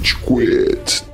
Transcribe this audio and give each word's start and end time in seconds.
Rage 0.00 0.16
Quit. 0.22 1.09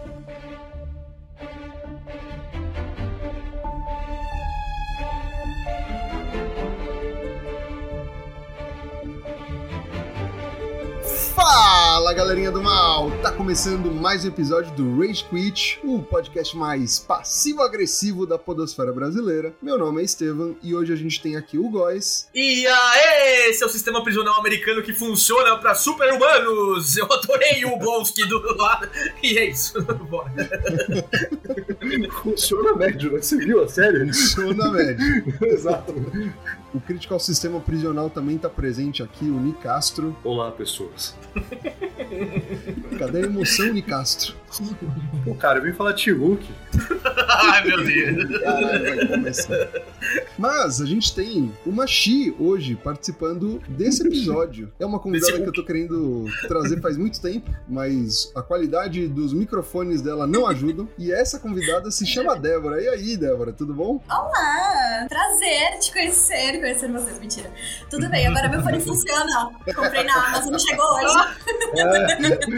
Galerinha 12.47 12.51
do 12.53 12.63
mal! 12.63 13.11
Tá 13.23 13.33
começando 13.33 13.91
mais 13.93 14.25
um 14.25 14.29
episódio 14.29 14.73
do 14.75 15.01
Rage 15.01 15.25
Quit, 15.25 15.81
o 15.83 16.03
podcast 16.03 16.57
mais 16.57 16.99
passivo-agressivo 16.99 18.27
da 18.27 18.39
podosfera 18.39 18.93
brasileira. 18.93 19.55
Meu 19.61 19.77
nome 19.77 20.01
é 20.01 20.05
Estevam 20.05 20.57
e 20.63 20.75
hoje 20.75 20.93
a 20.93 20.97
gente 20.97 21.21
tem 21.21 21.37
aqui 21.37 21.59
o 21.59 21.69
Góis. 21.69 22.29
E 22.35 22.67
aê, 22.67 23.51
esse 23.51 23.63
é 23.63 23.67
o 23.67 23.69
sistema 23.69 24.03
prisional 24.03 24.39
americano 24.39 24.83
que 24.83 24.93
funciona 24.93 25.57
pra 25.59 25.75
super-humanos! 25.75 26.97
Eu 26.97 27.07
adorei 27.13 27.65
o 27.65 27.79
Blonsky 27.79 28.25
do 28.27 28.57
lado. 28.57 28.89
E 29.23 29.39
é 29.39 29.47
isso, 29.47 29.83
bora. 30.09 30.33
Funciona 32.23 32.75
médio, 32.75 33.13
né? 33.13 33.23
Você 33.23 33.37
viu 33.39 33.63
a 33.65 33.69
série? 33.69 34.07
Funciona 34.07 34.71
médio. 34.71 35.35
Exato. 35.43 35.95
O 36.73 36.81
Critical 36.81 37.19
Sistema 37.19 37.61
Prisional 37.61 38.11
também 38.11 38.39
tá 38.39 38.49
presente 38.49 39.03
aqui, 39.03 39.25
o 39.25 39.41
Nicastro. 39.41 40.17
Olá, 40.23 40.53
pessoas. 40.53 41.15
Cadê 42.99 43.19
a 43.19 43.23
emoção, 43.23 43.73
Nicastro? 43.73 44.35
Pô, 45.25 45.35
cara, 45.35 45.59
eu 45.59 45.63
vim 45.63 45.73
falar 45.73 45.93
de 45.93 46.11
Hulk. 46.11 46.47
Ai, 47.29 47.65
meu 47.65 47.85
Deus. 47.85 48.41
Caralho, 48.41 48.97
vai 48.97 49.07
começar. 49.07 49.69
Mas 50.39 50.81
a 50.81 50.87
gente 50.87 51.15
tem 51.15 51.53
uma 51.65 51.87
Xi 51.87 52.35
hoje 52.39 52.77
participando 52.77 53.61
desse 53.69 54.07
episódio. 54.07 54.73
É 54.79 54.87
uma 54.87 54.99
convidada 54.99 55.33
Desse 55.33 55.43
que 55.43 55.49
eu 55.49 55.53
tô 55.53 55.65
querendo 55.65 56.27
trazer 56.47 56.81
faz 56.81 56.97
muito 56.97 57.21
tempo, 57.21 57.51
mas 57.69 58.31
a 58.35 58.43
qualidade 58.43 59.09
dos 59.09 59.33
microfones 59.33 60.03
dela 60.03 60.27
não 60.27 60.47
ajudam. 60.47 60.89
E 60.99 61.11
essa 61.13 61.39
convidada 61.39 61.91
se 61.91 62.07
chama 62.07 62.37
Débora. 62.37 62.83
E 62.83 62.89
aí, 62.89 63.17
Débora, 63.17 63.53
tudo 63.53 63.75
bom? 63.75 64.01
Olá! 64.09 65.07
Prazer 65.09 65.79
te 65.81 65.93
conhecer, 65.93 66.61
conhecer 66.61 66.91
vocês. 66.93 67.19
Mentira. 67.19 67.51
Tudo 67.91 68.09
bem, 68.11 68.27
agora 68.27 68.49
meu 68.49 68.63
fone 68.63 68.81
funciona. 68.81 69.51
Comprei 69.75 70.05
na 70.05 70.27
Amazon, 70.29 70.53
não 70.53 70.59
chegou 70.59 70.85
hoje. 70.85 71.15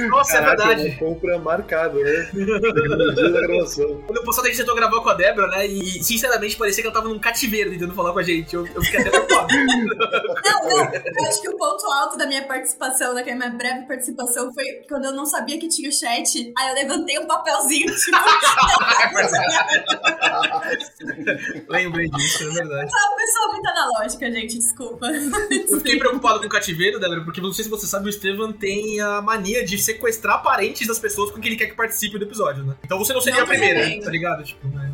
Nossa, 0.08 0.38
é 0.38 0.40
Caraca, 0.40 0.66
verdade. 0.66 0.88
uma 0.88 0.98
compra 0.98 1.38
marcada, 1.38 1.98
né? 1.98 2.28
No 2.32 3.14
dia 3.14 3.30
da 3.30 3.40
gravação. 3.40 4.00
Quando 4.08 4.24
passado 4.24 4.46
a 4.46 4.48
gente 4.48 4.56
tentou 4.56 4.74
gravar 4.74 5.02
com 5.02 5.10
a 5.10 5.14
Débora, 5.14 5.48
né? 5.48 5.66
E 5.66 6.02
sinceramente 6.02 6.56
parecia 6.56 6.82
que 6.82 6.86
ela 6.86 6.94
tava 6.94 7.10
num 7.10 7.18
cativeiro 7.18 7.70
tentando 7.70 7.94
falar 7.94 8.14
com 8.14 8.20
a 8.20 8.22
gente. 8.22 8.54
Eu, 8.54 8.66
eu 8.66 8.82
fiquei 8.82 9.00
até 9.00 9.10
preocupado. 9.10 9.48
Não, 10.48 10.68
não. 10.68 10.78
Eu 10.78 11.28
acho 11.28 11.42
que 11.42 11.48
o 11.48 11.56
ponto 11.56 11.84
alto 11.92 12.16
da 12.16 12.26
minha 12.26 12.46
participação, 12.46 13.14
daquela 13.14 13.36
minha 13.36 13.50
breve 13.50 13.86
participação, 13.86 14.52
foi 14.52 14.64
quando 14.88 15.06
eu 15.06 15.12
não 15.12 15.26
sabia 15.26 15.58
que 15.58 15.68
tinha 15.68 15.88
o 15.88 15.92
chat. 15.92 16.52
Aí 16.56 16.68
eu 16.70 16.74
levantei 16.74 17.18
um 17.18 17.26
papelzinho, 17.26 17.94
tipo. 17.94 18.16
Lembrei 21.68 22.08
disso, 22.08 22.44
é 22.44 22.52
verdade. 22.52 22.90
Uma 22.90 23.16
pessoa 23.16 23.48
muito 23.52 23.68
analógica, 23.68 24.32
gente, 24.32 24.58
desculpa. 24.58 25.06
Eu 25.06 25.78
fiquei 25.78 25.98
preocupado 25.98 26.40
com 26.40 26.46
o 26.46 26.50
cativeiro, 26.50 26.98
Débora, 26.98 27.24
porque 27.24 27.40
não 27.40 27.52
sei 27.52 27.64
se 27.64 27.70
você 27.70 27.86
sabe, 27.86 28.06
o 28.06 28.08
Estevam 28.08 28.52
tem 28.52 29.00
a 29.00 29.20
mania 29.20 29.64
de 29.64 29.78
sequestrar 29.78 30.42
parentes 30.42 30.86
das 30.86 30.98
pessoas 30.98 31.30
com 31.30 31.40
quem 31.40 31.52
ele 31.52 31.58
quer 31.58 31.66
que 31.66 31.76
participe 31.76 32.18
do 32.18 32.24
episódio, 32.24 32.64
né? 32.64 32.74
Então 32.84 32.98
você 32.98 33.12
não 33.12 33.20
seria 33.20 33.40
Não, 33.40 33.44
a 33.44 33.48
primeira, 33.48 33.80
também. 33.80 33.97
Tá 34.00 34.10
ligado? 34.10 34.44
Tipo, 34.44 34.68
né? 34.68 34.92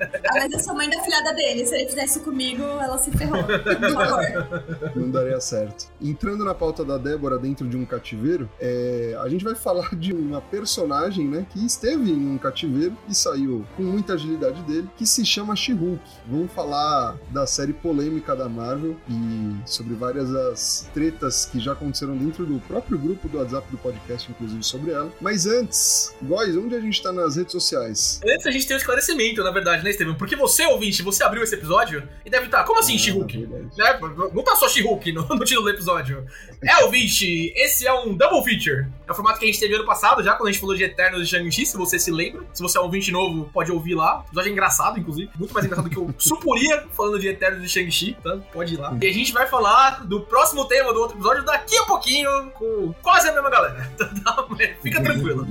Ah, 0.00 0.34
mas 0.34 0.52
eu 0.52 0.60
sou 0.60 0.74
mãe 0.74 0.88
da 0.88 1.00
filhada 1.02 1.32
dele. 1.34 1.66
Se 1.66 1.74
ele 1.74 1.86
fizesse 1.86 2.18
isso 2.18 2.20
comigo, 2.20 2.62
ela 2.62 2.98
se 2.98 3.10
ferrou. 3.10 3.42
Por 3.44 3.92
favor. 3.92 4.92
Não 4.94 5.10
daria 5.10 5.40
certo. 5.40 5.86
Entrando 6.00 6.44
na 6.44 6.54
pauta 6.54 6.84
da 6.84 6.98
Débora 6.98 7.38
dentro 7.38 7.68
de 7.68 7.76
um 7.76 7.84
cativeiro, 7.84 8.48
é, 8.60 9.16
a 9.20 9.28
gente 9.28 9.44
vai 9.44 9.54
falar 9.54 9.94
de 9.94 10.12
uma 10.12 10.40
personagem, 10.40 11.28
né, 11.28 11.46
que 11.50 11.64
esteve 11.64 12.10
em 12.10 12.28
um 12.30 12.38
cativeiro 12.38 12.96
e 13.08 13.14
saiu 13.14 13.64
com 13.76 13.82
muita 13.82 14.14
agilidade 14.14 14.62
dele, 14.62 14.88
que 14.96 15.06
se 15.06 15.24
chama 15.24 15.54
She-Hulk. 15.54 16.02
Vamos 16.26 16.52
falar 16.52 17.16
da 17.30 17.46
série 17.46 17.72
polêmica 17.72 18.34
da 18.34 18.48
Marvel 18.48 18.96
e 19.08 19.68
sobre 19.68 19.94
várias 19.94 20.30
das 20.30 20.88
tretas 20.92 21.46
que 21.46 21.60
já 21.60 21.72
aconteceram 21.72 22.16
dentro 22.16 22.44
do 22.44 22.58
próprio 22.60 22.98
grupo 22.98 23.28
do 23.28 23.38
WhatsApp 23.38 23.70
do 23.70 23.78
podcast, 23.78 24.30
inclusive 24.30 24.62
sobre 24.62 24.92
ela. 24.92 25.12
Mas 25.20 25.46
antes, 25.46 26.14
Góis, 26.22 26.56
onde 26.56 26.74
a 26.74 26.80
gente 26.80 27.02
tá 27.02 27.12
nas 27.12 27.36
redes 27.36 27.52
sociais? 27.52 28.20
Antes 28.26 28.46
a 28.46 28.50
gente 28.50 28.66
tem 28.66 28.76
um 28.76 28.78
esclarecimento, 28.78 29.42
na 29.42 29.50
verdade, 29.50 29.83
né, 29.84 29.90
Estevam? 29.90 30.14
Porque 30.14 30.34
você, 30.34 30.64
ouvinte, 30.66 31.02
você 31.02 31.22
abriu 31.22 31.42
esse 31.42 31.54
episódio 31.54 32.08
e 32.24 32.30
deve 32.30 32.46
estar, 32.46 32.64
como 32.64 32.80
assim, 32.80 32.96
Ah, 32.96 32.98
She-Hulk? 32.98 33.46
verdade. 33.46 33.76
Né? 33.76 34.30
Não 34.34 34.42
tá 34.42 34.56
só 34.56 34.68
She-Hulk 34.68 35.12
no, 35.12 35.22
no 35.36 35.44
título 35.44 35.66
do 35.66 35.70
episódio. 35.70 36.26
É, 36.66 36.84
ouvinte, 36.84 37.52
esse 37.56 37.86
é 37.86 37.92
um 37.92 38.14
double 38.14 38.42
feature. 38.42 38.86
É 39.06 39.12
o 39.12 39.14
formato 39.14 39.38
que 39.38 39.44
a 39.44 39.48
gente 39.48 39.60
teve 39.60 39.74
ano 39.74 39.84
passado, 39.84 40.22
já, 40.22 40.34
quando 40.34 40.48
a 40.48 40.52
gente 40.52 40.60
falou 40.60 40.74
de 40.74 40.82
Eternos 40.82 41.22
e 41.22 41.26
Shang-Chi, 41.26 41.66
se 41.66 41.76
você 41.76 41.98
se 41.98 42.10
lembra. 42.10 42.42
Se 42.52 42.62
você 42.62 42.78
é 42.78 42.80
um 42.80 42.84
ouvinte 42.84 43.12
novo, 43.12 43.50
pode 43.52 43.70
ouvir 43.70 43.94
lá. 43.94 44.20
O 44.20 44.26
episódio 44.26 44.48
é 44.48 44.52
engraçado, 44.52 44.98
inclusive. 44.98 45.30
Muito 45.38 45.52
mais 45.52 45.66
engraçado 45.66 45.88
do 45.88 45.90
que 45.90 45.98
o 45.98 46.14
Supuria 46.18 46.86
falando 46.92 47.18
de 47.18 47.28
Eternos 47.28 47.64
e 47.64 47.68
Shang-Chi, 47.68 48.16
tá? 48.22 48.38
Pode 48.52 48.74
ir 48.74 48.78
lá. 48.78 48.96
E 49.00 49.06
a 49.06 49.12
gente 49.12 49.32
vai 49.32 49.46
falar 49.46 50.06
do 50.06 50.22
próximo 50.22 50.66
tema 50.66 50.92
do 50.92 51.00
outro 51.00 51.16
episódio 51.16 51.44
daqui 51.44 51.76
a 51.76 51.84
pouquinho, 51.84 52.50
com 52.52 52.94
quase 53.02 53.28
a 53.28 53.32
mesma 53.32 53.50
galera. 53.50 53.92
Tá? 54.24 54.46
Fica 54.80 55.02
tranquilo. 55.02 55.46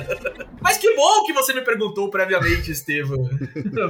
Mas 0.62 0.78
que 0.78 0.94
bom 0.94 1.24
que 1.24 1.32
você 1.32 1.52
me 1.52 1.60
perguntou 1.60 2.08
previamente, 2.08 2.70
Estevam. 2.70 3.28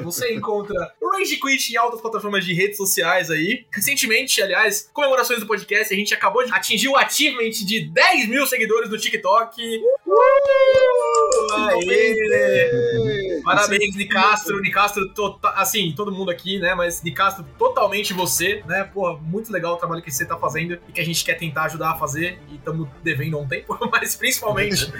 Você 0.02 0.34
encontra 0.34 0.92
o 1.00 1.10
Rage 1.10 1.36
Quit 1.36 1.72
em 1.72 1.76
altas 1.76 2.00
plataformas 2.00 2.44
de 2.44 2.52
redes 2.52 2.76
sociais 2.76 3.30
aí. 3.30 3.64
Recentemente, 3.70 4.42
aliás, 4.42 4.90
comemorações 4.92 5.40
do 5.40 5.46
podcast, 5.46 5.92
a 5.92 5.96
gente 5.96 6.12
acabou 6.12 6.44
de 6.44 6.50
atingir 6.64 6.88
o 6.88 6.96
achievement 6.96 7.50
de 7.50 7.88
10 7.88 8.28
mil 8.28 8.46
seguidores 8.46 8.88
no 8.88 8.96
TikTok. 8.98 9.60
Uh! 10.06 10.14
Aê! 11.52 13.40
Parabéns, 13.44 13.94
Nicastro. 13.94 14.60
Nicastro, 14.60 15.08
tota- 15.10 15.50
assim, 15.50 15.92
todo 15.94 16.10
mundo 16.10 16.30
aqui, 16.30 16.58
né? 16.58 16.74
Mas 16.74 17.02
Nicastro, 17.02 17.44
totalmente 17.58 18.14
você, 18.14 18.62
né? 18.66 18.84
Pô, 18.92 19.18
muito 19.18 19.52
legal 19.52 19.74
o 19.74 19.76
trabalho 19.76 20.02
que 20.02 20.10
você 20.10 20.24
tá 20.24 20.36
fazendo 20.38 20.78
e 20.88 20.92
que 20.92 21.00
a 21.00 21.04
gente 21.04 21.22
quer 21.22 21.34
tentar 21.34 21.64
ajudar 21.64 21.90
a 21.90 21.98
fazer. 21.98 22.38
E 22.50 22.54
estamos 22.56 22.88
devendo 23.02 23.36
há 23.36 23.40
um 23.40 23.46
tempo, 23.46 23.78
mas 23.92 24.16
principalmente. 24.16 24.90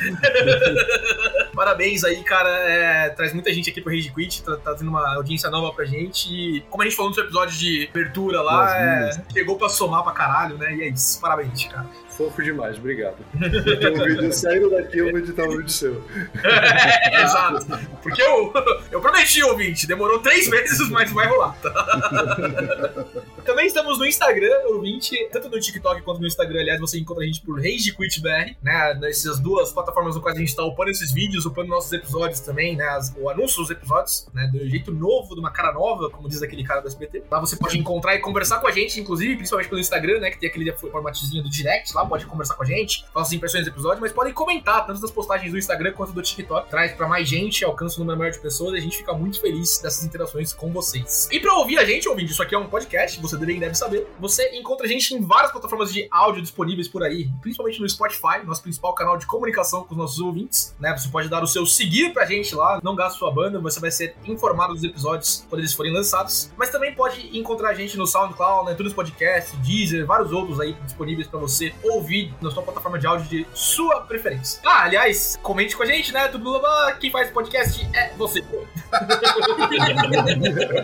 Parabéns 1.55 2.05
aí, 2.05 2.23
cara. 2.23 2.51
É, 2.51 3.09
traz 3.11 3.33
muita 3.33 3.53
gente 3.53 3.71
aqui 3.71 3.81
pro 3.81 3.93
Rage 3.93 4.13
Quit, 4.13 4.43
tá, 4.43 4.57
tá 4.57 4.75
tendo 4.75 4.89
uma 4.89 5.15
audiência 5.17 5.49
nova 5.49 5.73
pra 5.75 5.85
gente. 5.87 6.29
E 6.31 6.61
como 6.69 6.83
a 6.83 6.87
gente 6.87 6.97
falou 6.97 7.11
no 7.11 7.15
seu 7.15 7.25
episódio 7.25 7.57
de 7.57 7.89
abertura 7.91 8.43
lá, 8.43 8.77
é, 8.79 9.11
chegou 9.33 9.57
pra 9.57 9.69
somar 9.71 10.03
pra 10.03 10.13
caralho, 10.13 10.59
né? 10.59 10.75
E 10.77 10.83
é 10.83 10.89
isso. 10.89 11.19
Parabéns, 11.21 11.44
cara. 11.69 11.87
Fofo 12.09 12.43
demais, 12.43 12.79
obrigado. 12.79 13.17
Um 13.35 14.05
vídeo 14.05 14.33
saindo 14.33 14.71
daqui, 14.71 14.99
eu 14.99 15.11
vou 15.11 15.19
editar 15.19 15.45
um 15.45 15.57
vídeo 15.57 15.69
seu. 15.69 16.05
É, 16.43 17.23
exato. 17.23 17.67
Porque 18.03 18.23
eu, 18.23 18.53
eu 18.91 19.01
prometi, 19.01 19.43
ouvinte, 19.43 19.87
demorou 19.87 20.21
três 20.21 20.49
meses, 20.49 20.89
mas 20.91 21.11
vai 21.13 21.27
rolar. 21.27 21.55
tá? 21.61 23.05
Também 23.45 23.67
estamos 23.67 23.99
no 23.99 24.07
Instagram, 24.07 24.53
ouvinte, 24.69 25.29
tanto 25.31 25.49
no 25.51 25.61
TikTok 25.61 26.01
quanto 26.03 26.21
no 26.21 26.27
Instagram, 26.27 26.61
aliás, 26.61 26.81
você 26.81 26.99
encontra 26.99 27.23
a 27.25 27.27
gente 27.27 27.41
por 27.43 27.61
RageQuitBR, 27.61 28.57
né? 28.63 28.95
Nessas 28.95 29.39
duas 29.39 29.71
plataformas 29.73 30.15
no 30.15 30.23
quais 30.23 30.37
a 30.37 30.41
gente 30.41 30.49
está 30.49 30.65
upando 30.65 30.91
esses 30.91 31.13
vídeos, 31.13 31.45
upando 31.45 31.69
nossos 31.69 31.93
episódios 31.93 32.41
também, 32.41 32.75
né? 32.77 32.85
as- 32.89 33.15
o 33.19 33.29
anúncio 33.29 33.59
dos 33.61 33.71
episódios, 33.71 34.27
né? 34.33 34.47
Do 34.53 34.67
jeito 34.69 34.91
novo, 34.93 35.35
de 35.35 35.41
uma 35.41 35.51
cara 35.51 35.73
nova, 35.73 36.09
como 36.11 36.29
diz 36.29 36.43
aquele 36.43 36.65
cara 36.65 36.81
do 36.81 36.89
SBT. 36.89 37.25
Lá 37.31 37.39
você 37.41 37.57
pode 37.57 37.79
encontrar 37.79 38.15
e 38.15 38.19
conversar 38.21 38.61
com 38.61 38.67
a 38.67 38.71
gente, 38.73 38.99
inclusive, 39.01 39.37
principalmente 39.37 39.69
pelo 39.69 39.81
Instagram, 39.81 40.21
né? 40.21 40.31
Que 40.31 40.39
tem 40.39 40.49
aquele 40.49 40.73
formatozinho 40.73 41.43
do 41.43 41.51
direct 41.51 41.95
lá, 41.95 42.05
pode 42.07 42.27
conversar 42.27 42.55
com 42.55 42.63
a 42.63 42.67
gente, 42.67 43.05
falar 43.13 43.27
as 43.27 43.33
impressões 43.33 43.65
do 43.65 43.71
episódio, 43.71 44.01
mas 44.01 44.13
podem 44.13 44.33
comentar, 44.33 44.87
tanto 44.87 45.01
das 45.01 45.11
postagens 45.11 45.53
do 45.53 45.59
Instagram 45.59 45.93
quanto 45.93 46.13
do 46.13 46.23
TikTok. 46.23 46.71
Traz 46.71 46.93
pra 46.93 47.07
mais 47.07 47.29
gente, 47.29 47.65
alcança 47.65 47.97
um 47.97 48.01
número 48.01 48.19
maior 48.19 48.31
de 48.33 48.39
pessoas 48.39 48.75
e 48.75 48.79
a 48.79 48.81
gente 48.81 48.97
fica 48.97 49.13
muito 49.13 49.41
feliz 49.41 49.79
dessas 49.83 50.05
interações 50.05 50.53
com 50.53 50.73
vocês. 50.73 51.29
E 51.31 51.39
pra 51.41 51.55
ouvir 51.55 51.79
a 51.79 51.85
gente, 51.85 52.09
ouvinte, 52.09 52.33
isso 52.33 52.43
aqui 52.43 52.55
é 52.55 52.59
um 52.59 52.67
podcast, 52.69 53.21
você 53.21 53.34
também 53.39 53.59
deve 53.59 53.75
saber. 53.75 54.07
Você 54.21 54.57
encontra 54.57 54.87
a 54.87 54.89
gente 54.89 55.15
em 55.15 55.21
várias 55.21 55.53
plataformas 55.53 55.93
de 55.93 56.07
áudio 56.11 56.43
disponíveis 56.43 56.89
por 56.89 57.03
aí, 57.03 57.29
principalmente 57.41 57.81
no 57.81 57.89
Spotify, 57.89 58.45
nosso 58.45 58.63
principal 58.63 58.95
canal 58.95 59.17
de 59.17 59.27
comunicação 59.27 59.85
com 59.85 59.93
os 59.93 59.99
nossos 59.99 60.19
ouvintes, 60.21 60.75
né? 60.79 60.97
Você 60.97 61.09
pode 61.09 61.29
dar 61.29 61.43
o 61.43 61.47
seu 61.47 61.67
seguir 61.67 62.13
pra 62.13 62.25
gente 62.25 62.55
lá, 62.55 62.81
não 62.83 62.95
gasta 62.95 63.19
sua 63.19 63.31
banda, 63.31 63.59
você 63.61 63.81
vai 63.81 63.91
ser 63.91 64.17
informado 64.25 64.75
dos 64.75 64.85
episódios 64.85 65.45
quando 65.49 65.61
eles 65.61 65.73
forem 65.73 65.93
lançados. 65.93 66.51
Mas 66.57 66.71
também 66.71 66.95
pode 66.95 67.37
encontrar 67.37 67.71
a 67.71 67.75
gente 67.75 67.97
no 67.97 68.07
SoundCloud, 68.07 68.71
né? 68.71 68.75
Todos 68.75 68.93
os 68.93 68.97
podcasts, 68.97 69.59
Deezer, 69.61 70.07
vários 70.07 70.33
outros 70.33 70.61
aí 70.61 70.75
disponíveis 70.85 71.29
pra 71.29 71.39
você 71.39 71.75
ouvir 71.83 72.33
na 72.41 72.51
sua 72.51 72.63
plataforma 72.63 72.99
de 72.99 73.07
áudio 73.07 73.27
de 73.29 73.47
sua 73.55 74.01
preferência. 74.03 74.61
Ah, 74.65 74.85
aliás, 74.85 75.39
comente 75.43 75.77
com 75.77 75.83
a 75.83 75.87
gente, 75.87 76.13
né? 76.13 76.29
Tudo 76.29 76.45
blá, 76.45 76.59
blá, 76.59 76.93
quem 76.93 77.11
faz 77.11 77.31
podcast 77.31 77.87
é 77.95 78.13
você. 78.17 78.45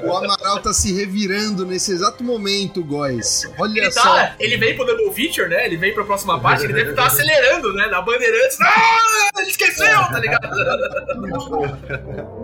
O 0.04 0.16
Amaral 0.16 0.60
tá 0.60 0.72
se 0.72 0.92
revirando 0.92 1.64
nesse 1.64 1.92
exato 1.92 2.22
momento, 2.24 2.39
Góis. 2.84 3.50
Olha 3.58 3.78
Ele, 3.78 3.90
só. 3.90 4.02
tá, 4.02 4.34
ele 4.38 4.56
veio 4.56 4.76
pro 4.76 4.84
Double 4.86 5.12
Feature, 5.12 5.48
né? 5.48 5.66
Ele 5.66 5.76
veio 5.76 5.94
pra 5.94 6.04
próxima 6.04 6.38
parte, 6.40 6.64
ele 6.64 6.72
deve 6.72 6.90
estar 6.90 7.06
acelerando, 7.06 7.72
né? 7.74 7.86
Na 7.86 8.00
Bandeirantes. 8.02 8.58
Ah, 8.60 9.30
ele 9.38 9.50
esqueceu, 9.50 9.86
tá 9.86 10.18
ligado? 10.18 10.48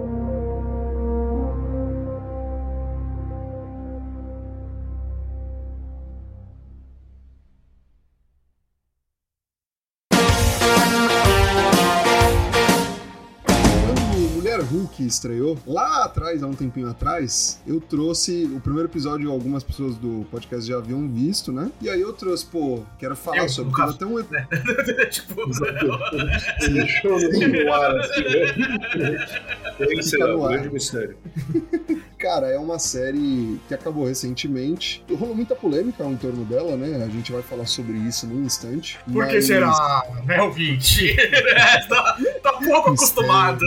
estreou, 15.07 15.59
lá 15.67 16.05
atrás, 16.05 16.43
há 16.43 16.47
um 16.47 16.55
tempinho 16.55 16.89
atrás, 16.89 17.61
eu 17.67 17.81
trouxe 17.81 18.45
o 18.55 18.61
primeiro 18.61 18.89
episódio, 18.89 19.31
algumas 19.31 19.63
pessoas 19.63 19.97
do 19.97 20.27
podcast 20.31 20.67
já 20.69 20.77
haviam 20.79 21.07
visto, 21.09 21.53
né? 21.53 21.71
E 21.81 21.89
aí 21.89 22.01
eu 22.01 22.13
trouxe, 22.13 22.47
pô, 22.47 22.83
quero 22.99 23.15
falar 23.17 23.39
Eu, 23.39 23.49
sobre. 23.49 23.73
caso. 23.75 23.95
até 23.95 24.07
um 24.07 24.17
tipo, 25.11 25.47
Você 25.47 26.69
deixou 26.71 27.19
no 27.21 27.73
ar, 27.73 27.97
assim, 28.01 28.21
né? 28.99 30.03
Será? 30.03 30.27
no 30.29 30.39
O 30.39 30.47
ar. 30.47 30.53
grande 30.53 30.71
mistério. 30.73 31.17
Cara, 32.19 32.47
é 32.49 32.59
uma 32.59 32.79
série 32.79 33.61
que 33.69 33.75
acabou 33.75 34.07
recentemente. 34.07 35.05
Rolou 35.19 35.35
muita 35.35 35.55
polêmica 35.55 36.03
em 36.05 36.17
torno 36.17 36.45
dela, 36.47 36.75
né? 36.77 37.05
A 37.05 37.09
gente 37.09 37.31
vai 37.31 37.43
falar 37.43 37.67
sobre 37.67 37.99
isso 37.99 38.27
num 38.27 38.43
instante. 38.45 38.99
Por 39.05 39.27
que 39.27 39.35
mas- 39.35 39.47
será, 39.47 40.03
né, 40.25 40.41
ouvinte? 40.41 41.15
tá, 41.89 42.17
tá 42.43 42.53
pouco 42.55 42.91
acostumado. 42.91 43.61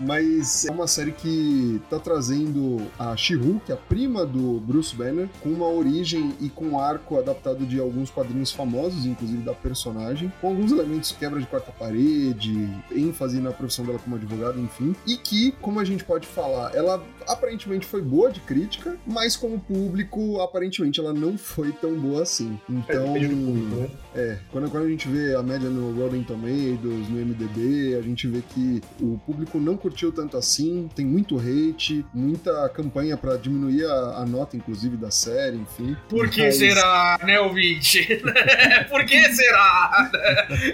Mas 0.00 0.66
é 0.66 0.72
uma 0.72 0.88
série 0.88 1.12
que 1.12 1.80
tá 1.88 1.98
trazendo 2.00 2.88
a 2.98 3.16
She-Hulk, 3.16 3.70
a 3.70 3.76
prima 3.76 4.26
do 4.26 4.58
Bruce 4.60 4.94
Banner, 4.96 5.28
com 5.40 5.48
uma 5.50 5.68
origem 5.68 6.34
e 6.40 6.48
com 6.48 6.70
um 6.70 6.80
arco 6.80 7.18
adaptado 7.18 7.64
de 7.64 7.78
alguns 7.78 8.10
quadrinhos 8.10 8.50
famosos, 8.50 9.06
inclusive 9.06 9.42
da 9.42 9.54
personagem, 9.54 10.32
com 10.40 10.48
alguns 10.48 10.72
elementos 10.72 11.12
quebra 11.12 11.38
de 11.38 11.46
quarta 11.46 11.70
parede, 11.70 12.68
ênfase 12.90 13.40
na 13.40 13.52
profissão 13.52 13.84
dela 13.84 13.98
como 14.00 14.16
advogada, 14.16 14.58
enfim. 14.58 14.96
E 15.06 15.16
que, 15.16 15.52
como 15.60 15.78
a 15.78 15.84
gente 15.84 16.02
pode 16.02 16.26
falar, 16.32 16.74
ela 16.74 17.02
aparentemente 17.28 17.86
foi 17.86 18.02
boa 18.02 18.30
de 18.32 18.40
crítica, 18.40 18.96
mas 19.06 19.36
como 19.36 19.60
público, 19.60 20.40
aparentemente 20.40 20.98
ela 20.98 21.12
não 21.12 21.38
foi 21.38 21.70
tão 21.72 21.94
boa 21.94 22.22
assim. 22.22 22.58
É, 22.68 22.72
Então, 22.72 23.12
do 23.12 23.28
público, 23.28 23.76
né? 23.76 23.90
é, 24.14 24.38
quando, 24.50 24.70
quando 24.70 24.84
a 24.86 24.88
gente 24.88 25.06
vê 25.08 25.34
a 25.36 25.42
média 25.42 25.68
no 25.68 25.92
Rotten 26.00 26.22
Tomatoes, 26.24 27.08
no 27.08 27.16
MDB, 27.24 27.96
a 27.98 28.02
gente 28.02 28.26
vê 28.26 28.42
que 28.48 28.80
o 29.00 29.18
público 29.24 29.58
não 29.58 29.76
curtiu 29.76 30.10
tanto 30.10 30.36
assim, 30.36 30.88
tem 30.96 31.06
muito 31.06 31.38
hate, 31.38 32.04
muita 32.12 32.68
campanha 32.70 33.16
pra 33.16 33.36
diminuir 33.36 33.84
a, 33.86 34.18
a 34.18 34.26
nota, 34.26 34.56
inclusive, 34.56 34.96
da 34.96 35.10
série, 35.10 35.56
enfim. 35.58 35.96
Por 36.08 36.28
que 36.28 36.42
Mas- 36.42 36.56
será, 36.56 37.18
né, 37.24 37.38
ouvinte? 37.40 38.20
Por 38.90 39.04
que 39.04 39.32
será? 39.32 40.10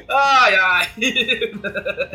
Ai, 0.08 0.54
ai. 0.56 0.88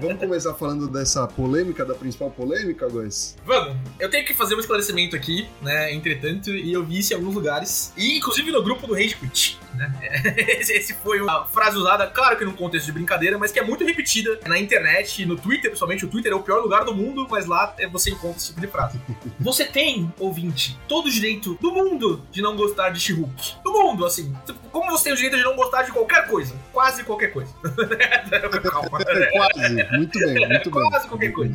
Vamos 0.01 0.19
começar 0.19 0.53
falando 0.53 0.87
dessa 0.87 1.27
polêmica, 1.27 1.85
da 1.85 1.93
principal 1.93 2.29
polêmica, 2.31 2.87
Góis? 2.89 3.32
Vamos, 3.45 3.75
eu 3.99 4.09
tenho 4.09 4.25
que 4.25 4.33
fazer 4.33 4.55
um 4.55 4.59
esclarecimento 4.59 5.15
aqui, 5.15 5.47
né? 5.61 5.93
Entretanto, 5.93 6.49
e 6.49 6.71
eu 6.71 6.83
vi 6.83 6.99
isso 6.99 7.13
em 7.13 7.17
alguns 7.17 7.35
lugares, 7.35 7.93
e 7.97 8.17
inclusive 8.17 8.51
no 8.51 8.63
grupo 8.63 8.87
do 8.87 8.93
Rage 8.93 9.15
Quit, 9.15 9.59
né? 9.75 9.91
Esse, 10.59 10.73
esse 10.73 10.93
foi 10.93 11.19
uma 11.19 11.45
frase 11.47 11.75
usada, 11.77 12.07
claro 12.07 12.37
que 12.37 12.45
num 12.45 12.53
contexto 12.53 12.85
de 12.85 12.91
brincadeira, 12.93 13.37
mas 13.37 13.51
que 13.51 13.59
é 13.59 13.63
muito 13.63 13.83
repetida 13.83 14.39
na 14.47 14.57
internet, 14.57 15.25
no 15.25 15.35
Twitter, 15.35 15.69
principalmente. 15.71 16.05
O 16.05 16.07
Twitter 16.07 16.31
é 16.31 16.35
o 16.35 16.41
pior 16.41 16.61
lugar 16.61 16.85
do 16.85 16.93
mundo, 16.95 17.27
mas 17.29 17.45
lá 17.45 17.73
é- 17.77 17.87
você 17.87 18.11
encontra 18.11 18.37
esse 18.37 18.47
tipo 18.47 18.61
de 18.61 18.67
frase. 18.67 18.99
Você 19.39 19.65
tem, 19.65 20.11
ouvinte, 20.19 20.77
todo 20.87 21.07
o 21.07 21.11
direito 21.11 21.57
do 21.61 21.71
mundo 21.71 22.23
de 22.31 22.41
não 22.41 22.55
gostar 22.55 22.89
de 22.91 22.99
She-Hulk. 22.99 23.55
Do 23.63 23.71
mundo, 23.73 24.05
assim. 24.05 24.33
Como 24.71 24.89
você 24.91 25.05
tem 25.05 25.13
o 25.13 25.15
direito 25.15 25.37
de 25.37 25.43
não 25.43 25.55
gostar 25.55 25.83
de 25.83 25.91
qualquer 25.91 26.27
coisa? 26.27 26.55
Quase 26.71 27.03
qualquer 27.03 27.27
coisa. 27.33 27.53
Calma. 28.71 28.89
Quase, 29.31 29.97
muito 29.97 30.19
bem, 30.19 30.47
muito 30.49 30.71
bem. 30.71 30.89
Quase 30.89 31.07
qualquer 31.07 31.31
coisa. 31.31 31.53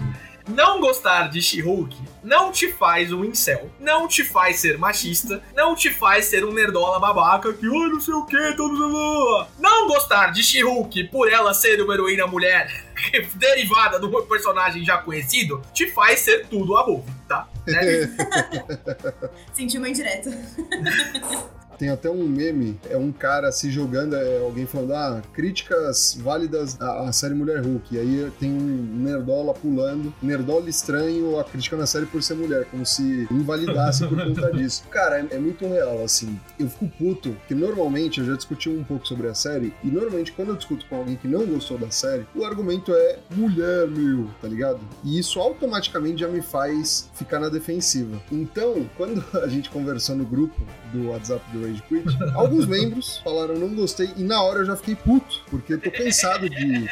Não 0.48 0.80
gostar 0.80 1.28
de 1.28 1.42
She-Hulk 1.42 1.96
não 2.28 2.52
te 2.52 2.70
faz 2.72 3.12
um 3.12 3.24
incel, 3.24 3.70
não 3.80 4.06
te 4.06 4.22
faz 4.24 4.60
ser 4.60 4.76
machista, 4.76 5.42
não 5.54 5.74
te 5.74 5.90
faz 5.90 6.26
ser 6.26 6.44
um 6.44 6.52
nerdola 6.52 7.00
babaca 7.00 7.52
que, 7.52 7.66
ai, 7.66 7.88
não 7.88 8.00
sei 8.00 8.14
o 8.14 8.26
que, 8.26 8.52
todo 8.54 9.46
Não 9.58 9.88
gostar 9.88 10.32
de 10.32 10.42
She-Hulk 10.42 11.04
por 11.04 11.30
ela 11.30 11.54
ser 11.54 11.80
uma 11.80 11.94
heroína 11.94 12.26
mulher 12.26 12.84
derivada 13.36 13.98
de 13.98 14.06
um 14.06 14.26
personagem 14.26 14.84
já 14.84 14.98
conhecido, 14.98 15.62
te 15.72 15.90
faz 15.90 16.20
ser 16.20 16.46
tudo 16.48 16.76
a 16.76 16.84
bobo, 16.84 17.06
tá? 17.26 17.48
Né? 17.68 17.82
Senti 19.52 19.76
uma 19.76 19.90
indireta. 19.90 20.30
Tem 21.78 21.90
até 21.90 22.10
um 22.10 22.26
meme, 22.26 22.78
é 22.90 22.96
um 22.96 23.12
cara 23.12 23.52
se 23.52 23.70
jogando, 23.70 24.16
é 24.16 24.38
alguém 24.38 24.66
falando, 24.66 24.94
ah, 24.94 25.22
críticas 25.32 26.18
válidas 26.20 26.80
à, 26.80 27.08
à 27.08 27.12
série 27.12 27.34
Mulher 27.34 27.60
Hulk. 27.60 27.94
E 27.94 27.98
aí 27.98 28.32
tem 28.38 28.50
um 28.50 29.02
nerdola 29.02 29.54
pulando, 29.54 30.12
nerdola 30.20 30.68
estranho, 30.68 31.38
a 31.38 31.44
crítica 31.44 31.76
na 31.76 31.86
série 31.86 32.06
por 32.06 32.22
ser 32.22 32.34
mulher, 32.34 32.64
como 32.66 32.84
se 32.84 33.26
invalidasse 33.30 34.06
por 34.06 34.16
conta 34.16 34.50
disso. 34.56 34.82
Cara, 34.90 35.20
é, 35.20 35.36
é 35.36 35.38
muito 35.38 35.66
real, 35.66 36.02
assim. 36.04 36.38
Eu 36.58 36.68
fico 36.68 36.88
puto, 36.88 37.36
que 37.46 37.54
normalmente, 37.54 38.20
eu 38.20 38.26
já 38.26 38.34
discuti 38.34 38.68
um 38.68 38.82
pouco 38.82 39.06
sobre 39.06 39.28
a 39.28 39.34
série, 39.34 39.72
e 39.84 39.88
normalmente 39.88 40.32
quando 40.32 40.50
eu 40.50 40.56
discuto 40.56 40.84
com 40.86 40.96
alguém 40.96 41.16
que 41.16 41.28
não 41.28 41.46
gostou 41.46 41.78
da 41.78 41.90
série, 41.90 42.26
o 42.34 42.44
argumento 42.44 42.92
é 42.92 43.18
mulher, 43.30 43.86
meu, 43.88 44.28
tá 44.40 44.48
ligado? 44.48 44.80
E 45.04 45.18
isso 45.18 45.40
automaticamente 45.40 46.20
já 46.20 46.28
me 46.28 46.42
faz 46.42 47.10
ficar 47.14 47.38
na 47.38 47.48
defensiva. 47.48 48.20
Então, 48.30 48.88
quando 48.96 49.24
a 49.42 49.48
gente 49.48 49.70
conversou 49.70 50.16
no 50.16 50.24
grupo 50.24 50.60
do 50.92 51.08
WhatsApp 51.08 51.44
do 51.52 51.62
Rage 51.62 51.82
Quit, 51.88 52.04
alguns 52.34 52.66
membros 52.66 53.18
falaram 53.18 53.58
não 53.58 53.74
gostei 53.74 54.10
e 54.16 54.22
na 54.22 54.42
hora 54.42 54.60
eu 54.60 54.66
já 54.66 54.76
fiquei 54.76 54.96
puto, 54.96 55.42
porque 55.50 55.74
eu 55.74 55.80
tô 55.80 55.90
cansado 55.90 56.48
de 56.48 56.88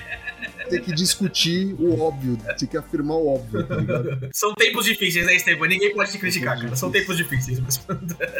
ter 0.66 0.80
que 0.80 0.92
discutir 0.94 1.74
o 1.78 2.00
óbvio, 2.00 2.38
ter 2.58 2.66
que 2.66 2.76
afirmar 2.76 3.16
o 3.16 3.34
óbvio, 3.34 3.66
tá 3.66 3.76
ligado? 3.76 4.28
São 4.32 4.54
tempos 4.54 4.84
difíceis, 4.84 5.26
né, 5.26 5.36
Esteban? 5.36 5.68
Ninguém 5.68 5.94
pode 5.94 6.12
te 6.12 6.18
criticar, 6.18 6.60
cara. 6.60 6.76
São 6.76 6.90
tempos 6.90 7.16
difíceis. 7.16 7.60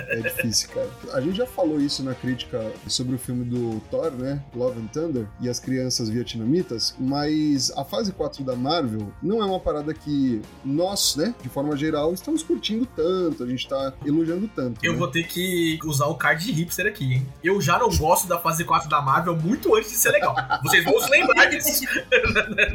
É 0.09 0.17
difícil, 0.17 0.69
cara. 0.71 0.89
A 1.13 1.21
gente 1.21 1.37
já 1.37 1.47
falou 1.47 1.81
isso 1.81 2.03
na 2.03 2.15
crítica 2.15 2.73
sobre 2.87 3.15
o 3.15 3.19
filme 3.19 3.45
do 3.45 3.81
Thor, 3.91 4.11
né? 4.13 4.43
Love 4.55 4.81
and 4.81 4.87
Thunder 4.87 5.27
e 5.41 5.49
as 5.49 5.59
crianças 5.61 6.09
vietnamitas, 6.09 6.95
mas 6.99 7.71
a 7.77 7.85
fase 7.85 8.13
4 8.13 8.45
da 8.45 8.55
Marvel 8.55 9.13
não 9.23 9.43
é 9.43 9.45
uma 9.45 9.61
parada 9.61 9.93
que 9.93 10.41
nós, 10.65 11.17
né, 11.17 11.35
de 11.43 11.49
forma 11.49 11.77
geral, 11.77 12.13
estamos 12.13 12.43
curtindo 12.43 12.87
tanto, 12.87 13.43
a 13.43 13.47
gente 13.47 13.69
tá 13.69 13.93
elogiando 14.05 14.49
tanto. 14.49 14.81
Eu 14.83 14.93
né? 14.93 14.99
vou 14.99 15.09
ter 15.09 15.25
que 15.25 15.79
usar 15.85 16.07
o 16.07 16.15
card 16.15 16.45
de 16.45 16.53
hipster 16.53 16.87
aqui, 16.87 17.05
hein? 17.15 17.27
Eu 17.43 17.61
já 17.61 17.79
não 17.79 17.89
gosto 17.91 18.27
da 18.27 18.39
fase 18.39 18.65
4 18.65 18.89
da 18.89 19.01
Marvel 19.01 19.37
muito 19.37 19.75
antes 19.75 19.91
de 19.91 19.97
ser 19.97 20.11
legal. 20.11 20.35
Vocês 20.63 20.85
vão 20.85 21.01
se 21.01 21.11
lembrar 21.11 21.47
disso. 21.47 21.85
then, 22.25 22.35
then, 22.35 22.57
then, 22.57 22.75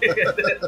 then, 0.00 0.34
then, 0.36 0.58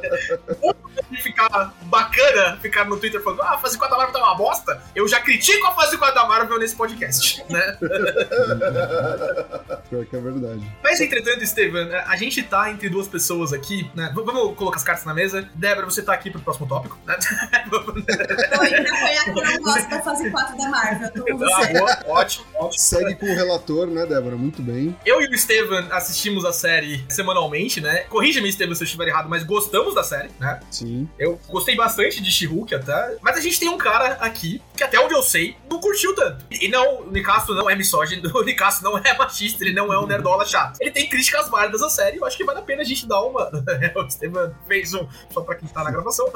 then, 0.59 0.73
de 1.11 1.23
ficar 1.23 1.73
bacana, 1.83 2.59
ficar 2.61 2.85
no 2.85 2.97
Twitter 2.99 3.23
falando, 3.23 3.43
ah, 3.43 3.55
a 3.55 3.59
fase 3.59 3.79
4 3.79 3.97
da 3.97 4.05
Marvel 4.05 4.21
tá 4.21 4.27
uma 4.27 4.37
bosta. 4.37 4.83
Eu 4.95 5.09
já 5.09 5.21
critico 5.21 5.67
a 5.67 5.73
fase 5.75 5.97
4 5.97 6.15
da 6.15 6.27
Marvel 6.27 6.59
nesse 6.59 6.77
podcast, 6.77 7.43
né? 7.51 7.79
Pior 9.89 10.05
que 10.07 10.17
é 10.17 10.21
verdade. 10.21 10.63
Mas 10.83 11.01
entretanto, 11.01 11.47
Steven, 11.47 11.93
a 11.95 12.17
gente 12.17 12.43
tá 12.43 12.71
entre 12.71 12.89
duas 12.89 13.07
pessoas 13.09 13.53
aqui, 13.53 13.91
né? 13.95 14.13
V- 14.15 14.23
Vamos 14.27 14.57
colocar 14.57 14.77
as 14.79 14.83
cartas 14.85 15.05
na 15.05 15.15
mesa. 15.15 15.49
Débora, 15.55 15.87
você 15.87 16.03
tá 16.03 16.13
aqui 16.13 16.31
pro 16.31 16.41
próximo 16.41 16.67
tópico, 16.67 16.99
né? 17.07 17.17
Oi, 18.61 18.71
eu 19.29 19.35
não 19.35 19.63
gosto 19.63 19.89
da 19.89 20.03
fase 20.03 20.31
4 20.31 20.57
da 20.57 20.69
Marvel. 20.69 21.13
Tô 21.13 21.25
com 21.25 21.45
Ah, 21.45 21.61
você. 21.61 21.73
boa, 21.73 21.99
ótimo, 22.07 22.47
ótimo. 22.57 22.81
Segue 22.81 23.15
com 23.15 23.27
o 23.27 23.35
relator, 23.35 23.87
né, 23.87 24.05
Débora? 24.07 24.37
Muito 24.37 24.63
bem. 24.63 24.97
Eu 25.05 25.21
e 25.23 25.27
o 25.33 25.39
Steven 25.39 25.87
assistimos 25.91 26.45
a 26.45 26.53
série 26.53 27.05
semanalmente, 27.09 27.81
né? 27.81 27.99
Corrija-me, 28.09 28.51
Steven, 28.53 28.75
se 28.75 28.83
eu 28.83 28.87
estiver 28.87 29.09
errado, 29.09 29.29
mas 29.29 29.45
gostamos 29.45 29.95
da 29.95 30.03
série, 30.03 30.31
né? 30.41 30.61
Sim. 30.71 30.96
Eu 31.19 31.39
gostei 31.49 31.75
bastante 31.75 32.23
de 32.23 32.31
She-Hulk 32.31 32.75
até. 32.75 33.17
Mas 33.21 33.37
a 33.37 33.41
gente 33.41 33.59
tem 33.59 33.69
um 33.69 33.79
cara 33.79 34.15
aqui 34.21 34.63
que, 34.77 34.83
até 34.83 34.99
onde 35.01 35.15
eu 35.15 35.23
sei, 35.23 35.57
não 35.71 35.81
curtiu 35.81 36.15
tanto. 36.15 36.45
E 36.51 36.69
não, 36.69 37.03
o 37.03 37.11
Nicasso 37.11 37.55
não 37.55 37.69
é 37.69 37.75
misógino, 37.75 38.31
o 38.35 38.43
Nicasso 38.43 38.83
não 38.85 38.99
é 38.99 39.17
machista, 39.17 39.65
ele 39.65 39.73
não 39.73 39.93
é 39.93 39.99
um 39.99 40.07
nerdola 40.07 40.45
chato. 40.45 40.79
Ele 40.81 40.91
tem 40.91 41.09
críticas 41.09 41.49
válidas 41.49 41.83
à 41.83 41.89
série, 41.89 42.19
eu 42.19 42.25
acho 42.25 42.37
que 42.37 42.45
vale 42.45 42.61
a 42.61 42.63
pena 42.63 42.83
a 42.83 42.85
gente 42.85 43.07
dar 43.07 43.23
uma. 43.23 43.51
o 43.97 44.11
Steven 44.11 44.51
fez 44.67 44.95
um, 44.95 45.07
só 45.31 45.41
pra 45.41 45.55
quem 45.55 45.69
tá 45.69 45.83
na 45.83 45.91
gravação. 45.91 46.31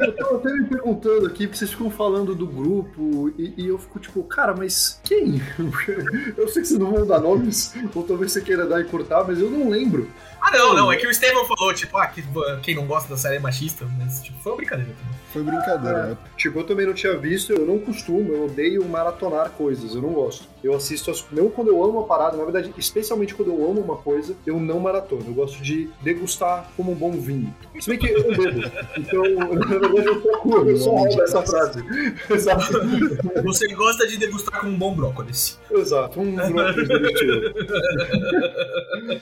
Eu 0.00 0.12
tô 0.12 0.36
até 0.36 0.52
me 0.52 0.64
perguntando 0.66 1.26
aqui, 1.26 1.46
porque 1.46 1.58
vocês 1.58 1.70
ficam 1.70 1.90
falando 1.90 2.34
do 2.34 2.46
grupo, 2.46 3.32
e, 3.38 3.54
e 3.56 3.68
eu 3.68 3.78
fico 3.78 3.98
tipo, 3.98 4.22
cara, 4.24 4.54
mas 4.54 5.00
quem? 5.04 5.40
Eu 6.36 6.48
sei 6.48 6.62
que 6.62 6.68
vocês 6.68 6.78
não 6.78 6.92
vão 6.92 7.06
dar 7.06 7.20
nomes, 7.20 7.74
ou 7.94 8.02
talvez 8.02 8.32
você 8.32 8.40
queira 8.40 8.66
dar 8.66 8.80
e 8.80 8.84
cortar, 8.84 9.24
mas 9.24 9.38
eu 9.38 9.50
não 9.50 9.68
lembro. 9.68 10.08
Ah, 10.42 10.50
não, 10.50 10.74
não, 10.74 10.92
é 10.92 10.96
que 10.96 11.06
o 11.06 11.14
Steven 11.14 11.46
falou, 11.46 11.72
tipo, 11.72 11.96
ah, 11.96 12.06
que, 12.08 12.20
quem 12.62 12.74
não 12.74 12.84
gosta 12.84 13.08
da 13.08 13.16
série 13.16 13.36
é 13.36 13.38
machista, 13.38 13.86
mas, 13.96 14.20
tipo, 14.20 14.36
foi 14.42 14.52
uma 14.52 14.56
brincadeira 14.56 14.92
também. 14.92 15.21
Foi 15.32 15.42
brincadeira, 15.42 16.06
né? 16.08 16.16
Tipo, 16.36 16.58
eu 16.58 16.64
também 16.64 16.86
não 16.86 16.92
tinha 16.92 17.16
visto, 17.16 17.52
eu 17.52 17.64
não 17.64 17.78
costumo, 17.78 18.32
eu 18.32 18.44
odeio 18.44 18.84
maratonar 18.84 19.50
coisas, 19.50 19.94
eu 19.94 20.02
não 20.02 20.10
gosto. 20.10 20.46
Eu 20.62 20.74
assisto, 20.74 21.10
as, 21.10 21.24
mesmo 21.30 21.50
quando 21.50 21.68
eu 21.68 21.82
amo 21.82 21.98
uma 21.98 22.06
parada, 22.06 22.36
na 22.36 22.44
verdade, 22.44 22.72
especialmente 22.76 23.34
quando 23.34 23.50
eu 23.50 23.68
amo 23.68 23.80
uma 23.80 23.96
coisa, 23.96 24.34
eu 24.46 24.60
não 24.60 24.78
maratono. 24.78 25.24
Eu 25.26 25.34
gosto 25.34 25.62
de 25.62 25.88
degustar 26.02 26.70
como 26.76 26.92
um 26.92 26.94
bom 26.94 27.12
vinho. 27.12 27.54
Se 27.80 27.88
bem 27.88 27.98
que 27.98 28.08
eu 28.08 28.28
não 28.28 28.36
bebo. 28.36 28.70
Então, 28.98 29.22
na 29.56 29.66
verdade, 29.66 30.06
eu 30.06 30.20
procuro, 30.20 30.70
eu 30.70 30.76
só 30.76 30.90
roubo 30.90 31.22
essa 31.22 31.42
frase. 31.42 31.82
Exato. 32.30 32.80
Você 33.42 33.66
gosta 33.74 34.06
de 34.06 34.18
degustar 34.18 34.60
com 34.60 34.66
um 34.66 34.76
bom 34.76 34.94
brócolis. 34.94 35.58
Exato, 35.70 36.20
um 36.20 36.34
brócolis 36.34 36.88
delicioso. 36.88 37.54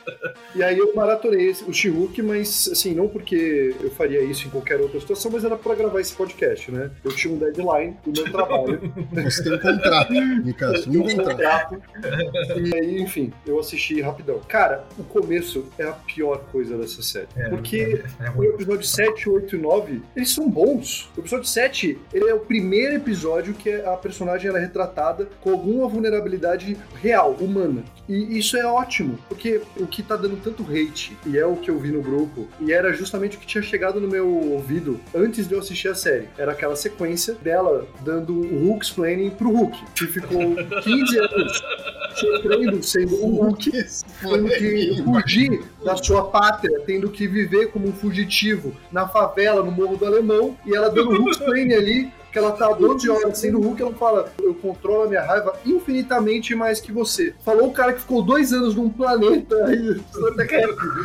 E 0.54 0.62
aí 0.62 0.76
eu 0.78 0.92
maratonei 0.94 1.54
o 1.66 1.72
She-Hulk, 1.72 2.20
mas 2.22 2.68
assim, 2.72 2.92
não 2.92 3.08
porque 3.08 3.74
eu 3.80 3.90
faria 3.92 4.20
isso 4.20 4.48
em 4.48 4.50
qualquer 4.50 4.80
outra 4.80 4.98
situação, 4.98 5.30
mas 5.30 5.44
era 5.44 5.56
pra 5.56 5.74
gravar 5.74 5.99
esse 6.00 6.14
podcast, 6.14 6.70
né? 6.70 6.90
Eu 7.04 7.14
tinha 7.14 7.34
um 7.34 7.38
deadline 7.38 7.96
do 8.04 8.12
meu 8.12 8.30
trabalho. 8.30 8.92
Você 9.24 9.42
tem 9.42 9.54
um 9.54 9.58
contrato, 9.58 10.12
Nicasso, 10.12 10.90
um 10.90 11.16
contrato. 11.16 11.82
E 12.56 12.74
aí, 12.74 13.00
enfim, 13.00 13.32
eu 13.46 13.58
assisti 13.58 14.00
rapidão. 14.00 14.40
Cara, 14.48 14.84
o 14.98 15.04
começo 15.04 15.66
é 15.78 15.84
a 15.84 15.92
pior 15.92 16.38
coisa 16.50 16.76
dessa 16.76 17.02
série. 17.02 17.28
É, 17.36 17.48
porque 17.48 18.02
é, 18.20 18.26
é 18.26 18.30
o 18.30 18.44
episódio 18.44 18.86
7, 18.86 19.28
8 19.28 19.56
e 19.56 19.58
9, 19.58 20.02
eles 20.16 20.30
são 20.30 20.48
bons. 20.48 21.10
O 21.16 21.20
episódio 21.20 21.46
7, 21.46 21.98
ele 22.12 22.28
é 22.28 22.34
o 22.34 22.40
primeiro 22.40 22.96
episódio 22.96 23.54
que 23.54 23.70
a 23.70 23.96
personagem 23.96 24.48
ela 24.48 24.58
é 24.58 24.62
retratada 24.62 25.28
com 25.40 25.50
alguma 25.50 25.88
vulnerabilidade 25.88 26.76
real, 27.02 27.32
humana. 27.40 27.84
E 28.08 28.38
isso 28.38 28.56
é 28.56 28.64
ótimo, 28.64 29.18
porque 29.28 29.60
o 29.76 29.86
que 29.86 30.02
tá 30.02 30.16
dando 30.16 30.36
tanto 30.42 30.62
hate, 30.64 31.16
e 31.26 31.38
é 31.38 31.46
o 31.46 31.56
que 31.56 31.70
eu 31.70 31.78
vi 31.78 31.90
no 31.90 32.02
grupo, 32.02 32.48
e 32.60 32.72
era 32.72 32.92
justamente 32.92 33.36
o 33.36 33.40
que 33.40 33.46
tinha 33.46 33.62
chegado 33.62 34.00
no 34.00 34.08
meu 34.08 34.28
ouvido 34.28 35.00
antes 35.14 35.46
de 35.46 35.54
eu 35.54 35.60
assistir 35.60 35.88
a 35.90 35.94
série. 35.94 36.28
Era 36.38 36.52
aquela 36.52 36.76
sequência 36.76 37.34
dela 37.34 37.86
dando 38.00 38.34
o 38.34 38.66
Hulk 38.66 38.84
explaining 38.84 39.30
pro 39.30 39.50
Hulk, 39.50 39.78
que 39.94 40.06
ficou 40.06 40.56
15 40.82 41.18
anos 41.18 41.62
sofrendo 42.14 42.82
sendo 42.82 43.24
um 43.24 43.36
Hulk 43.36 43.70
tendo 44.20 44.48
que 44.48 45.02
fugir 45.02 45.64
da 45.84 45.96
sua 45.96 46.24
pátria, 46.24 46.80
tendo 46.86 47.10
que 47.10 47.26
viver 47.26 47.68
como 47.68 47.88
um 47.88 47.92
fugitivo 47.92 48.74
na 48.90 49.08
favela, 49.08 49.62
no 49.62 49.70
Morro 49.70 49.96
do 49.96 50.06
Alemão, 50.06 50.56
e 50.66 50.74
ela 50.74 50.90
dando 50.90 51.16
Hulk 51.16 51.30
explaining 51.30 51.74
ali, 51.74 52.12
que 52.30 52.38
ela 52.38 52.52
tá 52.52 52.72
12 52.72 53.08
horas 53.10 53.38
sendo 53.38 53.60
Hulk, 53.60 53.82
ela 53.82 53.92
fala, 53.94 54.32
eu 54.42 54.54
controlo 54.54 55.04
a 55.04 55.08
minha 55.08 55.22
raiva 55.22 55.54
infinitamente 55.64 56.54
mais 56.54 56.80
que 56.80 56.92
você. 56.92 57.34
Falou 57.44 57.68
o 57.68 57.72
cara 57.72 57.92
que 57.92 58.00
ficou 58.00 58.22
dois 58.22 58.52
anos 58.52 58.74
num 58.74 58.88
planeta 58.88 59.56
aí, 59.66 60.00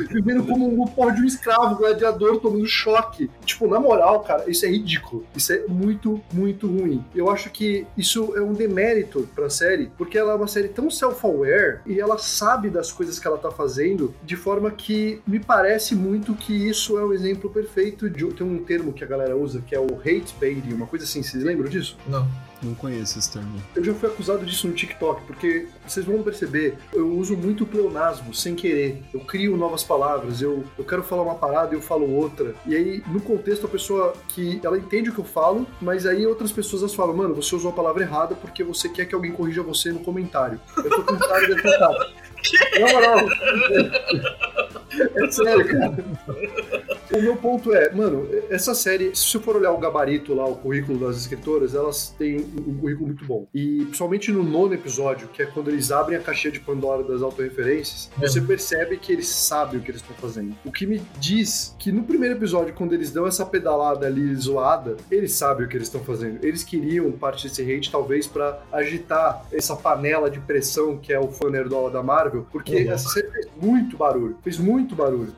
vivendo 0.10 0.46
como 0.46 0.84
um 0.84 0.86
porra 0.88 1.13
de 1.13 1.22
um 1.22 1.25
escravo, 1.25 1.75
gladiador, 1.75 2.39
tomando 2.39 2.65
choque. 2.67 3.29
Tipo, 3.46 3.67
na 3.67 3.79
moral, 3.79 4.22
cara, 4.22 4.50
isso 4.50 4.65
é 4.65 4.70
ridículo. 4.70 5.25
Isso 5.36 5.53
é 5.53 5.63
muito, 5.67 6.22
muito 6.34 6.67
ruim. 6.67 7.03
Eu 7.13 7.29
acho 7.29 7.50
que 7.50 7.86
isso 7.98 8.34
é 8.36 8.41
um 8.41 8.53
demérito 8.53 9.27
pra 9.36 9.50
série, 9.50 9.91
porque 9.98 10.17
ela 10.17 10.34
é 10.34 10.36
uma 10.36 10.48
série 10.48 10.70
tão 10.70 10.89
self-aware 10.89 11.79
e 11.86 12.00
ela 12.00 12.17
sabe 12.17 12.70
das 12.70 12.91
coisas 12.91 13.20
que 13.20 13.27
ela 13.27 13.38
tá 13.38 13.51
fazendo, 13.51 14.13
de 14.24 14.36
forma 14.36 14.72
que 14.72 15.22
me 15.25 15.39
parece 15.39 15.96
muito 15.96 16.34
que 16.36 16.53
isso 16.53 16.98
é 16.98 17.05
um 17.05 17.13
exemplo 17.13 17.50
perfeito 17.50 18.10
de. 18.10 18.25
Tem 18.25 18.46
um 18.46 18.63
termo 18.63 18.91
que 18.91 19.03
a 19.03 19.08
galera 19.08 19.38
usa 19.38 19.62
que 19.62 19.75
é 19.75 19.79
o 19.79 20.00
hate 20.00 20.36
baiting, 20.39 20.74
uma 20.74 20.88
coisa 20.88 21.05
assim, 21.05 21.14
vocês 21.24 21.43
lembram 21.43 21.69
disso? 21.69 21.98
Não. 22.07 22.27
Não 22.62 22.74
conheço 22.74 23.19
esse 23.19 23.31
termo. 23.31 23.62
Eu 23.75 23.84
já 23.84 23.93
fui 23.93 24.10
acusado 24.10 24.45
disso 24.45 24.67
no 24.67 24.74
TikTok, 24.74 25.24
porque 25.27 25.67
vocês 25.86 26.05
vão 26.05 26.24
perceber, 26.24 26.77
eu 26.93 27.12
uso 27.12 27.36
muito 27.36 27.65
pleonasmo, 27.65 28.34
sem 28.34 28.55
querer. 28.55 29.03
Eu 29.13 29.19
crio 29.19 29.57
novas 29.57 29.84
palavras, 29.84 30.41
eu, 30.41 30.63
eu 30.77 30.84
quero 30.84 31.03
falar 31.03 31.24
uma 31.24 31.36
parada 31.36 31.74
e 31.74 31.77
eu 31.77 31.81
falo 31.81 32.10
outra. 32.10 32.55
E 32.65 32.75
aí, 32.75 33.03
no 33.07 33.22
contexto, 33.22 33.65
a 33.65 33.69
pessoa 33.69 34.13
que 34.29 34.60
ela 34.63 34.77
entende 34.77 35.10
o 35.10 35.13
que 35.13 35.19
eu 35.19 35.25
falo, 35.25 35.67
mas 35.81 36.05
aí 36.05 36.25
outras 36.25 36.51
pessoas 36.51 36.81
elas 36.81 36.95
falam, 36.95 37.15
mano, 37.15 37.36
você 37.36 37.55
usou 37.55 37.72
a 37.72 37.74
palavra 37.74 38.03
errada 38.03 38.36
porque 38.36 38.63
você 38.63 38.89
quer 38.89 39.05
que 39.05 39.13
alguém 39.13 39.31
corrija 39.31 39.62
você 39.62 39.91
no 39.91 40.00
comentário. 40.00 40.60
Eu 40.77 40.89
tô 40.89 41.03
com 41.03 41.17
cara 41.17 41.45
de 41.45 41.53
atentado. 41.53 41.95
Na 42.79 42.93
moral. 42.93 43.17
É 44.98 45.29
sério, 45.29 45.67
cara. 45.67 46.95
O 47.15 47.22
meu 47.22 47.38
ponto 47.38 47.74
é, 47.74 47.93
mano, 47.93 48.27
essa 48.50 48.75
série, 48.75 49.15
se 49.15 49.25
você 49.27 49.39
for 49.39 49.55
olhar 49.55 49.72
o 49.72 49.77
gabarito 49.77 50.34
lá, 50.34 50.45
o 50.45 50.55
currículo 50.55 51.00
das 51.07 51.15
escritoras, 51.17 51.74
elas 51.74 52.10
têm 52.17 52.38
um 52.67 52.75
currículo 52.77 53.07
muito 53.07 53.24
bom. 53.25 53.48
E 53.53 53.84
principalmente 53.86 54.31
no 54.34 54.43
nono 54.43 54.74
episódio, 54.74 55.29
que 55.29 55.41
é 55.41 55.45
quando 55.45 55.69
eles 55.69 55.91
abrem 55.91 56.17
a 56.17 56.22
caixinha 56.22 56.51
de 56.51 56.60
Pandora 56.60 57.03
das 57.03 57.22
autorreferências, 57.22 58.10
É. 58.22 58.27
você 58.27 58.41
percebe 58.41 58.98
que 58.98 59.13
eles 59.13 59.27
sabem 59.29 59.79
o 59.79 59.84
que 59.84 59.91
eles 59.91 60.01
estão 60.01 60.15
fazendo. 60.17 60.55
O 60.65 60.72
que 60.72 60.86
me 60.86 61.01
diz 61.17 61.74
que 61.79 61.89
no 61.91 62.03
primeiro 62.03 62.36
episódio, 62.36 62.74
quando 62.74 62.93
eles 62.93 63.12
dão 63.12 63.25
essa 63.25 63.45
pedalada 63.45 64.05
ali 64.05 64.36
zoada, 64.36 64.98
eles 65.10 65.31
sabem 65.34 65.65
o 65.65 65.69
que 65.69 65.77
eles 65.77 65.88
estão 65.88 66.03
fazendo. 66.03 66.43
Eles 66.43 66.63
queriam 66.63 67.10
parte 67.13 67.48
desse 67.48 67.62
hate, 67.62 67.89
talvez, 67.89 68.27
pra 68.27 68.62
agitar 68.74 69.45
essa 69.53 69.75
panela 69.75 70.29
de 70.29 70.39
pressão 70.41 70.98
que 70.98 71.13
é 71.13 71.19
o 71.19 71.29
fã 71.29 71.50
nerdola 71.50 71.89
da 71.89 72.03
Marvel, 72.03 72.45
porque 72.51 72.84
Uhum. 72.84 72.91
essa 72.91 73.07
série 73.10 73.31
fez 73.31 73.48
muito 73.62 73.95
barulho. 73.95 74.36
Fez 74.43 74.57
muito 74.57 74.95
barulho. 74.95 75.34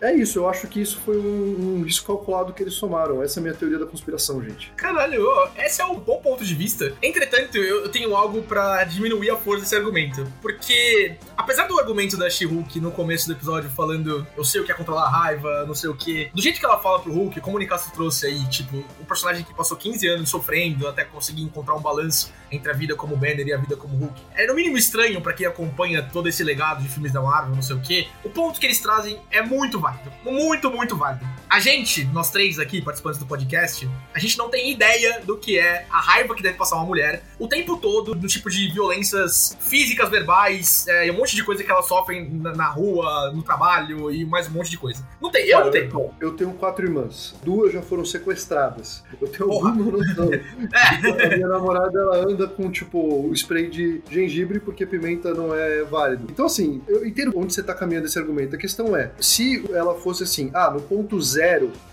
É 0.00 0.14
isso, 0.14 0.38
eu 0.38 0.48
acho 0.48 0.66
que 0.66 0.80
isso 0.80 0.98
foi 1.00 1.18
um, 1.18 1.78
um 1.78 1.82
risco 1.82 2.06
calculado 2.06 2.52
que 2.52 2.62
eles 2.62 2.74
somaram. 2.74 3.22
Essa 3.22 3.38
é 3.38 3.40
a 3.40 3.42
minha 3.42 3.54
teoria 3.54 3.78
da 3.78 3.86
conspiração, 3.86 4.42
gente. 4.42 4.72
Caralho, 4.76 5.26
esse 5.58 5.82
é 5.82 5.84
um 5.84 5.98
bom 5.98 6.18
ponto 6.18 6.44
de 6.44 6.54
vista. 6.54 6.92
Entretanto, 7.02 7.58
eu 7.58 7.88
tenho 7.88 8.14
algo 8.16 8.42
pra 8.42 8.82
diminuir 8.84 9.30
a 9.30 9.36
força 9.36 9.62
desse 9.62 9.76
argumento. 9.76 10.26
Porque, 10.40 11.16
apesar 11.36 11.66
do 11.66 11.78
argumento 11.78 12.16
da 12.16 12.30
She-Hulk 12.30 12.80
no 12.80 12.90
começo 12.90 13.26
do 13.26 13.34
episódio 13.34 13.70
falando 13.70 14.26
eu 14.36 14.44
sei 14.44 14.60
o 14.60 14.64
que 14.64 14.72
é 14.72 14.74
controlar 14.74 15.04
a 15.04 15.10
raiva, 15.10 15.64
não 15.66 15.74
sei 15.74 15.90
o 15.90 15.94
que, 15.94 16.30
do 16.34 16.40
jeito 16.40 16.58
que 16.58 16.64
ela 16.64 16.78
fala 16.78 17.00
pro 17.00 17.12
Hulk, 17.12 17.40
como 17.40 17.56
o 17.56 17.60
Nicasso 17.60 17.92
trouxe 17.92 18.26
aí, 18.26 18.46
tipo, 18.48 18.78
um 19.00 19.04
personagem 19.04 19.44
que 19.44 19.54
passou 19.54 19.76
15 19.76 20.08
anos 20.08 20.30
sofrendo 20.30 20.88
até 20.88 21.04
conseguir 21.04 21.42
encontrar 21.42 21.74
um 21.74 21.80
balanço 21.80 22.32
entre 22.50 22.70
a 22.70 22.74
vida 22.74 22.94
como 22.94 23.16
Banner 23.16 23.46
e 23.46 23.52
a 23.52 23.58
vida 23.58 23.76
como 23.76 23.96
Hulk. 23.96 24.22
É 24.34 24.46
no 24.46 24.54
mínimo 24.54 24.76
estranho 24.76 25.20
pra 25.20 25.32
quem 25.32 25.46
acompanha 25.46 26.02
todo 26.02 26.28
esse 26.28 26.42
legado 26.42 26.82
de 26.82 26.88
filmes 26.88 27.12
da 27.12 27.20
Marvel, 27.20 27.54
não 27.54 27.62
sei 27.62 27.76
o 27.76 27.80
que. 27.80 28.08
O 28.24 28.30
ponto 28.30 28.58
que 28.58 28.66
eles 28.66 28.80
trazem 28.80 29.20
é 29.30 29.42
muito 29.42 29.78
válido. 29.78 29.89
Muito, 30.24 30.70
muito 30.70 30.96
válido. 30.96 31.24
A 31.50 31.58
gente, 31.58 32.04
nós 32.12 32.30
três 32.30 32.60
aqui, 32.60 32.80
participantes 32.80 33.18
do 33.18 33.26
podcast, 33.26 33.90
a 34.14 34.20
gente 34.20 34.38
não 34.38 34.48
tem 34.48 34.70
ideia 34.70 35.20
do 35.24 35.36
que 35.36 35.58
é 35.58 35.84
a 35.90 36.00
raiva 36.00 36.32
que 36.32 36.44
deve 36.44 36.56
passar 36.56 36.76
uma 36.76 36.84
mulher 36.84 37.24
o 37.40 37.48
tempo 37.48 37.76
todo, 37.76 38.14
do 38.14 38.28
tipo 38.28 38.48
de 38.48 38.70
violências 38.70 39.56
físicas, 39.60 40.08
verbais, 40.08 40.86
é, 40.86 41.08
e 41.08 41.10
um 41.10 41.16
monte 41.16 41.34
de 41.34 41.42
coisa 41.42 41.64
que 41.64 41.70
elas 41.70 41.88
sofrem 41.88 42.30
na, 42.30 42.52
na 42.52 42.68
rua, 42.68 43.32
no 43.32 43.42
trabalho 43.42 44.12
e 44.12 44.24
mais 44.24 44.46
um 44.46 44.52
monte 44.52 44.70
de 44.70 44.78
coisa. 44.78 45.04
Não 45.20 45.28
tem, 45.28 45.46
eu 45.48 45.56
não 45.56 45.70
Cara, 45.70 45.72
tenho. 45.72 45.90
bom, 45.90 46.14
eu 46.20 46.32
tenho 46.34 46.52
quatro 46.52 46.84
irmãs. 46.84 47.34
Duas 47.42 47.72
já 47.72 47.82
foram 47.82 48.04
sequestradas. 48.04 49.02
Eu 49.20 49.26
tenho 49.26 49.48
Porra. 49.48 49.70
alguma 49.70 49.98
noção. 49.98 50.30
É. 50.72 51.24
A 51.24 51.36
minha 51.36 51.48
namorada, 51.48 51.98
ela 51.98 52.16
anda 52.18 52.46
com, 52.46 52.70
tipo, 52.70 53.30
spray 53.34 53.68
de 53.68 54.02
gengibre 54.10 54.60
porque 54.60 54.86
pimenta 54.86 55.34
não 55.34 55.54
é 55.54 55.82
válido. 55.82 56.26
Então, 56.30 56.46
assim, 56.46 56.82
eu 56.86 57.04
entendo 57.04 57.32
onde 57.34 57.52
você 57.52 57.62
tá 57.62 57.74
caminhando 57.74 58.06
esse 58.06 58.18
argumento. 58.18 58.54
A 58.54 58.58
questão 58.58 58.96
é, 58.96 59.10
se 59.20 59.64
ela 59.72 59.94
fosse 59.94 60.22
assim, 60.22 60.50
ah, 60.54 60.70
no 60.70 60.80
ponto 60.80 61.20
zero, 61.20 61.39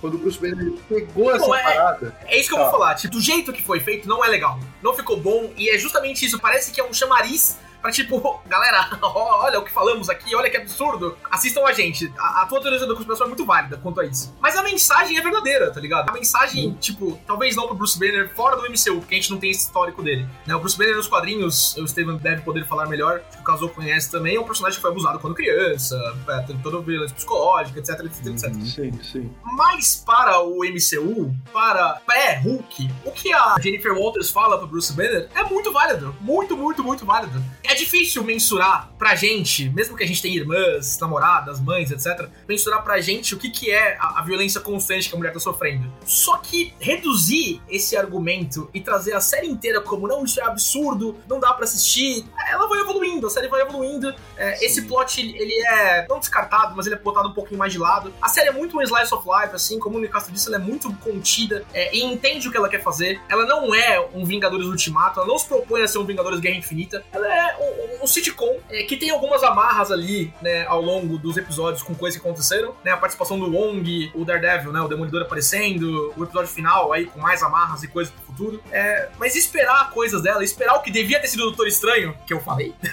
quando 0.01 0.16
o 0.16 0.18
Bruce 0.18 0.39
Banner 0.39 0.72
pegou 0.89 1.34
essa 1.36 1.46
é- 1.46 1.63
parada... 1.63 2.16
É 2.25 2.39
isso 2.39 2.50
que 2.50 2.56
eu 2.56 2.60
Tá. 2.60 2.63
vou 2.70 2.72
falar. 2.80 2.96
Tipo, 2.96 3.13
do 3.13 3.22
jeito 3.22 3.54
que 3.54 3.63
foi 3.63 3.80
feito, 3.80 4.08
não 4.08 4.24
é 4.24 4.27
legal. 4.27 4.60
Não 4.82 4.94
ficou 4.94 5.18
bom. 5.18 5.51
E 5.58 5.70
é 5.70 5.77
justamente 5.77 6.25
isso. 6.25 6.39
Parece 6.39 6.72
que 6.72 6.80
é 6.82 6.84
um 6.84 6.94
chamariz 6.94 7.58
pra 7.82 7.92
tipo, 7.92 8.42
galera, 8.48 8.90
olha 9.02 9.60
o 9.60 9.64
que 9.64 9.72
falamos 9.72 10.10
aqui, 10.10 10.36
olha 10.36 10.50
que 10.50 10.58
absurdo. 10.58 11.18
Assistam 11.30 11.64
a 11.66 11.74
gente. 11.74 12.12
A, 12.18 12.44
a 12.44 12.46
tua 12.46 12.62
teoria 12.62 12.80
da 12.80 12.94
conspiração 12.94 13.26
é 13.26 13.30
muito 13.30 13.46
válida 13.46 13.78
quanto 13.78 14.02
a 14.02 14.06
isso. 14.06 14.36
Mas 14.40 14.56
a 14.56 14.64
mensagem 14.64 15.18
é 15.18 15.22
verdadeira, 15.22 15.72
tá 15.72 15.80
ligado? 15.80 16.10
A 16.10 16.14
mensagem, 16.14 16.74
tipo, 16.80 17.20
talvez 17.26 17.56
não 17.56 17.68
pro 17.68 17.76
Bruce 17.76 17.98
Banner 17.98 18.30
fora 18.36 18.56
do 18.56 18.64
MCU, 18.64 19.00
porque 19.00 19.16
a 19.16 19.18
gente 19.18 19.32
não 19.32 19.40
tem 19.40 19.52
esse 19.52 19.66
histórico 19.66 20.02
dele. 20.04 20.28
Né? 20.46 20.56
O 20.56 20.60
Bruce 20.60 20.78
Banner 20.78 20.96
nos 20.96 21.08
quadrinhos, 21.08 21.76
o 21.78 21.88
Steven 21.88 22.18
deve 22.18 22.42
poder 22.42 22.66
falar 22.66 22.88
melhor, 22.88 23.22
que 23.32 23.40
o 23.40 23.44
Casou 23.44 23.70
conhece 23.70 24.12
também, 24.12 24.36
é 24.36 24.40
um 24.40 24.44
personagem 24.44 24.78
que 24.78 24.82
foi 24.82 24.92
abusado 24.92 25.20
quando 25.20 25.36
criança, 25.36 25.96
é, 26.28 26.40
teve 26.42 26.62
toda 26.62 26.78
a 26.78 26.82
violência 26.82 27.16
psicológica, 27.16 27.80
etc, 27.80 28.00
etc, 28.06 28.26
etc. 28.28 28.54
Sim, 28.54 29.00
sim. 29.04 29.32
Mas 29.44 29.96
para 30.06 30.42
o 30.42 30.60
MCU, 30.64 31.34
para 31.52 32.02
pré-Hulk, 32.06 32.92
o 33.06 33.12
que 33.12 33.34
a 33.34 33.56
Jennifer 33.62 33.94
Walters 33.94 34.30
fala 34.30 34.58
pro 34.58 34.68
Bruce 34.68 34.94
Banner 34.94 35.30
é 35.34 35.44
muito 35.44 35.72
válido. 35.72 36.16
Muito, 36.22 36.58
muito, 36.58 36.84
muito 36.84 37.06
válido. 37.06 37.44
É 37.68 37.76
difícil 37.76 38.24
mensurar 38.24 38.90
pra 38.98 39.14
gente, 39.14 39.70
mesmo 39.70 39.98
que 39.98 40.04
a 40.04 40.08
gente 40.08 40.22
tenha 40.22 40.38
irmãs, 40.38 40.98
namoradas, 41.00 41.60
mães, 41.60 41.92
etc., 41.92 42.30
mensurar 42.48 42.82
pra 42.82 43.02
gente 43.02 43.36
o 43.36 43.38
que, 43.38 43.50
que 43.50 43.70
é 43.70 43.98
a, 44.00 44.20
a 44.20 44.24
violência 44.24 44.62
constante 44.62 45.10
que 45.10 45.16
a 45.16 45.18
mulher 45.18 45.34
tá 45.34 45.40
sofrendo. 45.40 45.92
Só 46.06 46.38
que 46.38 46.74
reduzir 46.80 47.62
esse 47.70 47.98
argumento 47.98 48.70
e 48.74 48.80
trazer 48.80 49.14
a 49.14 49.20
série 49.20 49.48
inteira 49.48 49.82
como 49.82 50.08
não, 50.08 50.24
isso 50.24 50.40
é 50.40 50.44
absurdo, 50.44 51.18
não 51.28 51.42
dá 51.42 51.54
pra 51.54 51.66
assistir, 51.66 52.26
ela 52.50 52.68
vai 52.68 52.80
evoluindo, 52.80 53.28
a 53.28 53.30
série 53.30 53.50
vai 53.50 53.62
evoluindo. 53.62 54.16
É, 54.38 54.66
esse 54.66 54.84
plot, 54.84 55.20
ele 55.20 55.54
é 55.68 56.08
não 56.08 56.20
descartado, 56.20 56.74
mas 56.74 56.86
ele 56.86 56.96
é 56.96 57.00
botado 57.00 57.28
um 57.28 57.34
pouquinho 57.34 57.60
mais 57.60 57.74
de 57.74 57.80
lado. 57.80 58.14
A 58.22 58.30
série 58.30 58.48
é 58.48 58.54
muito 58.54 58.78
um 58.78 58.82
slice 58.82 59.14
of 59.14 59.28
life, 59.28 59.54
assim, 59.54 59.78
como 59.78 59.98
o 59.98 60.02
Nicasso 60.02 60.32
disse, 60.32 60.48
ela 60.48 60.56
é 60.56 60.60
muito 60.60 60.94
contida 60.96 61.66
é, 61.74 61.94
e 61.94 62.02
entende 62.02 62.48
o 62.48 62.52
que 62.52 62.58
ela 62.58 62.70
quer 62.70 62.82
fazer. 62.82 63.20
Ela 63.28 63.46
não 63.46 63.76
é 63.76 64.00
um 64.14 64.24
Vingadores 64.24 64.68
Ultimato, 64.68 65.20
ela 65.20 65.28
não 65.28 65.38
se 65.38 65.46
propõe 65.46 65.82
a 65.82 65.88
ser 65.88 65.98
um 65.98 66.06
Vingadores 66.06 66.40
Guerra 66.40 66.56
Infinita. 66.56 67.04
Ela 67.12 67.28
é 67.28 67.57
um, 67.60 68.04
um 68.04 68.08
sitcom 68.08 68.58
é, 68.70 68.84
que 68.84 68.96
tem 68.98 69.10
algumas 69.10 69.44
amarras 69.44 69.92
ali, 69.92 70.34
né, 70.42 70.66
ao 70.68 70.82
longo 70.82 71.18
dos 71.18 71.38
episódios 71.38 71.82
com 71.84 71.94
coisas 71.96 72.20
que 72.20 72.26
aconteceram, 72.26 72.76
né, 72.84 72.92
a 72.92 72.98
participação 72.98 73.40
do 73.40 73.50
Wong, 73.52 74.12
o 74.14 74.24
Daredevil, 74.26 74.72
né, 74.72 74.80
o 74.82 74.88
Demolidor 74.88 75.22
aparecendo, 75.24 76.14
o 76.16 76.24
episódio 76.24 76.50
final 76.50 76.94
aí 76.94 77.06
com 77.06 77.20
mais 77.20 77.42
amarras 77.44 77.84
e 77.84 77.88
coisas 77.88 78.14
pro 78.14 78.24
futuro. 78.26 78.64
É, 78.72 79.10
mas 79.18 79.36
esperar 79.36 79.90
coisas 79.92 80.22
dela, 80.22 80.44
esperar 80.44 80.76
o 80.76 80.82
que 80.82 80.92
devia 80.92 81.20
ter 81.20 81.28
sido 81.28 81.42
o 81.42 81.46
Doutor 81.48 81.68
Estranho, 81.68 82.16
que 82.26 82.34
eu 82.34 82.40
falei, 82.40 82.74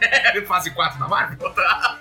né, 0.00 0.40
fase 0.46 0.70
4 0.70 0.98
da 0.98 1.08
Marvel, 1.08 1.52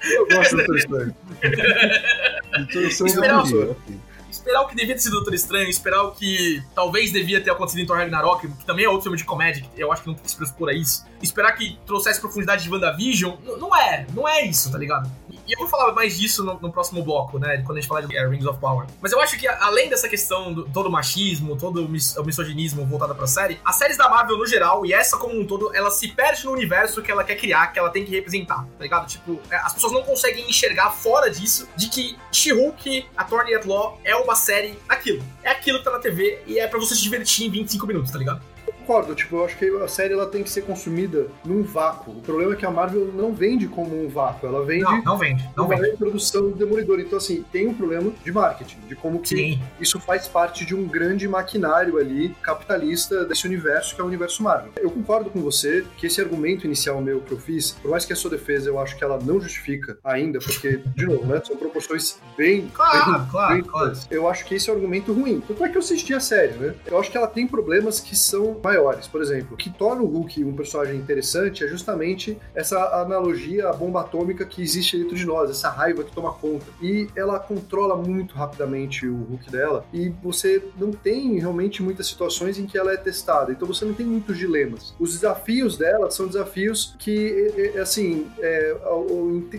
Eu 0.04 0.28
gosto 0.28 0.52
do 0.52 0.58
Doutor 0.58 0.78
Estranho. 0.78 1.16
Esperar 3.06 3.40
o- 3.44 3.48
ok, 3.48 3.64
ok. 3.72 4.00
Esperar 4.44 4.62
o 4.62 4.68
que 4.68 4.76
devia 4.76 4.94
ter 4.94 5.02
sido 5.02 5.14
Doutor 5.14 5.34
Estranho, 5.34 5.70
esperar 5.70 6.04
o 6.04 6.12
que 6.12 6.62
talvez 6.76 7.14
devia 7.14 7.42
ter 7.42 7.50
acontecido 7.50 7.82
em 7.82 7.86
Thor 7.86 7.98
Ragnarok, 7.98 8.46
que 8.46 8.66
também 8.66 8.84
é 8.84 8.90
outro 8.90 9.04
filme 9.04 9.18
de 9.18 9.24
comédia, 9.24 9.64
que 9.74 9.82
eu 9.82 9.92
acho 9.92 10.02
que 10.02 10.08
não 10.10 10.16
tem 10.16 10.24
que 10.24 10.32
se 10.32 10.36
pressupor 10.36 10.70
a 10.70 10.74
isso. 10.74 11.06
Esperar 11.22 11.54
que 11.54 11.80
trouxesse 11.86 12.20
profundidade 12.20 12.64
de 12.64 12.70
WandaVision, 12.70 13.36
não 13.58 13.74
é, 13.74 14.06
não 14.14 14.28
é 14.28 14.46
isso, 14.46 14.70
tá 14.70 14.78
ligado? 14.78 15.10
E 15.48 15.54
eu 15.54 15.60
vou 15.60 15.68
falar 15.68 15.92
mais 15.94 16.18
disso 16.18 16.44
no, 16.44 16.60
no 16.60 16.72
próximo 16.72 17.04
bloco, 17.04 17.38
né? 17.38 17.62
Quando 17.66 17.78
a 17.78 17.82
gente 17.82 17.88
falar 17.88 18.02
de 18.02 18.16
é, 18.16 18.28
Rings 18.28 18.46
of 18.46 18.60
Power. 18.60 18.88
Mas 19.02 19.12
eu 19.12 19.20
acho 19.20 19.38
que, 19.38 19.48
além 19.48 19.90
dessa 19.90 20.08
questão 20.08 20.54
do 20.54 20.64
todo 20.66 20.90
machismo, 20.90 21.58
todo 21.58 21.88
mis, 21.88 22.16
o 22.16 22.24
misoginismo 22.24 22.86
voltado 22.86 23.14
pra 23.14 23.28
série, 23.28 23.60
as 23.66 23.76
séries 23.76 23.98
da 23.98 24.10
Marvel 24.10 24.38
no 24.38 24.48
geral, 24.48 24.86
e 24.86 24.94
essa 24.94 25.18
como 25.18 25.40
um 25.40 25.46
todo, 25.46 25.76
ela 25.76 25.92
se 25.92 26.08
perde 26.10 26.46
no 26.46 26.52
universo 26.52 27.02
que 27.02 27.12
ela 27.12 27.24
quer 27.24 27.36
criar, 27.36 27.68
que 27.68 27.80
ela 27.80 27.90
tem 27.90 28.06
que 28.06 28.12
representar, 28.12 28.64
tá 28.78 28.84
ligado? 28.84 29.08
Tipo, 29.08 29.40
é, 29.50 29.56
as 29.58 29.74
pessoas 29.74 29.94
não 29.94 30.04
conseguem 30.04 30.50
enxergar 30.50 30.92
fora 30.92 31.30
disso 31.30 31.68
de 31.76 31.90
que 31.90 32.18
She-Hulk, 32.32 33.08
a 33.16 33.22
Attorney 33.22 33.56
at 33.56 33.66
Law, 33.66 34.00
é 34.04 34.16
uma 34.16 34.36
série 34.36 34.78
aquilo. 34.88 35.24
É 35.42 35.52
aquilo 35.52 35.80
que 35.80 35.86
tá 35.86 35.92
na 35.92 36.00
TV 36.00 36.42
e 36.48 36.60
é 36.60 36.68
pra 36.68 36.80
você 36.80 36.96
se 36.96 37.02
divertir 37.02 37.46
em 37.46 37.50
25 37.50 37.86
minutos, 37.86 38.12
tá 38.12 38.18
ligado? 38.18 38.53
Concordo, 38.84 39.16
tipo, 39.16 39.38
eu 39.38 39.46
acho 39.46 39.58
que 39.58 39.66
a 39.66 39.88
série 39.88 40.14
ela 40.14 40.28
tem 40.28 40.44
que 40.44 40.50
ser 40.50 40.62
consumida 40.62 41.28
num 41.46 41.64
vácuo. 41.64 42.12
O 42.12 42.22
problema 42.22 42.54
é 42.54 42.56
que 42.56 42.66
a 42.66 42.72
Marvel 42.72 43.12
não 43.14 43.34
vende 43.34 43.68
como 43.68 44.04
um 44.04 44.10
vácuo, 44.10 44.48
ela 44.48 44.64
vende. 44.66 44.84
Não, 44.84 45.04
não 45.04 45.18
vende. 45.18 45.50
Não 45.56 45.66
uma 45.66 45.76
vende. 45.76 45.92
reprodução 45.92 46.50
do 46.50 46.56
Demolidor. 46.56 47.00
Então, 47.00 47.18
assim, 47.18 47.44
tem 47.52 47.68
um 47.68 47.74
problema 47.74 48.12
de 48.24 48.32
marketing, 48.32 48.78
de 48.88 48.96
como 48.96 49.20
que 49.20 49.30
Sim. 49.30 49.62
isso 49.80 50.00
faz 50.00 50.28
parte 50.28 50.66
de 50.66 50.76
um 50.76 50.86
grande 50.86 51.28
maquinário 51.28 51.98
ali 51.98 52.36
capitalista 52.42 53.26
desse 53.26 53.48
universo 53.48 53.96
que 53.96 54.02
é 54.02 54.04
o 54.04 54.08
universo 54.08 54.44
Marvel. 54.44 54.72
Eu 54.76 54.92
concordo 54.92 55.30
com 55.30 55.42
você 55.42 55.86
que 55.98 56.08
esse 56.08 56.20
argumento 56.20 56.66
inicial 56.66 57.02
meu 57.02 57.22
que 57.22 57.32
eu 57.32 57.40
fiz, 57.40 57.72
por 57.72 57.92
mais 57.92 58.06
que 58.06 58.14
a 58.14 58.16
sua 58.16 58.32
defesa 58.32 58.70
eu 58.70 58.80
acho 58.80 58.98
que 58.98 59.04
ela 59.04 59.20
não 59.24 59.40
justifica 59.40 59.98
ainda, 60.04 60.40
porque, 60.40 60.82
de 60.96 61.06
novo, 61.06 61.26
né, 61.26 61.42
são 61.46 61.56
proporções 61.56 62.20
bem. 62.38 62.70
Claro, 62.74 63.20
bem, 63.20 63.28
claro, 63.30 63.54
bem 63.54 63.64
claro. 63.64 63.94
Eu 64.12 64.28
acho 64.28 64.46
que 64.46 64.56
esse 64.56 64.70
é 64.70 64.74
um 64.74 64.76
argumento 64.76 65.14
ruim. 65.14 65.42
Tanto 65.48 65.64
é 65.64 65.70
que 65.70 65.78
eu 65.78 65.82
assisti 65.82 66.14
a 66.14 66.20
série, 66.20 66.54
né? 66.54 66.76
Eu 66.86 67.00
acho 67.00 67.10
que 67.10 67.18
ela 67.18 67.28
tem 67.28 67.48
problemas 67.48 68.00
que 68.00 68.16
são 68.16 68.54
maiores. 68.74 69.08
Por 69.08 69.22
exemplo, 69.22 69.54
o 69.54 69.58
que 69.58 69.70
torna 69.70 70.02
o 70.02 70.08
Hulk 70.08 70.44
um 70.44 70.56
personagem 70.56 70.96
interessante 70.96 71.64
é 71.64 71.68
justamente 71.68 72.38
essa 72.56 73.02
analogia 73.02 73.70
à 73.70 73.74
bomba 73.74 74.02
atômica 74.02 74.46
que 74.46 74.62
existe 74.62 74.98
dentro 74.98 75.16
de 75.16 75.26
nós, 75.26 75.50
essa 75.50 75.70
raiva 75.70 76.04
que 76.04 76.12
toma 76.12 76.34
conta. 76.34 76.66
E 76.82 77.08
ela 77.16 77.40
controla 77.40 77.96
muito 77.96 78.36
rapidamente 78.36 79.08
o 79.08 79.24
Hulk 79.24 79.52
dela, 79.52 79.86
e 79.94 80.10
você 80.24 80.64
não 80.78 80.92
tem 80.92 81.38
realmente 81.40 81.82
muitas 81.84 82.08
situações 82.08 82.58
em 82.58 82.66
que 82.66 82.78
ela 82.78 82.92
é 82.92 82.98
testada, 82.98 83.52
então 83.52 83.68
você 83.68 83.86
não 83.86 83.94
tem 83.94 84.06
muitos 84.06 84.38
dilemas. 84.38 84.94
Os 85.00 85.14
desafios 85.14 85.78
dela 85.78 86.10
são 86.10 86.28
desafios 86.28 86.96
que, 86.98 87.74
assim, 87.82 88.28
é, 88.40 88.76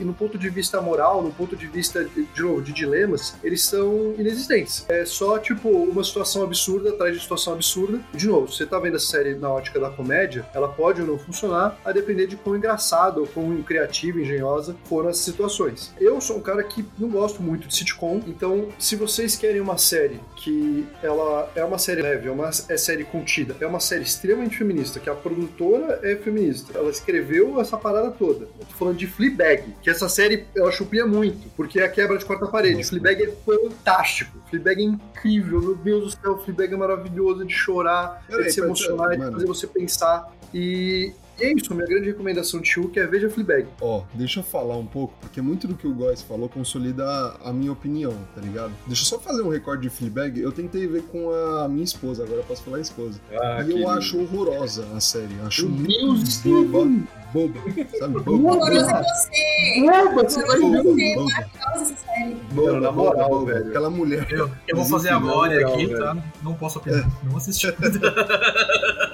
no 0.01 0.15
ponto 0.15 0.39
de 0.39 0.49
vista 0.49 0.81
moral, 0.81 1.23
no 1.23 1.31
ponto 1.31 1.57
de 1.57 1.67
vista, 1.67 2.05
de 2.05 2.43
novo, 2.43 2.63
de 2.63 2.73
dilemas, 2.73 3.35
eles 3.43 3.63
são 3.63 4.15
inexistentes. 4.19 4.85
É 4.89 5.05
só, 5.05 5.39
tipo, 5.39 5.69
uma 5.69 6.03
situação 6.03 6.43
absurda 6.43 6.91
atrás 6.91 7.15
de 7.15 7.21
situação 7.21 7.55
absurda. 7.55 8.01
De 8.13 8.27
novo, 8.27 8.53
você 8.53 8.67
tá 8.67 8.79
vendo 8.79 8.97
série 9.05 9.35
na 9.35 9.51
ótica 9.51 9.79
da 9.79 9.91
comédia, 9.91 10.47
ela 10.55 10.69
pode 10.69 11.01
ou 11.01 11.07
não 11.07 11.19
funcionar, 11.19 11.79
a 11.85 11.93
depender 11.93 12.27
de 12.27 12.37
quão 12.37 12.57
engraçado 12.57 13.21
ou 13.21 13.27
quão 13.27 13.63
criativa, 13.63 14.21
engenhosa 14.21 14.77
foram 14.85 15.09
as 15.09 15.19
situações. 15.19 15.93
Eu 16.01 16.21
sou 16.21 16.37
um 16.37 16.41
cara 16.41 16.63
que 16.63 16.85
não 16.99 17.09
gosto 17.09 17.43
muito 17.43 17.69
de 17.69 17.77
sitcom, 17.77 18.21
então 18.27 18.69
se 18.79 18.97
vocês 18.97 19.37
querem 19.37 19.61
uma 19.61 19.79
série 19.79 20.21
que 20.37 20.87
ela 21.03 21.51
é 21.55 21.65
uma 21.65 21.79
série 21.79 22.03
leve, 22.03 22.29
é 22.29 22.31
uma 22.31 22.51
é 22.69 22.77
série 22.77 23.05
contida, 23.05 23.57
é 23.61 23.67
uma 23.67 23.81
série 23.81 24.03
extremamente 24.03 24.57
feminista, 24.57 25.01
que 25.01 25.11
a 25.11 25.15
produtora 25.15 26.01
é 26.03 26.17
feminista, 26.17 26.77
ela 26.77 26.91
escreveu 26.91 27.61
essa 27.61 27.77
parada 27.77 28.11
toda. 28.11 28.45
Eu 28.45 28.67
tô 28.67 28.75
falando 28.75 28.97
de 28.97 29.07
Fleabag, 29.07 29.75
que 29.83 29.91
essa 29.91 30.09
série 30.09 30.47
ela 30.57 30.71
chupia 30.71 31.07
muito, 31.07 31.49
porque 31.57 31.81
é 31.81 31.85
a 31.85 31.89
quebra 31.89 32.19
de 32.19 32.25
quarta 32.25 32.47
parede. 32.47 32.77
Nossa. 32.77 32.91
Fleabag 32.91 33.23
é 33.23 33.33
fantástico, 33.45 34.39
Fleabag 34.51 34.83
é 34.83 34.85
incrível, 34.85 35.61
meu 35.61 35.75
Deus 35.75 36.05
do 36.05 36.21
céu, 36.21 36.39
Fleabag 36.39 36.75
é 36.75 36.77
maravilhoso, 36.77 37.45
de 37.45 37.55
chorar, 37.55 38.25
é 38.29 38.33
Peraí, 38.33 38.47
de 38.47 38.53
se 38.53 38.61
peraí, 38.61 38.71
emocionar, 38.95 39.13
é 39.13 39.17
de 39.17 39.19
mano. 39.19 39.33
fazer 39.33 39.47
você 39.47 39.67
pensar. 39.67 40.33
E 40.53 41.13
é 41.41 41.53
isso, 41.53 41.75
minha 41.75 41.87
grande 41.87 42.07
recomendação 42.07 42.61
de 42.61 42.73
Hulk 42.79 42.99
é 42.99 43.07
veja 43.07 43.29
Fleabag. 43.31 43.67
Ó, 43.81 44.03
deixa 44.15 44.41
eu 44.41 44.45
falar 44.45 44.77
um 44.77 44.87
pouco, 44.87 45.15
porque 45.21 45.41
muito 45.41 45.67
do 45.67 45.75
que 45.75 45.87
o 45.87 45.95
Góes 45.95 46.23
falou 46.23 46.49
consolida 46.49 47.05
a 47.45 47.53
minha 47.53 47.73
opinião, 47.73 48.15
tá 48.35 48.41
ligado? 48.41 48.73
Deixa 48.87 49.03
eu 49.03 49.07
só 49.07 49.19
fazer 49.19 49.43
um 49.43 49.49
recorde 49.49 49.83
de 49.83 49.91
Fleabag. 49.91 50.41
Eu 50.41 50.53
tentei 50.53 50.87
ver 50.87 51.03
com 51.05 51.31
a 51.33 51.69
minha 51.69 51.85
esposa, 51.85 52.23
agora 52.25 52.41
eu 52.41 52.45
posso 52.45 52.63
falar 52.63 52.81
esposa. 52.81 53.21
e 53.67 53.81
eu 53.83 53.89
acho 53.89 54.21
horrorosa 54.21 54.87
a 54.95 55.01
série. 55.01 55.35
Acho 55.45 55.69
Meu 55.69 55.79
muito 55.79 55.89
Deus, 56.15 56.37
boba, 56.39 56.91
boba, 57.33 57.61
sabe? 57.99 58.21
Boba. 58.21 58.39
Boba. 58.39 58.69
é 58.73 58.83
você! 59.03 59.81
Boba, 59.81 60.23
você 60.29 60.47
vai 60.47 60.59
ver. 60.59 60.65
é 60.65 60.83
você! 60.83 61.15
boba. 61.15 61.25
Maravilhosa 61.25 61.83
essa 61.83 61.97
série. 61.97 62.37
Mano, 62.55 62.81
na 62.81 62.93
moral, 62.93 63.29
boba, 63.29 63.53
velho. 63.53 63.69
Aquela 63.69 63.91
mulher. 63.91 64.27
Eu, 64.31 64.51
eu 64.69 64.77
vou 64.77 64.85
fazer 64.87 65.11
a 65.11 65.19
glória 65.19 65.67
aqui, 65.67 65.87
velho. 65.87 65.99
tá? 65.99 66.17
Não 66.43 66.55
posso 66.55 66.79
opinar. 66.79 67.11
Não 67.25 67.37
assisti. 67.37 67.67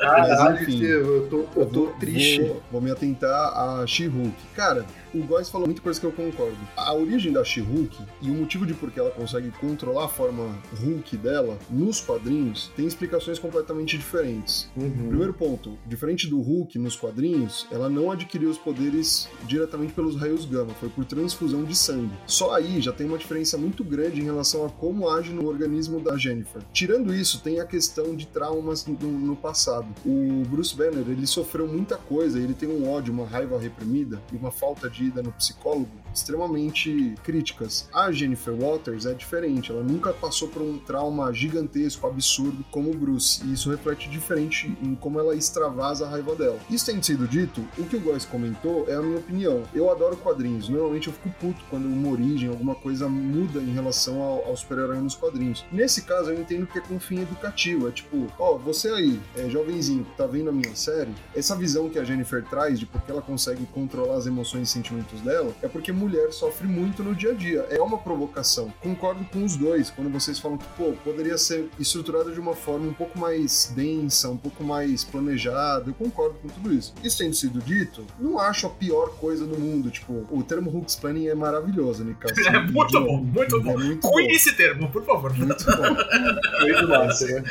Caralho, 0.00 0.44
Mas, 0.44 0.62
enfim, 0.62 0.82
eu 0.82 1.28
tô, 1.28 1.44
eu 1.56 1.66
tô 1.66 1.86
triste. 1.98 2.42
Vou, 2.42 2.62
vou 2.72 2.80
me 2.80 2.90
atentar 2.90 3.52
a 3.56 3.86
She-Hulk. 3.86 4.34
Cara, 4.54 4.84
o 5.14 5.22
Góes 5.24 5.48
falou 5.48 5.66
muita 5.66 5.82
coisa 5.82 5.98
que 5.98 6.06
eu 6.06 6.12
concordo. 6.12 6.58
A 6.76 6.94
origem 6.94 7.32
da 7.32 7.44
She-Hulk 7.44 7.96
e 8.22 8.30
o 8.30 8.34
motivo 8.34 8.66
de 8.66 8.74
por 8.74 8.90
que 8.90 9.00
ela 9.00 9.10
consegue 9.10 9.50
controlar 9.52 10.06
a 10.06 10.08
forma 10.08 10.58
Hulk 10.80 11.16
dela 11.16 11.58
nos 11.68 12.00
quadrinhos 12.00 12.70
tem 12.76 12.86
explicações 12.86 13.38
completamente 13.38 13.96
diferentes. 13.96 14.70
Uhum. 14.76 15.08
Primeiro 15.08 15.34
ponto, 15.34 15.78
diferente 15.86 16.28
do 16.28 16.40
Hulk 16.40 16.78
nos 16.78 16.96
quadrinhos, 16.96 17.66
ela 17.70 17.88
não 17.88 18.10
adquiriu 18.10 18.50
os 18.50 18.58
poderes 18.58 19.28
diretamente 19.46 19.92
pelos 19.92 20.16
raios 20.16 20.44
gama, 20.44 20.72
foi 20.74 20.88
por 20.88 21.04
transfusão 21.04 21.64
de 21.64 21.76
sangue. 21.76 22.12
Só 22.26 22.54
aí 22.54 22.80
já 22.80 22.92
tem 22.92 23.06
uma 23.06 23.18
diferença 23.18 23.56
muito 23.56 23.82
grande 23.84 24.20
em 24.20 24.24
relação 24.24 24.64
a 24.64 24.70
como 24.70 25.08
age 25.08 25.32
no 25.32 25.46
organismo 25.46 26.00
da 26.00 26.16
Jennifer. 26.16 26.62
Tirando 26.72 27.14
isso, 27.14 27.40
tem 27.42 27.60
a 27.60 27.66
questão 27.66 28.14
de 28.14 28.26
traumas 28.26 28.86
no, 28.86 28.94
no 28.94 29.36
passado. 29.36 29.86
O 30.04 30.42
Bruce 30.48 30.74
Banner, 30.74 31.04
ele 31.08 31.26
sofreu 31.26 31.66
muita 31.66 31.96
coisa, 31.96 32.38
ele 32.38 32.54
tem 32.54 32.68
um 32.68 32.88
ódio, 32.88 33.12
uma 33.12 33.26
raiva 33.26 33.58
reprimida 33.58 34.20
e 34.32 34.36
uma 34.36 34.50
falta 34.50 34.88
de 34.88 34.99
no 35.22 35.32
psicólogo 35.38 35.88
extremamente 36.14 37.14
críticas. 37.22 37.88
A 37.92 38.10
Jennifer 38.12 38.54
Waters 38.54 39.06
é 39.06 39.14
diferente, 39.14 39.70
ela 39.70 39.82
nunca 39.82 40.12
passou 40.12 40.48
por 40.48 40.62
um 40.62 40.78
trauma 40.78 41.32
gigantesco, 41.32 42.06
absurdo 42.06 42.64
como 42.70 42.90
o 42.90 42.96
Bruce, 42.96 43.42
e 43.44 43.52
isso 43.52 43.70
reflete 43.70 44.08
diferente 44.08 44.76
em 44.82 44.94
como 44.94 45.18
ela 45.18 45.34
extravasa 45.34 46.06
a 46.06 46.10
raiva 46.10 46.34
dela. 46.34 46.58
Isso 46.68 46.86
tendo 46.86 47.04
sido 47.04 47.26
dito, 47.26 47.66
o 47.78 47.84
que 47.84 47.96
o 47.96 48.00
Góes 48.00 48.24
comentou 48.24 48.86
é 48.88 48.94
a 48.94 49.02
minha 49.02 49.18
opinião. 49.18 49.62
Eu 49.74 49.90
adoro 49.90 50.16
quadrinhos, 50.16 50.68
normalmente 50.68 51.08
eu 51.08 51.12
fico 51.12 51.30
puto 51.40 51.64
quando 51.70 51.86
uma 51.86 52.10
origem, 52.10 52.48
alguma 52.48 52.74
coisa 52.74 53.08
muda 53.08 53.60
em 53.60 53.72
relação 53.72 54.22
ao, 54.22 54.46
ao 54.46 54.56
super-herói 54.56 54.98
nos 54.98 55.14
quadrinhos. 55.14 55.64
Nesse 55.70 56.02
caso, 56.02 56.30
eu 56.30 56.40
entendo 56.40 56.66
que 56.66 56.78
é 56.78 56.80
com 56.80 56.98
fim 56.98 57.20
educativo, 57.20 57.88
é 57.88 57.90
tipo, 57.90 58.26
ó, 58.38 58.56
você 58.56 58.88
aí, 58.90 59.20
é, 59.36 59.48
jovenzinho, 59.48 60.04
que 60.04 60.16
tá 60.16 60.26
vendo 60.26 60.50
a 60.50 60.52
minha 60.52 60.74
série, 60.74 61.14
essa 61.34 61.56
visão 61.56 61.88
que 61.88 61.98
a 61.98 62.04
Jennifer 62.04 62.44
traz 62.44 62.78
de 62.78 62.86
porque 62.86 63.10
ela 63.10 63.22
consegue 63.22 63.66
controlar 63.66 64.16
as 64.16 64.26
emoções 64.26 64.68
e 64.68 64.72
sentimentos 64.72 65.20
dela, 65.20 65.52
é 65.62 65.68
porque 65.68 65.92
mulher 66.00 66.32
sofre 66.32 66.66
muito 66.66 67.04
no 67.04 67.14
dia 67.14 67.32
a 67.32 67.34
dia. 67.34 67.66
É 67.70 67.80
uma 67.80 67.98
provocação. 67.98 68.72
Concordo 68.80 69.24
com 69.26 69.44
os 69.44 69.56
dois 69.56 69.90
quando 69.90 70.10
vocês 70.10 70.38
falam 70.38 70.56
que, 70.56 70.66
pô, 70.76 70.92
poderia 71.04 71.36
ser 71.36 71.68
estruturada 71.78 72.32
de 72.32 72.40
uma 72.40 72.54
forma 72.54 72.86
um 72.86 72.92
pouco 72.94 73.18
mais 73.18 73.72
densa, 73.76 74.30
um 74.30 74.36
pouco 74.36 74.64
mais 74.64 75.04
planejada. 75.04 75.90
Eu 75.90 75.94
concordo 75.94 76.36
com 76.40 76.48
tudo 76.48 76.72
isso. 76.72 76.94
Isso 77.04 77.18
tendo 77.18 77.34
sido 77.34 77.60
dito, 77.60 78.06
não 78.18 78.38
acho 78.38 78.66
a 78.66 78.70
pior 78.70 79.10
coisa 79.16 79.46
do 79.46 79.58
mundo. 79.58 79.90
Tipo, 79.90 80.26
o 80.30 80.42
termo 80.42 80.74
Hooks 80.74 80.96
Planning 80.96 81.28
é 81.28 81.34
maravilhoso, 81.34 82.04
Nicasso. 82.04 82.34
É 82.50 82.58
muito 82.58 83.00
bom, 83.00 83.22
muito 83.22 83.62
bom. 83.62 83.80
É 83.80 83.84
muito 83.84 84.08
bom. 84.08 84.20
Esse 84.20 84.56
termo, 84.56 84.90
por 84.90 85.04
favor. 85.04 85.32
Muito 85.36 85.64
bom. 85.64 86.60
Muito 86.60 86.88
massa, 86.88 87.26
né? 87.26 87.44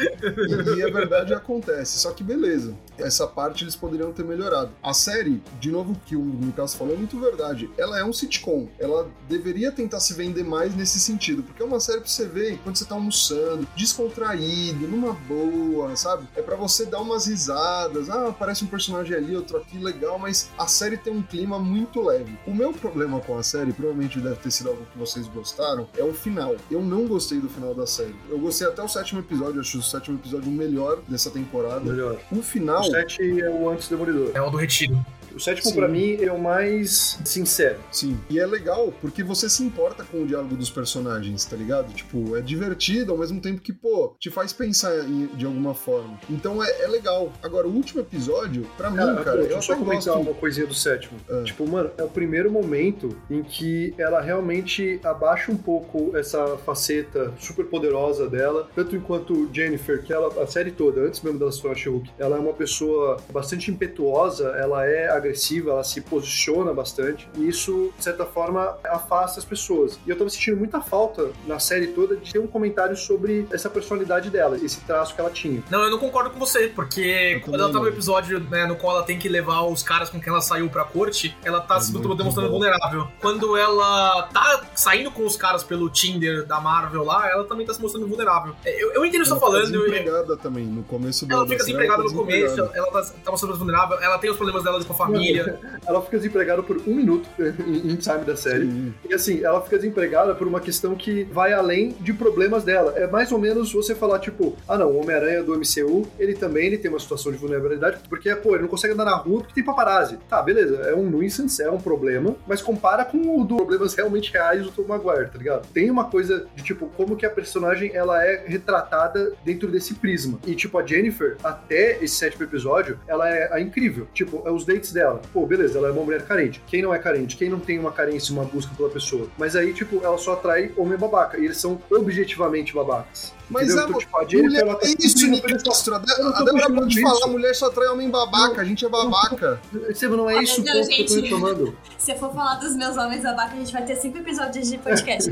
E, 0.76 0.80
e 0.80 0.84
a 0.84 0.92
verdade 0.92 1.34
acontece. 1.34 2.00
Só 2.00 2.12
que 2.12 2.24
beleza, 2.24 2.76
essa 2.98 3.26
parte 3.28 3.64
eles 3.64 3.76
poderiam 3.76 4.12
ter 4.12 4.26
melhorado. 4.26 4.72
A 4.84 4.94
série, 4.94 5.42
de 5.60 5.72
novo, 5.72 5.96
que 6.06 6.16
o 6.16 6.22
Lucas 6.22 6.74
falou, 6.74 6.94
é 6.94 6.98
muito 6.98 7.20
verdade. 7.20 7.70
Ela 7.78 8.00
é 8.00 8.04
um 8.04 8.12
sitcom. 8.14 8.39
Ela 8.80 9.10
deveria 9.28 9.72
tentar 9.72 10.00
se 10.00 10.14
vender 10.14 10.44
mais 10.44 10.76
nesse 10.76 11.00
sentido, 11.00 11.44
porque 11.44 11.62
é 11.62 11.66
uma 11.66 11.80
série 11.80 12.00
pra 12.00 12.10
você 12.10 12.26
ver 12.26 12.60
quando 12.64 12.78
você 12.78 12.86
tá 12.86 12.96
almoçando, 12.96 13.68
descontraído, 13.76 14.88
numa 14.88 15.14
boa, 15.14 15.96
sabe? 15.96 16.28
É 16.36 16.42
pra 16.42 16.56
você 16.56 16.86
dar 16.86 17.00
umas 17.00 17.28
risadas. 17.28 18.10
Ah, 18.10 18.30
aparece 18.30 18.64
um 18.64 18.68
personagem 18.68 19.16
ali, 19.16 19.36
outro 19.36 19.58
aqui, 19.58 19.78
legal, 19.78 20.18
mas 20.18 20.50
a 20.58 20.68
série 20.68 20.98
tem 20.98 21.14
um 21.14 21.22
clima 21.22 21.60
muito 21.60 22.02
leve. 22.02 22.38
O 22.46 22.54
meu 22.54 22.74
problema 22.74 23.20
com 23.20 23.38
a 23.38 23.44
série, 23.44 23.74
provavelmente 23.74 24.20
deve 24.20 24.36
ter 24.38 24.52
sido 24.52 24.70
algo 24.70 24.86
que 24.92 24.98
vocês 24.98 25.28
gostaram, 25.28 25.88
é 25.98 26.04
o 26.04 26.14
final. 26.14 26.56
Eu 26.70 26.82
não 26.82 27.08
gostei 27.08 27.40
do 27.40 27.50
final 27.50 27.74
da 27.74 27.86
série. 27.86 28.16
Eu 28.30 28.40
gostei 28.40 28.68
até 28.68 28.82
o 28.82 28.88
sétimo 28.88 29.20
episódio, 29.20 29.62
acho 29.62 29.80
o 29.80 29.84
sétimo 29.84 30.18
episódio 30.18 30.50
o 30.50 30.54
melhor 30.54 31.00
dessa 31.08 31.30
temporada. 31.30 31.82
Melhor. 31.82 32.20
O 32.32 32.42
final. 32.42 32.82
O 32.82 32.92
7 32.92 33.42
é 33.42 33.50
o 33.50 33.70
antes 33.70 33.88
demolidor. 33.88 34.32
É 34.34 34.42
o 34.42 34.50
do 34.50 34.58
retiro. 34.58 34.98
O 35.36 35.40
sétimo, 35.40 35.74
pra 35.76 35.88
mim, 35.88 36.18
é 36.22 36.32
o 36.32 36.40
mais 36.40 37.20
sincero. 37.26 37.78
Sim. 37.92 38.18
E 38.30 38.40
é 38.40 38.46
legal 38.46 38.94
porque 39.02 39.24
você 39.24 39.50
se 39.50 39.64
importa 39.64 40.04
com 40.04 40.24
o 40.24 40.26
diálogo 40.26 40.56
dos 40.56 40.70
personagens, 40.70 41.46
tá 41.46 41.56
ligado? 41.56 41.94
Tipo, 41.94 42.36
é 42.36 42.42
divertido 42.42 43.12
ao 43.12 43.18
mesmo 43.18 43.40
tempo 43.42 43.62
que, 43.62 43.72
pô, 43.74 44.16
te 44.20 44.30
faz 44.30 44.54
pensar 44.54 44.96
em- 45.08 45.28
de 45.36 45.46
alguma 45.46 45.74
forma. 45.74 46.20
Então 46.30 46.64
é, 46.64 46.84
é 46.84 46.88
legal. 46.88 47.32
Agora, 47.44 47.68
o 47.68 47.72
último 47.72 48.02
episódio, 48.02 48.66
pra 48.78 48.92
Cara, 48.92 49.14
mim, 49.14 49.24
cara, 49.24 49.38
deixa 49.38 49.52
eu 49.54 49.58
eu 49.58 49.62
só 49.62 49.76
comentar 49.76 50.14
gosto. 50.16 50.30
uma 50.30 50.34
coisinha 50.34 50.66
do 50.68 50.74
sétimo. 50.74 51.20
Ah. 51.30 51.44
Tipo, 51.44 51.68
mano, 51.68 51.92
é 51.98 52.04
o 52.04 52.10
primeiro 52.10 52.52
momento 52.52 53.10
em 53.30 53.44
que 53.44 53.94
ela 53.98 54.22
realmente 54.22 55.00
abaixa 55.04 55.52
um 55.52 55.58
pouco 55.58 56.16
essa 56.18 56.58
faceta 56.58 57.34
super 57.40 57.66
poderosa 57.66 58.28
dela, 58.28 58.70
tanto 58.76 58.96
enquanto 58.96 59.50
Jennifer, 59.54 60.02
que 60.04 60.12
ela, 60.14 60.42
a 60.42 60.48
série 60.48 60.72
toda, 60.72 61.02
antes 61.02 61.22
mesmo 61.22 61.40
dela 61.40 61.52
se 61.52 61.62
tornar 61.62 61.76
She-Hulk, 61.78 62.12
ela 62.18 62.38
é 62.38 62.40
uma 62.40 62.54
pessoa 62.54 63.18
bastante 63.32 63.70
impetuosa, 63.72 64.50
ela 64.58 64.86
é 64.86 65.10
agressiva 65.20 65.72
ela 65.72 65.84
se 65.84 66.02
posiciona 66.02 66.74
bastante, 66.74 67.30
e 67.38 67.48
isso, 67.48 67.92
de 67.98 68.04
certa 68.04 68.26
forma, 68.26 68.78
afasta 68.86 69.40
as 69.40 69.46
pessoas. 69.46 70.00
E 70.06 70.10
eu 70.10 70.18
tava 70.18 70.30
sentindo 70.30 70.58
muita 70.58 70.82
falta 70.82 71.30
na 71.48 71.60
série 71.60 71.88
toda 71.88 72.16
de 72.18 72.32
ter 72.32 72.40
um 72.40 72.48
comentário 72.48 72.96
sobre 72.98 73.48
essa 73.52 73.70
personalidade 73.70 74.30
dela, 74.30 74.58
esse 74.58 74.80
traço 74.82 75.14
que 75.16 75.22
ela 75.22 75.30
tinha. 75.30 75.64
Não, 75.70 75.84
eu 75.84 75.90
não 75.92 76.00
concordo 76.00 76.30
com 76.32 76.40
você, 76.40 76.68
porque 76.68 77.02
Eu 77.36 77.42
quando 77.42 77.62
ela 77.62 77.72
tá 77.72 77.80
no 77.80 77.88
episódio 77.88 78.40
né, 78.40 78.66
no 78.66 78.76
qual 78.76 78.98
ela 78.98 79.06
tem 79.06 79.18
que 79.20 79.30
levar 79.30 79.62
os 79.64 79.84
caras 79.84 80.10
com 80.10 80.20
quem 80.20 80.30
ela 80.32 80.42
saiu 80.42 80.70
pra 80.70 80.84
corte, 80.84 81.36
ela 81.44 81.60
tá 81.62 81.78
É 81.78 81.80
se 81.82 81.92
muito 81.92 82.16
demonstrando 82.16 82.50
bom. 82.50 82.56
vulnerável. 82.60 83.08
Quando 83.22 83.56
ela 83.58 84.24
tá 84.34 84.64
saindo 84.76 85.12
com 85.12 85.26
os 85.26 85.36
caras 85.36 85.64
pelo 85.64 85.90
Tinder 85.90 86.46
da 86.46 86.60
Marvel 86.60 87.04
lá, 87.04 87.30
ela 87.30 87.44
também 87.46 87.66
tá 87.66 87.74
se 87.74 87.82
mostrando 87.82 88.08
vulnerável. 88.08 88.56
É, 88.66 88.84
Eu, 88.84 88.94
eu 88.94 89.06
entendo 89.06 89.22
o 89.22 89.24
que 89.24 89.30
você 89.30 89.34
Ela 89.34 89.40
tá 89.40 89.46
fica 89.48 89.58
falando. 89.60 89.76
eu- 89.76 89.82
desempregada 89.92 90.38
também, 90.38 90.66
no 90.66 90.84
começo 90.84 91.26
da 91.26 91.36
Ela 91.36 91.46
fica 91.48 91.58
desempregada 91.58 92.02
ela 92.02 92.04
no 92.04 92.10
tá 92.10 92.16
começo, 92.18 92.60
ela 92.74 92.92
tá, 92.92 93.02
tá 93.24 93.32
mostrando 93.32 93.56
vulnerável, 93.58 94.00
ela 94.02 94.18
tem 94.18 94.30
os 94.30 94.38
problemas 94.38 94.64
dela 94.64 94.84
com 94.84 94.94
a 94.94 94.96
família. 94.96 95.09
Ela 95.86 96.02
fica 96.02 96.18
desempregada 96.18 96.62
por 96.62 96.78
um 96.86 96.94
minuto 96.94 97.28
em, 97.40 97.96
time 97.96 98.26
da 98.26 98.36
série. 98.36 98.66
Sim. 98.66 98.94
E 99.10 99.14
assim, 99.14 99.44
ela 99.44 99.62
fica 99.62 99.78
desempregada 99.78 100.36
por 100.36 100.48
uma 100.48 100.60
questão 100.60 100.96
que 100.96 101.24
vai 101.26 101.54
além 101.54 101.96
de 102.00 102.14
problemas 102.14 102.64
dela. 102.64 102.94
É 102.96 103.08
mais 103.08 103.32
ou 103.32 103.40
menos 103.40 103.72
você 103.72 103.96
falar, 103.96 104.20
tipo, 104.20 104.56
ah 104.68 104.78
não, 104.78 104.92
o 104.92 105.02
Homem-Aranha 105.02 105.44
do 105.44 105.54
MCU, 105.56 106.08
ele 106.20 106.36
também 106.36 106.68
ele 106.68 106.78
tem 106.78 106.90
uma 106.90 107.00
situação 107.00 107.32
de 107.32 107.38
vulnerabilidade, 107.38 108.00
porque, 108.10 108.34
pô, 108.36 108.54
ele 108.54 108.64
não 108.64 108.70
consegue 108.70 108.94
andar 108.94 109.06
na 109.06 109.16
rua 109.16 109.40
porque 109.40 109.54
tem 109.54 109.64
paparazzi. 109.64 110.18
Tá, 110.30 110.42
beleza, 110.42 110.76
é 110.84 110.94
um 110.94 111.10
nuisance, 111.10 111.62
é 111.62 111.72
um 111.72 111.80
problema, 111.80 112.36
mas 112.48 112.62
compara 112.62 113.06
com 113.06 113.40
o 113.40 113.44
do 113.44 113.58
problemas 113.58 113.94
realmente 113.94 114.32
reais 114.32 114.64
do 114.64 114.72
Tom 114.72 114.84
Maguire, 114.88 115.30
tá 115.30 115.38
ligado? 115.38 115.68
Tem 115.74 115.90
uma 115.92 116.06
coisa 116.06 116.48
de, 116.56 116.64
tipo, 116.64 116.88
como 116.96 117.16
que 117.16 117.26
a 117.26 117.30
personagem, 117.30 117.92
ela 117.94 118.24
é 118.24 118.44
retratada 118.46 119.34
dentro 119.44 119.70
desse 119.70 119.96
prisma. 119.96 120.40
E, 120.46 120.56
tipo, 120.56 120.78
a 120.78 120.86
Jennifer, 120.86 121.38
até 121.44 122.04
esse 122.04 122.16
sétimo 122.16 122.44
episódio, 122.44 123.00
ela 123.08 123.30
é 123.30 123.54
a 123.54 123.60
incrível. 123.60 124.08
Tipo, 124.14 124.44
é 124.46 124.52
os 124.52 124.66
dates 124.66 124.92
dela. 124.92 124.99
Pô, 125.34 125.46
beleza, 125.46 125.78
ela 125.78 125.90
é 125.90 125.92
uma 125.92 126.04
mulher 126.04 126.26
carente. 126.26 126.62
Quem 126.68 126.82
não 126.82 126.94
é 126.94 127.00
carente? 127.00 127.38
Quem 127.38 127.50
não 127.50 127.60
tem 127.60 127.80
uma 127.80 127.92
carência, 127.92 128.34
uma 128.34 128.44
busca 128.44 128.74
pela 128.76 128.90
pessoa? 128.90 129.28
Mas 129.38 129.56
aí, 129.56 129.74
tipo, 129.74 130.04
ela 130.04 130.18
só 130.18 130.34
atrai 130.34 130.72
homem 130.78 130.98
babaca. 130.98 131.38
E 131.38 131.46
eles 131.46 131.58
são 131.58 131.82
objetivamente 131.90 132.74
babacas. 132.74 133.34
Mas 133.50 133.70
é, 133.70 133.74
Então, 133.84 133.98
tipo, 133.98 134.18
a 134.18 134.24
mulher 134.24 134.62
ela 134.62 134.76
tá 134.76 134.88
é 134.88 134.94
isso, 135.00 135.28
Nicastro. 135.28 135.96
A 135.96 135.98
Eu 136.18 136.24
não 136.24 136.32
Débora 136.32 136.34
tô 136.34 136.42
a 136.42 136.44
Débora 136.46 136.74
pode 136.82 137.00
isso. 137.00 137.20
falar, 137.20 137.28
mulher 137.32 137.56
só 137.56 137.66
atrai 137.68 137.88
homem 137.90 138.10
babaca, 138.10 138.62
a 138.62 138.66
gente 138.66 138.86
é 138.86 138.90
babaca. 138.90 139.60
Estevam, 139.90 140.18
não 140.18 140.30
é 140.30 140.36
Olha, 140.36 140.44
isso 140.44 140.62
o 140.62 140.64
não, 140.66 140.74
ponto 140.74 140.88
que 140.88 141.02
eu 141.02 141.06
tô 141.06 141.14
gente. 141.16 141.24
reclamando. 141.24 141.78
Se 141.98 142.12
eu 142.14 142.18
for 142.18 142.34
falar 142.34 142.56
dos 142.56 142.76
meus 142.76 142.96
homens 142.98 143.24
babaca, 143.24 143.54
a 143.54 143.58
gente 143.58 143.74
vai 143.74 143.84
ter 143.86 143.96
cinco 143.98 144.18
episódios 144.20 144.70
de 144.70 144.78
podcast. 144.80 145.30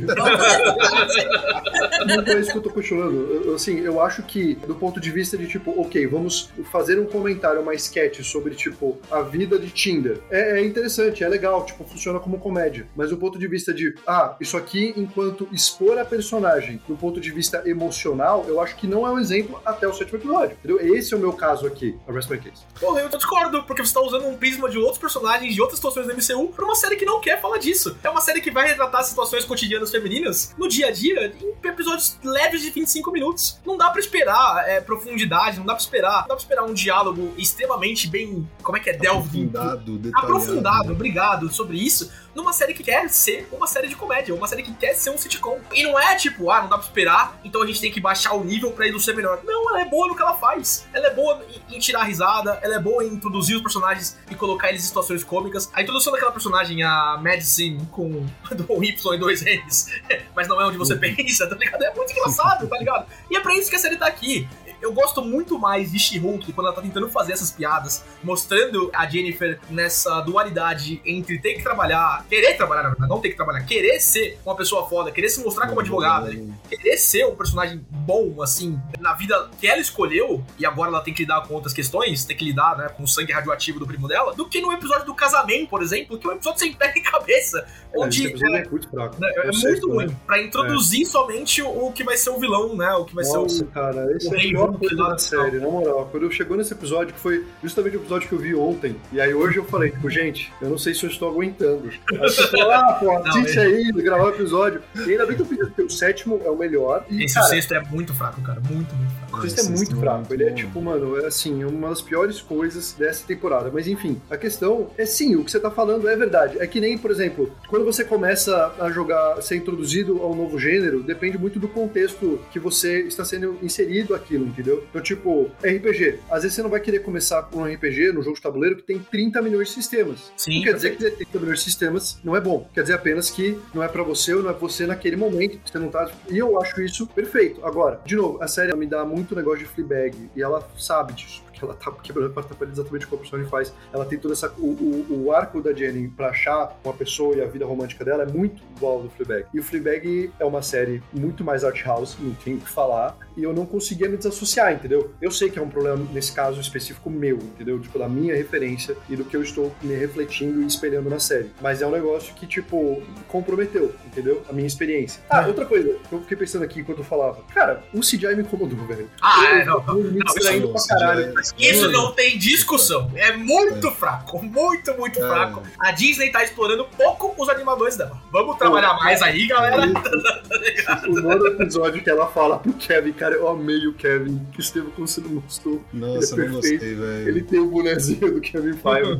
Não 2.06 2.24
é 2.26 2.40
isso 2.40 2.52
que 2.52 2.58
eu 2.58 2.62
tô 2.62 2.70
questionando. 2.70 3.16
Eu- 3.16 3.44
eu, 3.48 3.56
assim, 3.56 3.80
eu 3.80 4.02
acho 4.02 4.24
que, 4.24 4.56
do 4.56 4.76
ponto 4.76 5.00
de 5.00 5.10
vista 5.12 5.38
de, 5.38 5.48
tipo, 5.48 5.80
ok, 5.80 6.06
vamos 6.08 6.50
fazer 6.72 7.00
um 7.00 7.06
comentário, 7.06 7.62
uma 7.62 7.74
sketch 7.76 8.22
sobre, 8.24 8.56
tipo, 8.56 8.98
a 9.12 9.22
vida 9.22 9.58
de 9.60 9.70
Tinder. 9.70 10.20
É, 10.30 10.60
é 10.60 10.66
interessante, 10.66 11.24
é 11.24 11.30
legal, 11.30 11.66
tipo, 11.66 11.84
funciona 11.86 12.20
como 12.20 12.40
comédia. 12.40 12.88
Mas 12.96 13.10
do 13.10 13.18
ponto 13.18 13.38
de 13.40 13.48
vista 13.48 13.74
de, 13.74 13.96
ah, 14.06 14.36
isso 14.40 14.58
aqui, 14.58 14.94
enquanto 14.98 15.48
expor 15.52 15.98
a 15.98 16.06
personagem 16.06 16.82
do 16.88 16.96
ponto 16.96 17.20
de 17.20 17.32
vista 17.32 17.62
emocional, 17.66 18.07
eu 18.48 18.62
acho 18.62 18.76
que 18.76 18.88
não 18.88 19.06
é 19.08 19.12
um 19.12 19.20
exemplo 19.20 19.60
até 19.66 19.88
o 19.88 19.94
sétimo 19.94 20.18
episódio. 20.18 20.58
Entendeu? 20.64 20.96
Esse 20.96 21.14
é 21.14 21.18
o 21.18 21.20
meu 21.20 21.34
caso 21.34 21.66
aqui, 21.68 21.96
a 22.08 22.12
Rest 22.12 22.30
My 22.30 22.38
Case. 22.38 22.64
Porra, 22.80 23.02
eu 23.02 23.10
discordo, 23.10 23.64
porque 23.64 23.86
você 23.86 23.94
tá 23.94 24.02
usando 24.02 24.26
um 24.28 24.38
prisma 24.38 24.70
de 24.70 24.78
outros 24.78 24.98
personagens, 24.98 25.54
de 25.54 25.62
outras 25.62 25.78
situações 25.80 26.08
do 26.08 26.14
MCU, 26.14 26.50
pra 26.54 26.66
uma 26.66 26.76
série 26.76 26.96
que 26.96 27.06
não 27.06 27.20
quer 27.20 27.42
falar 27.42 27.58
disso. 27.58 27.98
É 28.04 28.10
uma 28.10 28.22
série 28.22 28.42
que 28.42 28.52
vai 28.52 28.68
retratar 28.68 29.04
situações 29.04 29.44
cotidianas 29.46 29.92
femininas 29.92 30.54
no 30.58 30.68
dia 30.68 30.88
a 30.88 30.92
dia, 30.92 31.34
em 31.42 31.68
episódios 31.68 32.18
leves 32.24 32.62
de 32.62 32.70
25 32.70 33.12
minutos. 33.12 33.60
Não 33.66 33.78
dá 33.78 33.90
pra 33.90 34.00
esperar 34.00 34.64
é, 34.68 34.80
profundidade, 34.82 35.58
não 35.58 35.66
dá 35.66 35.74
pra 35.74 35.82
esperar. 35.82 36.22
Não 36.22 36.28
dá 36.30 36.36
pra 36.36 36.38
esperar 36.38 36.64
um 36.64 36.74
diálogo 36.74 37.34
extremamente 37.38 38.08
bem. 38.08 38.48
Como 38.62 38.78
é 38.78 38.80
que 38.80 38.90
é? 38.90 38.94
Delve 38.94 39.40
into- 39.42 39.58
Aprofundado, 39.58 39.98
detalhado. 39.98 40.26
aprofundado, 40.34 40.92
obrigado, 40.92 41.52
sobre 41.52 41.78
isso, 41.78 42.12
numa 42.38 42.54
série 42.54 42.76
que 42.76 42.84
quer 42.84 43.10
ser 43.10 43.50
uma 43.52 43.66
série 43.66 43.88
de 43.88 43.96
comédia, 43.96 44.34
uma 44.36 44.48
série 44.48 44.62
que 44.62 44.72
quer 44.72 44.94
ser 44.94 45.10
um 45.10 45.18
sitcom. 45.18 45.60
E 45.74 45.82
não 45.82 46.00
é 46.00 46.16
tipo, 46.16 46.52
ah, 46.52 46.62
não 46.62 46.70
dá 46.70 46.78
pra 46.78 46.86
esperar, 46.86 47.40
então 47.44 47.64
a 47.64 47.66
gente 47.66 47.82
tem 47.82 47.92
que 47.92 48.00
baixar 48.00 48.34
o 48.34 48.44
nível 48.44 48.72
pra 48.72 48.88
ele 48.88 49.00
ser 49.00 49.16
melhor. 49.16 49.42
Não, 49.44 49.72
ela 49.72 49.82
é 49.82 49.86
boa 49.86 50.08
no 50.08 50.16
que 50.16 50.22
ela 50.22 50.36
faz. 50.36 50.86
Ela 50.94 51.08
é 51.08 51.14
boa 51.16 51.44
em, 51.68 51.80
tirar 51.80 52.04
risada, 52.04 52.60
ela 52.62 52.76
é 52.76 52.80
boa 52.80 53.04
em 53.04 53.08
introduzir 53.08 53.56
os 53.56 53.64
personagens 53.64 54.20
e 54.30 54.36
colocar 54.36 54.70
eles 54.70 54.84
em 54.84 54.88
situações 54.88 55.24
cômicas. 55.24 55.72
A 55.74 55.82
introdução 55.82 56.14
daquela 56.14 56.32
personagem, 56.32 56.84
a 56.84 57.20
Madison, 57.20 57.84
com 57.92 58.28
do 58.56 58.84
Y 58.84 59.16
e 59.16 59.18
dois 59.18 59.42
N's, 59.42 59.88
mas 60.36 60.48
não 60.48 60.62
é 60.62 60.66
onde 60.68 60.78
você 60.78 60.96
pensa, 60.96 61.48
tá 61.48 61.56
ligado? 61.56 61.82
É 61.82 61.94
muito 61.96 62.12
engraçado, 62.12 62.68
tá 62.68 62.78
ligado? 62.78 63.08
E 63.32 63.36
é 63.36 63.40
pra 63.40 63.56
isso 63.56 63.68
que 63.68 63.76
a 63.76 63.80
série 63.80 63.98
tá 63.98 64.06
aqui. 64.06 64.48
Eu 64.82 64.94
gosto 64.94 65.24
muito 65.24 65.58
mais 65.58 65.92
de 65.92 66.00
She-Hulk 66.00 66.54
quando 66.54 66.68
ela 66.68 66.76
tá 66.76 66.82
tentando 66.82 67.10
fazer 67.10 67.34
essas 67.34 67.52
piadas, 67.52 68.04
mostrando 68.24 68.90
a 68.94 69.08
Jennifer 69.08 69.60
nessa 69.70 70.22
dualidade 70.22 71.02
entre 71.06 71.40
ter 71.40 71.56
que 71.56 71.64
trabalhar, 71.64 72.26
querer 72.30 72.56
trabalhar, 72.56 72.84
na 72.84 72.90
verdade, 72.90 73.10
não 73.10 73.20
ter 73.20 73.30
que 73.30 73.36
trabalhar, 73.36 73.64
querer 73.66 74.00
ser 74.00 74.40
uma 74.46 74.56
pessoa 74.56 74.88
foda, 74.88 75.12
querer 75.12 75.30
se 75.30 75.44
mostrar 75.44 75.68
como 75.68 75.80
advogada, 75.80 76.30
querer 76.70 76.98
ser 76.98 77.26
um 77.26 77.36
personagem 77.36 77.86
bom, 77.90 78.42
assim, 78.42 78.80
na 79.00 79.14
vida 79.14 79.50
que 79.60 79.68
ela 79.68 79.82
escolheu, 79.82 80.44
e 80.60 80.66
agora 80.66 80.90
ela 80.90 81.02
tem 81.02 81.14
que 81.14 81.24
lidar 81.24 81.48
com 81.48 81.54
outras 81.54 81.74
questões, 81.74 82.24
tem 82.26 82.36
que 82.38 82.46
lidar, 82.46 82.78
né, 82.78 82.90
com 82.90 83.04
o 83.04 83.08
sangue 83.08 83.32
radioativo 83.34 83.80
do 83.80 83.88
primo 83.88 84.08
dela, 84.08 84.34
do 84.34 84.48
que 84.48 84.62
no 84.62 84.72
episódio 84.72 85.06
do 85.06 85.16
casamento, 85.16 85.70
por 85.70 85.82
exemplo, 85.82 86.18
que 86.18 86.28
é 86.28 86.30
um 86.30 86.34
episódio 86.34 86.60
sem 86.60 86.74
pé 86.74 86.92
nem 86.94 87.04
cabeça, 87.04 87.66
É, 87.94 88.00
onde 88.00 88.28
episódio 88.28 88.56
é 88.56 88.70
muito 88.70 88.90
fraco. 88.90 89.20
né, 89.20 89.32
é 89.36 89.52
muito 89.52 89.88
né? 89.88 89.94
ruim, 89.94 90.18
pra 90.26 90.42
introduzir 90.42 91.06
somente 91.06 91.62
o, 91.62 91.88
o 91.88 91.92
que 91.92 92.04
vai 92.04 92.18
ser 92.18 92.30
o 92.30 92.40
vilão, 92.40 92.76
né, 92.76 92.92
o 92.94 93.06
que 93.06 93.16
vai 93.16 93.26
Nossa, 93.26 93.50
ser 93.50 93.64
o... 93.64 93.68
cara, 93.68 94.16
esse 94.16 94.28
o 94.28 94.36
é 94.36 94.67
Hulk 94.72 94.88
coisa 94.88 94.96
da 94.96 95.18
série, 95.18 95.60
na 95.60 95.68
moral. 95.68 96.08
Quando 96.12 96.32
chegou 96.32 96.58
nesse 96.58 96.74
episódio, 96.74 97.14
que 97.14 97.20
foi 97.20 97.46
justamente 97.62 97.98
o 97.98 98.00
episódio 98.02 98.28
que 98.28 98.36
eu 98.36 98.40
vi 98.40 98.56
ontem, 98.56 98.96
e 99.12 99.20
aí 99.20 99.34
hoje 99.34 99.58
eu 99.58 99.66
falei, 99.66 99.92
tipo, 99.92 100.10
gente, 100.10 100.52
eu 100.62 100.70
não 100.70 100.78
sei 100.78 100.94
se 100.94 101.04
eu 101.04 101.10
estou 101.10 101.30
aguentando. 101.30 101.90
Aí 102.12 102.18
você 102.18 102.48
falou, 102.48 102.72
ah, 102.72 102.94
pô, 103.00 103.12
assiste 103.18 103.60
aí, 103.60 103.92
gravar 103.92 104.26
o 104.26 104.30
episódio. 104.30 104.82
E 104.96 105.12
ainda 105.12 105.26
bem 105.26 105.36
que 105.36 105.42
eu 105.42 105.46
fiz, 105.46 105.60
porque 105.60 105.82
o 105.84 105.90
sétimo 105.90 106.42
é 106.44 106.50
o 106.50 106.58
melhor. 106.58 107.06
E, 107.10 107.24
Esse 107.24 107.36
cara, 107.36 107.48
sexto 107.48 107.74
é 107.74 107.82
muito 107.86 108.14
fraco, 108.14 108.42
cara, 108.42 108.60
muito, 108.62 108.94
muito 108.96 109.12
fraco. 109.30 109.38
o 109.38 109.50
sexto 109.50 109.60
é 109.60 109.70
muito 109.70 109.96
é 109.96 110.00
fraco. 110.00 110.18
muito 110.18 110.34
Ele 110.34 110.44
é 110.46 110.52
tipo, 110.52 110.82
mano, 110.82 111.20
é 111.20 111.28
assim, 111.28 111.64
uma 111.64 111.90
das 111.90 112.02
piores 112.02 112.42
coisas 112.42 112.94
dessa 112.94 113.26
temporada. 113.26 113.70
Mas 113.74 113.88
enfim, 113.88 114.22
a 114.30 114.38
questão 114.38 114.90
é 114.98 115.06
sim, 115.06 115.36
o 115.36 115.44
que 115.44 115.52
você 115.52 115.60
tá 115.60 115.72
falando 115.72 116.08
é 116.08 116.16
verdade. 116.16 116.58
É 116.60 116.68
que 116.68 116.80
nem, 116.80 116.98
por 116.98 117.12
exemplo, 117.12 117.52
quando 117.68 117.86
você 117.86 118.04
começa 118.04 118.74
a 118.80 118.90
jogar, 118.92 119.42
ser 119.42 119.56
introduzido 119.58 120.22
a 120.22 120.28
um 120.28 120.36
novo 120.36 120.58
gênero, 120.58 121.04
depende 121.04 121.38
muito 121.38 121.60
do 121.60 121.68
contexto 121.68 122.40
que 122.52 122.60
você 122.60 123.02
está 123.02 123.24
sendo 123.24 123.58
inserido 123.62 124.16
aquilo, 124.16 124.46
entendeu? 124.58 124.84
Então, 124.90 125.02
tipo, 125.02 125.52
RPG. 125.62 126.20
Às 126.30 126.42
vezes 126.42 126.56
você 126.56 126.64
não 126.64 126.70
vai 126.70 126.80
querer 126.80 127.00
começar 127.00 127.44
com 127.44 127.60
um 127.60 127.66
RPG 127.66 128.12
no 128.12 128.24
jogo 128.24 128.36
de 128.36 128.42
tabuleiro 128.42 128.76
que 128.76 128.84
tem 128.84 129.00
30 129.00 129.42
milhões 129.42 129.68
de 129.68 129.76
sistemas. 129.76 130.32
Sim, 130.36 130.58
não 130.58 130.64
quer 130.64 130.74
dizer 130.74 130.92
que 130.92 130.98
ter 130.98 131.12
30 131.12 131.40
milhões 131.40 131.60
de 131.60 131.66
sistemas 131.66 132.20
não 132.24 132.36
é 132.36 132.42
bom. 132.42 132.68
Quer 132.74 132.82
dizer 132.82 132.94
apenas 132.94 133.30
que 133.30 133.58
não 133.74 133.84
é 133.84 133.88
pra 133.88 134.04
você 134.04 134.34
ou 134.34 134.44
não 134.44 134.50
é 134.50 134.54
você 134.54 134.88
naquele 134.88 135.16
momento. 135.16 135.60
que 135.60 135.72
Você 135.72 135.78
não 135.78 135.90
tá. 135.90 136.10
E 136.30 136.38
eu 136.38 136.60
acho 136.60 136.82
isso 136.82 137.06
perfeito. 137.08 137.64
Agora, 137.66 138.02
de 138.06 138.16
novo, 138.16 138.42
a 138.42 138.48
série 138.48 138.76
me 138.76 138.88
dá 138.88 139.06
muito 139.06 139.36
negócio 139.36 139.60
de 139.60 139.66
Fleabag 139.66 140.30
e 140.36 140.42
ela 140.42 140.68
sabe 140.78 141.14
disso. 141.14 141.44
Ela 141.64 141.74
tá 141.74 141.92
quebrando 142.04 142.30
a 142.30 142.34
quarta 142.34 142.54
parede 142.56 142.76
exatamente 142.80 143.08
como 143.08 143.18
a 143.18 143.20
personagem 143.22 143.50
faz. 143.50 143.74
Ela 143.94 144.06
tem 144.06 144.18
toda 144.20 144.34
essa. 144.34 144.52
O, 144.58 144.68
o, 144.68 145.24
o 145.26 145.32
arco 145.32 145.62
da 145.62 145.74
Jenny 145.74 146.08
pra 146.08 146.30
achar 146.30 146.78
uma 146.84 146.94
pessoa 146.94 147.36
e 147.36 147.42
a 147.42 147.46
vida 147.48 147.66
romântica 147.66 148.04
dela 148.06 148.24
é 148.24 148.26
muito 148.26 148.62
igual 148.76 148.94
ao 148.98 149.04
do 149.04 149.10
Fleabag. 149.10 149.46
E 149.54 149.60
o 149.60 149.64
Fleabag 149.64 150.32
é 150.40 150.46
uma 150.46 150.62
série 150.62 151.02
muito 151.14 151.44
mais 151.44 151.64
art 151.64 151.84
house, 151.86 152.18
não 152.20 152.34
tem 152.34 152.56
o 152.56 152.60
que 152.60 152.70
falar. 152.70 153.18
E 153.36 153.44
eu 153.44 153.54
não 153.54 153.66
conseguia 153.66 154.10
me 154.10 154.18
desassociar, 154.18 154.74
entendeu? 154.74 155.12
Eu 155.22 155.30
sei 155.32 155.50
que 155.50 155.60
é 155.60 155.62
um 155.62 155.70
problema, 155.70 156.04
nesse 156.12 156.32
caso 156.32 156.60
específico, 156.60 157.10
meu, 157.10 157.38
entendeu? 157.38 157.80
Tipo, 157.80 158.00
da 158.00 158.08
minha 158.10 158.36
referência 158.36 158.96
e 159.10 159.16
do 159.16 159.24
que 159.24 159.36
eu 159.38 159.44
estou 159.44 159.72
me 159.82 159.94
refletindo 159.94 160.62
e 160.62 160.66
espelhando 160.66 161.10
na 161.10 161.20
série. 161.20 161.52
Mas 161.62 161.82
é 161.82 161.88
um 161.88 161.92
negócio 161.92 162.34
que, 162.34 162.48
tipo, 162.48 163.02
comprometeu, 163.28 163.94
entendeu? 164.06 164.42
A 164.50 164.54
minha 164.54 164.66
experiência. 164.68 165.22
Ah, 165.30 165.44
É. 165.44 165.48
outra 165.48 165.66
coisa, 165.66 165.96
eu 166.12 166.22
fiquei 166.22 166.38
pensando 166.38 166.64
aqui 166.64 166.80
enquanto 166.80 167.00
eu 167.00 167.04
falava. 167.04 167.42
Cara, 167.54 167.84
o 167.94 168.00
CGI 168.00 168.36
me 168.36 168.42
incomodou, 168.42 168.80
velho. 168.88 169.10
Ah, 169.22 169.44
Eu- 169.44 169.58
é, 169.58 169.66
não, 169.66 169.84
eu 169.88 169.96
me 170.12 170.20
não, 170.20 170.34
distraindo 170.34 170.74
isso- 170.76 170.88
pra 170.88 170.98
caralho. 170.98 171.34
É- 171.60 171.72
Isso 171.72 171.90
não 171.92 172.12
tem 172.12 172.38
discussão. 172.38 173.12
É 173.16 173.36
muito 173.36 173.92
fraco. 173.92 174.44
Muito, 174.44 174.94
muito 174.98 175.18
É. 175.24 175.28
fraco. 175.28 175.64
A 175.80 175.92
Disney 175.92 176.32
tá 176.32 176.44
explorando 176.44 176.86
pouco 176.98 177.34
os 177.42 177.50
animadores 177.50 177.96
dela. 177.98 178.18
Vamos 178.32 178.58
trabalhar 178.58 178.94
mais 178.96 179.22
aí, 179.22 179.48
galera. 179.48 179.84
O 181.08 181.12
nono 181.22 181.48
episódio 181.48 182.02
que 182.02 182.10
ela 182.10 182.28
fala 182.28 182.60
pro 182.60 182.72
Kevin, 182.74 183.12
cara, 183.14 183.36
eu 183.36 183.48
amei 183.48 183.88
o 183.88 183.94
Kevin, 183.94 184.40
que 184.54 184.62
esteve 184.62 184.88
como 184.92 185.08
você 185.08 185.20
não 185.22 185.36
gostou. 185.36 185.82
Nossa, 185.94 186.34
Ele 186.36 186.42
é 186.44 186.48
não 186.48 186.56
gostei, 186.56 186.78
perfeito. 186.78 187.02
velho. 187.02 187.28
Ele 187.30 187.42
tem 187.44 187.60
o 187.60 187.68
bonezinho 187.68 188.34
do 188.34 188.42
Kevin 188.42 188.74
Feige. 188.74 189.18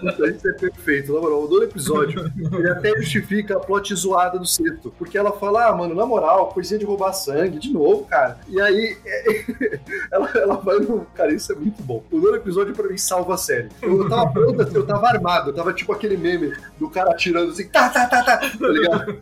Puta, 0.00 0.28
isso 0.30 0.48
é 0.48 0.52
perfeito. 0.52 1.12
Na 1.12 1.20
moral, 1.20 1.44
o 1.44 1.48
nono 1.48 1.64
episódio, 1.64 2.32
ele 2.52 2.70
até 2.70 2.90
justifica 2.96 3.56
a 3.56 3.60
plot 3.60 3.94
zoada 3.94 4.38
do 4.38 4.46
Seto. 4.46 4.92
Porque 4.98 5.16
ela 5.18 5.32
fala, 5.32 5.68
ah, 5.68 5.76
mano, 5.76 5.94
na 5.94 6.06
moral, 6.06 6.48
coisinha 6.48 6.78
de 6.78 6.84
roubar 6.86 7.12
sangue, 7.12 7.58
de 7.58 7.70
novo, 7.72 8.04
cara. 8.04 8.38
E 8.48 8.60
aí, 8.60 8.96
ela, 10.12 10.30
ela 10.34 10.54
vai 10.56 10.78
no, 10.78 10.97
cara, 11.14 11.32
isso 11.32 11.52
é 11.52 11.54
muito 11.54 11.82
bom. 11.82 12.02
O 12.10 12.18
nono 12.18 12.36
episódio 12.36 12.74
pra 12.74 12.88
mim 12.88 12.96
salva 12.98 13.34
a 13.34 13.36
série. 13.36 13.68
Eu 13.82 14.08
tava 14.08 14.30
pronto, 14.30 14.60
assim, 14.62 14.74
eu 14.76 14.86
tava 14.86 15.06
armado, 15.08 15.50
eu 15.50 15.54
tava 15.54 15.72
tipo 15.72 15.92
aquele 15.92 16.16
meme 16.16 16.52
do 16.78 16.88
cara 16.90 17.10
atirando 17.10 17.50
assim, 17.52 17.66
tá, 17.68 17.88
tá, 17.88 18.06
tá, 18.06 18.22
tá, 18.22 18.36
tá 18.38 18.68
ligado? 18.68 19.18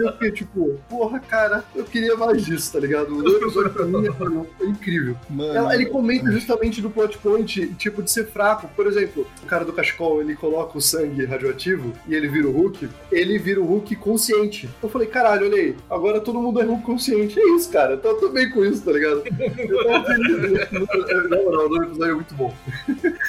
Eu 0.00 0.12
fiquei 0.12 0.30
tipo, 0.32 0.78
porra, 0.88 1.20
cara, 1.20 1.64
eu 1.74 1.84
queria 1.84 2.16
mais 2.16 2.44
disso, 2.44 2.72
tá 2.72 2.78
ligado? 2.80 3.08
O 3.14 3.22
nono 3.22 3.36
episódio 3.36 3.70
pra 3.70 3.84
mim 3.84 4.04
é, 4.06 4.64
é 4.64 4.66
incrível. 4.66 5.16
Mano, 5.28 5.54
Ela- 5.54 5.74
ele 5.74 5.86
comenta 5.86 6.30
justamente 6.30 6.80
do 6.80 6.90
plot 6.90 7.18
point, 7.18 7.66
tipo, 7.78 8.02
de 8.02 8.10
ser 8.10 8.26
fraco. 8.26 8.68
Por 8.74 8.86
exemplo, 8.86 9.26
o 9.42 9.46
cara 9.46 9.64
do 9.64 9.72
cachecol, 9.72 10.20
ele 10.20 10.34
coloca 10.34 10.76
o 10.76 10.80
sangue 10.80 11.24
radioativo 11.24 11.92
e 12.06 12.14
ele 12.14 12.28
vira 12.28 12.48
o 12.48 12.52
Hulk, 12.52 12.88
ele 13.10 13.38
vira 13.38 13.60
o 13.60 13.64
Hulk 13.64 13.96
consciente. 13.96 14.68
Eu 14.82 14.88
falei, 14.88 15.06
caralho, 15.08 15.46
olha 15.46 15.56
aí, 15.56 15.76
agora 15.88 16.20
todo 16.20 16.40
mundo 16.40 16.60
é 16.60 16.64
Hulk 16.64 16.82
consciente. 16.84 17.38
É 17.38 17.56
isso, 17.56 17.70
cara, 17.70 18.00
eu 18.02 18.14
tô 18.14 18.28
bem 18.30 18.50
com 18.50 18.64
isso, 18.64 18.82
tá 18.84 18.92
ligado? 18.92 19.22
Eu 19.58 19.84
tava 19.84 20.04
feliz. 20.06 20.39
Não, 21.28 21.50
não, 21.52 21.68
o 21.68 21.82
episódio 21.82 22.10
é 22.12 22.14
muito 22.14 22.34
bom. 22.34 22.54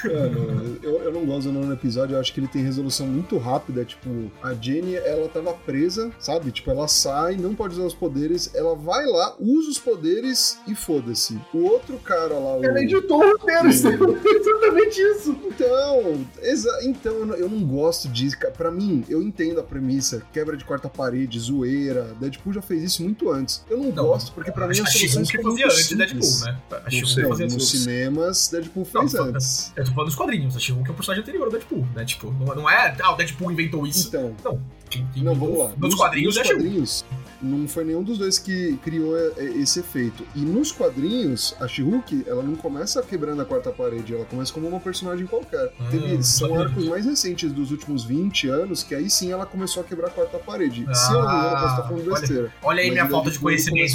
Mano, 0.04 0.78
eu, 0.82 1.02
eu 1.02 1.12
não 1.12 1.24
gosto 1.24 1.44
do 1.50 1.52
nono 1.52 1.72
episódio, 1.72 2.14
eu 2.16 2.20
acho 2.20 2.32
que 2.32 2.40
ele 2.40 2.48
tem 2.48 2.62
resolução 2.62 3.06
muito 3.06 3.38
rápida. 3.38 3.84
Tipo, 3.84 4.30
a 4.42 4.54
Jenny, 4.54 4.94
ela 4.96 5.28
tava 5.28 5.52
presa, 5.54 6.10
sabe? 6.18 6.50
Tipo, 6.50 6.70
ela 6.70 6.88
sai, 6.88 7.36
não 7.36 7.54
pode 7.54 7.74
usar 7.74 7.84
os 7.84 7.94
poderes, 7.94 8.50
ela 8.54 8.74
vai 8.74 9.04
lá, 9.06 9.34
usa 9.38 9.70
os 9.70 9.78
poderes 9.78 10.58
e 10.66 10.74
foda-se. 10.74 11.38
O 11.52 11.64
outro 11.64 11.98
cara 11.98 12.34
lá, 12.34 12.56
o. 12.56 12.64
Ela 12.64 12.82
editou 12.82 13.18
o 13.22 13.32
roteiro, 13.32 13.68
isso 13.68 13.88
é 13.88 13.92
exatamente 13.94 15.00
isso. 15.00 15.36
Então, 15.44 16.24
exa- 16.42 16.78
então 16.84 17.12
eu 17.14 17.26
não, 17.26 17.34
eu 17.36 17.48
não 17.48 17.64
gosto 17.66 18.08
disso. 18.08 18.38
cara. 18.38 18.52
Pra 18.52 18.70
mim, 18.70 19.04
eu 19.08 19.22
entendo 19.22 19.60
a 19.60 19.62
premissa, 19.62 20.22
quebra 20.32 20.56
de 20.56 20.64
quarta 20.64 20.88
parede, 20.88 21.38
zoeira. 21.38 22.14
Deadpool 22.20 22.52
já 22.52 22.62
fez 22.62 22.82
isso 22.82 23.02
muito 23.02 23.30
antes. 23.30 23.64
Eu 23.70 23.78
não, 23.78 23.90
Não, 23.92 24.04
gosto, 24.06 24.32
porque 24.32 24.50
pra 24.52 24.66
mim 24.66 24.78
a 24.78 24.82
as 24.82 24.92
soluções 24.92 25.28
She-Hulk 25.28 25.50
fazia 25.50 25.66
muito 25.66 25.74
antes 25.76 25.88
de 25.88 25.96
Deadpool, 25.96 26.40
né? 26.44 26.58
A 26.84 26.90
Sei, 27.06 27.24
fazia 27.26 27.46
Nos 27.46 27.68
cinemas, 27.70 28.48
Deadpool 28.48 28.86
Não, 28.92 29.00
fez 29.02 29.12
só- 29.12 29.22
antes. 29.24 29.72
Eu 29.76 29.84
tô 29.84 29.90
falando 29.92 30.06
dos 30.06 30.14
quadrinhos, 30.16 30.56
a 30.56 30.60
She-Hulk 30.60 30.88
é 30.88 30.92
o 30.92 30.94
personagem 30.94 31.22
anterior 31.22 31.44
ao 31.46 31.50
Deadpool, 31.50 31.86
né? 31.94 32.04
Tipo, 32.04 32.30
não, 32.32 32.54
não 32.54 32.70
é, 32.70 32.96
ah, 33.00 33.12
o 33.12 33.16
Deadpool 33.16 33.52
inventou 33.52 33.86
isso. 33.86 34.08
Então, 34.08 34.60
Quem, 34.90 35.06
quem 35.14 35.22
Não, 35.22 35.34
vamos 35.34 35.58
lá. 35.58 35.72
Nos 35.78 35.94
quadrinhos 35.94 36.34
nos 36.34 36.36
é 36.36 36.40
a 36.40 36.44
She-Hulk. 36.44 36.64
quadrinhos, 36.68 37.04
não 37.42 37.66
foi 37.66 37.84
nenhum 37.84 38.02
dos 38.02 38.18
dois 38.18 38.38
que 38.38 38.76
criou 38.84 39.16
é, 39.18 39.32
é, 39.38 39.44
esse 39.58 39.80
efeito. 39.80 40.24
E 40.34 40.40
nos 40.40 40.70
quadrinhos, 40.72 41.54
a 41.60 41.66
She-Hulk, 41.66 42.24
ela 42.26 42.42
não 42.42 42.54
começa 42.54 43.02
quebrando 43.02 43.42
a 43.42 43.44
quarta 43.44 43.70
parede, 43.70 44.14
ela 44.14 44.24
começa 44.24 44.52
como 44.52 44.68
uma 44.68 44.80
personagem 44.80 45.26
qualquer. 45.26 45.72
Ah, 45.80 45.88
Teve, 45.90 46.22
são 46.22 46.58
arcos 46.60 46.86
mais 46.86 47.04
recentes 47.04 47.52
dos 47.52 47.70
últimos 47.70 48.04
20 48.04 48.48
anos 48.48 48.82
que 48.82 48.94
aí 48.94 49.10
sim 49.10 49.32
ela 49.32 49.44
começou 49.46 49.82
a 49.82 49.86
quebrar 49.86 50.08
a 50.08 50.10
quarta 50.10 50.38
parede. 50.38 50.86
Se 50.94 51.12
eu 51.12 51.20
não 51.22 51.28
me 51.28 51.34
engano, 51.34 51.46
eu 51.46 51.50
posso 51.60 51.66
estar 51.66 51.82
falando 51.88 52.00
Ah, 52.00 52.12
olha- 52.12 52.20
besteira. 52.20 52.52
Olha 52.62 52.80
aí 52.80 52.86
Mas 52.88 52.94
minha 52.94 53.08
falta 53.08 53.30
de 53.30 53.38
conhecimento. 53.38 53.92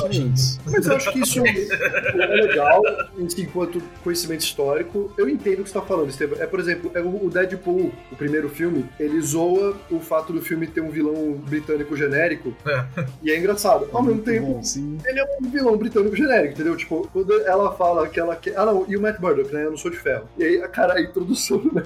Mas 0.65 0.85
eu 0.85 0.95
acho 0.95 1.11
que 1.11 1.19
isso 1.19 1.39
é 1.45 2.25
legal 2.27 2.81
enquanto 3.37 3.81
conhecimento 4.03 4.41
histórico. 4.41 5.11
Eu 5.17 5.29
entendo 5.29 5.59
o 5.59 5.63
que 5.63 5.69
você 5.69 5.73
tá 5.73 5.81
falando, 5.81 6.09
Estevam. 6.09 6.37
É, 6.41 6.45
por 6.45 6.59
exemplo, 6.59 6.91
é 6.93 7.01
o 7.01 7.29
Deadpool, 7.29 7.91
o 8.11 8.15
primeiro 8.15 8.49
filme, 8.49 8.85
ele 8.99 9.19
zoa 9.21 9.75
o 9.89 9.99
fato 9.99 10.33
do 10.33 10.41
filme 10.41 10.67
ter 10.67 10.81
um 10.81 10.89
vilão 10.89 11.33
britânico 11.47 11.95
genérico. 11.95 12.55
É. 12.65 12.85
E 13.23 13.31
é 13.37 13.39
engraçado. 13.39 13.87
Ao 13.91 14.03
mesmo 14.03 14.21
tempo, 14.21 14.53
bom, 14.53 14.63
sim. 14.63 14.97
ele 15.05 15.19
é 15.19 15.37
um 15.41 15.49
vilão 15.49 15.77
britânico 15.77 16.15
genérico, 16.15 16.53
entendeu? 16.53 16.75
Tipo, 16.75 17.07
quando 17.13 17.33
ela 17.41 17.71
fala 17.75 18.07
que 18.07 18.19
ela 18.19 18.35
quer. 18.35 18.57
Ah, 18.57 18.65
não, 18.65 18.85
e 18.87 18.97
o 18.97 19.01
Matt 19.01 19.19
Murdock, 19.19 19.53
né? 19.53 19.65
Eu 19.65 19.71
não 19.71 19.77
sou 19.77 19.91
de 19.91 19.97
ferro. 19.97 20.27
E 20.37 20.43
aí, 20.43 20.67
cara, 20.69 20.93
a 20.95 21.01
introdução, 21.01 21.61
né? 21.73 21.83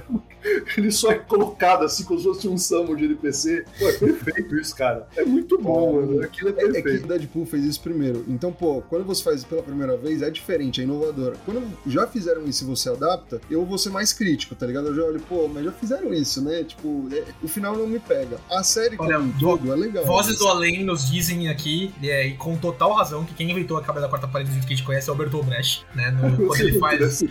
Ele 0.76 0.92
só 0.92 1.12
é 1.12 1.16
colocado 1.20 1.84
assim, 1.86 2.04
como 2.04 2.20
se 2.20 2.26
fosse 2.26 2.48
um 2.48 2.58
summon 2.58 2.96
de 2.96 3.06
NPC. 3.06 3.64
Pô, 3.78 3.88
é 3.88 3.94
perfeito 3.94 4.56
isso, 4.58 4.76
cara. 4.76 5.08
É 5.16 5.24
muito 5.24 5.58
bom, 5.60 5.94
mano. 6.02 6.24
Aquilo 6.24 6.50
é 6.50 6.54
É, 6.54 6.56
é 6.56 6.68
que 6.68 6.72
perfeito. 6.82 7.08
Deadpool 7.08 7.46
fez 7.46 7.64
isso 7.64 7.82
primeiro. 7.82 8.26
Então, 8.28 8.52
pô, 8.52 8.82
quando 8.90 9.06
você 9.06 9.24
faz 9.24 9.44
pela 9.44 9.62
primeira 9.62 9.96
vez, 9.98 10.22
é 10.24 10.30
diferente, 10.32 10.82
é 10.82 10.84
inovador. 10.84 11.36
Quando 11.46 11.62
já 11.86 12.08
fizeram 12.08 12.44
isso 12.46 12.64
e 12.64 12.68
você 12.68 12.90
adapta, 12.90 13.40
eu 13.52 13.64
vou 13.66 13.78
ser 13.78 13.90
mais 13.92 14.14
crítico, 14.14 14.56
tá 14.56 14.66
ligado? 14.66 14.88
Eu 14.88 14.96
já 14.96 15.04
olho, 15.04 15.20
pô, 15.30 15.48
mas 15.48 15.64
já 15.64 15.72
fizeram 15.72 16.12
isso, 16.14 16.42
né? 16.44 16.64
Tipo, 16.64 17.08
é- 17.12 17.24
o 17.44 17.48
final 17.48 17.76
não 17.78 17.86
me 17.86 18.00
pega. 18.00 18.38
A 18.50 18.64
série 18.64 18.98
como 18.98 19.10
Olha, 19.10 19.20
um 19.20 19.32
todo 19.34 19.72
é 19.72 19.76
legal. 19.76 20.06
Vozes 20.06 20.32
mas- 20.32 20.40
do 20.40 20.48
além 20.48 20.84
nos 20.84 21.08
dizem 21.12 21.41
aqui, 21.50 21.94
é, 22.04 22.28
e 22.28 22.34
com 22.36 22.56
total 22.58 22.94
razão, 22.94 23.24
que 23.26 23.34
quem 23.34 23.50
inventou 23.52 23.78
a 23.78 23.82
cabra 23.82 24.02
da 24.02 24.08
quarta 24.10 24.28
parede 24.28 24.50
do 24.50 24.54
jeito 24.54 24.68
que 24.68 24.74
a 24.74 24.76
gente 24.78 24.86
conhece 24.86 25.08
é 25.10 25.12
o 25.12 25.14
Alberto 25.14 25.42
Brecht, 25.44 25.86
né? 25.96 26.12
no- 26.12 26.48
quando 26.48 26.60
ele 26.62 26.80
faz 26.80 27.24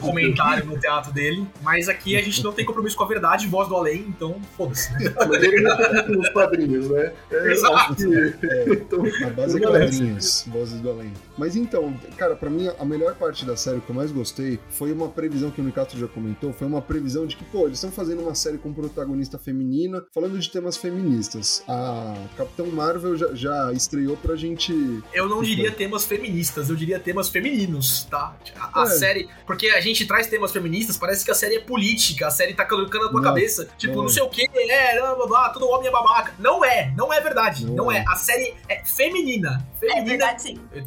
comentário 0.00 0.66
no 0.66 0.78
teatro 0.78 1.12
dele. 1.12 1.46
Mas 1.62 1.88
aqui 1.88 2.16
a 2.16 2.22
gente 2.22 2.42
não 2.42 2.52
tem 2.52 2.64
compromisso 2.64 2.96
com 2.96 3.04
a 3.04 3.06
verdade, 3.06 3.46
voz 3.46 3.68
do 3.68 3.76
além, 3.76 4.04
então 4.08 4.40
foda-se. 4.56 4.92
né? 4.92 4.98
Mas 5.28 5.42
ele 5.42 5.60
não 5.60 5.76
tem 5.76 6.16
nos 6.16 6.28
quadrinhos, 6.30 6.88
né? 6.88 7.12
É, 7.30 7.52
Exato. 7.52 7.94
que- 7.96 8.46
É, 8.46 8.64
então, 8.72 9.00
a 9.26 9.30
base 9.30 9.56
é 9.56 9.60
quadrinhos, 9.66 10.44
Vozes 10.48 10.80
do 10.80 10.90
Além. 10.90 11.12
Mas 11.36 11.56
então, 11.56 11.94
cara, 12.16 12.34
pra 12.36 12.50
mim, 12.50 12.68
a 12.78 12.84
melhor 12.84 13.14
parte 13.14 13.44
da 13.44 13.56
série 13.56 13.80
que 13.80 13.90
eu 13.90 13.94
mais 13.94 14.12
gostei 14.12 14.58
foi 14.70 14.92
uma 14.92 15.08
previsão 15.08 15.50
que 15.50 15.60
o 15.60 15.64
Nicato 15.64 15.98
já 15.98 16.06
comentou, 16.06 16.52
foi 16.52 16.66
uma 16.66 16.82
previsão 16.82 17.26
de 17.26 17.36
que, 17.36 17.44
pô, 17.44 17.66
eles 17.66 17.78
estão 17.78 17.90
fazendo 17.90 18.22
uma 18.22 18.34
série 18.34 18.58
com 18.58 18.72
protagonista 18.72 19.38
feminina, 19.38 20.04
falando 20.12 20.38
de 20.38 20.48
temas 20.50 20.76
feministas. 20.76 21.62
A 21.68 22.14
Capitão 22.36 22.63
Marvel 22.72 23.16
já, 23.16 23.28
já 23.34 23.72
estreou 23.72 24.16
pra 24.16 24.36
gente 24.36 25.02
Eu 25.12 25.28
não 25.28 25.42
diria 25.42 25.70
temas 25.70 26.04
feministas, 26.04 26.68
eu 26.70 26.76
diria 26.76 26.98
temas 26.98 27.28
femininos, 27.28 28.04
tá? 28.10 28.34
A, 28.58 28.82
a 28.82 28.84
É. 28.84 28.86
série. 28.86 29.28
Porque 29.46 29.68
a 29.68 29.80
gente 29.80 30.06
traz 30.06 30.26
temas 30.26 30.52
feministas, 30.52 30.96
parece 30.96 31.24
que 31.24 31.30
a 31.30 31.34
série 31.34 31.56
é 31.56 31.60
política, 31.60 32.26
a 32.26 32.30
série 32.30 32.54
tá 32.54 32.64
colocando 32.64 33.04
na 33.04 33.10
tua 33.10 33.20
Não, 33.20 33.28
cabeça. 33.28 33.68
Tipo, 33.78 33.94
não 33.96 34.02
não 34.04 34.10
é. 34.10 34.12
sei 34.12 34.22
o 34.22 34.28
que, 34.28 34.48
é, 34.54 34.98
blá, 35.00 35.14
blá, 35.14 35.26
blá, 35.26 35.48
todo 35.50 35.68
homem 35.68 35.88
é 35.88 35.90
babaca. 35.90 36.34
Não 36.38 36.64
é, 36.64 36.92
não 36.96 37.12
é 37.12 37.20
verdade. 37.20 37.64
Não, 37.66 37.74
Não 37.74 37.92
é. 37.92 37.98
é. 37.98 38.04
A 38.08 38.16
série 38.16 38.54
é 38.68 38.84
feminina. 38.84 39.66
É 39.76 39.86
Feminina. 39.86 40.06
verdade, 40.10 40.42
sim. 40.42 40.60
É 40.72 40.78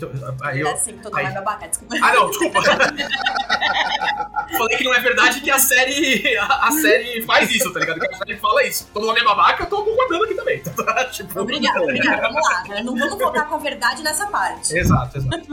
aí 0.41 0.59
eu. 0.59 0.65
verdade, 0.65 0.83
sim. 0.83 0.93
Todo 1.01 1.15
mundo 1.15 1.27
é 1.27 1.31
babaca, 1.33 1.67
desculpa. 1.67 1.95
Ah, 2.01 2.13
não, 2.13 2.29
desculpa. 2.29 2.59
Falei 4.57 4.77
que 4.77 4.83
não 4.83 4.93
é 4.93 4.99
verdade 4.99 5.41
que 5.41 5.51
a 5.51 5.59
série. 5.59 6.37
A, 6.37 6.67
a 6.67 6.71
série 6.71 7.21
faz 7.23 7.49
isso, 7.51 7.71
tá 7.73 7.79
ligado? 7.79 7.99
Que 7.99 8.13
a 8.13 8.17
série 8.17 8.37
fala 8.37 8.63
isso. 8.65 8.87
Todo 8.93 9.07
homem 9.07 9.21
é 9.21 9.25
babaca, 9.25 9.63
eu 9.63 9.67
tô 9.67 9.83
concordando 9.83 10.23
aqui 10.23 10.35
também. 10.35 10.61
tipo, 11.11 11.33
Obrigada, 11.57 11.81
obrigada. 11.83 12.21
Vamos 12.21 12.49
lá. 12.49 12.63
né? 12.69 12.83
Não 12.83 12.95
vamos 12.95 13.17
voltar 13.17 13.45
com 13.47 13.55
a 13.55 13.57
verdade 13.57 14.03
nessa 14.03 14.27
parte. 14.27 14.77
Exato, 14.77 15.17
exato. 15.17 15.47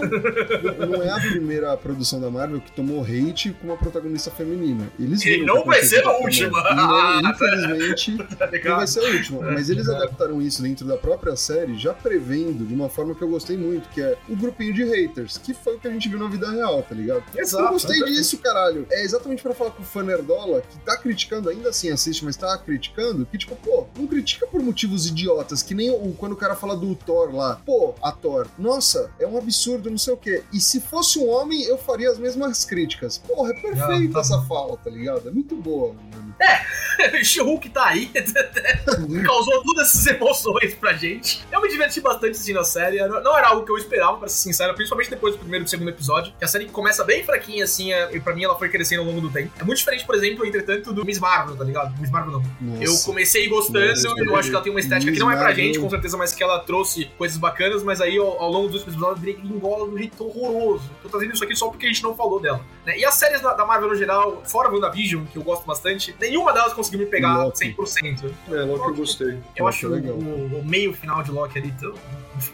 Não 0.88 1.02
é 1.02 1.10
a 1.10 1.20
primeira 1.20 1.76
produção 1.76 2.20
da 2.20 2.30
Marvel 2.30 2.60
que 2.60 2.70
tomou 2.72 3.02
hate 3.02 3.52
com 3.60 3.68
uma 3.68 3.76
protagonista 3.76 4.30
feminina. 4.30 4.90
Eles 4.98 5.24
E 5.24 5.38
não 5.44 5.62
que 5.62 5.68
vai 5.68 5.82
ser 5.82 6.04
a 6.04 6.12
última. 6.18 6.74
Não, 6.74 7.30
infelizmente, 7.30 8.16
Tá 8.38 8.48
não 8.64 8.76
vai 8.76 8.86
ser 8.86 9.00
a 9.00 9.10
última. 9.10 9.42
Mas 9.52 9.70
eles 9.70 9.88
adaptaram 9.88 10.40
isso 10.40 10.62
dentro 10.62 10.86
da 10.86 10.96
própria 10.96 11.36
série, 11.36 11.76
já 11.78 11.92
prevendo 11.92 12.66
de 12.66 12.74
uma 12.74 12.88
forma 12.88 13.14
que 13.14 13.22
eu 13.22 13.28
gostei 13.28 13.56
muito, 13.56 13.88
que 13.90 14.00
é 14.00 14.16
o 14.28 14.36
grupinho 14.36 14.72
de 14.72 14.84
haters, 14.84 15.38
que 15.38 15.54
foi 15.54 15.76
o 15.76 15.78
que 15.78 15.88
a 15.88 15.90
gente 15.90 16.08
viu 16.08 16.18
na 16.18 16.28
vida 16.28 16.50
real, 16.50 16.82
tá 16.82 16.94
ligado? 16.94 17.22
Exato. 17.36 17.64
Eu 17.64 17.70
gostei 17.70 18.02
disso, 18.04 18.38
caralho. 18.38 18.86
É 18.90 19.02
exatamente 19.04 19.42
pra 19.42 19.54
falar 19.54 19.70
com 19.70 19.82
o 19.82 19.86
fã 19.86 20.02
nerdola, 20.02 20.60
que 20.62 20.78
tá 20.78 20.96
criticando, 20.96 21.48
ainda 21.48 21.68
assim 21.70 21.90
assiste, 21.90 22.24
mas 22.24 22.36
tá 22.36 22.56
criticando, 22.58 23.26
que 23.26 23.38
tipo, 23.38 23.54
pô, 23.56 23.86
não 23.96 24.06
critica 24.06 24.46
por 24.46 24.62
motivos 24.62 25.06
idiotas, 25.06 25.62
que 25.62 25.74
nem 25.74 25.90
o, 25.94 26.14
quando 26.18 26.32
o 26.32 26.36
cara 26.36 26.54
fala 26.54 26.76
do 26.76 26.94
Thor 26.94 27.34
lá. 27.34 27.60
Pô, 27.64 27.94
a 28.02 28.12
Thor, 28.12 28.46
nossa, 28.58 29.10
é 29.18 29.26
um 29.26 29.36
absurdo, 29.38 29.90
não 29.90 29.98
sei 29.98 30.14
o 30.14 30.16
quê. 30.16 30.42
E 30.52 30.60
se 30.60 30.80
fosse 30.80 31.18
um 31.18 31.28
homem, 31.28 31.62
eu 31.64 31.78
faria 31.78 32.10
as 32.10 32.18
mesmas 32.18 32.64
críticas. 32.64 33.18
Porra, 33.18 33.50
é 33.50 33.54
perfeita 33.54 34.14
tá 34.14 34.20
essa 34.20 34.40
fala, 34.42 34.76
tá 34.76 34.90
ligado? 34.90 35.28
É 35.28 35.32
muito 35.32 35.54
boa, 35.56 35.94
mano. 35.94 36.34
She-Hulk 37.24 37.68
tá 37.70 37.86
aí, 37.88 38.10
causou 39.26 39.62
todas 39.62 39.88
essas 39.88 40.06
emoções 40.06 40.74
pra 40.74 40.92
gente. 40.92 41.44
Eu 41.50 41.60
me 41.60 41.68
diverti 41.68 42.00
bastante 42.00 42.32
assistindo 42.32 42.58
a 42.60 42.64
série. 42.64 42.98
Não 43.06 43.36
era 43.36 43.48
algo 43.48 43.64
que 43.64 43.70
eu 43.72 43.76
esperava, 43.78 44.18
pra 44.18 44.28
ser 44.28 44.42
sincero, 44.42 44.74
principalmente 44.74 45.10
depois 45.10 45.34
do 45.34 45.38
primeiro 45.40 45.62
e 45.62 45.66
do 45.66 45.70
segundo 45.70 45.88
episódio. 45.90 46.32
Que 46.38 46.44
a 46.44 46.48
série 46.48 46.66
começa 46.66 47.04
bem 47.04 47.24
fraquinha, 47.24 47.64
assim, 47.64 47.92
é- 47.92 48.14
e 48.14 48.20
pra 48.20 48.34
mim 48.34 48.44
ela 48.44 48.56
foi 48.58 48.68
crescendo 48.68 49.00
ao 49.00 49.06
longo 49.06 49.20
do 49.20 49.30
tempo. 49.30 49.52
É 49.58 49.64
muito 49.64 49.78
diferente, 49.78 50.04
por 50.04 50.14
exemplo, 50.14 50.44
entretanto, 50.46 50.92
do 50.92 51.04
Miss 51.04 51.18
Marvel, 51.18 51.56
tá 51.56 51.64
ligado? 51.64 51.98
Miss 52.00 52.10
Marvel 52.10 52.32
não. 52.32 52.42
Nossa. 52.60 52.84
Eu 52.84 52.98
comecei 53.04 53.48
gostando, 53.48 53.86
Nossa, 53.86 54.08
eu 54.08 54.36
acho 54.36 54.48
que 54.50 54.54
ela 54.54 54.64
tem 54.64 54.72
uma 54.72 54.80
estética 54.80 55.12
que 55.12 55.18
não 55.18 55.30
é 55.30 55.34
pra 55.34 55.44
Marvel. 55.46 55.64
gente, 55.64 55.78
com 55.84 55.90
certeza, 55.90 56.16
mas 56.16 56.32
que 56.34 56.42
ela 56.42 56.58
trouxe 56.60 57.06
coisas 57.16 57.36
bacanas, 57.38 57.82
mas 57.82 58.00
aí 58.00 58.18
ao, 58.18 58.40
ao 58.40 58.50
longo 58.50 58.68
dos 58.68 58.82
episódios 58.82 59.20
virei 59.20 59.34
que 59.34 59.46
engola 59.46 59.86
de 59.88 59.94
um 59.94 59.98
jeito 59.98 60.24
horroroso. 60.26 60.90
Tô 61.02 61.08
trazendo 61.08 61.32
isso 61.34 61.44
aqui 61.44 61.54
só 61.54 61.68
porque 61.68 61.86
a 61.86 61.88
gente 61.88 62.02
não 62.02 62.14
falou 62.14 62.40
dela. 62.40 62.60
né? 62.84 62.98
E 62.98 63.04
as 63.04 63.14
séries 63.14 63.40
da, 63.40 63.54
da 63.54 63.64
Marvel 63.64 63.88
no 63.88 63.94
geral, 63.96 64.42
fora 64.44 64.70
WandaVision, 64.70 65.24
que 65.26 65.36
eu 65.36 65.42
gosto 65.42 65.64
bastante, 65.66 66.14
nenhuma 66.20 66.52
delas 66.52 66.72
conseguiu 66.72 67.00
me 67.00 67.06
pegar 67.06 67.44
Loki. 67.44 67.74
100%. 67.74 68.30
É, 68.50 68.54
logo 68.62 68.84
que 68.84 68.90
eu 68.90 68.94
gostei. 68.94 69.28
Eu 69.56 69.64
Loki 69.64 69.68
acho 69.68 69.86
é 69.86 69.88
legal. 69.90 70.14
o- 70.14 70.58
o 70.60 70.64
meio 70.64 70.92
final 70.94 71.22
de 71.22 71.30
Loki 71.30 71.58
ali 71.58 71.72
tão. 71.80 71.94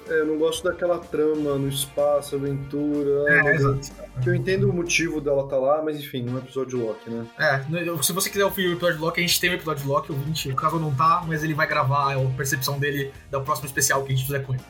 É, 0.09 0.21
eu 0.21 0.27
não 0.27 0.38
gosto 0.38 0.64
daquela 0.64 0.99
trama 0.99 1.57
no 1.57 1.69
espaço, 1.69 2.37
aventura. 2.37 3.33
É, 3.33 3.55
exato. 3.55 3.81
Eu 4.27 4.35
entendo 4.35 4.69
o 4.69 4.73
motivo 4.73 5.21
dela 5.21 5.49
tá 5.49 5.57
lá, 5.57 5.83
mas 5.83 5.99
enfim, 5.99 6.29
um 6.29 6.37
episódio 6.37 6.79
de 6.79 6.85
Loki, 6.85 7.11
né? 7.11 7.27
É, 7.38 8.03
se 8.03 8.12
você 8.12 8.29
quiser 8.29 8.45
ouvir 8.45 8.69
o 8.69 8.73
episódio 8.73 8.97
de 8.97 9.03
Loki, 9.03 9.21
a 9.21 9.27
gente 9.27 9.40
tem 9.40 9.51
o 9.51 9.55
episódio 9.55 9.83
de 9.83 9.88
Loki, 9.88 10.12
o 10.12 10.14
20, 10.14 10.51
o 10.51 10.57
caso 10.57 10.79
não 10.79 10.95
tá, 10.95 11.25
mas 11.27 11.43
ele 11.43 11.55
vai 11.55 11.66
gravar 11.66 12.14
a 12.14 12.21
percepção 12.37 12.79
dele 12.79 13.11
da 13.31 13.40
próxima 13.40 13.66
especial 13.66 14.03
que 14.05 14.12
a 14.12 14.16
gente 14.16 14.27
fizer 14.27 14.40
com 14.40 14.55
ele. 14.55 14.62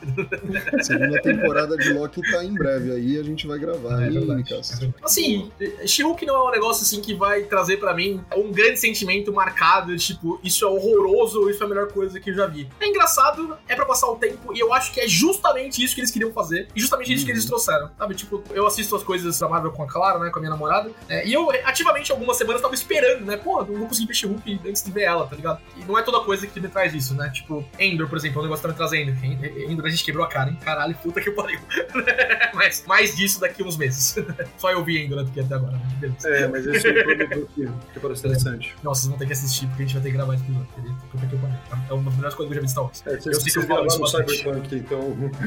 A 0.73 0.79
segunda 0.83 1.21
temporada 1.21 1.75
de 1.77 1.91
Loki 1.91 2.21
tá 2.31 2.43
em 2.45 2.53
breve 2.53 2.91
aí, 2.91 3.19
a 3.19 3.23
gente 3.23 3.45
vai 3.45 3.59
gravar. 3.59 4.01
É 4.03 4.09
verdade. 4.09 4.35
Nicas? 4.35 4.79
Assim, 5.03 5.51
She-Hulk 5.85 6.25
não 6.25 6.35
é 6.35 6.49
um 6.49 6.51
negócio 6.51 6.83
assim 6.83 7.01
que 7.01 7.13
vai 7.13 7.43
trazer 7.43 7.77
pra 7.77 7.93
mim 7.93 8.23
um 8.35 8.51
grande 8.51 8.79
sentimento 8.79 9.33
marcado, 9.33 9.95
tipo, 9.97 10.39
isso 10.43 10.63
é 10.63 10.69
horroroso 10.69 11.41
ou 11.41 11.49
isso 11.49 11.61
é 11.61 11.65
a 11.65 11.69
melhor 11.69 11.91
coisa 11.91 12.19
que 12.19 12.29
eu 12.29 12.35
já 12.35 12.47
vi. 12.47 12.69
É 12.79 12.87
engraçado, 12.87 13.57
é 13.67 13.75
pra 13.75 13.85
passar 13.85 14.07
o 14.07 14.15
tempo, 14.15 14.55
e 14.55 14.59
eu 14.59 14.73
acho 14.73 14.93
que 14.93 15.00
que 15.00 15.00
é 15.03 15.07
justamente 15.07 15.83
isso 15.83 15.93
que 15.95 16.01
eles 16.01 16.11
queriam 16.11 16.31
fazer 16.31 16.67
e 16.75 16.79
justamente 16.79 17.13
isso 17.13 17.25
que 17.25 17.31
eles 17.31 17.43
Uhum. 17.43 17.49
trouxeram, 17.49 17.89
sabe? 17.97 18.15
Tipo, 18.15 18.43
eu 18.51 18.65
assisto 18.67 18.95
as 18.95 19.03
coisas 19.03 19.37
da 19.39 19.47
Marvel 19.49 19.71
com 19.71 19.83
a 19.83 19.87
Clara, 19.87 20.19
né, 20.19 20.29
com 20.29 20.39
a 20.39 20.41
minha 20.41 20.51
namorada, 20.51 20.91
é, 21.09 21.25
e 21.27 21.33
eu 21.33 21.49
ativamente 21.65 22.11
algumas 22.11 22.37
semanas 22.37 22.61
tava 22.61 22.73
esperando, 22.73 23.25
né? 23.25 23.37
Pô, 23.37 23.63
não 23.63 23.77
vou 23.79 23.87
conseguir 23.87 24.07
ver 24.07 24.13
She-Hulk 24.15 24.59
antes 24.67 24.83
de 24.83 24.91
ver 24.91 25.03
ela, 25.03 25.25
tá 25.27 25.35
ligado? 25.35 25.59
E 25.77 25.83
não 25.85 25.97
é 25.97 26.01
toda 26.03 26.19
coisa 26.21 26.45
que 26.47 26.59
me 26.59 26.67
traz 26.67 26.93
isso, 26.93 27.13
né? 27.13 27.29
Tipo, 27.29 27.65
Endor, 27.79 28.07
por 28.07 28.17
exemplo, 28.17 28.37
é 28.37 28.39
um 28.41 28.43
negócio 28.43 28.61
que 28.61 28.67
tá 28.67 28.83
me 28.85 28.89
trazendo. 28.89 29.11
En- 29.25 29.71
Endor 29.71 29.85
a 29.85 29.89
gente 29.89 30.03
quebrou 30.03 30.23
a 30.25 30.27
cara, 30.27 30.49
hein? 30.49 30.57
Caralho, 30.63 30.95
puta 30.95 31.19
que 31.21 31.31
pariu. 31.31 31.59
Mas 32.53 32.83
mais 32.87 33.15
disso 33.15 33.39
daqui 33.39 33.63
uns 33.63 33.77
meses. 33.77 34.15
Só 34.57 34.71
eu 34.71 34.83
vi 34.83 35.03
Endor 35.05 35.19
aqui 35.25 35.39
até 35.39 35.55
agora, 35.55 35.73
né? 35.73 36.13
É, 36.25 36.47
mas 36.47 36.65
esse 36.67 36.87
é 36.87 36.91
o 36.91 37.47
que, 37.47 37.67
que 37.93 37.99
parece 37.99 38.19
interessante. 38.27 38.75
Não, 38.83 38.93
vocês 38.93 39.07
vão 39.07 39.17
ter 39.17 39.25
que 39.25 39.33
assistir 39.33 39.67
porque 39.67 39.83
a 39.83 39.85
gente 39.85 39.93
vai 39.95 40.03
ter 40.03 40.09
que 40.11 40.15
gravar 40.17 40.35
esse 40.35 40.43
episódio. 40.43 40.67
Puta 41.11 41.25
que 41.27 41.35
pariu. 41.37 41.57
É 41.89 41.93
uma 41.93 42.03
das 42.03 42.15
melhores 42.15 42.35
coisas 42.35 42.37
que 42.37 42.43
eu 42.43 42.53
já 42.55 42.59
vi 42.61 42.65
de 42.65 42.71
Star 42.71 42.83
Wars. 42.83 43.03
É, 43.05 43.13
Eu 43.15 43.21
sei 43.41 43.51
que 43.53 43.59
eu 43.59 43.63
falo 43.67 43.87
isso 43.87 43.95
no 43.97 44.03
bastante. 44.03 44.37
Cyberpunk, 44.37 44.79
então. 44.91 45.31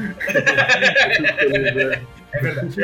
É 2.35 2.39
verdade. 2.41 2.75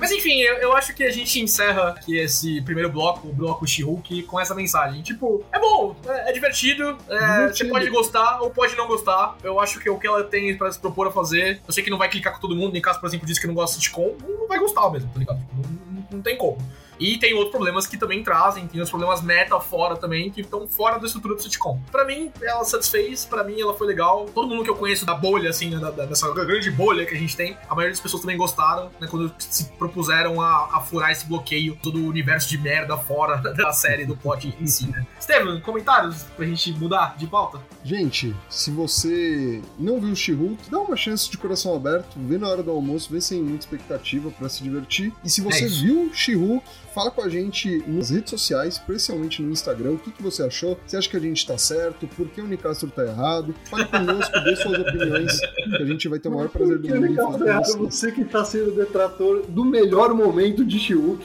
Mas 0.00 0.10
enfim, 0.12 0.40
eu, 0.40 0.54
eu 0.56 0.76
acho 0.76 0.94
que 0.94 1.04
a 1.04 1.10
gente 1.10 1.40
encerra 1.40 1.90
aqui 1.90 2.16
esse 2.18 2.60
primeiro 2.62 2.90
bloco, 2.90 3.28
o 3.28 3.32
bloco 3.32 3.66
She-Hulk, 3.66 4.22
com 4.22 4.38
essa 4.40 4.54
mensagem. 4.54 5.02
Tipo, 5.02 5.44
é 5.52 5.58
bom, 5.60 5.94
é, 6.08 6.30
é 6.30 6.32
divertido, 6.32 6.96
é, 7.08 7.48
você 7.48 7.64
pode 7.66 7.88
gostar 7.90 8.40
ou 8.40 8.50
pode 8.50 8.74
não 8.76 8.86
gostar. 8.88 9.36
Eu 9.44 9.60
acho 9.60 9.78
que 9.80 9.88
o 9.90 9.98
que 9.98 10.06
ela 10.06 10.24
tem 10.24 10.56
pra 10.56 10.70
se 10.72 10.78
propor 10.78 11.06
a 11.08 11.12
fazer, 11.12 11.60
eu 11.66 11.72
sei 11.72 11.84
que 11.84 11.90
não 11.90 11.98
vai 11.98 12.08
clicar 12.08 12.32
com 12.34 12.40
todo 12.40 12.56
mundo, 12.56 12.76
em 12.76 12.80
caso, 12.80 12.98
por 13.00 13.06
exemplo, 13.06 13.26
diz 13.26 13.38
que 13.38 13.46
não 13.46 13.54
gosta 13.54 13.78
de 13.78 13.84
sitcom, 13.84 14.16
não 14.28 14.48
vai 14.48 14.58
gostar 14.58 14.90
mesmo, 14.90 15.08
tá 15.12 15.18
ligado? 15.20 15.38
Tipo, 15.38 15.54
não, 15.56 15.62
não- 15.70 16.06
não 16.12 16.22
tem 16.22 16.36
como. 16.36 16.58
E 16.98 17.18
tem 17.18 17.34
outros 17.34 17.50
problemas 17.52 17.86
que 17.86 17.96
também 17.96 18.22
trazem, 18.22 18.66
tem 18.66 18.80
os 18.80 18.88
problemas 18.90 19.22
meta 19.22 19.58
fora 19.60 19.96
também, 19.96 20.30
que 20.30 20.40
estão 20.40 20.66
fora 20.66 20.98
da 20.98 21.06
estrutura 21.06 21.34
do 21.34 21.42
sitcom. 21.42 21.80
Pra 21.90 22.04
mim, 22.04 22.30
ela 22.42 22.64
satisfez, 22.64 23.24
pra 23.24 23.44
mim 23.44 23.60
ela 23.60 23.74
foi 23.74 23.86
legal. 23.86 24.26
Todo 24.34 24.48
mundo 24.48 24.64
que 24.64 24.70
eu 24.70 24.76
conheço 24.76 25.04
da 25.04 25.14
bolha, 25.14 25.50
assim, 25.50 25.70
né, 25.70 25.78
da, 25.78 25.90
da- 25.90 26.06
dessa 26.06 26.32
grande 26.32 26.70
bolha 26.70 27.04
que 27.04 27.14
a 27.14 27.18
gente 27.18 27.36
tem, 27.36 27.56
a 27.68 27.74
maioria 27.74 27.92
das 27.92 28.00
pessoas 28.00 28.20
também 28.22 28.36
gostaram, 28.36 28.90
né, 29.00 29.06
quando 29.10 29.32
se 29.38 29.64
propuseram 29.72 30.40
a, 30.40 30.76
a 30.76 30.80
furar 30.80 31.10
esse 31.10 31.26
bloqueio, 31.26 31.78
todo 31.82 31.98
o 32.00 32.06
universo 32.08 32.48
de 32.48 32.58
merda 32.58 32.96
fora 32.96 33.36
da 33.54 33.72
série, 33.72 34.04
do 34.06 34.16
plot 34.16 34.54
em 34.60 34.66
si, 34.66 34.86
né. 34.88 35.06
Estevam, 35.18 35.60
comentários 35.60 36.22
pra 36.36 36.46
gente 36.46 36.72
mudar 36.72 37.16
de 37.18 37.26
pauta? 37.26 37.60
Gente, 37.84 38.34
se 38.48 38.70
você 38.70 39.60
não 39.78 40.00
viu 40.00 40.14
She-Hulk, 40.14 40.70
dá 40.70 40.78
uma 40.80 40.96
chance 40.96 41.30
de 41.30 41.36
coração 41.36 41.74
aberto, 41.74 42.16
vê 42.16 42.38
na 42.38 42.48
hora 42.48 42.62
do 42.62 42.70
almoço, 42.70 43.12
vê 43.12 43.20
sem 43.20 43.42
muita 43.42 43.64
expectativa 43.64 44.30
pra 44.30 44.48
se 44.48 44.62
divertir. 44.62 45.12
E 45.24 45.28
se 45.30 45.40
você 45.40 45.64
É 45.64 45.68
viu 45.68 46.10
She-Hulk, 46.14 46.64
fala 46.96 47.10
com 47.10 47.20
a 47.20 47.28
gente 47.28 47.84
nas 47.86 48.08
redes 48.08 48.30
sociais, 48.30 48.76
especialmente 48.76 49.42
no 49.42 49.52
Instagram, 49.52 49.90
o 49.90 49.98
que, 49.98 50.10
que 50.10 50.22
você 50.22 50.42
achou? 50.42 50.80
Você 50.86 50.96
acha 50.96 51.06
que 51.06 51.16
a 51.18 51.20
gente 51.20 51.46
tá 51.46 51.58
certo? 51.58 52.06
Por 52.06 52.26
que 52.30 52.40
o 52.40 52.46
Nicastro 52.46 52.88
tá 52.88 53.04
errado? 53.04 53.54
Fale 53.66 53.84
conosco, 53.84 54.32
dê 54.40 54.56
suas 54.56 54.78
opiniões, 54.80 55.38
que 55.38 55.82
a 55.82 55.84
gente 55.84 56.08
vai 56.08 56.18
ter 56.18 56.30
o 56.30 56.32
maior 56.32 56.48
prazer 56.48 56.78
do 56.78 56.88
mundo 56.88 57.46
errado, 57.46 57.76
você. 57.76 58.10
que 58.10 58.24
tá 58.24 58.42
sendo 58.46 58.70
detrator 58.70 59.44
do 59.46 59.62
melhor 59.62 60.14
momento 60.14 60.64
de 60.64 60.78
Shiuk. 60.78 61.22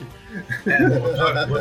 É, 0.65 0.85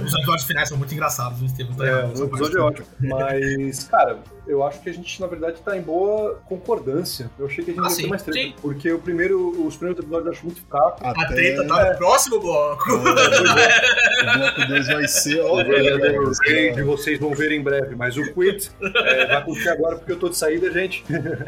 os 0.04 0.14
episódios 0.14 0.44
finais 0.44 0.68
são 0.68 0.78
muito 0.78 0.92
engraçados, 0.94 1.40
o 1.42 1.44
Estevam 1.44 1.74
tá 1.76 1.87
É, 1.87 2.04
o 2.06 2.24
episódio 2.24 2.59
é 2.59 2.62
ótimo. 2.62 2.87
Mas, 3.00 3.85
cara, 3.85 4.18
eu 4.46 4.64
acho 4.64 4.80
que 4.80 4.90
a 4.90 4.92
gente, 4.92 5.20
na 5.20 5.26
verdade, 5.26 5.61
tá 5.64 5.76
em 5.76 5.83
boa 5.83 6.40
concordância. 6.46 7.30
Eu 7.38 7.46
achei 7.46 7.64
que 7.64 7.70
a 7.70 7.74
gente 7.74 7.83
Ah, 7.85 7.88
ia 7.88 7.94
sim, 7.94 8.02
ter 8.02 8.09
mais 8.09 8.22
treta. 8.22 8.38
sim. 8.38 8.54
Porque 8.61 8.92
o 8.92 8.98
primeiro, 8.98 9.66
os 9.66 9.76
primeiros 9.76 10.02
episódios 10.02 10.26
eu 10.26 10.33
acho 10.33 10.44
muito 10.46 10.62
fraco. 10.68 10.98
A 11.06 11.26
treta 11.28 11.66
tá 11.66 11.90
no 11.92 11.98
próximo 11.98 12.40
bloco. 12.40 12.92
O 12.92 12.98
bloco 13.00 14.68
2 14.68 14.87
vai 14.87 15.09
ser, 15.09 15.40
ó. 15.40 15.56
Raid 15.56 16.83
vocês 16.83 17.18
vão 17.18 17.35
ver 17.35 17.52
em 17.52 17.62
breve, 17.62 17.94
mas 17.96 18.16
o 18.16 18.22
quit 18.35 18.70
é, 18.83 19.26
vai 19.26 19.37
acontecer 19.37 19.68
agora 19.70 19.96
porque 19.96 20.12
eu 20.12 20.18
tô 20.18 20.28
de 20.28 20.37
saída, 20.37 20.70
gente. 20.72 21.04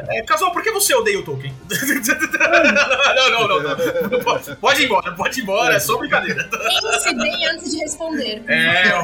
É, 0.08 0.22
Casual, 0.22 0.52
por 0.52 0.62
que 0.62 0.70
você 0.70 0.94
odeia 0.94 1.18
o 1.18 1.22
Tolkien? 1.24 1.52
não, 3.16 3.30
não, 3.30 3.48
não, 3.48 3.62
não. 3.62 3.76
não. 4.10 4.20
Pode, 4.22 4.56
pode 4.56 4.82
ir 4.82 4.86
embora, 4.86 5.12
pode 5.12 5.40
ir 5.40 5.42
embora, 5.42 5.74
é 5.74 5.80
só 5.80 5.98
brincadeira. 5.98 6.48
Pense 7.12 7.30
bem 7.30 7.46
antes 7.46 7.70
de 7.70 7.78
responder. 7.78 8.42
É, 8.48 9.00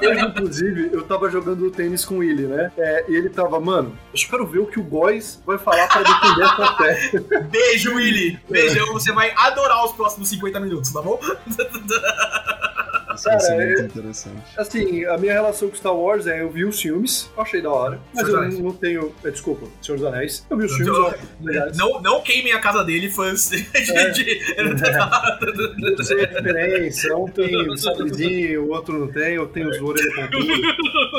Hoje, 0.00 0.20
inclusive, 0.26 0.90
eu 0.92 1.02
tava 1.02 1.30
jogando 1.30 1.70
tênis 1.70 2.04
com 2.04 2.22
ele, 2.22 2.46
né? 2.46 2.70
É, 2.76 3.04
e 3.08 3.16
ele 3.16 3.28
tava, 3.28 3.58
mano, 3.60 3.90
eu 3.90 4.14
espero 4.14 4.46
ver 4.46 4.58
o 4.60 4.66
que 4.66 4.78
o 4.78 4.82
Góis 4.82 5.42
vai 5.46 5.58
falar 5.58 5.88
pra 5.88 6.02
defender 6.02 6.44
essa 6.44 6.76
fé. 6.76 7.40
beijo, 7.50 7.94
Willy. 7.94 8.38
Beijão, 8.48 8.92
você 8.92 9.12
vai 9.12 9.32
adorar 9.36 9.84
os 9.84 9.92
próximos 9.92 10.28
50 10.28 10.60
minutos, 10.60 10.92
tá 10.92 11.02
bom? 11.02 11.18
Cara, 13.24 13.56
muito 13.66 13.80
é- 13.80 13.84
interessante. 13.84 14.42
Assim, 14.56 15.04
a 15.04 15.16
minha 15.18 15.32
relação 15.32 15.68
com 15.68 15.74
Star 15.76 15.94
Wars 15.94 16.26
é, 16.26 16.40
eu 16.42 16.50
vi 16.50 16.64
os 16.64 16.80
filmes, 16.80 17.30
eu 17.36 17.42
achei 17.42 17.60
da 17.62 17.70
hora, 17.70 18.00
mas 18.14 18.26
Senhor 18.26 18.44
eu 18.44 18.50
não, 18.52 18.58
não 18.60 18.72
tenho, 18.72 19.14
é, 19.24 19.30
desculpa, 19.30 19.66
Senhor 19.82 19.98
dos 19.98 20.06
Anéis. 20.06 20.46
Eu 20.50 20.56
vi 20.56 20.64
os 20.64 20.76
filmes, 20.76 20.96
Eu-. 20.96 21.14
Não, 21.76 22.00
não 22.02 22.20
queimem 22.22 22.52
a 22.52 22.58
casa 22.60 22.82
dele, 22.84 23.08
fãs 23.10 23.48
de. 23.50 23.62
de- 24.12 24.38
Eu 24.58 26.04
sei 26.04 26.24
a 26.24 26.26
diferença, 26.26 27.16
um 27.16 27.26
tem 27.28 27.68
o 27.70 27.76
sabrezinho, 27.76 28.64
o 28.64 28.70
outro 28.70 28.98
não 28.98 29.08
tem, 29.08 29.34
eu 29.34 29.46
tenho 29.46 29.68
os 29.70 29.78
orelhas 29.82 30.14
pontudas. 30.14 30.58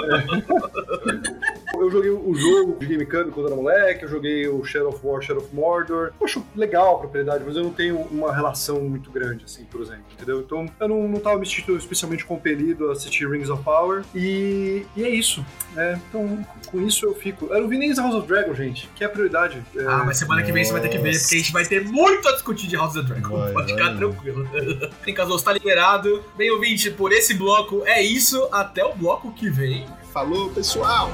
É. 0.09 1.38
Eu 1.79 1.91
joguei 1.91 2.09
o 2.11 2.33
jogo 2.35 2.77
de 2.79 2.85
GameCube 2.85 3.31
quando 3.31 3.47
era 3.47 3.55
moleque, 3.55 4.03
eu 4.03 4.09
joguei 4.09 4.47
o 4.47 4.63
Shadow 4.63 4.89
of 4.89 4.99
War, 5.03 5.21
Shadow 5.21 5.43
of 5.43 5.55
Mordor. 5.55 6.11
Eu 6.19 6.25
acho 6.25 6.43
legal 6.55 6.95
a 6.95 6.99
propriedade, 6.99 7.43
mas 7.45 7.55
eu 7.55 7.63
não 7.63 7.71
tenho 7.71 7.97
uma 8.11 8.33
relação 8.33 8.81
muito 8.81 9.09
grande, 9.11 9.45
assim, 9.45 9.63
por 9.65 9.81
exemplo, 9.81 10.03
entendeu? 10.13 10.41
Então 10.41 10.69
eu 10.79 10.87
não, 10.87 11.07
não 11.07 11.19
tava 11.19 11.37
me 11.39 11.45
sentindo 11.45 11.77
especialmente 11.77 12.25
compelido 12.25 12.89
a 12.89 12.93
assistir 12.93 13.29
Rings 13.29 13.49
of 13.49 13.63
Power. 13.63 14.03
E, 14.13 14.85
e 14.95 15.03
é 15.03 15.09
isso, 15.09 15.45
né? 15.73 15.99
Então, 16.09 16.45
com 16.67 16.81
isso 16.81 17.05
eu 17.05 17.15
fico. 17.15 17.47
Eu 17.47 17.61
não 17.61 17.67
vi 17.67 17.77
nem 17.77 17.93
House 17.93 18.15
of 18.15 18.27
Dragon, 18.27 18.53
gente, 18.53 18.89
que 18.95 19.03
é 19.03 19.07
a 19.07 19.09
prioridade. 19.09 19.63
É, 19.75 19.83
Ah, 19.85 20.03
mas 20.05 20.17
semana 20.17 20.43
que 20.43 20.51
vem 20.51 20.63
você 20.63 20.71
vai 20.71 20.81
ter 20.81 20.89
que 20.89 20.97
ver, 20.97 21.09
Nossa. 21.09 21.19
porque 21.21 21.35
a 21.35 21.37
gente 21.39 21.51
vai 21.51 21.65
ter 21.65 21.83
muito 21.85 22.27
a 22.27 22.31
discutir 22.33 22.67
de 22.67 22.75
House 22.75 22.95
of 22.95 23.05
Dragon. 23.07 23.37
Vai, 23.37 23.53
Pode 23.53 23.73
vai 23.73 23.77
ficar 23.77 23.93
mesmo. 23.93 24.13
tranquilo. 24.13 24.49
Tem 25.03 25.13
Casoso, 25.13 25.43
tá 25.43 25.51
liberado. 25.53 26.23
Bem, 26.37 26.49
ouvinte, 26.51 26.89
por 26.91 27.11
esse 27.11 27.33
bloco 27.33 27.83
é 27.85 28.01
isso. 28.01 28.47
Até 28.51 28.85
o 28.85 28.93
bloco 28.93 29.31
que 29.33 29.49
vem. 29.49 29.85
Falou, 30.11 30.49
pessoal! 30.49 31.11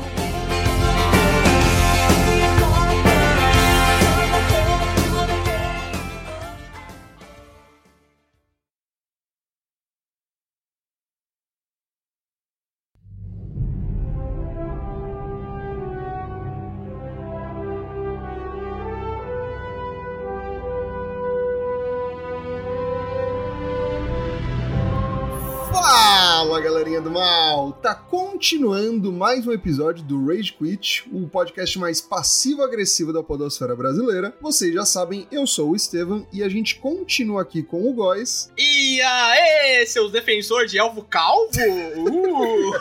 Fala 25.69 26.61
galerinha 26.61 27.01
do 27.01 27.11
mal! 27.11 27.73
Tá 27.73 27.93
continuando 28.35 29.13
mais 29.13 29.47
um 29.47 29.53
episódio 29.53 30.03
do 30.03 30.27
Rage 30.27 30.51
Quit, 30.51 31.05
o 31.09 31.25
podcast 31.25 31.79
mais 31.79 32.01
passivo-agressivo 32.01 33.13
da 33.13 33.23
podosfera 33.23 33.73
brasileira. 33.73 34.35
Vocês 34.41 34.73
já 34.73 34.83
sabem, 34.83 35.25
eu 35.31 35.47
sou 35.47 35.69
o 35.69 35.75
Estevam 35.75 36.27
e 36.33 36.43
a 36.43 36.49
gente 36.49 36.75
continua 36.75 37.43
aqui 37.43 37.63
com 37.63 37.89
o 37.89 37.93
Góis. 37.93 38.51
E 38.57 38.99
aê, 38.99 39.85
seus 39.85 40.11
defensores 40.11 40.69
de 40.69 40.77
Elvo 40.77 41.01
Calvo! 41.03 41.49
Uh! 41.97 42.73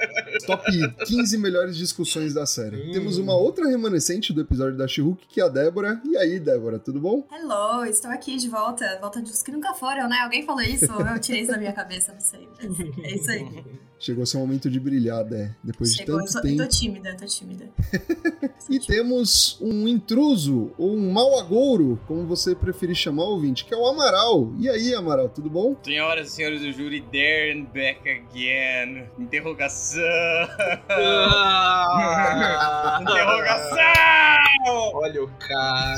Top 0.46 0.64
15 1.06 1.38
melhores 1.38 1.76
discussões 1.76 2.34
da 2.34 2.46
série. 2.46 2.76
Hum. 2.76 2.92
Temos 2.92 3.18
uma 3.18 3.34
outra 3.34 3.66
remanescente 3.68 4.32
do 4.32 4.40
episódio 4.40 4.76
da 4.76 4.86
She-Hulk, 4.86 5.26
que 5.28 5.40
é 5.40 5.44
a 5.44 5.48
Débora. 5.48 6.00
E 6.04 6.16
aí, 6.16 6.38
Débora, 6.38 6.78
tudo 6.78 7.00
bom? 7.00 7.26
Hello, 7.32 7.84
estou 7.84 8.10
aqui 8.10 8.36
de 8.36 8.48
volta. 8.48 8.98
Volta 9.00 9.20
dos 9.20 9.42
que 9.42 9.50
nunca 9.50 9.74
foram, 9.74 10.08
né? 10.08 10.18
Alguém 10.22 10.44
falou 10.44 10.62
isso? 10.62 10.92
ou 10.92 11.00
Eu 11.00 11.18
tirei 11.18 11.42
isso 11.42 11.50
da 11.50 11.58
minha 11.58 11.72
cabeça, 11.72 12.12
não 12.12 12.20
sei. 12.20 12.48
É 13.02 13.14
isso 13.14 13.30
aí. 13.30 13.64
Chegou 13.98 14.26
seu 14.26 14.38
momento 14.40 14.68
de 14.68 14.78
brilhar, 14.78 15.24
Dé, 15.24 15.54
depois 15.62 15.92
de 15.92 15.98
Chegou, 15.98 16.16
eu 16.20 16.26
tanto 16.26 16.32
tô, 16.32 16.38
eu 16.38 16.42
tempo. 16.42 16.62
tô 16.62 16.68
tímida, 16.68 17.08
eu 17.10 17.16
tô 17.16 17.26
tímida. 17.26 17.68
E 18.68 18.80
temos 18.80 19.58
um 19.60 19.86
intruso, 19.86 20.72
ou 20.78 20.96
um 20.96 21.12
mau 21.12 21.38
agouro, 21.38 22.00
como 22.06 22.26
você 22.26 22.54
preferir 22.54 22.96
chamar 22.96 23.24
o 23.24 23.32
ouvinte, 23.32 23.62
que 23.62 23.74
é 23.74 23.76
o 23.76 23.86
Amaral. 23.86 24.54
E 24.58 24.70
aí, 24.70 24.94
Amaral, 24.94 25.28
tudo 25.28 25.50
bom? 25.50 25.76
Senhoras 25.84 26.28
e 26.28 26.30
senhores 26.30 26.62
do 26.62 26.72
júri, 26.72 27.02
there 27.12 27.52
and 27.52 27.64
back 27.74 28.00
again. 28.08 29.04
Interrogação! 29.18 30.00
Ah, 30.90 32.98
Interrogação! 33.02 34.92
Olha 34.94 35.24
o 35.24 35.28
cara. 35.38 35.96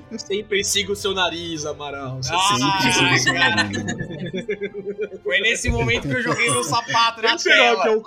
Sempre 0.18 0.64
siga 0.64 0.92
o 0.92 0.96
seu 0.96 1.12
nariz, 1.14 1.64
Amaral. 1.66 2.20
Ah, 2.30 2.56
Sempre 2.92 3.32
cara. 3.32 3.68
Foi 5.22 5.40
nesse 5.40 5.68
momento 5.70 6.08
que 6.08 6.14
eu 6.14 6.22
joguei 6.22 6.50
meu 6.50 6.64
sapato 6.64 7.22
na 7.22 7.28
Quem 7.30 7.38
será 7.38 7.56
que 7.56 7.62
é 7.62 7.82
tela. 7.82 7.96
o? 7.98 8.02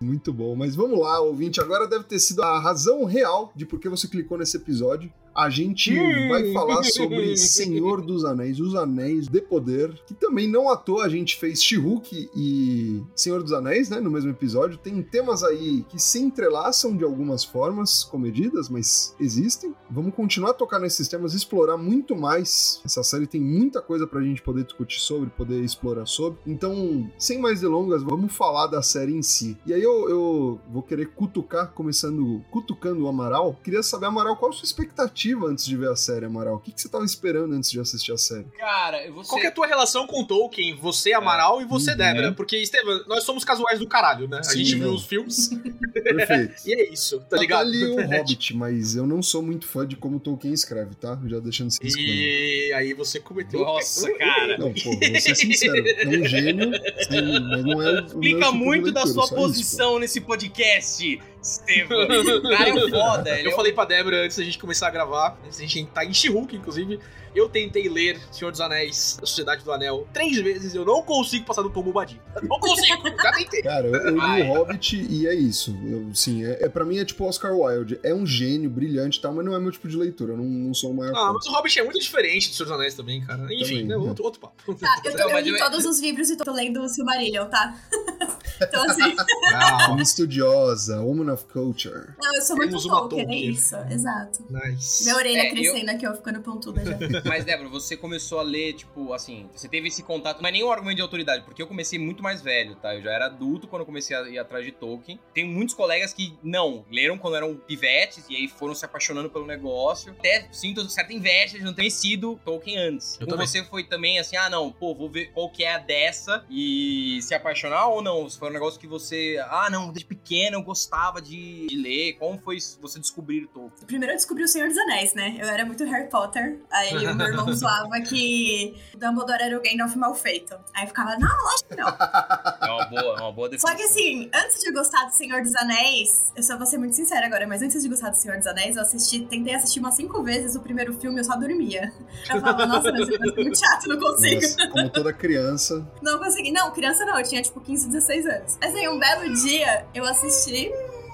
Muito 0.00 0.32
bom, 0.32 0.54
mas 0.56 0.74
vamos 0.74 0.98
lá, 1.00 1.20
ouvinte. 1.20 1.60
Agora 1.60 1.86
deve 1.86 2.04
ter 2.04 2.18
sido 2.18 2.42
a 2.42 2.58
razão 2.58 3.04
real 3.04 3.52
de 3.54 3.66
por 3.66 3.78
que 3.78 3.88
você 3.88 4.08
clicou 4.08 4.38
nesse 4.38 4.56
episódio. 4.56 5.12
A 5.34 5.48
gente 5.48 5.96
Hum. 5.96 6.28
vai 6.28 6.52
falar 6.52 6.82
sobre 6.82 7.36
Senhor 7.36 8.02
dos 8.04 8.24
Anéis, 8.24 8.58
os 8.58 8.74
Anéis 8.74 9.28
de 9.28 9.40
Poder, 9.40 9.92
que 10.06 10.12
também 10.12 10.48
não 10.48 10.68
à 10.68 10.76
toa 10.76 11.04
a 11.04 11.08
gente 11.08 11.36
fez 11.36 11.62
She-Hulk 11.62 12.30
e 12.34 13.00
Senhor 13.14 13.40
dos 13.42 13.52
Anéis, 13.52 13.88
né, 13.88 14.00
no 14.00 14.10
mesmo 14.10 14.30
episódio. 14.30 14.76
Tem 14.76 15.00
temas 15.02 15.44
aí 15.44 15.84
que 15.88 16.00
se 16.00 16.18
entrelaçam 16.18 16.96
de 16.96 17.04
algumas 17.04 17.44
formas 17.44 18.02
comedidas, 18.02 18.68
mas 18.70 19.14
existem. 19.20 19.74
Vamos 19.90 20.14
continuar 20.14 20.50
a 20.50 20.54
tocar 20.54 20.78
nesses 20.78 21.08
temas, 21.08 21.34
explorar 21.34 21.76
muito 21.76 22.16
mais. 22.16 22.80
Essa 22.84 23.02
série 23.02 23.26
tem 23.26 23.40
muita 23.40 23.80
coisa 23.82 24.06
pra 24.06 24.22
gente 24.22 24.42
poder 24.42 24.64
discutir 24.64 25.00
sobre, 25.00 25.30
poder 25.30 25.60
explorar 25.62 26.06
sobre. 26.06 26.38
Então, 26.46 27.10
sem 27.18 27.38
mais 27.38 27.60
delongas, 27.60 28.02
vamos 28.02 28.32
falar 28.34 28.66
da 28.66 28.82
série 28.82 29.12
em 29.12 29.22
si. 29.22 29.56
E 29.66 29.72
aí 29.74 29.82
eu, 29.82 30.08
eu 30.08 30.60
vou 30.70 30.82
querer 30.82 31.06
cutucar, 31.14 31.72
começando 31.72 32.42
cutucando 32.50 33.04
o 33.04 33.08
Amaral. 33.08 33.58
Queria 33.62 33.82
saber, 33.82 34.06
Amaral, 34.06 34.36
qual 34.36 34.50
a 34.50 34.54
sua 34.54 34.64
expectativa 34.64 35.46
antes 35.46 35.64
de 35.66 35.76
ver 35.76 35.88
a 35.90 35.96
série, 35.96 36.24
Amaral? 36.26 36.56
O 36.56 36.60
que, 36.60 36.72
que 36.72 36.80
você 36.80 36.88
tava 36.88 37.04
esperando 37.04 37.54
antes 37.54 37.70
de 37.70 37.80
assistir 37.80 38.12
a 38.12 38.18
série? 38.18 38.44
Cara, 38.58 39.04
eu 39.06 39.12
vou 39.14 39.24
ser... 39.24 39.30
Qual 39.30 39.40
que 39.40 39.46
é 39.46 39.50
a 39.50 39.52
tua 39.54 39.66
relação 39.66 40.06
com 40.06 40.24
Tolkien? 40.24 40.76
Você, 40.76 41.12
Amaral, 41.12 41.60
e 41.60 41.64
você, 41.64 41.90
Uhum. 41.92 41.96
Débora. 41.96 42.32
Porque, 42.32 42.56
Estevam, 42.56 43.02
nós 43.08 43.24
somos 43.24 43.44
casuais 43.44 43.78
do 43.78 43.86
caralho, 43.86 44.28
né? 44.28 44.38
A 44.38 44.42
Sim, 44.44 44.58
gente 44.64 44.76
viu 44.76 44.88
não. 44.88 44.94
os 44.94 45.04
filmes 45.04 45.50
Perfeito. 45.92 46.54
e 46.66 46.74
é 46.74 46.92
isso, 46.92 47.18
tá 47.20 47.30
Tá 47.30 47.36
ligado? 47.38 47.62
ali 47.62 47.84
o 47.84 47.96
Hobbit, 48.06 48.54
mas 48.60 48.94
eu 48.94 49.06
não 49.06 49.22
sou 49.22 49.40
muito 49.40 49.66
fã 49.66 49.86
de 49.86 49.96
como 49.96 50.20
Tolkien 50.20 50.52
escreve, 50.52 50.94
tá? 50.94 51.18
Já 51.24 51.38
deixando 51.38 51.68
esse 51.68 51.80
disclaimer. 51.80 52.14
E 52.14 52.72
aí 52.74 52.92
você 52.92 53.18
cometeu. 53.18 53.60
Nossa, 53.60 54.12
cara. 54.18 54.58
Não, 54.58 54.70
pô, 54.70 54.90
vou 54.90 55.20
ser 55.20 55.34
sincero. 55.34 55.82
É 55.88 56.06
um 56.06 56.24
gênio, 56.26 56.70
sim, 57.08 57.40
mas 57.48 57.64
não 57.64 57.80
é 57.80 58.02
o 58.02 58.04
Explica 58.04 58.44
tipo 58.44 58.52
muito 58.54 58.92
da 58.92 59.06
sua 59.06 59.14
só 59.14 59.24
isso, 59.24 59.34
posição 59.34 59.98
nesse 59.98 60.20
podcast, 60.20 61.18
Estevam. 61.42 62.06
Cara 62.42 62.68
é 62.68 62.90
foda. 62.90 63.30
Ele 63.40 63.48
Eu 63.48 63.52
é 63.52 63.56
falei 63.56 63.72
pra 63.72 63.86
Débora 63.86 64.26
antes 64.26 64.36
da 64.36 64.44
gente 64.44 64.58
começar 64.58 64.88
a 64.88 64.90
gravar, 64.90 65.40
antes 65.42 65.58
da 65.58 65.66
gente 65.66 65.86
tá 65.86 66.04
em 66.04 66.12
She-Hulk, 66.12 66.54
inclusive. 66.54 67.00
Eu 67.34 67.48
tentei 67.48 67.88
ler 67.88 68.20
Senhor 68.32 68.50
dos 68.50 68.60
Anéis, 68.60 69.18
A 69.22 69.26
Sociedade 69.26 69.62
do 69.64 69.72
Anel, 69.72 70.06
três 70.12 70.36
vezes. 70.38 70.74
Eu 70.74 70.84
não 70.84 71.02
consigo 71.02 71.44
passar 71.46 71.62
do 71.62 71.70
Tom 71.70 71.82
Bombadil. 71.82 72.18
Não 72.42 72.58
consigo, 72.58 73.02
já 73.22 73.32
tentei. 73.32 73.62
Cara, 73.62 73.86
eu, 73.86 73.94
eu 73.94 74.14
li 74.14 74.20
Ai. 74.20 74.42
o 74.42 74.54
Hobbit 74.54 75.06
e 75.08 75.26
é 75.28 75.34
isso. 75.34 75.76
Eu, 75.86 76.14
sim, 76.14 76.44
é, 76.44 76.64
é, 76.64 76.68
pra 76.68 76.84
mim 76.84 76.98
é 76.98 77.04
tipo 77.04 77.24
Oscar 77.24 77.52
Wilde. 77.56 78.00
É 78.02 78.14
um 78.14 78.26
gênio, 78.26 78.68
brilhante 78.68 79.18
e 79.18 79.22
tal, 79.22 79.32
mas 79.32 79.44
não 79.44 79.54
é 79.54 79.60
meu 79.60 79.70
tipo 79.70 79.86
de 79.88 79.96
leitura. 79.96 80.32
Eu 80.32 80.36
não, 80.38 80.44
não 80.44 80.74
sou 80.74 80.90
o 80.90 80.94
maior 80.96 81.12
Ah, 81.14 81.26
fã. 81.28 81.32
mas 81.34 81.46
o 81.46 81.52
Hobbit 81.52 81.78
é 81.78 81.84
muito 81.84 82.00
diferente 82.00 82.48
do 82.50 82.54
Senhor 82.54 82.66
dos 82.68 82.74
Anéis 82.78 82.94
também, 82.94 83.20
cara. 83.24 83.42
Enfim, 83.52 83.62
Também, 83.64 83.86
né, 83.86 83.94
é. 83.94 83.98
outro, 83.98 84.24
outro 84.24 84.40
papo. 84.40 84.74
Tá, 84.74 85.00
eu, 85.04 85.12
tô, 85.16 85.28
eu 85.30 85.46
eu- 85.46 85.58
todos 85.58 85.84
os 85.86 86.00
livros 86.00 86.30
e 86.30 86.36
tô 86.36 86.50
lendo 86.52 86.80
o 86.82 86.88
Silmarillion, 86.88 87.46
tá? 87.46 87.76
então, 88.60 88.82
assim, 88.84 89.14
Não, 89.52 89.92
Uma 89.92 90.02
estudiosa, 90.02 91.00
woman 91.00 91.32
of 91.32 91.44
culture. 91.46 92.08
não, 92.20 92.34
eu 92.36 92.42
sou 92.42 92.56
muito 92.56 92.70
Temos 92.70 92.84
Tolkien, 92.86 93.26
é 93.30 93.36
isso, 93.50 93.76
exato. 93.90 94.44
nice. 94.50 95.04
Minha 95.04 95.16
orelha 95.16 95.38
É, 95.42 95.46
eu- 95.48 95.50
crescendo 95.52 95.90
aqui, 95.90 96.06
ó, 96.06 96.14
ficando 96.14 96.40
pontuda 96.40 96.82
já. 96.84 96.98
Mas, 97.24 97.44
Débora, 97.44 97.68
você 97.68 97.96
começou 97.96 98.38
a 98.38 98.42
ler, 98.42 98.72
tipo, 98.74 99.12
assim, 99.12 99.48
você 99.54 99.68
teve 99.68 99.88
esse 99.88 100.02
contato, 100.02 100.40
não 100.40 100.48
é 100.48 100.52
nem 100.52 100.64
um 100.64 100.70
argumento 100.70 100.96
de 100.96 101.02
autoridade, 101.02 101.44
porque 101.44 101.60
eu 101.60 101.66
comecei 101.66 101.98
muito 101.98 102.22
mais 102.22 102.40
velho, 102.42 102.76
tá? 102.76 102.94
Eu 102.94 103.02
já 103.02 103.12
era 103.12 103.26
adulto 103.26 103.66
quando 103.66 103.82
eu 103.82 103.86
comecei 103.86 104.16
a 104.16 104.28
ir 104.28 104.38
atrás 104.38 104.64
de 104.64 104.72
Tolkien. 104.72 105.18
Tem 105.34 105.44
muitos 105.44 105.74
colegas 105.74 106.12
que 106.12 106.36
não, 106.42 106.84
leram 106.90 107.18
quando 107.18 107.36
eram 107.36 107.54
pivetes 107.56 108.24
e 108.28 108.36
aí 108.36 108.48
foram 108.48 108.74
se 108.74 108.84
apaixonando 108.84 109.30
pelo 109.30 109.46
negócio. 109.46 110.12
Até 110.18 110.48
sinto 110.52 110.88
certa 110.88 111.12
inveja 111.12 111.58
de 111.58 111.64
não 111.64 111.72
ter 111.72 111.82
conhecido 111.82 112.40
Tolkien 112.44 112.78
antes. 112.78 113.18
Eu 113.20 113.26
Com 113.26 113.32
também. 113.32 113.46
você 113.46 113.64
foi 113.64 113.84
também 113.84 114.18
assim, 114.18 114.36
ah, 114.36 114.48
não, 114.48 114.70
pô, 114.70 114.94
vou 114.94 115.10
ver 115.10 115.32
qual 115.32 115.50
que 115.50 115.64
é 115.64 115.74
a 115.74 115.78
dessa 115.78 116.44
e 116.48 117.18
se 117.22 117.34
apaixonar 117.34 117.88
ou 117.88 118.02
não? 118.02 118.28
Se 118.28 118.38
foi 118.38 118.48
um 118.48 118.52
negócio 118.52 118.78
que 118.78 118.86
você, 118.86 119.42
ah, 119.48 119.68
não, 119.70 119.86
desde 119.86 120.06
pequeno 120.06 120.58
eu 120.58 120.62
gostava 120.62 121.20
de, 121.20 121.66
de 121.66 121.76
ler. 121.76 122.14
Como 122.14 122.38
foi 122.38 122.58
você 122.80 122.98
descobrir 122.98 123.46
Tolkien? 123.48 123.86
Primeiro 123.86 124.12
eu 124.12 124.16
descobri 124.16 124.44
o 124.44 124.48
Senhor 124.48 124.68
dos 124.68 124.78
Anéis, 124.78 125.14
né? 125.14 125.36
Eu 125.38 125.48
era 125.48 125.64
muito 125.64 125.84
Harry 125.84 126.08
Potter. 126.08 126.58
Aí 126.70 127.06
o 127.12 127.14
meu 127.16 127.26
irmão 127.26 127.52
zoava 127.52 128.00
que 128.00 128.76
o 128.94 128.98
Dumbledore 128.98 129.42
era 129.42 129.58
o 129.58 129.62
Gandalf 129.62 129.94
mal 129.96 130.14
feito. 130.14 130.54
Aí 130.74 130.84
eu 130.84 130.88
ficava, 130.88 131.16
não, 131.18 131.28
lógico 131.44 131.68
que 131.70 131.76
não. 131.76 131.88
É 131.88 132.70
uma 132.70 132.84
boa, 132.86 133.18
é 133.18 133.20
uma 133.22 133.32
boa 133.32 133.48
definição. 133.48 133.70
Só 133.70 133.76
que 133.76 133.82
assim, 133.82 134.30
antes 134.34 134.60
de 134.60 134.72
gostar 134.72 135.04
do 135.04 135.12
Senhor 135.12 135.42
dos 135.42 135.54
Anéis, 135.56 136.32
eu 136.36 136.42
só 136.42 136.56
vou 136.56 136.66
ser 136.66 136.78
muito 136.78 136.94
sincera 136.96 137.26
agora, 137.26 137.46
mas 137.46 137.62
antes 137.62 137.82
de 137.82 137.88
gostar 137.88 138.10
do 138.10 138.16
Senhor 138.16 138.36
dos 138.36 138.46
Anéis, 138.46 138.76
eu 138.76 138.82
assisti, 138.82 139.20
tentei 139.20 139.54
assistir 139.54 139.80
umas 139.80 139.94
cinco 139.94 140.22
vezes 140.22 140.54
o 140.54 140.60
primeiro 140.60 140.92
filme, 140.94 141.20
eu 141.20 141.24
só 141.24 141.36
dormia. 141.36 141.92
Eu 142.28 142.40
falava, 142.40 142.66
nossa, 142.66 142.92
mas 142.92 143.08
é 143.08 143.18
muito 143.18 143.58
chato, 143.58 143.88
não 143.88 143.98
consigo. 143.98 144.40
Nossa, 144.40 144.68
como 144.68 144.90
toda 144.90 145.12
criança. 145.12 145.86
Não 146.02 146.18
consegui. 146.18 146.52
Não, 146.52 146.70
criança 146.70 147.04
não, 147.04 147.18
eu 147.18 147.24
tinha 147.26 147.42
tipo 147.42 147.60
15, 147.60 147.88
16 147.88 148.26
anos. 148.26 148.58
Mas 148.60 148.74
aí, 148.74 148.88
um 148.88 148.98
belo 148.98 149.32
dia, 149.34 149.86
eu 149.94 150.04
assisti. 150.04 150.70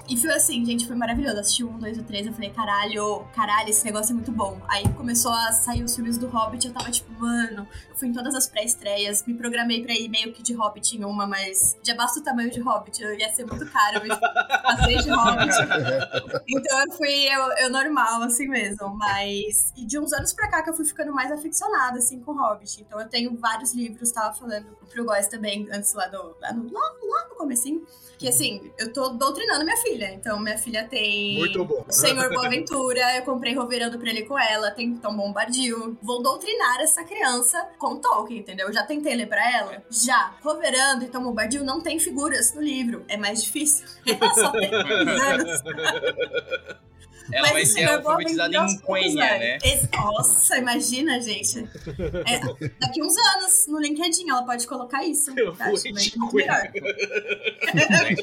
E 0.07 0.15
foi 0.15 0.31
assim, 0.31 0.65
gente, 0.65 0.87
foi 0.87 0.95
maravilhoso. 0.95 1.39
Assisti 1.39 1.63
um, 1.63 1.77
dois, 1.77 1.97
o 1.97 2.03
três, 2.03 2.25
eu 2.25 2.33
falei, 2.33 2.49
caralho, 2.49 3.25
caralho, 3.35 3.69
esse 3.69 3.83
negócio 3.83 4.11
é 4.11 4.15
muito 4.15 4.31
bom. 4.31 4.59
Aí 4.67 4.87
começou 4.93 5.31
a 5.31 5.51
sair 5.51 5.83
os 5.83 5.95
filmes 5.95 6.17
do 6.17 6.27
Hobbit, 6.27 6.67
eu 6.67 6.73
tava 6.73 6.89
tipo, 6.89 7.11
mano, 7.19 7.67
eu 7.89 7.95
fui 7.95 8.07
em 8.07 8.13
todas 8.13 8.33
as 8.33 8.47
pré-estreias, 8.47 9.25
me 9.25 9.33
programei 9.33 9.83
pra 9.83 9.93
ir 9.93 10.07
meio 10.07 10.31
que 10.31 10.41
de 10.41 10.53
Hobbit 10.53 10.97
em 10.97 11.03
uma, 11.03 11.27
mas 11.27 11.77
já 11.83 11.93
basta 11.95 12.19
o 12.19 12.23
tamanho 12.23 12.49
de 12.49 12.59
Hobbit, 12.59 13.01
eu 13.03 13.13
ia 13.17 13.33
ser 13.33 13.45
muito 13.45 13.69
caro, 13.69 14.05
eu 14.05 14.17
passei 14.63 14.97
de 14.97 15.09
Hobbit. 15.09 16.37
Então 16.49 16.79
eu 16.85 16.91
fui 16.93 17.27
eu, 17.27 17.41
eu 17.57 17.69
normal, 17.69 18.23
assim 18.23 18.47
mesmo. 18.47 18.95
Mas. 18.95 19.73
E 19.75 19.85
de 19.85 19.99
uns 19.99 20.13
anos 20.13 20.33
pra 20.33 20.49
cá 20.49 20.63
que 20.63 20.69
eu 20.69 20.73
fui 20.73 20.85
ficando 20.85 21.13
mais 21.13 21.31
aficionada, 21.31 21.97
assim, 21.97 22.19
com 22.21 22.33
Hobbit. 22.33 22.81
Então 22.81 22.99
eu 22.99 23.07
tenho 23.07 23.35
vários 23.37 23.73
livros, 23.73 24.11
tava 24.11 24.33
falando 24.33 24.65
pro 24.89 25.05
Góis 25.05 25.27
também, 25.27 25.67
antes 25.71 25.93
lá, 25.93 26.07
do, 26.07 26.35
lá, 26.41 26.53
no, 26.53 26.71
lá, 26.71 26.81
lá 26.81 27.27
no 27.29 27.35
comecinho. 27.35 27.85
Que 28.17 28.27
assim, 28.27 28.71
eu 28.77 28.91
tô 28.91 29.09
doutrinando 29.09 29.63
minha 29.63 29.77
filha. 29.77 29.96
Então 30.05 30.39
minha 30.39 30.57
filha 30.57 30.87
tem. 30.87 31.37
Muito 31.37 31.63
bom. 31.65 31.85
Senhor 31.89 32.29
Boaventura, 32.29 33.17
eu 33.17 33.23
comprei 33.23 33.53
Roverando 33.53 33.97
pra 33.97 34.09
ele 34.09 34.23
com 34.23 34.37
ela, 34.37 34.71
tem 34.71 34.95
Tom 34.95 35.15
Bombadil. 35.15 35.97
Vou 36.01 36.21
doutrinar 36.21 36.81
essa 36.81 37.03
criança 37.03 37.61
com 37.77 37.97
Tolkien, 37.97 38.39
entendeu? 38.39 38.67
Eu 38.67 38.73
já 38.73 38.83
tentei 38.83 39.15
ler 39.15 39.27
pra 39.27 39.51
ela? 39.51 39.83
Já. 39.89 40.35
Roverando 40.41 41.05
e 41.05 41.07
Tom 41.07 41.23
Bombadil 41.23 41.63
não 41.63 41.81
tem 41.81 41.99
figuras 41.99 42.53
no 42.53 42.61
livro. 42.61 43.03
É 43.07 43.17
mais 43.17 43.43
difícil. 43.43 43.85
Ela 44.05 44.33
só 44.35 44.51
tem 44.51 44.69
dois 44.69 45.21
anos. 45.21 45.61
Ela 47.31 47.41
Mas 47.41 47.51
vai 47.51 47.63
o 47.63 47.65
ser 47.65 47.83
alfabetizada 47.85 48.55
em 48.55 48.77
Quenya, 48.79 49.15
vai. 49.27 49.39
né? 49.39 49.57
Esse- 49.63 49.89
Nossa, 49.93 50.57
imagina, 50.57 51.21
gente. 51.21 51.59
É, 51.59 52.39
daqui 52.79 53.01
uns 53.03 53.15
anos, 53.17 53.65
no 53.67 53.79
LinkedIn, 53.79 54.29
ela 54.29 54.43
pode 54.43 54.65
colocar 54.67 55.03
isso. 55.05 55.31
Eu 55.37 55.47
Eu 55.47 55.53
acho 55.59 55.89
muito 55.91 56.35
melhor. 56.35 56.71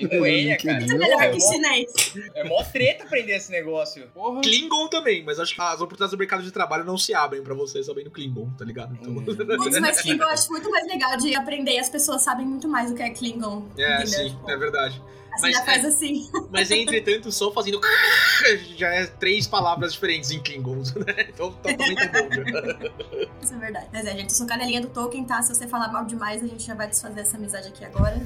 Quenya, 0.09 0.57
cara. 0.59 0.79
Muito 0.81 0.99
melhor 0.99 1.23
É 1.23 1.31
que 1.31 1.41
chinês. 1.41 1.91
é 2.35 2.45
mó 2.49 2.63
treta 2.65 3.05
aprender 3.05 3.37
esse 3.37 3.51
negócio. 3.51 4.07
Porra. 4.15 4.41
Klingon 4.41 4.89
também, 4.89 5.23
mas 5.25 5.39
acho 5.39 5.55
que 5.55 5.61
as 5.61 5.75
oportunidades 5.81 6.11
do 6.11 6.19
mercado 6.19 6.43
de 6.43 6.51
trabalho 6.51 6.85
não 6.85 6.97
se 6.97 7.15
abrem 7.15 7.43
pra 7.43 7.55
você 7.55 7.83
sabendo 7.83 8.11
Klingon, 8.11 8.51
tá 8.59 8.65
ligado? 8.65 8.97
Então, 9.01 9.15
Putz, 9.25 9.79
mas 9.81 10.01
Klingon 10.01 10.25
eu 10.25 10.31
acho 10.31 10.51
muito 10.51 10.71
mais 10.71 10.87
legal 10.87 11.17
de 11.17 11.35
aprender 11.35 11.73
e 11.73 11.79
as 11.79 11.89
pessoas 11.89 12.23
sabem 12.23 12.47
muito 12.47 12.69
mais 12.69 12.91
do 12.91 12.97
que 12.97 13.03
é 13.03 13.11
Klingon. 13.11 13.69
é, 13.79 14.05
sim, 14.07 14.37
é 14.49 14.57
verdade. 14.57 15.03
Assim 15.35 15.43
mas 15.43 15.57
já 15.57 15.65
faz 15.65 15.85
é- 15.85 15.89
assim. 15.89 16.31
Mas 16.51 16.71
entretanto, 16.71 17.33
só 17.33 17.51
fazendo 17.53 17.81
já 18.77 18.89
é 18.89 19.07
três 19.07 19.47
palavras 19.47 19.93
diferentes 19.93 20.31
em 20.31 20.41
Klingon, 20.41 20.77
né? 20.77 21.27
Então 21.29 21.53
tá 21.53 21.71
tá 21.71 21.77
bom. 21.77 21.85
já. 21.85 23.31
Isso 23.43 23.55
é 23.55 23.59
verdade. 23.59 23.89
Mas 23.93 24.07
é, 24.07 24.13
gente, 24.17 24.31
eu 24.31 24.37
sou 24.37 24.47
cadelinha 24.47 24.81
do 24.81 24.89
Tolkien, 24.89 25.25
tá? 25.25 25.43
Se 25.43 25.55
você 25.55 25.67
falar 25.67 25.89
mal 25.89 26.05
demais, 26.05 26.43
a 26.43 26.47
gente 26.47 26.65
já 26.65 26.75
vai 26.75 26.89
desfazer 26.89 27.21
essa 27.21 27.37
amizade 27.37 27.69
aqui 27.69 27.85
agora. 27.85 28.17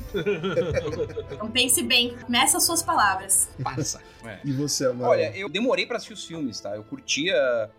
então 1.33 1.51
pense 1.51 1.83
bem. 1.83 2.17
Meça 2.29 2.59
as 2.59 2.65
suas 2.65 2.83
palavras. 2.83 3.49
Passa. 3.63 4.01
E 4.45 4.53
você, 4.53 4.87
Amaral? 4.87 5.11
Olha, 5.11 5.37
eu 5.37 5.49
demorei 5.49 5.87
pra 5.87 5.97
assistir 5.97 6.13
os 6.13 6.25
filmes, 6.25 6.61
tá? 6.61 6.75
Eu 6.77 6.85
curtia. 6.85 7.35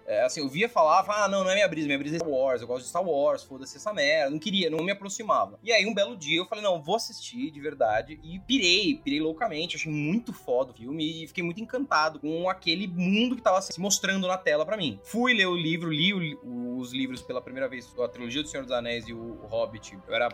é, 0.06 0.24
assim, 0.24 0.42
eu 0.42 0.50
via 0.50 0.68
falar, 0.68 1.06
ah, 1.08 1.28
não, 1.28 1.44
não 1.44 1.52
é 1.52 1.56
minha 1.56 1.68
brisa, 1.68 1.88
minha 1.88 2.00
brisa 2.00 2.16
é 2.16 2.20
Star 2.20 2.30
Wars, 2.30 2.62
eu 2.62 2.68
gosto 2.68 2.84
de 2.84 2.90
Star 2.90 3.04
Wars, 3.04 3.44
foda-se 3.44 3.78
essa 3.78 3.94
merda. 3.94 4.32
Não 4.32 4.40
queria, 4.40 4.70
não 4.70 4.84
me 4.84 4.92
aproximava. 4.92 5.60
E 5.64 5.72
aí, 5.72 5.86
um 5.86 5.94
belo 5.94 6.18
dia, 6.18 6.38
eu 6.40 6.46
falei, 6.46 6.64
não, 6.64 6.82
vou 6.82 6.96
assistir 6.96 7.52
de 7.52 7.60
verdade. 7.60 8.20
E 8.24 8.40
pirei, 8.40 9.00
pirei 9.04 9.19
loucamente. 9.22 9.76
Achei 9.76 9.92
muito 9.92 10.32
foda 10.34 10.72
o 10.72 10.74
filme 10.74 11.24
e 11.24 11.28
fiquei 11.28 11.44
muito 11.44 11.62
encantado 11.62 12.20
com 12.20 12.50
aquele 12.50 12.88
mundo 12.88 13.36
que 13.36 13.42
tava 13.42 13.62
se 13.62 13.80
mostrando 13.80 14.28
na 14.28 14.38
tela 14.38 14.66
pra 14.66 14.78
mim. 14.78 15.00
Fui 15.04 15.34
ler 15.34 15.48
o 15.48 15.56
livro, 15.56 15.92
li 15.92 16.14
o- 16.14 16.78
os 16.80 16.94
livros 16.94 17.22
pela 17.22 17.42
primeira 17.42 17.68
vez, 17.68 17.94
a 18.00 18.08
trilogia 18.08 18.42
do 18.42 18.48
Senhor 18.48 18.64
dos 18.64 18.72
Anéis 18.72 19.08
e 19.08 19.14
o 19.14 19.34
Hobbit. 19.50 19.98
Eu 20.08 20.14
era. 20.16 20.30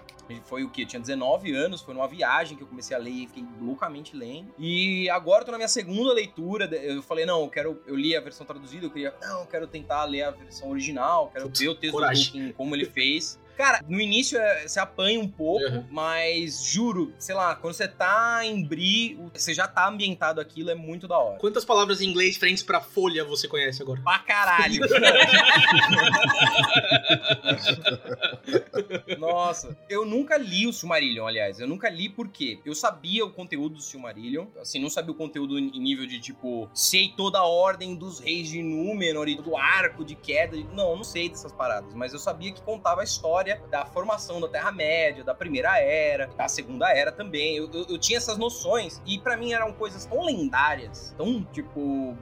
Foi 0.46 0.64
o 0.64 0.70
quê? 0.70 0.84
Eu 0.84 0.88
tinha 0.88 1.00
19 1.00 1.54
anos, 1.56 1.82
foi 1.82 1.94
numa 1.94 2.08
viagem 2.08 2.56
que 2.58 2.64
eu 2.64 2.68
comecei 2.68 2.96
a 2.96 3.00
ler 3.00 3.10
e 3.12 3.28
fiquei 3.28 3.46
loucamente 3.60 4.16
lendo. 4.16 4.54
E 4.60 5.10
agora 5.10 5.42
eu 5.42 5.46
tô 5.46 5.52
na 5.52 5.58
minha 5.58 5.68
segunda 5.68 6.14
leitura. 6.14 6.66
Eu 6.76 7.02
falei, 7.02 7.26
não, 7.26 7.42
eu 7.42 7.50
quero. 7.50 7.82
Eu 7.88 7.96
li 7.96 8.16
a 8.16 8.22
versão 8.22 8.46
traduzida, 8.46 8.86
eu 8.86 8.92
queria. 8.92 9.14
Não, 9.22 9.42
eu 9.42 9.48
quero 9.48 9.66
tentar 9.68 10.04
ler 10.06 10.24
a 10.24 10.32
versão 10.32 10.70
original, 10.70 11.30
quero 11.34 11.50
ver 11.50 11.70
o 11.70 11.76
texto 11.76 11.94
coragem. 11.94 12.24
do 12.26 12.32
Tolkien, 12.32 12.54
como 12.54 12.76
ele 12.76 12.86
fez. 12.86 13.40
Cara, 13.58 13.82
no 13.88 14.00
início 14.00 14.38
é, 14.38 14.68
você 14.68 14.80
apanha 14.80 15.20
um 15.20 15.28
pouco, 15.28 15.66
Uhum. 15.66 15.86
mas 15.90 16.64
juro, 16.64 17.14
sei 17.18 17.34
lá, 17.36 17.56
quando 17.56 17.74
você 17.74 17.88
tá 17.88 18.42
em 18.44 18.64
Bri, 18.64 19.18
você 19.34 19.54
já 19.54 19.68
tá 19.68 19.88
ambientado 19.88 20.40
aquilo, 20.42 20.70
é 20.70 20.76
muito 20.76 21.08
da 21.08 21.18
hora. 21.18 21.40
Quantas 21.40 21.64
palavras 21.66 22.02
em 22.02 22.10
inglês 22.10 22.34
diferentes 22.34 22.64
pra 22.64 22.82
folha 22.82 23.24
você 23.24 23.48
conhece 23.48 23.82
agora? 23.82 24.02
Pra 24.02 24.20
caralho. 24.20 24.82
Nossa, 29.20 29.78
eu 29.90 30.06
nunca 30.06 30.38
li 30.38 30.68
o 30.68 30.74
Silmarillion, 30.74 31.26
aliás. 31.28 31.60
Eu 31.60 31.68
nunca 31.68 31.90
li 31.90 32.10
porque 32.10 32.60
eu 32.66 32.74
sabia 32.76 33.26
o 33.26 33.32
conteúdo 33.32 33.76
do 33.76 33.82
Silmarillion. 33.82 34.46
Assim, 34.60 34.80
não 34.80 34.90
sabia 34.90 35.12
o 35.12 35.16
conteúdo 35.16 35.58
em 35.60 35.80
nível 35.80 36.06
de, 36.06 36.20
tipo, 36.20 36.70
sei 36.74 37.10
toda 37.16 37.40
a 37.40 37.46
ordem 37.46 37.96
dos 37.96 38.20
reis 38.20 38.50
de 38.50 38.62
Númenor 38.62 39.28
e 39.28 39.36
do 39.36 39.56
arco 39.56 40.04
de 40.04 40.16
queda. 40.16 40.56
Não, 40.74 40.96
não 40.98 41.04
sei 41.04 41.30
dessas 41.30 41.52
paradas. 41.52 41.94
Mas 41.94 42.14
eu 42.14 42.20
sabia 42.20 42.52
que 42.52 42.62
contava 42.62 43.02
a 43.02 43.04
história 43.04 43.45
da 43.54 43.86
formação 43.86 44.42
da 44.42 44.48
Terra-média, 44.48 45.24
da 45.24 45.34
Primeira 45.34 45.78
Era, 45.80 46.28
da 46.28 46.48
Segunda 46.48 46.90
Era 46.90 47.12
também. 47.12 47.56
Eu, 47.58 47.70
eu- 47.72 47.86
eu 47.90 47.98
tinha 47.98 48.18
essas 48.18 48.38
noções. 48.38 49.02
E 49.06 49.20
pra 49.20 49.38
mim 49.38 49.54
eram 49.54 49.72
coisas 49.74 50.06
tão 50.06 50.24
lendárias, 50.26 51.14
tão, 51.18 51.44
tipo... 51.44 52.18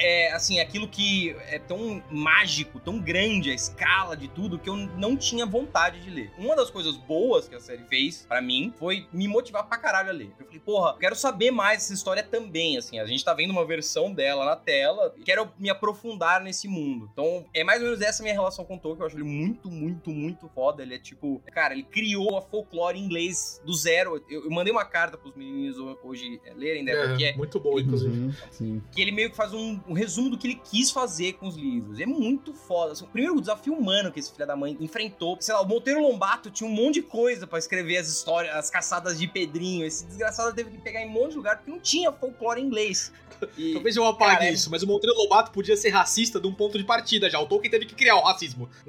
É, 0.00 0.32
assim, 0.32 0.60
aquilo 0.60 0.88
que 0.88 1.36
é 1.48 1.58
tão 1.58 2.02
mágico, 2.10 2.80
tão 2.80 2.98
grande 2.98 3.50
a 3.50 3.54
escala 3.54 4.16
de 4.16 4.28
tudo, 4.28 4.58
que 4.58 4.68
eu 4.68 4.76
não 4.76 5.16
tinha 5.16 5.44
vontade 5.46 6.00
de 6.00 6.10
ler. 6.10 6.30
Uma 6.38 6.54
das 6.56 6.70
coisas 6.70 6.96
boas 6.96 7.48
que 7.48 7.54
a 7.54 7.60
série 7.60 7.84
fez 7.84 8.24
pra 8.28 8.40
mim 8.40 8.72
foi 8.78 9.06
me 9.12 9.26
motivar 9.28 9.66
pra 9.66 9.78
caralho 9.78 10.10
a 10.10 10.12
ler. 10.12 10.30
Eu 10.38 10.46
falei, 10.46 10.60
porra, 10.60 10.96
quero 10.98 11.14
saber 11.14 11.50
mais 11.50 11.78
dessa 11.78 11.94
história 11.94 12.22
também, 12.22 12.76
assim. 12.76 12.98
A 12.98 13.06
gente 13.06 13.24
tá 13.24 13.32
vendo 13.34 13.50
uma 13.50 13.64
versão 13.64 14.12
dela 14.12 14.44
na 14.44 14.56
tela, 14.56 15.14
quero 15.24 15.50
me 15.58 15.70
aprofundar 15.70 16.40
nesse 16.40 16.66
mundo. 16.68 17.08
Então, 17.12 17.44
é 17.54 17.62
mais 17.64 17.80
ou 17.80 17.86
menos 17.86 18.00
essa 18.00 18.22
minha 18.22 18.34
relação 18.34 18.64
com 18.64 18.78
Tolkien. 18.78 19.00
Eu 19.00 19.06
acho 19.06 19.16
ele 19.16 19.24
muito, 19.24 19.70
muito, 19.70 20.10
muito 20.10 20.48
foda. 20.58 20.82
Ele 20.82 20.94
é 20.96 20.98
tipo, 20.98 21.40
cara, 21.52 21.72
ele 21.72 21.84
criou 21.84 22.36
a 22.36 22.42
folclore 22.42 22.98
em 22.98 23.04
inglês 23.04 23.62
do 23.64 23.72
zero. 23.72 24.20
Eu, 24.28 24.44
eu 24.44 24.50
mandei 24.50 24.72
uma 24.72 24.84
carta 24.84 25.16
pros 25.16 25.36
meninos 25.36 25.78
ho- 25.78 25.96
hoje 26.02 26.40
é, 26.44 26.52
lerem, 26.52 26.82
né? 26.82 26.96
Porque 27.06 27.24
é 27.26 27.36
muito 27.36 27.60
bom, 27.60 27.78
inclusive. 27.78 28.12
Uhum, 28.18 28.32
sim. 28.50 28.82
que 28.90 29.00
ele 29.00 29.12
meio 29.12 29.30
que 29.30 29.36
faz 29.36 29.54
um, 29.54 29.78
um 29.86 29.92
resumo 29.92 30.30
do 30.30 30.36
que 30.36 30.48
ele 30.48 30.60
quis 30.68 30.90
fazer 30.90 31.34
com 31.34 31.46
os 31.46 31.54
livros. 31.56 32.00
É 32.00 32.06
muito 32.06 32.52
foda. 32.52 32.92
Assim, 32.92 33.04
o 33.04 33.08
primeiro 33.08 33.40
desafio 33.40 33.72
humano 33.74 34.10
que 34.10 34.18
esse 34.18 34.32
filho 34.32 34.46
da 34.46 34.56
mãe 34.56 34.76
enfrentou. 34.80 35.36
Sei 35.40 35.54
lá, 35.54 35.60
o 35.62 35.66
Monteiro 35.68 36.02
Lombato 36.02 36.50
tinha 36.50 36.68
um 36.68 36.72
monte 36.72 36.94
de 36.94 37.02
coisa 37.02 37.46
pra 37.46 37.58
escrever 37.60 37.98
as 37.98 38.08
histórias, 38.08 38.52
as 38.56 38.68
caçadas 38.68 39.16
de 39.18 39.28
Pedrinho. 39.28 39.84
Esse 39.86 40.04
desgraçado 40.06 40.52
teve 40.56 40.70
que 40.70 40.78
pegar 40.78 41.02
em 41.02 41.06
um 41.08 41.12
monte 41.12 41.30
de 41.32 41.36
lugar 41.36 41.56
porque 41.58 41.70
não 41.70 41.78
tinha 41.78 42.10
folclore 42.10 42.60
em 42.60 42.64
inglês. 42.64 43.12
E, 43.56 43.72
Talvez 43.74 43.94
eu 43.94 44.04
apague 44.04 44.32
Cara, 44.32 44.46
é- 44.46 44.52
isso, 44.52 44.68
mas 44.68 44.82
o 44.82 44.86
Monteiro 44.88 45.16
Lobato 45.16 45.52
podia 45.52 45.76
ser 45.76 45.90
racista 45.90 46.40
de 46.40 46.48
um 46.48 46.52
ponto 46.52 46.76
de 46.76 46.82
partida 46.82 47.30
já. 47.30 47.38
O 47.38 47.46
Tolkien 47.46 47.70
teve 47.70 47.86
que 47.86 47.94
criar 47.94 48.16
o 48.16 48.20
racismo. 48.22 48.68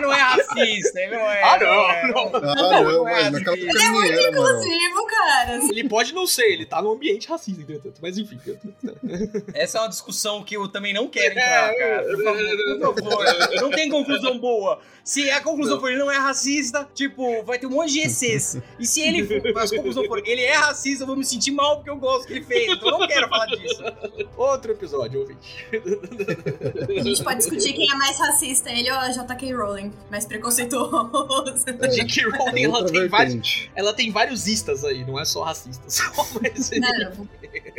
Tolkien 0.00 0.02
não 0.02 0.12
é 0.12 0.20
racista, 0.20 1.00
ele 1.00 1.16
não 1.16 1.30
é. 1.30 1.42
Ah, 1.42 1.58
não, 1.58 1.90
é, 1.90 2.06
não. 2.08 2.26
Ah, 2.36 2.54
Não, 2.54 2.82
não, 2.84 2.92
não 2.92 3.08
é 3.08 3.30
mas 3.30 3.42
mano. 3.42 4.28
Inclusivo, 4.28 5.06
cara. 5.06 5.60
Ele 5.70 5.88
pode 5.88 6.14
não 6.14 6.26
ser, 6.26 6.46
ele 6.52 6.66
tá 6.66 6.80
num 6.82 6.92
ambiente 6.92 7.28
racista, 7.28 7.60
entretanto. 7.60 7.98
Mas 8.00 8.18
enfim. 8.18 8.38
Essa 9.54 9.78
é 9.78 9.80
uma 9.82 9.88
discussão 9.88 10.42
que 10.42 10.56
eu 10.56 10.68
também 10.68 10.92
não 10.92 11.08
quero 11.08 11.32
entrar, 11.32 11.74
cara. 11.74 12.02
Por 12.04 12.24
favor, 12.24 12.94
por 12.94 13.04
favor. 13.04 13.60
Não 13.60 13.70
tem 13.70 13.90
conclusão 13.90 14.38
boa. 14.38 14.80
Se 15.04 15.30
a 15.30 15.40
conclusão 15.40 15.78
for 15.78 15.88
ele 15.88 16.00
não 16.00 16.10
é 16.10 16.16
racista, 16.16 16.88
tipo, 16.92 17.44
vai 17.44 17.58
ter 17.60 17.66
um 17.66 17.70
monte 17.70 17.92
de 17.92 18.00
ECs. 18.00 18.58
E 18.78 18.84
se 18.84 19.00
ele 19.00 19.24
for, 19.24 19.62
a 19.62 19.68
conclusão 19.68 20.04
for 20.04 20.20
ele 20.26 20.42
é 20.42 20.56
racista, 20.56 21.04
eu 21.04 21.06
vou 21.06 21.14
me 21.16 21.24
sentir 21.24 21.52
mal 21.52 21.76
porque 21.76 21.90
eu 21.90 21.96
gosto 21.96 22.22
do 22.22 22.26
que 22.26 22.32
ele 22.34 22.44
fez. 22.44 22.72
Então 22.72 22.88
eu 22.88 22.98
não 22.98 23.06
quero 23.06 23.28
falar 23.28 23.46
disso. 23.46 23.82
Outro 24.36 24.72
episódio, 24.72 25.20
ouvinte. 25.20 25.64
A 26.98 27.02
gente 27.02 27.22
pode 27.22 27.38
discutir 27.38 27.72
quem 27.72 27.88
é 27.88 27.94
mais 27.94 28.18
racista, 28.18 28.68
ele 28.70 28.90
ou 28.90 28.98
a 28.98 29.10
J.K. 29.10 29.52
Rowling, 29.54 29.85
mais 30.10 30.24
preconceituoso. 30.24 31.10
A 31.80 31.86
J.K. 31.88 32.30
Rowling, 32.30 32.60
É 32.60 32.64
ela 32.64 32.84
tem, 32.86 33.08
vários, 33.08 33.68
ela 33.74 33.92
tem 33.92 34.10
vários 34.10 34.46
istas 34.46 34.84
aí, 34.84 35.04
não 35.04 35.18
é 35.18 35.24
só 35.24 35.42
racistas. 35.42 35.98
Não, 36.76 37.28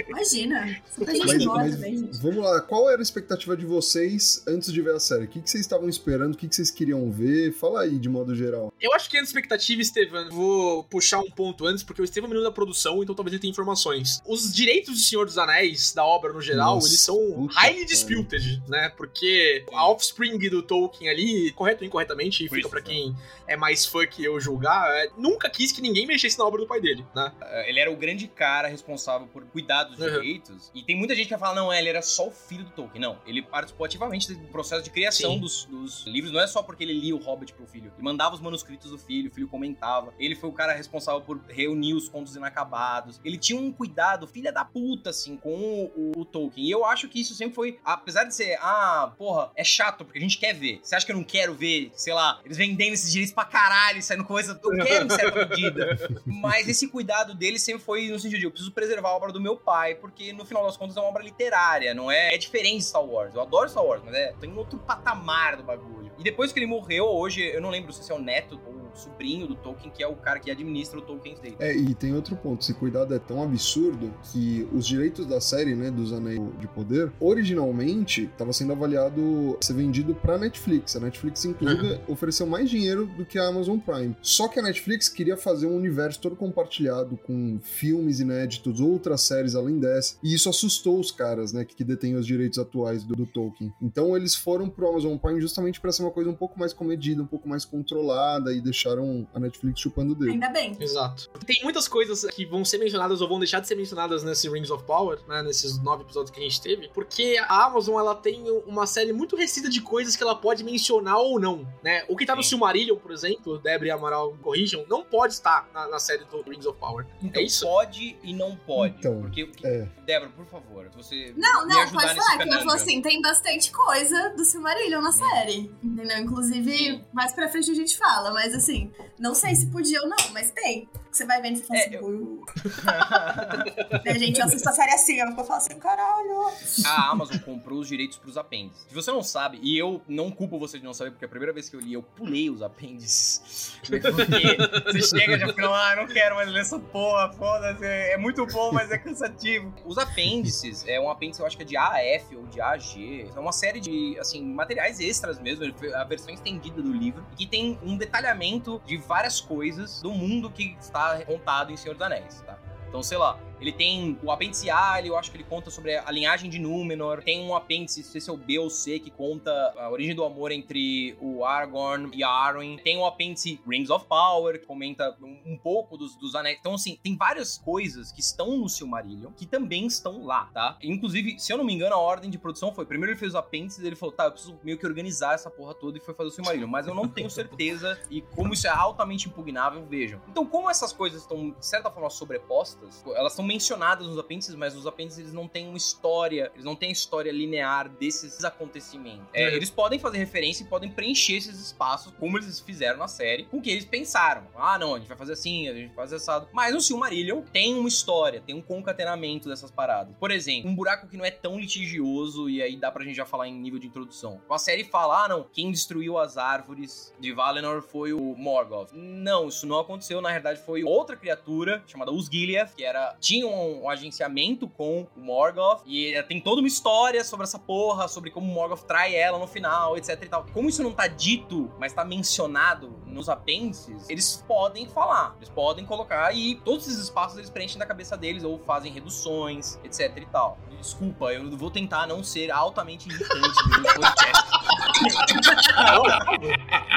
imagina. 0.07 0.81
Mas, 0.97 1.19
mas 1.19 1.43
também, 1.43 1.97
gente. 1.97 2.17
vamos 2.17 2.37
lá, 2.37 2.61
qual 2.61 2.89
era 2.89 2.99
a 2.99 3.03
expectativa 3.03 3.55
de 3.55 3.65
vocês 3.65 4.43
antes 4.47 4.71
de 4.71 4.81
ver 4.81 4.95
a 4.95 4.99
série? 4.99 5.25
O 5.25 5.27
que, 5.27 5.41
que 5.41 5.49
vocês 5.49 5.61
estavam 5.61 5.87
esperando? 5.87 6.33
O 6.33 6.37
que, 6.37 6.47
que 6.47 6.55
vocês 6.55 6.71
queriam 6.71 7.11
ver? 7.11 7.53
Fala 7.53 7.81
aí, 7.81 7.97
de 7.99 8.09
modo 8.09 8.35
geral. 8.35 8.73
Eu 8.81 8.93
acho 8.93 9.09
que 9.09 9.17
a 9.17 9.21
expectativa, 9.21 9.81
Estevam, 9.81 10.29
vou 10.29 10.83
puxar 10.85 11.19
um 11.19 11.29
ponto 11.29 11.65
antes, 11.65 11.83
porque 11.83 12.01
o 12.01 12.05
Estevam 12.05 12.27
é 12.27 12.29
menino 12.29 12.47
da 12.47 12.51
produção, 12.51 13.03
então 13.03 13.13
talvez 13.13 13.33
ele 13.33 13.41
tenha 13.41 13.51
informações. 13.51 14.21
Os 14.25 14.53
direitos 14.53 14.95
do 14.95 14.99
Senhor 14.99 15.25
dos 15.25 15.37
Anéis, 15.37 15.93
da 15.93 16.05
obra 16.05 16.33
no 16.33 16.41
geral, 16.41 16.75
Nossa, 16.75 16.87
eles 16.87 17.01
são 17.01 17.47
highly 17.47 17.75
cara. 17.75 17.85
disputed, 17.85 18.61
né? 18.67 18.89
Porque 18.97 19.63
a 19.71 19.89
offspring 19.89 20.37
do 20.49 20.61
Tolkien 20.61 21.09
ali, 21.09 21.51
correto 21.51 21.83
ou 21.83 21.87
incorretamente, 22.01 22.37
fica 22.43 22.51
Christopher. 22.51 22.83
pra 22.83 22.91
quem 22.91 23.15
é 23.47 23.55
mais 23.57 23.85
fã 23.85 24.05
que 24.05 24.23
eu 24.23 24.39
julgar, 24.39 24.89
é, 24.97 25.09
nunca 25.17 25.49
quis 25.49 25.71
que 25.71 25.81
ninguém 25.81 26.05
mexesse 26.05 26.37
na 26.37 26.45
obra 26.45 26.61
do 26.61 26.67
pai 26.67 26.79
dele, 26.79 27.05
né? 27.15 27.31
Ele 27.67 27.79
era 27.79 27.91
o 27.91 27.95
grande 27.95 28.27
cara 28.27 28.67
responsável 28.67 29.27
por 29.27 29.43
cuidar 29.45 29.83
dos 29.83 29.97
Uhum. 29.99 30.05
direitos. 30.11 30.71
E 30.73 30.83
tem 30.83 30.95
muita 30.95 31.15
gente 31.15 31.25
que 31.25 31.31
vai 31.35 31.39
falar, 31.39 31.55
não, 31.55 31.73
ele 31.73 31.89
era 31.89 32.01
só 32.01 32.27
o 32.27 32.31
filho 32.31 32.63
do 32.65 32.71
Tolkien. 32.71 33.01
Não, 33.01 33.17
ele 33.25 33.41
participou 33.41 33.85
ativamente 33.85 34.33
do 34.33 34.47
processo 34.47 34.83
de 34.83 34.89
criação 34.89 35.37
dos, 35.39 35.65
dos 35.65 36.05
livros. 36.05 36.31
Não 36.31 36.39
é 36.39 36.47
só 36.47 36.61
porque 36.61 36.83
ele 36.83 36.93
lia 36.93 37.15
o 37.15 37.19
Hobbit 37.19 37.53
pro 37.53 37.65
filho. 37.67 37.91
Ele 37.95 38.03
mandava 38.03 38.35
os 38.35 38.41
manuscritos 38.41 38.91
do 38.91 38.97
filho, 38.97 39.29
o 39.29 39.33
filho 39.33 39.47
comentava. 39.47 40.13
Ele 40.19 40.35
foi 40.35 40.49
o 40.49 40.53
cara 40.53 40.73
responsável 40.73 41.21
por 41.21 41.39
reunir 41.47 41.93
os 41.93 42.07
contos 42.07 42.35
inacabados. 42.35 43.19
Ele 43.23 43.37
tinha 43.37 43.59
um 43.59 43.71
cuidado, 43.71 44.27
filha 44.27 44.51
da 44.51 44.63
puta, 44.63 45.09
assim, 45.09 45.35
com 45.37 45.89
o, 45.95 46.11
o 46.17 46.25
Tolkien. 46.25 46.67
E 46.67 46.71
eu 46.71 46.85
acho 46.85 47.07
que 47.07 47.19
isso 47.19 47.33
sempre 47.33 47.55
foi, 47.55 47.79
apesar 47.83 48.23
de 48.25 48.35
ser, 48.35 48.57
ah, 48.61 49.13
porra, 49.17 49.51
é 49.55 49.63
chato, 49.63 50.03
porque 50.05 50.19
a 50.19 50.21
gente 50.21 50.37
quer 50.37 50.53
ver. 50.53 50.79
Você 50.83 50.95
acha 50.95 51.05
que 51.05 51.11
eu 51.11 51.15
não 51.15 51.23
quero 51.23 51.53
ver, 51.53 51.86
sei 51.95 52.13
lá, 52.13 52.39
eles 52.43 52.57
vendendo 52.57 52.93
esses 52.93 53.11
direitos 53.11 53.33
pra 53.33 53.45
caralho, 53.45 54.01
saindo 54.01 54.23
coisa. 54.23 54.59
Eu 54.63 54.85
quero 54.85 55.05
em 55.05 55.09
certa 55.09 55.45
medida. 55.45 56.21
Mas 56.25 56.67
esse 56.67 56.87
cuidado 56.87 57.33
dele 57.33 57.59
sempre 57.59 57.83
foi 57.83 58.09
no 58.09 58.19
sentido 58.19 58.39
de 58.39 58.45
eu 58.45 58.51
preciso 58.51 58.71
preservar 58.71 59.09
a 59.09 59.15
obra 59.15 59.31
do 59.31 59.41
meu 59.41 59.57
pai, 59.57 59.95
porque 59.95 60.33
no 60.33 60.45
final 60.45 60.65
das 60.65 60.77
contas 60.77 60.95
é 60.97 60.99
uma 60.99 61.09
obra 61.09 61.23
literária, 61.23 61.93
não 61.93 62.11
é? 62.11 62.33
É 62.33 62.37
diferente 62.37 62.77
de 62.77 62.83
Star 62.85 63.03
Wars. 63.03 63.33
Eu 63.33 63.41
adoro 63.41 63.69
Star 63.69 63.83
Wars, 63.83 64.01
mas 64.03 64.13
é 64.15 64.33
tem 64.39 64.55
outro 64.57 64.79
patamar 64.79 65.57
do 65.57 65.63
bagulho. 65.63 66.11
E 66.17 66.23
depois 66.23 66.51
que 66.51 66.59
ele 66.59 66.65
morreu, 66.65 67.05
hoje, 67.05 67.41
eu 67.41 67.61
não 67.61 67.69
lembro 67.69 67.93
se 67.93 68.11
é 68.11 68.15
o 68.15 68.19
neto 68.19 68.59
ou 68.65 68.86
sobrinho 68.97 69.47
do 69.47 69.55
Tolkien, 69.55 69.91
que 69.95 70.03
é 70.03 70.07
o 70.07 70.15
cara 70.15 70.39
que 70.39 70.51
administra 70.51 70.99
o 70.99 71.01
Tolkien 71.01 71.35
State. 71.35 71.55
É, 71.59 71.75
e 71.75 71.93
tem 71.93 72.13
outro 72.13 72.35
ponto. 72.35 72.61
Esse 72.61 72.73
cuidado 72.73 73.13
é 73.13 73.19
tão 73.19 73.41
absurdo 73.41 74.13
que 74.31 74.67
os 74.73 74.85
direitos 74.85 75.25
da 75.25 75.39
série, 75.39 75.75
né, 75.75 75.91
dos 75.91 76.11
Anéis 76.11 76.39
de 76.59 76.67
Poder, 76.67 77.11
originalmente 77.19 78.23
estava 78.23 78.51
sendo 78.53 78.73
avaliado 78.73 79.57
ser 79.61 79.73
vendido 79.73 80.15
pra 80.15 80.37
Netflix. 80.37 80.95
A 80.95 80.99
Netflix, 80.99 81.45
inclusive, 81.45 81.99
ofereceu 82.07 82.45
mais 82.45 82.69
dinheiro 82.69 83.05
do 83.05 83.25
que 83.25 83.37
a 83.37 83.47
Amazon 83.47 83.79
Prime. 83.79 84.15
Só 84.21 84.47
que 84.47 84.59
a 84.59 84.63
Netflix 84.63 85.09
queria 85.09 85.37
fazer 85.37 85.67
um 85.67 85.75
universo 85.75 86.19
todo 86.19 86.35
compartilhado 86.35 87.17
com 87.17 87.59
filmes 87.61 88.19
inéditos, 88.19 88.79
outras 88.79 89.21
séries 89.21 89.55
além 89.55 89.79
dessa. 89.79 90.15
E 90.23 90.33
isso 90.33 90.49
assustou 90.49 90.99
os 90.99 91.11
caras, 91.11 91.53
né, 91.53 91.65
que, 91.65 91.87
detêm 91.87 92.15
os 92.15 92.27
direitos 92.27 92.59
atuais 92.59 93.03
do, 93.03 93.15
do 93.15 93.25
Tolkien. 93.25 93.71
Então 93.81 94.15
eles 94.17 94.35
foram 94.35 94.69
pro 94.69 94.89
Amazon 94.89 95.17
Prime 95.17 95.39
justamente 95.39 95.79
pra 95.79 95.91
ser 95.91 96.03
uma 96.03 96.11
coisa 96.11 96.29
um 96.29 96.35
pouco 96.35 96.59
mais 96.59 96.73
comedida, 96.73 97.21
um 97.21 97.27
pouco 97.27 97.47
mais 97.47 97.63
controlada 97.63 98.53
e 98.53 98.61
deixaram 98.87 99.27
a 99.33 99.39
Netflix 99.39 99.79
chupando 99.79 100.13
o 100.13 100.15
dedo. 100.15 100.31
Ainda 100.31 100.49
bem. 100.49 100.75
Exato. 100.79 101.29
Tem 101.45 101.61
muitas 101.63 101.87
coisas 101.87 102.25
que 102.25 102.45
vão 102.45 102.63
ser 102.63 102.77
mencionadas 102.77 103.21
ou 103.21 103.27
vão 103.27 103.39
deixar 103.39 103.59
de 103.59 103.67
ser 103.67 103.75
mencionadas 103.75 104.23
nesse 104.23 104.49
Rings 104.49 104.69
of 104.71 104.83
Power, 104.85 105.19
né, 105.27 105.43
nesses 105.43 105.81
nove 105.81 106.03
episódios 106.03 106.31
que 106.31 106.39
a 106.39 106.43
gente 106.43 106.61
teve, 106.61 106.89
porque 106.93 107.37
a 107.47 107.65
Amazon 107.65 107.99
ela 107.99 108.15
tem 108.15 108.43
uma 108.65 108.85
série 108.87 109.13
muito 109.13 109.35
restrita 109.35 109.69
de 109.69 109.81
coisas 109.81 110.15
que 110.15 110.23
ela 110.23 110.35
pode 110.35 110.63
mencionar 110.63 111.17
ou 111.17 111.39
não, 111.39 111.67
né? 111.83 112.03
O 112.07 112.15
que 112.15 112.25
tá 112.25 112.35
no 112.35 112.43
Sim. 112.43 112.49
Silmarillion, 112.49 112.95
por 112.97 113.11
exemplo, 113.11 113.57
Debra 113.59 113.87
e 113.87 113.91
Amaral 113.91 114.35
corrijam, 114.41 114.85
não 114.89 115.03
pode 115.03 115.33
estar 115.33 115.69
na, 115.73 115.87
na 115.87 115.99
série 115.99 116.23
do 116.25 116.41
Rings 116.41 116.65
of 116.65 116.77
Power. 116.79 117.05
Então, 117.21 117.41
é 117.41 117.45
isso? 117.45 117.65
pode 117.65 118.17
e 118.23 118.33
não 118.33 118.55
pode. 118.55 118.95
Então, 118.99 119.21
porque, 119.21 119.49
é. 119.63 119.87
Débora, 120.05 120.31
por 120.31 120.45
favor, 120.45 120.89
você 120.95 121.33
Não, 121.35 121.65
me 121.67 121.73
não, 121.73 121.81
ajudar 121.81 122.01
pode 122.01 122.13
nesse 122.13 122.25
falar, 122.27 122.37
que 122.37 122.43
eu 122.43 122.47
conundrum. 122.47 122.69
falo 122.69 122.81
assim, 122.81 123.01
tem 123.01 123.21
bastante 123.21 123.71
coisa 123.71 124.29
do 124.35 124.45
Silmarillion 124.45 125.01
na 125.01 125.11
série, 125.11 125.71
entendeu? 125.83 126.17
Inclusive, 126.19 126.71
Sim. 126.77 127.05
mais 127.13 127.33
pra 127.33 127.49
frente 127.49 127.71
a 127.71 127.73
gente 127.73 127.97
fala, 127.97 128.31
mas 128.31 128.53
assim, 128.53 128.76
não 129.19 129.33
sei 129.33 129.55
se 129.55 129.67
podia 129.67 130.01
ou 130.01 130.09
não, 130.09 130.17
mas 130.33 130.51
tem. 130.51 130.87
Você 131.17 131.25
vai 131.25 131.41
vendo 131.41 131.55
e 131.55 131.57
você 131.57 131.65
fala 131.65 131.79
É, 131.79 131.83
assim, 131.85 131.95
eu-. 131.95 132.45
Né, 134.05 134.19
gente, 134.19 134.39
eu 134.39 134.45
assisto 134.45 134.69
a 134.69 134.71
série 134.71 134.91
assim, 134.93 135.19
eu 135.19 135.31
falo 135.33 135.53
assim, 135.53 135.79
caralho. 135.79 136.51
a 136.85 137.09
Amazon 137.09 137.37
comprou 137.39 137.79
os 137.79 137.87
direitos 137.87 138.17
pros 138.17 138.37
apêndices. 138.37 138.85
Se 138.87 138.93
você 138.93 139.11
não 139.11 139.23
sabe, 139.23 139.59
e 139.63 139.77
eu 139.77 140.01
não 140.07 140.29
culpo 140.29 140.59
você 140.59 140.77
de 140.77 140.85
não 140.85 140.93
saber, 140.93 141.11
porque 141.11 141.25
a 141.25 141.27
primeira 141.27 141.51
vez 141.51 141.69
que 141.69 141.75
eu 141.75 141.79
li, 141.79 141.93
eu 141.93 142.03
pulei 142.03 142.49
os 142.51 142.61
apêndices. 142.61 143.73
Porque 143.87 144.11
você 144.11 145.01
chega 145.01 145.35
e 145.35 145.39
já 145.39 145.53
fala, 145.53 145.91
ah, 145.91 145.95
não 145.95 146.07
quero 146.07 146.35
mais 146.35 146.49
ler 146.49 146.61
essa 146.61 146.77
porra, 146.79 147.31
foda-se. 147.33 147.83
É 147.85 148.17
muito 148.17 148.45
bom, 148.45 148.71
mas 148.71 148.91
é 148.91 148.97
cansativo. 148.99 149.73
Os 149.85 149.97
apêndices, 149.97 150.85
é 150.87 150.99
um 150.99 151.09
apêndice, 151.09 151.41
eu 151.41 151.47
acho 151.47 151.57
que 151.57 151.63
é 151.63 151.65
de 151.65 151.75
AF 151.77 152.35
ou 152.35 152.45
de 152.45 152.61
AG. 152.61 153.31
É 153.35 153.39
uma 153.39 153.51
série 153.51 153.79
de, 153.79 154.17
assim, 154.19 154.43
materiais 154.43 154.99
extras 154.99 155.39
mesmo, 155.39 155.65
a 155.95 156.03
versão 156.03 156.31
estendida 156.31 156.79
do 156.81 156.93
livro, 156.93 157.25
que 157.35 157.47
tem 157.47 157.79
um 157.81 157.97
detalhamento 157.97 158.79
de 158.85 158.97
várias 158.97 159.41
coisas 159.41 160.01
do 160.01 160.11
mundo 160.11 160.51
que 160.51 160.75
está 160.79 161.06
contado 161.25 161.71
em 161.71 161.77
Senhor 161.77 161.93
dos 161.93 162.01
Anéis, 162.01 162.41
tá? 162.45 162.57
Então, 162.87 163.03
sei 163.03 163.17
lá, 163.17 163.37
Ele 163.59 163.71
tem 163.71 164.17
o 164.23 164.31
apêndice 164.31 164.69
A, 164.69 165.01
eu 165.03 165.17
acho 165.17 165.31
que 165.31 165.37
ele 165.37 165.43
conta 165.43 165.69
sobre 165.69 165.95
a 165.95 166.11
linhagem 166.11 166.49
de 166.49 166.59
Númenor. 166.59 167.23
Tem 167.23 167.41
um 167.41 167.55
apêndice, 167.55 168.01
não 168.01 168.09
sei 168.09 168.21
se 168.21 168.29
é 168.29 168.33
o 168.33 168.37
B 168.37 168.59
ou 168.59 168.69
C, 168.69 168.99
que 168.99 169.09
conta 169.09 169.51
a 169.77 169.89
origem 169.89 170.15
do 170.15 170.23
amor 170.23 170.51
entre 170.51 171.17
o 171.19 171.43
Aragorn 171.43 172.09
e 172.13 172.23
a 172.23 172.29
Arwen. 172.29 172.77
Tem 172.77 172.97
o 172.97 173.05
apêndice 173.05 173.59
Rings 173.67 173.89
of 173.89 174.05
Power, 174.05 174.59
que 174.59 174.65
comenta 174.65 175.15
um, 175.21 175.53
um 175.53 175.57
pouco 175.57 175.97
dos, 175.97 176.15
dos 176.15 176.35
anéis. 176.35 176.57
Então, 176.59 176.75
assim, 176.75 176.97
tem 177.01 177.15
várias 177.15 177.57
coisas 177.57 178.11
que 178.11 178.19
estão 178.19 178.57
no 178.57 178.69
Silmarillion 178.69 179.31
que 179.31 179.45
também 179.45 179.85
estão 179.87 180.23
lá, 180.23 180.49
tá? 180.53 180.77
Inclusive, 180.81 181.39
se 181.39 181.51
eu 181.51 181.57
não 181.57 181.65
me 181.65 181.73
engano, 181.73 181.95
a 181.95 181.99
ordem 181.99 182.29
de 182.29 182.37
produção 182.37 182.73
foi: 182.73 182.85
primeiro 182.85 183.13
ele 183.13 183.19
fez 183.19 183.31
os 183.31 183.35
apêndices, 183.35 183.83
ele 183.83 183.95
falou, 183.95 184.13
tá, 184.13 184.25
eu 184.25 184.31
preciso 184.31 184.57
meio 184.63 184.77
que 184.77 184.85
organizar 184.85 185.33
essa 185.33 185.49
porra 185.49 185.73
toda 185.73 185.97
e 185.97 186.01
foi 186.01 186.13
fazer 186.13 186.29
o 186.29 186.31
Silmarillion. 186.31 186.67
Mas 186.67 186.87
eu 186.87 186.93
não 186.93 187.07
tenho 187.07 187.29
certeza 187.29 187.99
e 188.09 188.21
como 188.21 188.53
isso 188.53 188.67
é 188.67 188.69
altamente 188.69 189.27
impugnável, 189.27 189.85
vejam. 189.85 190.21
Então, 190.27 190.45
como 190.45 190.69
essas 190.69 190.93
coisas 190.93 191.21
estão, 191.21 191.51
de 191.51 191.65
certa 191.65 191.89
forma, 191.89 192.09
sobrepostas, 192.09 193.03
elas 193.15 193.33
são 193.33 193.46
mencionadas 193.47 194.05
nos 194.05 194.19
apêndices, 194.19 194.53
mas 194.55 194.75
os 194.75 194.85
apêndices 194.85 195.19
eles 195.19 195.33
não 195.33 195.47
têm 195.47 195.67
uma 195.67 195.77
história, 195.77 196.51
eles 196.53 196.65
não 196.65 196.75
têm 196.75 196.91
história 196.91 197.31
linear 197.31 197.89
desses 197.89 198.43
acontecimentos. 198.43 199.25
É, 199.33 199.55
eles 199.55 199.69
podem 199.69 199.97
fazer 199.97 200.17
referência 200.17 200.63
e 200.63 200.67
podem 200.67 200.91
preencher 200.91 201.37
esses 201.37 201.59
espaços, 201.59 202.13
como 202.19 202.37
eles 202.37 202.59
fizeram 202.59 202.99
na 202.99 203.07
série, 203.07 203.45
com 203.45 203.57
o 203.57 203.61
que 203.61 203.71
eles 203.71 203.85
pensaram. 203.85 204.45
Ah, 204.55 204.77
não, 204.77 204.95
a 204.95 204.99
gente 204.99 205.07
vai 205.07 205.17
fazer 205.17 205.33
assim, 205.33 205.67
a 205.69 205.73
gente 205.73 205.87
vai 205.87 206.05
fazer 206.05 206.17
assado. 206.17 206.47
Mas 206.51 206.75
o 206.75 206.81
Silmarillion 206.81 207.41
tem 207.41 207.73
uma 207.75 207.87
história, 207.87 208.41
tem 208.41 208.55
um 208.55 208.61
concatenamento 208.61 209.47
dessas 209.47 209.71
paradas. 209.71 210.13
Por 210.19 210.31
exemplo, 210.31 210.69
um 210.69 210.75
buraco 210.75 211.07
que 211.07 211.17
não 211.17 211.25
é 211.25 211.31
tão 211.31 211.59
litigioso, 211.59 212.49
e 212.49 212.61
aí 212.61 212.75
dá 212.75 212.91
pra 212.91 213.03
gente 213.03 213.15
já 213.15 213.25
falar 213.25 213.47
em 213.47 213.53
nível 213.53 213.79
de 213.79 213.87
introdução. 213.87 214.41
A 214.49 214.57
série 214.57 214.83
fala, 214.83 215.25
ah, 215.25 215.27
não, 215.27 215.43
quem 215.43 215.71
destruiu 215.71 216.17
as 216.17 216.37
árvores 216.37 217.13
de 217.19 217.31
Valinor 217.31 217.81
foi 217.81 218.13
o 218.13 218.35
Morgoth. 218.35 218.91
Não, 218.93 219.47
isso 219.47 219.65
não 219.65 219.79
aconteceu, 219.79 220.21
na 220.21 220.31
verdade 220.31 220.61
foi 220.65 220.83
outra 220.83 221.15
criatura 221.15 221.83
chamada 221.87 222.11
Osgiliath, 222.11 222.73
que 222.75 222.83
era 222.83 223.15
tinha 223.19 223.36
um, 223.43 223.83
um 223.83 223.89
agenciamento 223.89 224.67
com 224.67 225.07
o 225.15 225.19
Morgoth, 225.19 225.81
e 225.85 226.21
tem 226.23 226.41
toda 226.41 226.61
uma 226.61 226.67
história 226.67 227.23
sobre 227.23 227.43
essa 227.45 227.59
porra, 227.59 228.07
sobre 228.07 228.31
como 228.31 228.49
o 228.49 228.53
Morgoth 228.53 228.83
trai 228.83 229.15
ela 229.15 229.37
no 229.37 229.47
final, 229.47 229.97
etc 229.97 230.21
e 230.21 230.27
tal. 230.27 230.45
Como 230.53 230.69
isso 230.69 230.83
não 230.83 230.93
tá 230.93 231.07
dito, 231.07 231.71
mas 231.79 231.93
tá 231.93 232.03
mencionado 232.05 232.95
nos 233.05 233.29
apêndices, 233.29 234.09
eles 234.09 234.43
podem 234.47 234.87
falar, 234.87 235.35
eles 235.37 235.49
podem 235.49 235.85
colocar 235.85 236.33
e 236.35 236.55
todos 236.55 236.87
esses 236.87 237.03
espaços 237.03 237.37
eles 237.37 237.49
preenchem 237.49 237.79
da 237.79 237.85
cabeça 237.85 238.17
deles 238.17 238.43
ou 238.43 238.59
fazem 238.59 238.91
reduções, 238.91 239.79
etc 239.83 240.17
e 240.17 240.25
tal. 240.27 240.57
Desculpa, 240.79 241.33
eu 241.33 241.49
vou 241.57 241.71
tentar 241.71 242.05
não 242.05 242.23
ser 242.23 242.51
altamente 242.51 243.09
irritante 243.09 243.57
no 243.69 243.83
podcast. 243.83 244.47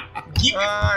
Que, 0.40 0.52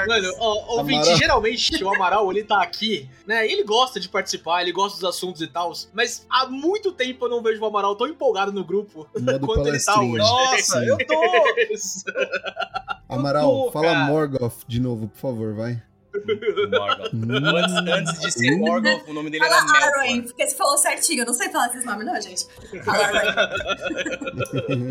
mano, 0.08 0.34
o, 0.40 0.78
ouvinte, 0.78 1.00
Amaral. 1.00 1.18
geralmente 1.18 1.84
o 1.84 1.94
Amaral, 1.94 2.32
ele 2.32 2.44
tá 2.44 2.62
aqui, 2.62 3.10
né? 3.28 3.46
Ele 3.46 3.64
gosta 3.64 4.00
de 4.00 4.08
participar, 4.08 4.62
ele 4.62 4.72
gosta 4.72 5.00
dos 5.00 5.10
assuntos 5.10 5.42
e 5.42 5.48
tal, 5.48 5.74
mas 5.94 6.26
há 6.30 6.46
muito 6.48 6.92
tempo 6.92 7.26
eu 7.26 7.30
não 7.30 7.42
vejo 7.42 7.62
o 7.62 7.66
Amaral 7.66 7.96
tão 7.96 8.08
empolgado 8.08 8.52
no 8.52 8.64
grupo 8.64 9.08
Modo 9.20 9.46
quanto 9.46 9.68
ele 9.68 9.80
tá 9.80 10.00
hoje. 10.00 10.18
Nossa, 10.18 10.86
eu 10.86 10.98
tô! 10.98 11.14
Amaral, 13.10 13.66
tô, 13.66 13.72
fala. 13.72 14.06
Morgoth 14.06 14.64
de 14.68 14.80
novo, 14.80 15.08
por 15.08 15.20
favor, 15.20 15.54
vai. 15.54 15.82
Morgoth. 16.14 17.14
Hum. 17.14 17.28
Antes, 17.34 17.74
antes 17.94 18.20
de 18.22 18.32
ser 18.32 18.58
Morgoth, 18.58 19.08
o 19.08 19.14
nome 19.14 19.30
dele 19.30 19.44
era 19.46 19.56
Fala 19.56 19.78
Arwen, 19.78 20.14
Melkor. 20.16 20.28
porque 20.30 20.48
você 20.50 20.56
falou 20.56 20.78
certinho. 20.78 21.22
Eu 21.22 21.26
não 21.26 21.34
sei 21.34 21.50
falar 21.50 21.68
esses 21.68 21.86
nomes, 21.86 22.06
não, 22.06 22.22
gente. 22.22 22.46
Fala 22.84 23.06
Arwen. 23.08 23.24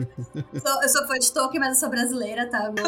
Sou- 0.62 0.82
eu 0.82 0.88
sou 0.88 1.06
fã 1.06 1.18
de 1.18 1.32
Tolkien, 1.32 1.60
mas 1.60 1.70
eu 1.70 1.80
sou 1.80 1.88
brasileira, 1.90 2.46
tá? 2.50 2.70
Meu 2.72 2.84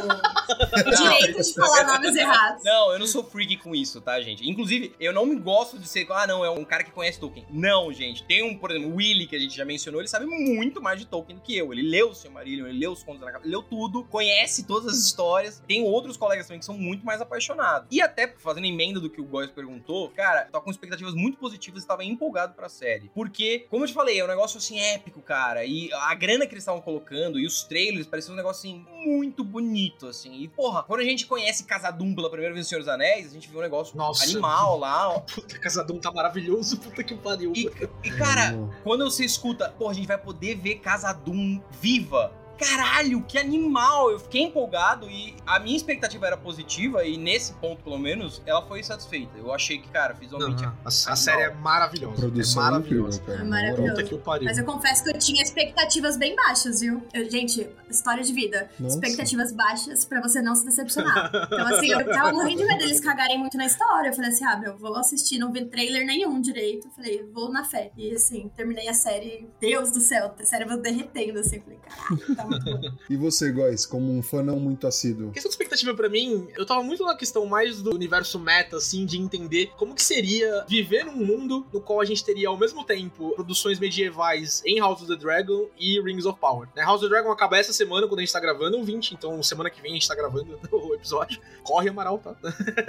direito 0.97 1.43
de 1.43 1.55
falar 1.55 1.85
nomes 1.87 2.16
errados. 2.16 2.62
Não, 2.64 2.93
eu 2.93 2.99
não 2.99 3.07
sou 3.07 3.24
freak 3.24 3.57
com 3.59 3.74
isso, 3.74 4.01
tá, 4.01 4.20
gente? 4.20 4.49
Inclusive, 4.49 4.95
eu 4.99 5.12
não 5.12 5.24
me 5.26 5.37
gosto 5.37 5.78
de 5.78 5.87
ser, 5.89 6.07
ah, 6.11 6.26
não, 6.26 6.45
é 6.45 6.51
um 6.51 6.64
cara 6.64 6.85
que 6.85 6.91
conhece 6.91 7.18
Tolkien. 7.20 7.47
Não, 7.51 7.93
gente. 7.93 8.24
Tem 8.24 8.43
um, 8.43 8.57
por 8.59 8.70
exemplo, 8.70 8.91
o 8.93 8.97
Willy, 8.97 9.26
que 9.26 9.37
a 9.37 9.39
gente 9.39 9.57
já 9.57 9.64
mencionou, 9.64 10.01
ele 10.01 10.09
sabe 10.09 10.26
muito 10.26 10.80
mais 10.82 10.99
de 10.99 11.07
Tolkien 11.07 11.37
do 11.37 11.43
que 11.43 11.57
eu. 11.57 11.72
Ele 11.72 11.82
leu 11.82 12.11
o 12.11 12.14
Silmarillion, 12.14 12.66
ele 12.66 12.78
leu 12.78 12.93
os 12.93 13.03
contos 13.03 13.20
da 13.20 13.30
Capa, 13.32 13.45
ele 13.45 13.53
leu 13.53 13.62
tudo, 13.62 14.05
conhece 14.05 14.64
todas 14.66 14.89
as 14.95 14.99
histórias. 15.01 15.62
Tem 15.66 15.82
outros 15.82 16.16
colegas 16.16 16.47
também 16.47 16.59
que 16.61 16.64
são 16.66 16.76
muito 16.76 17.05
mais 17.05 17.20
apaixonados. 17.20 17.89
E 17.91 18.01
até 18.01 18.24
fazendo 18.39 18.66
emenda 18.66 19.01
do 19.01 19.11
que 19.11 19.20
o 19.20 19.25
Góis 19.25 19.51
perguntou, 19.51 20.11
cara, 20.11 20.49
tô 20.51 20.61
com 20.61 20.70
expectativas 20.70 21.14
muito 21.14 21.39
positivas 21.39 21.83
e 21.83 21.87
tava 21.87 22.05
empolgado 22.05 22.55
pra 22.55 22.68
série. 22.68 23.11
Porque, 23.14 23.66
como 23.70 23.85
eu 23.85 23.89
te 23.89 23.95
falei, 23.95 24.18
é 24.18 24.25
um 24.25 24.29
negócio 24.29 24.59
assim 24.59 24.79
épico, 24.79 25.20
cara. 25.20 25.64
E 25.64 25.93
a 25.93 26.14
grana 26.14 26.47
que 26.47 26.55
eles 26.55 26.62
estavam 26.62 26.81
colocando 26.81 27.39
e 27.39 27.47
os 27.47 27.64
trailers 27.64 28.07
pareciam 28.07 28.35
um 28.35 28.37
negócio 28.37 28.61
assim 28.61 28.85
muito 29.07 29.45
bonito, 29.45 30.07
assim. 30.07 30.35
E, 30.43 30.49
porra, 30.49 30.83
quando 30.83 31.01
a 31.01 31.05
gente 31.05 31.27
conhece 31.27 31.64
Casadum 31.64 32.14
pela 32.14 32.31
primeira 32.31 32.55
vez 32.55 32.66
no 32.66 32.68
Senhor 32.68 32.81
dos 32.81 32.89
Anéis, 32.89 33.27
a 33.27 33.35
gente 33.35 33.49
viu 33.49 33.59
um 33.59 33.62
negócio 33.62 33.97
Nossa. 33.97 34.25
animal 34.25 34.79
lá. 34.79 35.11
ó. 35.11 35.20
Puta, 35.20 35.59
Casadum 35.59 35.99
tá 35.99 36.12
maravilhoso, 36.12 36.79
puta 36.79 37.03
que 37.03 37.14
pariu. 37.14 37.53
E, 37.55 37.70
e, 38.03 38.11
cara, 38.12 38.55
quando 38.83 39.05
você 39.05 39.25
escuta, 39.25 39.70
pô, 39.79 39.89
a 39.89 39.95
gente 39.95 40.07
vai 40.07 40.18
poder 40.18 40.57
ver 40.57 40.77
Casadum 40.77 41.61
viva. 41.81 42.43
Caralho, 42.59 43.23
que 43.23 43.39
animal! 43.39 44.11
Eu 44.11 44.19
fiquei 44.19 44.43
empolgado 44.43 45.11
e 45.11 45.35
a 45.47 45.59
minha 45.59 45.77
expectativa 45.77 46.27
era 46.27 46.37
positiva 46.37 47.05
e 47.05 47.17
nesse 47.17 47.53
ponto, 47.55 47.83
pelo 47.83 47.99
menos, 47.99 48.43
ela 48.47 48.63
foi 48.67 48.83
satisfeita. 48.83 49.37
Eu 49.37 49.53
achei 49.53 49.79
que, 49.79 49.89
cara, 49.89 50.15
visualmente 50.15 50.63
Não, 50.63 50.71
a, 50.85 50.89
a 50.89 51.17
série 51.17 51.43
é 51.43 51.55
maravilhosa. 51.55 52.15
A 52.15 52.19
produção 52.21 52.63
é 52.63 52.67
é 52.67 52.71
maravilhosa. 52.71 53.19
incrível, 53.19 53.27
cara. 53.27 53.41
É 53.41 54.19
pariu. 54.19 54.45
Mas 54.45 54.59
eu 54.59 54.65
confesso 54.65 55.05
que 55.05 55.11
eu 55.11 55.19
tinha 55.19 55.43
expectativas 55.43 56.17
bem 56.17 56.35
baixas, 56.35 56.81
viu? 56.81 57.03
Eu- 57.13 57.31
gente, 57.31 57.69
história 57.91 58.23
de 58.23 58.33
vida. 58.33 58.69
Nossa. 58.79 58.95
Expectativas 58.97 59.53
baixas 59.53 60.05
pra 60.05 60.21
você 60.21 60.41
não 60.43 60.55
se 60.55 60.65
decepcionar. 60.65 61.31
Então, 61.47 61.67
assim, 61.67 61.89
eu 61.91 62.05
tava 62.07 62.33
morrendo 62.33 62.59
de 62.59 62.67
medo 62.67 62.79
deles 62.79 63.01
cagarem 63.01 63.39
muito 63.39 63.57
na 63.57 63.67
história. 63.67 64.09
Eu 64.09 64.13
falei 64.15 64.31
assim, 64.31 64.45
ah, 64.45 64.57
meu, 64.57 64.77
vou 64.77 64.97
assistir, 64.97 65.39
não 65.39 65.53
vi 65.53 65.65
trailer 65.67 66.07
nenhum 66.07 66.41
direito. 66.41 66.89
Eu 66.89 66.91
falei, 66.93 67.29
vou 67.33 67.51
na 67.53 67.65
fé. 67.65 67.91
E 67.97 68.13
assim, 68.15 68.51
terminei 68.57 68.89
a 68.89 68.95
série, 68.95 69.49
Deus 69.61 69.91
do 69.91 70.01
céu, 70.01 70.35
o 70.39 70.45
cérebro 70.45 70.77
derretendo, 70.79 71.39
assim. 71.41 71.57
Eu 71.57 71.63
falei, 71.63 71.79
caraca, 71.79 72.43
tá 72.45 72.51
muito 72.51 72.64
bom. 72.64 72.97
E 73.09 73.16
você, 73.16 73.51
Góis, 73.51 73.86
como 73.86 74.12
um 74.12 74.22
fã 74.22 74.42
não 74.42 74.59
muito 74.59 74.86
assíduo? 74.86 75.30
A 75.30 75.32
questão 75.32 75.49
de 75.49 75.55
expectativa 75.55 75.95
pra 75.95 76.09
mim, 76.09 76.49
eu 76.57 76.64
tava 76.64 76.82
muito 76.82 77.05
na 77.05 77.16
questão 77.16 77.47
mais 77.47 77.82
do 77.82 77.95
universo 77.95 78.38
meta, 78.38 78.76
assim, 78.76 79.05
de 79.07 79.18
entender 79.18 79.70
como 79.76 79.95
que 79.95 80.03
seria 80.03 80.64
viver 80.68 81.05
num 81.05 81.24
mundo 81.24 81.66
no 81.72 81.80
qual 81.80 82.01
a 82.01 82.05
gente 82.05 82.24
teria 82.24 82.49
ao 82.49 82.57
mesmo 82.57 82.84
tempo 82.84 83.32
produções 83.34 83.78
medievais 83.78 84.62
em 84.64 84.78
House 84.78 85.03
of 85.03 85.09
the 85.09 85.16
Dragon 85.16 85.68
e 85.78 86.01
Rings 86.01 86.26
of 86.26 86.38
Power. 86.38 86.68
Né? 86.74 86.82
House 86.82 87.03
of 87.03 87.07
the 87.07 87.09
Dragon 87.09 87.30
acaba 87.30 87.59
essa 87.59 87.72
semana, 87.72 88.07
quando 88.07 88.20
a 88.20 88.22
gente 88.22 88.32
tá 88.32 88.40
gravando, 88.40 88.78
o 88.78 88.84
20, 88.84 89.12
então 89.12 89.42
semana 89.42 89.70
que 89.70 89.80
vem 89.80 89.92
a 89.92 89.95
gente 89.95 90.09
tá 90.09 90.14
gravando 90.14 90.59
o 90.70 90.95
episódio. 90.95 91.40
Corre, 91.62 91.88
Amaral, 91.88 92.18
tá? 92.18 92.34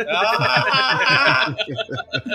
Ah! 0.08 1.56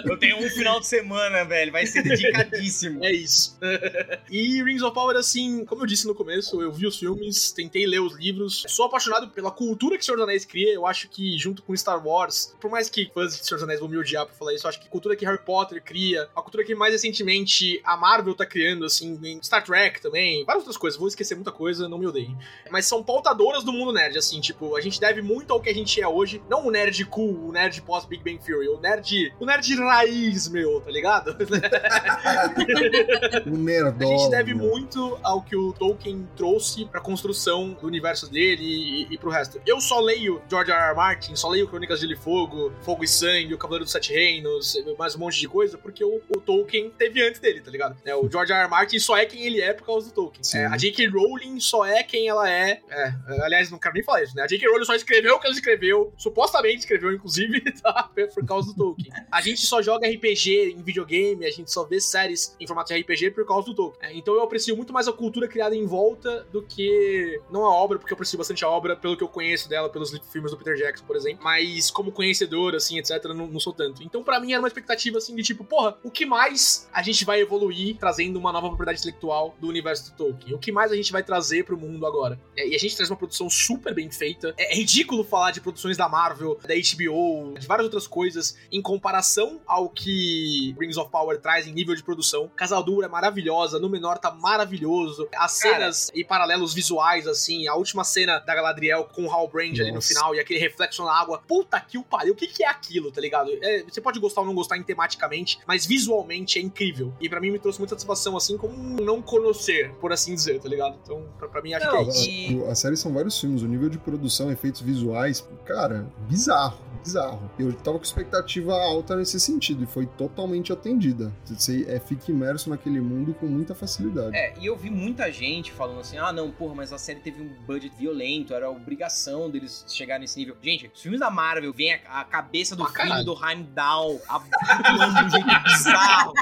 Eu 0.05 0.17
tenho 0.19 0.39
um 0.39 0.51
final 0.51 0.81
de 0.81 0.87
semana, 0.87 1.45
velho. 1.45 1.73
Vai 1.73 1.87
ser 1.87 2.03
dedicadíssimo. 2.03 3.05
É 3.05 3.13
isso. 3.13 3.59
e 4.31 4.63
Rings 4.63 4.83
of 4.83 4.95
Power, 4.95 5.17
assim, 5.17 5.65
como 5.65 5.83
eu 5.83 5.87
disse 5.87 6.07
no 6.07 6.15
começo, 6.15 6.61
eu 6.61 6.73
vi 6.73 6.87
os 6.87 6.99
filmes, 7.15 7.53
tentei 7.53 7.87
ler 7.87 8.01
os 8.01 8.15
livros. 8.15 8.65
Sou 8.69 8.87
apaixonado 8.87 9.29
pela 9.29 9.51
cultura 9.51 9.99
que 9.99 10.05
Senhor 10.05 10.17
dos 10.17 10.25
Anéis 10.25 10.45
cria. 10.45 10.73
Eu 10.73 10.87
acho 10.87 11.09
que, 11.09 11.39
junto 11.39 11.63
com 11.63 11.77
Star 11.77 12.05
Wars, 12.07 12.55
por 12.61 12.71
mais 12.71 12.89
que 12.89 13.11
fãs 13.13 13.37
de 13.37 13.45
Senhor 13.45 13.57
dos 13.57 13.65
Anéis 13.65 13.81
vão 13.81 13.89
me 13.89 13.97
odiar 13.97 14.27
por 14.27 14.35
falar 14.35 14.55
isso, 14.55 14.67
eu 14.67 14.69
acho 14.69 14.81
que 14.81 14.87
a 14.87 14.91
cultura 14.91 15.17
que 15.17 15.25
Harry 15.25 15.43
Potter 15.45 15.83
cria, 15.83 16.29
a 16.35 16.43
cultura 16.43 16.65
que 16.65 16.75
mais 16.75 16.93
recentemente 16.93 17.81
a 17.85 17.97
Marvel 17.97 18.35
tá 18.35 18.47
criando, 18.47 18.85
assim, 18.85 19.19
em 19.23 19.43
Star 19.43 19.65
Trek 19.65 20.01
também, 20.01 20.45
várias 20.45 20.63
outras 20.63 20.77
coisas. 20.77 20.99
Vou 20.99 21.09
esquecer 21.09 21.35
muita 21.35 21.53
coisa, 21.53 21.89
não 21.89 21.99
me 21.99 22.07
odeiem. 22.07 22.37
Mas 22.71 22.87
são 22.87 23.03
pautadoras 23.03 23.65
do 23.65 23.73
mundo 23.73 23.93
nerd, 23.93 24.17
assim, 24.17 24.41
tipo, 24.41 24.77
a 24.77 24.81
gente 24.81 25.01
deve 25.01 25.23
muito 25.23 25.53
ao 25.53 25.61
que 25.61 25.69
a 25.69 25.75
gente 25.75 26.01
é 26.01 26.07
hoje. 26.07 26.43
Não 26.49 26.67
o 26.67 26.71
nerd 26.71 27.05
cool, 27.07 27.49
o 27.49 27.53
nerd 27.53 27.81
pós 27.83 28.05
Big 28.05 28.23
Bang 28.23 28.39
Theory, 28.45 28.69
o 28.69 28.81
nerd, 28.81 29.35
o 29.41 29.45
nerd 29.45 29.75
raiz, 29.77 30.49
meu, 30.49 30.81
tá 30.81 30.91
ligado? 30.91 31.37
A 33.41 33.51
nerdola. 33.51 34.19
gente 34.19 34.31
deve 34.31 34.55
muito 34.55 35.19
ao 35.23 35.43
que 35.43 35.57
o 35.57 35.73
Tolkien 35.73 36.29
trouxe 36.37 36.85
pra 36.85 37.00
construção 37.01 37.73
do 37.73 37.87
universo 37.87 38.31
dele 38.31 38.63
e, 38.63 39.15
e 39.15 39.19
pro 39.19 39.31
resto. 39.31 39.61
Eu 39.67 39.81
só 39.81 40.01
leio 40.01 40.41
George 40.49 40.71
R. 40.71 40.91
R. 40.91 40.95
Martin, 40.95 41.35
só 41.37 41.49
leio 41.49 41.69
Crônicas 41.69 42.01
de 42.01 42.07
Gelo 42.07 42.19
e 42.19 42.23
Fogo, 42.23 42.73
Fogo 42.83 43.05
e 43.05 43.09
Sangue, 43.09 43.55
O 43.55 43.59
Cavaleiro 43.59 43.85
dos 43.85 43.93
Sete 43.93 44.13
Reinos, 44.13 44.77
mais 44.99 45.15
um 45.15 45.19
monte 45.19 45.39
de 45.39 45.49
coisa, 45.49 45.77
porque 45.79 46.05
o, 46.05 46.21
o 46.29 46.41
Tolkien 46.41 46.91
teve 46.91 47.27
antes 47.27 47.41
dele, 47.41 47.61
tá 47.61 47.71
ligado? 47.71 47.97
É, 48.05 48.15
o 48.15 48.29
George 48.31 48.53
R. 48.53 48.63
R. 48.63 48.71
Martin 48.71 48.99
só 48.99 49.17
é 49.17 49.27
quem 49.27 49.43
ele 49.43 49.61
é 49.61 49.73
por 49.73 49.87
causa 49.87 50.09
do 50.09 50.13
Tolkien. 50.13 50.43
É, 50.55 50.67
a 50.67 50.77
J.K. 50.77 51.09
Rowling 51.09 51.61
só 51.61 51.85
é 51.85 52.03
quem 52.03 52.29
ela 52.29 52.51
é. 52.51 52.81
é, 52.91 53.15
aliás, 53.43 53.71
não 53.71 53.79
quero 53.79 53.95
nem 53.95 54.03
falar 54.03 54.23
isso, 54.23 54.35
né? 54.37 54.43
A 54.43 54.47
J.K. 54.47 54.69
Rowling 54.69 54.85
só 54.85 54.95
escreveu 54.95 55.35
o 55.37 55.41
que 55.41 55.47
ela 55.47 55.55
escreveu, 55.55 56.13
supostamente 56.17 56.81
escreveu, 56.81 57.13
inclusive, 57.13 57.61
tá? 57.83 58.11
Por 58.35 58.47
causa 58.47 58.69
do 58.69 58.75
Tolkien. 58.75 59.13
A 59.31 59.41
gente 59.41 59.67
só 59.67 59.83
joga 59.83 60.09
RPG 60.09 60.75
em 60.77 60.83
videogame, 60.83 61.45
a 61.47 61.51
gente 61.51 61.71
só 61.71 61.85
vê 61.85 62.01
séries 62.01 62.57
em 62.59 62.67
formato 62.67 62.93
de 62.93 63.01
RPG 63.01 63.31
por 63.33 63.47
causa 63.47 63.67
do 63.67 63.75
Tolkien. 63.75 64.11
É, 64.11 64.17
então 64.17 64.35
eu 64.35 64.43
aprecio 64.43 64.77
muito 64.77 64.93
mais 64.93 65.09
a 65.09 65.13
cultura 65.13 65.49
criada 65.49 65.75
em 65.75 65.87
volta 65.87 66.47
do 66.53 66.63
que 66.63 66.90
porque. 66.91 67.41
Não 67.51 67.65
a 67.65 67.75
obra, 67.75 67.99
porque 67.99 68.13
eu 68.13 68.15
aprecio 68.15 68.39
bastante 68.39 68.65
a 68.65 68.69
obra, 68.69 68.97
pelo 68.97 69.17
que 69.17 69.23
eu 69.23 69.29
conheço 69.29 69.69
dela, 69.69 69.89
pelos 69.89 70.11
filmes 70.31 70.51
do 70.51 70.57
Peter 70.57 70.77
Jackson, 70.77 71.05
por 71.05 71.17
exemplo. 71.17 71.43
Mas 71.43 71.91
como 71.91 72.13
conhecedor, 72.13 72.75
assim, 72.75 72.99
etc., 72.99 73.25
não, 73.35 73.47
não 73.47 73.61
sou 73.61 73.73
tanto. 73.73 74.03
Então, 74.03 74.23
para 74.23 74.41
mim, 74.41 74.53
era 74.53 74.61
uma 74.61 74.69
expectativa, 74.69 75.19
assim, 75.19 75.35
de 75.35 75.43
tipo, 75.43 75.65
porra, 75.65 75.97
o 76.03 76.11
que 76.11 76.25
mais 76.25 76.89
a 76.93 77.03
gente 77.03 77.25
vai 77.25 77.41
evoluir 77.41 77.97
trazendo 77.97 78.39
uma 78.39 78.53
nova 78.53 78.69
propriedade 78.69 79.01
intelectual 79.01 79.55
do 79.61 79.69
universo 79.69 80.11
do 80.11 80.17
Tolkien? 80.17 80.55
O 80.55 80.59
que 80.59 80.73
mais 80.73 80.93
a 80.93 80.97
gente 80.97 81.13
vai 81.13 81.23
trazer 81.23 81.65
pro 81.65 81.77
mundo 81.77 82.07
agora? 82.07 82.39
É, 82.57 82.69
e 82.69 82.75
a 82.75 82.79
gente 82.79 82.97
traz 82.97 83.11
uma 83.11 83.17
produção 83.17 83.49
super 83.51 83.95
bem 83.95 84.11
feita. 84.11 84.55
É, 84.57 84.73
é 84.73 84.77
ridículo 84.77 85.25
falar 85.25 85.51
de 85.51 85.61
produções 85.61 85.97
da 85.97 86.09
Marvel, 86.09 86.59
da 86.63 86.75
HBO, 86.75 87.59
de 87.59 87.67
várias 87.67 87.85
outras 87.85 88.07
coisas, 88.07 88.57
em 88.71 88.81
comparação 88.81 89.61
ao 89.67 89.89
que 89.89 90.75
Rings 90.79 90.97
of 90.97 91.11
Power 91.11 91.41
traz 91.41 91.67
em 91.67 91.73
nível 91.73 91.95
de 91.95 92.03
produção. 92.03 92.51
Casaldur 92.57 93.05
é 93.05 93.09
maravilhosa, 93.09 93.79
Númenor 93.79 94.19
tá 94.19 94.31
maravilhoso. 94.31 95.29
As 95.37 95.53
cenas 95.53 96.07
Cara. 96.07 96.19
e 96.19 96.25
paralelos 96.25 96.75
visuais, 96.81 97.27
assim, 97.27 97.69
a 97.69 97.75
última 97.75 98.03
cena 98.05 98.39
da 98.39 98.55
Galadriel 98.55 99.05
com 99.05 99.27
o 99.27 99.31
Halbrand 99.31 99.79
ali 99.81 99.93
no 99.93 100.01
final 100.01 100.35
e 100.35 100.41
aquele 100.41 100.59
reflexo 100.59 101.05
na 101.05 101.13
água. 101.13 101.43
Puta 101.47 101.79
que 101.79 101.99
o 101.99 102.03
pariu, 102.03 102.33
o 102.33 102.37
que, 102.37 102.47
que 102.47 102.65
é 102.65 102.69
aquilo, 102.69 103.13
tá 103.13 103.21
ligado? 103.21 103.51
É, 103.63 103.83
você 103.83 104.01
pode 104.01 104.19
gostar 104.19 104.41
ou 104.41 104.47
não 104.47 104.55
gostar 104.55 104.79
em 104.79 104.83
tematicamente, 104.83 105.59
mas 105.67 105.85
visualmente 105.85 106.59
é 106.59 106.63
incrível. 106.63 107.13
E 107.21 107.29
para 107.29 107.39
mim 107.39 107.51
me 107.51 107.59
trouxe 107.59 107.79
muita 107.79 107.95
satisfação, 107.95 108.37
assim, 108.37 108.57
como 108.57 108.75
um 108.75 108.97
não 109.05 109.21
conhecer, 109.21 109.93
por 110.01 110.11
assim 110.11 110.35
dizer, 110.35 110.59
tá 110.59 110.69
ligado? 110.69 110.99
Então, 111.03 111.27
pra, 111.39 111.49
pra 111.49 111.63
mim, 111.63 111.75
acho 111.75 111.87
não, 111.87 112.05
que 112.05 112.11
é 112.11 112.49
isso. 112.49 112.65
A, 112.65 112.73
a 112.73 112.75
série 112.75 112.97
são 112.97 113.13
vários 113.13 113.39
filmes, 113.39 113.63
o 113.63 113.67
nível 113.67 113.91
de 113.91 113.99
produção, 113.99 114.51
efeitos 114.51 114.81
visuais, 114.81 115.47
cara, 115.67 116.11
bizarro 116.29 116.91
bizarro. 117.03 117.51
Eu 117.59 117.73
tava 117.73 117.99
com 117.99 118.05
expectativa 118.05 118.75
alta 118.75 119.17
nesse 119.17 119.41
sentido 119.41 119.85
e 119.85 119.87
foi 119.87 120.07
totalmente 120.07 120.73
atendida. 120.73 121.33
Você 121.45 121.85
é, 121.89 121.99
fica 121.99 122.31
imerso 122.31 122.71
naquele 122.71 123.01
mundo 123.01 123.35
com 123.35 123.47
muita 123.47 123.75
facilidade. 123.75 124.37
É, 124.37 124.55
e 124.59 124.67
eu 124.67 124.77
vi 124.77 124.91
muita 124.91 125.31
gente 125.33 125.73
falando 125.73 126.01
assim: 126.01 126.19
ah, 126.19 126.33
não, 126.33 126.51
porra, 126.71 126.75
mas 126.75 126.93
a 126.93 126.99
série 126.99 127.21
teve 127.21 127.43
um 127.43 127.49
budget 127.67 127.95
violento, 127.97 128.55
era 128.55 128.71
obrigação 128.71 129.51
deles 129.51 129.85
chegar 129.89 130.19
nesse 130.19 130.39
nível. 130.39 130.57
Gente, 130.63 130.91
os 130.93 131.03
filmes 131.03 131.21
da 131.21 131.31
Marvel 131.31 131.73
vem 131.73 131.95
a, 131.95 132.21
a 132.21 132.25
cabeça 132.25 132.77
do 132.77 132.85
ah, 132.85 132.87
filho 132.87 132.99
caralho. 132.99 133.25
do 133.25 133.45
Heimdall 133.45 134.21
atuando 134.29 135.15
de 135.15 135.25
um 135.25 135.31
jeito 135.31 135.63
bizarro. 135.65 136.33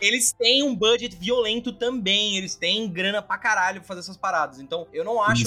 eles 0.00 0.32
têm 0.32 0.62
um 0.62 0.74
budget 0.74 1.16
violento 1.16 1.72
também, 1.72 2.36
eles 2.36 2.54
têm 2.54 2.88
grana 2.88 3.22
pra 3.22 3.38
caralho 3.38 3.80
pra 3.80 3.88
fazer 3.88 4.00
essas 4.00 4.16
paradas. 4.16 4.60
Então, 4.60 4.86
eu 4.92 5.04
não 5.04 5.22
acho. 5.22 5.44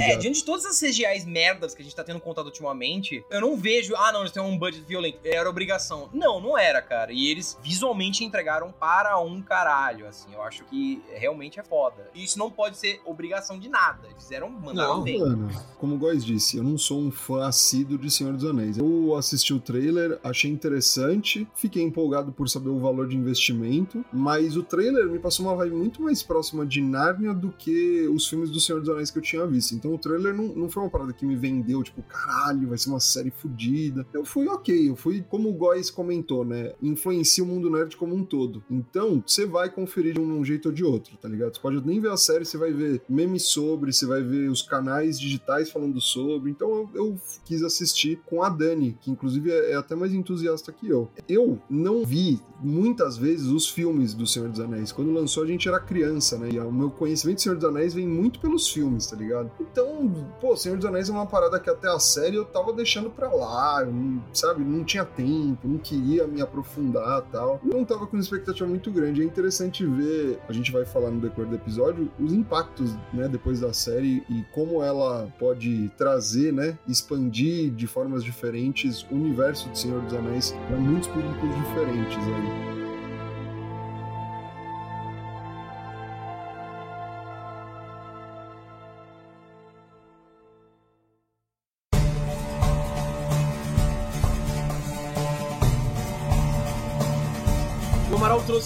É, 0.00 0.16
diante 0.16 0.40
de 0.40 0.44
todas 0.44 0.64
as 0.64 0.78
CGIs 0.78 1.24
merdas 1.24 1.74
que 1.74 1.82
a 1.82 1.84
gente 1.84 1.94
tá 1.94 2.04
tendo 2.04 2.20
contato 2.20 2.46
ultimamente, 2.46 3.24
eu 3.30 3.40
não 3.40 3.56
vejo, 3.56 3.94
ah, 3.96 4.12
não, 4.12 4.20
eles 4.20 4.32
têm 4.32 4.42
um 4.42 4.58
budget 4.58 4.84
violento. 4.86 5.18
Era 5.24 5.48
obrigação. 5.48 6.08
Não, 6.12 6.40
não 6.40 6.56
era, 6.56 6.80
cara. 6.80 7.12
E 7.12 7.30
eles 7.30 7.58
visualmente 7.62 8.24
entregaram 8.24 8.72
para 8.72 9.18
um 9.18 9.42
caralho, 9.42 10.06
assim. 10.06 10.32
Eu 10.32 10.42
acho 10.42 10.64
que 10.64 11.02
realmente 11.12 11.58
é 11.60 11.62
foda. 11.62 12.10
E 12.14 12.24
isso 12.24 12.38
não 12.38 12.50
pode 12.60 12.76
ser 12.76 13.00
obrigação 13.06 13.58
de 13.58 13.70
nada. 13.70 14.06
Eles 14.06 14.22
fizeram, 14.22 14.50
mandaram 14.50 14.98
não, 14.98 15.02
bem. 15.02 15.18
Mano, 15.18 15.48
como 15.78 15.94
o 15.94 15.98
Góis 15.98 16.22
disse, 16.22 16.58
eu 16.58 16.62
não 16.62 16.76
sou 16.76 17.00
um 17.00 17.10
fã 17.10 17.46
assíduo 17.46 17.96
de 17.96 18.10
Senhor 18.10 18.34
dos 18.34 18.44
Anéis. 18.44 18.76
Eu 18.76 19.16
assisti 19.16 19.54
o 19.54 19.58
trailer, 19.58 20.20
achei 20.22 20.50
interessante, 20.50 21.48
fiquei 21.54 21.82
empolgado 21.82 22.32
por 22.32 22.50
saber 22.50 22.68
o 22.68 22.78
valor 22.78 23.08
de 23.08 23.16
investimento 23.16 24.04
mas 24.12 24.56
o 24.56 24.62
trailer 24.62 25.08
me 25.08 25.18
passou 25.18 25.46
uma 25.46 25.54
vibe 25.54 25.74
muito 25.74 26.02
mais 26.02 26.22
próxima 26.22 26.66
de 26.66 26.80
Narnia 26.80 27.32
do 27.32 27.50
que 27.50 28.06
os 28.08 28.28
filmes 28.28 28.50
do 28.50 28.60
Senhor 28.60 28.80
dos 28.80 28.88
Anéis 28.90 29.10
que 29.10 29.18
eu 29.18 29.22
tinha 29.22 29.46
visto. 29.46 29.74
Então 29.74 29.94
o 29.94 29.98
trailer 29.98 30.34
não, 30.34 30.48
não 30.48 30.68
foi 30.68 30.82
uma 30.82 30.90
parada 30.90 31.12
que 31.12 31.24
me 31.24 31.36
vendeu, 31.36 31.82
tipo, 31.82 32.02
caralho, 32.02 32.68
vai 32.68 32.78
ser 32.78 32.90
uma 32.90 33.00
série 33.00 33.30
fodida. 33.30 34.06
Eu 34.12 34.24
fui 34.24 34.46
ok, 34.48 34.90
eu 34.90 34.96
fui, 34.96 35.24
como 35.28 35.48
o 35.48 35.52
Góis 35.52 35.90
comentou, 35.90 36.44
né? 36.44 36.72
Influencia 36.82 37.42
o 37.42 37.46
mundo 37.46 37.70
nerd 37.70 37.96
como 37.96 38.14
um 38.14 38.24
todo. 38.24 38.62
Então, 38.70 39.22
você 39.26 39.46
vai 39.46 39.70
conferir 39.70 40.14
de 40.14 40.20
um 40.20 40.44
jeito 40.44 40.66
ou 40.66 40.74
de 40.74 40.84
outro, 40.84 41.16
tá 41.16 41.28
ligado? 41.28 41.54
Você 41.54 41.60
pode 41.60 41.86
nem 41.86 42.00
ver 42.00 42.10
a 42.10 42.16
série, 42.16 42.44
você 42.50 42.58
vai 42.58 42.72
ver 42.72 43.02
memes 43.08 43.44
sobre, 43.48 43.92
você 43.92 44.06
vai 44.06 44.22
ver 44.22 44.50
os 44.50 44.62
canais 44.62 45.18
digitais 45.18 45.70
falando 45.70 46.00
sobre. 46.00 46.50
Então 46.50 46.70
eu, 46.70 46.90
eu 46.94 47.20
quis 47.44 47.62
assistir 47.62 48.20
com 48.26 48.42
a 48.42 48.48
Dani, 48.48 48.98
que 49.00 49.10
inclusive 49.10 49.50
é, 49.50 49.72
é 49.72 49.76
até 49.76 49.94
mais 49.94 50.12
entusiasta 50.12 50.72
que 50.72 50.88
eu. 50.88 51.10
Eu 51.28 51.60
não 51.68 52.04
vi 52.04 52.40
muitas 52.62 53.16
vezes 53.16 53.46
os 53.46 53.68
filmes 53.68 54.14
do 54.14 54.26
Senhor 54.26 54.48
dos 54.48 54.60
Anéis. 54.60 54.92
Quando 54.92 55.12
lançou, 55.12 55.42
a 55.42 55.46
gente 55.46 55.68
era 55.68 55.80
criança, 55.80 56.38
né? 56.38 56.50
E 56.52 56.58
o 56.58 56.72
meu 56.72 56.90
conhecimento 56.90 57.36
do 57.36 57.42
Senhor 57.42 57.54
dos 57.56 57.64
Anéis 57.64 57.94
vem 57.94 58.06
muito 58.06 58.40
pelos 58.40 58.68
filmes, 58.68 59.06
tá 59.06 59.16
ligado? 59.16 59.50
Então, 59.60 60.28
pô, 60.40 60.56
Senhor 60.56 60.76
dos 60.76 60.86
Anéis 60.86 61.08
é 61.08 61.12
uma 61.12 61.26
parada 61.26 61.58
que 61.58 61.70
até 61.70 61.88
a 61.88 61.98
série 61.98 62.36
eu 62.36 62.44
tava 62.44 62.72
deixando 62.72 63.10
pra 63.10 63.32
lá, 63.32 63.84
não, 63.84 64.22
sabe? 64.32 64.62
Não 64.62 64.84
tinha 64.84 65.04
tempo, 65.04 65.66
não 65.66 65.78
queria 65.78 66.26
me 66.26 66.40
aprofundar 66.40 67.22
tal. 67.32 67.60
Eu 67.64 67.78
não 67.78 67.84
tava 67.84 68.06
com 68.06 68.16
uma 68.16 68.22
expectativa 68.22 68.68
muito 68.68 68.90
grande. 68.90 69.22
É 69.22 69.24
interessante 69.24 69.84
ver, 69.86 70.38
a 70.48 70.52
gente 70.52 70.70
vai 70.70 70.84
falar 70.84 71.10
no 71.10 71.20
decorrer 71.20 71.48
do 71.48 71.56
episódio, 71.56 72.10
os 72.18 72.29
impactos, 72.30 72.94
né, 73.12 73.28
depois 73.28 73.60
da 73.60 73.72
série 73.72 74.22
e 74.28 74.44
como 74.52 74.82
ela 74.82 75.32
pode 75.38 75.90
trazer, 75.96 76.52
né, 76.52 76.78
expandir 76.86 77.70
de 77.70 77.86
formas 77.86 78.22
diferentes 78.24 79.02
o 79.10 79.14
universo 79.14 79.68
do 79.68 79.76
Senhor 79.76 80.00
dos 80.02 80.14
Anéis 80.14 80.52
para 80.68 80.76
muitos 80.76 81.08
públicos 81.08 81.54
diferentes 81.56 82.18
aí. 82.18 82.99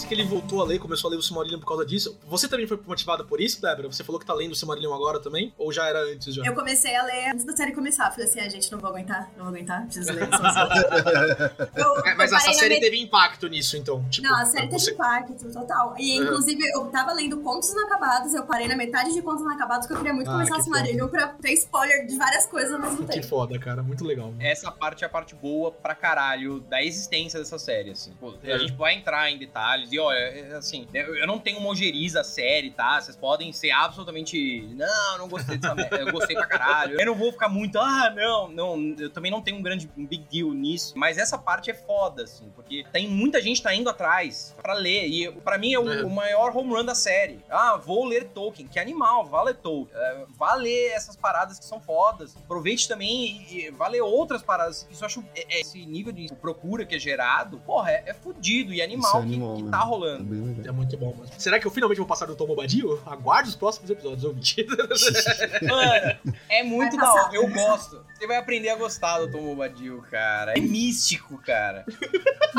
Que 0.06 0.14
ele 0.14 0.24
voltou 0.24 0.60
a 0.60 0.64
ler, 0.64 0.78
começou 0.78 1.08
a 1.08 1.12
ler 1.12 1.18
o 1.18 1.22
Silmarillion 1.22 1.58
por 1.58 1.66
causa 1.66 1.84
disso. 1.84 2.18
Você 2.26 2.48
também 2.48 2.66
foi 2.66 2.78
motivada 2.86 3.24
por 3.24 3.40
isso, 3.40 3.60
Débora? 3.60 3.88
Você 3.88 4.04
falou 4.04 4.20
que 4.20 4.26
tá 4.26 4.34
lendo 4.34 4.52
o 4.52 4.54
Silmarillion 4.54 4.92
agora 4.94 5.20
também? 5.20 5.52
Ou 5.58 5.72
já 5.72 5.86
era 5.86 6.00
antes 6.00 6.34
já? 6.34 6.44
Eu 6.44 6.54
comecei 6.54 6.94
a 6.94 7.02
ler 7.02 7.30
antes 7.30 7.44
da 7.44 7.56
série 7.56 7.72
começar. 7.72 8.10
Falei 8.10 8.26
assim, 8.26 8.40
a 8.40 8.44
ah, 8.44 8.48
gente, 8.48 8.70
não 8.70 8.78
vou 8.78 8.90
aguentar, 8.90 9.30
não 9.36 9.44
vou 9.44 9.54
aguentar, 9.54 9.84
preciso 9.84 10.12
ler. 10.12 10.28
eu, 11.76 12.06
é, 12.06 12.14
mas 12.14 12.32
essa 12.32 12.52
série 12.52 12.80
teve 12.80 12.98
impacto 12.98 13.48
nisso, 13.48 13.76
então? 13.76 14.04
Tipo, 14.08 14.28
não, 14.28 14.36
a 14.36 14.44
série 14.44 14.68
teve 14.68 14.90
impacto, 14.90 15.52
total. 15.52 15.94
E, 15.98 16.16
inclusive, 16.16 16.62
eu 16.74 16.86
tava 16.86 17.12
lendo 17.12 17.38
Contos 17.40 17.70
Inacabados, 17.70 18.34
eu 18.34 18.44
parei 18.44 18.68
na 18.68 18.76
metade 18.76 19.12
de 19.12 19.22
Contos 19.22 19.42
Inacabados, 19.42 19.86
porque 19.86 19.94
eu 19.94 19.98
queria 19.98 20.14
muito 20.14 20.30
ah, 20.30 20.34
começar 20.34 20.56
o 20.56 20.62
Silmarillion 20.62 21.08
pra 21.08 21.28
ter 21.28 21.52
spoiler 21.52 22.06
de 22.06 22.16
várias 22.16 22.46
coisas 22.46 22.72
ao 22.72 22.80
mesmo 22.80 22.98
tempo. 22.98 23.12
Que 23.12 23.22
foda, 23.22 23.58
cara. 23.58 23.82
Muito 23.82 24.04
legal. 24.04 24.32
Essa 24.38 24.70
parte 24.70 25.04
é 25.04 25.06
a 25.06 25.10
parte 25.10 25.34
boa 25.34 25.70
pra 25.70 25.94
caralho 25.94 26.60
da 26.60 26.82
existência 26.82 27.38
dessa 27.38 27.58
série, 27.58 27.90
assim. 27.90 28.12
Pô, 28.20 28.34
é. 28.42 28.52
A 28.52 28.58
gente 28.58 28.72
vai 28.72 28.94
entrar 28.94 29.30
em 29.30 29.38
detalhes 29.38 29.92
olha, 29.98 30.56
assim, 30.56 30.86
eu 30.92 31.26
não 31.26 31.38
tenho 31.38 31.58
uma 31.58 31.68
ojeriza 31.68 32.22
série, 32.24 32.70
tá? 32.70 33.00
Vocês 33.00 33.16
podem 33.16 33.52
ser 33.52 33.70
absolutamente. 33.70 34.62
Não, 34.74 35.18
não 35.18 35.28
gostei 35.28 35.58
dessa 35.58 35.74
merda. 35.74 35.96
Eu 35.96 36.12
gostei 36.12 36.36
pra 36.36 36.46
caralho. 36.46 37.00
Eu 37.00 37.06
não 37.06 37.14
vou 37.14 37.32
ficar 37.32 37.48
muito. 37.48 37.78
Ah, 37.78 38.12
não, 38.14 38.48
não. 38.48 38.94
Eu 38.98 39.10
também 39.10 39.30
não 39.30 39.42
tenho 39.42 39.58
um 39.58 39.62
grande 39.62 39.90
um 39.96 40.06
big 40.06 40.24
deal 40.30 40.52
nisso. 40.52 40.94
Mas 40.96 41.18
essa 41.18 41.38
parte 41.38 41.70
é 41.70 41.74
foda, 41.74 42.24
assim, 42.24 42.50
porque 42.54 42.84
tem 42.92 43.08
muita 43.08 43.40
gente 43.40 43.62
tá 43.62 43.74
indo 43.74 43.88
atrás 43.88 44.54
pra 44.62 44.74
ler. 44.74 45.06
E 45.06 45.30
pra 45.32 45.58
mim 45.58 45.72
é 45.72 45.78
o, 45.78 45.92
é. 45.92 46.02
o 46.04 46.10
maior 46.10 46.56
home 46.56 46.72
run 46.72 46.84
da 46.84 46.94
série. 46.94 47.40
Ah, 47.50 47.76
vou 47.76 48.04
ler 48.04 48.28
Tolkien. 48.28 48.68
Que 48.68 48.78
animal, 48.78 49.26
vá 49.26 49.42
ler 49.42 49.54
Tolkien. 49.56 49.94
É, 49.94 50.24
vá 50.36 50.54
ler 50.54 50.92
essas 50.92 51.16
paradas 51.16 51.58
que 51.58 51.64
são 51.64 51.80
fodas. 51.80 52.36
Aproveite 52.36 52.88
também 52.88 53.46
e, 53.50 53.66
e 53.66 53.70
vá 53.70 53.88
ler 53.88 54.02
outras 54.02 54.42
paradas. 54.42 54.86
Isso 54.90 55.02
eu 55.02 55.06
acho. 55.06 55.24
É, 55.34 55.56
é, 55.56 55.60
esse 55.60 55.84
nível 55.86 56.12
de 56.12 56.32
procura 56.34 56.84
que 56.84 56.94
é 56.94 56.98
gerado, 56.98 57.58
porra, 57.60 57.90
é, 57.90 58.04
é 58.06 58.14
fudido 58.14 58.72
e 58.72 58.82
animal, 58.82 59.16
é 59.16 59.22
animal 59.22 59.56
que, 59.56 59.62
que 59.62 59.70
tá 59.70 59.83
rolando. 59.84 60.62
É 60.66 60.72
muito 60.72 60.96
bom. 60.96 61.14
Mas... 61.18 61.30
Será 61.38 61.58
que 61.58 61.66
eu 61.66 61.70
finalmente 61.70 61.98
vou 61.98 62.06
passar 62.06 62.26
do 62.26 62.34
Tom 62.34 62.46
Bombadil? 62.46 63.00
Aguarde 63.06 63.48
os 63.48 63.56
próximos 63.56 63.90
episódios, 63.90 64.24
ouvinte. 64.24 64.66
Mano, 65.62 66.18
é 66.48 66.62
muito 66.62 66.96
da 66.96 67.12
hora. 67.12 67.34
Eu 67.34 67.48
gosto. 67.48 68.04
Você 68.14 68.26
vai 68.26 68.36
aprender 68.36 68.70
a 68.70 68.76
gostar 68.76 69.20
do 69.20 69.30
Tom 69.30 69.42
Bombadil, 69.42 70.02
cara. 70.10 70.52
É 70.56 70.60
místico, 70.60 71.38
cara. 71.38 71.84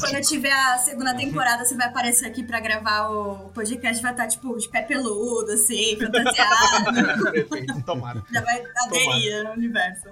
Quando 0.00 0.14
eu 0.14 0.22
tiver 0.22 0.52
a 0.52 0.78
segunda 0.78 1.14
temporada, 1.14 1.64
você 1.64 1.74
vai 1.74 1.88
aparecer 1.88 2.26
aqui 2.26 2.42
pra 2.42 2.60
gravar 2.60 3.08
o 3.08 3.50
podcast, 3.50 4.02
vai 4.02 4.12
estar, 4.12 4.28
tipo, 4.28 4.56
de 4.56 4.68
pé 4.68 4.82
peludo, 4.82 5.50
assim, 5.52 5.96
fantasiado. 6.00 7.32
Perfeito, 7.32 7.82
tomara. 7.82 8.22
Já 8.32 8.40
vai 8.42 8.62
aderir 8.86 9.44
no 9.44 9.52
universo. 9.52 10.08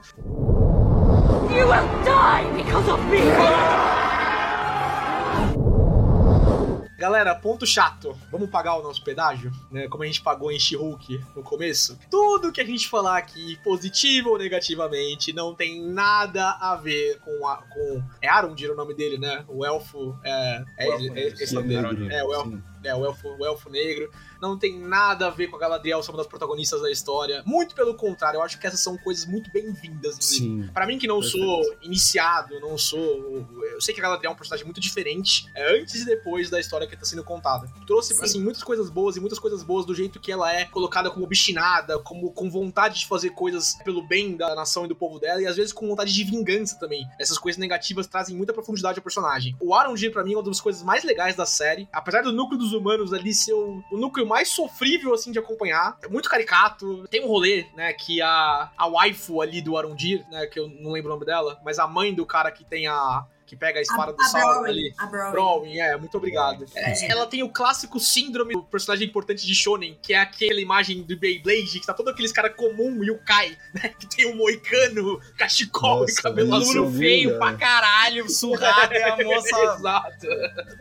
You 1.50 1.68
will 1.68 1.86
die 2.04 2.62
because 2.62 2.88
of 2.88 3.00
me! 3.04 4.23
Galera, 7.04 7.34
ponto 7.34 7.66
chato. 7.66 8.16
Vamos 8.32 8.48
pagar 8.48 8.78
o 8.78 8.82
nosso 8.82 9.04
pedágio? 9.04 9.52
Né? 9.70 9.86
Como 9.88 10.02
a 10.02 10.06
gente 10.06 10.22
pagou 10.22 10.50
em 10.50 10.58
She-Hulk 10.58 11.22
no 11.36 11.42
começo. 11.42 11.98
Tudo 12.10 12.50
que 12.50 12.62
a 12.62 12.64
gente 12.64 12.88
falar 12.88 13.18
aqui, 13.18 13.58
positivo 13.62 14.30
ou 14.30 14.38
negativamente, 14.38 15.30
não 15.30 15.54
tem 15.54 15.82
nada 15.82 16.52
a 16.52 16.74
ver 16.76 17.18
com 17.18 17.46
a. 17.46 17.58
Com... 17.58 18.02
É 18.22 18.28
Arundir 18.28 18.70
o 18.70 18.74
nome 18.74 18.94
dele, 18.94 19.18
né? 19.18 19.44
O 19.48 19.66
elfo. 19.66 20.18
É, 20.24 20.64
é, 20.78 20.88
o 20.88 20.92
elfo 20.94 21.04
é, 21.04 21.26
é, 21.26 21.62
dele. 21.62 22.14
É, 22.14 22.24
o 22.24 22.32
elfo. 22.32 22.62
É, 22.82 22.94
o 22.94 23.04
elfo, 23.04 23.28
o 23.38 23.44
elfo 23.44 23.68
negro 23.68 24.10
não 24.48 24.58
tem 24.58 24.78
nada 24.78 25.26
a 25.26 25.30
ver 25.30 25.48
com 25.48 25.56
a 25.56 25.58
Galadriel 25.58 26.02
ser 26.02 26.10
uma 26.10 26.18
das 26.18 26.26
protagonistas 26.26 26.80
da 26.82 26.90
história. 26.90 27.42
Muito 27.46 27.74
pelo 27.74 27.94
contrário, 27.94 28.38
eu 28.38 28.42
acho 28.42 28.58
que 28.58 28.66
essas 28.66 28.80
são 28.80 28.96
coisas 28.96 29.26
muito 29.26 29.50
bem-vindas. 29.52 30.16
Sim. 30.20 30.68
Para 30.72 30.86
mim 30.86 30.98
que 30.98 31.06
não 31.06 31.20
Perfeito. 31.20 31.44
sou 31.46 31.76
iniciado, 31.82 32.58
não 32.60 32.76
sou, 32.78 33.46
eu 33.72 33.80
sei 33.80 33.94
que 33.94 34.00
a 34.00 34.02
Galadriel 34.04 34.30
é 34.30 34.34
um 34.34 34.36
personagem 34.36 34.64
muito 34.64 34.80
diferente 34.80 35.46
é, 35.54 35.78
antes 35.78 35.94
e 36.02 36.04
depois 36.04 36.50
da 36.50 36.58
história 36.60 36.86
que 36.86 36.96
tá 36.96 37.04
sendo 37.04 37.24
contada. 37.24 37.70
Trouxe, 37.86 38.14
Assim, 38.24 38.42
muitas 38.42 38.62
coisas 38.62 38.88
boas 38.88 39.16
e 39.16 39.20
muitas 39.20 39.38
coisas 39.38 39.62
boas 39.62 39.84
do 39.84 39.94
jeito 39.94 40.20
que 40.20 40.32
ela 40.32 40.52
é 40.52 40.64
colocada 40.64 41.10
como 41.10 41.24
obstinada, 41.24 41.98
como 41.98 42.32
com 42.32 42.48
vontade 42.50 43.00
de 43.00 43.06
fazer 43.06 43.30
coisas 43.30 43.74
pelo 43.84 44.02
bem 44.06 44.36
da 44.36 44.54
nação 44.54 44.84
e 44.84 44.88
do 44.88 44.96
povo 44.96 45.18
dela, 45.18 45.42
e 45.42 45.46
às 45.46 45.56
vezes 45.56 45.72
com 45.72 45.86
vontade 45.86 46.12
de 46.12 46.24
vingança 46.24 46.78
também. 46.78 47.06
Essas 47.18 47.38
coisas 47.38 47.58
negativas 47.58 48.06
trazem 48.06 48.36
muita 48.36 48.52
profundidade 48.52 48.98
ao 48.98 49.02
personagem. 49.02 49.56
O 49.60 49.74
Arondir, 49.74 50.12
pra 50.12 50.24
mim, 50.24 50.32
é 50.32 50.36
uma 50.36 50.42
das 50.42 50.60
coisas 50.60 50.82
mais 50.82 51.04
legais 51.04 51.34
da 51.34 51.44
série. 51.44 51.88
Apesar 51.92 52.22
do 52.22 52.32
núcleo 52.32 52.58
dos 52.58 52.72
humanos 52.72 53.12
ali 53.12 53.34
ser 53.34 53.52
o, 53.52 53.82
o 53.90 53.96
núcleo 53.96 54.26
mais 54.26 54.33
sofrível, 54.42 55.12
assim, 55.12 55.30
de 55.30 55.38
acompanhar. 55.38 55.98
É 56.02 56.08
muito 56.08 56.30
caricato. 56.30 57.06
Tem 57.08 57.22
um 57.22 57.28
rolê, 57.28 57.66
né, 57.76 57.92
que 57.92 58.22
a, 58.22 58.70
a 58.76 58.86
waifu 58.86 59.42
ali 59.42 59.60
do 59.60 59.76
Arondir, 59.76 60.24
né, 60.30 60.46
que 60.46 60.58
eu 60.58 60.66
não 60.66 60.92
lembro 60.92 61.10
o 61.10 61.14
nome 61.14 61.26
dela, 61.26 61.60
mas 61.62 61.78
a 61.78 61.86
mãe 61.86 62.14
do 62.14 62.24
cara 62.24 62.50
que 62.50 62.64
tem 62.64 62.86
a, 62.86 63.26
que 63.46 63.54
pega 63.56 63.78
a 63.78 63.82
espada 63.82 64.12
A- 64.12 64.14
do 64.14 64.22
a 64.22 64.24
Sauron 64.26 64.64
ali. 64.64 64.92
a. 64.98 65.06
Browning, 65.30 65.78
é, 65.78 65.96
muito 65.96 66.16
obrigado. 66.16 66.64
É. 66.74 67.10
Ela 67.10 67.26
tem 67.26 67.42
o 67.42 67.48
clássico 67.48 67.98
síndrome 68.00 68.54
do 68.54 68.62
personagem 68.62 69.06
importante 69.06 69.46
de 69.46 69.54
Shonen, 69.54 69.98
que 70.02 70.12
é 70.14 70.18
aquela 70.18 70.60
imagem 70.60 71.02
do 71.02 71.16
Beyblade, 71.16 71.80
que 71.80 71.86
tá 71.86 71.92
todo 71.94 72.08
aqueles 72.10 72.32
cara 72.32 72.50
comum 72.50 73.02
e 73.04 73.10
o 73.10 73.18
Kai, 73.18 73.56
né? 73.74 73.88
Que 73.98 74.06
tem 74.08 74.32
um 74.32 74.36
moicano, 74.36 75.20
cachecol 75.36 76.00
Nossa, 76.00 76.12
e 76.12 76.22
cabelo 76.22 76.54
azul. 76.54 76.88
é 76.88 76.92
feio 76.92 77.38
pra 77.38 77.54
caralho, 77.54 78.28
surrado 78.30 78.92
e 78.94 79.02
a 79.02 79.16
moça. 79.24 79.74
Exato. 79.76 80.26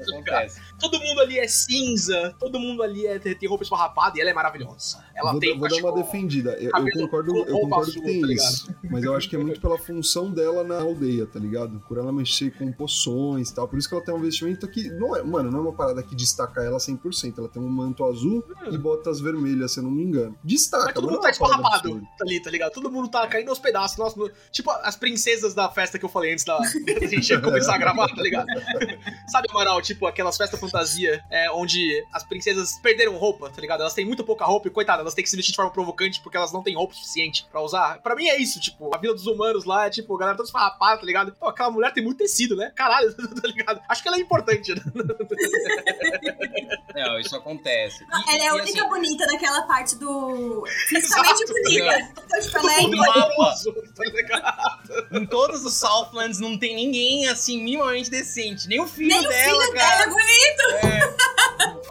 Acontece. 0.09 0.61
Todo 0.79 0.99
mundo 0.99 1.21
ali 1.21 1.39
é 1.39 1.47
cinza, 1.47 2.35
todo 2.39 2.59
mundo 2.59 2.83
ali 2.83 3.05
é, 3.05 3.19
tem 3.19 3.47
roupa 3.47 3.63
esfarrapada 3.63 4.17
e 4.17 4.21
ela 4.21 4.29
é 4.29 4.33
maravilhosa. 4.33 5.03
Ela 5.15 5.31
vou, 5.31 5.39
tem 5.39 5.57
vou 5.57 5.69
dar 5.69 5.75
uma 5.77 5.93
defendida. 5.93 6.51
Eu, 6.59 6.71
eu 6.75 6.91
concordo, 6.93 7.35
eu 7.37 7.59
concordo 7.59 7.91
que 7.91 7.99
azul, 7.99 8.03
tem 8.03 8.21
tá 8.21 8.33
isso. 8.33 8.75
Mas 8.89 9.03
eu 9.03 9.15
acho 9.15 9.29
que 9.29 9.35
é 9.35 9.39
muito 9.39 9.61
pela 9.61 9.77
função 9.77 10.31
dela 10.31 10.63
na 10.63 10.79
aldeia, 10.81 11.25
tá 11.25 11.39
ligado? 11.39 11.79
Por 11.87 11.97
ela 11.97 12.11
mexer 12.11 12.51
com 12.57 12.71
poções 12.71 13.49
e 13.49 13.55
tal. 13.55 13.67
Por 13.67 13.77
isso 13.79 13.87
que 13.89 13.95
ela 13.95 14.03
tem 14.03 14.13
um 14.13 14.19
vestimento 14.21 14.67
que. 14.67 14.89
Não 14.89 15.15
é, 15.15 15.23
mano, 15.23 15.49
não 15.51 15.59
é 15.59 15.61
uma 15.63 15.73
parada 15.73 16.01
que 16.03 16.15
destaca 16.15 16.61
ela 16.63 16.77
100%. 16.77 17.37
Ela 17.37 17.49
tem 17.49 17.61
um 17.61 17.69
manto 17.69 18.03
azul 18.05 18.43
e 18.71 18.77
botas 18.77 19.19
vermelhas, 19.19 19.71
se 19.71 19.79
eu 19.79 19.83
não 19.83 19.91
me 19.91 20.03
engano. 20.03 20.37
Destaca, 20.43 20.85
Mas 20.85 20.93
todo 20.93 21.09
mundo 21.09 21.21
tá 21.21 21.27
é 21.27 21.31
esfarrapado 21.31 21.75
absurda. 21.75 22.07
ali, 22.21 22.41
tá 22.41 22.49
ligado? 22.51 22.71
Todo 22.71 22.91
mundo 22.91 23.07
tá 23.09 23.27
caindo 23.27 23.49
aos 23.49 23.59
pedaços. 23.59 23.97
Nossa, 23.97 24.17
no- 24.19 24.31
tipo 24.51 24.69
as 24.71 24.95
princesas 24.95 25.53
da 25.53 25.69
festa 25.69 25.97
que 25.99 26.05
eu 26.05 26.09
falei 26.09 26.31
antes 26.33 26.45
da 26.45 26.57
da 26.99 27.07
gente 27.07 27.41
começar 27.41 27.75
a 27.75 27.77
gravar, 27.77 28.07
tá 28.07 28.21
ligado? 28.21 28.47
Sabe, 29.27 29.47
Amaral, 29.51 29.81
tipo 29.81 30.05
aquelas 30.05 30.37
festas 30.37 30.59
fantasia 30.59 31.23
é, 31.29 31.49
onde 31.51 32.03
as 32.13 32.23
princesas 32.23 32.79
perderam 32.81 33.17
roupa, 33.17 33.49
tá 33.49 33.59
ligado? 33.61 33.81
Elas 33.81 33.93
têm 33.93 34.05
muito 34.05 34.23
pouca 34.23 34.45
roupa 34.45 34.67
e, 34.67 34.71
coitada, 34.71 35.01
elas 35.01 35.13
têm 35.13 35.23
que 35.23 35.29
se 35.29 35.35
vestir 35.35 35.51
de 35.51 35.55
forma 35.55 35.71
provocante 35.71 36.21
porque 36.21 36.37
elas 36.37 36.51
não 36.51 36.61
têm 36.63 36.75
roupa 36.75 36.93
suficiente 36.93 37.45
pra 37.51 37.61
usar. 37.61 37.99
Pra 38.01 38.15
mim 38.15 38.27
é 38.27 38.39
isso, 38.41 38.59
tipo, 38.59 38.93
a 38.93 38.97
vida 38.97 39.13
dos 39.13 39.27
humanos 39.27 39.65
lá 39.65 39.87
é 39.87 39.89
tipo, 39.89 40.15
a 40.15 40.19
galera 40.19 40.37
toda 40.37 40.47
esfarrapada, 40.47 40.99
tá 40.99 41.05
ligado? 41.05 41.33
Pô, 41.39 41.47
aquela 41.47 41.69
mulher 41.71 41.93
tem 41.93 42.03
muito 42.03 42.17
tecido, 42.17 42.42
né? 42.55 42.71
Caralho, 42.75 43.13
tá 43.15 43.47
ligado? 43.47 43.81
Acho 43.89 44.01
que 44.01 44.07
ela 44.07 44.17
é 44.17 44.21
importante, 44.21 44.73
né? 44.75 44.81
Não, 46.95 47.19
isso 47.19 47.35
acontece. 47.35 48.03
E- 48.03 48.07
Ela 48.35 48.45
é 48.45 48.47
a 48.49 48.55
única 48.55 48.79
assim, 48.79 48.89
bonita 48.89 49.25
daquela 49.25 49.63
parte 49.63 49.95
do. 49.95 50.63
Fisicamente 50.89 51.43
Exato. 51.43 51.53
bonita. 51.53 52.11
Então, 52.25 52.39
tipo, 52.41 52.57
ela 52.57 52.73
é 52.73 52.81
Todo 52.81 52.93
icônica. 52.93 53.19
mapa, 53.19 53.55
tá 53.95 54.03
ligado? 54.05 54.73
em 55.11 55.25
todos 55.25 55.65
os 55.65 55.73
Southlands 55.75 56.39
não 56.39 56.57
tem 56.57 56.75
ninguém 56.75 57.27
assim 57.29 57.61
minimamente 57.63 58.09
decente. 58.09 58.67
Nem 58.67 58.79
o 58.79 58.87
filho 58.87 59.09
Nem 59.09 59.25
o 59.25 59.29
dela, 59.29 59.61
filho 59.61 59.73
cara. 59.73 59.97
dela 59.97 60.03
é 60.03 60.09
bonito. 60.09 60.63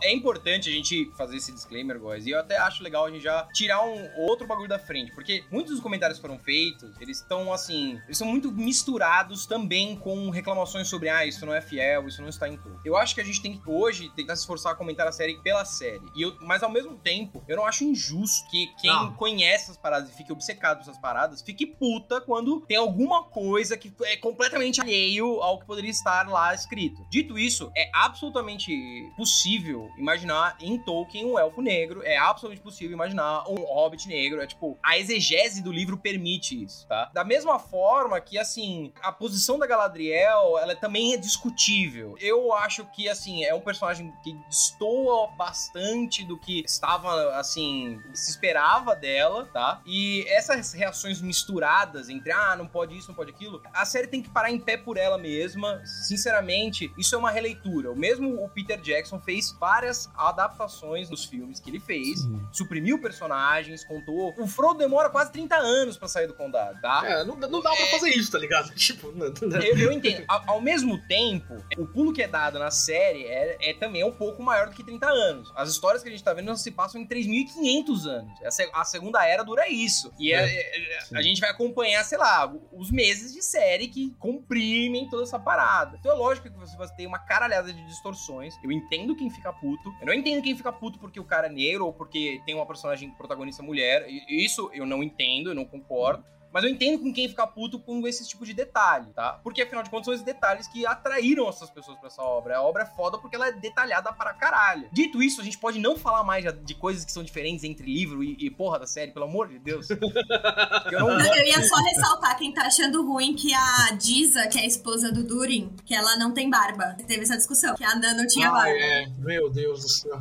É 0.04 0.12
importante 0.12 0.68
a 0.68 0.72
gente 0.72 1.10
fazer 1.16 1.36
esse 1.36 1.52
disclaimer, 1.52 1.98
guys. 1.98 2.26
E 2.26 2.30
eu 2.30 2.38
até 2.40 2.56
acho 2.58 2.82
legal 2.82 3.06
a 3.06 3.10
gente 3.10 3.22
já 3.22 3.46
tirar 3.52 3.84
um 3.84 4.08
outro 4.16 4.46
bagulho 4.46 4.68
da 4.68 4.78
frente. 4.78 5.12
Porque 5.14 5.44
muitos 5.50 5.72
dos 5.74 5.80
comentários 5.80 6.18
que 6.18 6.22
foram 6.22 6.38
feitos, 6.38 6.90
eles 7.00 7.18
estão 7.18 7.52
assim. 7.52 8.00
Eles 8.06 8.18
são 8.18 8.26
muito 8.26 8.50
misturados 8.50 9.46
também 9.46 9.96
com 9.96 10.28
reclamações 10.42 10.88
sobre 10.88 11.08
ah, 11.08 11.24
isso 11.24 11.46
não 11.46 11.54
é 11.54 11.60
fiel, 11.60 12.06
isso 12.08 12.20
não 12.20 12.28
está 12.28 12.48
em 12.48 12.56
tudo. 12.56 12.78
Eu 12.84 12.96
acho 12.96 13.14
que 13.14 13.20
a 13.20 13.24
gente 13.24 13.40
tem 13.40 13.56
que 13.56 13.70
hoje 13.70 14.10
tentar 14.10 14.34
se 14.34 14.42
esforçar 14.42 14.72
a 14.72 14.74
comentar 14.74 15.06
a 15.06 15.12
série 15.12 15.38
pela 15.38 15.64
série. 15.64 16.02
E 16.14 16.22
eu, 16.22 16.36
mas 16.40 16.62
ao 16.62 16.70
mesmo 16.70 16.96
tempo, 16.96 17.42
eu 17.46 17.56
não 17.56 17.64
acho 17.64 17.84
injusto 17.84 18.48
que 18.50 18.66
quem 18.80 18.90
Não. 18.90 19.14
conhece 19.14 19.64
essas 19.64 19.76
paradas 19.76 20.10
e 20.10 20.16
fique 20.16 20.32
obcecado 20.32 20.78
por 20.78 20.82
essas 20.82 20.98
paradas, 20.98 21.42
fique 21.42 21.64
puta 21.64 22.20
quando 22.20 22.60
tem 22.62 22.76
alguma 22.76 23.24
coisa 23.24 23.76
que 23.76 23.92
é 24.02 24.16
completamente 24.16 24.80
alheio 24.80 25.40
ao 25.40 25.58
que 25.58 25.66
poderia 25.66 25.90
estar 25.90 26.28
lá 26.28 26.54
escrito. 26.54 27.06
Dito 27.10 27.38
isso, 27.38 27.70
é 27.76 27.90
absolutamente 27.94 28.72
possível 29.16 29.88
imaginar 29.96 30.56
em 30.60 30.78
Tolkien 30.78 31.24
um 31.24 31.38
elfo 31.38 31.62
negro, 31.62 32.02
é 32.02 32.16
absolutamente 32.16 32.62
possível 32.62 32.94
imaginar 32.94 33.44
um 33.48 33.62
hobbit 33.64 34.08
negro, 34.08 34.40
é 34.40 34.46
tipo, 34.46 34.78
a 34.82 34.98
exegese 34.98 35.62
do 35.62 35.70
livro 35.70 35.96
permite 35.96 36.62
isso, 36.62 36.86
tá? 36.88 37.10
Da 37.12 37.24
mesma 37.24 37.58
forma 37.58 38.20
que, 38.20 38.38
assim, 38.38 38.92
a 39.02 39.12
posição 39.12 39.58
da 39.58 39.66
Galadriel, 39.66 40.31
ela 40.58 40.74
também 40.76 41.14
é 41.14 41.16
discutível. 41.16 42.16
Eu 42.20 42.52
acho 42.54 42.84
que, 42.86 43.08
assim, 43.08 43.44
é 43.44 43.54
um 43.54 43.60
personagem 43.60 44.12
que 44.22 44.32
destoa 44.48 45.28
bastante 45.36 46.24
do 46.24 46.38
que 46.38 46.60
estava, 46.64 47.36
assim, 47.36 48.00
se 48.14 48.30
esperava 48.30 48.94
dela, 48.96 49.46
tá? 49.52 49.80
E 49.86 50.24
essas 50.28 50.72
reações 50.72 51.20
misturadas 51.20 52.08
entre, 52.08 52.32
ah, 52.32 52.56
não 52.56 52.66
pode 52.66 52.96
isso, 52.96 53.08
não 53.08 53.14
pode 53.14 53.30
aquilo, 53.30 53.62
a 53.72 53.84
série 53.84 54.06
tem 54.06 54.22
que 54.22 54.30
parar 54.30 54.50
em 54.50 54.58
pé 54.58 54.76
por 54.76 54.96
ela 54.96 55.18
mesma. 55.18 55.80
Sinceramente, 55.84 56.92
isso 56.98 57.14
é 57.14 57.18
uma 57.18 57.30
releitura. 57.30 57.90
O 57.90 57.96
mesmo 57.96 58.42
o 58.42 58.48
Peter 58.48 58.80
Jackson 58.80 59.18
fez 59.20 59.52
várias 59.58 60.10
adaptações 60.16 61.10
nos 61.10 61.24
filmes 61.24 61.58
que 61.60 61.70
ele 61.70 61.80
fez, 61.80 62.20
Sim. 62.22 62.40
suprimiu 62.52 63.00
personagens, 63.00 63.84
contou. 63.84 64.34
O 64.38 64.46
Frodo 64.46 64.78
demora 64.78 65.10
quase 65.10 65.32
30 65.32 65.56
anos 65.56 65.96
pra 65.96 66.08
sair 66.08 66.26
do 66.26 66.34
condado, 66.34 66.80
tá? 66.80 67.02
É, 67.04 67.24
não, 67.24 67.36
não 67.36 67.60
dá 67.60 67.70
pra 67.74 67.86
fazer 67.86 68.10
isso, 68.10 68.30
tá 68.30 68.38
ligado? 68.38 68.72
Tipo, 68.82 69.12
não, 69.12 69.32
não- 69.42 69.60
Eu, 69.60 69.78
eu 69.78 69.92
entendo. 69.92 70.21
Ao, 70.28 70.42
ao 70.54 70.60
mesmo 70.60 70.98
tempo, 71.06 71.54
o 71.76 71.86
pulo 71.86 72.12
que 72.12 72.22
é 72.22 72.28
dado 72.28 72.58
na 72.58 72.70
série 72.70 73.24
é, 73.26 73.56
é 73.70 73.74
também 73.74 74.04
um 74.04 74.12
pouco 74.12 74.42
maior 74.42 74.68
do 74.68 74.74
que 74.74 74.84
30 74.84 75.06
anos. 75.08 75.52
As 75.54 75.68
histórias 75.70 76.02
que 76.02 76.08
a 76.08 76.12
gente 76.12 76.22
tá 76.22 76.32
vendo 76.32 76.46
não 76.46 76.56
se 76.56 76.70
passam 76.70 77.00
em 77.00 77.06
3.500 77.06 78.06
anos. 78.06 78.32
A, 78.72 78.80
a 78.80 78.84
segunda 78.84 79.24
era 79.26 79.42
dura 79.42 79.68
isso. 79.68 80.12
E 80.18 80.32
é- 80.32 80.96
é- 80.96 81.00
Sim. 81.02 81.16
a 81.16 81.22
gente 81.22 81.40
vai 81.40 81.50
acompanhar, 81.50 82.04
sei 82.04 82.18
lá, 82.18 82.52
os 82.72 82.90
meses 82.90 83.32
de 83.32 83.42
série 83.42 83.88
que 83.88 84.10
comprimem 84.18 85.08
toda 85.08 85.22
essa 85.22 85.38
parada. 85.38 85.96
Então 85.98 86.12
é 86.12 86.14
lógico 86.14 86.50
que 86.50 86.58
você 86.58 86.76
vai 86.76 86.88
ter 86.88 87.06
uma 87.06 87.18
caralhada 87.18 87.72
de 87.72 87.84
distorções. 87.86 88.54
Eu 88.62 88.70
entendo 88.72 89.16
quem 89.16 89.30
fica 89.30 89.52
puto. 89.52 89.92
Eu 90.00 90.06
não 90.06 90.14
entendo 90.14 90.42
quem 90.42 90.56
fica 90.56 90.72
puto 90.72 90.98
porque 90.98 91.20
o 91.20 91.24
cara 91.24 91.46
é 91.46 91.50
negro 91.50 91.86
ou 91.86 91.92
porque 91.92 92.40
tem 92.44 92.54
uma 92.54 92.66
personagem 92.66 93.10
protagonista 93.10 93.62
mulher. 93.62 94.06
Isso 94.28 94.70
eu 94.72 94.86
não 94.86 95.02
entendo, 95.02 95.50
eu 95.50 95.54
não 95.54 95.64
concordo. 95.64 96.24
Mas 96.52 96.64
eu 96.64 96.70
entendo 96.70 96.98
com 97.00 97.12
quem 97.12 97.28
fica 97.28 97.46
puto 97.46 97.78
com 97.78 98.06
esse 98.06 98.26
tipo 98.28 98.44
de 98.44 98.52
detalhe, 98.52 99.06
tá? 99.14 99.40
Porque 99.42 99.62
afinal 99.62 99.82
de 99.82 99.90
contas 99.90 100.04
são 100.06 100.14
esses 100.14 100.24
detalhes 100.26 100.66
que 100.68 100.84
atraíram 100.86 101.48
essas 101.48 101.70
pessoas 101.70 101.98
pra 101.98 102.08
essa 102.08 102.22
obra. 102.22 102.56
A 102.58 102.62
obra 102.62 102.82
é 102.82 102.86
foda 102.86 103.18
porque 103.18 103.36
ela 103.36 103.48
é 103.48 103.52
detalhada 103.52 104.12
para 104.12 104.34
caralho. 104.34 104.88
Dito 104.92 105.22
isso, 105.22 105.40
a 105.40 105.44
gente 105.44 105.58
pode 105.58 105.78
não 105.78 105.96
falar 105.96 106.22
mais 106.24 106.44
de- 106.64 106.74
coisas 106.74 107.04
que 107.04 107.12
são 107.12 107.22
diferentes 107.22 107.64
entre 107.64 107.86
livro 107.86 108.22
e, 108.22 108.36
e 108.38 108.50
porra 108.50 108.78
da 108.78 108.86
série, 108.86 109.12
pelo 109.12 109.24
amor 109.24 109.48
de 109.48 109.58
Deus. 109.58 109.88
Eu 110.90 111.00
não 111.00 111.06
gosto. 111.16 111.34
Eu 111.34 111.46
ia 111.46 111.62
só 111.62 111.76
ressaltar 111.76 112.36
quem 112.36 112.52
tá 112.52 112.66
achando 112.66 113.06
ruim 113.06 113.34
que 113.34 113.52
a 113.54 113.92
Diza, 113.98 114.46
que 114.48 114.58
é 114.58 114.62
a 114.62 114.66
esposa 114.66 115.10
do 115.10 115.22
Durin, 115.24 115.74
que 115.86 115.94
ela 115.94 116.16
não 116.16 116.32
tem 116.34 116.50
barba. 116.50 116.96
Teve 117.06 117.22
essa 117.22 117.36
discussão, 117.36 117.74
que 117.74 117.84
a 117.84 117.90
Anã 117.92 118.14
não 118.14 118.26
tinha 118.26 118.48
Ah, 118.48 118.52
barba. 118.52 118.70
é. 118.70 119.06
Meu 119.18 119.48
Deus 119.50 119.82
do 119.82 119.88
céu. 119.88 120.20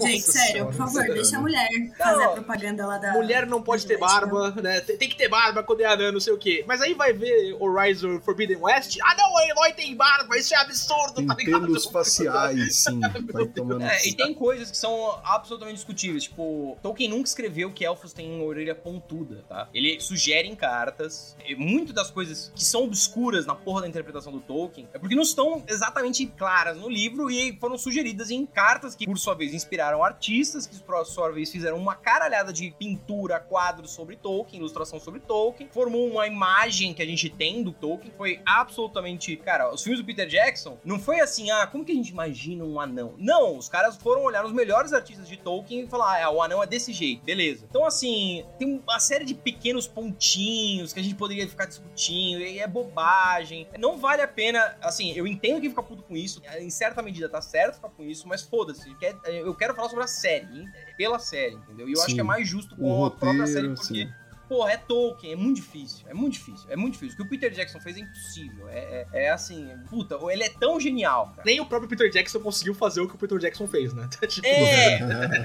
Gente, 0.00 0.26
Nossa 0.26 0.32
sério, 0.32 0.52
senhora, 0.52 0.64
por 0.66 0.74
favor, 0.76 1.04
deixa 1.04 1.36
a 1.36 1.40
mulher 1.40 1.68
fazer 1.96 2.16
Não, 2.18 2.24
a 2.24 2.32
propaganda 2.34 2.86
lá 2.86 2.98
da. 2.98 3.12
Mulher 3.12 3.46
não 3.46 3.62
pode 3.62 3.86
ter 3.86 3.96
barba, 3.98 4.50
né? 4.50 4.80
Tem, 4.80 4.96
tem 4.98 5.08
que 5.08 5.16
ter 5.16 5.28
barba 5.28 5.37
quando 5.64 5.80
é 5.80 5.86
anã, 5.86 6.12
não 6.12 6.20
sei 6.20 6.32
o 6.32 6.38
quê. 6.38 6.64
Mas 6.66 6.80
aí 6.80 6.94
vai 6.94 7.12
ver 7.12 7.56
Horizon 7.60 8.20
Forbidden 8.20 8.58
West. 8.58 8.98
Ah, 9.02 9.14
não, 9.16 9.34
o 9.34 9.40
Eloy 9.40 9.72
tem 9.72 9.94
barba, 9.94 10.36
isso 10.36 10.54
é 10.54 10.58
absurdo, 10.58 11.14
Tem 11.14 11.26
tá 11.26 11.34
ligado? 11.34 11.66
pelos 11.66 11.86
faciais, 11.86 12.76
sim. 12.76 13.00
Vai 13.32 13.46
tomando. 13.48 13.82
É, 13.82 14.06
e 14.06 14.14
tem 14.14 14.34
coisas 14.34 14.70
que 14.70 14.76
são 14.76 15.18
absolutamente 15.24 15.76
discutíveis. 15.76 16.24
Tipo, 16.24 16.78
Tolkien 16.82 17.10
nunca 17.10 17.28
escreveu 17.28 17.70
que 17.72 17.84
elfos 17.84 18.12
têm 18.12 18.32
uma 18.32 18.44
orelha 18.44 18.74
pontuda, 18.74 19.44
tá? 19.48 19.68
Ele 19.72 20.00
sugere 20.00 20.48
em 20.48 20.54
cartas. 20.54 21.36
E 21.46 21.54
muito 21.54 21.92
das 21.92 22.10
coisas 22.10 22.52
que 22.54 22.64
são 22.64 22.84
obscuras 22.84 23.46
na 23.46 23.54
porra 23.54 23.82
da 23.82 23.88
interpretação 23.88 24.32
do 24.32 24.40
Tolkien 24.40 24.88
é 24.92 24.98
porque 24.98 25.14
não 25.14 25.22
estão 25.22 25.62
exatamente 25.66 26.26
claras 26.26 26.76
no 26.76 26.88
livro 26.88 27.30
e 27.30 27.56
foram 27.58 27.78
sugeridas 27.78 28.30
em 28.30 28.44
cartas 28.46 28.94
que, 28.94 29.06
por 29.06 29.18
sua 29.18 29.34
vez, 29.34 29.54
inspiraram 29.54 30.02
artistas 30.02 30.66
que, 30.66 30.78
por 30.80 31.04
sua 31.04 31.30
vez, 31.30 31.50
fizeram 31.50 31.76
uma 31.76 31.94
caralhada 31.94 32.52
de 32.52 32.70
pintura, 32.78 33.40
quadros 33.40 33.90
sobre 33.90 34.16
Tolkien, 34.16 34.60
ilustração 34.60 35.00
sobre 35.00 35.20
Tolkien. 35.28 35.68
Formou 35.70 36.08
uma 36.08 36.26
imagem 36.26 36.94
que 36.94 37.02
a 37.02 37.06
gente 37.06 37.28
tem 37.28 37.62
do 37.62 37.70
Tolkien. 37.70 38.12
Foi 38.16 38.40
absolutamente. 38.44 39.36
Cara, 39.36 39.72
os 39.72 39.82
filmes 39.82 40.00
do 40.00 40.06
Peter 40.06 40.26
Jackson 40.26 40.78
não 40.84 40.98
foi 40.98 41.20
assim, 41.20 41.50
ah, 41.50 41.66
como 41.66 41.84
que 41.84 41.92
a 41.92 41.94
gente 41.94 42.10
imagina 42.10 42.64
um 42.64 42.80
anão? 42.80 43.14
Não, 43.18 43.56
os 43.56 43.68
caras 43.68 43.96
foram 43.96 44.22
olhar 44.22 44.44
os 44.44 44.52
melhores 44.52 44.92
artistas 44.92 45.28
de 45.28 45.36
Tolkien 45.36 45.82
e 45.82 45.86
falar, 45.86 46.24
ah, 46.24 46.30
o 46.30 46.42
anão 46.42 46.62
é 46.62 46.66
desse 46.66 46.92
jeito, 46.92 47.22
beleza. 47.22 47.66
Então, 47.68 47.84
assim, 47.84 48.44
tem 48.58 48.80
uma 48.84 48.98
série 48.98 49.24
de 49.24 49.34
pequenos 49.34 49.86
pontinhos 49.86 50.92
que 50.92 51.00
a 51.00 51.02
gente 51.02 51.14
poderia 51.14 51.46
ficar 51.46 51.66
discutindo, 51.66 52.40
e 52.40 52.58
é 52.58 52.66
bobagem. 52.66 53.68
Não 53.78 53.98
vale 53.98 54.22
a 54.22 54.28
pena, 54.28 54.76
assim, 54.80 55.12
eu 55.12 55.26
entendo 55.26 55.60
que 55.60 55.68
fica 55.68 55.82
puto 55.82 56.02
com 56.02 56.16
isso, 56.16 56.40
em 56.58 56.70
certa 56.70 57.02
medida 57.02 57.28
tá 57.28 57.42
certo 57.42 57.76
ficar 57.76 57.90
com 57.90 58.04
isso, 58.04 58.26
mas 58.26 58.42
foda-se, 58.42 58.88
eu 59.26 59.54
quero 59.54 59.74
falar 59.74 59.88
sobre 59.88 60.04
a 60.04 60.08
série, 60.08 60.46
hein? 60.46 60.68
pela 60.96 61.18
série, 61.18 61.54
entendeu? 61.54 61.88
E 61.88 61.92
eu 61.92 61.98
acho 61.98 62.10
Sim. 62.10 62.14
que 62.14 62.20
é 62.20 62.24
mais 62.24 62.48
justo 62.48 62.76
com 62.76 63.04
a 63.04 63.10
própria 63.10 63.46
série, 63.46 63.68
porque 63.68 63.84
sim. 63.84 64.12
Porra, 64.48 64.72
é 64.72 64.76
Tolkien, 64.76 65.32
é 65.32 65.36
muito 65.36 65.56
difícil, 65.56 66.06
é 66.08 66.14
muito 66.14 66.34
difícil, 66.34 66.66
é 66.70 66.76
muito 66.76 66.94
difícil. 66.94 67.14
O 67.14 67.16
que 67.18 67.22
o 67.22 67.28
Peter 67.28 67.50
Jackson 67.50 67.80
fez 67.80 67.96
é 67.96 68.00
impossível, 68.00 68.68
é, 68.68 69.06
é, 69.12 69.24
é 69.24 69.30
assim, 69.30 69.68
puta, 69.88 70.18
ele 70.30 70.42
é 70.42 70.48
tão 70.48 70.80
genial, 70.80 71.32
cara. 71.36 71.42
Nem 71.44 71.60
o 71.60 71.66
próprio 71.66 71.88
Peter 71.88 72.10
Jackson 72.10 72.40
conseguiu 72.40 72.74
fazer 72.74 73.00
o 73.00 73.08
que 73.08 73.14
o 73.14 73.18
Peter 73.18 73.38
Jackson 73.38 73.66
fez, 73.66 73.92
né? 73.92 74.08
tipo... 74.28 74.46
É, 74.46 74.98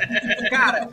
cara, 0.49 0.89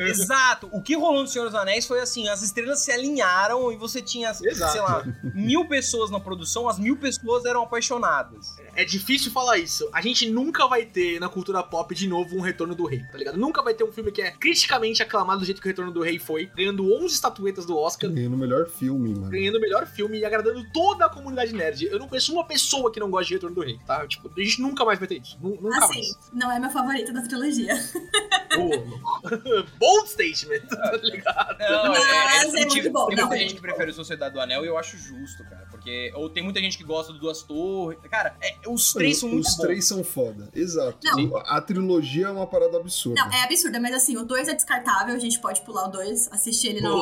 exato. 0.00 0.68
O 0.72 0.82
que 0.82 0.94
rolou 0.94 1.22
no 1.22 1.28
Senhor 1.28 1.46
dos 1.46 1.54
Anéis 1.54 1.86
foi 1.86 2.00
assim, 2.00 2.28
as 2.28 2.42
estrelas 2.42 2.80
se 2.80 2.92
alinharam 2.92 3.72
e 3.72 3.76
você 3.76 4.02
tinha, 4.02 4.30
Exato. 4.30 4.72
sei 4.72 4.80
lá, 4.80 5.04
mil 5.34 5.66
pessoas 5.66 6.10
na 6.10 6.20
produção, 6.20 6.68
as 6.68 6.78
mil 6.78 6.96
pessoas 6.96 7.44
eram 7.44 7.62
apaixonadas. 7.62 8.56
É 8.74 8.84
difícil 8.84 9.30
falar 9.30 9.58
isso. 9.58 9.88
A 9.92 10.00
gente 10.00 10.28
nunca 10.28 10.66
vai 10.66 10.84
ter 10.84 11.18
na 11.20 11.28
cultura 11.28 11.62
pop 11.62 11.94
de 11.94 12.06
novo 12.06 12.36
um 12.36 12.40
Retorno 12.40 12.74
do 12.74 12.84
Rei, 12.84 13.02
tá 13.10 13.16
ligado? 13.16 13.38
Nunca 13.38 13.62
vai 13.62 13.74
ter 13.74 13.84
um 13.84 13.92
filme 13.92 14.12
que 14.12 14.20
é 14.20 14.30
criticamente 14.32 15.02
aclamado 15.02 15.40
do 15.40 15.46
jeito 15.46 15.60
que 15.60 15.66
o 15.66 15.70
Retorno 15.70 15.92
do 15.92 16.02
Rei 16.02 16.18
foi, 16.18 16.50
ganhando 16.54 16.92
11 16.92 17.05
estatuetas 17.12 17.64
do 17.66 17.76
Oscar, 17.76 18.10
Ganhando 18.10 18.34
o 18.34 18.38
melhor 18.38 18.66
filme, 18.66 19.10
mano. 19.14 19.30
ganhando 19.30 19.56
o 19.56 19.60
melhor 19.60 19.86
filme 19.86 20.18
e 20.18 20.24
agradando 20.24 20.64
toda 20.72 21.06
a 21.06 21.08
comunidade 21.08 21.52
nerd. 21.52 21.84
Eu 21.86 21.98
não 21.98 22.08
conheço 22.08 22.32
uma 22.32 22.44
pessoa 22.44 22.90
que 22.92 23.00
não 23.00 23.10
gosta 23.10 23.26
de 23.28 23.34
Retorno 23.34 23.54
do 23.56 23.62
Rei, 23.62 23.78
tá? 23.86 24.06
Tipo, 24.06 24.30
a 24.36 24.40
gente 24.42 24.60
nunca 24.60 24.84
mais 24.84 24.98
vai 24.98 25.08
ter 25.08 25.20
isso. 25.20 25.36
Nu- 25.40 25.58
Nunca 25.60 25.84
Assim, 25.84 26.02
não 26.32 26.50
é 26.52 26.58
meu 26.60 26.70
favorito 26.70 27.12
da 27.12 27.22
trilogia. 27.22 27.74
mais. 28.56 29.66
Bold 29.78 30.08
statement, 30.08 30.66
tá 30.70 30.96
ligado? 31.02 31.58
Não, 31.58 31.88
Mas 31.92 32.44
é 32.44 32.50
tem, 32.52 32.66
muito 32.66 32.90
bom, 32.90 33.06
tem 33.06 33.16
muita 33.16 33.34
é 33.34 33.38
gente 33.38 33.48
que 33.48 33.52
muito 33.54 33.62
prefere 33.62 33.90
o 33.90 33.94
Sociedade 33.94 34.34
do 34.34 34.40
Anel 34.40 34.64
e 34.64 34.68
eu 34.68 34.78
acho 34.78 34.96
justo, 34.96 35.44
cara. 35.44 35.66
Porque. 35.70 36.12
Ou 36.14 36.28
tem 36.30 36.42
muita 36.42 36.60
gente 36.60 36.76
que 36.78 36.84
gosta 36.84 37.12
do 37.12 37.18
Duas 37.18 37.42
Torres. 37.42 37.98
Cara, 38.10 38.34
é, 38.40 38.56
os 38.68 38.92
três 38.92 39.18
são 39.18 39.28
muito 39.28 39.46
Os 39.46 39.56
bons. 39.56 39.62
três 39.62 39.84
são 39.86 40.02
foda. 40.04 40.48
Exato. 40.54 40.96
Não. 41.04 41.36
A 41.46 41.60
trilogia 41.60 42.26
é 42.26 42.30
uma 42.30 42.46
parada 42.46 42.78
absurda. 42.78 43.20
Não, 43.22 43.32
é 43.32 43.42
absurda, 43.44 43.78
mas 43.80 43.94
assim, 43.94 44.16
o 44.16 44.24
2 44.24 44.48
é 44.48 44.54
descartável, 44.54 45.14
a 45.14 45.18
gente 45.18 45.38
pode 45.40 45.60
pular 45.62 45.88
o 45.88 45.90
2, 45.92 46.32
assistir 46.32 46.68
ele 46.68 46.80
no, 46.80 46.95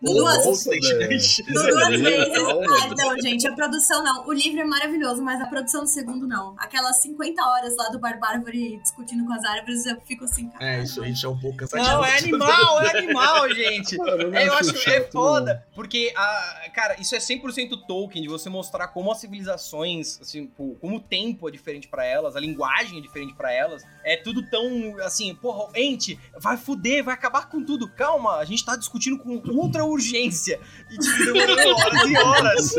duas, 0.00 0.64
vezes. 0.64 2.36
Calma. 2.36 2.66
Ah, 2.82 2.88
então, 2.90 3.20
gente, 3.20 3.46
a 3.46 3.52
produção 3.52 4.02
não. 4.02 4.26
O 4.26 4.32
livro 4.32 4.60
é 4.60 4.64
maravilhoso, 4.64 5.22
mas 5.22 5.40
a 5.40 5.46
produção 5.46 5.82
do 5.82 5.88
segundo 5.88 6.26
não. 6.26 6.54
Aquelas 6.58 7.00
50 7.02 7.42
horas 7.42 7.76
lá 7.76 7.88
do 7.88 7.98
Barbárvore 7.98 8.78
discutindo 8.82 9.24
com 9.26 9.32
as 9.32 9.44
árvores, 9.44 9.86
eu 9.86 10.00
fico 10.02 10.24
assim, 10.24 10.48
cara. 10.48 10.64
É, 10.64 10.82
isso, 10.82 11.04
isso 11.04 11.26
é 11.26 11.28
um 11.28 11.38
pouco 11.38 11.58
cansativo. 11.58 11.88
Não, 11.88 12.04
é 12.04 12.18
animal, 12.18 12.80
é 12.82 12.98
animal, 12.98 13.54
gente. 13.54 13.96
Mano, 14.02 14.34
É, 14.34 14.48
eu 14.48 14.54
acho 14.54 14.76
chato, 14.76 14.94
é 14.94 15.10
foda, 15.10 15.66
porque, 15.74 16.12
a, 16.16 16.70
cara, 16.74 17.00
isso 17.00 17.14
é 17.14 17.18
100% 17.18 17.86
Tolkien, 17.86 18.22
de 18.22 18.28
você 18.28 18.48
mostrar 18.48 18.88
como 18.88 19.10
as 19.10 19.18
civilizações, 19.18 20.20
assim, 20.20 20.46
como 20.80 20.96
o 20.96 21.00
tempo 21.00 21.48
é 21.48 21.52
diferente 21.52 21.88
pra 21.88 22.04
elas, 22.04 22.36
a 22.36 22.40
linguagem 22.40 22.98
é 22.98 23.00
diferente 23.00 23.34
pra 23.34 23.52
elas, 23.52 23.84
é 24.04 24.16
tudo 24.16 24.48
tão, 24.48 24.96
assim, 25.00 25.34
porra, 25.34 25.70
ente, 25.74 26.18
vai 26.38 26.56
fuder, 26.56 27.04
vai 27.04 27.14
acabar 27.14 27.48
com 27.48 27.64
tudo, 27.64 27.88
calma, 27.88 28.36
a 28.36 28.44
gente 28.44 28.64
tá 28.64 28.76
discutindo 28.76 29.18
com 29.22 29.52
ultra 29.52 29.84
urgência. 29.84 30.58
E 30.90 30.98
tipo, 30.98 31.24
demorando 31.24 31.76
horas 31.76 32.08
e 32.08 32.16
horas. 32.16 32.76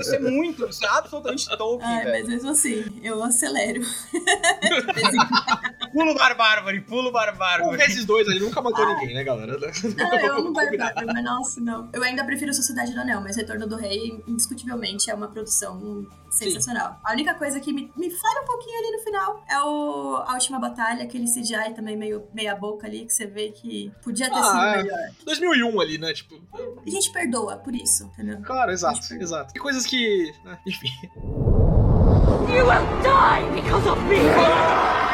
Isso 0.00 0.14
é 0.14 0.18
muito, 0.18 0.66
isso 0.66 0.84
é 0.84 0.88
absolutamente 0.88 1.48
Tolkien. 1.56 1.90
Ah, 1.90 2.02
mas 2.04 2.28
mesmo 2.28 2.50
assim, 2.50 2.84
eu 3.02 3.22
acelero. 3.22 3.80
pulo 5.92 6.14
barbárvore, 6.14 6.80
pulo 6.80 7.12
barbárvore. 7.12 7.76
Um 7.76 7.80
esses 7.80 8.04
dois 8.04 8.28
ali 8.28 8.40
nunca 8.40 8.60
matou 8.62 8.86
ninguém, 8.86 9.14
né, 9.14 9.24
galera? 9.24 9.58
Não, 9.58 10.14
eu 10.14 10.36
amo 10.36 10.52
barbárvore, 10.52 11.06
mas 11.06 11.24
nossa, 11.24 11.60
não. 11.60 11.88
Eu 11.92 12.02
ainda 12.02 12.24
prefiro 12.24 12.52
Sociedade 12.54 12.92
do 12.92 13.00
Anel, 13.00 13.20
mas 13.20 13.36
Retorno 13.36 13.66
do 13.66 13.76
Rei, 13.76 14.22
indiscutivelmente, 14.26 15.10
é 15.10 15.14
uma 15.14 15.28
produção 15.28 16.06
sensacional. 16.30 16.92
Sim. 16.92 16.98
A 17.04 17.12
única 17.12 17.34
coisa 17.34 17.60
que 17.60 17.72
me, 17.72 17.90
me 17.96 18.08
um 18.08 18.44
pouquinho 18.44 18.78
ali 18.78 18.90
no 18.92 19.02
final 19.02 19.44
é 19.48 19.60
o, 19.60 20.16
a 20.26 20.34
última 20.34 20.58
batalha, 20.58 21.04
aquele 21.04 21.24
CGI 21.24 21.74
também 21.74 21.96
meio 21.96 22.26
meia 22.34 22.54
boca 22.54 22.86
ali, 22.86 23.06
que 23.06 23.12
você 23.12 23.26
vê 23.26 23.50
que 23.50 23.92
podia 24.02 24.28
ter 24.28 24.38
ah, 24.38 24.44
sido 24.44 24.60
é. 24.60 24.82
melhor. 24.82 25.10
2000 25.24 25.54
e 25.56 25.64
um 25.64 25.80
ali, 25.80 25.98
né? 25.98 26.12
Tipo. 26.12 26.40
A 26.86 26.90
gente 26.90 27.10
perdoa 27.10 27.56
por 27.56 27.74
isso, 27.74 28.04
entendeu? 28.04 28.40
Claro, 28.42 28.70
exato, 28.70 29.14
exato. 29.14 29.58
Coisas 29.60 29.86
que. 29.86 30.32
Né? 30.44 30.58
Enfim. 30.66 30.88
You 32.48 32.64
will 32.64 32.86
die 33.02 33.60
because 33.60 33.88
of 33.88 34.00
me! 34.04 35.05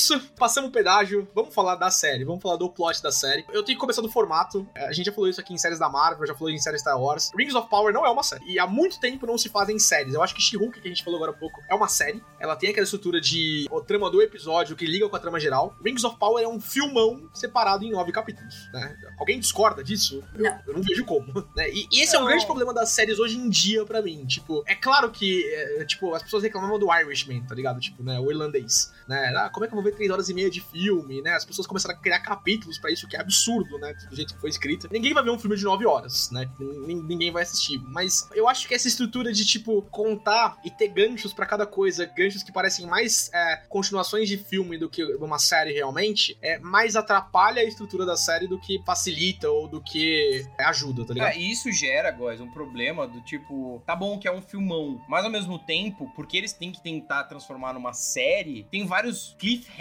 Isso, 0.00 0.20
passamos 0.38 0.70
o 0.70 0.72
pedágio, 0.72 1.28
vamos 1.34 1.54
falar 1.54 1.74
da 1.76 1.90
série, 1.90 2.24
vamos 2.24 2.42
falar 2.42 2.56
do 2.56 2.68
plot 2.70 3.02
da 3.02 3.12
série. 3.12 3.44
Eu 3.52 3.62
tenho 3.62 3.76
que 3.76 3.80
começar 3.80 4.02
do 4.02 4.10
formato, 4.10 4.66
é, 4.74 4.86
a 4.86 4.92
gente 4.92 5.06
já 5.06 5.12
falou 5.12 5.28
isso 5.28 5.40
aqui 5.40 5.52
em 5.52 5.58
séries 5.58 5.78
da 5.78 5.88
Marvel, 5.88 6.26
já 6.26 6.34
falou 6.34 6.50
em 6.50 6.58
séries 6.58 6.80
Star 6.80 7.00
Wars. 7.00 7.30
Rings 7.36 7.54
of 7.54 7.68
Power 7.68 7.92
não 7.92 8.04
é 8.06 8.10
uma 8.10 8.22
série, 8.22 8.44
e 8.46 8.58
há 8.58 8.66
muito 8.66 8.98
tempo 9.00 9.26
não 9.26 9.36
se 9.38 9.48
fazem 9.48 9.78
séries. 9.78 10.14
Eu 10.14 10.22
acho 10.22 10.34
que 10.34 10.40
She-Hulk, 10.42 10.80
que 10.80 10.88
a 10.88 10.90
gente 10.90 11.04
falou 11.04 11.18
agora 11.18 11.32
há 11.32 11.34
pouco, 11.38 11.60
é 11.68 11.74
uma 11.74 11.88
série. 11.88 12.22
Ela 12.38 12.56
tem 12.56 12.70
aquela 12.70 12.84
estrutura 12.84 13.20
de 13.20 13.66
o 13.70 13.80
trama 13.80 14.10
do 14.10 14.20
episódio 14.22 14.74
que 14.76 14.86
liga 14.86 15.08
com 15.08 15.16
a 15.16 15.18
trama 15.20 15.38
geral. 15.38 15.74
Rings 15.84 16.04
of 16.04 16.16
Power 16.18 16.42
é 16.42 16.48
um 16.48 16.60
filmão 16.60 17.28
separado 17.34 17.84
em 17.84 17.90
nove 17.90 18.12
capítulos, 18.12 18.68
né? 18.72 18.96
Alguém 19.18 19.38
discorda 19.38 19.82
disso? 19.84 20.22
Eu- 20.34 20.44
Não. 20.44 20.60
Eu 20.66 20.74
não 20.74 20.82
vejo 20.82 21.04
como, 21.04 21.32
né? 21.56 21.68
E, 21.70 21.86
e 21.92 22.00
esse 22.02 22.16
é 22.16 22.18
um 22.18 22.24
grande 22.24 22.46
problema 22.46 22.72
das 22.72 22.90
séries 22.90 23.18
hoje 23.18 23.36
em 23.36 23.48
dia 23.48 23.84
pra 23.84 24.00
mim. 24.02 24.24
Tipo, 24.26 24.62
é 24.66 24.74
claro 24.74 25.10
que, 25.10 25.44
é, 25.52 25.84
tipo, 25.84 26.14
as 26.14 26.22
pessoas 26.22 26.42
reclamavam 26.42 26.78
do 26.78 26.92
Irishman, 26.94 27.42
tá 27.44 27.54
ligado? 27.54 27.80
Tipo, 27.80 28.02
né, 28.02 28.18
o 28.18 28.30
irlandês, 28.30 28.92
né? 29.08 29.32
Ah, 29.36 29.50
como 29.50 29.64
é 29.64 29.68
que 29.68 29.74
eu 29.74 29.80
vou 29.80 29.84
ver 29.84 29.89
três 29.92 30.10
horas 30.10 30.28
e 30.28 30.34
meia 30.34 30.50
de 30.50 30.60
filme, 30.60 31.20
né? 31.22 31.32
As 31.34 31.44
pessoas 31.44 31.66
começaram 31.66 31.94
a 31.94 31.98
criar 31.98 32.20
capítulos 32.20 32.78
pra 32.78 32.90
isso, 32.90 33.06
que 33.08 33.16
é 33.16 33.20
absurdo, 33.20 33.78
né? 33.78 33.92
Do 34.08 34.16
jeito 34.16 34.34
que 34.34 34.40
foi 34.40 34.50
escrito. 34.50 34.88
Ninguém 34.90 35.12
vai 35.14 35.22
ver 35.22 35.30
um 35.30 35.38
filme 35.38 35.56
de 35.56 35.64
nove 35.64 35.86
horas, 35.86 36.30
né? 36.30 36.48
Nin- 36.58 37.02
Ninguém 37.02 37.30
vai 37.32 37.42
assistir. 37.42 37.78
Mas 37.86 38.28
eu 38.34 38.48
acho 38.48 38.66
que 38.68 38.74
essa 38.74 38.88
estrutura 38.88 39.32
de, 39.32 39.44
tipo, 39.44 39.82
contar 39.90 40.58
e 40.64 40.70
ter 40.70 40.88
ganchos 40.88 41.32
pra 41.32 41.46
cada 41.46 41.66
coisa, 41.66 42.04
ganchos 42.06 42.42
que 42.42 42.52
parecem 42.52 42.86
mais 42.86 43.30
é, 43.32 43.56
continuações 43.68 44.28
de 44.28 44.36
filme 44.36 44.78
do 44.78 44.88
que 44.88 45.02
uma 45.16 45.38
série 45.38 45.72
realmente, 45.72 46.36
é 46.42 46.58
mais 46.58 46.96
atrapalha 46.96 47.60
a 47.62 47.64
estrutura 47.64 48.04
da 48.06 48.16
série 48.16 48.46
do 48.46 48.58
que 48.60 48.82
facilita 48.84 49.48
ou 49.50 49.66
do 49.68 49.80
que 49.80 50.46
ajuda, 50.58 51.04
tá 51.04 51.14
ligado? 51.14 51.28
Ah, 51.32 51.36
e 51.36 51.50
isso 51.50 51.70
gera, 51.72 52.10
guys, 52.10 52.40
um 52.40 52.50
problema 52.50 53.06
do 53.06 53.20
tipo, 53.22 53.82
tá 53.86 53.94
bom 53.96 54.18
que 54.18 54.26
é 54.28 54.32
um 54.32 54.42
filmão, 54.42 55.00
mas 55.08 55.24
ao 55.24 55.30
mesmo 55.30 55.58
tempo, 55.58 56.10
porque 56.14 56.36
eles 56.36 56.52
têm 56.52 56.72
que 56.72 56.82
tentar 56.82 57.24
transformar 57.24 57.72
numa 57.72 57.92
série, 57.92 58.66
tem 58.70 58.86
vários 58.86 59.34
cliffhangers 59.38 59.79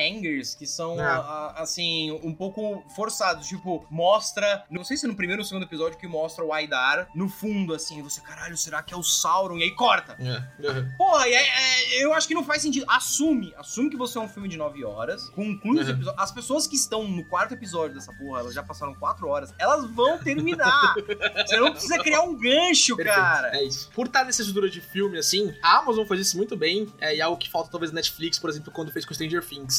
que 0.57 0.65
são, 0.65 0.97
a- 0.99 1.03
a- 1.17 1.61
assim, 1.61 2.11
um 2.23 2.33
pouco 2.33 2.83
forçados. 2.95 3.47
Tipo, 3.47 3.85
mostra, 3.89 4.63
não 4.69 4.83
sei 4.83 4.95
se 4.95 5.05
no 5.05 5.13
primeiro 5.15 5.41
ou 5.41 5.45
segundo 5.45 5.63
episódio 5.63 5.97
que 5.97 6.07
mostra 6.07 6.43
o 6.45 6.53
Aidar 6.53 7.09
no 7.13 7.27
fundo, 7.27 7.73
assim, 7.73 8.01
você, 8.01 8.21
caralho, 8.21 8.57
será 8.57 8.81
que 8.81 8.93
é 8.93 8.97
o 8.97 9.03
Sauron? 9.03 9.57
E 9.57 9.63
aí 9.63 9.71
corta. 9.75 10.15
É, 10.19 10.65
é. 10.65 10.81
Porra, 10.97 11.27
é- 11.27 11.33
é- 11.33 12.03
eu 12.03 12.13
acho 12.13 12.27
que 12.27 12.33
não 12.33 12.43
faz 12.45 12.61
sentido. 12.61 12.85
Assume, 12.87 13.53
assume 13.57 13.89
que 13.89 13.97
você 13.97 14.17
é 14.17 14.21
um 14.21 14.29
filme 14.29 14.47
de 14.47 14.55
9 14.57 14.85
horas, 14.85 15.29
conclui 15.31 15.81
os 15.81 15.87
Uhum. 15.87 15.93
episódios. 15.95 16.23
As 16.23 16.31
pessoas 16.31 16.65
que 16.65 16.75
estão 16.75 17.05
no 17.07 17.25
quarto 17.25 17.53
episódio 17.53 17.95
dessa 17.95 18.13
porra, 18.13 18.39
elas 18.39 18.53
já 18.53 18.63
passaram 18.63 18.95
4 18.95 19.27
horas, 19.27 19.53
elas 19.59 19.85
vão 19.91 20.17
terminar. 20.19 20.93
você 21.45 21.57
não 21.57 21.71
precisa 21.71 21.97
criar 21.99 22.21
um 22.21 22.35
gancho, 22.37 22.95
Perfeito, 22.95 23.15
cara. 23.19 23.55
É 23.57 23.63
isso. 23.63 23.89
Por 23.93 24.05
estar 24.07 24.23
nessa 24.23 24.41
estrutura 24.41 24.69
de 24.69 24.79
filme, 24.79 25.17
assim, 25.17 25.53
a 25.61 25.77
Amazon 25.79 26.05
faz 26.05 26.21
isso 26.21 26.37
muito 26.37 26.55
bem, 26.55 26.87
é, 27.01 27.15
e 27.15 27.19
é 27.19 27.21
algo 27.21 27.37
que 27.37 27.49
falta 27.49 27.69
talvez 27.69 27.91
Netflix, 27.91 28.39
por 28.39 28.49
exemplo, 28.49 28.71
quando 28.71 28.91
fez 28.91 29.05
com 29.05 29.13
Stranger 29.13 29.45
Things. 29.45 29.78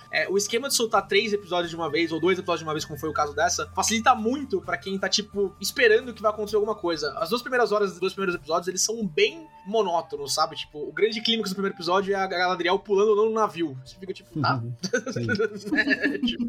É, 0.11 0.29
o 0.29 0.37
esquema 0.37 0.67
de 0.67 0.75
soltar 0.75 1.07
três 1.07 1.31
episódios 1.31 1.69
de 1.69 1.75
uma 1.75 1.89
vez, 1.89 2.11
ou 2.11 2.19
dois 2.19 2.37
episódios 2.37 2.59
de 2.59 2.65
uma 2.65 2.73
vez, 2.73 2.83
como 2.83 2.99
foi 2.99 3.09
o 3.09 3.13
caso 3.13 3.33
dessa, 3.33 3.67
facilita 3.73 4.13
muito 4.13 4.61
pra 4.61 4.77
quem 4.77 4.99
tá, 4.99 5.07
tipo, 5.07 5.55
esperando 5.59 6.13
que 6.13 6.21
vai 6.21 6.31
acontecer 6.31 6.57
alguma 6.57 6.75
coisa. 6.75 7.13
As 7.17 7.29
duas 7.29 7.41
primeiras 7.41 7.71
horas 7.71 7.91
dos 7.91 7.99
dois 7.99 8.13
primeiros 8.13 8.35
episódios, 8.35 8.67
eles 8.67 8.81
são 8.81 9.07
bem 9.07 9.47
monótonos, 9.65 10.33
sabe? 10.33 10.55
Tipo, 10.57 10.79
o 10.79 10.91
grande 10.91 11.21
clímax 11.21 11.51
do 11.51 11.53
primeiro 11.53 11.75
episódio 11.75 12.13
é 12.13 12.17
a 12.17 12.27
Galadriel 12.27 12.79
pulando 12.79 13.15
no 13.15 13.31
navio. 13.31 13.77
Você 13.85 13.95
fica 13.95 14.13
tipo, 14.13 14.39
tá. 14.41 14.61
É, 14.91 16.17
tipo, 16.17 16.45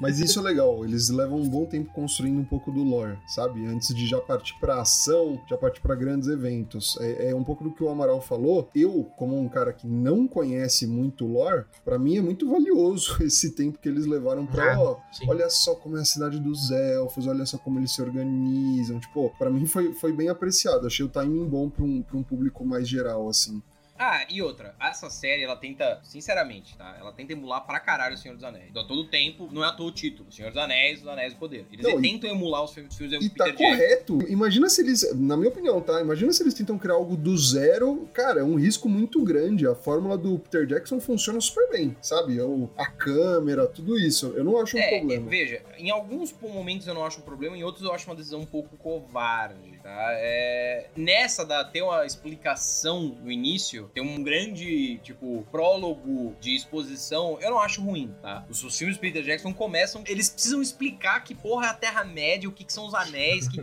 Mas 0.00 0.18
isso 0.18 0.38
é 0.38 0.42
legal, 0.42 0.84
eles 0.84 1.10
levam 1.10 1.38
um 1.40 1.48
bom 1.48 1.66
tempo 1.66 1.92
construindo 1.92 2.38
um 2.38 2.44
pouco 2.44 2.70
do 2.70 2.82
lore, 2.82 3.18
sabe? 3.26 3.66
Antes 3.66 3.94
de 3.94 4.06
já 4.06 4.20
partir 4.20 4.58
pra 4.58 4.80
ação, 4.80 5.40
já 5.48 5.56
partir 5.58 5.82
pra 5.82 5.94
grandes 5.94 6.28
eventos. 6.28 6.96
É, 7.00 7.30
é 7.30 7.34
um 7.34 7.44
pouco 7.44 7.62
do 7.64 7.72
que 7.72 7.82
o 7.82 7.90
Amaral 7.90 8.22
falou. 8.22 8.70
Eu, 8.74 9.04
como 9.16 9.38
um 9.38 9.48
cara 9.48 9.72
que 9.72 9.86
não 9.86 10.26
conhece 10.26 10.86
muito 10.86 11.26
lore, 11.26 11.64
pra 11.84 11.98
mim 11.98 12.16
é 12.16 12.22
muito 12.22 12.48
valioso 12.48 12.85
esse 13.20 13.50
tempo 13.52 13.78
que 13.78 13.88
eles 13.88 14.06
levaram 14.06 14.46
pra, 14.46 14.72
É, 14.72 14.76
ó, 14.76 14.96
sim. 15.12 15.28
olha 15.28 15.48
só 15.50 15.74
como 15.74 15.96
é 15.96 16.00
a 16.00 16.04
cidade 16.04 16.38
dos 16.38 16.70
elfos, 16.70 17.26
olha 17.26 17.44
só 17.46 17.58
como 17.58 17.78
eles 17.78 17.92
se 17.92 18.02
organizam. 18.02 18.98
Tipo, 19.00 19.30
pra 19.38 19.50
mim 19.50 19.66
foi, 19.66 19.92
foi 19.94 20.12
bem 20.12 20.28
apreciado. 20.28 20.86
Achei 20.86 21.04
o 21.04 21.08
timing 21.08 21.46
bom 21.46 21.68
pra 21.70 21.84
um, 21.84 22.02
pra 22.02 22.16
um 22.16 22.22
público 22.22 22.64
mais 22.64 22.88
geral, 22.88 23.28
assim. 23.28 23.62
Ah, 23.98 24.26
e 24.28 24.42
outra, 24.42 24.74
essa 24.80 25.08
série, 25.10 25.42
ela 25.42 25.56
tenta, 25.56 26.00
sinceramente, 26.02 26.76
tá? 26.76 26.96
Ela 26.98 27.12
tenta 27.12 27.32
emular 27.32 27.64
pra 27.66 27.80
caralho 27.80 28.14
o 28.14 28.18
Senhor 28.18 28.34
dos 28.34 28.44
Anéis. 28.44 28.66
Então, 28.70 28.86
todo 28.86 29.04
tempo, 29.08 29.48
não 29.52 29.64
é 29.64 29.68
à 29.68 29.72
toa 29.72 29.86
o 29.86 29.92
título. 29.92 30.30
Senhor 30.30 30.48
dos 30.50 30.58
Anéis, 30.58 31.00
os 31.00 31.08
Anéis 31.08 31.32
do 31.34 31.38
Poder. 31.38 31.66
Eles 31.72 31.84
Não, 31.86 31.98
e- 31.98 32.02
tentam 32.02 32.30
emular 32.30 32.62
os 32.64 32.72
filmes, 32.72 32.94
filmes 32.96 33.18
do 33.18 33.24
E 33.24 33.28
tá 33.30 33.44
Peter 33.44 33.56
Jackson. 33.58 33.64
correto. 33.76 34.30
Imagina 34.30 34.68
se 34.68 34.80
eles, 34.82 35.14
na 35.14 35.36
minha 35.36 35.48
opinião, 35.48 35.80
tá? 35.80 36.00
Imagina 36.00 36.32
se 36.32 36.42
eles 36.42 36.54
tentam 36.54 36.78
criar 36.78 36.94
algo 36.94 37.16
do 37.16 37.36
zero. 37.38 38.08
Cara, 38.12 38.40
é 38.40 38.44
um 38.44 38.56
risco 38.56 38.88
muito 38.88 39.22
grande. 39.24 39.66
A 39.66 39.74
fórmula 39.74 40.16
do 40.18 40.38
Peter 40.38 40.66
Jackson 40.66 41.00
funciona 41.00 41.40
super 41.40 41.68
bem, 41.70 41.96
sabe? 42.02 42.40
O- 42.40 42.70
A 42.76 42.86
câmera, 42.86 43.66
tudo 43.66 43.98
isso. 43.98 44.32
Eu 44.36 44.44
não 44.44 44.60
acho 44.60 44.76
um 44.76 44.80
É, 44.80 44.98
problema. 44.98 45.28
veja, 45.30 45.62
em 45.78 45.90
alguns 45.90 46.34
momentos 46.40 46.86
eu 46.86 46.94
não 46.94 47.04
acho 47.04 47.20
um 47.20 47.22
problema, 47.22 47.56
em 47.56 47.64
outros 47.64 47.84
eu 47.84 47.92
acho 47.92 48.08
uma 48.08 48.16
decisão 48.16 48.40
um 48.40 48.46
pouco 48.46 48.76
covarde. 48.76 49.75
Tá? 49.86 50.08
É, 50.14 50.88
nessa 50.96 51.46
da 51.46 51.64
ter 51.64 51.82
uma 51.82 52.04
explicação 52.04 53.16
no 53.22 53.30
início, 53.30 53.88
ter 53.94 54.00
um 54.00 54.20
grande, 54.20 54.98
tipo, 54.98 55.46
prólogo 55.52 56.34
de 56.40 56.56
exposição, 56.56 57.38
eu 57.40 57.50
não 57.50 57.60
acho 57.60 57.80
ruim, 57.80 58.12
tá? 58.20 58.44
Os, 58.48 58.64
os 58.64 58.76
filmes 58.76 58.96
do 58.96 59.00
Peter 59.00 59.22
Jackson 59.22 59.54
começam, 59.54 60.02
eles 60.06 60.28
precisam 60.28 60.60
explicar 60.60 61.22
que 61.22 61.34
porra 61.34 61.66
é 61.66 61.70
a 61.70 61.74
Terra-média, 61.74 62.48
o 62.48 62.52
que, 62.52 62.64
que 62.64 62.72
são 62.72 62.86
os 62.86 62.94
anéis, 62.94 63.46
que, 63.46 63.60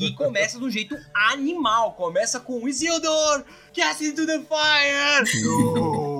e 0.00 0.14
começa 0.14 0.58
de 0.58 0.64
um 0.64 0.70
jeito 0.70 0.96
animal. 1.12 1.92
Começa 1.92 2.40
com 2.40 2.66
Isildur, 2.66 3.44
get 3.76 4.00
into 4.00 4.26
the 4.26 4.40
fire! 4.40 5.22
No! 5.44 6.16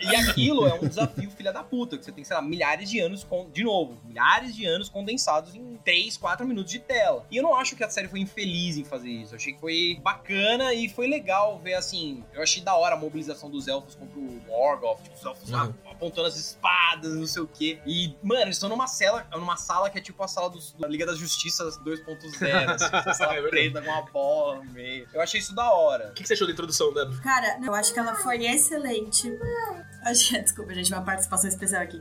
e 0.00 0.16
aquilo 0.16 0.66
é 0.66 0.74
um 0.74 0.86
desafio, 0.86 1.30
filha 1.30 1.52
da 1.52 1.62
puta, 1.62 1.96
que 1.96 2.04
você 2.04 2.12
tem, 2.12 2.24
sei 2.24 2.36
lá, 2.36 2.42
milhares 2.42 2.88
de 2.88 3.00
anos, 3.00 3.24
com, 3.24 3.48
de 3.50 3.64
novo, 3.64 3.98
milhares 4.04 4.54
de 4.54 4.64
anos 4.66 4.88
condensados 4.88 5.54
em 5.54 5.76
3, 5.84 6.16
4 6.16 6.46
minutos 6.46 6.70
de 6.70 6.78
tela. 6.78 7.24
E 7.30 7.36
eu 7.36 7.42
não 7.42 7.54
acho 7.54 7.76
que 7.76 7.84
a 7.84 7.90
série 7.90 8.08
foi 8.08 8.20
infeliz 8.20 8.76
em 8.76 8.84
fazer 8.84 9.08
isso. 9.08 9.32
Eu 9.32 9.36
achei 9.36 9.52
que 9.52 9.60
foi 9.60 9.98
bacana 10.02 10.72
e 10.74 10.88
foi 10.88 11.06
legal 11.06 11.58
ver, 11.58 11.74
assim, 11.74 12.24
eu 12.32 12.42
achei 12.42 12.62
da 12.62 12.74
hora 12.74 12.94
a 12.94 12.98
mobilização 12.98 13.50
dos 13.50 13.68
elfos 13.68 13.94
contra 13.94 14.18
o 14.18 14.40
Morgoth, 14.46 15.02
tipo, 15.02 15.16
os 15.16 15.24
elfos 15.24 15.50
lá 15.50 15.72
apontando 15.96 16.28
as 16.28 16.36
espadas, 16.36 17.14
não 17.14 17.26
sei 17.26 17.42
o 17.42 17.46
quê. 17.46 17.78
E, 17.86 18.14
mano, 18.22 18.42
eles 18.42 18.56
estão 18.56 18.68
numa 18.68 18.86
sala, 18.86 19.26
numa 19.32 19.56
sala 19.56 19.90
que 19.90 19.98
é 19.98 20.00
tipo 20.00 20.22
a 20.22 20.28
sala 20.28 20.50
dos, 20.50 20.72
da 20.78 20.86
Liga 20.86 21.06
da 21.06 21.14
Justiça 21.14 21.64
2.0, 21.64 22.68
assim, 22.68 22.96
essa 22.96 23.14
sala 23.14 23.34
É 23.34 23.42
preta 23.48 23.80
com 23.82 23.90
uma 23.90 24.02
bola 24.16 24.64
no 24.64 24.72
meio. 24.72 25.06
Eu 25.12 25.20
achei 25.20 25.38
isso 25.38 25.54
da 25.54 25.70
hora. 25.70 26.08
O 26.08 26.12
que 26.14 26.22
que 26.22 26.28
você 26.28 26.32
achou 26.32 26.46
da 26.46 26.52
introdução, 26.54 26.92
Débora? 26.94 27.18
Cara, 27.22 27.58
eu 27.62 27.74
acho 27.74 27.92
que 27.92 27.98
ela 27.98 28.14
foi 28.14 28.46
excelente. 28.46 29.30
Acho 30.02 30.28
que, 30.28 30.40
desculpa, 30.40 30.72
gente, 30.72 30.90
uma 30.92 31.02
participação 31.02 31.50
especial 31.50 31.82
aqui. 31.82 32.00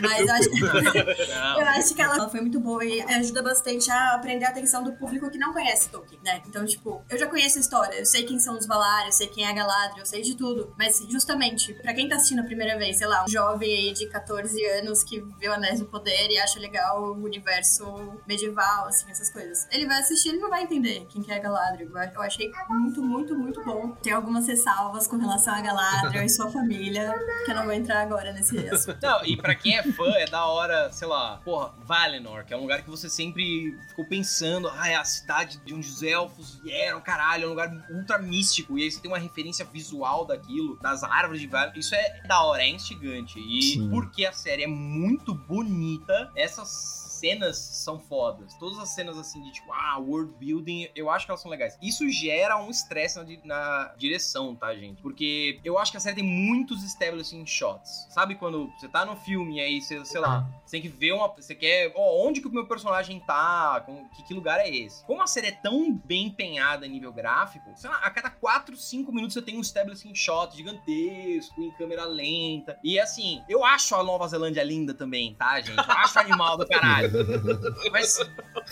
Mas 0.00 0.26
eu 0.26 0.34
acho, 0.34 1.58
eu 1.58 1.66
acho 1.66 1.94
que 1.94 2.02
ela 2.02 2.28
foi 2.28 2.40
muito 2.40 2.60
boa 2.60 2.84
e 2.84 3.00
ajuda 3.02 3.42
bastante 3.42 3.90
a 3.90 4.18
prender 4.18 4.46
a 4.46 4.50
atenção 4.50 4.82
do 4.82 4.92
público 4.92 5.30
que 5.30 5.38
não 5.38 5.52
conhece 5.52 5.88
Tolkien, 5.88 6.20
né? 6.24 6.42
Então, 6.46 6.64
tipo, 6.64 7.02
eu 7.08 7.18
já 7.18 7.26
conheço 7.26 7.58
a 7.58 7.60
história, 7.60 7.96
eu 7.96 8.06
sei 8.06 8.24
quem 8.24 8.38
são 8.38 8.56
os 8.56 8.66
Valar, 8.66 9.06
eu 9.06 9.12
sei 9.12 9.26
quem 9.26 9.44
é 9.44 9.50
a 9.50 9.52
Galadriel, 9.52 9.98
eu 9.98 10.06
sei 10.06 10.22
de 10.22 10.36
tudo. 10.36 10.72
Mas, 10.78 11.04
justamente, 11.08 11.74
pra 11.74 11.92
quem 11.92 12.08
tá 12.08 12.16
assistindo 12.16 12.40
a 12.40 12.44
primeira 12.44 12.78
vez, 12.78 12.98
sei 12.98 13.06
lá, 13.06 13.24
um 13.24 13.28
jovem 13.28 13.68
aí 13.68 13.92
de 13.92 14.06
14 14.08 14.64
anos 14.66 15.02
que 15.02 15.20
vê 15.38 15.48
o 15.48 15.52
Anéis 15.52 15.80
do 15.80 15.86
Poder 15.86 16.28
e 16.30 16.38
acha 16.38 16.58
legal 16.60 17.02
o 17.02 17.24
universo 17.24 17.84
medieval, 18.26 18.86
assim, 18.86 19.10
essas 19.10 19.30
coisas. 19.30 19.66
Ele 19.70 19.86
vai 19.86 19.98
assistir 19.98 20.34
e 20.34 20.38
não 20.38 20.48
vai 20.48 20.62
entender 20.62 21.06
quem 21.08 21.22
que 21.22 21.32
é 21.32 21.36
a 21.36 21.38
Galadriel. 21.38 21.90
Eu 22.14 22.22
achei 22.22 22.50
muito, 22.68 23.02
muito, 23.02 23.36
muito 23.36 23.64
bom. 23.64 23.92
Tem 24.02 24.12
algumas 24.12 24.46
ressalvas 24.46 25.06
com 25.06 25.16
relação 25.16 25.54
a 25.54 25.60
Galadriel 25.60 26.24
e 26.24 26.28
sua 26.28 26.50
família, 26.50 27.12
que 27.44 27.50
eu 27.50 27.54
não 27.54 27.64
vou 27.64 27.72
entrar 27.72 28.02
agora 28.02 28.32
nesse 28.32 28.58
assunto. 28.68 28.98
Não, 29.02 29.24
e 29.24 29.36
pra 29.36 29.54
quem 29.54 29.76
é 29.76 29.79
fã, 29.82 30.12
é 30.16 30.26
da 30.26 30.46
hora, 30.46 30.90
sei 30.92 31.08
lá, 31.08 31.38
porra, 31.44 31.74
Valinor, 31.84 32.44
que 32.44 32.54
é 32.54 32.56
um 32.56 32.60
lugar 32.60 32.82
que 32.82 32.90
você 32.90 33.08
sempre 33.08 33.76
ficou 33.88 34.04
pensando, 34.06 34.68
ah, 34.68 34.88
é 34.88 34.94
a 34.94 35.04
cidade 35.04 35.58
de 35.64 35.74
onde 35.74 35.88
os 35.88 36.02
elfos 36.02 36.60
vieram, 36.62 37.00
caralho, 37.00 37.44
é 37.44 37.46
um 37.46 37.50
lugar 37.50 37.86
ultra 37.90 38.18
místico, 38.18 38.78
e 38.78 38.84
aí 38.84 38.90
você 38.90 39.00
tem 39.00 39.10
uma 39.10 39.18
referência 39.18 39.64
visual 39.64 40.24
daquilo, 40.24 40.78
das 40.80 41.02
árvores 41.02 41.40
de 41.40 41.46
Valinor, 41.46 41.78
isso 41.78 41.94
é 41.94 42.22
da 42.26 42.42
hora, 42.42 42.62
é 42.62 42.68
instigante, 42.68 43.38
e 43.38 43.62
Sim. 43.62 43.90
porque 43.90 44.24
a 44.24 44.32
série 44.32 44.64
é 44.64 44.68
muito 44.68 45.34
bonita, 45.34 46.30
essas 46.34 46.99
cenas 47.20 47.58
são 47.58 47.98
fodas. 47.98 48.54
Todas 48.54 48.78
as 48.78 48.88
cenas 48.90 49.18
assim 49.18 49.42
de 49.42 49.52
tipo, 49.52 49.70
ah, 49.72 49.98
world 49.98 50.32
building, 50.38 50.88
eu 50.94 51.10
acho 51.10 51.26
que 51.26 51.30
elas 51.30 51.40
são 51.40 51.50
legais. 51.50 51.78
Isso 51.82 52.08
gera 52.08 52.56
um 52.56 52.70
estresse 52.70 53.18
na, 53.18 53.24
na 53.44 53.94
direção, 53.96 54.56
tá, 54.56 54.74
gente? 54.74 55.02
Porque 55.02 55.60
eu 55.64 55.78
acho 55.78 55.90
que 55.90 55.96
a 55.98 56.00
série 56.00 56.16
tem 56.16 56.24
muitos 56.24 56.82
establishing 56.82 57.46
shots. 57.46 58.06
Sabe 58.10 58.34
quando 58.34 58.70
você 58.78 58.88
tá 58.88 59.04
no 59.04 59.16
filme 59.16 59.58
e 59.58 59.60
aí 59.60 59.80
você, 59.80 60.04
sei 60.04 60.20
lá, 60.20 60.48
você 60.64 60.80
tem 60.80 60.82
que 60.82 60.88
ver 60.88 61.12
uma. 61.12 61.28
Você 61.28 61.54
quer. 61.54 61.92
Ó, 61.94 62.26
onde 62.26 62.40
que 62.40 62.48
o 62.48 62.52
meu 62.52 62.66
personagem 62.66 63.20
tá? 63.20 63.82
Com, 63.84 64.08
que, 64.08 64.22
que 64.24 64.34
lugar 64.34 64.58
é 64.60 64.68
esse? 64.68 65.04
Como 65.04 65.22
a 65.22 65.26
série 65.26 65.48
é 65.48 65.52
tão 65.52 65.92
bem 65.92 66.26
empenhada 66.26 66.86
em 66.86 66.90
nível 66.90 67.12
gráfico, 67.12 67.70
sei 67.76 67.90
lá, 67.90 67.96
a 67.96 68.10
cada 68.10 68.30
4, 68.30 68.76
5 68.76 69.12
minutos 69.12 69.34
você 69.34 69.42
tem 69.42 69.56
um 69.56 69.60
establishing 69.60 70.14
shot 70.14 70.56
gigantesco, 70.56 71.62
em 71.62 71.70
câmera 71.72 72.04
lenta. 72.04 72.78
E 72.82 72.98
assim, 72.98 73.42
eu 73.48 73.64
acho 73.64 73.94
a 73.94 74.02
Nova 74.02 74.26
Zelândia 74.28 74.62
linda 74.62 74.94
também, 74.94 75.34
tá, 75.34 75.60
gente? 75.60 75.78
Eu 75.78 75.94
acho 75.94 76.18
animal 76.18 76.56
do 76.56 76.66
caralho. 76.66 77.09
Mas, 77.90 78.18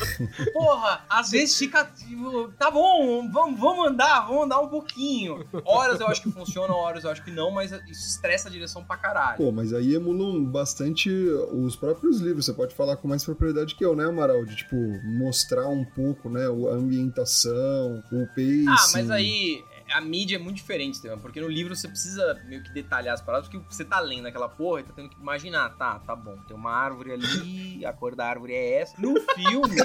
porra, 0.53 1.05
às 1.09 1.31
vezes 1.31 1.57
fica. 1.57 1.85
tipo, 1.85 2.49
Tá 2.59 2.71
bom, 2.71 3.31
vamos, 3.31 3.59
vamos 3.59 3.89
andar, 3.89 4.27
vamos 4.27 4.45
andar 4.45 4.61
um 4.61 4.69
pouquinho. 4.69 5.45
Horas 5.65 6.01
eu 6.01 6.07
acho 6.07 6.23
que 6.23 6.31
funciona, 6.31 6.75
horas 6.75 7.05
eu 7.05 7.11
acho 7.11 7.25
que 7.25 7.31
não, 7.31 7.51
mas 7.51 7.73
isso 7.73 8.09
estressa 8.09 8.49
a 8.49 8.53
direção 8.53 8.85
pra 8.85 8.97
caralho. 8.97 9.37
Pô, 9.37 9.53
mas 9.53 9.73
aí 9.73 9.95
emulam 9.95 10.45
bastante 10.45 11.11
os 11.11 11.77
próprios 11.77 12.21
livros. 12.21 12.47
Você 12.47 12.53
pode 12.53 12.75
falar 12.75 12.97
com 12.97 13.09
mais 13.09 13.25
propriedade 13.25 13.75
que 13.75 13.85
eu, 13.85 13.95
né, 13.95 14.07
Amaral? 14.07 14.45
De, 14.45 14.57
tipo, 14.57 14.77
mostrar 15.05 15.69
um 15.69 15.85
pouco, 15.85 16.29
né, 16.29 16.47
a 16.47 16.75
ambientação, 16.75 18.03
o 18.13 18.27
pace. 18.29 18.67
Ah, 18.69 18.87
mas 18.93 19.11
aí 19.11 19.65
a 19.93 20.01
mídia 20.01 20.37
é 20.37 20.39
muito 20.39 20.57
diferente, 20.57 20.95
Estevam, 20.95 21.19
porque 21.19 21.41
no 21.41 21.49
livro 21.49 21.75
você 21.75 21.89
precisa 21.89 22.41
meio 22.47 22.63
que 22.63 22.71
detalhar 22.73 23.15
as 23.15 23.21
palavras, 23.21 23.49
porque 23.49 23.65
você 23.69 23.85
tá 23.85 24.01
lendo 24.01 24.27
aquela 24.27 24.49
porra 24.49 24.81
e 24.81 24.85
tá 24.85 24.93
tendo 24.95 25.09
que 25.09 25.21
imaginar, 25.21 25.71
tá, 25.77 25.99
tá 26.01 26.15
bom, 26.15 26.37
tem 26.47 26.57
uma 26.57 26.71
árvore 26.71 27.13
ali, 27.13 27.85
a 27.85 27.93
cor 27.93 28.15
da 28.15 28.27
árvore 28.27 28.55
é 28.55 28.81
essa. 28.81 28.95
No 28.99 29.15
filme, 29.35 29.77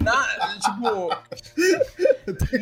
na, 0.00 0.22
tipo, 0.58 1.10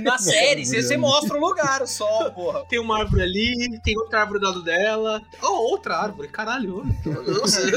na 0.03 0.19
série, 0.19 0.65
você, 0.65 0.83
você 0.83 0.97
mostra 0.97 1.37
o 1.37 1.41
lugar 1.41 1.87
só, 1.87 2.31
porra. 2.31 2.65
Tem 2.69 2.79
uma 2.79 2.99
árvore 2.99 3.23
ali, 3.23 3.81
tem 3.83 3.97
outra 3.99 4.21
árvore 4.21 4.41
do 4.41 4.47
lado 4.47 4.63
dela. 4.63 5.21
Oh, 5.43 5.71
outra 5.71 5.97
árvore, 5.97 6.29
caralho. 6.29 6.85
Nossa. 7.27 7.61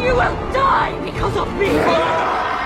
You 0.00 0.14
will 0.16 0.52
die 0.52 0.98
because 1.04 1.36
of 1.36 1.52
me! 1.58 2.59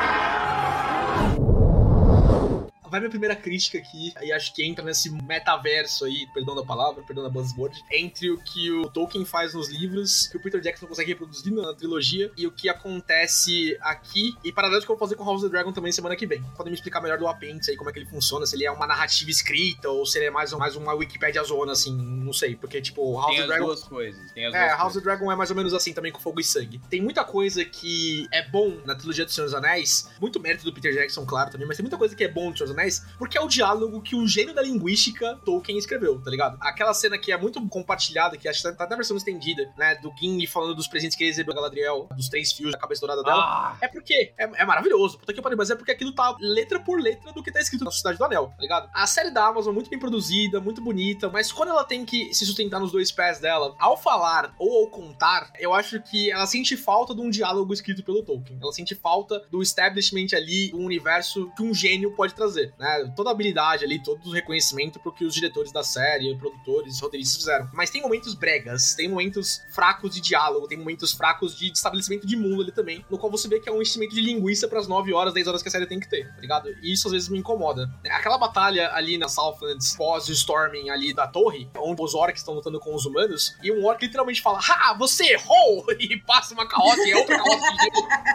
Vai 2.95 3.01
minha 3.01 3.11
primeira 3.11 3.35
crítica 3.35 3.77
aqui, 3.77 4.15
e 4.23 4.33
acho 4.33 4.55
que 4.55 4.65
entra 4.65 4.85
nesse 4.85 5.11
metaverso 5.11 6.05
aí, 6.05 6.29
perdão 6.33 6.55
da 6.55 6.63
palavra, 6.63 7.03
perdão 7.03 7.25
da 7.25 7.29
buzzword, 7.29 7.77
entre 7.91 8.31
o 8.31 8.39
que 8.39 8.71
o 8.71 8.89
Tolkien 8.89 9.25
faz 9.25 9.53
nos 9.53 9.69
livros, 9.69 10.29
que 10.29 10.37
o 10.37 10.41
Peter 10.41 10.61
Jackson 10.61 10.87
consegue 10.87 11.11
reproduzir 11.11 11.53
na 11.53 11.75
trilogia, 11.75 12.31
e 12.37 12.47
o 12.47 12.53
que 12.53 12.69
acontece 12.69 13.77
aqui, 13.81 14.33
e 14.45 14.53
paralelo 14.53 14.81
que 14.81 14.85
eu 14.89 14.97
vou 14.97 14.99
fazer 15.09 15.17
com 15.17 15.25
House 15.25 15.43
of 15.43 15.47
the 15.47 15.51
Dragon 15.51 15.73
também 15.73 15.91
semana 15.91 16.15
que 16.15 16.25
vem. 16.25 16.41
Podem 16.57 16.71
me 16.71 16.77
explicar 16.77 17.01
melhor 17.01 17.19
do 17.19 17.27
apêndice 17.27 17.73
aí, 17.73 17.77
como 17.77 17.91
é 17.91 17.93
que 17.93 17.99
ele 17.99 18.07
funciona, 18.07 18.47
se 18.47 18.55
ele 18.55 18.65
é 18.65 18.71
uma 18.71 18.87
narrativa 18.87 19.29
escrita, 19.29 19.91
ou 19.91 20.07
se 20.07 20.17
ele 20.19 20.27
é 20.27 20.31
mais, 20.31 20.53
mais 20.53 20.77
uma 20.77 20.93
Wikipedia 20.93 21.43
zona, 21.43 21.73
assim, 21.73 21.97
não 21.97 22.33
sei, 22.33 22.55
porque, 22.55 22.81
tipo, 22.81 23.17
House 23.21 23.27
Tem 23.35 23.35
of 23.35 23.43
as 23.43 23.49
the 23.49 23.55
Dragon... 23.55 23.67
duas 23.67 23.83
coisas, 23.83 24.31
tem 24.31 24.47
as 24.47 24.55
É, 24.55 24.59
duas 24.59 24.71
House 24.71 24.79
coisas. 24.79 24.97
of 24.99 25.05
Dragon 25.05 25.33
é 25.33 25.35
mais 25.35 25.51
ou 25.51 25.57
menos 25.57 25.75
assim 25.75 25.93
também 25.93 26.13
com 26.13 26.21
fogo 26.21 26.39
e 26.39 26.45
sangue. 26.45 26.81
Tem 26.89 27.03
muita 27.03 27.25
coisa 27.25 27.65
que 27.65 28.29
é 28.33 28.49
bom 28.49 28.81
na 28.85 28.95
trilogia 28.95 29.25
do 29.25 29.33
Senhor 29.33 29.47
dos 29.47 29.55
Anéis, 29.55 30.09
muito 30.21 30.39
mérito 30.39 30.65
do 30.65 30.73
Peter 30.73 30.95
Jackson, 30.95 31.27
claro, 31.27 31.51
também, 31.51 31.67
mas 31.67 31.77
tem 31.77 31.83
muita 31.83 31.99
coisa 31.99 32.15
que 32.15 32.23
é 32.23 32.29
bom 32.29 32.51
no 32.51 32.57
Senhor 32.57 32.69
dos 32.69 32.79
Anéis, 32.79 32.84
porque 33.19 33.39
é 33.39 33.41
o 33.41 33.49
diálogo 33.49 34.01
que 34.03 34.15
um 34.15 34.27
gênio 34.27 34.55
da 34.55 34.63
linguística 34.63 35.37
Tolkien 35.45 35.79
escreveu, 35.79 36.21
tá 36.21 36.31
ligado? 36.31 36.57
Aquela 36.61 36.95
cena 36.95 37.19
que 37.19 37.33
é 37.33 37.37
muito 37.37 37.67
compartilhada, 37.69 38.37
que 38.37 38.49
acho 38.49 38.63
que 38.63 38.73
tá 38.73 38.87
na 38.89 38.97
versão 38.97 39.17
estendida, 39.17 39.73
né, 39.77 39.97
do 39.97 40.13
Gimli 40.19 40.47
falando 40.47 40.75
dos 40.75 40.87
presentes 40.89 41.17
que 41.17 41.25
ele 41.25 41.31
recebeu 41.31 41.55
da 41.55 41.61
Galadriel, 41.61 42.09
dos 42.17 42.29
três 42.29 42.53
fios 42.53 42.73
da 42.73 42.79
cabeça 42.79 43.01
dourada 43.01 43.23
dela. 43.23 43.43
Ah, 43.43 43.77
É 43.81 43.89
porque 43.89 44.33
é, 44.39 44.63
é 44.63 44.65
maravilhoso, 44.65 45.19
puta 45.19 45.33
que 45.33 45.43
pariu, 45.43 45.57
mas 45.57 45.71
é 45.71 45.75
porque 45.75 45.93
aquilo 45.93 46.13
tá 46.13 46.37
letra 46.41 46.81
por 46.81 47.01
letra 47.01 47.33
do 47.33 47.43
que 47.43 47.53
tá 47.53 47.61
escrito 47.61 47.85
na 47.85 47.91
Sociedade 47.91 48.19
do 48.19 48.25
Anel, 48.25 48.53
tá 48.57 48.63
ligado? 48.63 48.91
A 48.93 49.07
série 49.07 49.31
da 49.31 49.47
Amazon 49.47 49.73
é 49.73 49.75
muito 49.75 49.91
bem 49.91 49.99
produzida, 49.99 50.61
muito 50.61 50.83
bonita, 50.83 51.29
mas 51.29 51.51
quando 51.53 51.71
ela 51.71 51.85
tem 51.85 52.05
que 52.05 52.33
se 52.35 52.45
sustentar 52.47 52.81
nos 52.81 52.93
dois 52.93 53.11
pés 53.11 53.39
dela, 53.39 53.75
ao 53.79 53.97
falar 53.97 54.55
ou 54.59 54.83
ao 54.83 54.91
contar, 54.91 55.53
eu 55.59 55.73
acho 55.73 56.01
que 56.03 56.31
ela 56.31 56.47
sente 56.47 56.77
falta 56.77 57.15
de 57.15 57.21
um 57.21 57.31
diálogo 57.31 57.73
escrito 57.73 58.03
pelo 58.03 58.23
Tolkien. 58.23 58.59
Ela 58.61 58.73
sente 58.73 58.95
falta 58.95 59.43
do 59.51 59.63
establishment 59.63 60.29
ali, 60.35 60.71
do 60.71 60.79
universo 60.79 61.51
que 61.57 61.63
um 61.63 61.73
gênio 61.73 62.13
pode 62.13 62.35
trazer, 62.35 62.74
né? 62.79 63.13
Toda 63.17 63.31
a 63.31 63.33
habilidade 63.33 63.85
ali, 63.85 64.03
todo 64.03 64.25
o 64.27 64.33
reconhecimento 64.33 64.99
pro 65.01 65.13
que 65.13 65.25
os 65.25 65.35
diretores 65.35 65.73
da 65.73 65.83
série, 65.83 66.37
produtores, 66.37 67.01
roteiristas 67.01 67.37
fizeram. 67.37 67.69
Mas 67.73 67.91
tem 67.91 68.03
momentos 68.03 68.35
bregas, 68.35 68.95
tem 68.95 69.09
momentos 69.09 69.61
fracos 69.73 70.15
de 70.15 70.21
diálogo, 70.21 70.67
tem 70.67 70.79
momentos 70.79 71.13
fracos 71.13 71.57
de 71.57 71.71
estabelecimento 71.73 72.27
de 72.27 72.37
mundo 72.37 72.63
ali 72.63 72.73
também, 72.73 73.05
no 73.11 73.19
qual 73.19 73.31
você 73.31 73.49
vê 73.49 73.61
que 73.61 73.69
é 73.69 73.73
um 73.73 73.83
enchimento 73.83 74.15
de 74.15 74.21
linguiça 74.21 74.69
pras 74.69 74.89
9 74.89 75.13
horas, 75.13 75.35
10 75.35 75.47
horas 75.49 75.63
que 75.63 75.69
a 75.69 75.71
série 75.71 75.87
tem 75.87 76.01
que 76.01 76.09
ter, 76.09 76.33
tá 76.35 76.41
ligado? 76.41 76.69
E 76.83 76.93
isso 76.93 77.09
às 77.09 77.13
vezes 77.13 77.29
me 77.29 77.39
incomoda. 77.39 77.89
Aquela 78.11 78.39
batalha 78.39 78.91
ali 78.93 79.19
na 79.19 79.29
Southlands, 79.29 79.97
pós 79.97 80.29
o 80.29 80.33
storming 80.33 80.91
ali 80.91 81.15
da 81.15 81.27
torre, 81.27 81.69
onde 81.79 82.03
os 82.03 82.15
orcs 82.15 82.41
estão 82.41 82.55
lutando 82.55 82.81
com 82.81 82.95
os 82.95 83.07
humanos, 83.07 83.57
e 83.63 83.71
um 83.71 83.85
orc 83.85 84.03
literalmente 84.05 84.43
fala, 84.43 84.59
ha, 84.59 84.95
você 84.95 85.33
errou! 85.33 85.85
E 86.05 86.19
passa 86.19 86.53
uma 86.53 86.69
carroça 86.69 87.01
e 87.07 87.13
é 87.13 87.17
outra 87.17 87.37
carroça 87.37 87.67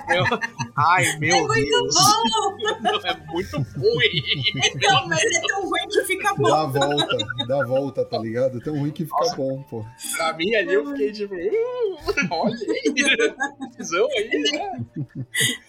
Ai, 0.76 1.18
meu 1.20 1.36
é 1.36 1.42
muito 1.42 1.70
Deus. 1.70 1.96
bom! 1.96 3.00
É 3.10 3.14
muito 3.32 3.58
ruim. 3.58 4.19
Então, 4.26 5.08
mas 5.08 5.24
é 5.24 5.42
tão 5.48 5.62
ruim 5.70 5.79
que 5.90 6.04
fica 6.06 6.34
bom. 6.36 6.50
Dá 6.50 6.62
a 6.62 6.66
volta, 6.66 7.18
dá 7.48 7.62
a 7.62 7.66
volta, 7.66 8.06
tá 8.06 8.18
ligado? 8.18 8.58
É 8.58 8.62
tão 8.62 8.78
ruim 8.78 8.92
que 8.92 9.04
fica 9.06 9.36
bom, 9.36 9.62
pô. 9.64 9.86
Pra 10.16 10.34
mim 10.34 10.54
ali 10.56 10.74
eu 10.74 10.86
fiquei 10.88 11.12
tipo. 11.12 11.36
"Uh", 11.36 11.98
Olha 12.32 12.56
aí. 12.56 12.94
Visão 13.78 14.08
aí, 14.12 14.30
né? 14.52 14.86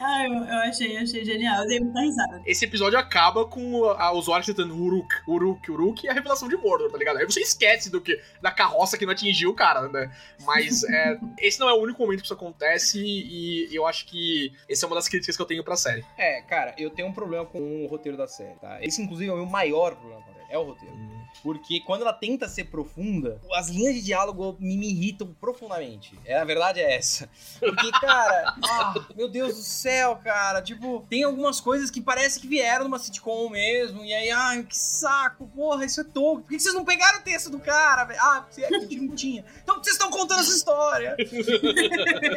Ai, 0.00 0.26
eu, 0.26 0.32
eu 0.32 0.58
achei, 0.60 0.96
achei 0.96 1.24
genial. 1.24 1.62
Eu 1.62 1.68
dei 1.68 1.80
muita 1.80 2.00
risada. 2.00 2.42
Esse 2.46 2.64
episódio 2.64 2.98
acaba 2.98 3.44
com 3.44 3.84
a, 3.84 4.12
os 4.12 4.28
orcs 4.28 4.46
tentando 4.46 4.76
Uruk, 4.76 5.08
Uruk, 5.26 5.70
Uruk 5.70 6.04
e 6.06 6.08
a 6.08 6.12
revelação 6.12 6.48
de 6.48 6.56
Mordor, 6.56 6.90
tá 6.90 6.98
ligado? 6.98 7.18
Aí 7.18 7.24
você 7.24 7.40
esquece 7.40 7.90
do 7.90 8.00
que 8.00 8.20
da 8.42 8.50
carroça 8.50 8.96
que 8.98 9.04
não 9.06 9.12
atingiu 9.12 9.50
o 9.50 9.54
cara, 9.54 9.88
né? 9.88 10.10
Mas 10.44 10.82
é, 10.90 11.18
esse 11.38 11.58
não 11.60 11.68
é 11.68 11.72
o 11.72 11.80
único 11.82 12.00
momento 12.02 12.20
que 12.20 12.26
isso 12.26 12.34
acontece 12.34 12.98
e, 13.00 13.68
e 13.70 13.74
eu 13.76 13.86
acho 13.86 14.06
que 14.06 14.52
essa 14.68 14.84
é 14.84 14.88
uma 14.88 14.96
das 14.96 15.08
críticas 15.08 15.36
que 15.36 15.42
eu 15.42 15.46
tenho 15.46 15.62
pra 15.64 15.76
série. 15.76 16.04
É, 16.16 16.42
cara, 16.42 16.74
eu 16.78 16.90
tenho 16.90 17.08
um 17.08 17.12
problema 17.12 17.44
com 17.46 17.84
o 17.84 17.86
roteiro 17.86 18.16
da 18.16 18.26
série, 18.26 18.54
tá? 18.58 18.78
Esse, 18.82 19.00
inclusive, 19.02 19.30
é 19.30 19.32
o 19.32 19.36
meu 19.36 19.46
maior 19.46 19.94
problema 19.94 20.09
com 20.10 20.18
a 20.18 20.22
série. 20.22 20.39
É 20.50 20.58
o 20.58 20.64
roteiro. 20.64 21.10
Porque 21.42 21.80
quando 21.80 22.02
ela 22.02 22.12
tenta 22.12 22.48
ser 22.48 22.64
profunda, 22.64 23.40
as 23.54 23.68
linhas 23.68 23.94
de 23.94 24.02
diálogo 24.02 24.56
me, 24.58 24.76
me 24.76 24.90
irritam 24.90 25.34
profundamente. 25.40 26.12
É, 26.24 26.38
a 26.38 26.44
verdade 26.44 26.80
é 26.80 26.96
essa. 26.96 27.28
Porque, 27.58 27.90
cara, 27.92 28.54
ah, 28.62 28.94
meu 29.16 29.28
Deus 29.28 29.56
do 29.56 29.62
céu, 29.62 30.16
cara. 30.16 30.60
Tipo, 30.60 31.06
tem 31.08 31.22
algumas 31.22 31.60
coisas 31.60 31.90
que 31.90 32.00
parece 32.00 32.38
que 32.38 32.46
vieram 32.46 32.84
numa 32.84 32.98
sitcom 32.98 33.48
mesmo. 33.48 34.04
E 34.04 34.12
aí, 34.12 34.30
ai, 34.30 34.62
que 34.64 34.76
saco, 34.76 35.48
porra, 35.54 35.84
isso 35.84 36.00
é 36.00 36.04
toco. 36.04 36.42
Por 36.42 36.50
que 36.50 36.60
vocês 36.60 36.74
não 36.74 36.84
pegaram 36.84 37.20
o 37.20 37.22
texto 37.22 37.48
do 37.48 37.58
cara, 37.58 38.04
velho? 38.04 38.20
Ah, 38.20 38.42
porque 38.46 38.64
a 38.64 38.80
gente 38.80 38.96
não 39.00 39.14
tinha. 39.14 39.44
Então 39.62 39.78
que 39.78 39.84
vocês 39.84 39.96
estão 39.96 40.10
contando 40.10 40.40
essa 40.40 40.54
história? 40.54 41.16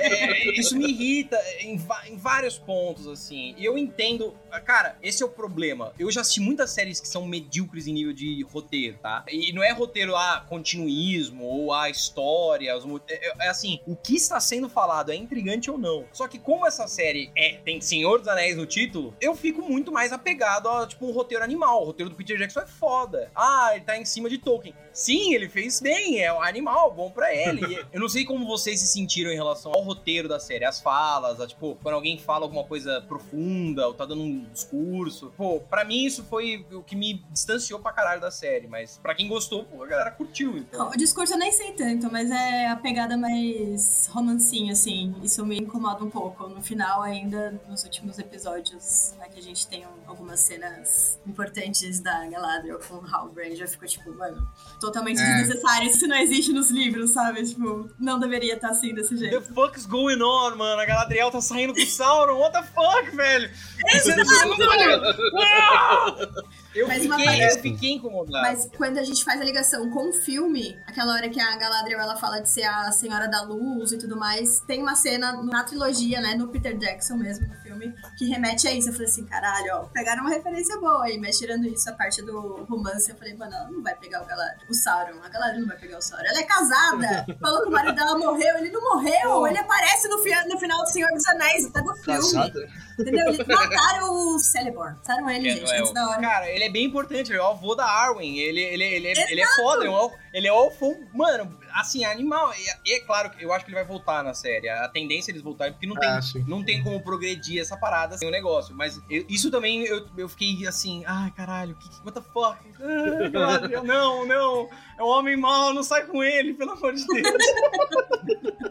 É, 0.04 0.60
isso 0.60 0.76
me 0.78 0.90
irrita 0.90 1.40
em, 1.60 1.80
em 2.08 2.18
vários 2.18 2.58
pontos, 2.58 3.08
assim. 3.08 3.54
E 3.58 3.66
eu 3.66 3.78
entendo. 3.78 4.34
Cara, 4.66 4.98
esse 5.02 5.24
é 5.24 5.26
o 5.26 5.30
problema. 5.30 5.94
Eu 5.98 6.12
já 6.12 6.22
assisti 6.22 6.40
muitas 6.40 6.72
séries 6.72 7.00
que 7.00 7.08
são 7.08 7.26
medíocres 7.26 7.88
em 7.88 7.94
nível 7.94 8.03
de 8.12 8.42
roteiro, 8.44 8.98
tá? 8.98 9.24
E 9.30 9.54
não 9.54 9.64
é 9.64 9.72
roteiro, 9.72 10.16
ah, 10.16 10.44
continuismo, 10.50 11.44
ou 11.46 11.72
a 11.72 11.90
história. 11.92 12.76
os 12.76 12.84
é, 13.08 13.28
é- 13.30 13.46
é 13.46 13.48
assim, 13.50 13.80
o 13.86 13.96
que 13.96 14.16
está 14.16 14.40
sendo 14.40 14.68
falado 14.68 15.12
é 15.12 15.16
intrigante 15.16 15.70
ou 15.70 15.78
não. 15.78 16.06
Só 16.12 16.28
que 16.28 16.40
como 16.40 16.66
essa 16.66 16.88
série 16.88 17.32
é, 17.38 17.58
tem 17.64 17.80
Senhor 17.80 18.18
dos 18.18 18.28
Anéis 18.28 18.58
no 18.58 18.66
título, 18.66 19.16
eu 19.22 19.36
fico 19.36 19.62
muito 19.62 19.92
mais 19.92 20.12
apegado 20.12 20.68
a, 20.68 20.88
tipo, 20.88 21.06
um 21.06 21.12
roteiro 21.12 21.44
animal. 21.44 21.84
O 21.84 21.86
roteiro 21.86 22.10
do 22.10 22.16
Peter 22.16 22.38
Jackson 22.38 22.62
é 22.62 22.68
foda. 22.68 23.32
Ah, 23.36 23.70
ele 23.76 23.86
tá 23.86 23.96
em 23.98 24.06
cima 24.06 24.30
de 24.30 24.40
Tolkien. 24.40 24.74
Sim, 24.94 25.34
ele 25.34 25.50
fez 25.50 25.80
bem, 25.82 26.22
é 26.22 26.32
um 26.32 26.42
animal, 26.42 26.94
bom 26.94 27.10
pra 27.10 27.34
ele. 27.34 27.84
Eu 27.92 28.00
não 28.00 28.08
sei 28.08 28.24
como 28.26 28.46
vocês 28.46 28.80
se 28.80 28.88
sentiram 28.88 29.32
em 29.32 29.36
relação 29.36 29.72
ao 29.74 29.82
roteiro 29.82 30.28
da 30.30 30.40
série, 30.40 30.64
as 30.66 30.80
falas, 30.80 31.42
a, 31.42 31.48
tipo, 31.48 31.78
quando 31.82 31.96
alguém 31.96 32.18
fala 32.20 32.46
alguma 32.46 32.64
coisa 32.64 33.02
profunda, 33.08 33.88
ou 33.88 33.94
tá 33.94 34.06
dando 34.06 34.22
um 34.22 34.46
discurso. 34.52 35.34
Pô, 35.36 35.60
pra 35.62 35.84
mim 35.84 36.06
isso 36.06 36.24
foi 36.24 36.66
o 36.72 36.84
que 36.84 36.96
me 36.96 37.16
distanciou 37.32 37.80
pra 37.80 37.92
caralho 37.92 38.22
da 38.22 38.30
série, 38.32 38.68
mas 38.68 39.00
pra 39.02 39.16
quem 39.16 39.28
gostou, 39.28 39.64
pô, 39.64 39.84
a 39.84 39.88
galera 39.88 40.12
curtiu, 40.12 40.58
então. 40.58 40.90
O 40.90 40.98
discurso 40.98 41.34
eu 41.34 41.38
nem 41.40 41.52
sei 41.52 41.72
tanto, 41.74 42.12
mas 42.12 42.30
é 42.30 42.68
a 42.68 42.76
pegada 42.76 43.18
mais 43.18 44.08
romancinha, 44.12 44.74
assim. 44.74 45.16
Isso 45.24 45.44
me 45.46 45.58
incomoda 45.58 46.04
um 46.04 46.10
pouco. 46.10 46.48
No 46.48 46.62
final, 46.62 47.02
ainda, 47.02 47.60
nos 47.68 47.84
últimos 47.84 48.20
episódios, 48.20 49.14
é 49.22 49.28
que 49.28 49.40
a 49.40 49.44
gente 49.44 49.68
tem 49.68 49.86
um- 49.86 49.90
algumas 50.08 50.40
cenas 50.42 51.20
importantes 51.26 52.00
da 52.00 52.26
Galadriel 52.28 52.80
com 52.80 52.96
o 52.96 53.06
Halbrand, 53.16 53.56
já 53.56 53.68
ficou 53.68 53.88
tipo, 53.88 54.14
mano, 54.14 54.48
totalmente 54.84 55.22
É. 55.22 55.26
desnecessário. 55.26 55.88
Isso 55.90 56.08
não 56.08 56.18
existe 56.18 56.52
nos 56.52 56.70
livros, 56.70 57.12
sabe? 57.12 57.44
Tipo, 57.44 57.90
não 58.00 58.20
deveria 58.20 58.56
estar 58.56 58.70
assim 58.70 58.94
desse 58.94 59.16
The 59.16 59.30
jeito. 59.30 59.54
fuck's 59.54 59.86
going 59.86 60.22
on, 60.22 60.56
mano? 60.56 60.82
A 60.82 60.86
Galadriel 60.86 61.32
tá 61.32 61.42
saindo 61.42 61.74
com 61.74 61.82
o 61.82 61.86
Sauron, 61.86 62.38
what 62.40 62.54
the 62.54 62.64
fuck, 62.64 63.16
velho? 63.16 63.50
É 63.86 64.00
Eu 66.76 66.88
Mas 66.88 67.06
uma 67.06 67.18
fiquei, 67.18 67.38
parada- 67.38 67.54
eu 67.56 67.62
fiquei 67.62 67.92
incomodado. 67.94 68.42
Mas 68.48 68.70
quando 68.76 68.98
a 68.98 69.04
gente 69.04 69.24
faz 69.24 69.40
a 69.40 69.44
ligação 69.44 69.90
com 69.92 70.10
o 70.10 70.14
filme, 70.14 70.78
aquela 70.88 71.14
hora 71.14 71.30
que 71.30 71.40
a 71.40 71.56
Galadriel 71.56 72.00
ela 72.00 72.16
fala 72.16 72.40
de 72.40 72.50
ser 72.50 72.64
a 72.64 72.92
Senhora 72.92 73.28
da 73.28 73.42
Luz 73.44 73.92
e 73.92 73.98
tudo 73.98 74.18
mais, 74.18 74.60
tem 74.62 74.82
uma 74.82 74.96
cena 74.96 75.44
na 75.44 75.64
trilogia, 75.64 76.20
né, 76.22 76.34
no 76.36 76.48
Peter 76.48 76.76
Jackson 76.78 77.16
mesmo, 77.16 77.48
no 77.48 77.56
filme, 77.62 77.94
que 78.18 78.26
remete 78.26 78.68
a 78.68 78.72
isso. 78.72 78.90
Eu 78.90 78.94
falei 78.94 79.08
assim, 79.08 79.26
caralho, 79.26 79.68
ó, 79.76 79.80
pegaram 79.94 80.22
uma 80.22 80.32
referência 80.32 80.80
boa 80.80 81.04
aí, 81.06 81.20
mas 81.20 81.38
tirando 81.38 81.66
isso, 81.68 81.90
a 81.90 81.94
parte 81.94 82.22
do 82.24 82.66
romance, 82.70 83.10
eu 83.10 83.16
falei, 83.18 83.36
mano, 83.36 83.54
ela 83.54 83.70
não 83.70 83.82
vai 83.84 83.96
pegar 83.96 84.24
o, 84.24 84.26
Galad 84.26 84.58
o 84.70 84.74
Sauron, 84.74 85.20
a 85.24 85.30
Galadriel 85.30 85.62
não 85.62 85.68
vai 85.68 85.78
pegar 85.78 85.98
o 85.98 86.02
Sauron. 86.02 86.26
Ela 86.26 86.40
é 86.40 86.44
casada, 86.44 87.26
falou 87.40 87.62
que 87.64 87.68
o 87.70 87.72
marido 87.72 87.96
dela 87.96 88.18
morreu, 88.18 88.58
ele 88.58 88.72
não 88.72 88.82
morreu, 88.82 89.46
ele 89.48 89.58
aparece 89.60 90.08
no, 90.08 90.18
fi- 90.20 90.48
no 90.48 90.58
final 90.58 90.82
do 90.82 90.90
Senhor 90.90 91.12
dos 91.12 91.26
Anéis, 91.28 91.70
tá 91.72 91.82
no 91.82 91.96
filme. 91.96 92.20
Casada? 92.20 92.68
Entendeu? 93.00 93.28
Eles 93.28 93.48
mataram 93.48 94.14
o 94.14 94.40
Celeborn, 94.40 94.96
mataram 94.96 95.30
ele, 95.30 95.42
Que 95.44 95.50
é- 95.50 95.56
gente, 95.56 95.72
é 95.72 95.76
o- 95.78 95.80
antes 95.82 95.94
da 95.94 96.10
hora. 96.10 96.22
Cara, 96.22 96.50
ele 96.50 96.63
é 96.66 96.70
bem 96.70 96.86
importante, 96.86 97.32
ele 97.32 97.40
é 97.40 97.42
o 97.42 97.48
avô 97.48 97.76
da 97.76 97.86
Arwen. 97.86 98.38
Ele, 98.40 98.62
ele, 98.62 98.84
ele, 98.84 99.08
é- 99.08 99.32
ele 99.32 99.42
é 99.42 99.48
foda, 99.56 99.86
ele 99.86 99.94
é, 99.94 99.98
o, 99.98 100.12
ele 100.34 100.48
é 100.48 100.54
o 100.54 100.68
avô, 100.68 100.96
mano, 101.14 101.58
assim, 101.74 102.04
animal. 102.06 102.52
E, 102.54 102.90
e 102.90 102.94
é 102.96 103.00
claro 103.02 103.30
que 103.30 103.44
eu 103.44 103.54
acho 103.54 103.64
que 103.66 103.70
ele 103.72 103.76
vai 103.76 103.86
voltar 103.86 104.24
na 104.24 104.34
série. 104.34 104.68
A 104.70 104.88
tendência 104.90 105.30
é 105.30 105.34
eles 105.34 105.42
voltarem, 105.44 105.74
porque 105.74 105.86
não 105.88 105.96
tem, 105.96 106.10
Ah, 106.10 106.20
não 106.48 106.64
tem 106.64 106.82
como 106.84 107.00
progredir 107.02 107.62
essa 107.62 107.78
parada 107.78 108.18
sem 108.18 108.28
o 108.28 108.32
negócio. 108.32 108.76
Mas 108.76 109.00
eu- 109.10 109.26
isso 109.30 109.50
também 109.52 109.84
eu, 109.86 110.06
eu 110.18 110.28
fiquei 110.28 110.66
assim, 110.68 111.04
ai 111.06 111.32
caralho, 111.32 111.76
que, 111.76 111.88
what 112.06 112.14
the 112.14 112.22
fuck? 112.22 112.58
Ah, 113.36 113.82
não, 113.84 114.26
não, 114.26 114.70
é 114.98 115.04
um 115.04 115.08
homem 115.08 115.36
mau, 115.38 115.74
não 115.74 115.84
sai 115.84 116.06
com 116.06 116.24
ele, 116.24 116.54
pelo 116.54 116.72
amor 116.72 116.94
de 116.94 117.06
Deus. 117.06 117.28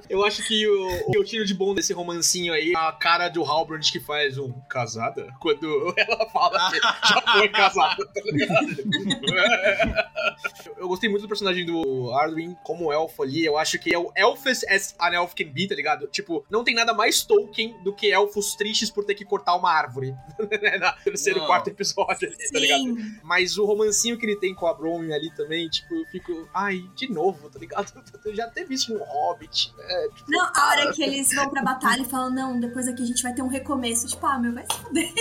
Eu 0.09 0.25
acho 0.27 0.47
que 0.47 0.67
o, 0.69 1.09
o 1.09 1.13
que 1.13 1.19
eu 1.19 1.25
tiro 1.25 1.45
de 1.47 1.55
bom 1.55 1.75
desse 1.75 1.93
romancinho 1.95 2.53
aí, 2.53 2.75
a 2.77 2.93
cara 2.93 3.31
do 3.31 3.43
Halbrand 3.43 3.81
que 3.91 3.99
faz 3.99 4.37
um 4.37 4.53
casada, 4.69 5.33
quando 5.41 5.95
ela 5.97 6.29
fala 6.29 6.71
que 6.71 6.79
já 7.09 7.23
foi 7.33 7.49
casada, 7.49 8.05
tá 8.07 8.21
ligado? 8.23 8.77
Eu 10.77 10.89
gostei 10.89 11.09
muito 11.09 11.23
do 11.23 11.29
personagem 11.29 11.52
do 11.65 12.13
Arduin 12.15 12.57
como 12.65 12.93
elfo 12.93 13.23
ali. 13.23 13.45
Eu 13.45 13.57
acho 13.59 13.79
que 13.79 13.95
é 13.95 13.99
o 13.99 14.11
elfes 14.17 14.65
as 14.65 14.95
an 15.01 15.13
elf 15.15 15.35
can 15.35 15.49
be, 15.53 15.69
tá 15.69 15.75
ligado? 15.75 16.07
Tipo, 16.09 16.45
não 16.51 16.65
tem 16.65 16.75
nada 16.75 16.93
mais 16.95 17.23
Tolkien 17.23 17.77
do 17.83 17.93
que 17.95 18.11
elfos 18.11 18.55
tristes 18.57 18.91
por 18.91 19.05
ter 19.05 19.15
que 19.15 19.25
cortar 19.25 19.55
uma 19.57 19.71
árvore. 19.71 20.15
Na 20.81 20.93
terceiro, 20.93 21.41
Não. 21.41 21.47
quarto 21.47 21.69
episódio 21.69 22.29
ali, 22.29 22.51
tá 22.51 22.59
ligado? 22.59 22.81
Sim. 22.81 23.17
Mas 23.23 23.59
o 23.59 23.65
romancinho 23.65 24.19
que 24.19 24.25
ele 24.27 24.37
tem 24.37 24.55
com 24.55 24.67
a 24.67 24.75
Bronwyn 24.75 25.13
ali 25.13 25.31
também, 25.35 25.69
tipo, 25.69 25.95
eu 25.95 26.05
fico, 26.07 26.49
ai, 26.55 26.83
de 26.97 27.11
novo, 27.13 27.49
tá 27.51 27.59
ligado? 27.59 27.93
Eu 28.25 28.35
já 28.37 28.47
teve 28.49 28.75
isso 28.75 28.95
no 28.95 29.03
Hobbit. 29.05 29.75
É, 29.79 30.09
tipo, 30.15 30.31
Não, 30.31 30.41
a 30.55 30.69
hora 30.71 30.93
que 30.93 31.03
eles 31.05 31.29
vão 31.35 31.51
pra 31.51 31.63
batalha 31.63 32.03
e 32.03 32.05
falam, 32.05 32.31
não, 32.31 32.59
depois 32.61 32.87
aqui 32.87 33.03
a 33.03 33.07
gente 33.07 33.23
vai 33.23 33.35
ter 33.35 33.43
um 33.43 33.49
recomeço. 33.49 34.07
Tipo, 34.07 34.27
ah, 34.27 34.39
meu, 34.39 34.53
vai 34.55 34.65
se 34.71 34.79
fuder. 34.79 35.13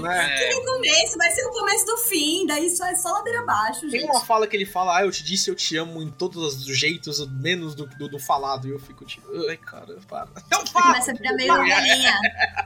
né? 0.00 0.36
Recomeço, 0.48 1.18
vai 1.18 1.30
ser 1.30 1.44
o 1.46 1.50
começo 1.50 1.84
do 1.86 1.96
fim, 1.98 2.46
daí 2.46 2.70
só 2.70 2.86
é 2.86 2.94
só 2.94 3.10
ladeira 3.12 3.40
abaixo, 3.40 3.80
Tem 3.82 4.00
gente. 4.00 4.04
uma 4.10 4.20
fala 4.20 4.46
que 4.46 4.56
ele 4.56 4.64
fala, 4.66 4.96
ah, 4.98 5.04
eu 5.04 5.10
te 5.10 5.22
disse 5.22 5.50
eu 5.50 5.54
te 5.60 5.76
amo 5.76 6.02
em 6.02 6.10
todos 6.10 6.66
os 6.66 6.78
jeitos, 6.78 7.26
menos 7.30 7.74
do, 7.74 7.86
do, 7.86 8.08
do 8.08 8.18
falado. 8.18 8.66
E 8.66 8.70
eu 8.70 8.78
fico 8.78 9.04
tipo, 9.04 9.26
ai, 9.48 9.56
cara, 9.56 9.98
para. 10.08 10.28
Então 10.46 10.64
Começa 10.82 11.10
a 11.10 11.14
virar 11.14 11.32
meio 11.34 11.54
velhinha. 11.54 12.14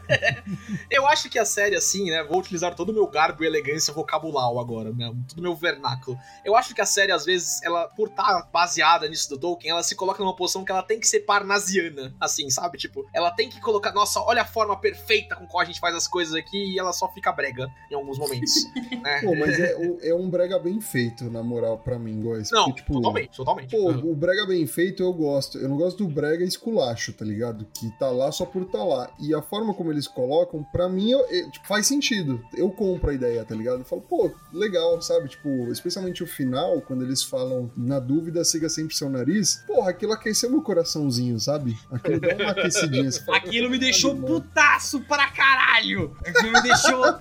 Eu 0.91 1.07
acho 1.07 1.29
que 1.31 1.39
a 1.39 1.45
série, 1.45 1.75
assim, 1.77 2.11
né? 2.11 2.23
Vou 2.25 2.39
utilizar 2.39 2.75
todo 2.75 2.91
o 2.91 2.93
meu 2.93 3.07
garbo 3.07 3.43
e 3.43 3.47
elegância 3.47 3.93
vocabular 3.93 4.47
agora, 4.59 4.93
né? 4.93 5.13
Todo 5.29 5.39
o 5.39 5.43
meu 5.43 5.55
vernáculo. 5.55 6.19
Eu 6.45 6.57
acho 6.57 6.75
que 6.75 6.81
a 6.81 6.87
série, 6.87 7.13
às 7.13 7.25
vezes, 7.25 7.63
ela, 7.63 7.89
por 7.89 8.09
estar 8.09 8.49
baseada 8.53 9.09
nisso 9.09 9.29
do 9.31 9.39
Tolkien, 9.39 9.73
ela 9.73 9.83
se 9.83 9.95
coloca 9.95 10.23
numa 10.23 10.35
posição 10.37 10.65
que 10.65 10.73
ela 10.73 10.83
tem 10.83 10.99
que 11.01 11.07
ser 11.09 11.21
parnasiana, 11.21 12.15
assim, 12.21 12.51
sabe? 12.51 12.79
Tipo, 12.79 13.09
ela 13.15 13.31
tem 13.31 13.49
que 13.49 13.61
colocar, 13.61 13.93
nossa, 13.93 14.21
olha 14.21 14.43
a 14.43 14.47
forma 14.47 14.77
perfeita 14.79 15.37
com 15.37 15.47
qual 15.47 15.63
a 15.63 15.65
gente 15.65 15.81
faz 15.81 15.95
as 15.95 16.07
coisas 16.09 16.35
aqui 16.35 16.75
e 16.75 16.79
ela 16.79 16.93
só 16.93 17.09
fica 17.13 17.33
brega 17.33 17.69
em 17.91 17.95
alguns 17.95 18.19
momentos. 18.19 18.55
né? 19.03 19.21
Pô, 19.23 19.35
mas 19.35 19.59
é, 19.59 19.77
um- 19.77 19.99
é 20.03 20.15
um 20.15 20.29
brega 20.29 20.59
bem 20.59 20.81
feito, 20.81 21.25
na 21.31 21.43
moral, 21.43 21.79
pra 21.79 21.99
mim, 21.99 22.21
Góis. 22.21 22.51
Não, 22.67 22.73
tipo, 22.73 22.93
totalmente, 22.95 23.37
totalmente. 23.37 23.71
Pô, 23.71 23.91
o 23.91 24.15
brega 24.15 24.47
bem 24.47 24.67
feito 24.67 25.03
eu 25.03 25.13
gosto. 25.13 25.59
Eu 25.59 25.69
não 25.69 25.77
gosto 25.77 25.99
do 25.99 26.09
brega 26.13 26.45
esculacho, 26.45 27.13
tá 27.13 27.25
ligado? 27.25 27.67
Que 27.75 27.91
tá 27.99 28.11
lá 28.11 28.31
só 28.33 28.45
por 28.47 28.65
tá 28.67 28.83
lá. 28.83 29.11
E 29.21 29.35
a 29.35 29.41
forma 29.43 29.73
como 29.75 29.91
eles 29.93 30.07
colocam, 30.09 30.65
pra 30.73 30.89
mim, 30.89 31.11
eu- 31.11 31.27
eu- 31.31 31.51
tipo, 31.51 31.67
faz 31.67 31.87
sentido. 31.87 32.43
Eu 32.55 32.71
compro 32.71 33.11
a 33.11 33.15
ideia, 33.15 33.45
tá 33.45 33.55
ligado? 33.55 33.79
Eu 33.81 33.85
falo, 33.85 34.03
pô, 34.03 34.31
legal, 34.53 35.01
sabe? 35.03 35.29
Tipo, 35.29 35.71
especialmente 35.71 36.23
o 36.23 36.27
final, 36.27 36.81
quando 36.83 37.05
eles 37.05 37.23
falam, 37.23 37.71
na 37.77 37.99
dúvida, 37.99 38.45
siga 38.45 38.69
sempre 38.69 38.95
seu 38.95 39.09
nariz. 39.09 39.63
Porra, 39.67 39.91
aquilo 39.91 40.13
aqueceu 40.13 40.51
meu 40.51 40.63
coraçãozinho, 40.63 41.39
sabe? 41.39 41.77
Aquilo 41.91 42.21
dá 42.21 42.35
uma 42.35 42.51
aquecidinha. 42.53 43.11
Fala, 43.13 43.39
Aquilo 43.39 43.71
me 43.71 43.79
"Caralho, 43.79 43.81
deixou 43.81 44.15
mano." 44.15 44.27
putaço 44.27 45.01
pra 45.03 45.31
caralho! 45.31 46.17
Aquilo 46.27 46.53
me 46.53 46.63
deixou. 46.63 47.03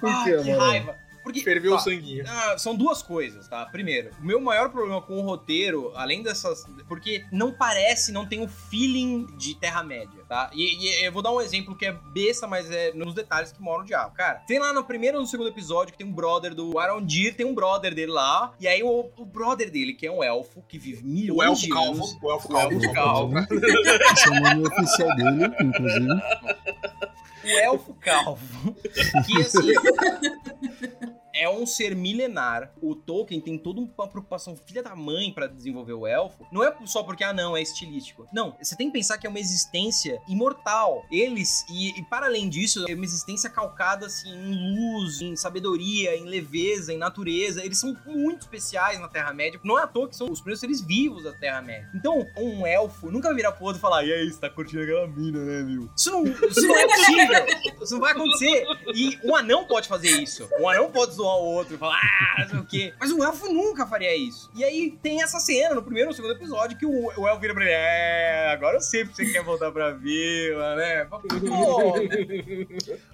Por 0.00 0.08
Ai, 0.10 0.24
que, 0.24 0.42
que 0.42 0.50
Amaral? 0.50 0.68
raiva! 0.68 1.05
Porque, 1.26 1.40
Ferveu 1.40 1.72
ó, 1.72 1.76
o 1.76 1.80
sanguinho. 1.80 2.24
Ah, 2.24 2.56
são 2.56 2.76
duas 2.76 3.02
coisas, 3.02 3.48
tá? 3.48 3.66
Primeiro, 3.66 4.10
o 4.22 4.24
meu 4.24 4.40
maior 4.40 4.70
problema 4.70 5.02
com 5.02 5.18
o 5.18 5.22
roteiro, 5.22 5.90
além 5.96 6.22
dessas. 6.22 6.64
Porque 6.86 7.24
não 7.32 7.50
parece, 7.52 8.12
não 8.12 8.24
tem 8.24 8.44
o 8.44 8.46
feeling 8.48 9.26
de 9.36 9.56
Terra-média, 9.56 10.22
tá? 10.28 10.48
E, 10.54 10.86
e 10.86 11.04
eu 11.04 11.10
vou 11.10 11.22
dar 11.22 11.32
um 11.32 11.40
exemplo 11.40 11.74
que 11.74 11.84
é 11.84 11.92
besta, 12.12 12.46
mas 12.46 12.70
é 12.70 12.92
nos 12.94 13.12
detalhes 13.12 13.50
que 13.50 13.60
moram 13.60 13.82
o 13.82 13.84
diabo. 13.86 14.14
Cara, 14.14 14.34
tem 14.46 14.60
lá 14.60 14.72
no 14.72 14.84
primeiro 14.84 15.16
ou 15.16 15.22
no 15.22 15.28
segundo 15.28 15.48
episódio 15.48 15.90
que 15.92 15.98
tem 15.98 16.06
um 16.06 16.12
brother 16.12 16.54
do 16.54 16.78
Arondir, 16.78 17.34
tem 17.34 17.44
um 17.44 17.54
brother 17.56 17.92
dele 17.92 18.12
lá. 18.12 18.54
E 18.60 18.68
aí 18.68 18.84
o, 18.84 19.10
o 19.16 19.24
brother 19.24 19.68
dele, 19.68 19.94
que 19.94 20.06
é 20.06 20.12
um 20.12 20.22
elfo, 20.22 20.62
que 20.68 20.78
vive 20.78 21.02
milhões 21.04 21.38
O 21.40 21.42
elfo 21.42 21.62
de 21.62 21.68
calvo. 21.70 21.90
anos. 22.04 22.18
O 22.22 22.30
elfo 22.30 22.52
O 22.52 22.56
elfo 22.56 22.92
calvo. 22.92 23.32
calvo. 23.34 23.38
Esse 24.12 24.28
é 24.28 24.30
o 24.30 24.40
nome 24.40 24.68
oficial 24.68 25.16
dele, 25.16 25.44
inclusive. 25.60 26.06
o 27.46 27.58
elfo 27.58 27.94
calvo. 27.94 28.74
Que 29.26 29.40
assim. 29.40 29.72
É 31.36 31.48
um 31.48 31.66
ser 31.66 31.94
milenar. 31.94 32.72
O 32.80 32.94
Tolkien 32.94 33.40
tem 33.40 33.58
toda 33.58 33.80
uma 33.80 34.08
preocupação 34.08 34.56
filha 34.56 34.82
da 34.82 34.96
mãe 34.96 35.32
pra 35.32 35.46
desenvolver 35.46 35.92
o 35.92 36.06
elfo. 36.06 36.46
Não 36.50 36.64
é 36.64 36.74
só 36.86 37.02
porque, 37.02 37.22
ah, 37.22 37.32
não, 37.32 37.56
é 37.56 37.62
estilístico. 37.62 38.26
Não, 38.32 38.56
você 38.60 38.74
tem 38.74 38.88
que 38.88 38.94
pensar 38.94 39.18
que 39.18 39.26
é 39.26 39.30
uma 39.30 39.38
existência 39.38 40.20
imortal. 40.28 41.04
Eles, 41.10 41.64
e, 41.70 41.98
e 41.98 42.02
para 42.04 42.26
além 42.26 42.48
disso, 42.48 42.84
é 42.88 42.94
uma 42.94 43.04
existência 43.04 43.50
calcada 43.50 44.06
assim, 44.06 44.30
em 44.30 44.74
luz, 44.74 45.20
em 45.20 45.36
sabedoria, 45.36 46.16
em 46.16 46.24
leveza, 46.24 46.92
em 46.92 46.98
natureza. 46.98 47.64
Eles 47.64 47.78
são 47.78 47.96
muito 48.06 48.42
especiais 48.42 48.98
na 48.98 49.08
Terra-média. 49.08 49.60
Não 49.62 49.78
é 49.78 49.82
à 49.82 49.86
toa 49.86 50.08
que 50.08 50.16
são 50.16 50.30
os 50.30 50.40
primeiros 50.40 50.60
seres 50.60 50.80
vivos 50.80 51.24
da 51.24 51.32
Terra-média. 51.32 51.88
Então, 51.94 52.26
um 52.36 52.66
elfo 52.66 53.10
nunca 53.10 53.28
vai 53.28 53.36
virar 53.36 53.52
pro 53.52 53.64
outro 53.64 53.78
e 53.78 53.80
falar: 53.80 54.04
e 54.04 54.12
aí, 54.12 54.30
você 54.30 54.40
tá 54.40 54.48
curtindo 54.48 54.82
aquela 54.82 55.06
mina, 55.06 55.44
né, 55.44 55.62
meu? 55.62 55.90
Isso 55.96 56.10
não, 56.10 56.24
isso 56.24 56.66
não 56.66 56.76
é 56.76 56.86
possível. 56.88 57.82
Isso 57.82 57.94
não 57.94 58.00
vai 58.00 58.12
acontecer. 58.12 58.64
E 58.94 59.18
um 59.22 59.36
anão 59.36 59.66
pode 59.66 59.88
fazer 59.88 60.08
isso. 60.08 60.48
Um 60.58 60.68
anão 60.68 60.90
pode 60.90 61.14
zoar 61.14 61.25
o 61.34 61.44
outro 61.54 61.74
e 61.74 61.78
falar, 61.78 61.98
ah, 62.00 62.40
não 62.42 62.48
sei 62.48 62.58
o 62.58 62.66
quê. 62.66 62.94
Mas 62.98 63.10
um 63.12 63.22
elfo 63.24 63.52
nunca 63.52 63.86
faria 63.86 64.14
isso. 64.16 64.50
E 64.54 64.64
aí 64.64 64.90
tem 65.02 65.22
essa 65.22 65.38
cena 65.40 65.74
no 65.74 65.82
primeiro 65.82 66.08
ou 66.10 66.14
segundo 66.14 66.32
episódio 66.34 66.76
que 66.78 66.86
o, 66.86 67.06
o 67.20 67.28
elfo 67.28 67.40
vira 67.40 67.54
pra 67.54 67.64
ele: 67.64 67.72
é, 67.72 68.50
agora 68.52 68.76
eu 68.76 68.80
sei 68.80 69.04
porque 69.04 69.24
você 69.24 69.32
quer 69.32 69.42
voltar 69.42 69.70
pra 69.72 69.92
vila, 69.92 70.76
né? 70.76 71.04
Pô, 71.06 71.20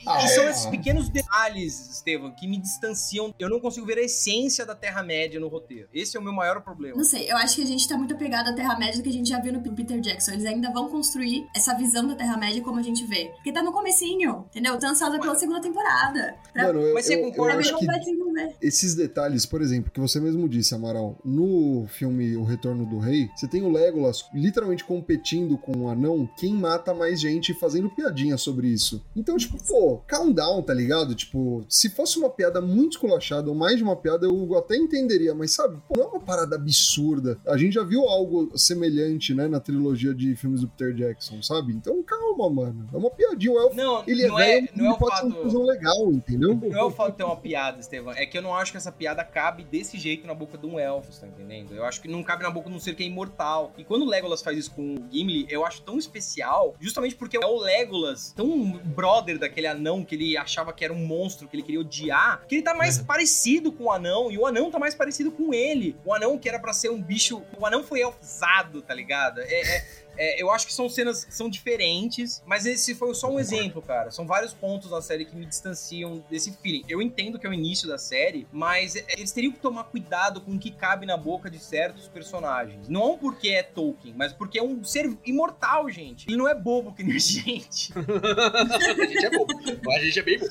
Ah, 0.07 0.25
e 0.25 0.29
são 0.29 0.45
é. 0.45 0.51
esses 0.51 0.67
pequenos 0.67 1.09
detalhes, 1.09 1.91
Estevam, 1.91 2.35
que 2.35 2.47
me 2.47 2.59
distanciam. 2.59 3.35
Eu 3.39 3.49
não 3.49 3.61
consigo 3.61 3.87
ver 3.87 3.99
a 3.99 4.03
essência 4.03 4.67
da 4.67 4.75
Terra-média 4.75 5.39
no 5.39 5.49
roteiro. 5.49 5.89
Esse 5.93 6.17
é 6.17 6.21
o 6.21 6.23
meu 6.23 6.33
maior 6.33 6.61
problema. 6.61 6.97
Não 6.97 7.05
sei, 7.05 7.31
eu 7.31 7.37
acho 7.37 7.57
que 7.57 7.63
a 7.63 7.67
gente 7.67 7.87
tá 7.89 7.97
muito 7.97 8.15
apegado 8.15 8.49
à 8.49 8.55
Terra-média 8.55 8.97
do 8.97 9.03
que 9.03 9.09
a 9.09 9.13
gente 9.13 9.29
já 9.29 9.41
viu 9.41 9.53
no 9.53 9.63
Peter 9.63 10.01
Jackson. 10.01 10.33
Eles 10.33 10.45
ainda 10.45 10.71
vão 10.73 10.89
construir 10.89 11.47
essa 11.55 11.75
visão 11.75 12.07
da 12.07 12.15
Terra-média 12.15 12.63
como 12.63 12.79
a 12.79 12.83
gente 12.83 13.05
vê. 13.07 13.31
Porque 13.37 13.53
tá 13.53 13.63
no 13.63 13.73
comecinho, 13.73 14.45
entendeu? 14.51 14.79
Tô 14.79 14.87
ansiosa 14.87 15.19
pela 15.21 15.35
segunda 15.37 15.61
temporada. 15.61 16.35
Pra, 16.53 16.65
Mano, 16.65 16.81
eu, 16.83 16.95
Mas 16.95 17.07
você 17.07 17.15
eu- 17.15 17.19
eu 17.21 17.25
concorda 17.31 17.55
ver 17.57 17.61
acho 17.61 17.79
que 17.79 17.87
desenvolver. 18.05 18.57
esses 18.61 18.95
detalhes, 18.95 19.47
por 19.47 19.61
exemplo, 19.62 19.91
que 19.91 20.01
você 20.01 20.20
mesmo 20.20 20.49
disse, 20.49 20.74
Amaral, 20.74 21.19
no 21.24 21.87
filme 21.89 22.37
O 22.37 22.45
Retorno 22.45 22.85
do 22.87 22.99
Rei, 22.99 23.29
você 23.37 23.47
tem 23.49 23.62
o 23.62 23.70
Legolas 23.70 24.24
literalmente 24.35 24.85
competindo 24.85 25.57
com 25.59 25.73
o 25.77 25.89
anão 25.89 26.29
quem 26.39 26.55
mata 26.55 26.93
mais 26.95 27.20
gente 27.20 27.53
e 27.53 27.55
fazendo 27.55 27.91
piadinha 27.91 28.37
sobre 28.37 28.69
isso. 28.69 29.03
Então, 29.16 29.37
tipo, 29.37 29.57
pô, 29.65 29.99
calm 30.07 30.33
down, 30.33 30.62
tá 30.62 30.74
ligado? 30.74 31.15
Tipo, 31.15 31.65
se 31.69 31.89
fosse 31.91 32.19
uma 32.19 32.31
piada 32.31 32.61
muito 32.61 32.93
esculachada 32.93 33.49
ou 33.49 33.55
mais 33.55 33.77
de 33.77 33.83
uma 33.83 33.97
piada, 33.97 34.27
eu 34.27 34.57
até 34.59 34.77
entenderia, 34.77 35.35
mas 35.35 35.53
sabe, 35.53 35.79
pô, 35.89 35.95
não 35.97 36.05
é 36.05 36.09
uma 36.09 36.20
parada 36.20 36.57
absurda. 36.57 37.39
A 37.47 37.57
gente 37.57 37.74
já 37.74 37.83
viu 37.85 38.03
algo 38.09 38.51
semelhante, 38.57 39.35
né, 39.35 39.47
na 39.49 39.61
trilogia 39.61 40.15
de 40.15 40.35
filmes 40.37 40.61
do 40.61 40.69
Peter 40.69 40.95
Jackson, 40.95 41.43
sabe? 41.43 41.73
Então, 41.73 42.03
calma, 42.03 42.49
mano. 42.51 42.89
É 42.93 42.97
uma 42.97 43.11
piadinha. 43.11 43.53
O 43.53 43.59
elfo, 43.59 43.77
Não, 43.77 44.03
ele 44.07 44.23
é 44.24 44.29
não, 44.29 44.37
velho, 44.37 44.69
é, 44.73 44.77
não 44.79 44.87
é 44.87 44.93
o 44.93 44.99
pode 44.99 45.16
ser 45.16 45.27
uma 45.27 45.35
fato. 45.43 45.62
legal, 45.62 46.12
entendeu? 46.12 46.55
Não 46.55 46.79
é 46.79 46.85
o 46.85 46.91
fato 46.91 47.12
de 47.12 47.16
ter 47.19 47.24
uma 47.24 47.37
piada, 47.37 47.79
Estevam. 47.93 48.12
É 48.14 48.24
que 48.24 48.39
eu 48.39 48.43
não 48.43 48.55
acho 48.55 48.73
que 48.73 48.78
essa 48.78 48.90
piada 48.90 49.23
cabe 49.23 49.64
desse 49.64 49.98
jeito 49.98 50.27
na 50.27 50.32
boca 50.32 50.56
de 50.56 50.66
um 50.66 50.78
elfo, 50.78 51.12
você 51.12 51.20
tá 51.20 51.27
entendendo? 51.27 51.74
Eu 51.74 51.85
acho 51.85 52.01
que 52.01 52.09
não 52.09 52.23
cabe 52.23 52.43
na 52.43 52.51
boca 52.51 52.70
de 52.70 52.74
um 52.74 52.81
ser 52.81 52.94
que 52.94 53.02
é 53.02 53.06
imortal. 53.06 53.73
E 53.77 53.85
quando 53.85 54.02
o 54.02 54.09
Legolas 54.09 54.40
faz 54.40 54.56
isso 54.56 54.70
com 54.70 54.94
o 54.94 55.09
Gimli, 55.10 55.47
eu 55.51 55.66
acho 55.66 55.82
tão 55.82 55.98
especial, 55.98 56.74
justamente 56.81 57.14
porque 57.14 57.36
é 57.36 57.47
o 57.47 57.59
Legolas, 57.59 58.32
tão 58.32 58.73
brother 58.73 59.39
daquele 59.39 59.66
anão 59.66 60.05
que 60.05 60.14
ele 60.14 60.36
achava 60.39 60.73
que 60.73 60.85
era 60.85 60.93
um 60.93 61.05
monstro, 61.06 61.47
que 61.47 61.55
ele 61.55 61.62
queria 61.62 61.81
odiar, 61.81 62.43
que 62.48 62.55
ele 62.56 62.62
tá 62.62 62.73
mais 62.73 62.98
parecido 62.98 63.70
com 63.70 63.85
o 63.85 63.93
anão, 63.93 64.32
e 64.32 64.39
o 64.39 64.47
anão 64.47 64.70
tá 64.70 64.78
mais 64.78 64.94
parecido 64.94 65.31
com 65.31 65.52
ele. 65.52 65.94
O 66.05 66.14
anão 66.14 66.39
que 66.39 66.48
era 66.48 66.59
pra 66.59 66.73
ser 66.73 66.90
um 66.90 67.01
bicho. 67.01 67.43
O 67.59 67.66
anão 67.66 67.82
foi 67.85 68.01
elfizado, 68.01 68.81
tá 68.81 68.94
ligado? 68.94 69.40
É. 69.40 69.77
é- 69.77 70.02
é, 70.17 70.43
eu 70.43 70.51
acho 70.51 70.67
que 70.67 70.73
são 70.73 70.89
cenas 70.89 71.25
que 71.25 71.35
são 71.35 71.49
diferentes, 71.49 72.43
mas 72.47 72.67
esse 72.67 72.95
foi 72.95 73.15
só 73.15 73.31
um 73.31 73.39
exemplo, 73.39 73.83
cara. 73.83 74.11
São 74.11 74.27
vários 74.27 74.53
pontos 74.53 74.91
da 74.91 75.01
série 75.01 75.25
que 75.25 75.37
me 75.37 75.47
distanciam 75.47 76.25
desse 76.31 76.53
feeling. 76.63 76.85
Eu 76.89 77.01
entendo 77.01 77.39
que 77.39 77.47
é 77.47 77.51
o 77.51 77.53
início 77.53 77.89
da 77.89 77.99
série, 77.99 78.47
mas 78.53 78.97
é, 78.97 79.05
eles 79.17 79.33
teriam 79.33 79.53
que 79.53 79.61
tomar 79.61 79.85
cuidado 79.85 80.41
com 80.41 80.53
o 80.53 80.59
que 80.59 80.71
cabe 80.71 81.07
na 81.07 81.17
boca 81.17 81.51
de 81.51 81.59
certos 81.59 82.09
personagens. 82.09 82.89
Não 82.89 83.17
porque 83.19 83.49
é 83.51 83.63
Tolkien, 83.63 84.15
mas 84.17 84.33
porque 84.33 84.59
é 84.59 84.63
um 84.63 84.83
ser 84.85 85.17
imortal, 85.25 85.89
gente. 85.91 86.29
Ele 86.29 86.37
não 86.37 86.49
é 86.49 86.55
bobo 86.55 86.93
que 86.93 87.03
nem 87.03 87.17
a 87.17 87.19
gente. 87.19 87.93
a 87.97 89.07
gente 89.07 89.27
é 89.27 89.31
bom. 89.31 89.47
A 89.91 89.99
gente 90.01 90.19
é 90.19 90.23
bem 90.23 90.39
bom. 90.39 90.47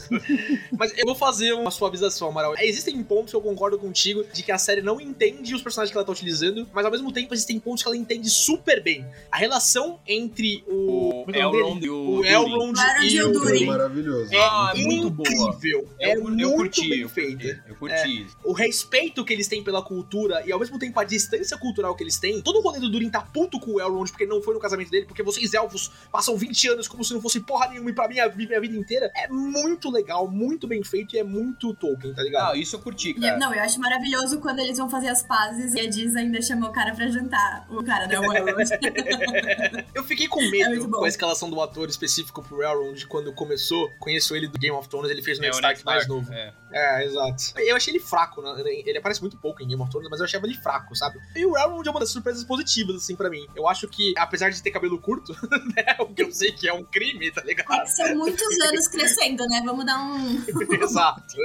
Mas 0.77 0.97
eu 0.97 1.05
vou 1.05 1.15
fazer 1.15 1.53
uma 1.53 1.71
suavização, 1.71 2.29
Amaral. 2.29 2.55
Existem 2.59 3.01
pontos 3.03 3.31
que 3.31 3.35
eu 3.35 3.41
concordo 3.41 3.77
contigo 3.77 4.23
de 4.33 4.43
que 4.43 4.51
a 4.51 4.57
série 4.57 4.81
não 4.81 4.99
entende 4.99 5.53
os 5.53 5.61
personagens 5.61 5.91
que 5.91 5.97
ela 5.97 6.05
tá 6.05 6.11
utilizando, 6.11 6.67
mas 6.73 6.85
ao 6.85 6.91
mesmo 6.91 7.11
tempo 7.11 7.33
existem 7.33 7.59
pontos 7.59 7.83
que 7.83 7.87
ela 7.87 7.97
entende 7.97 8.29
super 8.29 8.81
bem. 8.81 9.05
A 9.31 9.37
relação 9.51 9.99
entre 10.07 10.63
o. 10.67 11.23
como 11.25 11.35
é 11.35 11.39
é 11.39 11.47
o? 11.47 11.53
Elrond 11.55 11.83
e 11.85 11.89
o 11.89 12.19
O. 12.19 12.25
Elrond 12.25 12.77
e 13.01 13.15
e 13.15 13.21
o 13.21 13.29
o 13.29 13.33
Durin. 13.33 13.47
Durin. 13.49 13.65
maravilhoso. 13.65 14.33
É, 14.33 14.37
Ah, 14.39 14.71
é 14.75 14.81
muito 14.81 15.09
boa. 15.09 15.29
incrível. 15.29 15.87
É 15.99 16.15
eu, 16.15 16.23
muito 16.23 16.41
eu 16.41 16.53
curti, 16.53 16.89
bem 16.89 16.99
eu 17.01 17.09
feita. 17.09 17.43
curti, 17.43 17.61
eu 17.67 17.75
curti 17.75 18.21
isso. 18.23 18.37
o 18.43 18.53
respeito 18.53 19.25
que 19.25 19.33
eles 19.33 19.47
têm 19.47 19.63
pela 19.63 19.81
cultura 19.81 20.41
e 20.45 20.51
ao 20.51 20.59
mesmo 20.59 20.79
tempo 20.79 20.99
a 20.99 21.03
distância 21.03 21.57
cultural 21.57 21.95
que 21.95 22.03
eles 22.03 22.17
têm. 22.17 22.41
Todo 22.41 22.59
o 22.59 22.61
rolê 22.61 22.79
do 22.79 22.89
Durin 22.89 23.09
tá 23.09 23.21
puto 23.21 23.59
com 23.59 23.71
o 23.71 23.81
Elrond 23.81 24.09
porque 24.09 24.25
não 24.25 24.41
foi 24.41 24.53
no 24.53 24.59
casamento 24.59 24.89
dele, 24.89 25.05
porque 25.05 25.21
vocês 25.23 25.53
elfos 25.53 25.91
passam 26.11 26.35
20 26.37 26.69
anos 26.69 26.87
como 26.87 27.03
se 27.03 27.13
não 27.13 27.21
fosse 27.21 27.39
porra 27.41 27.67
nenhuma 27.69 27.89
e 27.89 27.93
pra 27.93 28.07
minha, 28.07 28.27
minha 28.29 28.61
vida 28.61 28.75
inteira. 28.77 29.11
É 29.15 29.27
muito 29.27 29.89
legal, 29.91 30.27
muito 30.29 30.67
bem 30.67 30.83
feito 30.83 31.15
e 31.15 31.19
é 31.19 31.23
muito 31.23 31.73
Tolkien, 31.73 32.13
tá 32.13 32.23
ligado? 32.23 32.51
Ah, 32.53 32.57
isso 32.57 32.75
eu 32.75 32.79
curti, 32.79 33.09
E, 33.09 33.13
cara. 33.15 33.37
não, 33.37 33.53
eu 33.53 33.61
acho 33.61 33.79
maravilhoso 33.79 34.39
quando 34.39 34.59
eles 34.59 34.77
vão 34.77 34.89
fazer 34.89 35.09
as 35.09 35.23
pazes 35.23 35.73
e 35.73 35.79
a 35.79 35.89
Diz 35.89 36.15
ainda 36.15 36.41
chamou 36.41 36.69
o 36.69 36.71
cara 36.73 36.93
pra 36.95 37.07
jantar. 37.07 37.65
O 37.69 37.83
cara 37.83 38.05
da 38.07 38.15
Elrond. 38.21 38.31
Eu 39.95 40.03
fiquei 40.03 40.27
com 40.27 40.41
É 40.41 40.49
medo 40.49 40.87
bom. 40.87 40.99
com 40.99 41.05
a 41.05 41.07
escalação 41.07 41.49
do 41.49 41.61
ator 41.61 41.89
específico 41.89 42.41
pro 42.43 42.61
Elrond 42.61 43.05
quando 43.07 43.31
começou. 43.33 43.89
Conheço 43.99 44.35
ele 44.35 44.47
do 44.47 44.57
Game 44.57 44.75
of 44.75 44.87
Thrones, 44.89 45.09
ele 45.11 45.21
fez 45.21 45.39
o 45.39 45.43
É, 45.45 45.49
Stark 45.49 45.83
mais 45.85 46.07
novo. 46.07 46.31
é. 46.33 46.53
É, 46.71 47.05
exato. 47.05 47.43
Eu 47.57 47.75
achei 47.75 47.93
ele 47.93 47.99
fraco, 47.99 48.41
né? 48.41 48.61
ele 48.65 48.97
aparece 48.97 49.21
muito 49.21 49.37
pouco 49.37 49.61
em 49.61 49.67
Game 49.67 49.81
of 49.81 49.89
Thrones, 49.91 50.09
mas 50.09 50.19
eu 50.19 50.25
achava 50.25 50.45
ele 50.45 50.55
fraco, 50.55 50.95
sabe? 50.95 51.19
E 51.35 51.45
o 51.45 51.57
Elrond 51.57 51.87
é 51.87 51.91
uma 51.91 51.99
das 51.99 52.09
surpresas 52.09 52.43
positivas, 52.43 52.95
assim, 52.95 53.15
pra 53.15 53.29
mim. 53.29 53.45
Eu 53.55 53.67
acho 53.67 53.87
que, 53.87 54.13
apesar 54.17 54.49
de 54.49 54.61
ter 54.61 54.71
cabelo 54.71 54.99
curto, 54.99 55.33
né, 55.75 55.95
o 55.99 56.07
que 56.07 56.23
eu 56.23 56.31
sei 56.31 56.51
que 56.51 56.67
é 56.67 56.73
um 56.73 56.83
crime, 56.83 57.31
tá 57.31 57.41
ligado? 57.43 57.87
São 57.87 58.15
muitos 58.15 58.59
anos 58.61 58.87
crescendo, 58.87 59.45
né? 59.47 59.61
Vamos 59.65 59.85
dar 59.85 59.99
um. 59.99 60.43
Exato. 60.81 61.35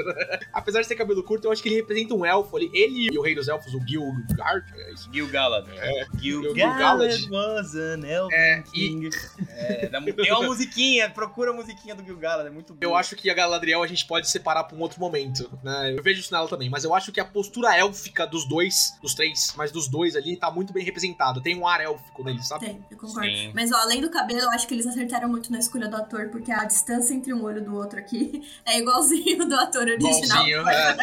Apesar 0.52 0.82
de 0.82 0.88
ter 0.88 0.94
cabelo 0.96 1.22
curto, 1.22 1.46
eu 1.46 1.52
acho 1.52 1.62
que 1.62 1.68
ele 1.68 1.76
representa 1.76 2.14
um 2.14 2.24
elfo 2.24 2.56
ali. 2.56 2.70
Ele 2.72 3.08
e 3.12 3.18
o 3.18 3.22
rei 3.22 3.34
dos 3.34 3.48
elfos, 3.48 3.72
o 3.74 3.80
Gilgard, 3.86 4.64
é 4.74 4.92
isso. 4.92 5.10
Gil-galad. 5.12 5.66
É. 5.76 6.06
Gil-galad 6.18 7.10
Gil-galad. 7.10 7.30
was 7.30 7.74
an 7.74 8.06
elven 8.06 8.36
É, 8.36 8.62
e-. 8.74 9.08
É, 9.48 9.86
tem 10.12 10.32
uma 10.32 10.42
musiquinha, 10.42 11.10
procura 11.10 11.50
a 11.50 11.54
musiquinha 11.54 11.94
do 11.94 12.04
Gil-galad, 12.04 12.46
é 12.46 12.50
muito 12.50 12.74
boa. 12.74 12.78
Eu 12.82 12.96
acho 12.96 13.16
que 13.16 13.30
a 13.30 13.34
Galadriel 13.34 13.82
a 13.82 13.86
gente 13.86 14.06
pode 14.06 14.28
separar 14.28 14.64
pra 14.64 14.76
um 14.76 14.80
outro 14.80 15.00
momento, 15.00 15.15
né? 15.62 15.94
Eu 15.96 16.02
vejo 16.02 16.20
isso 16.20 16.32
nela 16.32 16.48
também, 16.48 16.68
mas 16.68 16.84
eu 16.84 16.94
acho 16.94 17.12
que 17.12 17.20
a 17.20 17.24
postura 17.24 17.76
élfica 17.76 18.26
dos 18.26 18.46
dois, 18.46 18.96
dos 19.02 19.14
três, 19.14 19.54
mas 19.56 19.72
dos 19.72 19.88
dois 19.88 20.16
ali, 20.16 20.36
tá 20.36 20.50
muito 20.50 20.72
bem 20.72 20.84
representada. 20.84 21.40
Tem 21.40 21.56
um 21.58 21.66
ar 21.66 21.80
élfico 21.80 22.24
nele, 22.24 22.42
sabe? 22.42 22.66
Tem, 22.66 22.84
eu 22.90 22.96
concordo. 22.96 23.28
Sim. 23.28 23.52
Mas 23.54 23.72
ó, 23.72 23.76
além 23.76 24.00
do 24.00 24.10
cabelo, 24.10 24.40
eu 24.40 24.50
acho 24.50 24.66
que 24.66 24.74
eles 24.74 24.86
acertaram 24.86 25.28
muito 25.28 25.50
na 25.50 25.58
escolha 25.58 25.88
do 25.88 25.96
ator, 25.96 26.28
porque 26.28 26.52
a 26.52 26.64
distância 26.64 27.14
entre 27.14 27.32
um 27.32 27.44
olho 27.44 27.62
do 27.64 27.74
outro 27.74 27.98
aqui 27.98 28.42
é 28.66 28.78
igualzinho 28.78 29.46
do 29.46 29.54
ator 29.54 29.82
original. 29.82 30.46
Igualzinho, 30.46 30.68
é. 30.68 30.96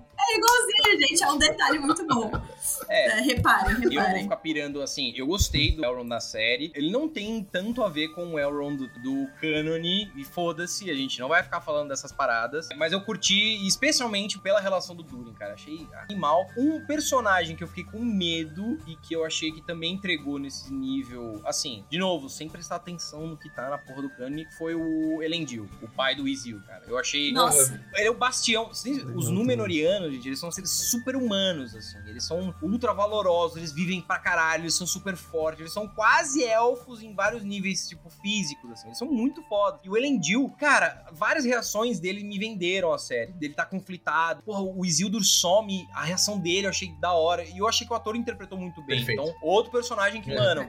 É 0.26 0.36
igualzinho, 0.36 1.08
gente. 1.08 1.22
É 1.22 1.30
um 1.30 1.38
detalhe 1.38 1.78
muito 1.78 2.06
bom. 2.06 2.30
É. 2.88 3.18
É, 3.18 3.20
reparem, 3.20 3.74
Eu 3.74 3.80
vou 3.82 3.90
reparem. 3.90 4.22
ficar 4.24 4.36
pirando 4.36 4.82
assim. 4.82 5.12
Eu 5.16 5.26
gostei 5.26 5.72
do 5.72 5.84
Elrond 5.84 6.08
na 6.08 6.20
série. 6.20 6.72
Ele 6.74 6.90
não 6.90 7.08
tem 7.08 7.42
tanto 7.44 7.82
a 7.82 7.88
ver 7.88 8.08
com 8.08 8.34
o 8.34 8.38
Elrond 8.38 8.76
do, 8.76 8.88
do 9.00 9.28
cânone. 9.40 10.10
E 10.16 10.24
foda-se, 10.24 10.90
a 10.90 10.94
gente 10.94 11.20
não 11.20 11.28
vai 11.28 11.42
ficar 11.42 11.60
falando 11.60 11.88
dessas 11.88 12.12
paradas. 12.12 12.68
Mas 12.76 12.92
eu 12.92 13.00
curti, 13.00 13.66
especialmente 13.66 14.38
pela 14.38 14.60
relação 14.60 14.94
do 14.96 15.02
Durin, 15.02 15.32
cara. 15.34 15.54
Achei 15.54 15.86
animal. 16.08 16.46
Um 16.56 16.84
personagem 16.86 17.56
que 17.56 17.62
eu 17.62 17.68
fiquei 17.68 17.84
com 17.84 18.00
medo 18.04 18.78
e 18.86 18.96
que 18.96 19.14
eu 19.14 19.24
achei 19.24 19.52
que 19.52 19.60
também 19.60 19.92
entregou 19.92 20.38
nesse 20.38 20.72
nível. 20.72 21.40
Assim, 21.44 21.84
de 21.90 21.98
novo, 21.98 22.28
sem 22.28 22.48
prestar 22.48 22.76
atenção 22.76 23.26
no 23.26 23.36
que 23.36 23.48
tá 23.50 23.68
na 23.68 23.78
porra 23.78 24.02
do 24.02 24.10
cânone, 24.10 24.46
foi 24.58 24.74
o 24.74 25.22
Elendil, 25.22 25.68
o 25.82 25.88
pai 25.88 26.14
do 26.14 26.26
Isil, 26.26 26.60
cara. 26.66 26.84
Eu 26.86 26.98
achei. 26.98 27.32
Nossa, 27.32 27.80
Ele 27.94 28.08
é 28.08 28.10
o 28.10 28.14
bastião. 28.14 28.70
Os 28.70 29.28
Númenóreanos, 29.30 30.13
gente, 30.14 30.28
eles 30.28 30.38
são 30.38 30.50
seres 30.50 30.70
super 30.70 31.16
humanos, 31.16 31.74
assim. 31.74 31.98
Eles 32.06 32.24
são 32.24 32.54
ultra 32.62 32.92
valorosos, 32.92 33.56
eles 33.56 33.72
vivem 33.72 34.00
pra 34.00 34.18
caralho, 34.18 34.62
eles 34.64 34.74
são 34.74 34.86
super 34.86 35.16
fortes, 35.16 35.60
eles 35.60 35.72
são 35.72 35.86
quase 35.88 36.42
elfos 36.44 37.02
em 37.02 37.14
vários 37.14 37.42
níveis, 37.44 37.88
tipo, 37.88 38.08
físicos, 38.10 38.70
assim. 38.72 38.88
Eles 38.88 38.98
são 38.98 39.10
muito 39.10 39.42
foda. 39.44 39.78
E 39.84 39.88
o 39.90 39.96
Elendil, 39.96 40.50
cara, 40.58 41.06
várias 41.12 41.44
reações 41.44 42.00
dele 42.00 42.22
me 42.24 42.38
venderam 42.38 42.92
a 42.92 42.98
série. 42.98 43.32
Dele 43.32 43.54
tá 43.54 43.64
conflitado. 43.64 44.42
Porra, 44.42 44.62
o 44.62 44.84
Isildur 44.84 45.22
some, 45.24 45.86
a 45.94 46.04
reação 46.04 46.38
dele 46.38 46.66
eu 46.66 46.70
achei 46.70 46.92
da 47.00 47.12
hora. 47.12 47.44
E 47.44 47.58
eu 47.58 47.68
achei 47.68 47.86
que 47.86 47.92
o 47.92 47.96
ator 47.96 48.16
interpretou 48.16 48.58
muito 48.58 48.82
bem. 48.82 48.98
Perfeito. 48.98 49.22
Então, 49.22 49.34
outro 49.42 49.70
personagem 49.72 50.20
que, 50.22 50.30
É. 50.30 50.34
mano, 50.38 50.68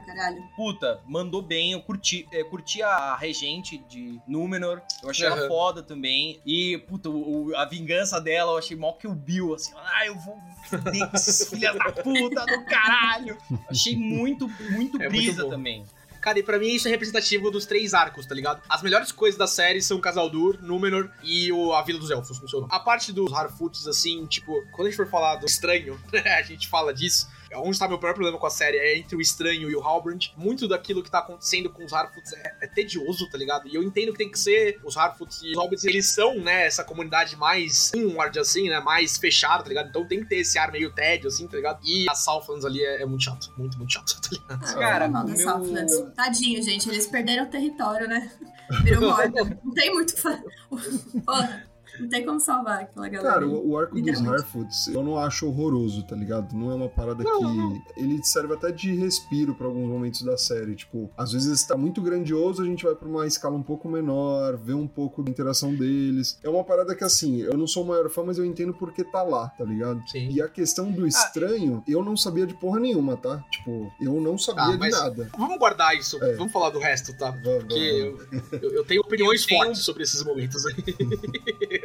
puta, 0.56 1.02
mandou 1.08 1.42
bem. 1.42 1.72
Eu 1.74 1.82
curti, 1.82 2.28
é, 2.32 2.44
curti 2.44 2.82
a 2.82 3.16
regente 3.16 3.78
de 3.90 4.20
Númenor. 4.28 4.82
Eu 5.04 5.10
achei 5.10 5.26
ela 5.26 5.38
Aham. 5.38 5.48
foda 5.48 5.84
também. 5.84 6.40
E, 6.46 6.78
puta, 6.88 7.10
o- 7.10 7.48
o- 7.50 7.56
a 7.58 7.66
vingança 7.66 8.20
dela 8.22 8.54
eu 8.54 8.58
achei 8.58 8.76
mó 8.78 8.94
que 8.94 9.08
o 9.08 9.14
Bill, 9.16 9.35
assim, 9.54 9.74
ah, 9.76 10.06
eu 10.06 10.16
vou 10.20 10.40
foder 10.70 11.10
esses 11.14 11.48
filhos 11.50 11.76
da 11.76 11.92
puta 11.92 12.46
do 12.46 12.66
caralho. 12.66 13.38
Achei 13.70 13.96
muito, 13.96 14.48
muito 14.48 15.02
É 15.02 15.10
muito 15.10 15.10
brisa 15.10 15.44
bom. 15.44 15.50
também. 15.50 15.86
Cara, 16.22 16.40
e 16.40 16.44
pra 16.44 16.58
mim 16.58 16.70
isso 16.70 16.88
é 16.88 16.92
representativo 16.92 17.52
dos 17.52 17.68
três 17.68 17.94
arcos, 17.94 18.26
tá 18.26 18.34
ligado? 18.34 18.60
As 18.68 18.82
melhores 18.82 19.12
coisas 19.12 19.38
da 19.38 19.46
série 19.46 19.80
são 19.80 20.00
Casaldur, 20.02 20.58
Númenor 20.60 21.12
e 21.22 21.52
o, 21.52 21.72
a 21.72 21.84
Vila 21.84 22.00
dos 22.00 22.10
Elfos, 22.10 22.40
funcionou. 22.40 22.68
A 22.72 22.80
parte 22.80 23.14
dos 23.14 23.32
Harfoots, 23.32 23.86
assim, 23.86 24.26
tipo, 24.26 24.66
quando 24.72 24.88
a 24.88 24.90
gente 24.90 24.98
for 24.98 25.08
falar 25.08 25.36
do 25.36 25.46
estranho, 25.46 26.00
a 26.36 26.42
gente 26.42 26.68
fala 26.68 26.92
disso. 26.92 27.30
Onde 27.58 27.72
está 27.72 27.88
meu 27.88 27.98
próprio 27.98 28.16
problema 28.22 28.40
com 28.40 28.46
a 28.46 28.50
série 28.50 28.78
é 28.78 28.98
entre 28.98 29.16
o 29.16 29.22
estranho 29.22 29.70
e 29.70 29.76
o 29.76 29.82
Halbrand. 29.82 30.32
Muito 30.38 30.68
daquilo 30.68 31.04
que 31.04 31.10
tá 31.12 31.20
acontecendo 31.20 31.70
com 31.70 31.84
os 31.86 31.94
Harfoots 31.94 32.34
é, 32.34 32.58
é 32.62 32.68
tedioso, 32.68 33.30
tá 33.30 33.38
ligado? 33.38 33.68
E 33.68 33.76
eu 33.76 33.84
entendo 33.84 34.12
que 34.12 34.18
tem 34.18 34.30
que 34.32 34.40
ser 34.40 34.80
os 34.84 34.96
Harfoots 34.98 35.42
e 35.44 35.52
os 35.52 35.58
Hobbits, 35.58 35.84
eles 35.86 36.08
são, 36.14 36.36
né, 36.36 36.66
essa 36.66 36.84
comunidade 36.84 37.36
mais 37.36 37.92
inward, 37.94 38.38
assim, 38.40 38.70
né, 38.70 38.80
mais 38.80 39.18
fechada, 39.18 39.64
tá 39.64 39.70
ligado? 39.70 39.90
Então 39.90 40.08
tem 40.08 40.20
que 40.22 40.28
ter 40.28 40.38
esse 40.38 40.58
ar 40.58 40.72
meio 40.72 40.92
tédio, 40.94 41.28
assim, 41.28 41.48
tá 41.48 41.56
ligado? 41.58 41.80
E 41.84 42.06
a 42.10 42.16
Southlands 42.16 42.66
ali 42.66 42.84
é, 42.84 43.02
é 43.02 43.06
muito 43.06 43.24
chato, 43.24 43.54
muito, 43.58 43.78
muito 43.78 43.92
chato, 43.94 44.20
tá 44.22 44.30
ligado? 44.32 44.66
Ah, 44.66 44.74
Cara, 44.80 45.08
mal 45.08 45.26
da 45.26 45.34
meu- 45.34 45.38
Southlands. 45.44 45.94
Tadinho, 46.16 46.62
gente. 46.64 46.90
Eles 46.90 47.08
perderam 47.08 47.44
o 47.46 47.48
território, 47.50 48.08
né? 48.08 48.32
Virou 48.84 49.02
morto. 49.12 49.32
Não 49.64 49.74
tem 49.74 49.94
muito. 49.94 50.18
fa- 50.18 50.42
Porra, 51.26 51.68
não 52.00 52.10
tem 52.10 52.26
como 52.26 52.40
salvar 52.40 52.82
aquela 52.84 53.08
galera. 53.10 53.34
Cara, 53.34 53.48
o, 53.48 53.70
o 53.72 53.78
arco 53.78 54.00
dos. 54.00 54.22
Harfoots 54.28 54.88
eu 54.88 55.04
não 55.04 55.18
acho 55.18 55.48
horroroso, 55.48 56.04
tá 56.04 56.16
ligado? 56.16 56.56
Não 56.56 56.72
é 56.72 56.76
uma 56.76 56.90
parada 56.90 57.24
Não, 57.24 57.40
que. 57.40 57.44
não. 57.58 57.82
Ele 57.98 58.24
serve 58.24 58.54
até 58.54 58.72
de 58.72 58.94
respiro 58.96 59.54
pra 59.56 59.68
alguns 59.68 59.88
momentos 59.90 60.22
da 60.22 60.38
série. 60.38 60.76
Tipo, 60.76 61.10
às 61.18 61.32
vezes 61.32 61.64
tá 61.66 61.76
muito 61.78 62.02
grandioso, 62.02 62.62
a 62.62 62.66
gente 62.66 62.84
vai 62.84 62.96
pra 62.96 63.08
uma 63.08 63.26
escala 63.28 63.56
um 63.56 63.64
pouco 63.64 63.88
menor, 63.90 64.58
vê 64.58 64.74
um 64.74 64.88
pouco 64.88 65.22
da 65.24 65.30
interação 65.32 65.74
deles. 65.76 66.38
É 66.44 66.50
uma 66.50 66.64
parada 66.64 66.96
que, 66.96 67.04
assim, 67.04 67.42
eu 67.42 67.58
não 67.58 67.68
sou 67.68 67.84
o 67.84 67.88
maior 67.88 68.10
fã, 68.10 68.24
mas 68.24 68.38
eu 68.38 68.46
entendo 68.46 68.74
porque 68.74 69.04
tá 69.04 69.24
lá, 69.24 69.50
tá 69.50 69.64
ligado? 69.64 70.02
Sim. 70.08 70.30
E 70.32 70.42
a 70.42 70.48
questão 70.48 70.92
do 70.92 71.06
estranho, 71.08 71.84
eu 71.88 72.04
não 72.04 72.16
sabia 72.18 72.46
de 72.46 72.54
porra 72.54 72.80
nenhuma, 72.80 73.16
tá? 73.18 73.44
Tipo, 73.52 73.92
eu 74.02 74.20
não 74.22 74.38
sabia 74.38 74.64
Ah, 74.64 74.78
de 74.78 74.90
nada. 74.90 75.30
Vamos 75.38 75.58
guardar 75.58 75.96
isso, 75.96 76.22
É. 76.24 76.34
vamos 76.36 76.52
falar 76.52 76.70
do 76.70 76.80
resto, 76.80 77.16
tá? 77.18 77.32
Vamos, 77.32 77.64
Porque 77.66 78.16
vamos. 78.32 78.52
eu, 78.54 78.60
eu- 78.62 78.72
eu 78.78 78.86
tenho 78.86 79.02
opiniões 79.06 79.42
Eu 79.44 79.48
tenho- 79.48 79.64
fortes 79.64 79.84
sobre 79.84 80.04
esses 80.04 80.24
momentos 80.24 80.66
aí. 80.66 80.76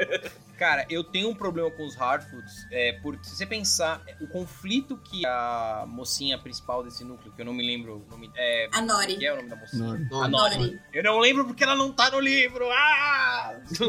Cara, 0.58 0.84
eu 0.90 1.02
tenho 1.02 1.30
um 1.30 1.34
problema 1.34 1.70
com 1.70 1.86
os 1.86 1.94
Hardfoods, 1.96 2.66
é, 2.70 2.92
porque 3.00 3.24
se 3.24 3.34
você 3.34 3.46
pensar, 3.46 4.02
o 4.20 4.26
conflito 4.26 4.98
que 4.98 5.24
a 5.24 5.86
mocinha 5.88 6.36
principal 6.38 6.82
desse 6.84 7.02
núcleo, 7.02 7.32
que 7.32 7.40
eu 7.40 7.46
não 7.46 7.54
me 7.54 7.66
lembro 7.66 8.04
o 8.06 8.10
nome, 8.10 8.30
é, 8.36 8.68
A 8.74 8.82
Nori. 8.82 9.16
que 9.16 9.24
é 9.26 9.32
o 9.32 9.36
nome 9.36 9.48
da 9.48 9.56
mocinha? 9.56 9.84
Nori. 9.86 10.04
A 10.12 10.28
não, 10.28 10.28
Nori. 10.28 10.78
Eu 10.92 11.02
não 11.02 11.18
lembro 11.18 11.46
porque 11.46 11.64
ela 11.64 11.74
não 11.74 11.90
tá 11.90 12.10
no 12.10 12.20
livro. 12.20 12.68
Ah! 12.70 13.54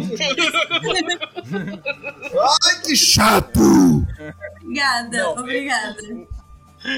Ai, 2.64 2.82
que 2.86 2.96
chato! 2.96 3.60
Obrigada, 4.62 5.10
Não, 5.18 5.36
é- 5.36 5.40
obrigada. 5.40 5.96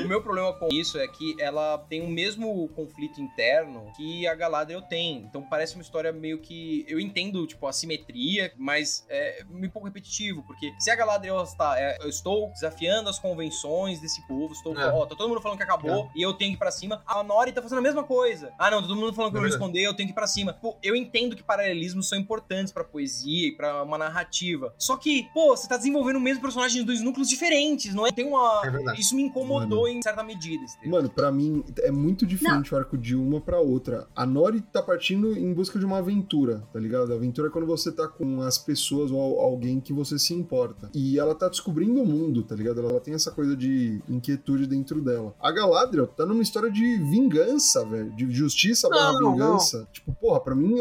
O 0.03 0.07
meu 0.07 0.21
problema 0.21 0.53
com 0.53 0.67
isso 0.71 0.97
é 0.97 1.07
que 1.07 1.35
ela 1.39 1.77
tem 1.89 2.01
o 2.01 2.07
mesmo 2.09 2.67
conflito 2.69 3.21
interno 3.21 3.91
que 3.95 4.25
a 4.27 4.33
Galadriel 4.35 4.81
tem. 4.81 5.17
Então 5.17 5.41
parece 5.41 5.75
uma 5.75 5.81
história 5.81 6.11
meio 6.11 6.39
que. 6.39 6.85
Eu 6.87 6.99
entendo, 6.99 7.45
tipo, 7.45 7.67
a 7.67 7.73
simetria, 7.73 8.51
mas 8.57 9.05
é 9.09 9.43
um 9.49 9.69
pouco 9.69 9.87
repetitivo. 9.87 10.43
Porque 10.43 10.73
se 10.79 10.89
a 10.89 10.95
Galadriel 10.95 11.41
está. 11.43 11.79
é, 11.79 11.97
eu 12.01 12.09
estou 12.09 12.49
desafiando 12.51 13.09
as 13.09 13.19
convenções 13.19 13.99
desse 13.99 14.25
povo, 14.27 14.53
estou. 14.53 14.77
É. 14.79 14.87
Ó, 14.91 15.05
tá 15.05 15.15
todo 15.15 15.27
mundo 15.29 15.41
falando 15.41 15.57
que 15.57 15.63
acabou 15.63 16.09
e 16.15 16.21
eu 16.21 16.33
tenho 16.33 16.51
que 16.51 16.55
ir 16.55 16.59
pra 16.59 16.71
cima. 16.71 17.01
A 17.05 17.23
Nori 17.23 17.51
tá 17.51 17.61
fazendo 17.61 17.79
a 17.79 17.81
mesma 17.81 18.03
coisa. 18.03 18.53
Ah, 18.57 18.71
não, 18.71 18.81
todo 18.81 18.95
mundo 18.95 19.13
falando 19.13 19.31
que 19.31 19.37
É 19.37 19.39
eu 19.39 19.41
vou 19.41 19.49
verdade. 19.49 19.53
responder, 19.61 19.81
eu 19.81 19.93
tenho 19.93 20.07
que 20.07 20.13
ir 20.13 20.15
pra 20.15 20.27
cima. 20.27 20.53
Pô, 20.53 20.77
eu 20.81 20.95
entendo 20.95 21.35
que 21.35 21.43
paralelismos 21.43 22.07
são 22.07 22.17
importantes 22.17 22.71
pra 22.71 22.83
poesia 22.83 23.47
e 23.47 23.51
pra 23.51 23.83
uma 23.83 23.97
narrativa. 23.97 24.73
Só 24.77 24.97
que, 24.97 25.27
pô, 25.33 25.55
você 25.55 25.67
tá 25.67 25.77
desenvolvendo 25.77 26.17
o 26.17 26.21
mesmo 26.21 26.41
personagem 26.41 26.81
em 26.81 26.85
dois 26.85 27.01
núcleos 27.01 27.27
diferentes, 27.29 27.93
não 27.93 28.07
é? 28.07 28.11
Tem 28.11 28.25
uma. 28.25 28.61
É. 28.95 28.99
Isso 28.99 29.15
me 29.15 29.23
incomodou 29.23 29.72
em 29.87 30.01
certa 30.01 30.23
medida. 30.23 30.63
Mano, 30.85 31.09
pra 31.09 31.31
mim 31.31 31.63
é 31.79 31.91
muito 31.91 32.25
diferente 32.25 32.73
o 32.73 32.77
arco 32.77 32.97
de 32.97 33.15
uma 33.15 33.39
pra 33.41 33.59
outra. 33.59 34.07
A 34.15 34.25
Nori 34.25 34.61
tá 34.61 34.81
partindo 34.81 35.37
em 35.37 35.53
busca 35.53 35.77
de 35.79 35.85
uma 35.85 35.97
aventura, 35.99 36.63
tá 36.71 36.79
ligado? 36.79 37.11
A 37.11 37.15
aventura 37.15 37.47
é 37.47 37.51
quando 37.51 37.65
você 37.67 37.91
tá 37.91 38.07
com 38.07 38.41
as 38.41 38.57
pessoas 38.57 39.11
ou 39.11 39.19
al- 39.19 39.39
alguém 39.39 39.79
que 39.79 39.93
você 39.93 40.17
se 40.19 40.33
importa. 40.33 40.89
E 40.93 41.17
ela 41.19 41.35
tá 41.35 41.47
descobrindo 41.49 42.01
o 42.01 42.05
mundo, 42.05 42.43
tá 42.43 42.55
ligado? 42.55 42.79
Ela 42.79 42.99
tem 42.99 43.13
essa 43.13 43.31
coisa 43.31 43.55
de 43.55 44.01
inquietude 44.09 44.67
dentro 44.67 45.01
dela. 45.01 45.33
A 45.41 45.51
Galadriel 45.51 46.07
tá 46.07 46.25
numa 46.25 46.41
história 46.43 46.69
de 46.71 46.97
vingança, 46.97 47.85
velho. 47.85 48.11
De 48.15 48.29
justiça 48.31 48.89
barra 48.89 49.13
Não, 49.13 49.31
vingança. 49.33 49.87
Tipo, 49.91 50.13
porra, 50.13 50.39
pra 50.39 50.55
mim 50.55 50.75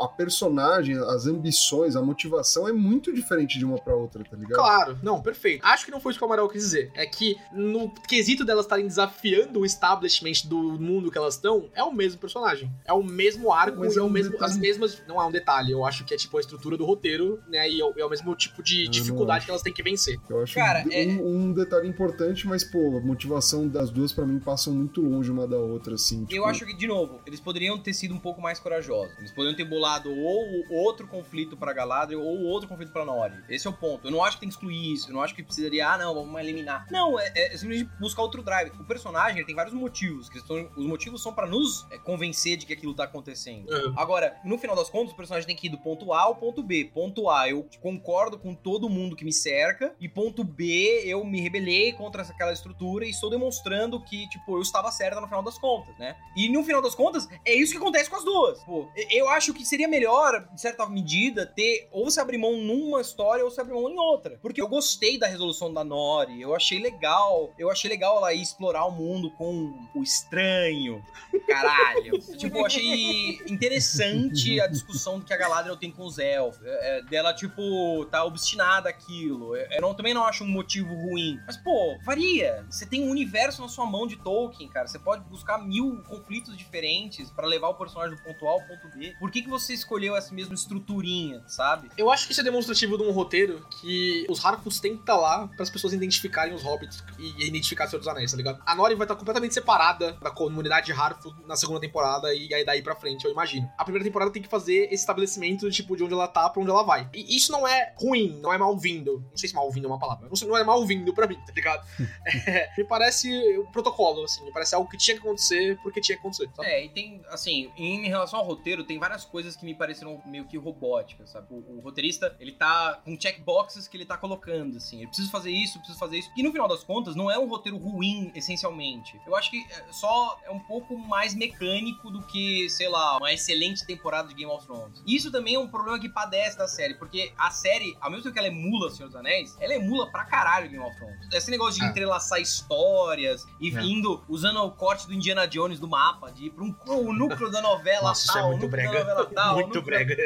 a 0.00 0.08
personagem, 0.08 0.96
as 0.96 1.26
ambições, 1.26 1.94
a 1.94 2.02
motivação 2.02 2.66
é 2.66 2.72
muito 2.72 3.12
diferente 3.12 3.58
de 3.58 3.64
uma 3.64 3.78
pra 3.78 3.94
outra, 3.94 4.24
tá 4.24 4.36
ligado? 4.36 4.58
Claro, 4.58 4.98
não, 5.02 5.20
perfeito. 5.22 5.64
Acho 5.64 5.84
que 5.84 5.90
não 5.92 6.00
foi 6.00 6.10
isso 6.10 6.18
que 6.18 6.24
o 6.24 6.26
Amaral 6.26 6.48
quis 6.48 6.62
dizer. 6.62 6.90
É 6.94 7.06
que 7.06 7.36
no 7.52 7.88
quesito 8.08 8.33
delas 8.42 8.64
estarem 8.64 8.86
desafiando 8.86 9.60
o 9.60 9.66
establishment 9.66 10.46
do 10.48 10.56
mundo 10.80 11.10
que 11.10 11.18
elas 11.18 11.34
estão, 11.34 11.68
é 11.74 11.82
o 11.82 11.92
mesmo 11.92 12.18
personagem. 12.18 12.70
É 12.86 12.92
o 12.94 13.02
mesmo 13.02 13.52
arco 13.52 13.80
Mas 13.80 13.94
e 13.94 13.98
é, 13.98 14.00
é 14.00 14.02
o 14.02 14.08
mesmo, 14.08 14.32
detalhe. 14.32 14.50
as 14.52 14.56
mesmas. 14.58 15.02
Não 15.06 15.20
é 15.20 15.26
um 15.26 15.30
detalhe, 15.30 15.72
eu 15.72 15.84
acho 15.84 16.04
que 16.06 16.14
é 16.14 16.16
tipo 16.16 16.38
a 16.38 16.40
estrutura 16.40 16.78
do 16.78 16.86
roteiro, 16.86 17.38
né? 17.48 17.68
E 17.68 17.80
é 17.80 17.84
o, 17.84 17.92
é 17.98 18.04
o 18.06 18.08
mesmo 18.08 18.34
tipo 18.34 18.62
de 18.62 18.80
Eu 18.80 18.84
não 18.86 18.90
dificuldade 18.92 19.44
que 19.44 19.50
elas 19.50 19.60
têm 19.62 19.74
que 19.74 19.82
vencer. 19.82 20.18
Eu 20.30 20.42
acho 20.42 20.54
Cara, 20.54 20.84
um, 20.86 20.90
é- 20.92 21.06
um 21.22 21.52
detalhe 21.52 21.86
importante, 21.86 22.46
mas, 22.46 22.64
pô, 22.64 22.96
a 22.96 23.00
motivação 23.00 23.68
das 23.68 23.90
duas 23.90 24.10
pra 24.12 24.24
mim 24.24 24.38
passam 24.38 24.72
muito 24.72 25.02
longe 25.02 25.30
uma 25.30 25.46
da 25.46 25.58
outra, 25.58 25.94
assim. 25.96 26.20
Eu 26.22 26.26
tipo, 26.26 26.44
acho 26.46 26.64
que, 26.64 26.74
de 26.74 26.86
novo, 26.86 27.20
eles 27.26 27.40
poderiam 27.40 27.78
ter 27.78 27.92
sido 27.92 28.14
um 28.14 28.18
pouco 28.18 28.40
mais 28.40 28.58
corajosos. 28.58 29.16
Eles 29.18 29.32
poderiam 29.32 29.54
ter 29.56 29.64
bolado 29.64 30.10
ou 30.10 30.64
outro 30.70 31.06
conflito 31.06 31.56
pra 31.56 31.72
Galadriel 31.74 32.22
ou 32.22 32.42
outro 32.44 32.68
conflito 32.68 32.92
pra 32.92 33.04
Nori. 33.04 33.34
Esse 33.48 33.66
é 33.66 33.70
o 33.70 33.72
ponto. 33.72 34.06
Eu 34.06 34.10
não 34.10 34.22
acho 34.24 34.36
que 34.36 34.40
tem 34.40 34.48
que 34.48 34.54
excluir 34.54 34.92
isso. 34.92 35.10
Eu 35.10 35.14
não 35.14 35.22
acho 35.22 35.34
que 35.34 35.42
precisaria, 35.42 35.86
ah, 35.88 35.98
não, 35.98 36.14
vamos 36.14 36.40
eliminar. 36.40 36.86
Não, 36.90 37.18
é, 37.18 37.32
é 37.34 37.56
simplesmente 37.56 37.90
buscar 38.00 38.22
outro 38.24 38.42
drive. 38.42 38.70
O 38.80 38.84
personagem 38.84 39.44
tem 39.44 39.54
vários 39.54 39.74
motivos. 39.74 40.28
Que 40.28 40.40
são- 40.40 40.68
os 40.76 40.86
motivos 40.86 41.22
são 41.22 41.32
pra 41.32 41.46
nos 41.46 41.86
é, 41.90 41.98
convencer 41.98 42.56
de 42.56 42.66
que 42.66 42.72
aquilo 42.72 42.94
tá 42.94 43.04
acontecendo. 43.04 43.66
Agora, 43.96 44.36
no 44.44 44.58
final 44.58 44.74
das 44.76 44.90
contas, 44.90 45.12
o 45.12 45.16
personagem 45.16 45.46
tem 45.46 45.56
que 45.56 45.66
ir 45.66 45.70
do 45.70 45.78
ponto 45.78 46.12
A 46.12 46.22
ao 46.22 46.36
ponto 46.36 46.62
B. 46.62 46.90
Ponto 46.92 47.28
A, 47.30 47.48
eu 47.48 47.66
concordo 47.80 48.38
com 48.38 48.54
todo 48.54 48.88
mundo 48.88 49.14
que 49.16 49.24
me 49.24 49.32
cerca. 49.32 49.94
E 50.00 50.08
ponto 50.08 50.42
B, 50.42 51.02
eu 51.04 51.24
me 51.24 51.40
rebelei 51.40 51.92
contra 51.92 52.22
aquela 52.22 52.52
estrutura 52.52 53.04
e 53.06 53.10
estou 53.10 53.30
demonstrando 53.30 54.00
que, 54.00 54.28
tipo, 54.28 54.56
eu 54.56 54.62
estava 54.62 54.90
certa 54.90 55.20
no 55.20 55.26
final 55.26 55.42
das 55.42 55.58
contas, 55.58 55.96
né? 55.98 56.16
E 56.36 56.48
no 56.48 56.64
final 56.64 56.80
das 56.82 56.94
contas, 56.94 57.28
é 57.44 57.54
isso 57.54 57.72
que 57.72 57.78
acontece 57.78 58.08
com 58.10 58.16
as 58.16 58.24
duas. 58.24 58.62
Pô, 58.64 58.88
eu 59.10 59.28
acho 59.28 59.52
que 59.52 59.64
seria 59.64 59.86
melhor, 59.88 60.48
de 60.52 60.60
certa 60.60 60.86
medida, 60.88 61.46
ter 61.46 61.88
ou 61.92 62.10
se 62.10 62.18
abrir 62.20 62.38
mão 62.38 62.56
numa 62.56 63.00
história 63.00 63.44
ou 63.44 63.50
se 63.50 63.60
abrir 63.60 63.74
mão 63.74 63.88
em 63.90 63.98
outra. 63.98 64.38
Porque 64.40 64.60
eu 64.60 64.68
gostei 64.68 65.18
da 65.18 65.26
resolução 65.26 65.72
da 65.72 65.84
Nori, 65.84 66.40
eu 66.40 66.54
achei 66.54 66.78
legal. 66.78 67.52
Eu 67.58 67.70
achei 67.70 67.90
legal 67.90 68.13
ela 68.16 68.32
ir 68.32 68.42
explorar 68.42 68.84
o 68.86 68.90
mundo 68.90 69.30
com 69.32 69.74
o 69.94 70.02
estranho. 70.02 71.02
Caralho. 71.46 72.18
tipo, 72.38 72.58
eu 72.58 72.66
achei 72.66 73.38
interessante 73.48 74.60
a 74.60 74.66
discussão 74.66 75.20
que 75.20 75.32
a 75.32 75.36
Galadriel 75.36 75.76
tem 75.76 75.90
com 75.90 76.04
os 76.04 76.18
elfos. 76.18 76.64
É, 76.64 76.98
é, 76.98 77.02
dela, 77.02 77.32
tipo, 77.34 78.04
tá 78.10 78.24
obstinada 78.24 78.88
aquilo. 78.88 79.56
Eu, 79.56 79.66
eu 79.70 79.80
não- 79.80 79.94
também 79.94 80.14
não 80.14 80.24
acho 80.24 80.44
um 80.44 80.48
motivo 80.48 80.94
ruim. 80.94 81.38
Mas, 81.46 81.56
pô, 81.56 81.96
varia. 82.04 82.64
Você 82.70 82.86
tem 82.86 83.02
um 83.02 83.10
universo 83.10 83.62
na 83.62 83.68
sua 83.68 83.86
mão 83.86 84.06
de 84.06 84.16
Tolkien, 84.16 84.68
cara. 84.68 84.86
Você 84.86 84.98
pode 84.98 85.24
buscar 85.24 85.58
mil 85.58 86.02
conflitos 86.08 86.56
diferentes 86.56 87.30
pra 87.30 87.46
levar 87.46 87.68
o 87.68 87.74
personagem 87.74 88.16
do 88.16 88.22
ponto 88.22 88.46
A 88.46 88.50
ao 88.52 88.62
ponto 88.66 88.88
B. 88.96 89.14
Por 89.18 89.30
que, 89.30 89.42
que 89.42 89.48
você 89.48 89.72
escolheu 89.74 90.16
essa 90.16 90.34
mesma 90.34 90.54
estruturinha, 90.54 91.42
sabe? 91.46 91.90
Eu 91.96 92.10
acho 92.10 92.26
que 92.26 92.32
isso 92.32 92.40
é 92.40 92.44
demonstrativo 92.44 92.96
de 92.96 93.04
um 93.04 93.10
roteiro 93.10 93.64
que 93.80 94.26
os 94.28 94.44
Harfoots 94.44 94.80
têm 94.80 94.94
que 94.94 95.00
estar 95.02 95.16
lá 95.16 95.46
para 95.48 95.62
as 95.62 95.70
pessoas 95.70 95.92
identificarem 95.92 96.54
os 96.54 96.62
Hobbits 96.62 97.02
e 97.18 97.46
identificar 97.46 97.86
Senhor 97.94 97.98
dos 97.98 98.08
Anéis, 98.08 98.30
tá 98.30 98.36
ligado? 98.36 98.62
A 98.66 98.74
Nori 98.74 98.94
vai 98.94 99.04
estar 99.04 99.16
completamente 99.16 99.54
separada 99.54 100.12
da 100.14 100.30
comunidade 100.30 100.86
de 100.86 100.92
Harfoot 100.92 101.34
na 101.46 101.56
segunda 101.56 101.80
temporada 101.80 102.34
e 102.34 102.52
aí 102.52 102.64
daí 102.64 102.82
pra 102.82 102.94
frente, 102.94 103.24
eu 103.24 103.30
imagino. 103.30 103.68
A 103.78 103.84
primeira 103.84 104.04
temporada 104.04 104.30
tem 104.30 104.42
que 104.42 104.48
fazer 104.48 104.84
esse 104.86 105.02
estabelecimento 105.02 105.70
tipo, 105.70 105.96
de 105.96 106.02
onde 106.04 106.12
ela 106.14 106.28
tá 106.28 106.48
pra 106.48 106.60
onde 106.60 106.70
ela 106.70 106.82
vai. 106.82 107.08
E 107.14 107.36
isso 107.36 107.52
não 107.52 107.66
é 107.66 107.94
ruim, 107.98 108.38
não 108.42 108.52
é 108.52 108.58
mal-vindo. 108.58 109.24
Não 109.30 109.36
sei 109.36 109.48
se 109.48 109.54
mal-vindo 109.54 109.86
é 109.86 109.90
uma 109.90 109.98
palavra. 109.98 110.28
Não 110.28 110.36
sei- 110.36 110.48
Não 110.48 110.56
é 110.56 110.64
mal-vindo 110.64 111.12
pra 111.14 111.26
mim, 111.26 111.36
tá 111.46 111.52
ligado? 111.54 111.84
É, 112.46 112.68
me 112.76 112.84
parece 112.84 113.28
um 113.58 113.66
protocolo, 113.70 114.24
assim. 114.24 114.44
Me 114.44 114.52
parece 114.52 114.74
algo 114.74 114.88
que 114.88 114.96
tinha 114.98 115.16
que 115.16 115.22
acontecer 115.26 115.78
porque 115.82 116.00
tinha 116.00 116.16
que 116.16 116.20
acontecer, 116.20 116.48
sabe? 116.54 116.68
É, 116.68 116.84
e 116.84 116.88
tem, 116.88 117.22
assim, 117.28 117.70
em 117.76 118.06
relação 118.06 118.38
ao 118.38 118.44
roteiro, 118.44 118.84
tem 118.84 118.98
várias 118.98 119.24
coisas 119.24 119.56
que 119.56 119.64
me 119.64 119.74
pareceram 119.74 120.20
meio 120.26 120.46
que 120.46 120.56
robóticas, 120.58 121.30
sabe? 121.30 121.46
O, 121.50 121.78
o 121.78 121.80
roteirista, 121.80 122.34
ele 122.40 122.52
tá 122.52 123.00
com 123.04 123.18
checkboxes 123.18 123.88
que 123.88 123.96
ele 123.96 124.04
tá 124.04 124.16
colocando, 124.16 124.76
assim. 124.76 125.02
Eu 125.02 125.08
preciso 125.08 125.30
fazer 125.30 125.50
isso, 125.50 125.78
preciso 125.78 125.98
fazer 125.98 126.18
isso. 126.18 126.30
E 126.36 126.42
no 126.42 126.52
final 126.52 126.68
das 126.68 126.82
contas, 126.84 127.14
não 127.16 127.30
é 127.30 127.38
um 127.38 127.48
roteiro 127.48 127.78
ruim, 127.90 128.30
essencialmente. 128.34 129.20
Eu 129.26 129.36
acho 129.36 129.50
que 129.50 129.58
é, 129.70 129.84
só 129.92 130.38
é 130.44 130.50
um 130.50 130.58
pouco 130.60 130.96
mais 130.98 131.34
mecânico 131.34 132.10
do 132.10 132.22
que, 132.22 132.68
sei 132.70 132.88
lá, 132.88 133.16
uma 133.18 133.32
excelente 133.32 133.86
temporada 133.86 134.28
de 134.28 134.34
Game 134.34 134.50
of 134.50 134.66
Thrones. 134.66 135.02
E 135.06 135.14
isso 135.16 135.30
também 135.30 135.54
é 135.54 135.58
um 135.58 135.68
problema 135.68 135.98
que 135.98 136.08
padece 136.08 136.56
da 136.56 136.66
série, 136.68 136.94
porque 136.94 137.32
a 137.36 137.50
série, 137.50 137.96
ao 138.00 138.10
mesmo 138.10 138.22
tempo 138.24 138.32
que 138.34 138.38
ela 138.38 138.48
emula 138.48 138.90
Senhor 138.90 139.08
dos 139.08 139.16
Anéis, 139.16 139.56
ela 139.60 139.74
emula 139.74 140.10
pra 140.10 140.24
caralho 140.24 140.68
Game 140.70 140.82
of 140.84 140.96
Thrones. 140.96 141.28
Esse 141.32 141.50
negócio 141.50 141.80
de 141.80 141.86
É. 141.86 141.90
entrelaçar 141.90 142.40
histórias 142.40 143.44
e 143.60 143.76
É. 143.76 143.82
indo, 143.82 144.22
usando 144.28 144.58
o 144.62 144.70
corte 144.70 145.06
do 145.06 145.12
Indiana 145.14 145.46
Jones 145.46 145.78
do 145.78 145.88
mapa, 145.88 146.30
de 146.32 146.46
ir 146.46 146.50
pra 146.50 146.64
um, 146.64 146.74
o 146.86 147.12
núcleo 147.12 147.50
da 147.50 147.60
novela 147.60 148.08
Nossa, 148.08 148.22
isso 148.22 148.38
é 148.38 148.40
tal, 148.40 148.48
o 148.48 148.50
muito 148.52 148.64
núcleo 148.66 148.84
da 148.84 148.90
brega. 148.92 149.14
novela 149.14 149.30
Não, 149.34 149.54
Muito 149.54 149.82
brega. 149.82 150.16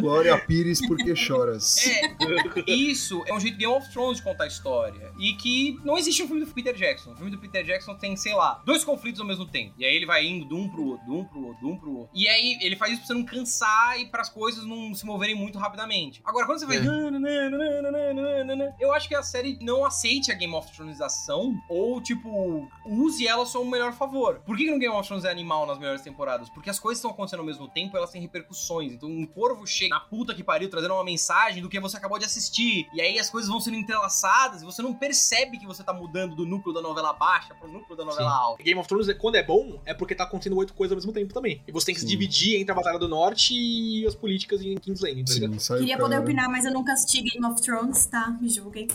Glória 0.00 0.38
Pires, 0.38 0.86
porque 0.86 1.14
choras. 1.16 1.76
É, 1.86 2.70
isso 2.70 3.22
é 3.26 3.34
um 3.34 3.40
jeito 3.40 3.56
Game 3.56 3.72
of 3.72 3.90
Thrones 3.92 4.18
de 4.18 4.22
contar 4.24 4.44
a 4.44 4.46
história. 4.46 5.12
E 5.18 5.32
que 5.34 5.78
não 5.84 5.96
existe 5.98 6.17
um 6.24 6.28
filme 6.28 6.44
do 6.44 6.52
Peter 6.52 6.74
Jackson. 6.74 7.12
O 7.12 7.16
filme 7.16 7.30
do 7.30 7.38
Peter 7.38 7.64
Jackson 7.64 7.94
tem, 7.94 8.16
sei 8.16 8.34
lá, 8.34 8.62
dois 8.64 8.84
conflitos 8.84 9.20
ao 9.20 9.26
mesmo 9.26 9.46
tempo. 9.46 9.74
E 9.78 9.84
aí 9.84 9.94
ele 9.94 10.06
vai 10.06 10.26
indo 10.26 10.46
de 10.46 10.54
um 10.54 10.68
pro 10.68 10.84
outro, 10.84 11.06
de 11.06 11.12
um 11.12 11.24
pro 11.24 11.46
outro, 11.46 11.60
de 11.60 11.66
um 11.66 11.76
pro 11.76 11.96
outro. 11.98 12.10
E 12.14 12.28
aí 12.28 12.58
ele 12.60 12.76
faz 12.76 12.92
isso 12.92 13.00
pra 13.00 13.08
você 13.08 13.14
não 13.14 13.24
cansar 13.24 14.00
e 14.00 14.06
pras 14.06 14.28
coisas 14.28 14.64
não 14.64 14.94
se 14.94 15.04
moverem 15.06 15.34
muito 15.34 15.58
rapidamente. 15.58 16.20
Agora, 16.24 16.46
quando 16.46 16.58
você 16.60 16.66
vai. 16.66 16.78
É. 16.78 18.74
Eu 18.80 18.92
acho 18.92 19.08
que 19.08 19.14
a 19.14 19.22
série 19.22 19.58
não 19.60 19.84
aceite 19.84 20.30
a 20.30 20.34
Game 20.34 20.54
of 20.54 20.70
Thronesização 20.72 21.54
ou, 21.68 22.00
tipo, 22.00 22.68
use 22.86 23.26
ela 23.26 23.42
a 23.42 23.46
seu 23.46 23.64
melhor 23.64 23.92
favor. 23.92 24.40
Por 24.44 24.56
que, 24.56 24.64
que 24.64 24.70
no 24.70 24.78
Game 24.78 24.94
of 24.94 25.06
Thrones 25.06 25.24
é 25.24 25.30
animal 25.30 25.66
nas 25.66 25.78
melhores 25.78 26.02
temporadas? 26.02 26.48
Porque 26.50 26.70
as 26.70 26.78
coisas 26.78 26.98
estão 26.98 27.10
acontecendo 27.10 27.40
ao 27.40 27.46
mesmo 27.46 27.68
tempo 27.68 27.96
e 27.96 27.98
elas 27.98 28.10
têm 28.10 28.20
repercussões. 28.20 28.92
Então 28.92 29.08
um 29.08 29.26
corvo 29.26 29.66
chega 29.66 29.94
na 29.94 30.00
puta 30.00 30.34
que 30.34 30.44
pariu 30.44 30.68
trazendo 30.68 30.94
uma 30.94 31.04
mensagem 31.04 31.62
do 31.62 31.68
que 31.68 31.80
você 31.80 31.96
acabou 31.96 32.18
de 32.18 32.24
assistir. 32.24 32.88
E 32.92 33.00
aí 33.00 33.18
as 33.18 33.30
coisas 33.30 33.50
vão 33.50 33.60
sendo 33.60 33.76
entrelaçadas 33.76 34.62
e 34.62 34.64
você 34.64 34.82
não 34.82 34.94
percebe 34.94 35.58
que 35.58 35.66
você 35.66 35.82
tá 35.82 35.92
mudando 35.92 36.07
do 36.34 36.46
núcleo 36.46 36.74
da 36.74 36.80
novela 36.80 37.12
baixa 37.12 37.54
pro 37.54 37.70
núcleo 37.70 37.96
da 37.96 38.04
novela 38.04 38.30
Sim. 38.30 38.36
alta. 38.36 38.62
Game 38.62 38.78
of 38.80 38.88
Thrones, 38.88 39.12
quando 39.18 39.34
é 39.36 39.42
bom, 39.42 39.80
é 39.84 39.92
porque 39.94 40.14
tá 40.14 40.24
acontecendo 40.24 40.56
oito 40.56 40.72
coisas 40.74 40.92
ao 40.92 40.96
mesmo 40.96 41.12
tempo 41.12 41.32
também. 41.34 41.62
E 41.66 41.72
você 41.72 41.86
tem 41.86 41.94
que 41.94 42.00
se 42.00 42.06
Sim. 42.06 42.10
dividir 42.12 42.56
entre 42.60 42.72
a 42.72 42.74
Batalha 42.74 42.98
do 42.98 43.08
Norte 43.08 43.54
e 43.54 44.06
as 44.06 44.14
políticas 44.14 44.60
em 44.62 44.74
King's 44.76 45.00
Landing, 45.00 45.24
tá 45.24 45.34
ligado? 45.34 45.52
Sim, 45.52 45.58
sai 45.58 45.78
Queria 45.80 45.98
poder 45.98 46.18
opinar, 46.18 46.48
mas 46.50 46.64
eu 46.64 46.72
nunca 46.72 46.92
assisti 46.92 47.22
Game 47.22 47.44
of 47.46 47.60
Thrones, 47.62 48.06
tá? 48.06 48.36
Me 48.40 48.48
julguem. 48.48 48.88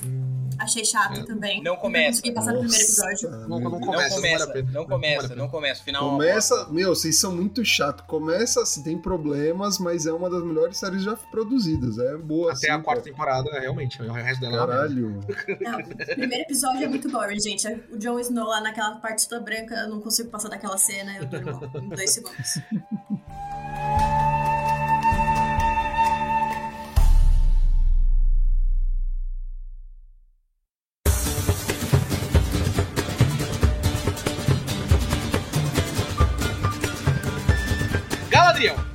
Achei 0.60 0.86
chato 0.86 1.20
É. 1.20 1.24
também. 1.24 1.62
Não 1.64 1.76
começa. 1.76 2.22
consegui 2.22 2.32
passar 2.34 2.54
do 2.54 2.60
primeiro 2.60 2.84
Nossa, 2.88 3.16
episódio. 3.16 3.48
Não- 3.48 3.60
não 3.60 3.80
começa, 3.80 3.80
não 3.80 3.80
não 3.80 4.10
começa, 4.16 4.48
não 4.48 4.64
Não 4.64 4.74
vale 4.74 4.88
começa, 4.88 5.36
não 5.36 5.48
começa. 5.50 5.84
Final. 5.84 6.10
Começa, 6.12 6.68
meu, 6.70 6.96
vocês 6.96 7.20
são 7.20 7.36
muito 7.36 7.64
chato. 7.66 8.04
Começa, 8.06 8.66
se 8.66 8.84
tem 8.84 8.98
problemas, 8.98 9.80
mas 9.80 10.06
é 10.06 10.12
uma 10.12 10.30
das 10.30 10.44
melhores 10.44 10.78
séries 10.78 11.02
já 11.04 11.16
produzidas. 11.16 11.98
É 11.98 12.16
boa 12.18 12.52
Até 12.54 12.68
assim, 12.70 12.70
a 12.72 12.80
quarta 12.80 13.02
cara. 13.02 13.12
temporada, 13.12 13.60
realmente. 13.60 14.02
O 14.02 14.12
resto 14.12 14.42
dela 14.42 14.56
é. 14.56 14.68
Caralho. 14.68 15.20
Não, 15.62 15.80
o 15.80 16.16
primeiro 16.16 16.44
episódio 16.44 16.84
é 16.84 16.88
muito 16.88 17.03
boring, 17.10 17.40
gente. 17.40 17.68
O 17.92 17.98
Jon 17.98 18.20
Snow 18.20 18.48
lá 18.48 18.62
naquela 18.62 18.96
parte 18.96 19.28
toda 19.28 19.42
branca, 19.42 19.76
eu 19.76 19.90
não 19.90 20.02
consigo 20.02 20.30
passar 20.30 20.50
daquela 20.50 20.78
cena, 20.78 21.18
eu 21.18 21.26
durmo 21.26 21.72
em 21.78 21.90
dois 21.90 22.12
segundos. 22.12 22.60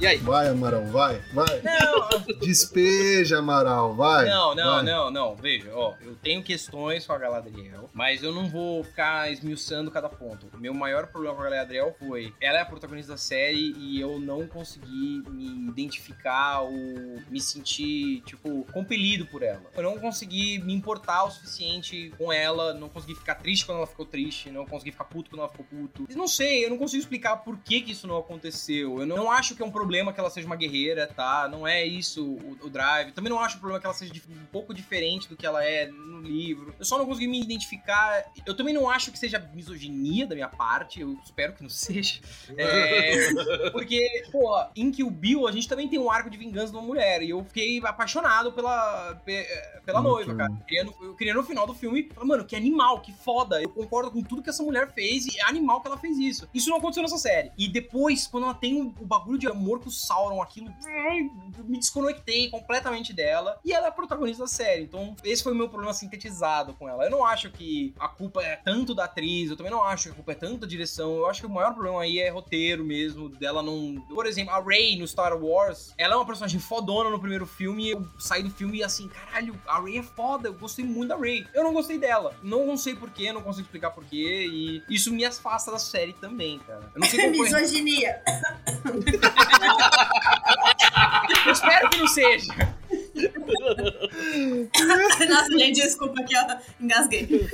aí? 0.09 0.18
Vai, 0.18 0.48
Amaral, 0.48 0.86
vai, 0.86 1.20
vai. 1.32 1.60
Não, 1.62 2.39
Despeja, 2.40 3.39
Amaral, 3.39 3.94
vai. 3.94 4.26
Não, 4.26 4.55
não, 4.55 4.74
vai. 4.74 4.82
não, 4.82 5.10
não. 5.10 5.36
Veja, 5.36 5.70
ó, 5.74 5.94
eu 6.01 6.14
tenho 6.16 6.43
questões 6.43 7.06
com 7.06 7.12
a 7.12 7.18
Galadriel, 7.18 7.89
mas 7.93 8.22
eu 8.22 8.32
não 8.32 8.48
vou 8.48 8.82
ficar 8.82 9.30
esmiuçando 9.30 9.90
cada 9.90 10.09
ponto. 10.09 10.48
O 10.55 10.59
meu 10.59 10.72
maior 10.74 11.06
problema 11.09 11.35
com 11.35 11.43
a 11.43 11.51
Galadriel 11.51 11.94
foi, 11.98 12.32
ela 12.40 12.59
é 12.59 12.62
a 12.62 12.66
protagonista 12.66 13.12
da 13.12 13.18
série 13.18 13.74
e 13.78 14.01
eu 14.01 14.18
não 14.18 14.47
consegui 14.47 15.22
me 15.28 15.68
identificar 15.68 16.60
ou 16.60 16.72
me 17.30 17.40
sentir, 17.40 18.22
tipo, 18.22 18.66
compelido 18.72 19.26
por 19.26 19.43
ela. 19.43 19.62
Eu 19.76 19.82
não 19.82 19.98
consegui 19.98 20.59
me 20.59 20.72
importar 20.72 21.24
o 21.24 21.30
suficiente 21.30 22.12
com 22.16 22.32
ela, 22.32 22.72
não 22.74 22.89
consegui 22.89 23.14
ficar 23.14 23.35
triste 23.36 23.66
quando 23.66 23.78
ela 23.78 23.86
ficou 23.86 24.06
triste, 24.06 24.51
não 24.51 24.64
consegui 24.66 24.93
ficar 24.93 25.05
puto 25.05 25.30
quando 25.30 25.40
ela 25.40 25.51
ficou 25.51 25.66
puto. 25.66 26.06
Eu 26.09 26.16
não 26.16 26.28
sei, 26.28 26.64
eu 26.64 26.70
não 26.70 26.78
consigo 26.78 27.01
explicar 27.01 27.36
por 27.39 27.59
que 27.59 27.80
que 27.80 27.93
isso 27.93 28.06
não 28.06 28.16
aconteceu. 28.16 29.01
Eu 29.01 29.06
não 29.06 29.30
acho 29.30 29.55
que 29.55 29.62
é 29.62 29.66
um 29.66 29.70
problema 29.70 29.97
que 30.12 30.20
ela 30.20 30.30
seja 30.30 30.46
uma 30.46 30.56
guerreira, 30.56 31.06
tá? 31.06 31.48
Não 31.50 31.66
é 31.66 31.84
isso 31.84 32.24
o, 32.24 32.66
o 32.66 32.70
drive. 32.70 33.12
Também 33.12 33.30
não 33.30 33.38
acho 33.40 33.56
um 33.56 33.60
problema 33.60 33.80
que 33.80 33.86
ela 33.86 33.94
seja 33.94 34.12
um 34.28 34.46
pouco 34.52 34.72
diferente 34.72 35.28
do 35.28 35.36
que 35.36 35.46
ela 35.46 35.64
é 35.64 35.86
no 35.86 36.20
livro. 36.20 36.74
Eu 36.78 36.84
só 36.84 36.98
não 36.98 37.06
consegui 37.06 37.28
me 37.28 37.40
identificar. 37.40 38.24
Eu 38.46 38.56
também 38.56 38.74
não 38.74 38.88
acho 38.88 39.10
que 39.10 39.18
seja 39.18 39.38
misoginia 39.54 40.26
da 40.26 40.34
minha 40.34 40.48
parte. 40.48 41.00
Eu 41.00 41.18
espero 41.24 41.52
que 41.52 41.62
não 41.62 41.70
seja. 41.70 42.20
É, 42.56 43.70
porque, 43.72 44.24
pô, 44.30 44.64
em 44.74 44.90
Kill 44.90 45.10
Bill 45.10 45.46
a 45.46 45.52
gente 45.52 45.68
também 45.68 45.88
tem 45.88 45.98
um 45.98 46.10
arco 46.10 46.30
de 46.30 46.38
vingança 46.38 46.72
de 46.72 46.78
uma 46.78 46.86
mulher. 46.86 47.22
E 47.22 47.30
eu 47.30 47.44
fiquei 47.44 47.80
apaixonado 47.84 48.52
pela, 48.52 49.14
pe- 49.24 49.46
pela 49.84 50.00
Muito 50.00 50.14
noiva, 50.26 50.34
cara. 50.34 50.52
Eu 50.52 50.64
queria, 50.66 50.84
no, 50.84 50.96
eu 51.02 51.14
queria 51.14 51.34
no 51.34 51.42
final 51.42 51.66
do 51.66 51.74
filme 51.74 52.08
mano, 52.22 52.44
que 52.44 52.56
animal, 52.56 53.00
que 53.00 53.12
foda. 53.12 53.60
Eu 53.62 53.68
concordo 53.68 54.10
com 54.10 54.22
tudo 54.22 54.42
que 54.42 54.50
essa 54.50 54.62
mulher 54.62 54.92
fez 54.92 55.26
e 55.26 55.38
é 55.38 55.44
animal 55.44 55.80
que 55.80 55.88
ela 55.88 55.98
fez 55.98 56.18
isso. 56.18 56.48
Isso 56.52 56.70
não 56.70 56.78
aconteceu 56.78 57.02
nessa 57.02 57.18
série. 57.18 57.50
E 57.56 57.68
depois, 57.68 58.26
quando 58.26 58.44
ela 58.44 58.54
tem 58.54 58.80
o, 58.80 58.94
o 59.00 59.06
bagulho 59.06 59.38
de 59.38 59.46
amor 59.46 59.80
com 59.80 59.88
o 59.89 59.90
Sauron, 59.90 60.40
aquilo. 60.40 60.73
Me 61.65 61.78
desconectei 61.78 62.51
completamente 62.51 63.12
dela. 63.12 63.59
E 63.65 63.73
ela 63.73 63.86
é 63.86 63.89
a 63.89 63.93
protagonista 63.93 64.44
da 64.44 64.48
série. 64.48 64.85
Então, 64.85 65.16
esse 65.24 65.43
foi 65.43 65.52
o 65.52 65.56
meu 65.56 65.69
problema 65.69 65.93
sintetizado 65.93 66.74
com 66.74 66.89
ela. 66.89 67.05
Eu 67.05 67.10
não 67.10 67.24
acho 67.24 67.51
que 67.51 67.94
a 67.98 68.09
culpa 68.09 68.43
é 68.43 68.56
tanto 68.56 68.94
da 68.94 69.05
atriz, 69.05 69.51
eu 69.51 69.56
também 69.56 69.73
não 69.73 69.82
acho 69.82 70.05
que 70.05 70.10
a 70.10 70.15
culpa 70.15 70.32
é 70.32 70.35
tanto 70.35 70.59
da 70.59 70.66
direção. 70.66 71.16
Eu 71.16 71.27
acho 71.27 71.40
que 71.40 71.47
o 71.47 71.51
maior 71.51 71.73
problema 71.73 72.02
aí 72.02 72.19
é 72.19 72.28
roteiro 72.28 72.85
mesmo, 72.85 73.28
dela 73.28 73.62
não. 73.62 74.01
Por 74.09 74.27
exemplo, 74.27 74.52
a 74.52 74.62
Rey 74.62 74.98
no 74.98 75.06
Star 75.06 75.36
Wars, 75.36 75.93
ela 75.98 76.15
é 76.15 76.16
uma 76.16 76.27
personagem 76.27 76.60
fodona 76.60 77.10
no 77.10 77.19
primeiro 77.19 77.47
filme. 77.47 77.90
Eu 77.90 78.06
saí 78.19 78.43
do 78.43 78.51
filme 78.51 78.78
e 78.78 78.85
assim, 78.85 79.09
caralho, 79.09 79.60
a 79.66 79.81
Rey 79.81 79.98
é 79.98 80.02
foda, 80.02 80.48
eu 80.48 80.55
gostei 80.55 80.85
muito 80.85 81.09
da 81.09 81.16
Rey. 81.16 81.47
Eu 81.55 81.65
não 81.65 81.73
gostei 81.73 81.98
dela. 81.98 82.35
Não, 82.43 82.77
sei 82.77 82.94
porquê, 82.94 83.32
não 83.32 83.43
consigo 83.43 83.66
explicar 83.66 83.90
porquê. 83.90 84.47
E 84.51 84.82
isso 84.89 85.12
me 85.12 85.24
afasta 85.24 85.70
da 85.70 85.78
série 85.78 86.12
também, 86.12 86.59
cara. 86.60 86.90
Eu 86.94 87.01
não 87.01 87.09
sei 87.09 87.20
foi. 87.35 87.44
Misoginia. 87.44 88.23
Eu 91.46 91.52
espero 91.52 91.90
que 91.90 91.98
não 91.98 92.09
seja. 92.09 92.78
Nossa, 95.28 95.59
gente, 95.59 95.80
desculpa 95.80 96.22
que 96.24 96.34
eu 96.34 96.42
engasguei. 96.80 97.48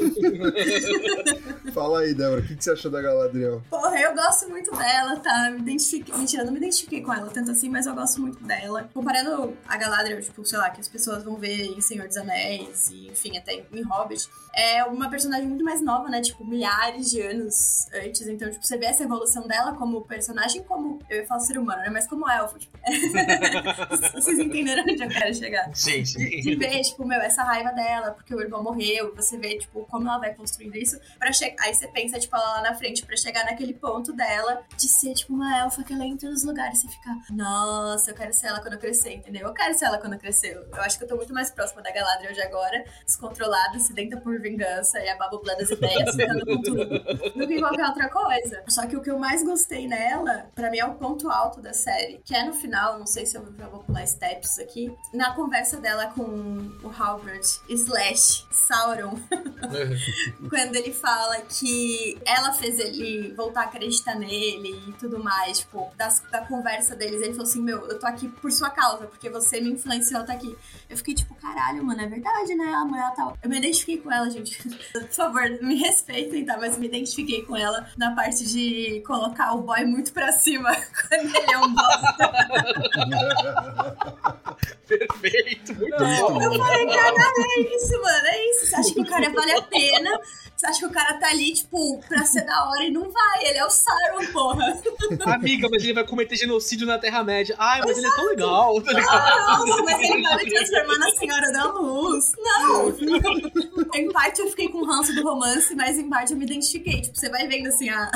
Fala 1.73 2.01
aí, 2.01 2.15
Débora, 2.15 2.41
o 2.41 2.47
que, 2.47 2.57
que 2.57 2.65
você 2.65 2.73
achou 2.73 2.91
da 2.91 3.01
Galadriel? 3.01 3.63
Porra, 3.71 3.99
eu 3.99 4.15
gosto 4.15 4.49
muito 4.49 4.71
dela, 4.77 5.17
tá? 5.17 5.51
Me 5.51 5.61
identifiquei. 5.61 6.15
Mentira, 6.15 6.43
eu 6.43 6.47
não 6.47 6.53
me 6.53 6.59
identifiquei 6.59 7.03
com 7.03 7.13
ela 7.13 7.31
tanto 7.31 7.51
assim, 7.51 7.69
mas 7.69 7.87
eu 7.87 7.95
gosto 7.95 8.21
muito 8.21 8.43
dela. 8.45 8.89
Comparando 8.93 9.57
a 9.67 9.77
Galadriel, 9.77 10.21
tipo, 10.21 10.45
sei 10.45 10.59
lá, 10.59 10.71
que 10.71 10.81
as 10.81 10.89
pessoas 10.89 11.25
vão 11.25 11.37
ver 11.37 11.67
em 11.67 11.81
Senhor 11.81 12.07
dos 12.07 12.17
Anéis 12.17 12.91
e, 12.91 13.09
enfim, 13.09 13.37
até 13.39 13.65
em 13.73 13.83
Hobbit, 13.83 14.29
é 14.57 14.85
uma 14.85 15.09
personagem 15.11 15.47
muito 15.49 15.65
mais 15.65 15.81
nova, 15.81 16.09
né? 16.09 16.21
Tipo, 16.21 16.45
milhares 16.45 17.11
de 17.11 17.21
anos 17.21 17.89
antes. 17.93 18.27
Então, 18.27 18.51
tipo, 18.51 18.65
você 18.65 18.77
vê 18.79 18.87
essa 18.87 19.03
evolução 19.03 19.47
dela 19.47 19.75
como 19.75 20.01
personagem, 20.03 20.63
como. 20.63 20.99
Eu 21.09 21.19
ia 21.19 21.27
falar 21.27 21.41
ser 21.41 21.59
humano, 21.59 21.83
né? 21.83 21.91
Mas 21.91 22.07
como 22.07 22.29
elfo, 22.29 22.59
tipo. 22.59 22.77
Vocês 24.15 24.39
entenderam 24.39 24.83
onde 24.83 25.03
eu 25.03 25.09
quero 25.09 25.35
chegar? 25.35 25.71
Sim, 25.75 26.03
De, 26.03 26.03
de 26.03 26.43
sim. 26.43 26.57
ver, 26.57 26.81
tipo, 26.83 27.05
meu, 27.07 27.21
essa 27.21 27.43
raiva 27.43 27.71
dela, 27.71 28.13
porque 28.13 28.35
o 28.35 28.41
irmão 28.41 28.63
morreu, 28.63 29.15
você 29.15 29.37
vê, 29.37 29.59
tipo, 29.59 29.85
como 29.91 30.09
ela 30.09 30.19
vai 30.19 30.35
construindo 30.35 30.77
isso 30.77 30.99
para 31.19 31.33
chegar. 31.33 31.57
Aí 31.65 31.75
você 31.75 31.89
pensa, 31.89 32.19
tipo, 32.19 32.35
ela 32.37 32.57
lá 32.57 32.63
na 32.63 32.75
frente, 32.75 33.05
pra 33.05 33.17
chegar 33.17 33.45
naquele 33.45 33.75
ponto 33.75 34.13
dela 34.13 34.63
de 34.77 34.89
ser, 34.89 35.15
tipo, 35.15 35.33
uma 35.35 35.59
elfa 35.59 35.83
que 35.83 35.93
ela 35.93 36.05
entra 36.05 36.31
nos 36.31 36.45
lugares 36.45 36.83
e 36.85 36.89
fica, 36.89 37.11
nossa, 37.31 38.11
eu 38.11 38.15
quero 38.15 38.33
ser 38.33 38.49
ela 38.49 38.61
quando 38.61 38.75
eu 38.75 38.79
crescer, 38.79 39.15
entendeu? 39.15 39.49
Eu 39.49 39.55
quero 39.55 39.77
ser 39.77 39.87
ela 39.87 39.99
quando 39.99 40.15
eu 40.15 40.19
crescer. 40.19 40.55
Eu 40.55 40.83
acho 40.83 40.99
que 40.99 41.05
eu 41.05 41.09
tô 41.09 41.17
muito 41.17 41.33
mais 41.33 41.51
próxima 41.51 41.83
da 41.83 41.91
Galadriel 41.91 42.33
de 42.33 42.43
agora, 42.43 42.85
descontrolada, 43.05 43.79
sedenta 43.79 44.17
por 44.19 44.41
vingança 44.49 44.99
e 45.01 45.09
a 45.09 45.17
babobla 45.17 45.57
das 45.57 45.71
ideias, 45.71 46.15
ficando 46.15 46.45
com 46.45 46.61
tudo, 46.63 46.85
do 46.85 47.47
que 47.49 47.59
qualquer 47.59 47.87
outra 47.87 48.09
coisa. 48.11 48.63
Só 48.69 48.87
que 48.87 48.97
o 48.97 49.01
que 49.03 49.11
eu 49.11 49.19
mais 49.19 49.43
gostei 49.43 49.87
nela, 49.89 50.47
pra 50.55 50.71
mim 50.71 50.79
é 50.79 50.85
o 50.87 50.95
ponto 50.95 51.31
alto 51.31 51.61
da 51.61 51.73
série, 51.73 52.21
que 52.25 52.35
é 52.35 52.45
no 52.45 52.53
final, 52.53 52.99
não 52.99 53.07
sei 53.07 53.25
se 53.27 53.37
eu 53.37 53.45
já 53.59 53.67
vou 53.69 53.81
pular 53.83 54.07
steps 54.07 54.59
aqui, 54.59 54.95
na 55.13 55.33
conversa 55.35 55.79
dela 55.79 56.07
com 56.15 56.23
o 56.83 56.91
Halbert 56.97 57.45
slash 57.69 58.47
Sauron, 58.51 59.19
quando 60.49 60.77
ele 60.77 60.93
fala 60.93 61.41
que 61.43 62.19
ela 62.27 62.53
fez 62.53 62.79
ele 62.79 63.33
voltar 63.35 63.63
a 63.63 63.65
acreditar 63.65 64.15
nele 64.15 64.71
e 64.89 64.93
tudo 64.93 65.23
mais, 65.23 65.61
tipo, 65.61 65.91
das- 65.97 66.23
da 66.31 66.43
conversa 66.47 66.95
deles, 66.95 67.21
ele 67.23 67.33
falou 67.33 67.45
assim, 67.49 67.63
meu, 67.63 67.87
eu 67.89 67.99
tô 67.99 68.07
aqui 68.07 68.29
por 68.29 68.51
sua 68.53 68.71
causa, 68.71 69.07
porque 69.07 69.29
você 69.31 69.61
me 69.61 69.71
influenciou 69.73 70.21
estar 70.23 70.33
aqui. 70.35 70.57
Eu 70.89 70.97
fiquei 70.97 71.15
tipo, 71.15 71.35
caralho, 71.37 71.83
mano, 71.85 72.01
é 72.01 72.07
verdade, 72.07 72.55
né? 72.55 72.73
A 72.75 72.85
mulher 72.85 73.13
tá... 73.15 73.33
Eu 73.43 73.49
me 73.51 73.59
identifiquei 73.59 73.99
com 73.99 74.11
ela, 74.13 74.29
gente. 74.35 74.59
Por 74.93 75.09
favor, 75.09 75.43
me 75.63 75.77
respeitem, 75.77 76.45
tá? 76.45 76.57
Mas 76.59 76.77
me 76.79 76.87
identifiquei 76.87 77.43
com 77.43 77.57
ela 77.57 77.89
na 77.97 78.15
parte 78.15 78.45
de 78.47 79.03
colocar 79.07 79.55
o 79.55 79.63
boy 79.63 79.85
muito 79.85 80.13
pra 80.13 80.33
cima 80.33 80.71
quando 81.09 81.35
ele 81.35 81.53
é 81.53 81.59
um 81.59 81.75
bosta. 81.75 82.33
Perfeito, 84.89 85.75
muito 85.75 85.97
Não. 85.99 86.33
bom. 86.33 86.43
Eu 86.43 86.59
falei, 86.59 86.87
caralho, 86.87 87.45
é 87.57 87.61
isso, 87.77 88.03
mano, 88.03 88.27
é 88.27 88.51
isso. 88.51 88.67
Você 88.67 88.77
acha 88.77 88.95
que 88.95 89.01
o 89.01 89.07
cara 89.07 89.31
vale 89.31 89.53
a 89.53 89.63
pena? 89.63 90.21
Você 90.57 90.67
acha 90.67 90.79
que 90.79 90.87
o 90.87 90.91
cara 90.91 91.15
tá 91.15 91.29
ali, 91.29 91.53
tipo, 91.53 92.01
pra 92.09 92.25
ser 92.25 92.45
da 92.47 92.69
hora 92.69 92.85
e 92.85 92.91
não 92.91 93.11
vai. 93.11 93.45
Ele 93.45 93.59
é 93.59 93.65
o 93.67 93.71
Sauron, 93.71 94.27
porra. 94.33 94.81
Amiga, 95.35 95.69
mas 95.71 95.83
ele 95.83 95.93
vai 95.95 96.07
cometer 96.07 96.37
genocídio 96.37 96.87
na 96.87 96.99
Terra-média. 96.99 97.57
Ai, 97.59 97.81
mas 97.85 97.99
ele 97.99 98.07
é 98.07 98.11
tão 98.15 98.27
legal, 98.27 98.81
tá 98.81 98.93
ligado? 98.93 99.11
Ah, 99.11 99.65
não, 99.67 99.85
mas 99.85 100.01
ele 100.01 100.23
vai 100.23 100.45
me 100.45 100.51
transformar 100.51 100.99
na 100.99 101.11
Senhora 101.11 101.53
da 101.53 101.65
Luz. 101.73 102.33
Não. 102.39 102.95
em 103.95 104.13
parte 104.13 104.41
eu 104.41 104.49
fiquei 104.51 104.69
com 104.69 104.85
ranço 104.85 105.13
do 105.15 105.23
romance, 105.23 105.75
mas 105.75 105.99
em 105.99 106.09
parte 106.09 106.33
eu 106.33 106.39
me 106.39 106.45
identifiquei. 106.45 107.01
Tipo, 107.03 107.19
você 107.19 107.29
vai 107.29 107.49
vendo 107.49 107.67
assim 107.69 107.89
a. 107.89 108.11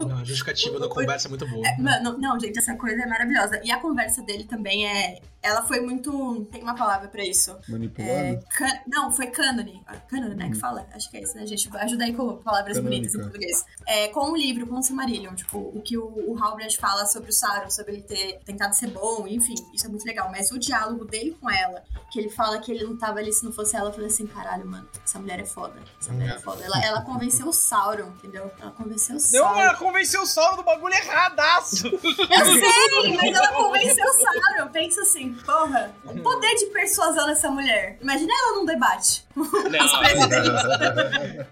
Não, 0.00 0.18
a 0.18 0.24
justificativa 0.24 0.78
da 0.78 0.88
conversa 0.88 1.28
é 1.28 1.30
muito 1.30 1.46
boa. 1.48 1.66
É, 1.66 1.76
mano, 1.80 2.16
não, 2.18 2.38
gente, 2.38 2.58
essa 2.58 2.76
coisa 2.76 3.02
é 3.02 3.06
maravilhosa. 3.06 3.60
E 3.64 3.70
a 3.72 3.78
conversa 3.78 4.22
dele 4.22 4.44
também 4.44 4.86
é. 4.86 5.18
Ela 5.44 5.62
foi 5.62 5.80
muito. 5.80 6.46
Tem 6.50 6.62
uma 6.62 6.74
palavra 6.74 7.06
pra 7.08 7.22
isso. 7.22 7.54
Manipulado? 7.68 8.10
É, 8.12 8.40
can- 8.56 8.80
Não, 8.86 9.10
foi 9.10 9.26
cânone. 9.26 9.82
Cânone, 10.08 10.34
né? 10.34 10.48
Que 10.48 10.56
fala? 10.58 10.86
Acho 10.94 11.10
que 11.10 11.18
é 11.18 11.22
isso, 11.22 11.36
né, 11.36 11.46
gente? 11.46 11.68
Ajuda 11.76 12.04
aí 12.04 12.14
com 12.14 12.36
palavras 12.38 12.76
Canônica. 12.78 12.96
bonitas 13.02 13.14
em 13.14 13.18
português. 13.22 13.64
É, 13.86 14.08
com 14.08 14.30
o 14.32 14.36
livro, 14.36 14.66
com 14.66 14.76
o 14.78 14.82
Silmarillion. 14.82 15.34
Tipo, 15.34 15.58
o 15.58 15.82
que 15.82 15.98
o, 15.98 16.04
o 16.32 16.42
Halbrand 16.42 16.74
fala 16.80 17.04
sobre 17.06 17.28
o 17.28 17.32
Sauron, 17.32 17.68
sobre 17.70 17.92
ele 17.94 18.02
ter 18.02 18.40
tentado 18.44 18.74
ser 18.74 18.86
bom, 18.88 19.26
enfim, 19.28 19.54
isso 19.74 19.86
é 19.86 19.88
muito 19.90 20.04
legal. 20.06 20.30
Mas 20.30 20.50
o 20.50 20.58
diálogo 20.58 21.04
dele 21.04 21.36
com 21.40 21.50
ela, 21.50 21.82
que 22.10 22.18
ele 22.18 22.30
fala 22.30 22.58
que 22.58 22.72
ele 22.72 22.82
não 22.84 22.96
tava 22.96 23.18
ali 23.18 23.32
se 23.32 23.44
não 23.44 23.52
fosse 23.52 23.76
ela, 23.76 23.90
eu 23.90 23.92
falei 23.92 24.06
assim: 24.08 24.26
caralho, 24.26 24.66
mano, 24.66 24.88
essa 25.04 25.18
mulher 25.18 25.40
é 25.40 25.44
foda. 25.44 25.74
Essa 26.00 26.12
mulher 26.12 26.36
é 26.36 26.38
foda. 26.38 26.64
Ela, 26.64 26.82
ela 26.82 27.02
convenceu 27.02 27.46
o 27.48 27.52
Sauron, 27.52 28.08
entendeu? 28.18 28.50
Ela 28.58 28.70
convenceu 28.70 29.16
o 29.16 29.18
Não, 29.18 29.20
Sauron. 29.20 29.60
ela 29.60 29.74
convenceu 29.76 30.22
o 30.22 30.26
Sauron 30.26 30.56
do 30.56 30.62
bagulho 30.64 30.94
erradaço. 30.94 31.86
Eu 31.92 32.44
sei, 32.46 33.16
mas 33.16 33.36
ela 33.36 33.52
convenceu 33.52 34.04
o 34.06 34.12
Sauron. 34.14 34.70
Pensa 34.72 35.02
assim, 35.02 35.33
porra, 35.44 35.94
o 36.04 36.20
poder 36.20 36.54
de 36.54 36.66
persuasão 36.66 37.26
dessa 37.26 37.50
mulher. 37.50 37.98
Imagina 38.00 38.32
ela 38.32 38.58
num 38.58 38.64
debate. 38.64 39.23
Não, 39.36 39.44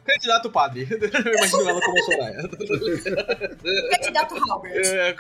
Candidato 0.05 0.51
padre. 0.51 0.87
Eu 0.91 1.35
imagino 1.35 1.69
ela 1.69 1.81
como 1.81 1.99
a 1.99 2.03
Soraya. 2.03 2.49
Candidato 3.91 4.35
Halbert. 4.51 4.87
É, 4.87 5.17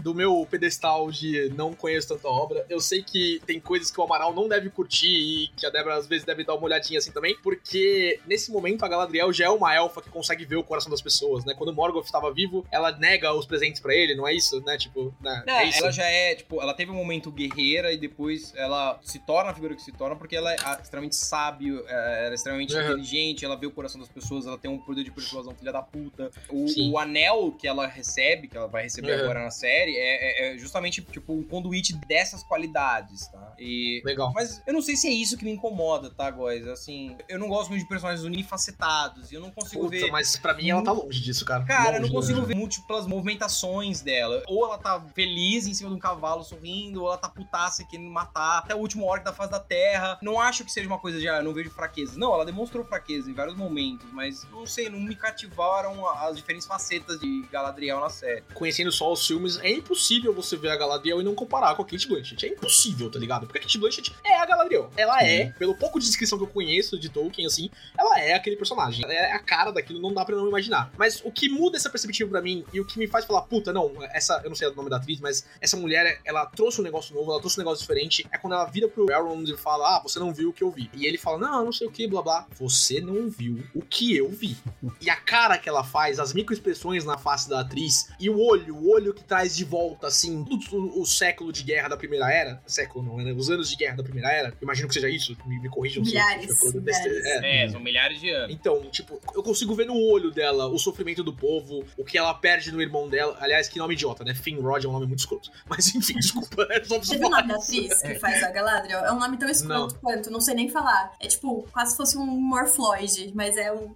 do 0.00 0.14
meu 0.14 0.46
pedestal 0.50 1.10
de 1.10 1.52
não 1.56 1.72
conheço 1.72 2.08
tanta 2.08 2.28
obra, 2.28 2.64
eu 2.68 2.80
sei 2.80 3.02
que 3.02 3.40
tem 3.46 3.58
coisas 3.60 3.90
que 3.90 4.00
o 4.00 4.04
Amaral 4.04 4.34
não 4.34 4.48
deve 4.48 4.70
curtir 4.70 5.08
e 5.08 5.48
que 5.56 5.66
a 5.66 5.70
Débora 5.70 5.96
às 5.96 6.06
vezes 6.06 6.24
deve 6.24 6.44
dar 6.44 6.54
uma 6.54 6.64
olhadinha 6.64 6.98
assim 6.98 7.10
também, 7.10 7.36
porque 7.42 8.20
nesse 8.26 8.50
momento 8.50 8.84
a 8.84 8.88
Galadriel 8.88 9.32
já 9.32 9.46
é 9.46 9.50
uma 9.50 9.74
elfa 9.74 10.02
que 10.02 10.10
consegue 10.10 10.44
ver 10.44 10.56
o 10.56 10.62
coração 10.62 10.90
das 10.90 11.00
pessoas, 11.00 11.44
né? 11.44 11.54
Quando 11.54 11.70
o 11.70 11.74
Morgoth 11.74 12.04
estava 12.04 12.32
vivo, 12.32 12.66
ela 12.70 12.92
nega 12.92 13.32
os 13.32 13.46
presentes 13.46 13.80
pra 13.80 13.94
ele, 13.94 14.14
não 14.14 14.26
é 14.26 14.34
isso, 14.34 14.60
né? 14.64 14.76
Tipo, 14.76 15.14
né? 15.20 15.44
É, 15.46 15.52
é 15.52 15.64
isso. 15.68 15.78
ela 15.78 15.90
já 15.90 16.04
é, 16.04 16.34
tipo, 16.34 16.60
ela 16.60 16.74
teve 16.74 16.90
um 16.90 16.94
momento 16.94 17.30
guerreira 17.30 17.92
e 17.92 17.96
depois 17.96 18.52
ela 18.56 18.98
se 19.02 19.18
torna 19.20 19.50
a 19.50 19.54
figura 19.54 19.74
que 19.74 19.82
se 19.82 19.92
torna 19.92 20.16
porque 20.16 20.36
ela 20.36 20.52
é 20.52 20.56
extremamente 20.82 21.16
sábio, 21.16 21.77
é, 21.86 22.24
ela 22.24 22.30
é 22.30 22.34
extremamente 22.34 22.74
Uhum. 22.74 22.82
inteligente, 22.82 23.44
ela 23.44 23.56
vê 23.56 23.66
o 23.66 23.70
coração 23.70 24.00
das 24.00 24.08
pessoas, 24.08 24.46
ela 24.46 24.58
tem 24.58 24.70
um 24.70 24.78
poder 24.78 25.04
de 25.04 25.10
persuasão 25.10 25.54
filha 25.54 25.72
da 25.72 25.82
puta. 25.82 26.30
O, 26.48 26.90
o 26.92 26.98
anel 26.98 27.52
que 27.52 27.66
ela 27.68 27.86
recebe, 27.86 28.48
que 28.48 28.56
ela 28.56 28.66
vai 28.66 28.84
receber 28.84 29.14
Uhum. 29.16 29.24
agora 29.24 29.44
na 29.44 29.50
série, 29.50 29.96
é, 29.96 30.50
é- 30.50 30.54
é 30.54 30.58
justamente, 30.58 31.02
tipo, 31.02 31.32
um 31.32 31.42
conduíte 31.42 31.94
dessas 32.06 32.42
qualidades, 32.42 33.26
tá? 33.28 33.52
E... 33.58 34.02
Legal. 34.04 34.32
Mas 34.34 34.62
eu 34.66 34.72
não 34.72 34.82
sei 34.82 34.96
se 34.96 35.08
é 35.08 35.10
isso 35.12 35.36
que 35.36 35.44
me 35.44 35.50
incomoda, 35.52 36.10
tá, 36.10 36.30
guys? 36.30 36.66
Assim, 36.66 37.16
eu 37.28 37.38
não 37.38 37.48
gosto 37.48 37.70
muito 37.70 37.82
de 37.82 37.88
personagens 37.88 38.24
unifacetados 38.24 39.30
e 39.30 39.34
eu 39.34 39.40
não 39.40 39.50
consigo 39.50 39.84
Puta, 39.84 39.96
ver... 39.96 40.10
mas 40.10 40.36
pra 40.36 40.54
mim 40.54 40.70
ela 40.70 40.82
tá 40.82 40.92
longe 40.92 41.20
disso, 41.20 41.44
cara. 41.44 41.64
Cara, 41.64 41.88
eu 41.88 41.92
não 41.94 42.00
Longe, 42.02 42.12
consigo 42.12 42.38
longe. 42.40 42.48
ver 42.52 42.58
múltiplas 42.58 43.06
movimentações 43.06 44.00
dela. 44.00 44.42
Ou 44.46 44.64
ela 44.66 44.78
tá 44.78 45.00
feliz 45.14 45.66
em 45.66 45.74
cima 45.74 45.90
de 45.90 45.96
um 45.96 45.98
cavalo 45.98 46.42
sorrindo, 46.42 47.02
ou 47.02 47.08
ela 47.08 47.18
tá 47.18 47.28
putaça 47.28 47.84
querendo 47.84 48.10
matar 48.10 48.58
até 48.58 48.74
o 48.74 48.78
último 48.78 49.04
orc 49.06 49.24
da 49.24 49.32
face 49.32 49.50
da 49.50 49.60
terra. 49.60 50.18
Não 50.22 50.40
acho 50.40 50.64
que 50.64 50.72
seja 50.72 50.86
uma 50.86 50.98
coisa 50.98 51.18
de, 51.18 51.28
ah, 51.28 51.42
não 51.42 51.52
vejo 51.52 51.67
fraqueza. 51.70 52.18
Não, 52.18 52.32
ela 52.34 52.44
demonstrou 52.44 52.84
fraqueza 52.84 53.30
em 53.30 53.34
vários 53.34 53.56
momentos, 53.56 54.06
mas 54.12 54.46
não 54.50 54.66
sei, 54.66 54.88
não 54.88 55.00
me 55.00 55.14
cativaram 55.14 56.08
as 56.08 56.36
diferentes 56.36 56.66
facetas 56.66 57.18
de 57.20 57.46
Galadriel 57.50 58.00
na 58.00 58.10
série. 58.10 58.42
conhecendo 58.54 58.90
só 58.92 59.12
os 59.12 59.26
filmes, 59.26 59.58
é 59.58 59.70
impossível 59.70 60.32
você 60.32 60.56
ver 60.56 60.70
a 60.70 60.76
Galadriel 60.76 61.20
e 61.20 61.24
não 61.24 61.34
comparar 61.34 61.74
com 61.74 61.82
a 61.82 61.84
Kate 61.84 62.08
Blanchett. 62.08 62.46
É 62.46 62.48
impossível, 62.50 63.10
tá 63.10 63.18
ligado? 63.18 63.46
Porque 63.46 63.58
a 63.58 63.62
Kate 63.62 63.78
Blanchett 63.78 64.14
é 64.24 64.38
a 64.38 64.46
Galadriel. 64.46 64.90
Ela 64.96 65.22
é, 65.22 65.46
pelo 65.58 65.74
pouco 65.74 65.98
de 65.98 66.06
descrição 66.06 66.38
que 66.38 66.44
eu 66.44 66.48
conheço 66.48 66.98
de 66.98 67.08
Tolkien, 67.08 67.46
assim, 67.46 67.70
ela 67.98 68.20
é 68.20 68.34
aquele 68.34 68.56
personagem. 68.56 69.04
Ela 69.04 69.12
é 69.12 69.32
a 69.32 69.38
cara 69.38 69.70
daquilo, 69.70 70.00
não 70.00 70.12
dá 70.12 70.24
pra 70.24 70.36
não 70.36 70.48
imaginar. 70.48 70.90
Mas 70.96 71.20
o 71.24 71.30
que 71.30 71.48
muda 71.48 71.76
essa 71.76 71.90
perspectiva 71.90 72.30
pra 72.30 72.42
mim 72.42 72.64
e 72.72 72.80
o 72.80 72.84
que 72.84 72.98
me 72.98 73.06
faz 73.06 73.24
falar, 73.24 73.42
puta, 73.42 73.72
não, 73.72 73.92
essa, 74.12 74.40
eu 74.44 74.48
não 74.48 74.56
sei 74.56 74.68
o 74.68 74.74
nome 74.74 74.90
da 74.90 74.96
atriz, 74.96 75.20
mas 75.20 75.46
essa 75.60 75.76
mulher, 75.76 76.20
ela 76.24 76.46
trouxe 76.46 76.80
um 76.80 76.84
negócio 76.84 77.14
novo, 77.14 77.30
ela 77.30 77.40
trouxe 77.40 77.58
um 77.58 77.62
negócio 77.62 77.80
diferente, 77.80 78.26
é 78.30 78.38
quando 78.38 78.54
ela 78.54 78.64
vira 78.64 78.88
pro 78.88 79.10
Elrond 79.10 79.48
e 79.48 79.56
fala, 79.56 79.96
ah, 79.96 80.02
você 80.02 80.18
não 80.18 80.32
viu 80.32 80.50
o 80.50 80.52
que 80.52 80.62
eu 80.62 80.70
vi. 80.70 80.90
E 80.94 81.06
ele 81.06 81.18
fala, 81.18 81.38
não, 81.38 81.57
não 81.64 81.72
sei 81.72 81.86
o 81.86 81.90
que, 81.90 82.06
blá 82.06 82.22
blá. 82.22 82.46
Você 82.58 83.00
não 83.00 83.28
viu 83.28 83.62
o 83.74 83.80
que 83.82 84.16
eu 84.16 84.28
vi. 84.28 84.56
E 85.00 85.08
a 85.10 85.16
cara 85.16 85.58
que 85.58 85.68
ela 85.68 85.84
faz, 85.84 86.18
as 86.18 86.32
microexpressões 86.32 87.04
na 87.04 87.18
face 87.18 87.48
da 87.48 87.60
atriz, 87.60 88.08
e 88.18 88.28
o 88.30 88.38
olho, 88.40 88.76
o 88.76 88.90
olho 88.90 89.12
que 89.14 89.22
traz 89.24 89.56
de 89.56 89.64
volta, 89.64 90.06
assim, 90.06 90.44
o, 90.72 91.02
o 91.02 91.06
século 91.06 91.52
de 91.52 91.62
guerra 91.62 91.88
da 91.88 91.96
Primeira 91.96 92.30
Era, 92.32 92.62
século 92.66 93.04
não, 93.04 93.16
né? 93.18 93.32
Os 93.32 93.50
anos 93.50 93.68
de 93.70 93.76
guerra 93.76 93.96
da 93.96 94.02
Primeira 94.02 94.30
Era, 94.30 94.54
imagino 94.62 94.88
que 94.88 94.94
seja 94.94 95.08
isso, 95.08 95.36
me, 95.46 95.58
me 95.60 95.68
corrijam 95.68 96.04
se 96.04 96.10
eu- 96.10 96.14
Milhares, 96.22 96.58
se 96.58 96.78
milhares. 96.78 97.24
é. 97.26 97.64
É, 97.64 97.68
são 97.68 97.80
milhares 97.80 98.20
de 98.20 98.30
anos. 98.30 98.54
Então, 98.54 98.80
tipo, 98.90 99.20
eu 99.34 99.42
consigo 99.42 99.74
ver 99.74 99.86
no 99.86 99.96
olho 99.96 100.30
dela 100.30 100.66
o 100.68 100.78
sofrimento 100.78 101.22
do 101.22 101.32
povo, 101.34 101.84
o 101.96 102.04
que 102.04 102.16
ela 102.18 102.32
perde 102.34 102.72
no 102.72 102.80
irmão 102.82 103.08
dela. 103.08 103.36
Aliás, 103.40 103.68
que 103.68 103.78
nome 103.78 103.94
idiota, 103.94 104.24
né? 104.24 104.34
Finrod 104.34 104.84
é 104.84 104.88
um 104.88 104.92
nome 104.92 105.06
muito 105.06 105.20
escroto. 105.20 105.50
Mas 105.68 105.94
enfim, 105.94 106.14
desculpa, 106.18 106.66
é 106.70 106.82
só 106.84 106.98
Você 106.98 107.16
viu 107.16 107.26
o 107.26 107.30
nome 107.30 107.48
da 107.48 107.54
atriz 107.56 108.00
que 108.02 108.14
faz 108.16 108.42
a 108.42 108.50
Galadriel? 108.50 109.00
É 109.04 109.12
um 109.12 109.18
nome 109.18 109.36
tão 109.36 109.48
escroto 109.48 109.94
quanto, 110.00 110.30
não 110.30 110.40
sei 110.40 110.54
nem 110.54 110.68
falar. 110.68 111.12
É 111.20 111.26
tipo, 111.26 111.47
quase 111.72 111.92
se 111.92 111.96
fosse 111.96 112.16
um 112.18 112.26
Morfloid, 112.26 113.32
mas 113.34 113.56
é 113.56 113.72
um 113.72 113.90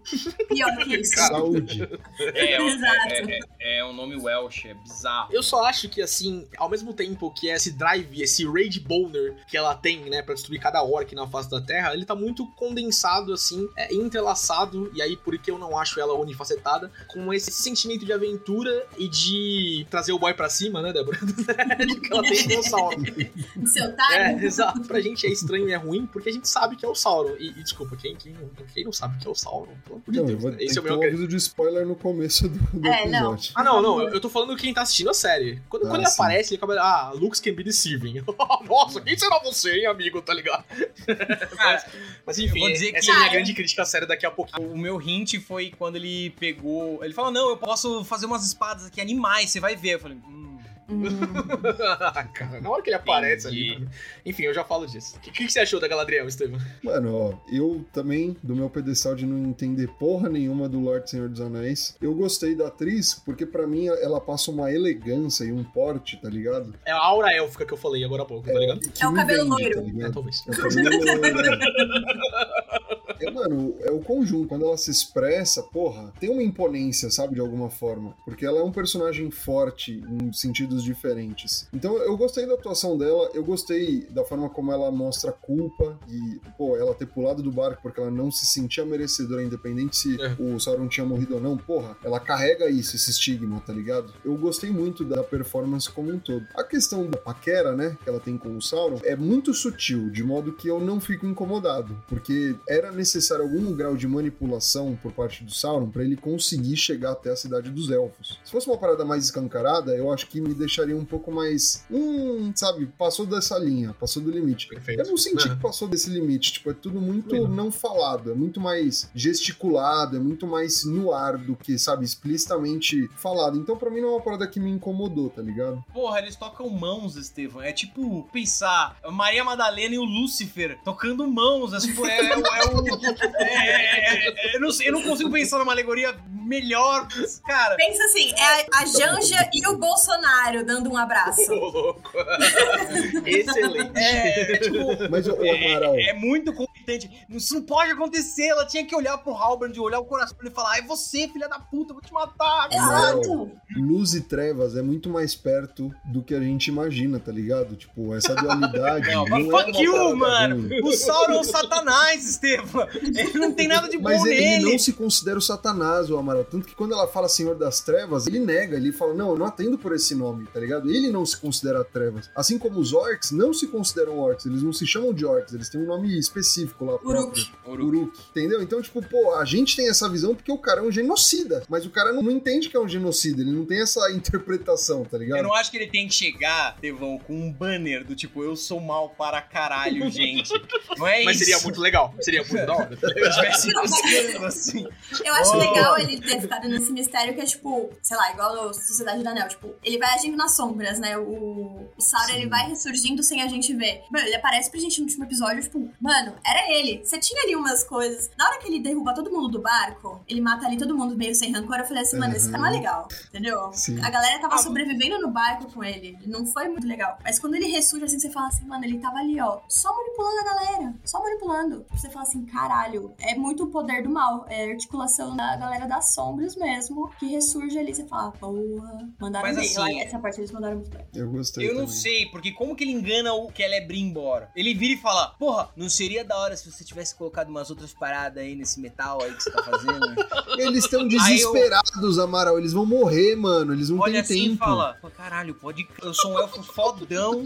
pior 0.49 0.77
que 0.79 0.97
isso. 0.97 1.13
Saúde. 1.17 1.89
É, 2.21 2.55
é, 2.55 2.63
Exato. 2.63 3.09
é, 3.09 3.39
é, 3.61 3.79
é 3.79 3.85
um 3.85 3.93
nome 3.93 4.17
Welsh, 4.17 4.67
é 4.69 4.75
bizarro. 4.75 5.29
Eu 5.33 5.43
só 5.43 5.65
acho 5.65 5.89
que, 5.89 6.01
assim, 6.03 6.47
ao 6.57 6.69
mesmo 6.69 6.93
tempo 6.93 7.31
que 7.33 7.49
esse 7.49 7.73
drive, 7.73 8.21
esse 8.23 8.45
rage 8.47 8.81
boner 8.81 9.37
que 9.49 9.57
ela 9.57 9.75
tem, 9.75 10.01
né, 10.11 10.23
pra 10.23 10.35
destruir 10.35 10.61
cada 10.61 10.83
orc 10.83 11.15
na 11.15 11.27
face 11.27 11.49
da 11.51 11.61
Terra, 11.61 11.95
ele 11.95 12.05
tá 12.05 12.15
muito 12.15 12.47
condensado, 12.53 13.33
assim, 13.33 13.69
é, 13.77 13.93
entrelaçado, 13.95 14.91
e 14.95 15.03
aí 15.03 15.17
por 15.17 15.37
que 15.39 15.51
eu 15.51 15.59
não 15.59 15.79
acho 15.79 15.99
ela 16.01 16.15
unifacetada, 16.15 16.91
com 17.09 17.33
esse 17.33 17.51
sentimento 17.51 18.05
de 18.05 18.13
aventura 18.13 18.87
e 18.99 19.09
de 19.09 19.87
trazer 19.91 20.13
o 20.13 20.19
boy 20.19 20.35
pra 20.35 20.49
cima, 20.49 20.81
né, 20.83 20.93
Débora? 20.93 21.19
de 21.87 22.01
que 22.01 22.13
ela 22.13 22.23
tem 22.23 22.49
com 22.49 22.59
o 22.59 22.63
Sauron. 22.63 22.97
Seu 23.67 23.85
É, 23.85 23.89
otário. 23.89 24.45
exato. 24.47 24.81
Pra 24.83 25.01
gente 25.01 25.27
é 25.27 25.31
estranho 25.31 25.69
e 25.69 25.73
é 25.73 25.77
ruim, 25.77 26.07
porque 26.07 26.29
a 26.29 26.33
gente 26.33 26.49
sabe 26.49 26.77
que 26.77 26.85
é 26.85 26.89
o 26.89 26.95
Sauron. 26.95 27.35
E, 27.43 27.49
e 27.49 27.63
desculpa, 27.63 27.97
quem, 27.97 28.15
quem, 28.15 28.33
não- 28.35 28.49
quem 28.73 28.85
não 28.85 28.93
sabe 28.93 29.19
que 29.19 29.27
é 29.27 29.31
o 29.31 29.35
Sauron? 29.35 29.73
Pelo 29.85 29.97
amor 29.97 30.05
de 30.09 30.13
Não, 30.13 30.23
eu 30.23 30.27
Deus, 30.27 30.43
vou 30.43 30.51
né? 30.53 30.57
Esse 30.61 30.79
é 30.79 30.81
o 30.81 30.85
meu 30.85 30.99
um 31.01 31.03
aviso 31.03 31.27
de 31.27 31.37
spoiler 31.37 31.85
no 31.87 31.97
começo 31.97 32.49
do, 32.49 32.59
do 32.81 32.87
É, 32.87 33.07
não. 33.09 33.33
episódio. 33.35 33.53
Ah, 33.57 33.65
não, 33.65 33.83
não, 33.83 34.01
eu 34.09 34.21
tô 34.21 34.29
falando 34.29 34.57
quem 34.57 34.73
tá 34.73 34.83
assistindo 34.83 35.11
a 35.11 35.15
série. 35.15 35.61
Quando, 35.69 35.87
Ah, 35.87 35.89
quando 35.91 36.03
ele 36.03 36.09
sim. 36.09 36.15
aparece, 36.15 36.51
ele 36.55 36.57
acaba. 36.59 36.75
Ah, 36.81 37.11
looks 37.15 37.41
can 37.41 37.53
be 37.55 37.65
deceiving. 37.65 38.23
Nossa, 38.69 39.01
quem 39.01 39.19
será 39.19 39.41
você, 39.43 39.73
hein, 39.79 39.87
amigo, 39.87 40.23
tá 40.23 40.33
ligado? 40.33 40.65
Cara, 41.57 41.85
Mas 42.27 42.39
enfim, 42.39 42.61
vou 42.61 42.73
dizer 42.73 42.95
essa 42.95 43.01
que- 43.07 43.11
é 43.11 43.13
a 43.13 43.17
minha 43.17 43.27
Cara. 43.29 43.33
grande 43.39 43.55
crítica 43.55 43.83
à 43.83 43.85
série 43.85 44.07
daqui 44.07 44.25
a 44.25 44.31
pouquinho. 44.31 44.71
O 44.73 44.79
meu 44.79 45.01
hint 45.03 45.41
foi 45.41 45.73
quando 45.77 45.97
ele 45.97 46.31
pegou. 46.39 47.03
Ele 47.05 47.13
falou: 47.13 47.31
Não, 47.31 47.49
eu 47.51 47.57
posso 47.57 48.05
fazer 48.05 48.27
umas 48.27 48.47
espadas 48.47 48.87
aqui 48.87 49.01
animais, 49.01 49.51
você 49.51 49.59
vai 49.59 49.75
ver. 49.75 49.95
Eu 49.95 50.01
falei: 50.01 50.17
Hum. 50.19 50.52
Hum. 50.93 51.03
Cara, 52.35 52.61
na 52.61 52.71
hora 52.71 52.83
que 52.83 52.91
ele 52.91 52.97
aparece 52.97 53.49
Entendi. 53.49 53.73
ali. 53.77 53.89
Enfim, 54.27 54.43
eu 54.45 54.55
já 54.55 54.65
falo 54.65 54.87
disso. 54.87 55.17
O 55.17 55.21
que, 55.21 55.31
que, 55.31 55.47
que 55.47 55.53
você 55.53 55.61
achou 55.61 55.81
da 55.81 55.89
Galadriel, 55.89 56.27
Estevam? 56.29 56.59
Mano, 56.83 57.15
ó, 57.15 57.35
eu 57.53 57.85
também, 57.93 58.37
do 58.43 58.55
meu 58.55 58.69
pedestal 58.71 59.15
de 59.15 59.25
não 59.27 59.49
entender 59.49 59.89
porra 59.99 60.29
nenhuma 60.29 60.69
do 60.69 60.79
Lorde 60.81 61.11
Senhor 61.11 61.29
dos 61.29 61.41
Anéis, 61.41 61.97
eu 62.01 62.15
gostei 62.15 62.55
da 62.55 62.69
atriz, 62.69 63.15
porque 63.15 63.45
pra 63.47 63.67
mim 63.67 63.87
ela 63.87 64.21
passa 64.21 64.51
uma 64.51 64.71
elegância 64.73 65.45
e 65.45 65.53
um 65.53 65.65
porte, 65.65 66.17
tá 66.21 66.29
ligado? 66.29 66.75
É 66.85 66.93
a 66.93 66.99
aura 66.99 67.33
élfica 67.33 67.65
que 67.67 67.73
eu 67.73 67.79
falei 67.79 68.05
agora 68.05 68.23
há 68.23 68.27
pouco, 68.27 68.47
tá 68.47 68.59
ligado? 68.59 68.81
Que 68.81 69.03
É 69.03 69.09
o 69.09 69.15
cabelo 69.15 69.49
loiro. 69.49 69.75
Tá 69.75 69.81
É, 69.81 69.85
ligado? 69.85 70.13
talvez. 70.13 70.43
É 70.47 70.51
o 70.51 70.57
cabelo 70.57 71.05
loiro, 71.05 71.21
né? 71.51 71.59
É, 73.27 73.31
mano, 73.31 73.75
é 73.81 73.91
o 73.91 74.01
conjunto. 74.01 74.49
Quando 74.49 74.65
ela 74.65 74.77
se 74.77 74.91
expressa, 74.91 75.63
porra, 75.63 76.13
tem 76.21 76.31
uma 76.31 76.43
imponência, 76.43 77.11
sabe, 77.11 77.35
de 77.35 77.41
alguma 77.41 77.71
forma. 77.71 78.15
Porque 78.25 78.45
ela 78.45 78.59
é 78.61 78.63
um 78.63 78.73
personagem 78.73 79.31
forte 79.31 80.03
em 80.09 80.33
sentidos 80.33 80.83
diferentes. 80.83 81.67
Então 81.73 81.97
eu 81.99 82.17
gostei 82.17 82.47
da 82.47 82.55
atuação 82.55 82.97
dela, 82.99 83.31
eu 83.35 83.45
gostei 83.45 84.07
da 84.11 84.25
forma 84.25 84.49
como 84.51 84.73
ela 84.73 84.91
mostra 84.91 85.33
culpa 85.33 85.99
e, 86.09 86.41
pô, 86.57 86.77
ela 86.77 86.95
ter 86.95 87.07
pulado 87.07 87.43
do 87.43 87.51
barco 87.51 87.83
porque 87.83 88.01
ela 88.01 88.11
não 88.11 88.31
se 88.31 88.47
sentia 88.47 88.85
merecedora, 88.85 89.43
independente 89.43 89.97
se 89.97 90.21
É. 90.21 90.35
o 90.39 90.59
Sauron 90.59 90.89
tinha 90.89 91.07
morrido 91.07 91.35
ou 91.37 91.41
não. 91.41 91.57
Porra, 91.57 91.97
ela 92.05 92.19
carrega 92.21 92.69
isso, 92.69 92.97
esse 92.97 93.11
estigma, 93.11 93.61
tá 93.67 93.73
ligado? 93.73 94.13
Eu 94.25 94.37
gostei 94.37 94.71
muito 94.71 95.05
da 95.05 95.23
performance 95.23 95.91
como 95.91 96.11
um 96.13 96.19
todo. 96.19 96.47
A 96.55 96.65
questão 96.65 97.07
da 97.09 97.19
paquera, 97.19 97.75
né, 97.75 97.97
que 98.03 98.09
ela 98.09 98.21
tem 98.21 98.37
com 98.37 98.57
o 98.57 98.63
Sauron, 98.63 98.99
é 99.05 99.15
muito 99.17 99.53
sutil, 99.55 100.11
de 100.11 100.23
modo 100.23 100.53
que 100.53 100.69
eu 100.69 100.81
não 100.81 101.01
fico 101.01 101.27
incomodado, 101.27 101.97
porque 102.09 102.55
era 102.69 102.91
necessário 102.91 103.12
necessário 103.15 103.45
algum 103.45 103.75
grau 103.77 103.95
de 103.95 104.09
manipulação 104.09 104.97
por 105.03 105.13
parte 105.13 105.45
do 105.45 105.53
Sauron 105.53 105.91
pra 105.91 106.03
ele 106.03 106.17
conseguir 106.17 106.77
chegar 106.77 107.13
até 107.13 107.31
a 107.31 107.37
cidade 107.37 107.71
dos 107.71 107.91
elfos. 107.91 108.39
Se 108.43 108.51
fosse 108.51 108.67
uma 108.67 108.79
parada 108.79 109.05
mais 109.05 109.25
escancarada, 109.25 109.95
eu 109.95 110.11
acho 110.11 110.27
que 110.29 110.41
me 110.41 110.55
deixaria 110.55 110.97
um 110.97 111.05
pouco 111.05 111.31
mais. 111.31 111.85
Hum, 111.91 112.51
sabe, 112.55 112.87
passou 112.99 113.27
dessa 113.27 113.59
linha, 113.59 113.95
passou 114.01 114.23
do 114.23 114.31
limite. 114.31 114.69
Perfeito. 114.69 115.01
Eu 115.03 115.07
não 115.09 115.17
senti 115.19 115.47
Uhum. 115.49 115.57
que 115.57 115.61
passou 115.63 115.89
desse 115.89 116.09
limite. 116.09 116.53
Tipo, 116.53 116.71
é 116.71 116.75
tudo 116.75 117.01
muito 117.01 117.35
não. 117.35 117.49
não 117.49 117.71
falado, 117.73 118.31
é 118.31 118.35
muito 118.35 118.61
mais 118.61 119.11
gesticulado, 119.15 120.17
é 120.17 120.21
muito 120.21 120.47
mais 120.47 120.85
no 120.85 121.13
ar 121.13 121.37
do 121.37 121.55
que, 121.55 121.79
sabe, 121.79 122.05
explicitamente 122.05 123.09
falado. 123.17 123.59
Então, 123.59 123.77
pra 123.77 123.91
mim, 123.91 124.01
não 124.01 124.09
é 124.09 124.13
uma 124.13 124.21
parada 124.23 124.47
que 124.47 124.59
me 124.61 124.71
incomodou, 124.71 125.29
tá 125.29 125.43
ligado? 125.43 125.85
Porra, 125.93 126.19
eles 126.21 126.37
tocam 126.37 126.69
mãos, 126.71 127.17
Estevam. 127.17 127.63
É 127.63 127.73
tipo 127.73 128.29
pensar 128.33 128.97
Maria 129.11 129.45
Madalena 129.45 129.95
e 129.95 129.99
o 129.99 130.05
Lúcifer 130.05 130.79
tocando 130.85 131.27
mãos. 131.27 131.73
É, 131.73 131.79
tipo, 131.79 132.05
é, 132.07 132.19
é, 132.33 132.37
o- 132.37 132.47
é 132.47 132.65
o. 132.67 133.02
é- 133.39 134.29
é- 134.29 134.57
eu, 134.57 134.61
não 134.61 134.71
sei, 134.71 134.89
eu 134.89 134.93
não 134.93 135.03
consigo 135.03 135.31
pensar 135.31 135.59
numa 135.59 135.73
alegoria 135.73 136.15
melhor. 136.29 137.07
Cara, 137.47 137.77
Pensa 137.77 138.05
assim, 138.05 138.33
é 138.33 138.67
a 138.75 138.85
Janja 138.87 139.49
e 139.55 139.67
o 139.69 139.77
Bolsonaro 139.79 140.65
dando 140.65 140.91
um 140.91 140.97
abraço. 140.97 141.53
Ô, 141.53 141.71
louco. 141.71 142.11
Excelente. 143.27 143.93
é, 143.99 144.53
é 144.53 144.59
tipo. 144.59 144.79
Mas, 145.11 145.27
ô, 145.29 145.35
Amaral, 145.35 145.95
É, 145.97 146.11
é 146.11 146.13
muito 146.15 146.53
competente. 146.83 147.27
Isso 147.31 147.55
não 147.55 147.63
pode 147.63 147.91
acontecer. 147.93 148.49
Ela 148.49 148.67
tinha 148.67 148.85
que 148.85 148.95
olhar 148.95 149.17
pro 149.19 149.33
Halbrand, 149.33 149.77
olhar 149.79 150.01
o 150.01 150.05
coração 150.05 150.37
dele 150.37 150.51
e 150.51 150.55
falar: 150.55 150.79
É 150.79 150.83
você, 150.83 151.29
filha 151.29 151.49
da 151.49 151.59
puta, 151.59 151.93
eu 151.93 151.95
vou 151.95 152.03
te 152.03 152.13
matar. 152.13 152.69
cara." 152.69 153.13
Exato. 153.21 153.51
luz 153.77 154.15
e 154.15 154.21
trevas 154.23 154.77
é 154.77 154.83
muito 154.83 155.09
mais 155.09 155.35
perto 155.35 155.91
do 156.05 156.23
que 156.23 156.35
a 156.35 156.41
gente 156.41 156.67
imagina, 156.69 157.19
tá 157.19 157.33
ligado? 157.33 157.77
Tipo, 157.77 158.15
essa 158.15 158.35
dualidade. 158.35 159.03
Não, 159.13 159.25
não, 159.25 159.29
mas 159.29 159.47
é 159.47 159.51
fuck 159.51 159.71
uma 159.73 159.83
you, 159.83 160.17
mano. 160.17 160.57
ruim. 160.69 160.81
O 160.83 160.93
Sauron 160.93 161.35
é 161.35 161.41
o 161.41 161.45
Satanás, 161.45 162.29
Estevam. 162.29 162.87
Ele 162.95 163.39
não 163.39 163.53
tem 163.53 163.69
nada 163.69 163.89
de 163.89 163.97
bom 163.99 164.05
Mas 164.05 164.25
ele, 164.25 164.35
ele 164.37 164.45
nele. 164.59 164.73
não 164.73 164.79
se 164.79 164.93
considera 164.93 165.39
o 165.39 165.43
Satanás, 165.43 166.11
o 166.11 166.17
Amaral. 166.17 166.45
Tanto 166.45 166.67
que 166.67 166.75
quando 166.75 166.93
ela 166.93 167.07
fala 167.07 167.29
Senhor 167.29 167.57
das 167.57 167.81
Trevas, 167.81 168.27
ele 168.27 168.39
nega, 168.39 168.77
ele 168.77 168.93
fala, 168.93 169.13
não, 169.15 169.31
eu 169.31 169.39
não 169.39 169.47
atendo 169.47 169.77
por 169.79 169.95
esse 169.95 170.15
nome, 170.15 170.47
tá 170.47 170.61
ligado? 170.61 170.91
Ele 170.91 171.11
não 171.11 171.27
se 171.27 171.37
considera 171.37 171.85
trevas. 171.85 172.31
Assim 172.35 172.59
como 172.59 172.79
os 172.79 172.93
orcs 172.93 173.31
não 173.33 173.53
se 173.53 173.67
consideram 173.69 174.19
orcs, 174.19 174.47
eles 174.47 174.63
não 174.63 174.73
se 174.73 174.87
chamam 174.87 175.13
de 175.13 175.25
orcs, 175.27 175.53
eles 175.53 175.69
têm 175.69 175.81
um 175.83 175.87
nome 175.87 176.19
específico 176.19 176.72
lá. 176.81 176.99
próprio. 176.99 177.11
Uruk. 177.23 177.51
Uruk. 177.67 178.19
Entendeu? 178.31 178.63
Então, 178.63 178.81
tipo, 178.83 179.03
pô, 179.03 179.35
a 179.35 179.45
gente 179.45 179.77
tem 179.77 179.89
essa 179.89 180.09
visão 180.09 180.35
porque 180.35 180.51
o 180.53 180.59
cara 180.59 180.81
é 180.81 180.83
um 180.83 180.91
genocida. 180.93 181.63
Mas 181.69 181.85
o 181.87 181.91
cara 181.91 182.13
não, 182.13 182.23
não 182.23 182.31
entende 182.31 182.69
que 182.69 182.77
é 182.77 182.81
um 182.81 182.89
genocida, 182.89 183.41
ele 183.43 183.53
não 183.53 183.65
tem 183.65 183.81
essa 183.81 184.01
interpretação, 184.13 185.05
tá 185.05 185.19
ligado? 185.19 185.39
Eu 185.39 185.45
não 185.45 185.55
acho 185.55 185.71
que 185.71 185.77
ele 185.77 185.87
tem 185.89 186.07
que 186.09 186.15
chegar, 186.15 186.77
Devão, 186.81 187.19
com 187.19 187.35
um 187.35 187.53
banner 187.53 188.05
do 188.05 188.15
tipo, 188.15 188.43
eu 188.43 188.57
sou 188.57 188.81
mal 188.81 189.11
para 189.11 189.41
caralho, 189.41 190.11
gente. 190.11 190.51
Não 190.99 191.07
é 191.07 191.25
Mas 191.25 191.37
isso. 191.37 191.47
seria 191.47 191.61
muito 191.63 191.81
legal. 191.81 192.15
Seria 192.21 192.43
muito 192.45 192.67
da 192.67 192.75
hora. 192.75 192.97
Se 193.57 193.73
eu 193.73 193.85
estivesse 193.85 194.37
assim. 194.45 194.87
Eu 195.25 195.35
acho 195.35 195.53
Oh. 195.53 195.59
legal 195.59 195.99
ele 195.99 196.21
ter 196.21 196.41
ficado 196.41 196.69
nesse 196.69 196.91
mistério 196.93 197.35
que 197.35 197.41
é 197.41 197.45
tipo, 197.45 197.91
sei 198.03 198.17
lá, 198.17 198.31
igual 198.33 198.55
no 198.69 198.75
Sociedade 198.75 199.23
do 199.23 199.29
Anel, 199.29 199.49
tipo, 199.49 199.75
ele 199.83 199.99
vai 199.99 200.15
agindo 200.15 200.37
nas 200.37 200.55
sombras, 200.57 200.99
né? 200.99 201.17
O, 201.19 201.89
o 201.97 202.01
Sauron, 202.01 202.35
ele 202.35 202.47
vai 202.49 202.69
ressurgindo 202.69 203.23
sem 203.23 203.43
a 203.43 203.49
gente 203.49 203.75
ver. 203.75 204.03
Mano, 204.11 204.27
ele 204.27 204.35
aparece 204.37 204.71
pra 204.71 204.81
gente 204.81 204.99
no 204.99 205.05
último 205.07 205.25
episódio, 205.25 205.63
tipo, 205.63 205.91
mano, 206.01 206.35
era 206.47 206.62
ele. 206.71 207.03
Você 207.05 207.19
tinha 207.19 207.43
ali 207.43 207.57
umas 207.57 207.83
coisas. 207.85 208.31
Na 208.37 208.47
hora 208.49 208.59
que 208.59 208.69
ele 208.69 208.81
derruba 208.81 209.15
todo 209.15 209.31
mundo 209.31 209.49
do 209.49 209.61
barco, 209.61 210.21
ele 210.29 210.41
mata 210.41 210.67
ali 210.67 210.77
todo 210.77 210.97
mundo 210.97 211.17
meio 211.17 211.35
sem 211.35 211.53
rancor, 211.53 211.77
eu 211.79 211.85
falei 211.85 212.03
assim, 212.03 212.19
mano, 212.19 212.35
esse 212.37 212.51
cara 212.51 212.63
não 212.63 212.69
é 212.69 212.73
legal, 212.73 213.09
entendeu? 213.29 213.71
Sim. 213.73 213.99
A 214.03 214.11
galera 214.11 214.41
tava 214.41 214.55
Ah, 214.55 214.59
sobrevivendo 214.59 215.21
no 215.21 215.31
barco 215.31 215.71
com 215.73 215.83
ele. 215.83 216.19
Não 216.27 216.45
foi 216.47 216.69
muito 216.69 216.87
legal. 216.87 217.19
Mas 217.25 217.39
quando 217.39 217.55
ele 217.55 217.67
ressurge, 217.67 218.05
assim, 218.05 218.19
você 218.19 218.31
fala 218.31 218.49
assim, 218.49 218.65
mano, 218.67 218.85
ele 218.85 218.99
tava 218.99 219.19
ali, 219.19 219.41
ó, 219.41 219.61
só 219.69 219.95
manipulando 219.97 220.39
a 220.41 220.45
galera. 220.45 220.95
Só 221.05 221.21
manipulando. 221.23 221.87
Você 221.93 222.09
fala 222.11 222.23
assim, 222.27 222.45
caralho, 222.47 223.15
é 223.21 223.35
muito 223.35 223.65
o 223.65 223.67
poder 223.69 224.03
do 224.03 224.11
mal. 224.11 224.47
É 224.49 224.65
a 224.67 224.71
articulação 224.71 225.37
da 225.37 225.57
galera 225.57 225.87
das 225.87 226.13
sombras 226.15 226.57
mesmo, 226.57 227.11
que 227.19 227.27
ressurge 227.27 227.79
ali. 227.79 227.95
Você 227.95 228.05
fala, 228.07 228.33
porra, 228.33 229.09
mandaram 229.21 229.47
Mas 229.49 229.57
bem. 229.57 229.67
assim, 229.67 229.79
Lá, 229.79 230.03
essa 230.03 230.19
parte 230.19 230.41
eles 230.41 230.51
mandaram 230.53 230.77
muito 230.77 230.91
bem. 230.91 231.05
Eu 231.15 231.31
gostei. 231.31 231.65
Eu 231.69 231.75
não 231.75 231.83
também. 231.87 231.95
sei, 231.97 232.27
porque 232.27 232.53
como 232.53 232.75
que 232.77 232.85
ele 232.85 232.93
engana 232.93 233.33
o 233.35 233.51
Celebrimbor? 233.55 234.47
Ele 234.55 234.75
vira 234.75 234.95
e 234.95 234.97
fala, 234.97 235.29
porra, 235.39 235.71
não 235.77 235.89
seria 235.89 236.25
da 236.25 236.39
hora 236.39 236.52
se 236.57 236.71
você 236.71 236.85
tivesse 236.85 237.15
colocado 237.15 237.49
umas 237.49 237.71
outras 237.71 237.93
paradas 237.93 238.43
aí 238.43 238.55
nesse 238.55 238.81
metal 238.81 239.23
aí 239.23 239.33
que 239.35 239.43
você 239.43 239.51
tá 239.51 239.63
fazendo? 239.63 240.01
Eles 240.59 240.85
estão 240.85 241.01
Aí 241.01 241.07
eu- 241.07 241.09
desesperados, 241.53 242.19
Amaral. 242.19 242.59
Eles 242.59 242.73
vão 242.73 242.85
morrer, 242.87 243.35
mano. 243.37 243.73
Eles 243.73 243.89
não 243.91 243.99
Olha 243.99 244.13
têm 244.13 244.21
assim 244.21 244.43
tempo. 244.51 244.55
e 244.55 244.59
fala, 244.59 244.99
"Pô, 245.01 245.11
caralho, 245.11 245.55
pode... 245.55 245.87
Eu 246.03 246.13
sou 246.15 246.33
um 246.33 246.39
elfo 246.39 246.63
fodão. 246.63 247.45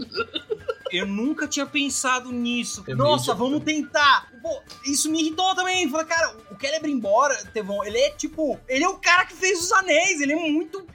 Eu 0.91 1.05
nunca 1.05 1.47
tinha 1.47 1.65
pensado 1.65 2.31
nisso. 2.31 2.83
É 2.87 2.95
Nossa, 2.95 3.33
vamos 3.33 3.63
tentar. 3.63 4.31
Pô, 4.41 4.61
isso 4.85 5.09
me 5.11 5.19
irritou 5.21 5.53
também. 5.55 5.89
Falei, 5.89 6.05
cara, 6.05 6.35
o 6.49 6.57
Celebrimbor, 6.59 7.29
Tevon, 7.53 7.83
ele 7.83 7.97
é 7.97 8.09
tipo... 8.11 8.57
Ele 8.69 8.83
é 8.85 8.87
o 8.89 8.97
cara 8.97 9.25
que 9.25 9.33
fez 9.33 9.59
os 9.61 9.71
anéis. 9.73 10.21
Ele 10.21 10.31
é 10.33 10.35
muito... 10.35 10.85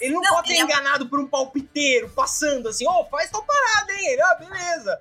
Ele 0.00 0.12
não, 0.14 0.20
Não, 0.22 0.30
pode 0.34 0.48
ter 0.48 0.54
ele 0.54 0.62
é- 0.62 0.64
enganado 0.64 1.08
por 1.08 1.20
um 1.20 1.26
palpiteiro, 1.26 2.08
passando 2.10 2.68
assim, 2.68 2.84
ó, 2.88 3.04
faz 3.04 3.30
tal 3.30 3.44
parada, 3.44 3.92
hein? 3.92 4.08
Ele, 4.12 4.22
ah, 4.22 4.34
beleza. 4.34 5.00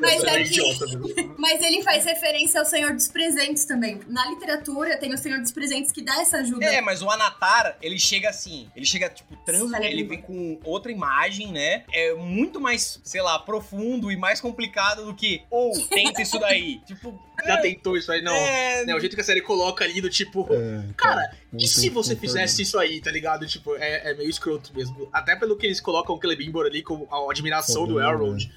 Mas 0.00 0.24
É 0.24 0.40
é 0.40 0.44
que? 0.44 1.30
Mas 1.38 1.62
ele 1.62 1.82
faz 1.82 2.04
referência 2.04 2.60
ao 2.60 2.66
Senhor 2.66 2.92
dos 2.92 3.08
Presentes 3.08 3.64
também. 3.64 4.00
Na 4.08 4.26
literatura 4.26 4.96
tem 4.96 5.12
o 5.12 5.18
Senhor 5.18 5.40
dos 5.40 5.52
Presentes 5.52 5.92
que 5.92 6.02
dá 6.02 6.20
essa 6.20 6.38
ajuda. 6.38 6.64
É, 6.64 6.80
mas 6.80 7.02
o 7.02 7.10
Anatar, 7.10 7.76
ele 7.82 7.98
chega 7.98 8.28
assim, 8.30 8.70
ele 8.74 8.86
chega, 8.86 9.08
tipo, 9.08 9.36
trans, 9.44 9.72
ele 9.80 10.04
vem 10.04 10.20
com 10.20 10.58
outra 10.64 10.90
imagem, 10.90 11.52
né? 11.52 11.84
É 11.92 12.14
muito 12.14 12.60
mais, 12.60 13.00
sei 13.04 13.22
lá, 13.22 13.38
profundo 13.38 14.10
e 14.10 14.16
mais 14.16 14.40
complicado 14.40 15.04
do 15.04 15.14
que, 15.14 15.42
ou, 15.50 15.72
tenta 15.88 16.22
isso 16.22 16.38
daí. 16.38 16.80
tipo, 16.86 17.18
Já 17.46 17.56
tentou 17.58 17.96
isso 17.96 18.10
aí, 18.12 18.22
não. 18.22 18.34
é... 18.34 18.84
Né, 18.84 18.94
o 18.94 19.00
jeito 19.00 19.14
que 19.14 19.20
a 19.20 19.24
série 19.24 19.40
coloca 19.40 19.84
ali 19.84 20.00
do 20.00 20.10
tipo. 20.10 20.46
É, 20.50 20.84
Cara, 20.96 21.32
e 21.52 21.66
se 21.66 21.88
você 21.88 22.16
fizesse 22.16 22.62
isso 22.62 22.78
aí, 22.78 23.00
tá 23.00 23.10
ligado? 23.10 23.46
Tipo, 23.46 23.76
é, 23.76 24.10
é 24.10 24.14
meio 24.14 24.30
escroto 24.30 24.72
mesmo. 24.74 25.08
Até 25.12 25.36
pelo 25.36 25.56
que 25.56 25.66
eles 25.66 25.80
colocam 25.80 26.16
o 26.16 26.20
Celebrimbor 26.20 26.66
ali 26.66 26.82
com 26.82 27.06
a 27.10 27.30
admiração 27.30 27.86
do 27.86 27.94
Fodão, 27.94 28.10
Elrond. 28.10 28.50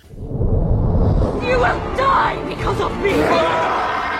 You 1.45 1.59
will 1.59 1.79
die 1.95 2.55
because 2.55 2.81
of 2.81 2.95
me! 2.97 4.14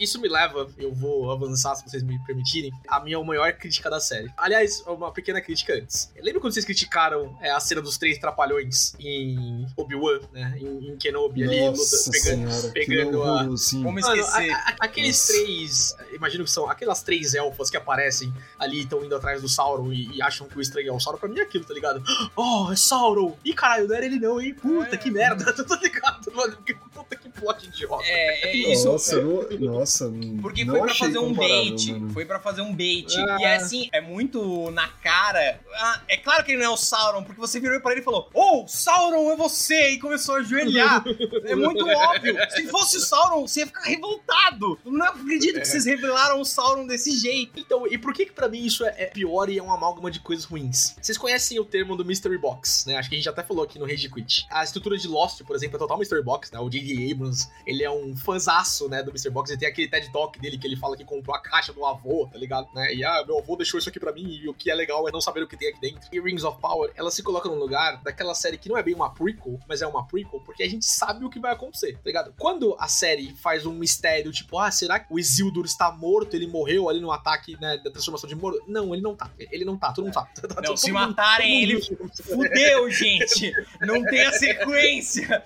Isso 0.00 0.18
me 0.20 0.28
leva, 0.28 0.66
eu 0.78 0.92
vou 0.94 1.30
avançar 1.30 1.74
se 1.76 1.84
vocês 1.88 2.02
me 2.02 2.18
permitirem, 2.24 2.72
a 2.88 2.98
minha 3.00 3.22
maior 3.22 3.52
crítica 3.52 3.90
da 3.90 4.00
série. 4.00 4.32
Aliás, 4.36 4.80
uma 4.86 5.12
pequena 5.12 5.40
crítica 5.42 5.74
antes. 5.74 6.10
Lembra 6.20 6.40
quando 6.40 6.54
vocês 6.54 6.64
criticaram 6.64 7.36
é, 7.42 7.50
a 7.50 7.60
cena 7.60 7.82
dos 7.82 7.98
três 7.98 8.16
trapalhões 8.18 8.94
em 8.98 9.66
Obi-Wan, 9.76 10.20
né? 10.32 10.56
Em, 10.58 10.88
em 10.92 10.96
Kenobi 10.96 11.44
ali, 11.44 11.60
Nossa 11.70 11.96
luta- 11.96 12.10
pegando, 12.10 12.50
senhora, 12.50 12.72
pegando 12.72 13.22
que 13.22 13.54
a- 13.54 13.56
sim. 13.58 13.82
Como 13.82 14.00
Mano, 14.00 14.16
esquecer? 14.16 14.50
a- 14.50 14.56
a- 14.56 14.76
aqueles 14.80 15.16
Nossa. 15.18 15.32
três. 15.44 15.96
Imagino 16.14 16.44
que 16.44 16.50
são 16.50 16.68
aquelas 16.70 17.02
três 17.02 17.34
elfas 17.34 17.68
que 17.70 17.76
aparecem 17.76 18.32
ali, 18.58 18.80
estão 18.82 19.04
indo 19.04 19.14
atrás 19.14 19.42
do 19.42 19.48
Sauron 19.48 19.92
e, 19.92 20.16
e 20.16 20.22
acham 20.22 20.48
que 20.48 20.56
o 20.56 20.60
estranho 20.62 20.88
é 20.88 20.92
o 20.92 20.98
Sauron. 21.00 21.18
Pra 21.18 21.28
mim 21.28 21.38
é 21.38 21.42
aquilo, 21.42 21.64
tá 21.64 21.74
ligado? 21.74 22.02
Oh, 22.36 22.72
é 22.72 22.76
Sauron! 22.76 23.36
Ih, 23.44 23.52
caralho, 23.52 23.86
não 23.86 23.94
era 23.94 24.06
ele 24.06 24.18
não, 24.18 24.40
hein? 24.40 24.54
Puta, 24.54 24.94
É. 24.94 24.98
que 24.98 25.10
merda, 25.10 25.52
tá 25.52 25.76
ligado? 25.82 26.32
Mano, 26.32 26.56
que 26.64 26.74
puta 26.74 27.16
que 27.16 27.19
plot 27.40 27.66
idiota. 27.66 28.04
É, 28.06 28.48
é 28.50 28.56
isso. 28.72 28.86
Nossa, 28.90 29.20
não- 29.20 29.40
nossa, 29.60 30.12
Porque 30.42 30.64
não 30.64 30.74
foi 30.74 30.82
pra 30.86 30.94
fazer 30.94 31.18
um 31.18 31.32
bait. 31.32 31.92
mano. 31.92 32.10
Foi 32.12 32.24
pra 32.24 32.40
fazer 32.40 32.60
um 32.62 32.74
bait. 32.74 33.06
Ah. 33.16 33.36
E 33.40 33.44
é 33.44 33.56
assim, 33.56 33.88
é 33.92 34.00
muito 34.00 34.70
na 34.70 34.88
cara. 34.88 35.60
Ah, 35.74 36.02
é 36.08 36.16
claro 36.16 36.44
que 36.44 36.52
ele 36.52 36.58
não 36.62 36.70
é 36.70 36.74
o 36.74 36.76
Sauron, 36.76 37.22
porque 37.24 37.40
você 37.40 37.58
virou 37.60 37.80
pra 37.80 37.92
ele 37.92 38.00
e 38.00 38.04
falou: 38.04 38.28
Oh, 38.34 38.64
Sauron 38.68 39.30
é 39.32 39.36
você! 39.36 39.90
E 39.90 39.98
começou 39.98 40.36
a 40.36 40.38
ajoelhar. 40.38 41.02
é 41.44 41.54
muito 41.54 41.86
óbvio. 41.86 42.36
Se 42.50 42.66
fosse 42.68 42.96
o 42.98 43.00
Sauron, 43.00 43.46
você 43.46 43.60
ia 43.60 43.66
ficar 43.66 43.82
revoltado. 43.82 44.78
Não 44.84 45.06
acredito 45.06 45.60
que 45.60 45.64
vocês 45.66 45.84
revelaram 45.86 46.40
o 46.40 46.44
Sauron 46.44 46.86
desse 46.86 47.16
jeito. 47.18 47.58
Então, 47.58 47.86
e 47.86 47.96
por 47.98 48.12
que 48.12 48.26
que 48.26 48.32
pra 48.32 48.48
mim 48.48 48.64
isso 48.64 48.84
é, 48.84 48.94
é 48.98 49.06
pior 49.06 49.48
e 49.48 49.58
é 49.58 49.62
uma 49.62 49.74
amálgama 49.74 50.10
de 50.10 50.20
coisas 50.20 50.44
ruins? 50.44 50.94
Vocês 51.00 51.16
conhecem 51.16 51.58
o 51.58 51.64
termo 51.64 51.96
do 51.96 52.04
Mystery 52.04 52.38
Box, 52.38 52.84
né? 52.86 52.96
Acho 52.96 53.08
que 53.08 53.14
a 53.14 53.18
gente 53.18 53.28
até 53.28 53.42
falou 53.42 53.64
aqui 53.64 53.78
no 53.78 53.86
Rage 53.86 54.08
Quit. 54.10 54.46
A 54.50 54.62
estrutura 54.64 54.96
de 54.96 55.06
Lost, 55.08 55.42
por 55.44 55.54
exemplo, 55.56 55.76
é 55.76 55.78
total 55.78 55.98
Mystery 55.98 56.22
Box, 56.22 56.52
né? 56.52 56.58
O 56.60 56.68
J.D. 56.68 57.12
Abrams, 57.12 57.29
ele 57.66 57.82
é 57.84 57.90
um 57.90 58.16
fãzaço, 58.16 58.88
né, 58.88 59.02
do 59.02 59.12
Mystery 59.12 59.32
Box. 59.34 59.50
Ele 59.50 59.58
tem 59.60 59.68
aquele 59.68 59.88
TED 59.88 60.10
Talk 60.12 60.38
dele 60.38 60.58
que 60.58 60.66
ele 60.66 60.76
fala 60.76 60.96
que 60.96 61.04
comprou 61.04 61.34
a 61.34 61.40
caixa 61.40 61.72
do 61.72 61.84
avô, 61.84 62.28
tá 62.32 62.38
ligado? 62.38 62.68
Né? 62.74 62.94
E, 62.94 63.04
ah, 63.04 63.24
meu 63.26 63.38
avô 63.38 63.56
deixou 63.56 63.78
isso 63.78 63.88
aqui 63.88 63.98
pra 64.00 64.12
mim 64.12 64.40
e 64.42 64.48
o 64.48 64.54
que 64.54 64.70
é 64.70 64.74
legal 64.74 65.08
é 65.08 65.12
não 65.12 65.20
saber 65.20 65.42
o 65.42 65.48
que 65.48 65.56
tem 65.56 65.68
aqui 65.68 65.80
dentro. 65.80 66.08
E 66.12 66.20
Rings 66.20 66.44
of 66.44 66.60
Power, 66.60 66.90
ela 66.94 67.10
se 67.10 67.22
coloca 67.22 67.48
num 67.48 67.56
lugar 67.58 68.02
daquela 68.02 68.34
série 68.34 68.58
que 68.58 68.68
não 68.68 68.76
é 68.76 68.82
bem 68.82 68.94
uma 68.94 69.10
prequel, 69.12 69.58
mas 69.68 69.82
é 69.82 69.86
uma 69.86 70.06
prequel 70.06 70.40
porque 70.40 70.62
a 70.62 70.68
gente 70.68 70.84
sabe 70.86 71.24
o 71.24 71.30
que 71.30 71.38
vai 71.40 71.52
acontecer, 71.52 71.94
tá 71.94 72.02
ligado? 72.04 72.34
Quando 72.38 72.76
a 72.78 72.88
série 72.88 73.34
faz 73.36 73.66
um 73.66 73.72
mistério, 73.72 74.32
tipo, 74.32 74.58
ah, 74.58 74.70
será 74.70 74.98
que 74.98 75.12
o 75.12 75.18
Isildur 75.18 75.64
está 75.64 75.90
morto? 75.92 76.34
Ele 76.34 76.46
morreu 76.46 76.88
ali 76.88 77.00
no 77.00 77.10
ataque, 77.12 77.56
né, 77.60 77.78
da 77.78 77.90
transformação 77.90 78.28
de 78.28 78.34
Moro? 78.34 78.62
Não, 78.66 78.92
ele 78.94 79.02
não 79.02 79.14
tá. 79.14 79.30
Ele 79.38 79.64
não 79.64 79.76
tá, 79.76 79.92
todo 79.92 80.04
mundo 80.04 80.14
sabe. 80.14 80.28
Tá 80.34 80.48
Não, 80.60 80.62
todo 80.62 80.76
se 80.78 80.92
mundo- 80.92 81.00
matarem 81.08 81.62
ele, 81.62 81.80
fudeu, 82.24 82.90
gente. 82.90 83.52
Não 83.80 84.02
tem 84.04 84.22
a 84.26 84.32
sequência. 84.32 85.44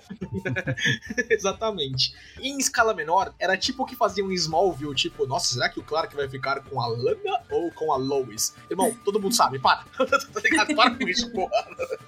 Exatamente. 1.29 1.74
E 2.39 2.49
em 2.49 2.57
escala 2.57 2.93
menor, 2.93 3.33
era 3.39 3.57
tipo 3.57 3.83
o 3.83 3.85
que 3.85 3.95
fazia 3.95 4.23
um 4.23 4.31
Smallville, 4.31 4.95
tipo, 4.95 5.25
nossa, 5.25 5.53
será 5.53 5.69
que 5.69 5.79
o 5.79 5.83
Clark 5.83 6.15
vai 6.15 6.27
ficar 6.27 6.61
com 6.61 6.81
a 6.81 6.87
Lana 6.87 7.41
ou 7.49 7.71
com 7.71 7.91
a 7.91 7.97
Lois? 7.97 8.55
Irmão, 8.69 8.95
todo 9.03 9.19
mundo 9.19 9.33
sabe, 9.35 9.59
para. 9.59 9.83
tá 9.97 10.41
ligado? 10.43 10.75
Para 10.75 10.95
com 10.95 11.07
isso, 11.07 11.31
porra. 11.31 11.51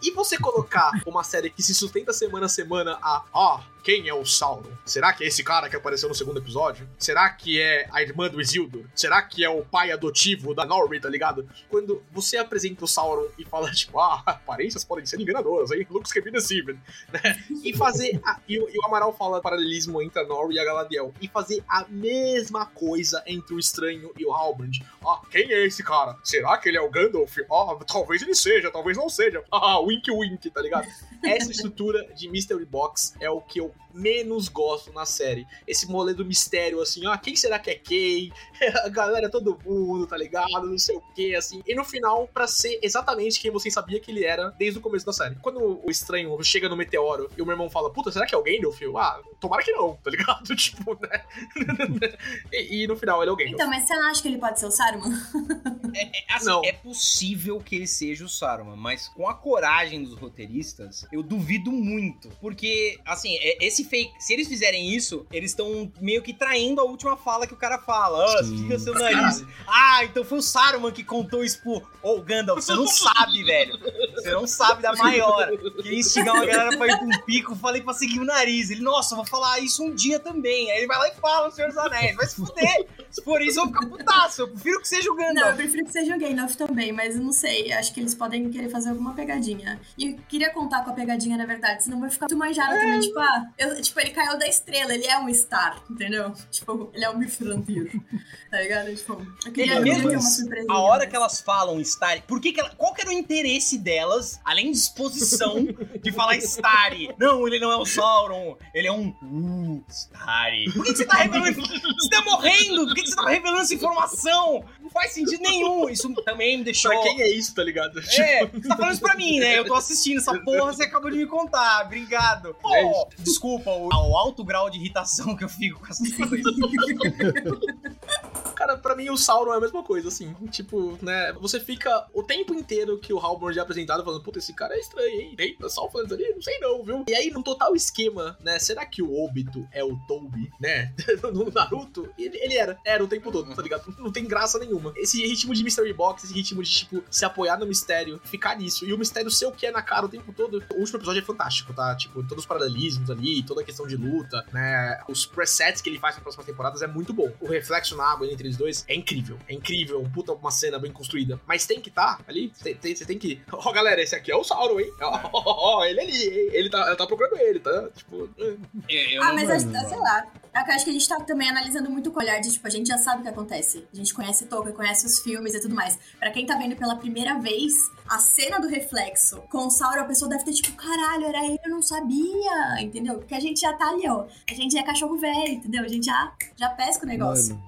E 0.01 0.11
você 0.11 0.37
colocar 0.37 0.91
uma 1.05 1.23
série 1.23 1.49
que 1.49 1.61
se 1.63 1.73
sustenta 1.73 2.13
semana 2.13 2.45
a 2.45 2.49
semana 2.49 2.97
a, 3.01 3.23
ó, 3.33 3.59
quem 3.83 4.09
é 4.09 4.13
o 4.13 4.25
Sauron? 4.25 4.69
Será 4.85 5.13
que 5.13 5.23
é 5.23 5.27
esse 5.27 5.43
cara 5.43 5.69
que 5.69 5.75
apareceu 5.75 6.09
no 6.09 6.15
segundo 6.15 6.39
episódio? 6.39 6.87
Será 6.97 7.29
que 7.29 7.59
é 7.61 7.87
a 7.91 8.01
irmã 8.01 8.29
do 8.29 8.41
Isildur? 8.41 8.83
Será 8.93 9.21
que 9.21 9.45
é 9.45 9.49
o 9.49 9.63
pai 9.63 9.91
adotivo 9.91 10.53
da 10.53 10.65
Norri, 10.65 10.99
tá 10.99 11.09
ligado? 11.09 11.47
Quando 11.69 12.03
você 12.11 12.35
apresenta 12.37 12.83
o 12.83 12.87
Sauron 12.87 13.27
e 13.37 13.45
fala, 13.45 13.71
tipo, 13.71 13.97
ah, 13.99 14.21
aparências 14.25 14.83
podem 14.83 15.05
ser 15.05 15.21
enganadoras? 15.21 15.69
Looks 15.89 16.11
can 16.11 16.21
be 16.21 16.31
deceiving, 16.31 16.77
né? 17.13 17.41
E 17.63 17.73
fazer. 17.75 18.19
A, 18.25 18.39
e, 18.47 18.59
o- 18.59 18.67
Amaral 18.85 19.13
fala 19.13 19.41
paralelismo 19.57 20.01
entre 20.01 20.21
a 20.21 20.25
Norri 20.25 20.55
e 20.55 20.59
a 20.59 20.63
Galadriel. 20.65 21.13
E 21.19 21.27
fazer 21.27 21.63
a 21.67 21.85
mesma 21.89 22.65
coisa 22.67 23.23
entre 23.25 23.55
o 23.55 23.59
Estranho 23.59 24.11
e 24.17 24.25
o 24.25 24.31
Halbrand. 24.31 24.79
Ah, 25.05 25.21
quem 25.29 25.51
é 25.51 25.65
esse 25.65 25.83
cara? 25.83 26.15
Será 26.23 26.57
que 26.57 26.69
ele 26.69 26.77
é 26.77 26.81
o 26.81 26.89
Gandalf? 26.89 27.37
Ah, 27.51 27.77
talvez 27.85 28.21
ele 28.21 28.35
seja, 28.35 28.71
talvez 28.71 28.95
não 28.95 29.09
seja. 29.09 29.43
Ah, 29.59 29.79
wink 29.79 30.09
wink, 30.11 30.49
tá 30.51 30.61
ligado? 30.61 30.87
Essa 31.25 31.51
estrutura 31.51 32.05
de 32.13 32.29
Mystery 32.29 32.63
Box 32.63 33.15
é 33.19 33.29
o 33.29 33.41
que 33.41 33.59
eu 33.59 33.73
menos 33.97 34.47
gosto 34.47 34.93
na 34.93 35.05
série. 35.05 35.47
Esse 35.67 35.89
molê 35.89 36.13
do 36.13 36.23
mistério, 36.23 36.79
assim, 36.79 37.05
ah, 37.07 37.17
quem 37.17 37.35
será 37.35 37.57
que 37.57 37.71
é 37.71 37.75
quem? 37.75 38.31
A 38.85 38.89
galera, 38.89 39.29
todo 39.29 39.57
mundo, 39.65 40.05
tá 40.05 40.15
ligado? 40.15 40.67
Não 40.67 40.77
sei 40.77 40.95
o 40.95 41.01
que, 41.15 41.35
assim. 41.35 41.61
E 41.65 41.73
no 41.73 41.83
final, 41.83 42.27
pra 42.27 42.47
ser 42.47 42.79
exatamente 42.83 43.39
quem 43.39 43.49
você 43.49 43.71
sabia 43.71 43.99
que 43.99 44.11
ele 44.11 44.23
era 44.23 44.49
desde 44.51 44.77
o 44.77 44.81
começo 44.81 45.05
da 45.05 45.13
série. 45.13 45.35
Quando 45.41 45.81
o 45.83 45.89
estranho 45.89 46.41
chega 46.43 46.69
no 46.69 46.75
meteoro 46.75 47.29
e 47.35 47.41
o 47.41 47.45
meu 47.45 47.53
irmão 47.53 47.69
fala, 47.69 47.89
puta, 47.89 48.11
será 48.11 48.25
que 48.25 48.35
é 48.35 48.37
o 48.37 48.43
Gandalf? 48.43 48.79
Eu, 48.81 48.97
ah, 48.97 49.21
tomara 49.47 49.63
que 49.63 49.71
não, 49.71 49.95
tá 49.95 50.09
ligado? 50.11 50.43
tipo, 50.55 50.97
né? 51.01 51.23
e, 52.51 52.83
e 52.83 52.87
no 52.87 52.95
final 52.95 53.21
ele 53.21 53.29
é 53.29 53.33
o 53.33 53.35
Gandalf. 53.35 53.53
Então, 53.55 53.69
mas 53.69 53.83
você 53.87 53.95
não 53.95 54.07
acha 54.09 54.21
que 54.21 54.27
ele 54.27 54.37
pode 54.37 54.59
ser 54.59 54.65
o 54.65 54.71
Saruman? 54.71 55.11
É, 55.95 56.03
é, 56.03 56.35
assim, 56.35 56.45
Não. 56.45 56.61
é 56.63 56.71
possível 56.73 57.59
que 57.59 57.75
ele 57.75 57.87
seja 57.87 58.23
o 58.23 58.29
Saruman, 58.29 58.75
mas 58.75 59.07
com 59.07 59.27
a 59.27 59.33
coragem 59.33 60.03
dos 60.03 60.13
roteiristas, 60.13 61.07
eu 61.11 61.23
duvido 61.23 61.71
muito. 61.71 62.29
Porque, 62.39 62.99
assim, 63.03 63.35
é- 63.37 63.65
esse 63.65 63.83
fake. 63.83 64.11
Se 64.19 64.33
eles 64.33 64.47
fizerem 64.47 64.93
isso, 64.93 65.25
eles 65.31 65.51
estão 65.51 65.91
meio 65.99 66.21
que 66.21 66.33
traindo 66.33 66.81
a 66.81 66.83
última 66.83 67.17
fala 67.17 67.47
que 67.47 67.53
o 67.53 67.57
cara 67.57 67.79
fala. 67.79 68.23
Ah, 68.39 68.43
Sim. 68.43 68.63
fica 68.63 68.77
seu 68.77 68.93
nariz. 68.93 69.43
Ah, 69.65 70.03
então 70.03 70.23
foi 70.23 70.37
o 70.37 70.41
Saruman 70.41 70.91
que 70.91 71.03
contou 71.03 71.43
isso 71.43 71.61
pro. 71.63 71.81
Ô, 72.03 72.21
Gandalf, 72.21 72.61
você 72.61 72.73
não 72.75 72.87
sabe, 72.87 73.43
velho. 73.43 73.79
Você 74.13 74.31
não 74.31 74.45
sabe 74.45 74.81
da 74.83 74.93
maior. 74.95 75.49
Queria 75.81 75.99
instigar 75.99 76.35
uma 76.35 76.45
galera 76.45 76.77
pra 76.77 76.87
ir 76.87 76.97
pra 76.97 77.05
um 77.07 77.21
pico, 77.25 77.55
falei 77.55 77.81
pra 77.81 77.93
seguir 77.93 78.19
o 78.19 78.25
nariz. 78.25 78.69
Ele, 78.69 78.81
nossa, 78.81 79.13
eu 79.13 79.17
vou 79.17 79.25
falar 79.25 79.36
isso 79.59 79.83
um 79.83 79.93
dia 79.93 80.19
também. 80.19 80.71
Aí 80.71 80.77
ele 80.79 80.87
vai 80.87 80.97
lá 80.97 81.07
e 81.09 81.15
fala 81.15 81.47
o 81.47 81.51
Senhor 81.51 81.67
dos 81.69 81.77
Anéis. 81.77 82.15
Vai 82.15 82.25
se 82.27 82.35
fuder. 82.35 82.87
Se 83.11 83.23
for 83.23 83.41
isso, 83.41 83.59
eu 83.59 83.65
vou 83.65 83.73
ficar 83.73 83.87
putaço. 83.89 84.41
Eu 84.41 84.47
prefiro 84.49 84.81
que 84.81 84.87
seja 84.87 85.11
o 85.11 85.15
Gandalf. 85.15 85.35
Não, 85.35 85.47
eu 85.49 85.55
prefiro 85.55 85.85
que 85.85 85.91
seja 85.91 86.15
o 86.15 86.19
Gandalf 86.19 86.55
também, 86.55 86.91
mas 86.91 87.15
eu 87.15 87.21
não 87.21 87.31
sei. 87.31 87.71
Acho 87.71 87.93
que 87.93 87.99
eles 87.99 88.13
podem 88.13 88.49
querer 88.49 88.69
fazer 88.69 88.89
alguma 88.89 89.13
pegadinha. 89.13 89.79
E 89.97 90.11
eu 90.11 90.17
queria 90.27 90.51
contar 90.51 90.83
com 90.83 90.91
a 90.91 90.93
pegadinha, 90.93 91.37
na 91.37 91.45
verdade, 91.45 91.83
senão 91.83 91.99
vai 91.99 92.09
ficar 92.09 92.25
muito 92.29 92.37
manjado 92.37 92.73
É. 92.73 92.79
também. 92.79 92.99
Tipo, 92.99 93.19
ah, 93.19 93.45
eu- 93.57 93.81
tipo, 93.81 93.99
ele 93.99 94.11
caiu 94.11 94.37
da 94.37 94.47
estrela, 94.47 94.93
ele 94.93 95.05
é 95.07 95.17
um 95.19 95.33
star, 95.33 95.81
entendeu? 95.89 96.33
Tipo, 96.51 96.89
ele 96.93 97.05
é 97.05 97.09
um 97.09 97.17
bifranteiro. 97.19 97.89
tá 98.51 98.59
ligado? 98.59 98.93
Tipo, 98.95 99.25
eu 99.45 99.51
queria, 99.51 99.73
É 99.73 99.77
queria 99.77 99.93
mesmo 99.95 100.09
uma 100.11 100.21
surpresa. 100.21 100.67
A 100.69 100.79
hora 100.79 101.07
que 101.07 101.15
elas 101.15 101.39
falam 101.41 101.79
Starry, 101.81 102.21
por 102.27 102.39
que, 102.41 102.51
que 102.51 102.59
ela, 102.59 102.69
qual 102.75 102.93
que 102.93 103.01
era 103.01 103.09
o 103.09 103.13
interesse 103.13 103.77
delas, 103.77 104.39
além 104.43 104.71
de 104.71 104.77
exposição, 104.77 105.55
de 106.01 106.11
falar 106.11 106.35
Starry? 106.37 107.13
Não, 107.19 107.47
ele 107.47 107.59
não 107.59 107.71
é 107.71 107.77
o 107.77 107.85
Sauron, 107.85 108.57
ele 108.73 108.87
é 108.87 108.91
um 108.91 109.13
uh, 109.21 109.83
Starry. 109.89 110.71
Por 110.71 110.83
que, 110.83 110.91
que 110.91 110.97
você 110.97 111.05
tá 111.05 111.17
revelando? 111.17 111.61
Você 111.61 112.09
tá 112.09 112.21
morrendo! 112.23 112.85
Por 112.85 112.95
que, 112.95 113.03
que 113.03 113.09
você 113.09 113.15
tá 113.15 113.29
revelando 113.29 113.61
essa 113.61 113.73
informação? 113.73 114.63
Não 114.81 114.89
faz 114.89 115.13
sentido 115.13 115.41
nenhum. 115.41 115.89
Isso 115.89 116.13
também 116.23 116.57
me 116.57 116.63
deixou. 116.63 116.91
Pra 116.91 117.01
quem 117.01 117.21
é 117.21 117.29
isso, 117.29 117.53
tá 117.53 117.63
ligado? 117.63 117.99
É, 117.99 118.45
você 118.45 118.67
tá 118.67 118.75
falando 118.75 118.93
isso 118.93 119.01
pra 119.01 119.15
mim, 119.15 119.39
né? 119.39 119.59
Eu 119.59 119.65
tô 119.65 119.75
assistindo 119.75 120.17
essa 120.17 120.37
porra, 120.39 120.73
você 120.73 120.83
acabou 120.83 121.11
de 121.11 121.17
me 121.17 121.25
contar. 121.25 121.85
Obrigado. 121.85 122.55
Pô, 122.61 122.75
É 122.75 123.05
desculpa 123.19 123.71
o, 123.71 123.87
o 123.87 124.17
alto 124.17 124.43
grau 124.43 124.69
de 124.69 124.77
irritação 124.77 125.35
que 125.35 125.43
eu 125.43 125.49
fico 125.49 125.79
com 125.79 125.87
essas 125.87 126.11
coisas. 126.13 126.41
Cara, 128.57 128.75
pra 128.75 128.95
mim 128.95 129.07
o 129.11 129.17
Sauron 129.17 129.53
é 129.53 129.57
a 129.57 129.61
mesma 129.61 129.83
coisa, 129.83 130.07
assim. 130.07 130.33
Tipo, 130.49 130.97
né? 130.99 131.31
Você 131.33 131.59
fica 131.59 132.07
o 132.11 132.23
tempo 132.23 132.55
inteiro 132.55 132.97
que 132.97 133.13
o 133.13 133.19
Halbrand 133.19 133.55
é 133.55 133.59
apresentado 133.59 134.03
falando, 134.03 134.23
puta, 134.23 134.39
esse 134.39 134.51
cara 134.51 134.73
é 134.73 134.79
estranho, 134.79 135.21
hein? 135.21 135.35
Eita, 135.37 135.69
só 135.69 135.87
falando 135.87 136.15
ali, 136.15 136.27
não 136.33 136.41
sei 136.41 136.57
não, 136.59 136.83
viu? 136.83 137.05
E 137.07 137.13
aí, 137.13 137.29
num 137.29 137.43
total 137.43 137.75
esquema, 137.75 138.35
né? 138.41 138.57
Será 138.57 138.83
que 138.83 139.03
o 139.03 139.13
Obito 139.13 139.67
é 139.71 139.83
o 139.83 139.95
Toby, 140.07 140.49
né? 140.59 140.91
no 141.31 141.51
Naruto? 141.51 142.09
Ele, 142.17 142.35
ele 142.35 142.57
era, 142.57 142.79
era 142.83 143.03
o 143.03 143.07
tempo 143.07 143.31
todo, 143.31 143.53
tá 143.53 143.61
ligado? 143.61 143.93
Não 143.99 144.11
tem 144.11 144.25
graça 144.25 144.57
nenhuma. 144.57 144.91
Esse 144.95 145.21
ritmo 145.21 145.53
de 145.53 145.63
Mystery 145.63 145.93
Box, 145.93 146.25
esse 146.25 146.33
ritmo 146.33 146.63
de, 146.63 146.69
tipo, 146.71 147.03
se 147.11 147.25
apoiar 147.25 147.59
no 147.59 147.67
mistério, 147.67 148.19
ficar 148.23 148.57
nisso. 148.57 148.87
E 148.87 148.93
o 148.93 148.97
mistério 148.97 149.29
ser 149.29 149.45
o 149.45 149.51
que 149.51 149.67
é 149.67 149.71
na 149.71 149.83
cara 149.83 150.07
o 150.07 150.09
tempo 150.09 150.33
todo. 150.33 150.63
O 150.73 150.79
último 150.79 150.97
episódio 150.97 151.21
é 151.21 151.25
fantástico, 151.25 151.75
tá? 151.75 151.95
Tipo, 151.95 152.23
todos 152.23 152.39
os 152.39 152.47
paralelismos 152.47 153.11
ali, 153.11 153.43
toda 153.43 153.61
a 153.61 153.63
questão 153.63 153.85
de 153.85 153.95
luta, 153.95 154.43
né? 154.51 154.99
Os 155.07 155.27
presets 155.27 155.79
que 155.79 155.89
ele 155.91 155.99
faz 155.99 156.15
nas 156.15 156.23
próximas 156.23 156.47
temporadas 156.47 156.81
é 156.81 156.87
muito 156.87 157.13
bom. 157.13 157.31
O 157.39 157.47
reflexo 157.47 157.95
na 157.95 158.03
água 158.03 158.25
entre 158.25 158.46
eles 158.47 158.57
dois 158.57 158.85
é 158.87 158.95
incrível. 158.95 159.37
É 159.47 159.53
incrível. 159.53 160.01
Um 160.01 160.09
puta, 160.09 160.33
uma 160.33 160.51
cena 160.51 160.79
bem 160.79 160.91
construída. 160.91 161.39
Mas 161.45 161.65
tem 161.65 161.79
que 161.81 161.89
tá 161.91 162.19
ali. 162.27 162.51
Você 162.53 162.73
tem, 162.73 162.95
você 162.95 163.05
tem 163.05 163.17
que. 163.17 163.39
Ó, 163.51 163.71
galera, 163.71 164.01
esse 164.01 164.15
aqui 164.15 164.31
é 164.31 164.35
o 164.35 164.43
Sauron, 164.43 164.79
hein? 164.79 164.91
Ó, 165.01 165.19
ó, 165.33 165.77
ó, 165.79 165.85
ele 165.85 165.99
ali, 166.01 166.23
hein? 166.23 166.49
Ele 166.53 166.69
tá, 166.69 166.79
ela 166.79 166.95
tá 166.95 167.05
procurando 167.05 167.37
ele, 167.39 167.59
tá? 167.59 167.89
Tipo. 167.95 168.29
Eu 168.37 169.21
Ah, 169.21 169.27
não- 169.27 169.35
mas 169.35 169.49
acho, 169.49 169.69
sei 169.89 169.97
lá. 169.99 170.25
É 170.65 170.73
acho 170.73 170.83
que 170.85 170.89
a 170.91 170.93
gente 170.93 171.07
tá 171.07 171.17
também 171.21 171.49
analisando 171.49 171.89
muito 171.89 172.11
com 172.11 172.19
o 172.19 172.23
olhar 172.23 172.39
de, 172.39 172.51
tipo, 172.51 172.65
a 172.65 172.69
gente 172.69 172.87
já 172.87 172.97
sabe 172.97 173.19
o 173.19 173.23
que 173.23 173.29
acontece. 173.29 173.83
A 173.91 173.95
gente 173.95 174.13
conhece 174.13 174.45
Tolkien, 174.45 174.75
conhece 174.75 175.05
os 175.05 175.19
filmes 175.19 175.53
e 175.53 175.59
tudo 175.61 175.73
mais. 175.75 175.97
Pra 176.19 176.31
quem 176.31 176.45
tá 176.45 176.57
vendo 176.57 176.75
pela 176.75 176.95
primeira 176.95 177.39
vez, 177.39 177.73
a 178.07 178.19
cena 178.19 178.59
do 178.59 178.67
reflexo 178.67 179.41
com 179.49 179.67
o 179.67 179.69
Sauron, 179.69 180.01
a 180.01 180.05
pessoa 180.05 180.29
deve 180.29 180.43
ter 180.43 180.53
tipo, 180.53 180.71
caralho, 180.75 181.25
era 181.25 181.45
ele, 181.45 181.59
eu 181.65 181.71
não 181.71 181.81
sabia, 181.81 182.81
entendeu? 182.81 183.15
Porque 183.15 183.35
a 183.35 183.39
gente 183.39 183.59
já 183.61 183.73
tá 183.73 183.89
ali, 183.89 184.07
ó. 184.07 184.25
A 184.49 184.53
gente 184.53 184.77
é 184.77 184.83
cachorro 184.83 185.17
velho, 185.17 185.53
entendeu? 185.53 185.83
A 185.83 185.87
gente 185.87 186.05
já, 186.05 186.31
já 186.55 186.69
pesca 186.69 187.05
o 187.05 187.07
negócio. 187.07 187.55
Mano, 187.55 187.67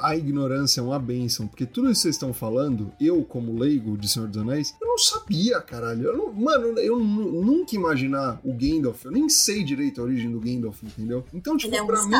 a 0.00 0.14
ignorância 0.16 0.80
é 0.80 0.84
uma 0.84 0.98
benção, 0.98 1.46
porque 1.46 1.64
tudo 1.64 1.90
isso 1.90 2.00
que 2.00 2.02
vocês 2.02 2.14
estão 2.16 2.34
falando, 2.34 2.92
eu, 3.00 3.24
como 3.24 3.58
leigo 3.58 3.96
de 3.96 4.06
Senhor 4.06 4.28
dos 4.28 4.36
Anéis, 4.42 4.74
eu 4.80 4.86
não 4.86 4.98
sabia, 4.98 5.60
caralho. 5.62 6.04
Eu 6.08 6.16
não- 6.16 6.32
mano, 6.32 6.78
eu 6.78 6.98
nu- 6.98 7.42
nunca 7.42 7.74
imaginar 7.74 8.38
o 8.44 8.52
Gandalf, 8.52 9.04
eu 9.06 9.10
nem 9.10 9.28
sei 9.30 9.64
direito 9.64 10.00
a 10.00 10.04
origem 10.04 10.30
do 10.30 10.38
Gandalf, 10.40 10.82
entendeu? 10.82 11.24
Então, 11.32 11.56
tipo, 11.56 11.70
Ele 11.70 11.78
é 11.78 11.82
um 11.82 11.86
pra 11.86 12.02
mim, 12.04 12.10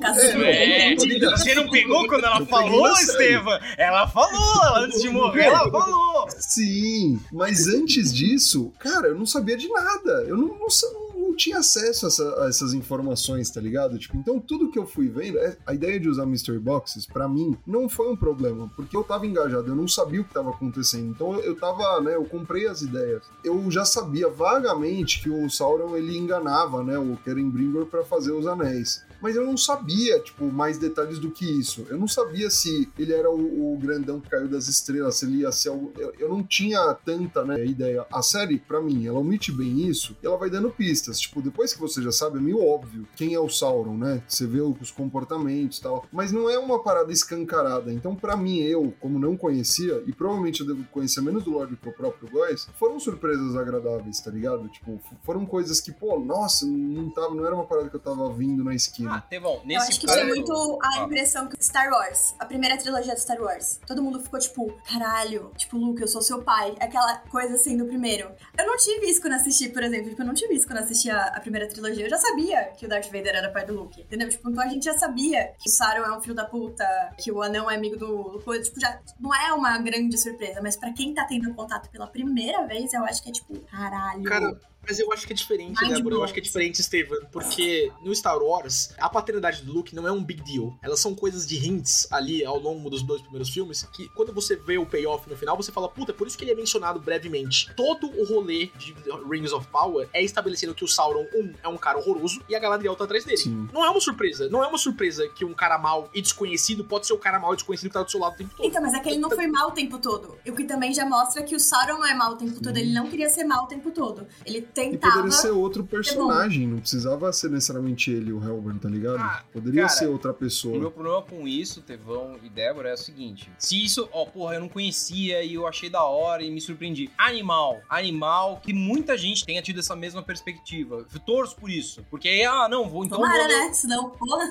Caso- 0.00 0.20
É, 0.20 0.94
você 1.36 1.54
não 1.56 1.68
pegou 1.68 2.06
quando 2.06 2.24
ela 2.24 2.46
falou. 2.46 2.86
Estevam? 3.10 3.58
Ela 3.76 4.06
falou, 4.06 4.64
ela, 4.64 4.80
antes 4.84 5.02
de 5.02 5.08
morrer, 5.10 5.44
ela 5.46 5.68
falou. 5.70 6.28
Sim, 6.38 7.18
mas 7.32 7.66
antes 7.66 8.14
disso, 8.14 8.72
cara, 8.78 9.08
eu 9.08 9.14
não 9.16 9.26
sabia 9.26 9.56
de 9.56 9.68
nada. 9.68 10.22
Eu 10.28 10.36
não, 10.36 10.46
não, 10.56 10.68
não 11.16 11.34
tinha 11.36 11.58
acesso 11.58 12.04
a, 12.04 12.08
essa- 12.08 12.44
a 12.44 12.48
essas 12.48 12.74
informações, 12.74 13.50
tá 13.50 13.60
ligado? 13.60 13.98
Tipo, 13.98 14.16
então 14.16 14.38
tudo 14.38 14.70
que 14.70 14.78
eu 14.78 14.86
fui 14.86 15.08
vendo, 15.08 15.38
é- 15.38 15.56
a 15.66 15.74
ideia 15.74 15.98
de 15.98 16.08
usar 16.08 16.26
Mystery 16.26 16.60
Boxes, 16.60 17.04
pra 17.04 17.26
mim, 17.28 17.56
não 17.66 17.88
foi 17.88 18.08
um 18.08 18.16
problema, 18.16 18.70
porque 18.76 18.96
eu 18.96 19.02
tava 19.02 19.26
engajado, 19.26 19.66
eu 19.68 19.74
não 19.74 19.88
sabia 19.88 20.20
o 20.20 20.24
que 20.24 20.32
tava 20.34 20.50
acontecendo. 20.50 21.10
Então 21.10 21.34
eu, 21.40 21.56
tava, 21.56 22.00
né, 22.00 22.14
eu 22.14 22.24
comprei 22.24 22.68
as 22.68 22.82
ideias. 22.82 23.22
Eu 23.44 23.68
já 23.68 23.84
sabia 23.84 24.28
vagamente 24.28 25.20
que 25.22 25.28
o 25.30 25.50
Sauron, 25.50 25.96
ele 25.96 26.16
enganava, 26.16 26.84
né, 26.84 26.96
o 26.98 27.16
Kerenbringer 27.24 27.84
pra 27.86 28.04
fazer 28.04 28.30
os 28.30 28.46
anéis. 28.46 29.02
Mas 29.22 29.36
eu 29.36 29.46
não 29.46 29.56
sabia, 29.56 30.18
tipo, 30.20 30.46
mais 30.46 30.78
detalhes 30.78 31.18
do 31.18 31.30
que 31.30 31.44
isso. 31.44 31.86
Eu 31.88 31.96
não 31.96 32.08
sabia 32.08 32.50
se 32.50 32.90
ele 32.98 33.12
era 33.12 33.30
o, 33.30 33.74
o 33.74 33.78
grandão 33.78 34.20
que 34.20 34.28
caiu 34.28 34.48
das 34.48 34.68
estrelas, 34.68 35.16
se 35.16 35.26
ele 35.26 35.38
ia 35.38 35.52
ser 35.52 35.68
algo... 35.68 35.92
Eu, 35.96 36.12
eu 36.18 36.28
não 36.28 36.42
tinha 36.42 36.92
tanta, 37.04 37.44
né, 37.44 37.64
ideia. 37.64 38.04
A 38.12 38.20
série, 38.22 38.58
pra 38.58 38.80
mim, 38.80 39.06
ela 39.06 39.20
omite 39.20 39.52
bem 39.52 39.86
isso 39.86 40.16
e 40.22 40.26
ela 40.26 40.36
vai 40.36 40.50
dando 40.50 40.70
pistas. 40.70 41.20
Tipo, 41.20 41.40
depois 41.40 41.72
que 41.72 41.80
você 41.80 42.02
já 42.02 42.10
sabe, 42.10 42.38
é 42.38 42.40
meio 42.40 42.62
óbvio 42.62 43.06
quem 43.16 43.34
é 43.34 43.40
o 43.40 43.48
Sauron, 43.48 43.96
né? 43.96 44.22
Você 44.26 44.46
vê 44.46 44.60
os 44.60 44.90
comportamentos 44.90 45.78
e 45.78 45.82
tal. 45.82 46.04
Mas 46.12 46.32
não 46.32 46.50
é 46.50 46.58
uma 46.58 46.82
parada 46.82 47.12
escancarada. 47.12 47.92
Então, 47.92 48.16
pra 48.16 48.36
mim, 48.36 48.58
eu, 48.58 48.92
como 49.00 49.18
não 49.18 49.36
conhecia, 49.36 50.02
e 50.06 50.12
provavelmente 50.12 50.60
eu 50.60 50.66
devo 50.66 50.84
conhecer 50.90 51.20
menos 51.20 51.44
do 51.44 51.52
Lorde 51.52 51.76
que 51.76 51.88
o 51.88 51.92
próprio 51.92 52.28
Góis, 52.30 52.66
foram 52.78 52.98
surpresas 52.98 53.54
agradáveis, 53.54 54.20
tá 54.20 54.30
ligado? 54.30 54.68
Tipo, 54.68 55.00
foram 55.22 55.46
coisas 55.46 55.80
que, 55.80 55.92
pô, 55.92 56.18
nossa, 56.18 56.66
não, 56.66 57.10
tava, 57.10 57.34
não 57.34 57.46
era 57.46 57.54
uma 57.54 57.64
parada 57.64 57.88
que 57.88 57.96
eu 57.96 58.00
tava 58.00 58.32
vindo 58.32 58.64
na 58.64 58.74
esquina. 58.74 59.11
Ah, 59.12 59.20
Tevão, 59.20 59.54
Eu 59.54 59.66
nesse 59.66 59.90
acho 59.90 60.00
que 60.00 60.06
tinha 60.06 60.24
muito 60.24 60.78
a 60.82 61.02
impressão 61.02 61.46
que 61.46 61.62
Star 61.62 61.90
Wars, 61.90 62.34
a 62.38 62.46
primeira 62.46 62.78
trilogia 62.78 63.14
de 63.14 63.20
Star 63.20 63.40
Wars, 63.40 63.78
todo 63.86 64.02
mundo 64.02 64.20
ficou 64.20 64.38
tipo, 64.38 64.72
caralho, 64.88 65.52
tipo, 65.56 65.76
Luke, 65.76 66.00
eu 66.00 66.08
sou 66.08 66.22
seu 66.22 66.42
pai. 66.42 66.74
Aquela 66.80 67.18
coisa 67.18 67.54
assim 67.56 67.76
do 67.76 67.84
primeiro. 67.84 68.30
Eu 68.56 68.66
não 68.66 68.76
tive 68.76 69.06
isso 69.06 69.20
quando 69.20 69.34
assisti, 69.34 69.68
por 69.68 69.82
exemplo, 69.82 70.10
tipo, 70.10 70.22
eu 70.22 70.26
não 70.26 70.34
tive 70.34 70.54
isso 70.54 70.66
quando 70.66 70.78
assisti 70.78 71.10
a, 71.10 71.26
a 71.26 71.40
primeira 71.40 71.68
trilogia. 71.68 72.06
Eu 72.06 72.10
já 72.10 72.18
sabia 72.18 72.64
que 72.76 72.86
o 72.86 72.88
Darth 72.88 73.06
Vader 73.06 73.36
era 73.36 73.50
pai 73.50 73.66
do 73.66 73.74
Luke, 73.74 74.00
entendeu? 74.00 74.28
Tipo, 74.28 74.50
então 74.50 74.62
a 74.62 74.68
gente 74.68 74.84
já 74.84 74.96
sabia 74.96 75.52
que 75.58 75.68
o 75.68 75.72
Sauron 75.72 76.04
é 76.04 76.16
um 76.16 76.20
filho 76.20 76.34
da 76.34 76.44
puta, 76.44 76.84
que 77.18 77.30
o 77.30 77.42
anão 77.42 77.70
é 77.70 77.76
amigo 77.82 77.96
do 77.96 78.40
coisa, 78.44 78.62
tipo, 78.62 78.80
já 78.80 79.00
não 79.18 79.34
é 79.34 79.52
uma 79.52 79.76
grande 79.78 80.16
surpresa, 80.16 80.60
mas 80.62 80.76
pra 80.76 80.92
quem 80.92 81.12
tá 81.12 81.24
tendo 81.24 81.52
contato 81.54 81.90
pela 81.90 82.06
primeira 82.06 82.64
vez, 82.66 82.92
eu 82.92 83.04
acho 83.04 83.22
que 83.22 83.30
é 83.30 83.32
tipo, 83.32 83.58
caralho. 83.62 84.22
Cara, 84.22 84.60
Mas 84.86 84.98
eu 84.98 85.12
acho 85.12 85.26
que 85.26 85.32
é 85.32 85.36
diferente, 85.36 85.80
Mind 85.80 85.96
Débora. 85.96 86.16
Eu 86.16 86.24
acho 86.24 86.32
que 86.32 86.40
é 86.40 86.42
diferente, 86.42 86.82
Steven. 86.82 87.20
Porque 87.30 87.92
no 88.02 88.14
Star 88.14 88.38
Wars, 88.38 88.94
a 88.98 89.08
paternidade 89.08 89.62
do 89.62 89.72
Luke 89.72 89.94
não 89.94 90.06
é 90.06 90.12
um 90.12 90.22
big 90.22 90.42
deal. 90.42 90.76
Elas 90.82 91.00
são 91.00 91.14
coisas 91.14 91.46
de 91.46 91.56
hints 91.56 92.06
ali 92.10 92.44
ao 92.44 92.58
longo 92.58 92.90
dos 92.90 93.02
dois 93.02 93.22
primeiros 93.22 93.50
filmes 93.50 93.82
que 93.92 94.08
quando 94.10 94.32
você 94.32 94.56
vê 94.56 94.78
o 94.78 94.86
payoff 94.86 95.28
no 95.28 95.36
final, 95.36 95.56
você 95.56 95.70
fala, 95.70 95.88
puta, 95.88 96.12
por 96.12 96.26
isso 96.26 96.36
que 96.36 96.44
ele 96.44 96.52
é 96.52 96.54
mencionado 96.54 97.00
brevemente. 97.00 97.72
Todo 97.76 98.10
o 98.20 98.24
rolê 98.24 98.70
de 98.76 98.94
Rings 99.30 99.52
of 99.52 99.66
Power 99.68 100.08
é 100.12 100.22
estabelecendo 100.22 100.74
que 100.74 100.84
o 100.84 100.88
Sauron, 100.88 101.26
um, 101.34 101.54
é 101.62 101.68
um 101.68 101.76
cara 101.76 101.98
horroroso 101.98 102.42
e 102.48 102.54
a 102.54 102.58
Galadriel 102.58 102.96
tá 102.96 103.04
atrás 103.04 103.24
dele. 103.24 103.36
Sim. 103.38 103.68
Não 103.72 103.84
é 103.84 103.90
uma 103.90 104.00
surpresa. 104.00 104.48
Não 104.48 104.62
é 104.64 104.66
uma 104.66 104.78
surpresa 104.78 105.28
que 105.28 105.44
um 105.44 105.54
cara 105.54 105.78
mal 105.78 106.10
e 106.12 106.20
desconhecido 106.20 106.84
pode 106.84 107.06
ser 107.06 107.12
o 107.12 107.18
cara 107.18 107.38
mal 107.38 107.52
e 107.52 107.56
desconhecido 107.56 107.88
que 107.88 107.94
tá 107.94 108.02
do 108.02 108.10
seu 108.10 108.20
lado 108.20 108.34
o 108.34 108.36
tempo 108.36 108.54
todo. 108.56 108.66
Então, 108.66 108.82
mas 108.82 108.94
é 108.94 109.00
que 109.00 109.08
ele 109.10 109.18
não 109.18 109.30
foi 109.30 109.46
mal 109.46 109.68
o 109.68 109.72
tempo 109.72 109.98
todo. 109.98 110.38
O 110.46 110.52
que 110.54 110.64
também 110.64 110.92
já 110.92 111.06
mostra 111.06 111.42
que 111.42 111.54
o 111.54 111.60
Sauron 111.60 111.98
não 111.98 112.06
é 112.06 112.14
mal 112.14 112.32
o 112.32 112.36
tempo 112.36 112.60
todo. 112.60 112.76
Ele 112.76 112.92
não 112.92 113.08
queria 113.08 113.28
ser 113.28 113.44
mal 113.44 113.64
o 113.64 113.66
tempo 113.66 113.90
todo. 113.90 114.26
Ele 114.44 114.62
E 114.72 114.74
tentava. 114.74 115.12
poderia 115.16 115.30
ser 115.36 115.50
outro 115.50 115.84
personagem, 115.84 116.66
não 116.66 116.78
precisava 116.78 117.30
ser 117.32 117.50
necessariamente 117.50 118.10
ele, 118.10 118.32
o 118.32 118.42
Hellborn, 118.42 118.78
tá 118.80 118.88
ligado? 118.88 119.18
Ah, 119.20 119.44
poderia 119.52 119.82
cara, 119.82 119.92
ser 119.94 120.06
outra 120.06 120.30
O 120.30 120.32
meu 120.32 120.38
pessoa. 120.40 120.90
problema 120.90 121.22
com 121.22 121.46
isso, 121.46 121.82
Tevão 121.82 122.38
e 122.42 122.48
Débora, 122.48 122.88
é 122.88 122.94
o 122.94 122.96
seguinte: 122.96 123.50
se 123.58 123.84
isso, 123.84 124.08
ó, 124.12 124.24
porra, 124.24 124.54
eu 124.54 124.60
não 124.60 124.68
conhecia 124.70 125.42
e 125.42 125.54
eu 125.54 125.66
achei 125.66 125.90
da 125.90 126.02
hora 126.04 126.42
e 126.42 126.50
me 126.50 126.60
surpreendi. 126.60 127.10
Animal, 127.18 127.80
animal, 127.90 128.60
que 128.62 128.72
muita 128.72 129.16
gente 129.18 129.44
tenha 129.44 129.60
tido 129.60 129.80
essa 129.80 129.94
mesma 129.94 130.22
perspectiva. 130.22 131.04
Eu 131.12 131.20
torço 131.20 131.54
por 131.56 131.68
isso. 131.70 132.02
Porque 132.10 132.28
aí, 132.28 132.42
ah, 132.44 132.66
não, 132.68 132.88
vou 132.88 133.04
então. 133.04 133.18
Tomara, 133.18 133.46
vou- 133.46 133.48
né? 133.66 133.72
Senão, 133.74 134.10
porra, 134.10 134.50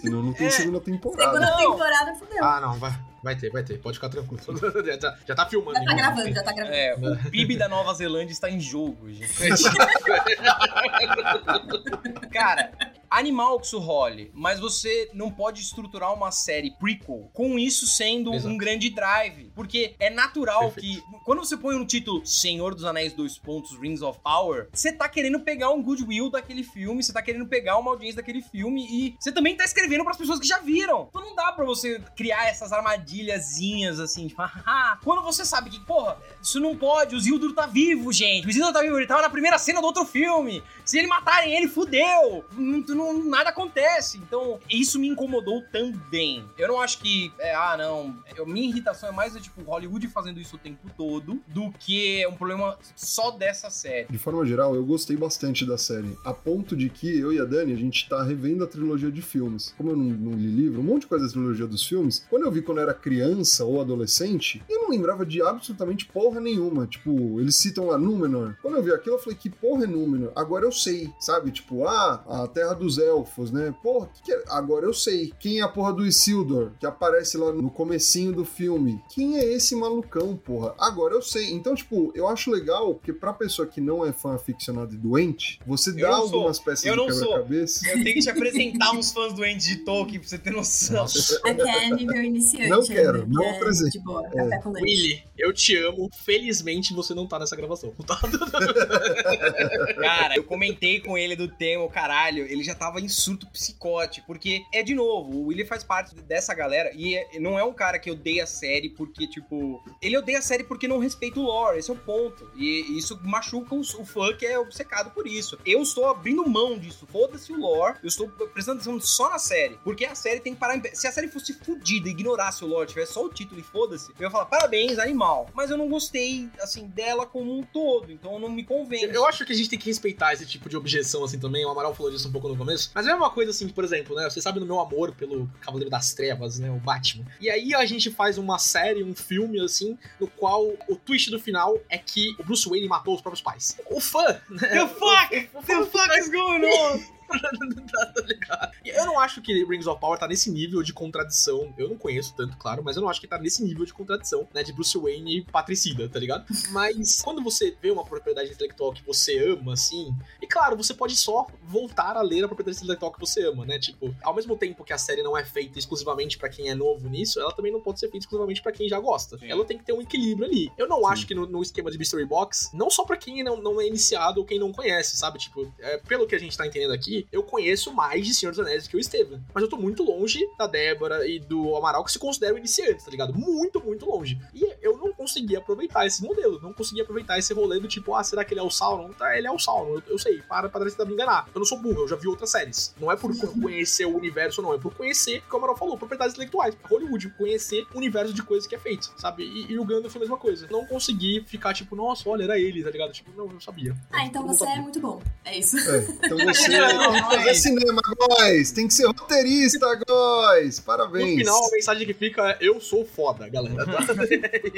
Senão 0.00 0.22
não 0.22 0.32
tem 0.32 0.46
É. 0.46 0.50
segunda 0.50 0.80
temporada. 0.80 1.22
segunda 1.46 1.56
temporada 1.56 2.14
fudeu. 2.14 2.42
Ah, 2.44 2.60
não, 2.60 2.78
vai. 2.78 2.98
Vai 3.22 3.36
ter, 3.36 3.50
vai 3.50 3.62
ter. 3.62 3.78
Pode 3.78 3.98
ficar 3.98 4.08
tranquilo. 4.08 4.42
já, 4.84 4.98
tá, 4.98 5.16
já 5.26 5.34
tá 5.34 5.44
filmando. 5.46 5.78
já 5.78 5.84
tá 5.84 5.94
gravando, 5.94 6.32
já 6.32 6.42
tá 6.42 6.52
gravando. 6.52 6.76
É, 6.76 6.94
o 6.94 7.30
PIB 7.30 7.56
da 7.56 7.68
Nova 7.68 7.92
Zelândia 7.94 8.32
está 8.32 8.50
em 8.50 8.60
jogo, 8.60 9.12
gente. 9.12 9.30
Cara, 12.32 12.72
animal 13.10 13.58
que 13.58 13.66
isso 13.66 13.78
role, 13.78 14.30
mas 14.34 14.60
você 14.60 15.10
não 15.12 15.30
pode 15.30 15.60
estruturar 15.60 16.14
uma 16.14 16.30
série 16.30 16.70
prequel 16.78 17.28
com 17.32 17.58
isso 17.58 17.86
sendo 17.86 18.32
Exato. 18.32 18.54
um 18.54 18.56
grande 18.56 18.90
drive. 18.90 19.50
Porque 19.54 19.94
é 19.98 20.10
natural 20.10 20.70
Perfeito. 20.70 21.02
que, 21.02 21.18
quando 21.24 21.40
você 21.40 21.56
põe 21.56 21.74
um 21.74 21.84
título 21.84 22.24
Senhor 22.24 22.74
dos 22.74 22.84
Anéis, 22.84 23.12
dois 23.12 23.36
pontos, 23.36 23.78
Rings 23.78 24.02
of 24.02 24.20
Power, 24.22 24.68
você 24.72 24.92
tá 24.92 25.08
querendo 25.08 25.40
pegar 25.40 25.70
um 25.70 25.82
goodwill 25.82 26.30
daquele 26.30 26.62
filme, 26.62 27.02
você 27.02 27.12
tá 27.12 27.22
querendo 27.22 27.46
pegar 27.46 27.78
uma 27.78 27.90
audiência 27.90 28.16
daquele 28.16 28.42
filme 28.42 28.86
e 28.88 29.16
você 29.18 29.32
também 29.32 29.56
tá 29.56 29.64
escrevendo 29.64 30.04
pras 30.04 30.16
pessoas 30.16 30.38
que 30.38 30.46
já 30.46 30.58
viram. 30.58 31.08
Então 31.08 31.22
não 31.22 31.34
dá 31.34 31.52
pra 31.52 31.64
você 31.64 32.00
criar 32.16 32.46
essas 32.48 32.72
armadilhazinhas 32.72 33.98
assim, 33.98 34.28
tipo, 34.28 34.42
ah, 34.66 34.98
quando 35.02 35.22
você 35.22 35.44
sabe 35.44 35.70
que, 35.70 35.80
porra, 35.80 36.16
isso 36.40 36.60
não 36.60 36.76
pode, 36.76 37.14
o 37.14 37.18
Isildur 37.18 37.54
tá 37.54 37.66
vivo, 37.66 38.12
gente. 38.12 38.46
O 38.46 38.50
Isildur 38.50 38.72
tá 38.72 38.82
vivo, 38.82 38.96
ele 38.96 39.06
tava 39.06 39.22
na 39.22 39.30
primeira 39.30 39.58
cena 39.58 39.80
do 39.80 39.86
outro 39.86 40.04
filme. 40.04 40.62
Se 40.84 40.98
ele 40.98 41.06
matarem 41.06 41.54
ele, 41.54 41.68
fudeu. 41.68 42.44
Não, 42.52 42.82
não- 43.00 43.24
nada 43.24 43.50
acontece. 43.50 44.18
Então, 44.18 44.58
isso 44.68 44.98
me 44.98 45.08
incomodou 45.08 45.62
também. 45.72 46.44
Eu 46.58 46.68
não 46.68 46.80
acho 46.80 46.98
que, 46.98 47.32
é, 47.38 47.54
ah, 47.54 47.76
não. 47.76 48.16
Eu- 48.36 48.46
minha 48.46 48.68
irritação 48.68 49.08
é 49.08 49.12
mais, 49.12 49.34
é, 49.34 49.40
tipo, 49.40 49.62
Hollywood 49.62 50.06
fazendo 50.08 50.40
isso 50.40 50.56
o 50.56 50.58
tempo 50.58 50.88
todo 50.96 51.40
do 51.48 51.70
que 51.72 52.26
um 52.26 52.34
problema 52.34 52.78
só 52.96 53.30
dessa 53.30 53.70
série. 53.70 54.06
De 54.10 54.18
forma 54.18 54.44
geral, 54.46 54.74
eu 54.74 54.84
gostei 54.84 55.16
bastante 55.16 55.64
da 55.66 55.76
série. 55.78 56.16
A 56.24 56.32
ponto 56.32 56.76
de 56.76 56.88
que 56.88 57.18
eu 57.18 57.32
e 57.32 57.38
a 57.40 57.44
Dani, 57.44 57.72
a 57.72 57.76
gente 57.76 58.08
tá 58.08 58.22
revendo 58.22 58.64
a 58.64 58.66
trilogia 58.66 59.10
de 59.10 59.22
filmes. 59.22 59.74
Como 59.76 59.90
eu 59.90 59.96
não, 59.96 60.04
não 60.04 60.32
li 60.32 60.46
livro, 60.50 60.80
um 60.80 60.84
monte 60.84 61.02
de 61.02 61.06
coisa 61.08 61.26
da 61.26 61.32
trilogia 61.32 61.66
dos 61.66 61.84
filmes, 61.86 62.24
quando 62.28 62.44
eu 62.44 62.52
vi 62.52 62.62
quando 62.62 62.78
eu 62.78 62.84
era 62.84 62.94
criança 62.94 63.64
ou 63.64 63.80
adolescente, 63.80 64.62
eu 64.68 64.82
não 64.82 64.90
lembrava 64.90 65.24
de 65.24 65.40
absolutamente 65.42 66.06
porra 66.06 66.40
nenhuma. 66.40 66.86
Tipo, 66.86 67.40
eles 67.40 67.56
citam 67.56 67.86
lá 67.86 67.98
Númenor. 67.98 68.56
Quando 68.62 68.76
eu 68.76 68.82
vi 68.82 68.92
aquilo, 68.92 69.16
eu 69.16 69.20
falei, 69.20 69.38
que 69.38 69.48
porra 69.50 69.84
é 69.84 69.86
Númenor? 69.86 70.32
Agora 70.34 70.64
eu 70.64 70.72
sei, 70.72 71.10
sabe? 71.20 71.50
Tipo, 71.50 71.86
ah, 71.86 72.22
a 72.28 72.48
Terra 72.48 72.74
dos 72.74 72.89
Elfos, 72.98 73.50
né? 73.50 73.74
Porra, 73.82 74.08
que 74.14 74.22
que 74.22 74.32
é? 74.32 74.42
agora 74.48 74.86
eu 74.86 74.94
sei. 74.94 75.32
Quem 75.38 75.60
é 75.60 75.62
a 75.62 75.68
porra 75.68 75.92
do 75.92 76.06
Isildur, 76.06 76.72
que 76.78 76.86
aparece 76.86 77.36
lá 77.36 77.52
no 77.52 77.70
comecinho 77.70 78.32
do 78.32 78.44
filme? 78.44 79.00
Quem 79.14 79.38
é 79.38 79.44
esse 79.44 79.74
malucão, 79.76 80.36
porra? 80.36 80.74
Agora 80.78 81.14
eu 81.14 81.22
sei. 81.22 81.50
Então, 81.50 81.74
tipo, 81.74 82.12
eu 82.14 82.28
acho 82.28 82.50
legal, 82.50 82.94
porque 82.94 83.12
pra 83.12 83.32
pessoa 83.32 83.66
que 83.66 83.80
não 83.80 84.04
é 84.06 84.12
fã 84.12 84.34
aficionada 84.34 84.94
e 84.94 84.96
doente, 84.98 85.60
você 85.66 85.92
dá 85.92 86.10
não 86.10 86.26
sou. 86.28 86.34
algumas 86.38 86.58
peças 86.58 86.84
Eu 86.84 86.92
de 86.92 86.98
não 86.98 87.10
sou. 87.10 87.28
quebra-cabeça. 87.28 87.88
Eu 87.88 88.02
tenho 88.02 88.14
que 88.14 88.20
te 88.20 88.30
apresentar 88.30 88.92
uns 88.92 89.12
fãs 89.12 89.32
doentes 89.32 89.66
de 89.66 89.76
Tolkien 89.84 90.20
pra 90.20 90.28
você 90.28 90.38
ter 90.38 90.50
noção. 90.52 91.04
Aqui 91.04 91.60
é 91.60 91.90
nível 91.90 92.22
iniciante. 92.22 92.68
Não 92.68 92.84
quero, 92.84 93.18
né? 93.18 93.26
não 93.28 93.44
É 93.44 93.56
apresente. 93.56 93.98
De 93.98 94.04
boa, 94.04 94.22
café 94.28 94.58
com 94.62 94.70
leite. 94.72 94.84
Willy, 94.84 95.22
eu 95.38 95.52
te 95.52 95.76
amo. 95.76 96.08
Felizmente 96.24 96.92
você 96.94 97.14
não 97.14 97.26
tá 97.26 97.38
nessa 97.38 97.56
gravação. 97.56 97.92
Tá? 98.06 98.18
Cara, 100.00 100.36
eu 100.36 100.44
comentei 100.44 101.00
com 101.00 101.16
ele 101.16 101.36
do 101.36 101.48
tema, 101.48 101.88
caralho, 101.88 102.44
ele 102.44 102.62
já 102.62 102.74
tava 102.80 102.98
em 102.98 103.08
surto 103.10 103.46
psicótico, 103.48 104.26
porque 104.26 104.64
é 104.72 104.82
de 104.82 104.94
novo, 104.94 105.36
o 105.36 105.46
William 105.48 105.66
faz 105.66 105.84
parte 105.84 106.14
dessa 106.14 106.54
galera 106.54 106.90
e 106.94 107.14
é- 107.14 107.38
não 107.38 107.58
é 107.58 107.62
um 107.62 107.74
cara 107.74 107.98
que 107.98 108.10
odeia 108.10 108.44
a 108.44 108.46
série 108.46 108.88
porque, 108.88 109.26
tipo, 109.26 109.82
ele 110.00 110.16
odeia 110.16 110.38
a 110.38 110.42
série 110.42 110.64
porque 110.64 110.88
não 110.88 110.98
respeita 110.98 111.38
o 111.38 111.42
lore, 111.42 111.78
esse 111.78 111.90
é 111.90 111.92
o 111.92 111.96
ponto. 111.96 112.50
E 112.56 112.96
isso 112.96 113.20
machuca 113.22 113.74
o, 113.74 113.80
o 113.80 114.04
fã 114.06 114.34
que 114.34 114.46
é 114.46 114.58
obcecado 114.58 115.10
por 115.10 115.26
isso. 115.26 115.58
Eu 115.66 115.82
estou 115.82 116.06
abrindo 116.06 116.48
mão 116.48 116.78
disso, 116.78 117.06
foda-se 117.06 117.52
o 117.52 117.60
lore, 117.60 117.98
eu 118.02 118.08
estou 118.08 118.26
prestando 118.28 118.80
atenção 118.80 118.98
só 118.98 119.28
na 119.28 119.38
série, 119.38 119.76
porque 119.84 120.06
a 120.06 120.14
série 120.14 120.40
tem 120.40 120.54
que 120.54 120.58
parar. 120.58 120.80
Se 120.94 121.06
a 121.06 121.12
série 121.12 121.28
fosse 121.28 121.52
fodida 121.52 122.08
ignorasse 122.08 122.64
o 122.64 122.66
lore, 122.66 122.88
tivesse 122.88 123.12
só 123.12 123.22
o 123.24 123.28
título 123.28 123.60
e 123.60 123.62
foda-se, 123.62 124.10
eu 124.18 124.24
ia 124.24 124.30
falar, 124.30 124.46
parabéns, 124.46 124.98
animal. 124.98 125.48
Mas 125.52 125.70
eu 125.70 125.76
não 125.76 125.88
gostei, 125.88 126.48
assim, 126.62 126.86
dela 126.86 127.26
como 127.26 127.58
um 127.58 127.62
todo, 127.62 128.10
então 128.10 128.38
não 128.38 128.48
me 128.48 128.64
convence. 128.64 129.14
Eu 129.14 129.26
acho 129.26 129.44
que 129.44 129.52
a 129.52 129.56
gente 129.56 129.68
tem 129.68 129.78
que 129.78 129.86
respeitar 129.86 130.32
esse 130.32 130.46
tipo 130.46 130.66
de 130.66 130.76
objeção 130.78 131.24
assim 131.24 131.38
também. 131.38 131.64
O 131.66 131.68
Amaral 131.68 131.94
falou 131.94 132.10
disso 132.10 132.26
um 132.28 132.32
pouco 132.32 132.48
no 132.48 132.56
começo. 132.56 132.69
Mas 132.94 133.06
é 133.06 133.14
uma 133.14 133.30
coisa 133.30 133.50
assim, 133.50 133.68
por 133.68 133.84
exemplo, 133.84 134.16
né? 134.16 134.28
Você 134.28 134.40
sabe 134.40 134.60
do 134.60 134.66
meu 134.66 134.80
amor 134.80 135.12
pelo 135.14 135.48
Cavaleiro 135.60 135.90
das 135.90 136.12
Trevas, 136.14 136.58
né? 136.58 136.70
O 136.70 136.76
Batman. 136.76 137.24
E 137.40 137.50
aí 137.50 137.74
a 137.74 137.84
gente 137.86 138.10
faz 138.10 138.38
uma 138.38 138.58
série, 138.58 139.02
um 139.02 139.14
filme 139.14 139.60
assim, 139.60 139.98
no 140.18 140.26
qual 140.26 140.66
o 140.88 140.96
twist 140.96 141.30
do 141.30 141.38
final 141.38 141.78
é 141.88 141.98
que 141.98 142.34
o 142.38 142.44
Bruce 142.44 142.68
Wayne 142.68 142.88
matou 142.88 143.14
os 143.14 143.20
próprios 143.20 143.42
pais. 143.42 143.76
O 143.90 144.00
fã, 144.00 144.40
né? 144.48 144.68
The 144.68 144.88
fuck? 144.88 145.48
The 145.66 145.84
fuck 145.86 146.18
is 146.18 146.28
going 146.28 146.64
on? 146.64 147.19
Tá 147.38 148.22
ligado? 148.26 148.72
Eu 148.84 149.06
não 149.06 149.18
acho 149.18 149.40
que 149.40 149.64
Rings 149.64 149.86
of 149.86 150.00
Power 150.00 150.18
tá 150.18 150.26
nesse 150.26 150.50
nível 150.50 150.82
de 150.82 150.92
contradição. 150.92 151.72
Eu 151.76 151.88
não 151.88 151.96
conheço 151.96 152.34
tanto, 152.34 152.56
claro, 152.56 152.82
mas 152.82 152.96
eu 152.96 153.02
não 153.02 153.08
acho 153.08 153.20
que 153.20 153.26
tá 153.26 153.38
nesse 153.38 153.62
nível 153.62 153.84
de 153.84 153.92
contradição, 153.92 154.48
né? 154.52 154.62
De 154.62 154.72
Bruce 154.72 154.96
Wayne 154.98 155.42
patricida, 155.44 156.08
tá 156.08 156.18
ligado? 156.18 156.44
Mas 156.70 157.20
quando 157.22 157.42
você 157.42 157.76
vê 157.80 157.90
uma 157.90 158.04
propriedade 158.04 158.50
intelectual 158.50 158.92
que 158.92 159.04
você 159.04 159.38
ama, 159.38 159.72
assim, 159.72 160.14
e 160.40 160.46
claro, 160.46 160.76
você 160.76 160.94
pode 160.94 161.16
só 161.16 161.46
voltar 161.62 162.16
a 162.16 162.22
ler 162.22 162.44
a 162.44 162.48
propriedade 162.48 162.78
intelectual 162.78 163.12
que 163.12 163.20
você 163.20 163.46
ama, 163.46 163.66
né? 163.66 163.78
Tipo, 163.78 164.14
ao 164.22 164.34
mesmo 164.34 164.56
tempo 164.56 164.84
que 164.84 164.92
a 164.92 164.98
série 164.98 165.22
não 165.22 165.36
é 165.36 165.44
feita 165.44 165.78
exclusivamente 165.78 166.38
pra 166.38 166.48
quem 166.48 166.68
é 166.68 166.74
novo 166.74 167.08
nisso, 167.08 167.40
ela 167.40 167.52
também 167.52 167.72
não 167.72 167.80
pode 167.80 167.98
ser 167.98 168.08
feita 168.08 168.24
exclusivamente 168.24 168.62
pra 168.62 168.72
quem 168.72 168.88
já 168.88 168.98
gosta. 168.98 169.38
Sim. 169.38 169.50
Ela 169.50 169.64
tem 169.64 169.78
que 169.78 169.84
ter 169.84 169.92
um 169.92 170.00
equilíbrio 170.00 170.46
ali. 170.46 170.70
Eu 170.76 170.88
não 170.88 171.06
acho 171.06 171.26
que 171.26 171.34
no, 171.34 171.46
no 171.46 171.62
esquema 171.62 171.90
de 171.90 171.98
Mystery 171.98 172.26
Box, 172.26 172.70
não 172.72 172.90
só 172.90 173.04
pra 173.04 173.16
quem 173.16 173.42
não, 173.42 173.60
não 173.60 173.80
é 173.80 173.86
iniciado 173.86 174.40
ou 174.40 174.46
quem 174.46 174.58
não 174.58 174.72
conhece, 174.72 175.16
sabe? 175.16 175.38
Tipo, 175.38 175.72
é, 175.78 175.98
pelo 175.98 176.26
que 176.26 176.34
a 176.34 176.38
gente 176.38 176.56
tá 176.56 176.66
entendendo 176.66 176.92
aqui, 176.92 177.19
eu 177.32 177.42
conheço 177.42 177.92
mais 177.92 178.26
de 178.26 178.34
Senhor 178.34 178.50
dos 178.50 178.60
Anéis 178.60 178.86
que 178.86 178.96
o 178.96 179.00
Estevam. 179.00 179.40
Mas 179.54 179.62
eu 179.62 179.68
tô 179.68 179.76
muito 179.76 180.02
longe 180.02 180.40
da 180.58 180.66
Débora 180.66 181.26
e 181.26 181.38
do 181.38 181.74
Amaral, 181.76 182.04
que 182.04 182.12
se 182.12 182.18
consideram 182.18 182.58
iniciantes, 182.58 183.04
tá 183.04 183.10
ligado? 183.10 183.34
Muito, 183.34 183.80
muito 183.84 184.06
longe. 184.06 184.38
E 184.54 184.64
eu 184.82 184.96
não 184.98 185.12
consegui 185.12 185.56
aproveitar 185.56 186.06
esse 186.06 186.22
modelo. 186.22 186.60
Não 186.62 186.72
consegui 186.72 187.00
aproveitar 187.00 187.38
esse 187.38 187.52
rolê 187.52 187.78
do 187.80 187.88
tipo, 187.88 188.14
ah, 188.14 188.22
será 188.24 188.44
que 188.44 188.52
ele 188.52 188.60
é 188.60 188.62
o 188.62 188.70
Sauron? 188.70 189.10
Tá, 189.10 189.36
ele 189.36 189.46
é 189.46 189.50
o 189.50 189.58
Sauron. 189.58 189.94
Eu, 189.94 190.02
eu 190.08 190.18
sei, 190.18 190.40
para 190.42 190.68
pra 190.68 190.84
tentar 190.84 191.04
me 191.04 191.12
enganar. 191.14 191.48
Eu 191.54 191.58
não 191.58 191.66
sou 191.66 191.78
burro, 191.78 192.02
eu 192.02 192.08
já 192.08 192.16
vi 192.16 192.28
outras 192.28 192.50
séries. 192.50 192.94
Não 193.00 193.10
é 193.10 193.16
por 193.16 193.30
conhecer 193.60 194.04
o 194.06 194.16
universo, 194.16 194.62
não. 194.62 194.74
É 194.74 194.78
por 194.78 194.94
conhecer, 194.94 195.42
como 195.48 195.62
o 195.62 195.64
Amaral 195.64 195.76
falou, 195.76 195.96
propriedades 195.98 196.34
intelectuais. 196.34 196.76
Hollywood, 196.88 197.30
conhecer 197.30 197.86
o 197.94 197.98
universo 197.98 198.32
de 198.32 198.42
coisas 198.42 198.66
que 198.66 198.74
é 198.74 198.78
feito, 198.78 199.12
sabe? 199.16 199.44
E, 199.44 199.72
e 199.72 199.78
o 199.78 199.84
Gandalf 199.84 200.12
foi 200.12 200.20
a 200.20 200.24
mesma 200.24 200.36
coisa. 200.36 200.66
Não 200.70 200.84
consegui 200.86 201.44
ficar 201.46 201.74
tipo, 201.74 201.94
nossa, 201.96 202.28
olha, 202.28 202.44
era 202.44 202.58
ele, 202.58 202.82
tá 202.82 202.90
ligado? 202.90 203.12
Tipo, 203.12 203.30
não, 203.36 203.50
eu 203.50 203.60
sabia. 203.60 203.96
Ah, 204.12 204.24
então 204.24 204.42
Eu 204.42 204.48
você 204.48 204.58
sabia. 204.64 204.74
é 204.74 204.80
muito 204.80 205.00
bom. 205.00 205.20
É 205.44 205.58
isso. 205.58 205.76
É, 205.78 205.98
então 206.24 206.38
você 206.46 206.70
Que 207.12 207.20
fazer 207.22 207.44
mas- 207.44 207.62
cinema, 207.62 208.00
Góis! 208.18 208.70
Tem 208.72 208.86
que 208.88 208.94
ser 208.94 209.06
roteirista, 209.06 209.86
Góis! 210.06 210.78
No 210.78 210.84
Parabéns! 210.84 211.38
final, 211.38 211.64
a 211.66 211.70
mensagem 211.70 212.06
que 212.06 212.14
fica 212.14 212.50
é: 212.50 212.58
eu 212.60 212.80
sou 212.80 213.04
foda, 213.06 213.48
galera. 213.48 213.84
tá? 213.86 213.98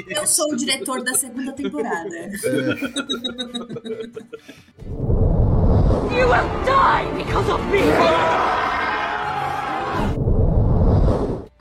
Eu 0.08 0.26
sou 0.26 0.52
o 0.52 0.56
diretor 0.56 1.02
da 1.02 1.14
segunda 1.14 1.52
temporada. 1.52 2.30
You 6.10 6.28
will 6.28 6.48
die 6.64 7.24
because 7.24 7.50
of 7.50 7.62
me! 7.70 8.81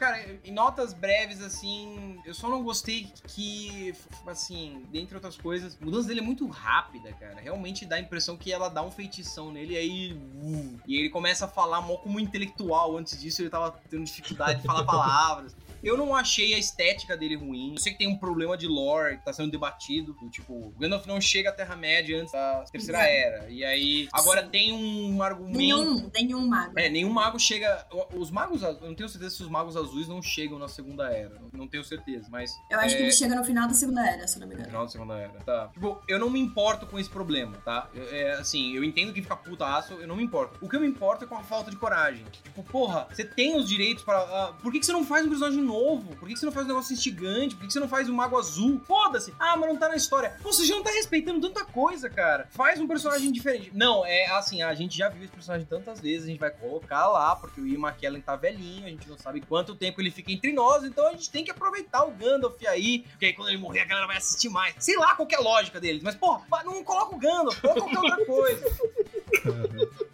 Cara, 0.02 0.20
em 0.44 0.52
notas 0.52 0.94
breves, 0.94 1.44
assim, 1.44 2.20
eu 2.26 2.34
só 2.34 2.50
não 2.50 2.64
gostei 2.64 3.08
que, 3.28 3.94
assim, 4.26 4.84
dentre 4.92 5.14
outras 5.14 5.38
coisas, 5.38 5.78
a 5.80 5.86
mudança 5.86 6.08
dele 6.08 6.22
é 6.22 6.24
muito 6.24 6.48
rápida, 6.48 7.14
cara. 7.14 7.40
Realmente 7.40 7.86
dá 7.86 7.98
a 7.98 8.00
impressão 8.00 8.36
que 8.36 8.52
ela 8.52 8.68
dá 8.68 8.82
um 8.82 8.90
feitição 8.90 9.52
nele 9.52 9.76
e 9.76 9.78
aí. 9.78 10.14
uh, 10.14 10.80
e 10.88 10.98
ele 10.98 11.10
começa 11.12 11.46
a 11.46 11.48
falar 11.48 11.82
mó 11.82 11.98
como 11.98 12.20
intelectual. 12.20 12.98
Antes 12.98 13.22
disso, 13.22 13.44
ele 13.44 13.52
tava 13.52 13.80
tendo 13.92 14.04
dificuldade 14.04 14.62
de 14.62 14.66
falar 14.66 14.86
palavras. 14.90 15.56
Eu 15.84 15.98
não 15.98 16.16
achei 16.16 16.54
a 16.54 16.60
estética 16.60 17.18
dele 17.18 17.36
ruim. 17.36 17.74
Eu 17.74 17.80
sei 17.80 17.92
que 17.92 17.98
tem 17.98 18.08
um 18.08 18.18
problema 18.18 18.58
de 18.58 18.68
lore 18.68 19.18
que 19.18 19.26
tá 19.26 19.34
sendo 19.34 19.52
debatido. 19.52 20.14
do 20.14 20.30
Tipo, 20.30 20.54
o 20.54 20.74
Gandalf 20.80 21.06
não 21.06 21.20
chega 21.20 21.50
à 21.50 21.54
Terra-média 21.54 22.20
antes 22.20 22.32
da 22.32 22.64
Terceira 22.72 23.00
Exato. 23.00 23.12
Era. 23.12 23.50
E 23.50 23.64
aí, 23.64 24.08
agora 24.14 24.44
Sim. 24.44 24.50
tem 24.50 24.74
um 24.74 25.22
argumento. 25.22 25.58
Nenhum, 25.58 26.12
nenhum 26.14 26.48
mago. 26.48 26.80
É, 26.80 26.90
nenhum 26.90 27.10
mago 27.10 27.40
chega. 27.40 27.86
Os 28.14 28.32
magos. 28.32 28.62
Eu 28.62 28.74
não 28.82 28.96
tenho 28.96 29.10
certeza 29.10 29.36
se 29.36 29.44
os 29.44 29.50
magos 29.50 29.76
azuis 29.76 30.08
não 30.08 30.22
chegam 30.22 30.58
na 30.58 30.68
Segunda 30.68 31.12
Era. 31.12 31.42
Não, 31.54 31.68
tenho 31.68 31.84
certeza, 31.84 32.28
mas. 32.30 32.52
Eu 32.70 32.80
acho 32.80 32.96
é, 32.96 32.98
que 32.98 33.04
ele 33.04 33.12
chega 33.12 33.36
no 33.36 33.44
final 33.44 33.68
da 33.68 33.74
Segunda 33.74 34.08
Era, 34.08 34.28
se 34.28 34.40
não 34.40 34.48
me 34.48 34.54
no 34.54 34.60
engano. 34.60 34.70
final 34.70 34.86
da 34.86 34.92
Segunda 34.92 35.18
Era. 35.18 35.40
Tá. 35.44 35.68
Tipo, 35.74 36.02
eu 36.08 36.20
não 36.20 36.30
me 36.30 36.40
importo 36.40 36.86
com 36.86 37.00
esse 37.00 37.10
problema, 37.10 37.58
tá? 37.64 37.90
É, 38.12 38.34
assim, 38.34 38.76
eu 38.76 38.84
entendo 38.84 39.14
que 39.14 39.22
fica 39.22 39.36
putaço, 39.36 39.94
eu 39.94 40.08
não 40.08 40.16
me 40.16 40.24
importo. 40.24 40.58
O 40.62 40.70
que 40.70 40.76
eu 40.76 40.82
me 40.82 40.88
importo 40.88 41.26
é 41.26 41.28
com 41.28 41.36
a 41.36 41.44
falta 41.44 41.72
de 41.72 41.78
coragem. 41.78 42.26
Tipo, 42.44 42.64
porra, 42.64 43.08
você 43.12 43.24
tem 43.24 43.56
os 43.56 43.68
direitos 43.68 44.04
para. 44.04 44.20
ah, 44.20 44.54
por 44.62 44.72
que, 44.72 44.80
que 44.80 44.86
você 44.86 44.92
não 44.92 45.06
faz 45.06 45.26
um 45.26 45.30
personagem 45.30 45.64
novo? 45.72 46.16
Por 46.18 46.28
que, 46.28 46.36
você 46.36 46.46
não 46.46 46.52
faz 46.52 46.66
um 46.66 46.70
negócio 46.70 46.94
instigante? 46.94 47.56
Por 47.56 47.66
que, 47.66 47.72
você 47.72 47.80
não 47.80 47.88
faz 47.88 48.10
um 48.10 48.14
mago 48.14 48.38
azul? 48.38 48.82
Foda-se! 48.86 49.34
Ah, 49.40 49.56
mas 49.56 49.70
não 49.70 49.78
tá 49.78 49.88
na 49.88 49.96
história. 49.96 50.36
Pô, 50.42 50.52
você 50.52 50.66
já 50.66 50.76
não 50.76 50.84
tá 50.84 50.92
respeitando 50.92 51.40
tanta 51.40 51.64
coisa, 51.64 52.10
cara. 52.10 52.48
Faz 52.52 52.80
um 52.80 52.88
personagem 52.88 53.32
diferente. 53.32 53.72
Não, 53.74 54.06
é 54.06 54.26
assim, 54.32 54.62
a 54.62 54.74
gente 54.76 54.98
já 54.98 55.08
viu 55.08 55.24
esse 55.24 55.32
personagem 55.32 55.66
tantas 55.66 56.02
vezes, 56.02 56.26
a 56.26 56.28
gente 56.28 56.40
vai 56.40 56.52
colocar 56.52 57.08
lá, 57.08 57.36
porque 57.36 57.62
o 57.62 57.68
Ian 57.68 57.80
McKellen 57.80 58.22
tá 58.22 58.36
velhinho, 58.36 58.86
a 58.86 58.90
gente 58.90 59.08
não 59.08 59.18
sabe 59.18 59.42
quanto 59.42 59.76
tempo 59.76 60.02
ele 60.02 60.12
fica 60.12 60.32
entre 60.32 60.52
nós, 60.52 60.84
então 60.84 61.08
a 61.08 61.12
gente 61.12 61.30
tem 61.30 61.46
que 61.46 61.52
aproveitar 61.52 62.04
o 62.04 62.12
Gandalf 62.12 62.62
aí, 62.68 63.00
porque 63.12 63.28
aí 63.28 63.34
quando 63.34 63.50
ele 63.50 63.58
morrer 63.58 63.82
a 63.82 63.86
galera 63.86 64.08
vai 64.08 64.18
assistir 64.18 64.50
mais. 64.50 64.76
Sei 64.80 64.98
lá 64.98 65.16
qual 65.16 65.28
é 65.32 65.36
a 65.36 65.40
lógica 65.40 65.80
deles, 65.80 66.04
mas, 66.04 66.16
porra, 66.16 66.46
não 66.66 66.84
coloca 66.84 67.16
o 67.16 67.20
Gandalf, 67.20 67.60
coloca 67.62 67.82
qualquer 67.82 68.00
outra 68.00 68.26
coisa. 68.26 68.66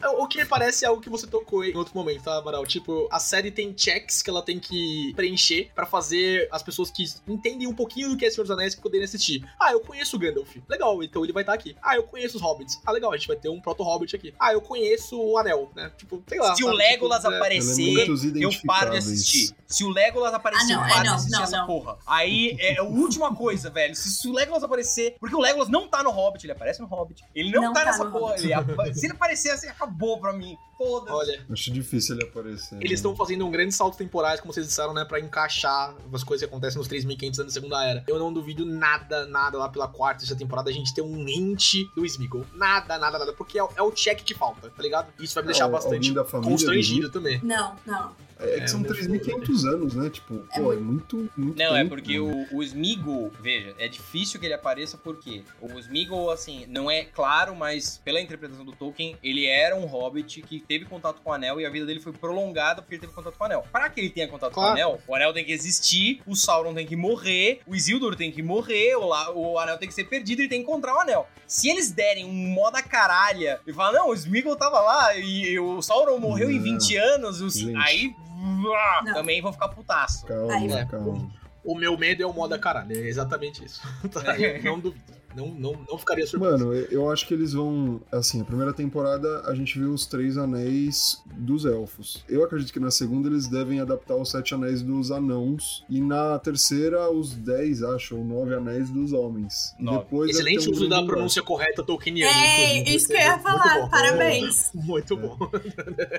É, 0.01 0.07
O 0.17 0.27
que 0.27 0.37
me 0.39 0.45
parece 0.45 0.85
é 0.85 0.87
algo 0.87 1.01
que 1.01 1.09
você 1.09 1.27
tocou 1.27 1.63
em 1.63 1.75
outro 1.75 1.93
momento, 1.95 2.23
tá, 2.23 2.37
Amaral? 2.37 2.65
Tipo, 2.65 3.07
a 3.11 3.19
série 3.19 3.51
tem 3.51 3.73
checks 3.77 4.21
que 4.21 4.29
ela 4.29 4.41
tem 4.41 4.59
que 4.59 5.13
preencher 5.15 5.69
pra 5.75 5.85
fazer 5.85 6.47
as 6.51 6.61
pessoas 6.63 6.89
que 6.89 7.03
entendem 7.27 7.67
um 7.67 7.73
pouquinho 7.73 8.09
do 8.09 8.17
que 8.17 8.25
é 8.25 8.29
Senhor 8.29 8.43
dos 8.43 8.51
Anéis 8.51 8.75
poderem 8.75 9.05
assistir. 9.05 9.47
Ah, 9.59 9.71
eu 9.71 9.79
conheço 9.79 10.15
o 10.15 10.19
Gandalf. 10.19 10.55
Legal, 10.69 11.01
então 11.03 11.23
ele 11.23 11.33
vai 11.33 11.43
estar 11.43 11.53
aqui. 11.53 11.75
Ah, 11.81 11.95
eu 11.95 12.03
conheço 12.03 12.37
os 12.37 12.41
Hobbits. 12.43 12.79
Ah, 12.85 12.91
legal, 12.91 13.11
a 13.11 13.17
gente 13.17 13.27
vai 13.27 13.37
ter 13.37 13.49
um 13.49 13.59
proto-Hobbit 13.59 14.15
aqui. 14.15 14.33
Ah, 14.39 14.53
eu 14.53 14.61
conheço 14.61 15.19
o 15.19 15.37
Anel, 15.37 15.71
né? 15.75 15.91
Tipo, 15.97 16.23
sei 16.27 16.39
lá. 16.39 16.55
Se 16.55 16.63
o 16.63 16.67
sabe? 16.67 16.77
Legolas 16.77 17.21
Tipo, 17.21 17.33
é, 17.33 17.37
aparecer, 17.37 17.81
Elementos 17.81 18.23
eu 18.23 18.49
paro 18.65 18.91
de 18.91 18.97
assistir. 18.97 19.55
Se 19.65 19.83
o 19.83 19.89
Legolas 19.89 20.33
aparecer, 20.33 20.73
Ah, 20.73 20.77
não, 20.77 20.83
eu 20.83 20.87
é, 20.87 20.89
paro 20.89 21.03
de 21.03 21.07
não, 21.09 21.15
assistir 21.15 21.31
não, 21.35 21.43
essa 21.43 21.57
não. 21.57 21.67
porra. 21.67 21.97
Aí 22.05 22.55
é 22.59 22.79
a 22.79 22.83
última 22.83 23.35
coisa, 23.35 23.69
velho. 23.69 23.95
Se, 23.95 24.09
se 24.09 24.27
o 24.27 24.33
Legolas 24.33 24.63
aparecer. 24.63 25.15
Porque 25.19 25.35
o 25.35 25.39
Legolas 25.39 25.69
não 25.69 25.87
tá 25.87 26.03
no 26.03 26.11
Hobbit, 26.11 26.45
ele 26.45 26.53
aparece 26.53 26.79
no 26.79 26.87
Hobbit. 26.87 27.23
Ele 27.35 27.51
não, 27.51 27.63
Não 27.63 27.73
tá, 27.73 27.81
tá 27.81 27.85
nessa 27.87 28.05
porra. 28.05 28.35
Ele 28.37 28.53
se 28.93 29.05
ele 29.05 29.13
aparecer 29.17 29.49
assim, 29.51 29.67
acabou 29.67 30.19
pra 30.19 30.31
mim. 30.33 30.57
Foda-se. 30.77 31.11
Olha, 31.11 31.45
Acho 31.51 31.71
difícil 31.71 32.15
ele 32.15 32.25
aparecer. 32.25 32.75
eles 32.75 32.89
né? 32.91 32.93
estão 32.95 33.15
fazendo 33.15 33.43
um 33.45 33.49
grande 33.49 33.73
salto 33.73 33.97
temporais, 33.97 34.39
como 34.39 34.53
vocês 34.53 34.67
disseram, 34.67 34.93
né? 34.93 35.03
Pra 35.05 35.19
encaixar 35.19 35.95
as 36.13 36.23
coisas 36.23 36.45
que 36.47 36.53
acontecem 36.53 36.77
nos 36.77 36.87
3.500 36.87 37.39
anos 37.39 37.53
da 37.53 37.59
Segunda 37.59 37.83
Era. 37.83 38.03
Eu 38.07 38.19
não 38.19 38.31
duvido 38.31 38.63
nada, 38.63 39.25
nada 39.25 39.57
lá 39.57 39.69
pela 39.69 39.87
quarta, 39.87 40.19
terceira 40.19 40.37
temporada 40.39 40.69
a 40.69 40.73
gente 40.73 40.93
ter 40.93 41.01
um 41.01 41.27
hint 41.27 41.73
do 41.95 42.05
Smeagol. 42.05 42.45
Nada, 42.53 42.99
nada, 42.99 43.17
nada. 43.17 43.33
Porque 43.33 43.57
é, 43.57 43.63
o- 43.63 43.69
é 43.75 43.81
o 43.81 43.91
check 43.91 44.21
que 44.23 44.35
falta, 44.35 44.69
tá 44.69 44.83
ligado? 44.83 45.07
Isso 45.19 45.33
vai 45.33 45.43
me 45.43 45.47
deixar 45.47 45.65
Ah, 45.65 45.69
bastante 45.69 45.95
alguém 45.95 46.13
da 46.13 46.23
família 46.23 46.51
constrangido 46.51 47.09
também. 47.11 47.41
Não, 47.43 47.75
não. 47.83 48.15
É 48.39 48.59
que 48.61 48.67
são 48.69 48.81
É, 48.81 48.83
3.500 48.83 49.65
anos, 49.67 49.93
né? 49.95 50.09
Tipo, 50.09 50.43
É 50.51 50.59
pô, 50.59 50.71
é 50.73 50.77
muito, 50.77 51.29
muito 51.35 51.57
Não, 51.57 51.75
é 51.75 51.79
tempo, 51.83 51.89
porque 51.95 52.13
né? 52.19 52.47
o, 52.51 52.57
o 52.57 52.63
Smeagol, 52.63 53.31
veja, 53.41 53.73
é 53.79 53.87
difícil 53.87 54.39
que 54.39 54.45
ele 54.45 54.53
apareça 54.53 54.97
porque 54.97 55.43
o 55.61 55.77
Smeagol, 55.79 56.29
assim, 56.31 56.65
não 56.67 56.89
é 56.89 57.03
claro, 57.03 57.55
mas 57.55 57.99
pela 58.03 58.21
interpretação 58.21 58.63
do 58.65 58.71
Tolkien, 58.73 59.17
ele 59.23 59.45
era 59.45 59.75
um 59.75 59.85
hobbit 59.85 60.41
que 60.41 60.59
teve 60.59 60.85
contato 60.85 61.21
com 61.23 61.29
o 61.31 61.33
Anel 61.33 61.59
e 61.59 61.65
a 61.65 61.69
vida 61.69 61.85
dele 61.85 61.99
foi 61.99 62.13
prolongada 62.13 62.81
porque 62.81 62.95
ele 62.95 63.01
teve 63.01 63.13
contato 63.13 63.35
com 63.37 63.43
o 63.43 63.47
Anel. 63.47 63.63
Para 63.71 63.89
que 63.89 63.99
ele 63.99 64.09
tenha 64.09 64.27
contato 64.27 64.53
com 64.53 64.59
o 64.59 64.63
Claro. 64.63 64.73
Anel, 64.73 65.01
o 65.07 65.15
Anel 65.15 65.33
tem 65.33 65.43
que 65.45 65.51
existir, 65.51 66.21
o 66.25 66.35
Sauron 66.35 66.73
tem 66.73 66.85
que 66.85 66.95
morrer, 66.95 67.61
o 67.65 67.75
Isildur 67.75 68.15
tem 68.15 68.31
que 68.31 68.41
morrer, 68.43 68.95
o, 68.95 69.07
La- 69.07 69.31
o 69.31 69.57
Anel 69.59 69.77
tem 69.77 69.87
que 69.87 69.93
ser 69.93 70.03
perdido 70.05 70.39
e 70.39 70.43
ele 70.43 70.49
tem 70.49 70.59
que 70.63 70.69
encontrar 70.69 70.95
o 70.95 70.99
Anel. 70.99 71.27
Se 71.47 71.69
eles 71.69 71.91
derem 71.91 72.25
um 72.25 72.33
moda 72.33 72.81
caralha 72.83 73.59
e 73.65 73.73
falar, 73.73 73.93
não, 73.93 74.09
o 74.09 74.13
Smeagol 74.13 74.55
tava 74.55 74.79
lá 74.79 75.15
e, 75.15 75.49
e 75.51 75.59
o 75.59 75.81
Sauron 75.81 76.17
morreu 76.19 76.49
em 76.51 76.55
Não. 76.57 76.63
20 76.63 76.95
anos, 76.97 77.41
os- 77.41 77.57
aí 77.77 78.13
Não. 78.37 79.13
também 79.13 79.41
vão 79.41 79.51
ficar 79.51 79.69
putaço. 79.69 80.25
Calma, 80.25 80.53
Aí, 80.53 80.71
é. 80.71 80.85
calma. 80.85 81.31
O 81.63 81.75
meu 81.75 81.97
medo 81.97 82.23
é 82.23 82.25
o 82.25 82.33
moda 82.33 82.57
caralho. 82.57 82.91
É 82.95 82.99
exatamente 83.07 83.63
isso. 83.65 83.81
Tá? 84.09 84.37
Eu 84.39 84.63
não 84.63 84.79
duvido. 84.79 85.16
Não, 85.35 85.47
não, 85.49 85.73
não 85.89 85.97
ficaria 85.97 86.25
surpreso. 86.25 86.57
Mano, 86.65 86.73
eu 86.73 87.11
acho 87.11 87.27
que 87.27 87.33
eles 87.33 87.53
vão. 87.53 88.01
Assim, 88.11 88.41
a 88.41 88.45
primeira 88.45 88.73
temporada 88.73 89.41
a 89.45 89.53
gente 89.53 89.77
viu 89.77 89.91
os 89.91 90.05
três 90.05 90.37
anéis 90.37 91.21
dos 91.35 91.65
elfos. 91.65 92.23
Eu 92.27 92.43
acredito 92.43 92.73
que 92.73 92.79
na 92.79 92.89
segunda 92.91 93.27
eles 93.29 93.47
devem 93.47 93.79
adaptar 93.79 94.15
os 94.15 94.31
sete 94.31 94.53
anéis 94.55 94.81
dos 94.81 95.11
anãos. 95.11 95.85
E 95.89 96.01
na 96.01 96.39
terceira, 96.39 97.09
os 97.11 97.35
dez, 97.35 97.83
acho, 97.83 98.15
ou 98.15 98.23
nove 98.23 98.55
anéis 98.55 98.89
dos 98.89 99.13
homens. 99.13 99.75
E 99.79 99.85
depois 99.85 100.31
Excelente 100.31 100.69
um 100.69 100.71
uso 100.71 100.89
da 100.89 101.03
pronúncia 101.03 101.43
correta 101.43 101.83
tolkieniana. 101.83 102.31
É, 102.35 102.89
isso 102.89 103.07
que 103.07 103.13
eu 103.13 103.19
ia 103.19 103.37
falar. 103.39 103.81
bom. 103.81 103.89
Parabéns. 103.89 104.71
Muito 104.73 105.15
bom. 105.15 105.37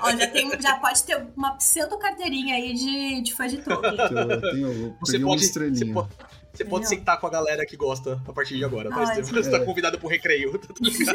Ó, 0.00 0.10
já, 0.16 0.26
tem, 0.28 0.50
já 0.60 0.76
pode 0.78 1.02
ter 1.04 1.26
uma 1.36 1.52
pseudo 1.56 1.98
carteirinha 1.98 2.54
aí 2.54 2.74
de, 2.74 3.20
de 3.22 3.34
fã 3.34 3.46
de 3.46 3.58
Tolkien. 3.58 3.96
Eu, 4.10 4.30
eu 4.30 4.40
tenho, 4.40 4.72
eu 4.72 4.96
Você 5.00 5.12
peguei 5.12 5.24
uma 5.24 5.30
pode, 5.32 5.40
você 5.40 5.46
estrelinha. 5.46 5.94
pode, 5.94 6.08
você 6.52 6.64
pode 6.64 6.86
Entendeu? 6.86 6.98
sentar 6.98 7.20
com 7.20 7.26
a 7.26 7.30
galera 7.30 7.64
que 7.66 7.76
gosta 7.76 8.20
a 8.26 8.32
partir 8.32 8.56
de 8.56 8.64
agora. 8.64 8.88
Tá? 8.90 8.96
Ai, 9.06 9.22
Você 9.22 9.50
tá 9.50 9.58
é. 9.58 9.64
convidado 9.64 9.98
pro 9.98 10.08
recreio. 10.08 10.58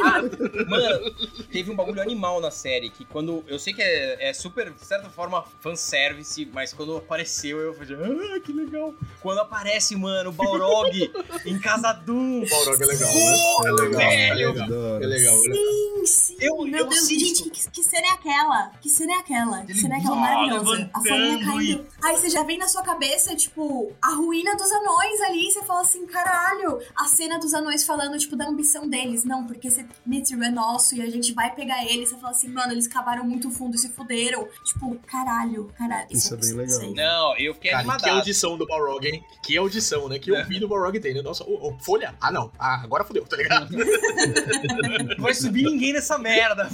Ah, 0.03 0.22
mano, 0.68 1.11
teve 1.51 1.72
um 1.72 1.76
bagulho 1.76 2.01
animal 2.01 2.39
na 2.41 2.51
série 2.51 2.89
que 2.89 3.05
quando. 3.05 3.43
Eu 3.47 3.57
sei 3.60 3.73
que 3.73 3.81
é, 3.81 4.30
é 4.30 4.34
super, 4.34 4.72
de 4.72 4.85
certa 4.85 5.10
forma, 5.10 5.43
fanservice, 5.61 6.45
mas 6.53 6.73
quando 6.73 6.97
apareceu 6.97 7.60
eu 7.60 7.73
falei, 7.73 7.95
ah, 8.35 8.39
que 8.39 8.51
legal. 8.53 8.93
Quando 9.22 9.39
aparece, 9.39 9.95
mano, 9.95 10.30
o 10.30 10.34
Balrog 10.34 10.91
em 11.45 11.60
Casadum. 11.60 12.43
O 12.43 12.49
Balrog 12.49 12.81
é 12.81 12.85
legal, 12.85 13.11
né? 13.14 13.64
É 13.65 13.72
legal, 13.72 14.01
é 14.01 14.05
velho. 14.05 14.49
É 14.49 14.55
legal. 14.61 15.01
é 15.01 15.07
legal. 15.07 15.35
Sim, 15.38 16.05
sim. 16.05 16.38
Eu- 16.39 16.57
Meu 16.65 16.80
eu 16.80 16.88
Deus, 16.89 17.03
assisto. 17.03 17.19
gente, 17.43 17.49
que, 17.49 17.69
que 17.72 17.84
cena 17.84 18.07
é 18.07 18.11
aquela? 18.11 18.72
Que 18.81 18.89
cena 18.89 19.14
é 19.14 19.18
aquela? 19.18 19.65
Que 19.65 19.73
cena 19.73 19.95
é 19.95 19.97
aquela 19.99 20.15
maravilhosa? 20.15 20.89
A 20.93 20.99
folhinha 21.01 21.45
caindo. 21.45 21.85
Aí 22.03 22.15
você 22.18 22.30
já 22.30 22.43
vem 22.43 22.57
na 22.57 22.68
sua 22.68 22.84
cabeça, 22.84 23.35
tipo, 23.35 23.91
a 24.01 24.14
ruína 24.15 24.55
dos 24.55 24.72
anões 24.72 25.22
ali. 25.23 25.51
Você 25.51 25.63
fala 25.63 25.81
assim, 25.81 26.05
caralho. 26.05 26.79
A 26.95 27.07
cena 27.07 27.39
dos 27.39 27.53
anões 27.53 27.83
falando, 27.83 28.17
tipo, 28.17 28.35
da 28.35 28.47
ambição 28.47 28.87
deles. 28.87 29.23
Não, 29.23 29.45
porque 29.45 29.67
esse 29.67 29.85
Mithril 30.05 30.43
é 30.43 30.49
nosso 30.49 30.95
e 30.95 31.01
a 31.01 31.09
gente 31.09 31.33
vai 31.33 31.53
pegar 31.53 31.85
ele. 31.85 32.05
Você 32.05 32.15
fala 32.15 32.31
assim, 32.31 32.49
mano, 32.49 32.73
eles 32.73 32.87
cavaram 32.87 33.23
muito 33.25 33.49
fundo 33.51 33.75
e 33.75 33.79
se 33.79 33.89
fuderam. 33.89 34.47
Tipo, 34.65 34.95
caralho, 35.07 35.71
caralho. 35.77 36.07
Isso 36.09 36.33
é 36.33 36.37
bem 36.37 36.53
legal. 36.53 36.93
Não, 36.93 37.37
eu 37.37 37.53
fiquei 37.53 37.71
Cara, 37.71 37.97
que 37.97 38.09
audição 38.09 38.57
do 38.57 38.65
Balrog, 38.65 39.07
hein? 39.07 39.23
Que 39.43 39.57
audição, 39.57 40.07
né? 40.07 40.19
Que 40.19 40.31
ouvido 40.31 40.65
o 40.65 40.69
Balrog 40.69 40.99
tem, 40.99 41.13
né? 41.13 41.21
Nossa, 41.21 41.43
ô, 41.43 41.69
ô, 41.69 41.79
folha? 41.79 42.15
Ah, 42.19 42.31
não. 42.31 42.51
Ah, 42.59 42.81
agora 42.83 43.03
fodeu, 43.03 43.25
tá 43.25 43.35
ligado? 43.37 43.73
Não 45.17 45.23
vai 45.23 45.33
subir 45.33 45.63
ninguém 45.63 45.93
nessa 45.93 46.17
merda. 46.17 46.69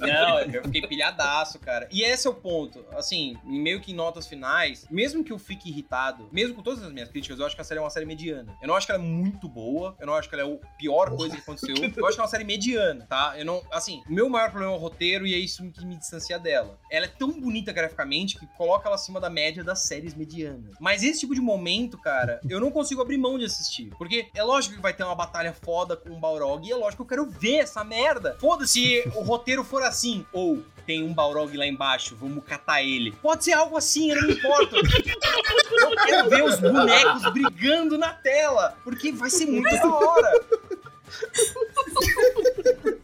Não, 0.00 0.40
eu 0.40 0.62
fiquei 0.64 0.86
pilhadaço, 0.86 1.58
cara. 1.58 1.88
E 1.90 2.02
esse 2.02 2.26
é 2.26 2.30
o 2.30 2.34
ponto. 2.34 2.84
Assim, 2.96 3.36
meio 3.44 3.80
que 3.80 3.92
em 3.92 3.94
notas 3.94 4.26
finais, 4.26 4.86
mesmo 4.90 5.24
que 5.24 5.32
eu 5.32 5.38
fique 5.38 5.68
irritado, 5.68 6.28
mesmo 6.32 6.49
com 6.54 6.62
todas 6.62 6.82
as 6.82 6.92
minhas 6.92 7.08
críticas, 7.08 7.38
eu 7.38 7.46
acho 7.46 7.54
que 7.54 7.60
a 7.60 7.64
série 7.64 7.78
é 7.78 7.82
uma 7.82 7.90
série 7.90 8.06
mediana. 8.06 8.56
Eu 8.60 8.68
não 8.68 8.74
acho 8.74 8.86
que 8.86 8.92
ela 8.92 9.02
é 9.02 9.06
muito 9.06 9.48
boa, 9.48 9.96
eu 10.00 10.06
não 10.06 10.14
acho 10.14 10.28
que 10.28 10.34
ela 10.34 10.48
é 10.48 10.52
a 10.52 10.66
pior 10.78 11.14
coisa 11.16 11.34
que 11.34 11.42
aconteceu. 11.42 11.74
Eu 12.00 12.06
acho 12.06 12.14
que 12.14 12.20
é 12.20 12.24
uma 12.24 12.30
série 12.30 12.44
mediana, 12.44 13.06
tá? 13.08 13.34
Eu 13.36 13.44
não. 13.44 13.62
Assim, 13.70 14.02
o 14.08 14.12
meu 14.12 14.28
maior 14.28 14.50
problema 14.50 14.72
é 14.72 14.76
o 14.76 14.78
roteiro 14.78 15.26
e 15.26 15.34
é 15.34 15.38
isso 15.38 15.62
que 15.70 15.84
me 15.84 15.96
distancia 15.96 16.38
dela. 16.38 16.78
Ela 16.90 17.06
é 17.06 17.08
tão 17.08 17.30
bonita 17.40 17.72
graficamente 17.72 18.38
que 18.38 18.46
coloca 18.56 18.88
ela 18.88 18.94
acima 18.94 19.20
da 19.20 19.28
média 19.28 19.62
das 19.62 19.80
séries 19.80 20.14
medianas. 20.14 20.74
Mas 20.80 21.02
esse 21.02 21.20
tipo 21.20 21.34
de 21.34 21.40
momento, 21.40 21.98
cara, 21.98 22.40
eu 22.48 22.60
não 22.60 22.70
consigo 22.70 23.02
abrir 23.02 23.18
mão 23.18 23.38
de 23.38 23.44
assistir. 23.44 23.90
Porque 23.98 24.28
é 24.34 24.42
lógico 24.42 24.76
que 24.76 24.80
vai 24.80 24.94
ter 24.94 25.04
uma 25.04 25.14
batalha 25.14 25.52
foda 25.52 25.96
com 25.96 26.10
o 26.10 26.18
Balrog 26.18 26.66
e 26.66 26.72
é 26.72 26.76
lógico 26.76 27.04
que 27.04 27.14
eu 27.14 27.18
quero 27.18 27.30
ver 27.30 27.56
essa 27.56 27.84
merda. 27.84 28.36
Foda-se 28.40 29.02
o 29.14 29.22
roteiro 29.22 29.62
for 29.64 29.82
assim. 29.82 30.24
Ou 30.32 30.62
tem 30.80 31.02
um 31.02 31.12
Balrog 31.14 31.56
lá 31.56 31.66
embaixo, 31.66 32.16
vamos 32.18 32.44
catar 32.44 32.82
ele. 32.82 33.12
Pode 33.22 33.44
ser 33.44 33.52
algo 33.52 33.76
assim, 33.76 34.10
eu 34.10 34.20
não 34.20 34.28
me 34.28 34.34
importo. 34.34 34.76
Eu 34.76 35.90
quero 36.06 36.28
ver 36.30 36.44
os 36.44 36.58
bonecos 36.58 37.32
brigando 37.32 37.96
na 37.98 38.12
tela, 38.12 38.76
porque 38.82 39.12
vai 39.12 39.30
ser 39.30 39.46
muito 39.46 39.70
da 39.70 39.94
hora. 39.94 40.40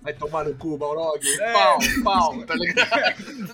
Vai 0.03 0.13
tomar 0.15 0.45
no 0.45 0.55
cu, 0.55 0.77
Balrog. 0.79 1.21
É. 1.41 1.53
Pau, 1.53 1.79
pau, 2.05 2.47
tá 2.47 2.55
ligado? 2.55 2.91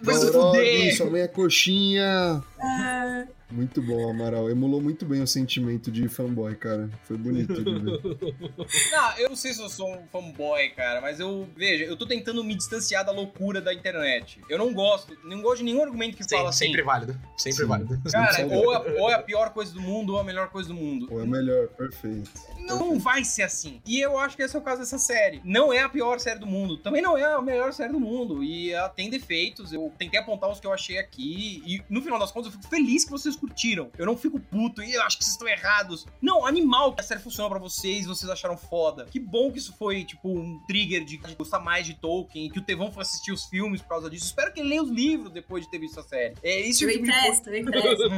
Vai 0.02 0.14
se 0.14 0.30
Balrog, 0.30 0.56
fuder. 0.56 0.96
sua 0.96 1.06
mãe 1.10 1.22
é 1.22 1.28
coxinha. 1.28 2.42
Ah, 2.60 3.24
Muito 3.52 3.82
bom, 3.82 4.10
Amaral. 4.10 4.50
Emulou 4.50 4.80
muito 4.80 5.04
bem 5.04 5.22
o 5.22 5.26
sentimento 5.26 5.90
de 5.90 6.08
fanboy, 6.08 6.54
cara. 6.56 6.88
Foi 7.04 7.18
bonito 7.18 7.62
de 7.62 7.78
ver. 7.78 8.00
Não, 8.90 9.18
eu 9.18 9.28
não 9.28 9.36
sei 9.36 9.52
se 9.52 9.60
eu 9.60 9.68
sou 9.68 9.92
um 9.94 10.06
fanboy, 10.10 10.70
cara, 10.70 11.00
mas 11.00 11.20
eu, 11.20 11.46
veja, 11.56 11.84
eu 11.84 11.96
tô 11.96 12.06
tentando 12.06 12.42
me 12.42 12.54
distanciar 12.54 13.04
da 13.04 13.12
loucura 13.12 13.60
da 13.60 13.72
internet. 13.72 14.40
Eu 14.48 14.58
não 14.58 14.72
gosto, 14.72 15.16
não 15.24 15.42
gosto 15.42 15.58
de 15.58 15.64
nenhum 15.64 15.82
argumento 15.82 16.16
que 16.16 16.28
fala 16.28 16.48
assim. 16.48 16.66
sempre 16.66 16.82
válido. 16.82 17.18
Sempre 17.36 17.62
Sim. 17.62 17.66
válido. 17.66 18.00
Cara, 18.10 18.46
ou 18.46 18.74
é, 18.74 19.00
ou 19.00 19.10
é 19.10 19.14
a 19.14 19.22
pior 19.22 19.50
coisa 19.50 19.72
do 19.72 19.80
mundo 19.80 20.14
ou 20.14 20.20
a 20.20 20.24
melhor 20.24 20.48
coisa 20.48 20.68
do 20.68 20.74
mundo. 20.74 21.06
Pô, 21.06 21.20
é 21.20 21.26
melhor, 21.26 21.68
perfeito. 21.68 22.30
Não 22.60 22.98
vai 22.98 23.24
ser 23.24 23.42
assim. 23.42 23.80
E 23.86 24.00
eu 24.00 24.18
acho 24.18 24.36
que 24.36 24.42
esse 24.42 24.56
é 24.56 24.58
o 24.58 24.62
caso 24.62 24.80
dessa 24.80 24.98
série. 24.98 25.40
Não 25.44 25.72
é 25.72 25.80
a 25.80 25.88
pior 25.88 26.18
série 26.20 26.38
do 26.38 26.46
mundo. 26.46 26.76
Também 26.78 27.02
não 27.02 27.16
é 27.16 27.24
a 27.24 27.42
melhor 27.42 27.72
série 27.72 27.92
do 27.92 28.00
mundo. 28.00 28.42
E 28.42 28.70
ela 28.70 28.88
tem 28.88 29.10
defeitos. 29.10 29.72
Eu 29.72 29.92
tentei 29.98 30.18
apontar 30.20 30.50
os 30.50 30.60
que 30.60 30.66
eu 30.66 30.72
achei 30.72 30.98
aqui. 30.98 31.62
E 31.66 31.82
no 31.88 32.00
final 32.02 32.18
das 32.18 32.30
contas, 32.30 32.52
eu 32.52 32.58
fico 32.58 32.70
feliz 32.70 33.04
que 33.04 33.10
vocês 33.10 33.36
curtiram. 33.42 33.90
Eu 33.98 34.06
não 34.06 34.16
fico 34.16 34.38
puto. 34.38 34.82
E 34.82 34.94
eu 34.94 35.02
acho 35.02 35.18
que 35.18 35.24
vocês 35.24 35.34
estão 35.34 35.48
errados. 35.48 36.06
Não, 36.20 36.46
animal 36.46 36.94
que 36.94 37.00
a 37.00 37.04
série 37.04 37.20
funcionou 37.20 37.50
pra 37.50 37.58
vocês. 37.58 38.06
Vocês 38.06 38.30
acharam 38.30 38.56
foda. 38.56 39.06
Que 39.10 39.18
bom 39.18 39.50
que 39.50 39.58
isso 39.58 39.74
foi, 39.76 40.04
tipo, 40.04 40.28
um 40.30 40.60
trigger 40.66 41.04
de, 41.04 41.16
de 41.18 41.34
gostar 41.34 41.58
mais 41.60 41.84
de 41.86 41.94
Tolkien. 41.94 42.48
Que 42.50 42.58
o 42.58 42.62
Tevão 42.62 42.92
foi 42.92 43.02
assistir 43.02 43.32
os 43.32 43.44
filmes 43.46 43.82
por 43.82 43.88
causa 43.88 44.08
disso. 44.08 44.26
Espero 44.26 44.52
que 44.52 44.60
ele 44.60 44.68
leia 44.68 44.82
os 44.82 44.90
livros 44.90 45.32
depois 45.32 45.64
de 45.64 45.70
ter 45.70 45.78
visto 45.78 45.98
a 45.98 46.02
série. 46.04 46.34
É 46.42 46.60
isso 46.60 46.84
Eu 46.84 46.90
tipo 46.90 47.04
empresto, 47.04 47.50
eu 47.50 47.56
empresto. 47.56 48.08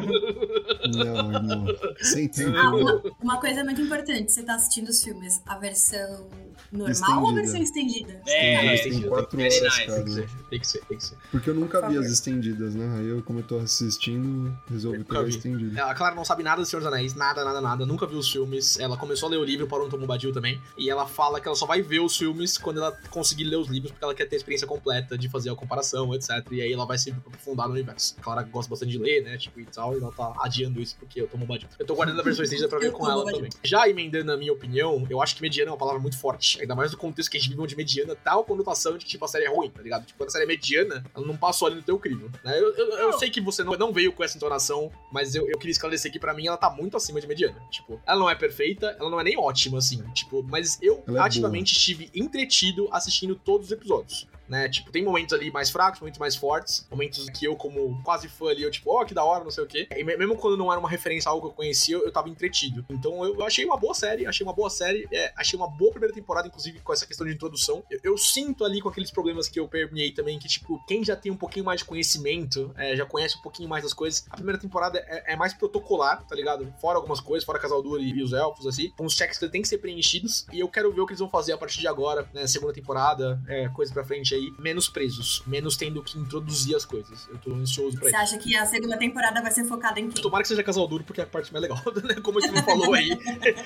Não, 0.95 1.33
irmão. 1.33 1.67
Sem 2.01 2.29
tempo. 2.29 2.57
Ah, 2.57 2.75
uma, 2.75 3.03
uma 3.23 3.41
coisa 3.41 3.65
muito 3.65 3.81
importante, 3.81 4.31
você 4.33 4.43
tá 4.43 4.55
assistindo 4.55 4.89
os 4.89 5.03
filmes, 5.03 5.41
a 5.47 5.59
versão 5.59 6.29
normal 6.73 7.23
ou 7.25 7.29
a 7.29 7.41
Estendida. 7.41 7.43
versão 7.43 7.63
estendida? 7.63 8.23
É, 8.27 8.77
Tem 8.79 8.89
entendi. 8.93 9.09
quatro 9.09 9.37
Very 9.37 9.61
horas, 9.61 9.73
nice. 9.79 9.87
cara. 9.87 10.03
Tem 10.05 10.05
que 10.05 10.13
ser, 10.15 10.29
tem 10.51 10.61
que 10.61 10.67
ser, 10.67 10.85
tem 10.87 10.99
que 10.99 11.05
ser. 11.05 11.17
Porque 11.31 11.51
eu 11.51 11.55
nunca 11.55 11.81
Por 11.81 11.89
vi 11.89 11.95
favor. 11.95 12.07
as 12.07 12.13
estendidas, 12.13 12.75
né? 12.75 12.97
Aí 12.99 13.09
eu, 13.09 13.23
como 13.23 13.39
eu 13.41 13.43
tô 13.47 13.59
assistindo, 13.59 14.57
resolvi 14.69 15.05
nunca 15.23 15.71
vi. 15.71 15.81
A 15.81 15.95
Clara 15.95 16.15
não 16.15 16.25
sabe 16.25 16.43
nada 16.43 16.61
do 16.61 16.67
Senhor 16.67 16.81
dos 16.81 16.93
Anéis, 16.93 17.15
nada, 17.15 17.45
nada, 17.45 17.61
nada. 17.61 17.87
Nunca 17.87 18.07
viu 18.07 18.19
os 18.19 18.31
filmes. 18.31 18.79
Ela 18.79 18.97
começou 18.97 19.29
a 19.29 19.31
ler 19.31 19.39
o 19.39 19.45
livro 19.45 19.67
para 19.67 19.83
um 19.83 19.89
Tom 19.89 19.99
Bombadil 19.99 20.33
também. 20.33 20.61
E 20.77 20.91
ela 20.91 21.07
fala 21.07 21.41
que 21.41 21.49
ela 21.49 21.57
só 21.57 21.67
vai 21.67 21.83
ver 21.83 22.01
os 22.01 22.17
filmes 22.17 22.59
quando 22.59 22.79
ela 22.79 22.93
conseguir 23.11 23.45
ler 23.45 23.57
os 23.57 23.69
livros, 23.69 23.93
porque 23.93 24.05
ela 24.05 24.15
quer 24.15 24.27
ter 24.27 24.37
a 24.37 24.39
experiência 24.39 24.67
completa 24.67 25.17
de 25.17 25.29
fazer 25.29 25.51
a 25.51 25.55
comparação, 25.55 26.15
etc. 26.15 26.31
E 26.51 26.63
aí 26.63 26.73
ela 26.73 26.87
vai 26.87 26.99
se 26.99 27.11
aprofundar 27.11 27.67
no 27.69 27.75
universo. 27.75 28.15
A 28.19 28.23
Clara 28.23 28.43
gosta 28.43 28.71
bastante 28.71 28.93
de 28.93 28.99
ler, 28.99 29.23
né? 29.23 29.37
Tipo, 29.39 29.61
e 29.61 29.67
tal, 29.67 29.95
e 29.95 30.01
ela 30.01 30.13
tá 30.13 30.33
adiando 30.41 30.81
isso 30.81 30.97
porque 30.99 31.21
eu 31.21 31.27
tô 31.27 31.37
Bombadil. 31.37 31.69
Eu 31.79 31.87
tô 31.87 31.95
guardando 31.95 32.21
a 32.21 32.23
versão 32.23 32.45
estendida 32.45 32.69
pra 32.69 32.79
ver 32.79 32.93
com 32.93 33.11
ela 33.11 33.25
também. 33.25 33.51
Já 33.63 33.89
emendando 33.89 34.33
a 34.33 34.37
minha 34.37 34.53
opinião, 34.53 35.07
eu 35.09 35.21
acho 35.23 35.37
que 35.37 35.43
mediana 35.43 35.71
é 35.71 35.73
uma 35.73 35.79
palavra 35.79 36.01
muito 36.01 36.19
forte. 36.19 36.61
Ainda 36.61 36.75
mais 36.75 36.93
no 36.93 36.99
contexto 36.99 37.31
que 37.31 37.37
a 37.37 37.41
gente 37.41 37.51
vive 37.51 37.61
onde 37.61 37.77
mediana 37.77 38.15
tá 38.15 38.39
a 38.39 38.43
conotação 38.43 38.97
de 38.97 39.05
que, 39.05 39.11
tipo, 39.11 39.25
a 39.25 39.29
série 39.29 39.45
é 39.45 39.55
ruim, 39.55 39.71
tá 39.71 39.83
ligado? 39.83 40.07
Tipo, 40.07 40.19
quando 40.19 40.29
a 40.29 40.33
série 40.33 40.45
é 40.45 40.47
mediana, 40.47 41.05
ela 41.15 41.27
não 41.27 41.37
passou 41.37 41.69
ali 41.69 41.77
no 41.77 41.83
teu 41.83 41.99
crivo. 41.99 42.31
Né? 42.43 42.59
Eu, 42.59 42.75
eu, 42.75 42.99
eu 42.99 43.13
sei 43.19 43.31
que 43.31 43.41
você 43.41 43.63
não, 43.63 43.73
não 43.75 43.93
veio 43.93 44.13
com 44.13 44.23
essa 44.23 44.37
entonação, 44.37 44.91
mas 45.11 45.35
eu, 45.35 45.49
eu 45.49 45.59
queria 45.59 45.73
esclarecer 45.73 46.11
que 46.11 46.19
pra 46.19 46.35
mim 46.35 46.47
ela 46.47 46.57
tá 46.57 46.71
muito 46.71 46.97
acima 46.97 47.21
de 47.21 47.27
mediana. 47.27 47.61
Tipo, 47.71 48.01
ela 48.07 48.19
não 48.19 48.31
é 48.31 48.35
perfeita, 48.35 48.97
ela 48.99 49.11
não 49.11 49.21
é 49.21 49.25
nem 49.25 49.39
ótima, 49.39 49.79
assim. 49.79 50.03
Tipo, 50.13 50.43
mas 50.43 50.79
eu 50.83 51.03
Ela 51.07 51.21
é 51.21 51.23
ativamente 51.23 51.73
estive 51.73 52.11
entretido 52.15 52.89
assistindo 52.93 53.35
todos 53.35 53.67
os 53.67 53.73
episódios. 53.73 54.27
Né? 54.49 54.69
Tipo, 54.69 54.91
tem 54.93 55.03
momentos 55.03 55.33
ali 55.33 55.51
mais 55.51 55.71
fracos, 55.71 56.01
momentos 56.01 56.19
mais 56.19 56.37
fortes, 56.37 56.87
momentos 56.91 57.29
que 57.31 57.47
eu, 57.47 57.57
como 57.57 58.01
quase 58.03 58.29
fã 58.29 58.49
ali, 58.51 58.63
eu, 58.63 58.71
tipo, 58.71 58.91
ó, 58.91 59.05
que 59.05 59.15
da 59.15 59.25
hora, 59.25 59.43
não 59.43 59.51
sei 59.51 59.65
o 59.65 59.67
quê. 59.67 59.89
E 59.97 60.05
me- 60.05 60.17
mesmo 60.17 60.37
quando 60.37 60.57
não 60.57 60.71
era 60.71 60.79
uma 60.79 60.89
referência 60.89 61.29
a 61.29 61.33
algo 61.33 61.47
que 61.47 61.53
eu 61.53 61.57
conhecia, 61.57 61.97
eu, 61.97 62.13
tava 62.13 62.29
entretido. 62.29 62.85
Então 62.91 63.25
eu, 63.25 63.43
achei 63.45 63.65
uma 63.65 63.77
boa 63.77 63.95
série, 63.95 64.27
achei 64.27 64.45
uma 64.45 64.53
boa 64.53 64.69
série, 64.71 65.09
é, 65.13 65.33
achei 65.37 65.57
uma 65.59 65.69
boa 65.69 65.91
primeira 65.91 66.15
temporada, 66.15 66.47
inclusive, 66.49 66.81
com 66.81 66.93
essa 66.93 67.07
questão 67.07 67.27
de 67.27 67.33
introdução. 67.33 67.83
Eu, 67.91 68.01
eu 68.03 68.19
sinto 68.19 68.65
ali 68.65 68.81
com 68.81 68.89
aqueles 68.89 69.11
problemas 69.11 69.49
que 69.49 69.59
eu 69.59 69.67
permeei 69.67 70.11
também, 70.13 70.39
que, 70.39 70.47
tipo, 70.49 70.83
quem 70.87 71.03
já 71.05 71.17
tem 71.17 71.33
um 71.33 71.37
pouquinho 71.37 71.65
mais 71.65 71.81
de 71.81 71.87
conhecimento, 71.87 72.73
é, 72.77 72.95
já 72.97 73.05
conhece 73.07 73.39
um 73.39 73.43
pouquinho 73.43 73.69
mais 73.69 73.83
das 73.83 73.93
coisas, 73.95 74.27
a 74.31 74.37
primeira 74.37 74.61
temporada 74.61 74.99
é, 74.99 75.33
é 75.33 75.37
mais 75.37 75.55
protocolar, 75.55 76.25
tá 76.27 76.35
ligado? 76.35 76.73
Fora 76.81 76.97
algumas 76.99 77.21
coisas, 77.21 77.45
fora 77.45 77.59
Casal 77.59 77.83
Dura 77.83 78.03
e, 78.03 78.11
e 78.11 78.23
os 78.23 78.33
elfos, 78.33 78.67
assim, 78.67 78.91
com 78.97 79.07
os 79.07 79.15
checks 79.15 79.39
que 79.39 79.49
tem 79.49 79.63
que 79.63 79.69
ser 79.69 79.79
preenchidos, 79.79 80.47
e 80.53 80.61
eu 80.61 80.69
quero 80.69 80.93
ver 80.93 81.01
o 81.01 81.07
que 81.07 81.13
eles 81.13 81.21
vão 81.21 81.29
fazer 81.31 81.53
a 81.53 81.59
partir 81.59 81.81
de 81.81 81.89
agora, 81.89 82.29
né, 82.33 82.47
segunda 82.47 82.73
temporada, 82.73 83.41
é, 83.49 83.69
coisa 83.69 83.93
pra 83.93 84.05
frente 84.05 84.34
aí, 84.35 84.55
menos 84.59 84.89
presos, 84.89 85.43
menos 85.47 85.77
tendo 85.77 86.03
que 86.03 86.19
introduzir 86.19 86.75
as 86.77 86.85
coisas. 86.85 87.29
Eu 87.29 87.39
tô 87.39 87.55
ansioso 87.55 87.97
pra 87.99 88.09
Você 88.09 88.17
isso. 88.17 88.17
acha 88.17 88.39
que 88.39 88.57
a 88.57 88.67
segunda 88.67 88.97
temporada 88.97 89.41
vai 89.41 89.51
ser 89.51 89.65
focada 89.65 90.01
em 90.01 90.09
quem? 90.09 90.23
Tomara 90.23 90.43
que 90.43 90.49
seja 90.49 90.63
casal 90.63 90.87
duro, 90.87 91.05
porque 91.05 91.21
é 91.21 91.25
a 91.25 91.27
parte 91.27 91.53
mais 91.53 91.63
legal, 91.63 91.81
né? 92.05 92.17
Como 92.23 92.41
você 92.41 92.63
falou 92.63 92.95
aí. 92.95 93.11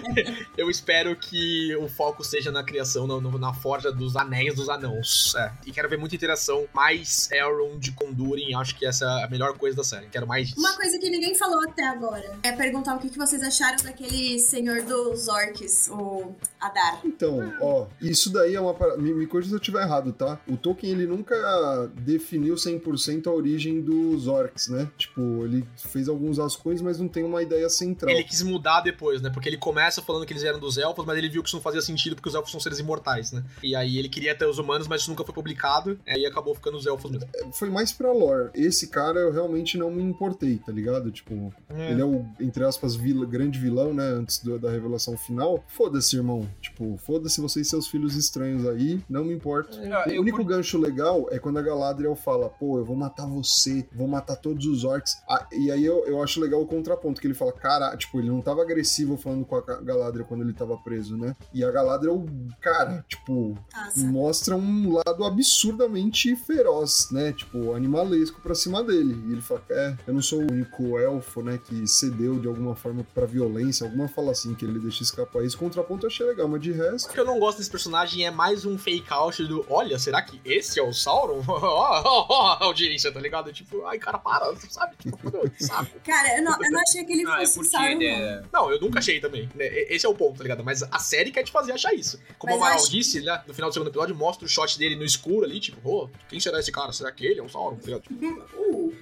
eu 0.56 0.70
espero 0.70 1.14
que 1.16 1.74
o 1.76 1.88
foco 1.88 2.22
seja 2.24 2.50
na 2.50 2.62
criação, 2.62 3.06
na, 3.06 3.20
na 3.38 3.54
forja 3.54 3.90
dos 3.92 4.16
anéis 4.16 4.54
dos 4.54 4.68
anãos. 4.68 5.34
É. 5.36 5.52
E 5.66 5.72
quero 5.72 5.88
ver 5.88 5.98
muita 5.98 6.14
interação, 6.14 6.66
mais 6.74 7.30
Elrond 7.32 7.92
com 7.94 8.12
Durin. 8.12 8.54
Acho 8.54 8.76
que 8.76 8.86
essa 8.86 9.04
é 9.04 9.24
a 9.24 9.28
melhor 9.28 9.56
coisa 9.56 9.76
da 9.76 9.84
série. 9.84 10.06
Quero 10.08 10.26
mais 10.26 10.48
disso. 10.48 10.60
Uma 10.60 10.76
coisa 10.76 10.98
que 10.98 11.08
ninguém 11.10 11.34
falou 11.34 11.60
até 11.68 11.86
agora 11.86 12.38
é 12.42 12.52
perguntar 12.52 12.96
o 12.96 12.98
que 12.98 13.08
que 13.08 13.18
vocês 13.18 13.42
acharam 13.42 13.76
daquele 13.82 14.38
senhor 14.38 14.82
dos 14.82 15.28
orcs, 15.28 15.88
o 15.90 16.34
Adar. 16.60 17.00
Então, 17.04 17.52
ó, 17.60 17.86
isso 18.00 18.30
daí 18.32 18.54
é 18.54 18.60
uma 18.60 18.74
parada. 18.74 18.98
Me, 18.98 19.12
me 19.14 19.26
corrija 19.26 19.48
se 19.48 19.54
eu 19.54 19.58
estiver 19.58 19.82
errado, 19.82 20.12
tá? 20.12 20.38
O 20.46 20.56
Tolkien, 20.59 20.93
ele 20.93 21.06
nunca 21.06 21.90
definiu 22.01 22.55
100% 22.55 23.26
a 23.26 23.32
origem 23.32 23.80
dos 23.80 24.26
orcs, 24.26 24.68
né? 24.68 24.89
Tipo, 24.97 25.44
ele 25.44 25.64
fez 25.76 26.09
alguns 26.09 26.39
rascunhos, 26.39 26.80
mas 26.82 26.98
não 26.98 27.09
tem 27.09 27.22
uma 27.24 27.43
ideia 27.43 27.68
central. 27.68 28.10
Ele 28.14 28.24
quis 28.24 28.43
mudar 28.43 28.80
depois, 28.80 29.20
né? 29.22 29.30
Porque 29.30 29.48
ele 29.48 29.56
começa 29.59 30.02
falando 30.02 30.26
que 30.26 30.32
eles 30.32 30.43
eram 30.44 30.59
dos 30.59 30.76
elfos, 30.78 31.05
mas 31.05 31.16
ele 31.18 31.28
viu 31.28 31.43
que 31.43 31.48
isso 31.48 31.56
não 31.56 31.62
fazia 31.62 31.80
sentido 31.82 32.16
porque 32.16 32.28
os 32.28 32.35
elfos 32.35 32.51
são 32.51 32.60
seres 32.60 32.78
imortais, 32.78 33.32
né? 33.32 33.43
E 33.62 33.74
aí 33.74 33.98
ele 33.98 34.09
queria 34.09 34.35
ter 34.35 34.47
os 34.47 34.59
humanos, 34.59 34.86
mas 34.89 35.01
isso 35.02 35.10
nunca 35.10 35.24
foi 35.24 35.35
publicado. 35.35 35.98
Aí 36.06 36.24
acabou 36.26 36.55
ficando 36.55 36.76
os 36.76 36.86
elfos 36.86 37.10
mesmo. 37.10 37.28
Foi 37.52 37.70
mais 37.70 37.93
pra 37.93 38.12
lore. 38.12 38.51
Esse 38.55 38.89
cara 38.89 39.20
eu 39.20 39.32
realmente 39.32 39.76
não 39.78 39.90
me 39.90 40.02
importei, 40.02 40.59
tá 40.59 40.72
ligado? 40.72 41.10
Tipo, 41.10 41.52
ele 41.90 42.01
é 42.01 42.05
o, 42.05 42.24
entre 42.40 42.64
aspas, 42.64 42.94
vila- 42.94 43.26
grande 43.26 43.59
vilão, 43.59 43.93
né? 43.94 44.05
Antes 44.09 44.39
do- 44.43 44.59
da 44.59 44.70
revelação 44.70 45.16
final. 45.16 45.64
Foda-se, 45.68 46.16
irmão. 46.16 46.48
Tipo, 46.60 46.97
foda-se 46.98 47.40
vocês 47.40 47.66
e 47.66 47.70
seus 47.70 47.86
filhos 47.89 48.14
estranhos 48.16 48.66
aí. 48.66 49.01
Não 49.09 49.24
me 49.24 49.35
importa. 49.35 49.78
Ah, 49.93 50.05
O 50.09 50.20
único 50.20 50.44
gancho 50.48 50.78
legal 50.78 51.28
é 51.30 51.38
quando 51.38 51.58
a 51.58 51.62
Galadriel 51.62 52.16
fala, 52.16 52.48
pô, 52.48 52.78
eu 52.78 52.84
vou 52.84 52.96
matar 52.96 53.26
você, 53.26 53.86
vou 53.94 54.08
matar 54.08 54.34
todos 54.36 54.66
os 54.66 54.82
orcs. 54.82 55.18
Ah, 55.28 55.46
e 55.52 55.70
aí 55.70 55.84
eu, 55.84 56.04
eu 56.06 56.22
acho 56.22 56.40
legal 56.40 56.60
o 56.60 56.66
contraponto, 56.66 57.20
que 57.20 57.26
ele 57.26 57.34
fala, 57.34 57.52
cara, 57.52 57.96
tipo, 57.96 58.18
ele 58.18 58.28
não 58.30 58.40
tava 58.40 58.62
agressivo 58.62 59.16
falando 59.16 59.44
com 59.44 59.54
a 59.56 59.60
Ga- 59.60 59.80
Galadriel 59.80 60.26
quando 60.26 60.42
ele 60.42 60.52
tava 60.52 60.76
preso, 60.78 61.16
né? 61.16 61.36
E 61.54 61.62
a 61.62 61.70
Galadriel, 61.70 62.26
cara, 62.60 63.04
tipo, 63.08 63.56
Nossa. 63.72 64.06
mostra 64.06 64.56
um 64.56 64.94
lado 64.94 65.24
absurdamente 65.24 66.34
feroz, 66.36 67.08
né? 67.12 67.32
Tipo, 67.32 67.74
animalesco 67.74 68.40
pra 68.40 68.54
cima 68.54 68.82
dele. 68.82 69.22
E 69.28 69.32
ele 69.32 69.40
fala, 69.42 69.62
é, 69.70 69.96
eu 70.06 70.14
não 70.14 70.22
sou 70.22 70.40
o 70.40 70.50
único 70.50 70.98
elfo, 70.98 71.42
né, 71.42 71.58
que 71.62 71.86
cedeu 71.86 72.38
de 72.38 72.48
alguma 72.48 72.74
forma 72.74 73.06
pra 73.14 73.26
violência, 73.26 73.84
alguma 73.86 74.08
fala 74.08 74.32
assim, 74.32 74.54
que 74.54 74.64
ele 74.64 74.78
deixa 74.78 75.02
escapar 75.02 75.44
isso. 75.44 75.58
Contraponto 75.58 76.06
eu 76.06 76.08
achei 76.10 76.26
legal, 76.26 76.48
mas 76.48 76.60
de 76.60 76.72
resto... 76.72 77.10
O 77.10 77.12
que 77.12 77.20
eu 77.20 77.24
não 77.24 77.38
gosto 77.38 77.58
desse 77.58 77.70
personagem 77.70 78.24
é 78.26 78.30
mais 78.30 78.64
um 78.64 78.78
fake 78.78 79.12
out 79.12 79.44
do 79.44 79.64
olha, 79.68 79.98
será 79.98 80.22
que 80.22 80.38
esse 80.44 80.78
é 80.78 80.82
o 80.82 80.93
Sauron? 80.93 81.43
Ó, 81.48 81.59
ó, 81.59 82.27
ó, 82.28 82.47
a 82.60 82.65
audiência, 82.65 83.10
tá 83.12 83.20
ligado? 83.20 83.52
Tipo, 83.52 83.85
ai, 83.86 83.98
cara, 83.98 84.19
para, 84.19 84.47
você 84.52 84.69
sabe? 84.70 84.97
Tipo, 84.97 85.19
meu, 85.31 85.48
que 85.51 85.62
saco. 85.65 85.90
Cara, 86.05 86.36
eu 86.39 86.43
não, 86.43 86.52
eu 86.62 86.70
não 86.70 86.81
achei 86.81 87.05
que 87.05 87.12
ele 87.12 87.24
Ah, 87.28 87.43
eu 87.43 87.48
fosse 87.48 87.69
a 87.77 87.78
Sauron, 87.81 87.86
não. 87.86 87.97
ideia. 88.02 88.44
Não, 88.52 88.70
eu 88.70 88.81
nunca 88.81 88.98
achei 88.98 89.20
também. 89.20 89.48
né? 89.55 89.66
Esse 89.66 90.06
é 90.06 90.09
o 90.09 90.15
ponto, 90.15 90.36
tá 90.39 90.43
ligado? 90.43 90.62
Mas 90.65 90.82
a 90.82 90.98
série 90.98 91.31
quer 91.31 91.43
te 91.43 91.52
fazer 91.52 91.73
achar 91.73 91.93
isso. 91.94 92.20
Como 92.39 92.52
Mas 92.52 92.60
o 92.62 92.65
Amaral 92.65 92.89
disse, 92.89 93.20
né? 93.20 93.43
No 93.47 93.55
final 93.55 93.70
do 93.70 93.73
segundo 93.73 93.89
episódio, 93.89 94.15
mostra 94.15 94.44
o 94.44 94.48
shot 94.48 94.78
dele 94.78 94.97
no 94.97 95.05
escuro 95.05 95.44
ali, 95.44 95.60
tipo, 95.60 95.78
ô, 95.89 96.09
quem 96.28 96.39
será 96.40 96.59
esse 96.60 96.70
cara? 96.73 96.93
Será 96.93 97.10
que 97.12 97.24
ele 97.27 97.40
é 97.40 97.43
o 97.43 97.48
Sauron? 97.48 97.77
Tá 97.77 97.86
ligado? 97.86 98.02
Tipo, 98.02 98.48
Uh. 98.59 98.93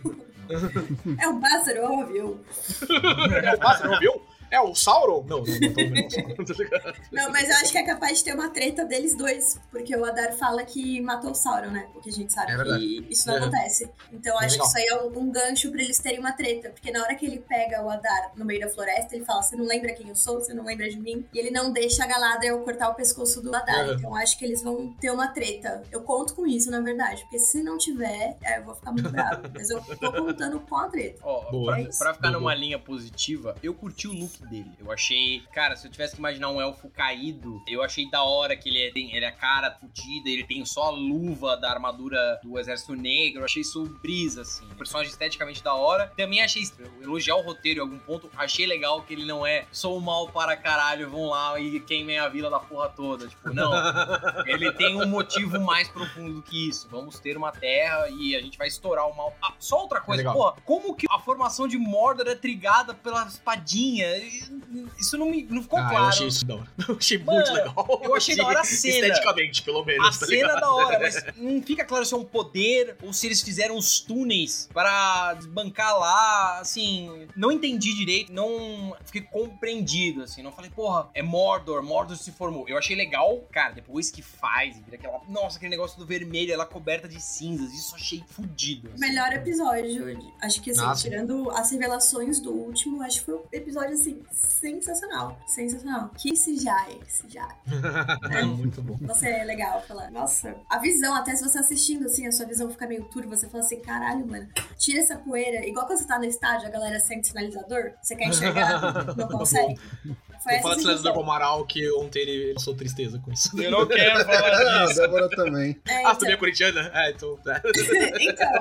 é 1.21 1.29
um 1.29 1.41
pássaro, 1.41 1.83
óbvio. 1.85 2.41
é 3.43 3.55
o 3.55 3.59
pássaro, 3.59 3.91
não 3.91 3.99
viu? 3.99 4.23
É 4.51 4.61
o 4.61 4.75
Sauron? 4.75 5.25
Não, 5.29 5.39
não, 5.39 5.45
não, 5.45 6.09
não, 7.13 7.25
tá 7.27 7.31
mas 7.31 7.49
eu 7.49 7.57
acho 7.57 7.73
que 7.73 7.79
é 7.79 7.85
capaz 7.85 8.19
de 8.19 8.25
ter 8.25 8.35
uma 8.35 8.49
treta 8.51 8.85
deles 8.85 9.15
dois, 9.17 9.59
porque 9.71 9.95
o 9.97 10.05
Adar 10.05 10.33
fala 10.37 10.65
que 10.65 11.01
matou 11.01 11.31
o 11.33 11.35
Sauron, 11.35 11.71
né? 11.71 11.89
Porque 11.93 12.09
a 12.11 12.13
gente 12.13 12.33
sabe 12.33 12.53
É 12.53 12.57
verdade. 12.57 12.81
que 12.85 13.07
isso 13.13 13.27
não 13.27 13.35
Uhum. 13.37 13.43
acontece. 13.43 13.91
Então 14.13 14.37
acho 14.39 14.53
legal. 14.53 14.67
que 14.73 14.79
isso 14.79 14.79
aí 14.79 14.87
é 14.99 15.03
um, 15.03 15.19
um 15.19 15.31
gancho 15.31 15.71
pra 15.71 15.83
eles 15.83 15.99
terem 15.99 16.19
uma 16.21 16.33
treta, 16.33 16.71
porque 16.71 16.91
na 16.91 17.03
hora 17.03 17.15
que 17.15 17.27
ele 17.27 17.39
pega 17.41 17.83
o 17.83 17.91
Adar 17.91 18.33
no 18.37 18.45
meio 18.45 18.61
da 18.61 18.69
floresta, 18.69 19.15
ele 19.15 19.25
fala: 19.25 19.43
Você 19.43 19.57
não 19.57 19.65
lembra 19.67 19.93
quem 19.95 20.09
eu 20.09 20.17
sou? 20.17 20.41
Você 20.41 20.55
não 20.55 20.65
lembra 20.65 20.89
de 20.89 20.99
mim? 20.99 21.27
E 21.33 21.39
ele 21.39 21.51
não 21.51 21.73
deixa 21.73 22.05
a 22.05 22.07
Galadriel 22.07 22.61
cortar 22.61 22.89
o 22.91 22.95
pescoço 22.95 23.41
do 23.43 23.55
Adar. 23.55 23.87
Uhum. 23.89 23.95
Então 23.95 24.11
eu 24.11 24.17
acho 24.17 24.39
que 24.39 24.45
eles 24.45 24.63
vão 24.63 24.93
ter 25.01 25.11
uma 25.11 25.29
treta. 25.29 25.83
Eu 25.91 26.03
conto 26.03 26.35
com 26.35 26.47
isso, 26.47 26.71
na 26.71 26.81
verdade, 26.81 27.23
porque 27.23 27.39
se 27.39 27.63
não 27.63 27.77
tiver, 27.79 28.37
é, 28.43 28.59
eu 28.59 28.65
vou 28.65 28.75
ficar 28.75 28.93
muito 28.93 29.11
bravo. 29.11 29.43
Mas 29.55 29.71
eu 29.71 29.81
tô 29.83 30.13
contando 30.13 30.61
com 30.61 30.77
a 30.77 30.89
treta. 30.89 31.21
Ó, 31.23 31.65
pra, 31.65 31.81
É 31.81 31.85
pra 31.99 32.15
ficar 32.15 32.29
Boa, 32.29 32.33
numa 32.33 32.41
boa. 32.41 32.55
linha 32.55 32.79
positiva, 32.79 33.55
eu 33.63 33.75
curti 33.75 34.09
o 34.09 34.13
look 34.13 34.36
dele. 34.45 34.71
Eu 34.79 34.91
achei, 34.91 35.43
cara, 35.53 35.77
se 35.77 35.87
eu 35.87 35.91
tivesse 35.91 36.15
que 36.15 36.19
imaginar 36.19 36.51
um 36.51 36.61
elfo 36.61 36.89
caído, 36.91 37.63
eu 37.67 37.83
achei 37.83 38.09
da 38.11 38.23
hora 38.23 38.57
que 38.57 38.69
ele 38.69 38.83
é, 38.83 38.93
tem, 38.93 39.15
ele 39.15 39.25
é 39.25 39.29
a 39.29 39.33
cara 39.33 39.71
fudida, 39.71 40.29
ele 40.29 40.45
tem 40.45 40.65
só 40.65 40.85
a 40.85 40.91
luva 40.91 41.57
da 41.57 41.71
armadura 41.71 42.41
do 42.43 42.59
exército 42.59 42.95
negro. 42.95 43.41
Eu 43.41 43.45
achei 43.45 43.63
isso 43.63 43.85
brisa, 44.03 44.43
assim. 44.43 44.65
O 44.73 44.77
personagem 44.77 45.11
esteticamente 45.11 45.63
da 45.63 45.75
hora. 45.75 46.13
Também 46.17 46.43
achei, 46.43 46.63
elogiar 47.01 47.37
o 47.37 47.43
roteiro 47.43 47.81
em 47.81 47.83
algum 47.83 47.99
ponto, 47.99 48.31
achei 48.37 48.67
legal 48.67 49.03
que 49.03 49.15
ele 49.15 49.25
não 49.25 49.47
é 49.47 49.67
sou 49.71 50.01
mal 50.01 50.29
para 50.29 50.57
caralho, 50.57 51.11
vão 51.11 51.27
lá 51.27 51.59
e 51.61 51.81
queimem 51.81 52.19
a 52.19 52.29
vila 52.29 52.51
da 52.51 52.59
porra 52.59 52.89
toda. 52.89 53.29
Tipo, 53.29 53.53
não. 53.53 53.73
ele 54.47 54.73
tem 54.73 55.01
um 55.01 55.07
motivo 55.07 55.61
mais 55.61 55.89
profundo 55.89 56.35
do 56.35 56.43
que 56.43 56.69
isso. 56.69 56.89
Vamos 56.91 57.19
ter 57.19 57.37
uma 57.37 57.53
terra 57.53 58.09
e 58.09 58.35
a 58.35 58.41
gente 58.41 58.59
vai 58.59 58.69
estourar 58.69 59.09
o 59.09 59.17
mal. 59.17 59.35
Ah, 59.43 59.55
só 59.59 59.83
outra 59.83 60.01
coisa, 60.01 60.23
Legal. 60.23 60.35
porra, 60.35 60.57
como 60.65 60.95
que 60.95 61.07
a 61.11 61.19
formação 61.19 61.69
de 61.69 61.79
Mordor 61.79 62.27
é 62.27 62.35
trigada 62.35 62.95
pela 62.95 63.27
espadinha? 63.27 64.07
Isso 64.99 65.17
não, 65.19 65.31
me, 65.31 65.43
não 65.45 65.63
ficou 65.63 65.79
Ah, 65.79 65.89
claro. 65.89 66.05
eu 66.05 66.09
achei 66.09 66.27
isso 66.29 66.45
da 66.45 66.55
hora. 66.57 66.67
Eu 66.89 66.97
achei 66.97 67.19
Mano, 67.19 67.33
muito 67.39 67.53
legal. 67.53 68.01
eu 68.05 68.15
achei 68.15 68.37
da 68.37 68.47
hora 68.47 68.61
a 68.61 68.65
cena. 68.65 69.07
Esteticamente, 69.09 69.63
pelo 69.63 69.85
menos. 69.85 70.07
A 70.07 70.19
tá 70.21 70.27
cena 70.27 70.43
ligado? 70.49 70.61
da 70.61 70.71
hora, 70.73 70.99
mas 71.01 71.25
não 71.37 71.63
fica 71.63 71.85
claro 71.85 72.05
se 72.05 72.15
é 72.15 72.17
um 72.17 72.25
poder 72.25 72.97
ou 73.03 73.13
se 73.13 73.27
eles 73.27 73.41
fizeram 73.41 73.77
os 73.77 74.01
túneis 74.01 74.69
para 74.73 75.35
desbancar 75.35 75.99
lá. 75.99 76.61
Assim, 76.61 77.27
não 77.37 77.51
entendi 77.51 77.95
direito, 77.95 78.33
não 78.33 78.97
fiquei 79.05 79.23
compreendido, 79.23 80.23
assim. 80.23 80.43
Não 80.43 80.53
falei, 80.53 80.71
porra, 80.71 81.09
é 81.15 81.23
Mordor, 81.23 81.83
Mordor 81.83 82.17
se 82.17 82.31
formou. 82.33 82.69
Eu 82.69 82.79
achei 82.79 82.95
legal, 82.97 83.39
cara, 83.53 83.73
depois 83.73 84.11
que 84.11 84.23
faz, 84.23 84.77
vira 84.81 84.97
aquela. 84.97 85.21
Nossa, 85.29 85.57
aquele 85.57 85.71
negócio 85.71 85.99
do 85.99 86.07
vermelho, 86.07 86.53
ela 86.53 86.67
coberta 86.67 87.09
de 87.09 87.21
cinzas. 87.21 87.73
Isso 87.73 87.93
eu 87.93 87.97
achei 87.97 88.25
fudido. 88.29 88.91
assim. 88.95 89.01
Melhor 89.01 89.33
episódio. 89.33 90.33
Acho 90.41 90.61
que 90.63 90.71
assim, 90.71 90.95
sim. 90.95 91.09
tirando 91.09 91.51
as 91.51 91.71
revelações 91.71 92.41
do 92.41 92.53
último, 92.53 93.03
acho 93.03 93.21
que 93.21 93.25
foi 93.27 93.35
um 93.35 93.43
episódio 93.53 93.95
assim, 93.95 94.16
sensacional. 94.33 95.39
Sensacional. 95.47 96.11
Que 96.17 96.33
CGI, 96.33 97.01
CGI. 97.07 97.39
É 98.31 98.43
muito 98.43 98.83
bom. 98.83 98.97
Você 99.03 99.29
é 99.29 99.45
legal 99.45 99.83
falar. 99.83 100.11
Nossa, 100.11 100.57
a 100.69 100.79
visão, 100.79 101.15
até 101.15 101.35
se 101.35 101.43
você 101.43 101.59
assistindo 101.59 102.07
assim, 102.07 102.27
a 102.27 102.33
sua 102.33 102.47
visão 102.47 102.71
fica 102.71 102.87
meio 102.87 103.05
turva, 103.05 103.37
você 103.37 103.49
fala 103.49 103.65
assim, 103.65 103.81
caralho, 103.81 104.27
mano, 104.27 104.49
tira 104.77 105.01
essa 105.01 105.17
poeira. 105.17 105.67
Igual 105.67 105.87
quando 105.87 105.99
você 105.99 106.07
tá 106.07 106.19
no 106.19 106.25
estádio, 106.25 106.69
a 106.69 106.71
galera 106.71 106.99
sente 107.01 107.29
sinalizador, 107.29 107.93
você 108.03 108.17
quer 108.17 108.29
enxergar, 108.29 109.05
não 109.17 109.29
consegue. 109.29 109.79
Foi 110.47 110.55
de 110.57 110.63
sensação. 110.63 110.79
Sinalizador 110.81 111.13
pro 111.13 111.23
Amaral 111.23 111.65
que 111.67 111.91
ontem 111.93 112.21
ele 112.21 112.55
passou 112.55 112.75
tristeza 112.75 113.19
com 113.19 113.33
isso. 113.33 113.51
Eu 113.61 113.71
não 113.71 113.87
quero 113.87 114.25
falar 114.27 114.49
Ah, 114.49 114.83
a 114.83 114.87
disso. 114.87 115.01
Débora 115.01 115.29
também. 115.31 115.77
É, 115.87 115.93
Ah, 115.95 116.01
então, 116.01 116.13
você 116.15 116.19
também 116.21 116.35
é 116.35 116.37
corintiana? 116.37 116.91
É, 116.95 117.11
então. 117.11 117.39
é. 117.47 118.25
então, 118.25 118.53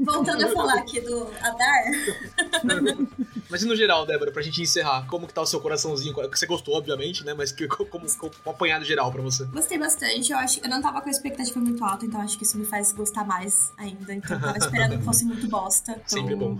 voltando 0.00 0.44
a 0.44 0.48
falar 0.48 0.74
aqui 0.78 1.00
do 1.00 1.28
Adar, 1.40 1.84
Mas 3.50 3.62
e 3.62 3.66
no 3.66 3.74
geral, 3.76 4.04
Débora, 4.06 4.30
pra 4.30 4.42
gente 4.42 4.60
encerrar, 4.60 5.06
como 5.06 5.26
que 5.26 5.32
tá 5.32 5.40
o 5.40 5.46
seu 5.46 5.60
coraçãozinho? 5.60 6.14
Você 6.30 6.46
gostou, 6.46 6.76
obviamente, 6.76 7.24
né? 7.24 7.32
Mas 7.34 7.50
que, 7.52 7.66
como, 7.66 7.88
como, 7.88 8.06
como 8.16 8.32
um 8.46 8.50
apanhado 8.50 8.84
geral 8.84 9.10
pra 9.10 9.22
você? 9.22 9.44
Gostei 9.46 9.78
bastante. 9.78 10.32
Eu 10.32 10.38
acho 10.38 10.60
eu 10.62 10.68
não 10.68 10.82
tava 10.82 11.00
com 11.00 11.08
a 11.08 11.10
expectativa 11.10 11.58
muito 11.60 11.82
alta, 11.84 12.04
então 12.04 12.20
acho 12.20 12.36
que 12.36 12.44
isso 12.44 12.58
me 12.58 12.64
faz 12.66 12.92
gostar 12.92 13.24
mais 13.24 13.72
ainda. 13.78 14.12
Então 14.12 14.36
eu 14.36 14.40
tava 14.42 14.58
esperando 14.58 14.98
que 14.98 15.04
fosse 15.04 15.24
muito 15.24 15.48
bosta. 15.48 15.92
Então, 15.92 16.02
Sempre 16.06 16.34
bom. 16.36 16.58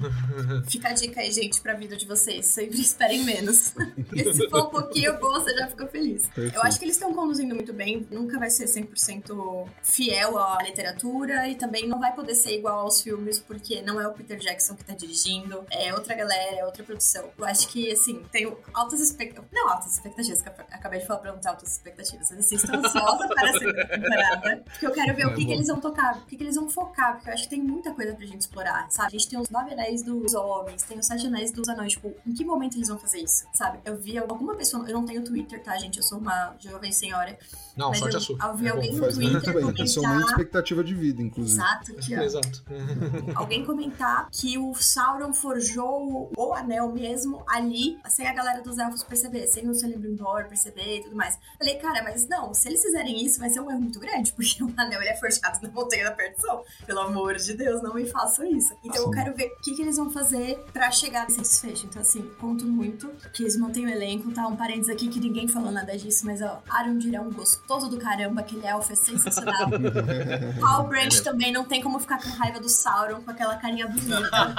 Fica 0.69 0.89
a 0.89 0.93
dica 0.93 1.21
aí, 1.21 1.31
gente, 1.31 1.61
pra 1.61 1.75
vida 1.75 1.97
de 1.97 2.07
vocês. 2.07 2.47
Sempre 2.47 2.81
esperem 2.81 3.25
menos. 3.25 3.75
Porque 4.09 4.33
se 4.33 4.49
for 4.49 4.58
um 4.61 4.71
pouquinho 4.71 5.19
bom, 5.19 5.33
você 5.33 5.55
já 5.57 5.67
fica 5.69 5.87
feliz. 5.87 6.27
Perfeito. 6.29 6.57
Eu 6.57 6.63
acho 6.63 6.79
que 6.79 6.85
eles 6.85 6.97
estão 6.97 7.13
conduzindo 7.13 7.55
muito 7.55 7.73
bem. 7.73 8.07
Nunca 8.11 8.39
vai 8.39 8.51
ser 8.51 8.67
100% 8.67 9.69
fiel 9.83 10.39
à 10.39 10.59
literatura 10.63 11.49
e 11.49 11.55
também 11.55 11.87
não 11.87 11.99
vai 11.99 12.15
poder 12.15 12.35
ser 12.35 12.57
igual 12.57 12.81
aos 12.81 13.03
filmes, 13.03 13.39
porque 13.39 13.83
não 13.83 14.01
é 14.01 14.07
o 14.07 14.13
Peter 14.13 14.39
Jackson 14.39 14.75
que 14.75 14.85
tá 14.85 14.95
dirigindo, 14.95 15.65
é 15.71 15.93
outra 15.95 16.15
galera, 16.15 16.57
é 16.57 16.65
outra 16.65 16.83
produção. 16.83 17.31
Eu 17.37 17.45
acho 17.45 17.69
que, 17.69 17.91
assim, 17.93 18.23
tenho 18.31 18.57
altas 18.73 19.01
expectativas. 19.01 19.49
Não 19.53 19.69
altas 19.69 19.95
expectativas, 19.95 20.43
que 20.43 20.49
acabei 20.49 21.01
de 21.01 21.07
falar 21.07 21.21
pra 21.21 21.33
não 21.33 21.39
ter 21.39 21.49
altas 21.49 21.73
expectativas. 21.73 22.31
Mas, 22.31 22.41
assim, 22.41 22.57
estou 22.57 22.77
ansiosa 22.77 23.29
para 23.29 23.51
a 23.51 23.53
segunda 23.53 23.87
temporada, 23.89 24.63
porque 24.65 24.87
eu 24.87 24.93
quero 24.93 25.17
ver 25.17 25.27
o 25.27 25.35
que, 25.35 25.45
que 25.45 25.53
eles 25.53 25.67
vão 25.69 25.81
tocar, 25.81 26.19
o 26.19 26.27
que, 26.27 26.37
que 26.37 26.43
eles 26.43 26.57
vão 26.57 26.69
focar, 26.69 27.15
porque 27.15 27.31
eu 27.31 27.35
acho 27.35 27.45
que 27.45 27.51
tem 27.51 27.63
muita 27.63 27.93
coisa 27.93 28.15
pra 28.15 28.27
gente 28.27 28.41
explorar, 28.41 28.91
sabe? 28.91 29.09
A 29.09 29.11
gente 29.11 29.29
tem 29.29 29.39
os 29.39 29.49
nove 29.51 29.73
anéis 29.73 30.03
dos 30.03 30.35
homens, 30.35 30.83
tem 30.83 30.99
os 30.99 31.07
sete 31.07 31.27
anéis 31.27 31.51
dos 31.53 31.69
anões, 31.69 31.93
tipo, 31.93 32.15
em 32.27 32.33
que 32.33 32.45
momento 32.45 32.77
eles 32.77 32.89
vão 32.89 32.99
fazer 32.99 33.21
isso, 33.21 33.47
sabe? 33.53 33.79
Eu 33.85 33.97
vi 33.97 34.19
alguma 34.49 34.57
pessoa, 34.57 34.89
eu 34.89 34.95
não 34.95 35.05
tenho 35.05 35.23
Twitter, 35.23 35.63
tá, 35.63 35.77
gente? 35.77 35.99
Eu 35.99 36.03
sou 36.03 36.19
uma 36.19 36.57
jovem 36.59 36.91
senhora, 36.91 37.39
Não, 37.79 37.91
mas 37.91 37.99
sorte 37.99 38.15
eu, 38.15 38.19
a 38.19 38.23
sua. 38.23 38.37
eu 38.43 38.55
vi 38.57 38.67
É 38.67 38.71
alguém 38.71 38.91
bom. 38.91 39.07
no 39.07 39.13
Twitter 39.13 39.55
bem. 39.55 39.85
Isso 39.85 39.99
é 39.99 40.03
uma 40.03 40.09
comentar... 40.11 40.31
expectativa 40.31 40.85
de 40.85 40.95
vida, 40.95 41.23
inclusive. 41.23 41.63
Exato, 41.63 41.93
aqui, 41.93 42.17
ó. 42.17 42.23
Exato. 42.23 42.65
Alguém 43.35 43.65
comentar 43.65 44.29
que 44.31 44.59
o 44.59 44.75
Sauron 44.75 45.33
forjou 45.33 46.31
o 46.37 46.53
anel 46.55 46.93
mesmo 46.93 47.43
ali, 47.49 47.99
sem 48.09 48.27
a 48.27 48.33
galera 48.33 48.61
dos 48.63 48.79
elfos 48.79 49.03
perceber, 49.05 49.47
sem 49.47 49.69
o 49.69 49.75
Celebrimbor 49.75 50.47
perceber 50.49 50.99
e 50.99 51.03
tudo 51.05 51.17
mais. 51.17 51.39
Falei, 51.57 51.77
cara, 51.77 52.03
mas 52.03 52.27
não, 52.29 52.53
se 52.53 52.69
eles 52.69 52.83
fizerem 52.83 53.25
isso, 53.25 53.39
vai 53.39 53.49
ser 53.49 53.61
um 53.61 53.71
erro 53.71 53.81
muito 53.81 54.01
grande, 54.01 54.33
porque 54.33 54.63
o 54.65 54.73
anel 54.77 55.01
ele 55.01 55.11
é 55.11 55.17
forjado 55.17 55.59
na 55.63 55.71
Montanha 55.71 56.05
da 56.05 56.11
Perdição. 56.11 56.63
Pelo 56.85 57.01
amor 57.01 57.37
de 57.37 57.55
Deus, 57.55 57.81
não 57.83 57.95
me 57.95 58.07
façam 58.07 58.45
isso. 58.47 58.75
Então 58.83 59.03
eu 59.03 59.09
Sim. 59.09 59.15
quero 59.15 59.37
ver 59.37 59.47
o 59.47 59.61
que, 59.63 59.75
que 59.75 59.83
eles 59.83 59.97
vão 59.97 60.11
fazer 60.11 60.59
pra 60.73 60.91
chegar 60.91 61.25
nesse 61.29 61.41
desfecho. 61.41 61.87
Então, 61.87 62.03
assim, 62.03 62.23
conto 62.41 62.65
muito 62.67 63.09
que 63.33 63.43
eles 63.43 63.57
mantêm 63.57 63.87
o 63.87 63.89
elenco, 63.89 64.33
tá? 64.33 64.47
Um 64.49 64.57
parênteses 64.57 64.89
aqui 64.91 65.09
que 65.09 65.21
ninguém 65.21 65.47
falou 65.47 65.71
nada 65.71 65.97
disso, 65.97 66.27
mas 66.27 66.43
ó, 66.43 66.61
Arondir 66.69 67.15
é 67.15 67.21
um 67.21 67.31
gostoso 67.69 67.89
do 67.91 67.99
caramba, 67.99 68.41
aquele 68.41 68.67
elfo 68.67 68.91
é 68.95 68.97
sensacional. 68.97 69.69
Halbrand 70.63 71.21
também 71.23 71.53
não 71.53 71.65
tem 71.65 71.83
como 71.83 72.01
ficar 72.01 72.23
com 72.23 72.31
raiva 72.31 72.59
do 72.59 72.69
Sauron 72.69 73.21
com 73.21 73.31
aquela 73.31 73.57
carinha 73.57 73.87
bonita. 73.87 74.55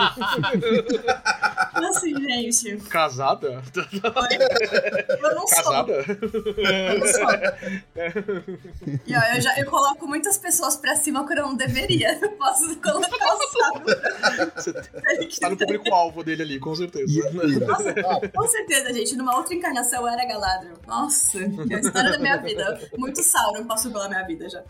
assim, 1.89 2.15
gente. 2.15 2.77
Casada? 2.87 3.63
Eu 3.75 5.35
não 5.35 5.47
sou. 5.47 5.63
Casada? 5.63 5.93
Eu 6.57 6.99
não 6.99 7.07
sou. 7.07 7.29
E 9.07 9.15
ó, 9.15 9.35
eu, 9.35 9.41
já, 9.41 9.59
eu 9.59 9.65
coloco 9.65 10.07
muitas 10.07 10.37
pessoas 10.37 10.75
pra 10.75 10.95
cima 10.95 11.25
quando 11.25 11.39
eu 11.39 11.47
não 11.47 11.55
deveria. 11.55 12.19
Eu 12.21 12.29
posso 12.31 12.75
colocar 12.79 13.07
o 13.07 13.47
Sauron. 13.47 13.85
Você 14.55 15.39
tá 15.39 15.49
no 15.49 15.57
público-alvo 15.57 16.23
dele 16.23 16.43
ali, 16.43 16.59
com 16.59 16.75
certeza. 16.75 17.31
Nossa, 17.65 17.93
com 18.29 18.47
certeza, 18.47 18.93
gente. 18.93 19.15
Numa 19.15 19.35
outra 19.35 19.55
encarnação 19.55 20.01
eu 20.01 20.07
era 20.07 20.25
Galadriel. 20.25 20.75
Nossa, 20.85 21.39
é 21.39 21.75
a 21.75 21.79
história 21.79 22.11
da 22.11 22.19
minha 22.19 22.37
vida. 22.37 22.79
Muito 22.99 23.23
Sauron 23.23 23.65
passou 23.65 23.91
pela 23.91 24.07
minha 24.09 24.23
vida 24.27 24.49
já. 24.49 24.63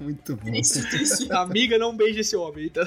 Muito 0.00 0.36
bom. 0.36 0.44
Triste, 0.44 0.88
triste. 0.88 1.32
Amiga, 1.32 1.78
não 1.78 1.96
beije 1.96 2.20
esse 2.20 2.36
homem, 2.36 2.68
tá? 2.68 2.82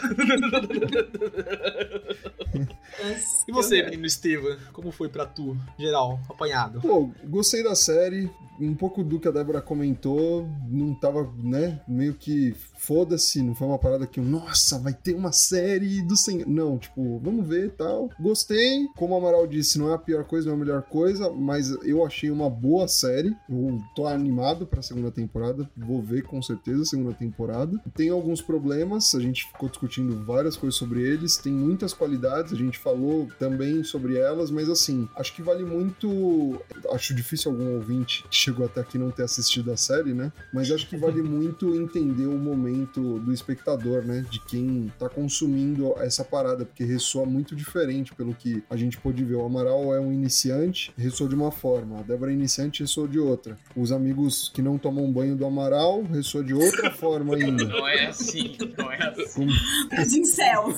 Nossa, 2.54 3.46
E 3.48 3.52
você, 3.52 3.84
menino 3.84 4.10
Steven? 4.10 4.58
Como 4.72 4.92
foi 4.92 5.10
pra 5.10 5.26
tu, 5.26 5.58
geral, 5.78 6.20
apanhado? 6.30 6.80
Pô, 6.82 7.12
gostei 7.26 7.64
da 7.64 7.76
série. 7.76 8.30
Um 8.60 8.76
pouco 8.76 9.04
do 9.04 9.20
que 9.20 9.28
a 9.28 9.32
Débora 9.32 9.62
comentou, 9.62 10.48
não 10.68 10.94
tava, 10.94 11.32
né, 11.38 11.80
meio 11.88 12.14
que 12.14 12.54
foda-se, 12.80 13.44
não 13.44 13.54
foi 13.54 13.68
uma 13.68 13.78
parada 13.78 14.08
que, 14.08 14.22
nossa, 14.22 14.80
vai 14.80 14.94
ter 14.94 15.14
uma 15.14 15.32
série 15.34 16.02
do 16.02 16.16
Senhor. 16.16 16.48
Não, 16.48 16.78
tipo, 16.78 17.20
vamos 17.20 17.46
ver 17.46 17.68
e 17.68 17.70
tal. 17.70 18.10
Gostei, 18.20 18.88
como 18.96 19.14
o 19.14 19.18
Amaral 19.18 19.46
disse, 19.46 19.78
não 19.78 19.92
é 19.92 19.96
a 19.96 19.98
pior 19.98 20.24
coisa, 20.24 20.48
não 20.48 20.54
é 20.54 20.56
a 20.56 20.60
melhor 20.60 20.82
coisa, 20.84 21.30
mas 21.30 21.70
eu 21.84 22.06
achei 22.06 22.32
uma 22.32 22.50
boa 22.50 22.88
série. 22.88 23.36
Eu 23.50 23.82
tô 23.96 24.08
animado 24.08 24.66
pra 24.66 24.82
segunda 24.82 25.12
temporada, 25.12 25.70
vou 25.76 26.02
ver 26.02 26.24
com 26.24 26.42
certeza 26.42 26.84
a 26.84 26.86
segunda 26.86 27.14
temporada. 27.14 27.78
Tem 27.96 28.10
alguns 28.10 28.42
problemas, 28.42 29.14
a 29.14 29.20
gente 29.20 29.46
ficou 29.48 29.68
discutindo 29.68 30.24
várias 30.24 30.56
coisas 30.56 30.80
sobre 30.80 31.02
eles, 31.02 31.36
tem 31.36 31.52
muitas 31.52 31.94
qualidades, 31.94 32.54
a 32.54 32.56
gente 32.56 32.80
falou 32.80 33.28
também 33.38 33.84
sobre 33.84 34.18
elas, 34.18 34.50
mas 34.50 34.70
assim, 34.70 35.08
acho 35.18 35.36
que 35.36 35.42
vale 35.42 35.66
muito. 35.66 36.60
Acho 36.92 37.14
difícil 37.14 37.52
algum 37.52 37.76
ouvinte 37.76 38.24
que 38.30 38.36
chegou 38.36 38.66
até 38.66 38.80
aqui 38.80 38.98
não 38.98 39.12
ter 39.12 39.24
assistido 39.24 39.72
a 39.72 39.78
série, 39.78 40.14
né? 40.14 40.32
Mas 40.54 40.72
acho 40.72 40.88
que 40.88 40.96
vale 40.96 41.22
muito 41.22 41.76
entender 41.76 42.26
o 42.26 42.38
momento 42.38 42.69
do 42.74 43.34
espectador, 43.34 44.04
né? 44.04 44.26
De 44.30 44.40
quem 44.46 44.92
tá 44.98 45.10
consumindo 45.10 45.94
essa 46.00 46.24
parada, 46.24 46.66
porque 46.66 46.84
ressoa 46.84 47.26
muito 47.26 47.56
diferente 47.56 48.14
pelo 48.14 48.34
que 48.34 48.64
a 48.70 48.76
gente 48.76 48.98
pôde 48.98 49.24
ver. 49.24 49.36
O 49.36 49.46
Amaral 49.46 49.94
é 49.94 50.00
um 50.00 50.12
iniciante, 50.12 50.92
ressoa 50.98 51.30
de 51.30 51.36
uma 51.36 51.52
forma, 51.52 52.00
a 52.00 52.02
Débora 52.02 52.32
é 52.32 52.34
iniciante, 52.34 52.82
ressoa 52.82 53.08
de 53.08 53.20
outra. 53.20 53.58
Os 53.76 53.92
amigos 53.92 54.52
que 54.54 54.62
não 54.62 54.78
tomam 54.78 55.12
banho 55.12 55.36
do 55.36 55.46
Amaral 55.46 56.04
ressoa 56.04 56.44
de 56.44 56.54
outra 56.54 56.92
forma 56.96 57.36
ainda. 57.36 57.66
Não 57.66 57.88
é 57.88 58.08
assim, 58.08 58.58
não 58.78 58.92
é 58.92 58.98
assim. 58.98 59.34
Como- 59.34 60.26
céu. 60.26 60.74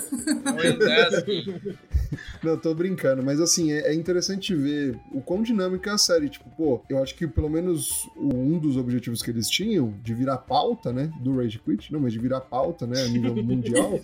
Não 0.45 0.59
é 0.91 1.07
assim. 1.07 1.43
Não, 2.43 2.57
tô 2.57 2.73
brincando, 2.73 3.23
mas 3.23 3.39
assim, 3.39 3.72
é, 3.72 3.91
é 3.91 3.93
interessante 3.93 4.53
ver 4.53 4.97
o 5.11 5.22
quão 5.22 5.41
dinâmica 5.41 5.89
é 5.91 5.93
a 5.93 5.97
série. 5.97 6.30
Tipo, 6.30 6.49
pô, 6.57 6.81
eu 6.89 7.01
acho 7.01 7.15
que 7.15 7.27
pelo 7.27 7.49
menos 7.49 8.09
um 8.18 8.57
dos 8.59 8.77
objetivos 8.77 9.22
que 9.22 9.30
eles 9.31 9.49
tinham, 9.49 9.93
de 10.03 10.13
virar 10.13 10.38
pauta, 10.38 10.91
né? 10.91 11.11
Do 11.22 11.38
Rage 11.38 11.59
Quit, 11.59 11.80
não, 11.89 11.99
mas 11.99 12.13
de 12.13 12.19
virar 12.19 12.41
pauta, 12.41 12.85
né? 12.85 13.01
A 13.01 13.07
nível 13.07 13.35
mundial. 13.43 13.99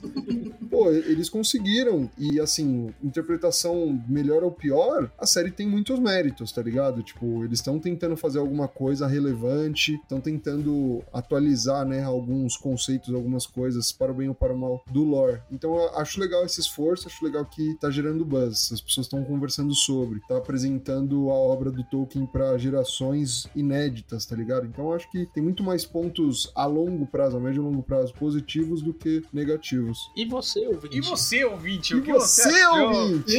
Pô, 0.70 0.90
eles 0.92 1.30
conseguiram. 1.30 2.10
E 2.18 2.40
assim, 2.40 2.94
interpretação 3.04 4.02
melhor 4.08 4.44
ou 4.44 4.52
pior, 4.52 5.12
a 5.18 5.26
série 5.26 5.52
tem 5.52 5.68
muitos 5.68 6.00
méritos, 6.00 6.52
tá 6.52 6.62
ligado? 6.62 7.04
Tipo, 7.04 7.44
eles 7.44 7.60
estão 7.60 7.80
tentando 7.80 8.16
fazer 8.16 8.40
alguma 8.40 8.68
coisa 8.68 9.08
relevante, 9.08 9.96
estão 9.96 10.20
tentando 10.20 11.04
atualizar, 11.14 11.86
né, 11.86 12.04
alguns 12.04 12.56
conceitos, 12.56 13.14
algumas 13.14 13.46
coisas, 13.46 13.92
para 13.92 14.12
o 14.12 14.16
bem 14.16 14.30
ou 14.30 14.36
para 14.36 14.54
o 14.54 14.58
mal, 14.58 14.84
do 14.92 15.04
lore. 15.04 15.42
Então 15.52 15.76
eu 15.76 15.98
acho 15.98 16.20
legal 16.20 16.46
esse 16.46 16.60
esforço, 16.60 17.08
acho 17.08 17.24
legal 17.24 17.46
que 17.46 17.76
tá 17.80 17.90
gerando 17.90 18.26
buzz. 18.26 18.72
As 18.72 18.82
pessoas 18.82 19.08
estão 19.08 19.24
conversando 19.24 19.74
sobre, 19.74 20.20
tá 20.28 20.38
apresentando 20.38 21.30
a 21.30 21.34
obra 21.34 21.72
do 21.72 21.84
Tolkien 21.84 22.26
para 22.26 22.58
gerações 22.58 23.48
inéditas, 23.56 24.26
tá 24.26 24.36
ligado? 24.36 24.66
Então 24.66 24.86
eu 24.86 24.94
acho 24.94 25.10
que 25.12 25.26
tem 25.28 25.44
muito 25.44 25.64
mais 25.64 25.86
pontos 25.86 26.52
a 26.56 26.66
longo 26.66 27.06
prazo, 27.06 27.38
a 27.38 27.40
médio 27.40 27.64
longo 27.68 27.84
prazo, 27.84 28.14
positivos 28.14 28.82
do 28.82 28.94
que 28.94 29.24
negativos. 29.32 30.12
E 30.16 30.26
você, 30.26 30.66
ouvinte? 30.68 30.98
E 30.98 31.02
você, 31.02 31.46
ouvinte, 31.46 31.94
E 31.94 31.98
o 31.98 32.02
que 32.02 32.12
você, 32.12 32.50
você, 32.50 32.68
ouvinte? 32.68 33.38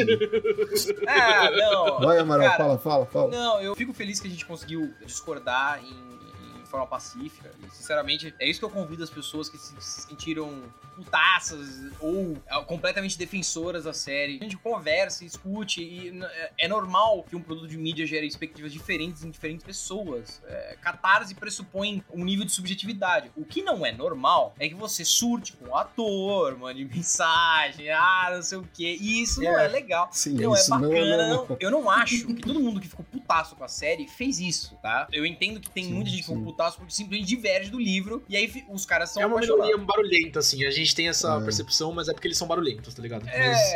Ah, 1.06 1.50
não. 1.56 1.98
Vai, 2.00 2.18
Amaral, 2.18 2.46
Cara, 2.50 2.58
fala, 2.58 2.78
fala, 2.78 3.06
fala. 3.06 3.30
Não, 3.30 3.60
eu 3.60 3.74
fico 3.74 3.92
feliz 3.92 4.20
que 4.20 4.28
a 4.28 4.30
gente 4.30 4.46
conseguiu 4.46 4.92
discordar 5.04 5.82
em, 5.84 6.60
em 6.60 6.66
forma 6.66 6.86
pacífica. 6.86 7.50
E, 7.66 7.74
sinceramente, 7.76 8.34
é 8.38 8.48
isso 8.48 8.58
que 8.58 8.64
eu 8.64 8.70
convido 8.70 9.02
as 9.02 9.10
pessoas 9.10 9.48
que 9.48 9.58
se 9.58 9.74
sentiram 9.80 10.62
putaças 11.04 11.92
ou 12.00 12.36
ah, 12.48 12.60
completamente 12.62 13.16
defensoras 13.16 13.84
da 13.84 13.92
série. 13.92 14.38
A 14.40 14.44
gente 14.44 14.56
conversa, 14.56 15.24
escute 15.24 15.82
e 15.82 16.08
é- 16.22 16.50
é 16.60 16.68
normal 16.68 17.24
que 17.28 17.36
um 17.36 17.40
produto 17.40 17.68
de 17.68 17.78
mídia 17.78 18.06
gere 18.06 18.26
expectativas 18.26 18.72
diferentes 18.72 19.22
em 19.24 19.30
diferentes 19.30 19.64
pessoas. 19.64 20.42
É, 20.46 20.76
catarse 20.80 21.34
pressupõe 21.34 22.02
um 22.12 22.24
nível 22.24 22.44
de 22.44 22.52
subjetividade. 22.52 23.30
O 23.36 23.44
que 23.44 23.62
não 23.62 23.84
é 23.86 23.92
normal 23.92 24.54
é 24.58 24.68
que 24.68 24.74
você 24.74 25.04
surte 25.04 25.52
com 25.54 25.70
o 25.70 25.76
ator, 25.76 26.58
mande 26.58 26.84
mensagem, 26.84 27.90
ah, 27.90 28.30
não 28.34 28.42
sei 28.42 28.58
o 28.58 28.68
quê. 28.74 28.96
E 29.00 29.22
isso 29.22 29.40
não 29.42 29.58
É. 29.58 29.64
é 29.66 29.68
legal. 29.68 30.08
Sim, 30.12 30.34
Não, 30.34 30.54
é 30.54 30.58
isso 30.60 30.70
não 30.70 30.80
bacana. 30.80 31.22
é 31.22 31.28
não. 31.28 31.56
Eu 31.60 31.70
não 31.70 31.90
acho 31.90 32.26
que 32.26 32.34
todo 32.34 32.60
mundo 32.60 32.80
que 32.80 32.88
ficou 32.88 33.04
putaço 33.04 33.54
com 33.56 33.64
a 33.64 33.68
série 33.68 34.06
fez 34.08 34.40
isso, 34.40 34.76
tá? 34.82 35.06
Eu 35.12 35.24
entendo 35.24 35.60
que 35.60 35.70
tem 35.70 35.84
Sim, 35.84 35.92
muita 35.94 36.10
gente 36.10 36.20
que 36.20 36.26
ficou 36.26 36.42
putaço 36.42 36.76
porque 36.78 36.92
simplesmente 36.92 37.28
diverge 37.28 37.70
do 37.70 37.78
livro. 37.78 38.24
E 38.28 38.36
aí 38.36 38.64
os 38.68 38.84
caras 38.84 39.10
são 39.10 39.22
É 39.22 39.26
uma 39.26 39.38
minoria 39.40 39.76
barulhenta, 39.78 40.38
assim. 40.40 40.64
A 40.64 40.70
gente 40.70 40.87
tem 40.94 41.08
essa 41.08 41.36
É. 41.36 41.40
percepção, 41.40 41.92
mas 41.92 42.08
é 42.08 42.12
porque 42.12 42.26
eles 42.28 42.36
são 42.38 42.46
barulhentos, 42.46 42.94
tá 42.94 43.02
ligado? 43.02 43.24
Mas- 43.24 43.72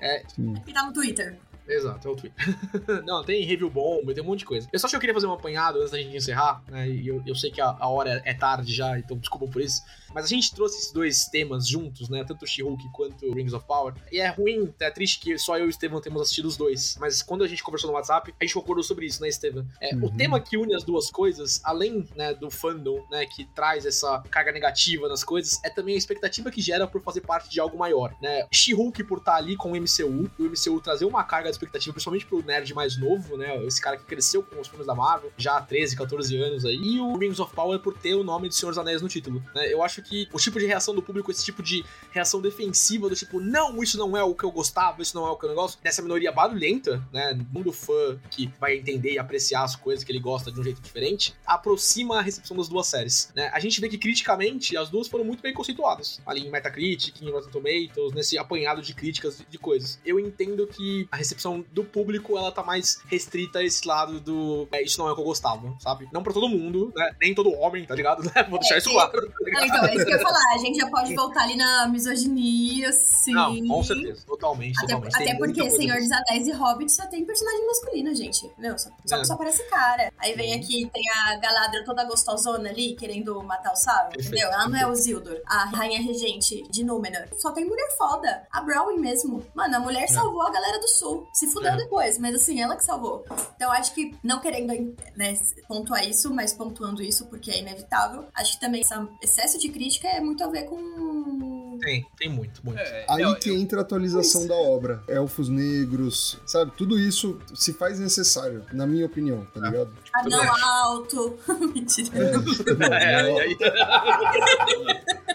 É. 0.00 0.22
Sim. 0.34 0.54
E 0.66 0.72
tá 0.72 0.82
no 0.84 0.92
Twitter. 0.92 1.38
Exato, 1.68 2.08
é 2.08 2.10
o 2.10 2.16
tweet. 2.16 2.34
não, 3.06 3.22
tem 3.22 3.44
review 3.44 3.70
bom, 3.70 4.00
tem 4.12 4.20
um 4.22 4.26
monte 4.26 4.40
de 4.40 4.44
coisa. 4.46 4.68
Eu 4.72 4.78
só 4.80 4.86
acho 4.86 4.92
que 4.92 4.96
eu 4.96 5.00
queria 5.00 5.14
fazer 5.14 5.28
um 5.28 5.32
apanhado 5.32 5.78
antes 5.78 5.92
da 5.92 5.98
gente 5.98 6.16
encerrar, 6.16 6.60
né? 6.68 6.88
E 6.88 7.06
eu, 7.06 7.22
eu 7.24 7.36
sei 7.36 7.52
que 7.52 7.60
a, 7.60 7.76
a 7.78 7.88
hora 7.88 8.20
é 8.24 8.34
tarde 8.34 8.74
já, 8.74 8.98
então 8.98 9.16
desculpa 9.16 9.46
por 9.46 9.62
isso. 9.62 9.80
Mas 10.14 10.26
a 10.26 10.28
gente 10.28 10.54
trouxe 10.54 10.78
esses 10.78 10.92
dois 10.92 11.26
temas 11.26 11.66
juntos, 11.68 12.08
né? 12.08 12.24
Tanto 12.24 12.44
o 12.44 12.46
She-Hulk 12.48 12.88
quanto 12.92 13.26
o 13.26 13.34
Rings 13.34 13.52
of 13.52 13.66
Power. 13.66 13.94
E 14.10 14.20
é 14.20 14.28
ruim, 14.28 14.72
é 14.80 14.90
triste 14.90 15.20
que 15.20 15.38
só 15.38 15.56
eu 15.58 15.64
e 15.64 15.68
o 15.68 15.70
Estevam 15.70 16.00
temos 16.00 16.20
assistido 16.22 16.46
os 16.46 16.56
dois. 16.56 16.96
Mas 17.00 17.22
quando 17.22 17.44
a 17.44 17.48
gente 17.48 17.62
conversou 17.62 17.88
no 17.90 17.96
WhatsApp, 17.96 18.34
a 18.40 18.44
gente 18.44 18.54
concordou 18.54 18.82
sobre 18.82 19.06
isso, 19.06 19.20
né, 19.22 19.28
Estevam? 19.28 19.66
É, 19.80 19.94
O 19.94 20.06
Uhum. 20.06 20.16
tema 20.16 20.40
que 20.40 20.56
une 20.56 20.74
as 20.74 20.84
duas 20.84 21.10
coisas, 21.10 21.60
além 21.64 22.06
né, 22.16 22.34
do 22.34 22.50
fandom, 22.50 23.04
né, 23.10 23.24
que 23.26 23.44
traz 23.54 23.86
essa 23.86 24.22
carga 24.30 24.50
negativa 24.52 25.08
nas 25.08 25.22
coisas, 25.24 25.60
é 25.64 25.70
também 25.70 25.94
a 25.94 25.98
expectativa 25.98 26.50
que 26.50 26.60
gera 26.60 26.86
por 26.86 27.02
fazer 27.02 27.20
parte 27.22 27.48
de 27.48 27.60
algo 27.60 27.78
maior, 27.78 28.14
né? 28.20 28.46
She-Hulk 28.52 29.04
por 29.04 29.18
estar 29.18 29.36
ali 29.36 29.56
com 29.56 29.72
o 29.72 29.76
MCU, 29.76 30.30
e 30.38 30.42
o 30.42 30.50
MCU 30.50 30.80
trazer 30.80 31.04
uma 31.04 31.22
carga 31.24 31.48
de 31.48 31.54
expectativa, 31.54 31.92
principalmente 31.92 32.26
pro 32.26 32.42
nerd 32.44 32.74
mais 32.74 32.96
novo, 32.98 33.36
né? 33.36 33.64
Esse 33.66 33.80
cara 33.80 33.96
que 33.96 34.04
cresceu 34.04 34.42
com 34.42 34.60
os 34.60 34.68
filmes 34.68 34.86
da 34.86 34.94
Marvel, 34.94 35.30
já 35.36 35.56
há 35.56 35.62
13, 35.62 35.96
14 35.96 36.36
anos 36.36 36.64
aí. 36.64 36.76
E 36.76 37.00
o 37.00 37.16
Rings 37.16 37.38
of 37.40 37.54
Power 37.54 37.78
por 37.78 37.96
ter 37.96 38.14
o 38.14 38.24
nome 38.24 38.48
de 38.48 38.54
Senhor 38.56 38.70
dos 38.70 38.78
Anéis 38.78 39.00
no 39.02 39.08
título, 39.08 39.42
né? 39.54 39.72
Eu 39.72 39.82
acho 39.82 40.01
que 40.02 40.28
o 40.32 40.38
tipo 40.38 40.58
de 40.58 40.66
reação 40.66 40.94
do 40.94 41.02
público, 41.02 41.30
esse 41.30 41.44
tipo 41.44 41.62
de 41.62 41.84
reação 42.10 42.40
defensiva, 42.40 43.08
do 43.08 43.16
tipo, 43.16 43.40
não, 43.40 43.82
isso 43.82 43.98
não 43.98 44.16
é 44.16 44.22
o 44.22 44.34
que 44.34 44.44
eu 44.44 44.50
gostava, 44.50 45.02
isso 45.02 45.16
não 45.16 45.26
é 45.26 45.30
o 45.30 45.36
que 45.36 45.46
eu 45.46 45.54
gosto, 45.54 45.82
dessa 45.82 46.02
minoria 46.02 46.32
barulhenta, 46.32 47.02
né? 47.12 47.38
Mundo 47.52 47.72
fã 47.72 48.18
que 48.30 48.50
vai 48.60 48.76
entender 48.76 49.12
e 49.12 49.18
apreciar 49.18 49.64
as 49.64 49.76
coisas 49.76 50.04
que 50.04 50.12
ele 50.12 50.20
gosta 50.20 50.50
de 50.50 50.60
um 50.60 50.64
jeito 50.64 50.80
diferente, 50.80 51.34
aproxima 51.46 52.18
a 52.18 52.22
recepção 52.22 52.56
das 52.56 52.68
duas 52.68 52.86
séries, 52.86 53.32
né? 53.34 53.50
A 53.52 53.60
gente 53.60 53.80
vê 53.80 53.88
que 53.88 53.98
criticamente 53.98 54.76
as 54.76 54.90
duas 54.90 55.08
foram 55.08 55.24
muito 55.24 55.42
bem 55.42 55.52
conceituadas, 55.52 56.20
ali 56.26 56.46
em 56.46 56.50
Metacritic, 56.50 57.20
em 57.20 57.30
Rotten 57.30 57.50
Tomatoes, 57.50 58.12
nesse 58.12 58.38
apanhado 58.38 58.82
de 58.82 58.94
críticas 58.94 59.42
de 59.48 59.58
coisas. 59.58 59.98
Eu 60.04 60.18
entendo 60.18 60.66
que 60.66 61.06
a 61.10 61.16
recepção 61.16 61.64
do 61.72 61.84
público, 61.84 62.36
ela 62.36 62.52
tá 62.52 62.62
mais 62.62 63.00
restrita 63.06 63.60
a 63.60 63.64
esse 63.64 63.86
lado 63.86 64.20
do, 64.20 64.68
é, 64.72 64.82
isso 64.82 64.98
não 64.98 65.08
é 65.08 65.12
o 65.12 65.14
que 65.14 65.20
eu 65.20 65.24
gostava, 65.24 65.74
sabe? 65.78 66.08
Não 66.12 66.22
pra 66.22 66.32
todo 66.32 66.48
mundo, 66.48 66.92
né? 66.94 67.14
Nem 67.20 67.34
todo 67.34 67.52
homem, 67.52 67.84
tá 67.84 67.94
ligado? 67.94 68.22
Vou 68.48 68.58
deixar 68.58 68.78
isso 68.78 68.90
claro. 68.90 69.12
tá 69.12 69.66
então, 69.66 69.91
é 69.92 69.96
isso 69.96 70.04
que 70.06 70.12
eu 70.12 70.16
ia 70.18 70.22
falar. 70.22 70.40
A 70.54 70.58
gente 70.58 70.76
já 70.78 70.88
pode 70.90 71.14
voltar 71.16 71.42
ali 71.42 71.56
na 71.56 71.88
misoginia, 71.88 72.92
sim. 72.92 73.32
Não, 73.32 73.66
com 73.68 73.82
certeza. 73.84 74.22
Totalmente, 74.26 74.76
Até, 74.78 74.94
totalmente. 74.94 75.16
Até 75.16 75.34
porque 75.36 75.70
Senhor 75.70 75.98
dos 75.98 76.10
Anéis 76.12 76.46
e 76.46 76.52
Hobbit 76.52 76.92
só 76.92 77.06
tem 77.06 77.24
personagem 77.24 77.66
masculino, 77.66 78.14
gente. 78.14 78.50
Meu, 78.58 78.78
só, 78.78 78.90
só, 79.06 79.16
É. 79.16 79.24
só 79.24 79.34
aparece 79.34 79.62
cara. 79.68 80.12
Aí 80.18 80.34
vem 80.34 80.54
aqui, 80.54 80.88
tem 80.92 81.02
a 81.10 81.36
Galadriel 81.36 81.84
toda 81.84 82.04
gostosona 82.04 82.68
ali, 82.70 82.94
querendo 82.94 83.42
matar 83.42 83.72
o 83.72 83.76
Sauron, 83.76 84.10
entendeu? 84.18 84.48
Ela 84.50 84.68
não 84.68 84.78
é 84.78 84.86
o 84.86 84.92
Isildur, 84.92 85.40
a 85.46 85.64
rainha 85.66 86.00
regente 86.00 86.62
de 86.70 86.84
Númenor. 86.84 87.26
Só 87.38 87.50
tem 87.52 87.64
mulher 87.64 87.88
foda. 87.96 88.46
A 88.50 88.60
Brownie 88.60 88.98
mesmo. 88.98 89.44
Mano, 89.54 89.76
a 89.76 89.80
mulher 89.80 90.08
salvou 90.08 90.42
a 90.42 90.50
galera 90.50 90.78
do 90.78 90.88
sul. 90.88 91.26
Se 91.32 91.46
fudeu 91.48 91.72
É. 91.72 91.76
depois, 91.76 92.18
mas 92.18 92.34
assim, 92.34 92.60
ela 92.60 92.76
que 92.76 92.84
salvou. 92.84 93.24
Então 93.56 93.70
acho 93.72 93.94
que, 93.94 94.14
não 94.22 94.40
querendo 94.40 94.72
né, 95.16 95.38
pontuar 95.68 96.06
isso, 96.08 96.32
mas 96.32 96.52
pontuando 96.52 97.02
isso 97.02 97.26
porque 97.26 97.50
é 97.50 97.58
inevitável, 97.60 98.26
acho 98.34 98.52
que 98.54 98.60
também 98.60 98.80
esse 98.82 98.92
excesso 99.22 99.58
de 99.58 99.68
crítica 99.68 99.81
é 100.06 100.20
muito 100.20 100.42
a 100.44 100.48
ver 100.48 100.64
com 100.64 101.78
Tem, 101.80 102.06
tem 102.16 102.28
muito, 102.28 102.60
muito. 102.64 102.78
É, 102.78 103.06
Aí 103.08 103.22
não, 103.22 103.34
que 103.34 103.48
eu- 103.50 103.56
entra 103.56 103.78
a 103.80 103.82
atualização 103.82 104.46
da 104.46 104.54
obra. 104.54 105.02
Elfos 105.08 105.48
negros, 105.48 106.38
sabe? 106.46 106.70
Tudo 106.76 106.98
isso 106.98 107.38
se 107.54 107.72
faz 107.72 107.98
necessário, 107.98 108.64
na 108.72 108.86
minha 108.86 109.04
opinião, 109.06 109.44
tá 109.52 109.60
ligado? 109.60 109.90
Tipo, 110.04 110.18
Anão 110.18 110.54
alto. 110.64 111.38
Mentira. 111.74 112.08
é, 112.18 112.32
não, 112.32 112.42
É, 113.40 113.40
aí- 113.42 113.56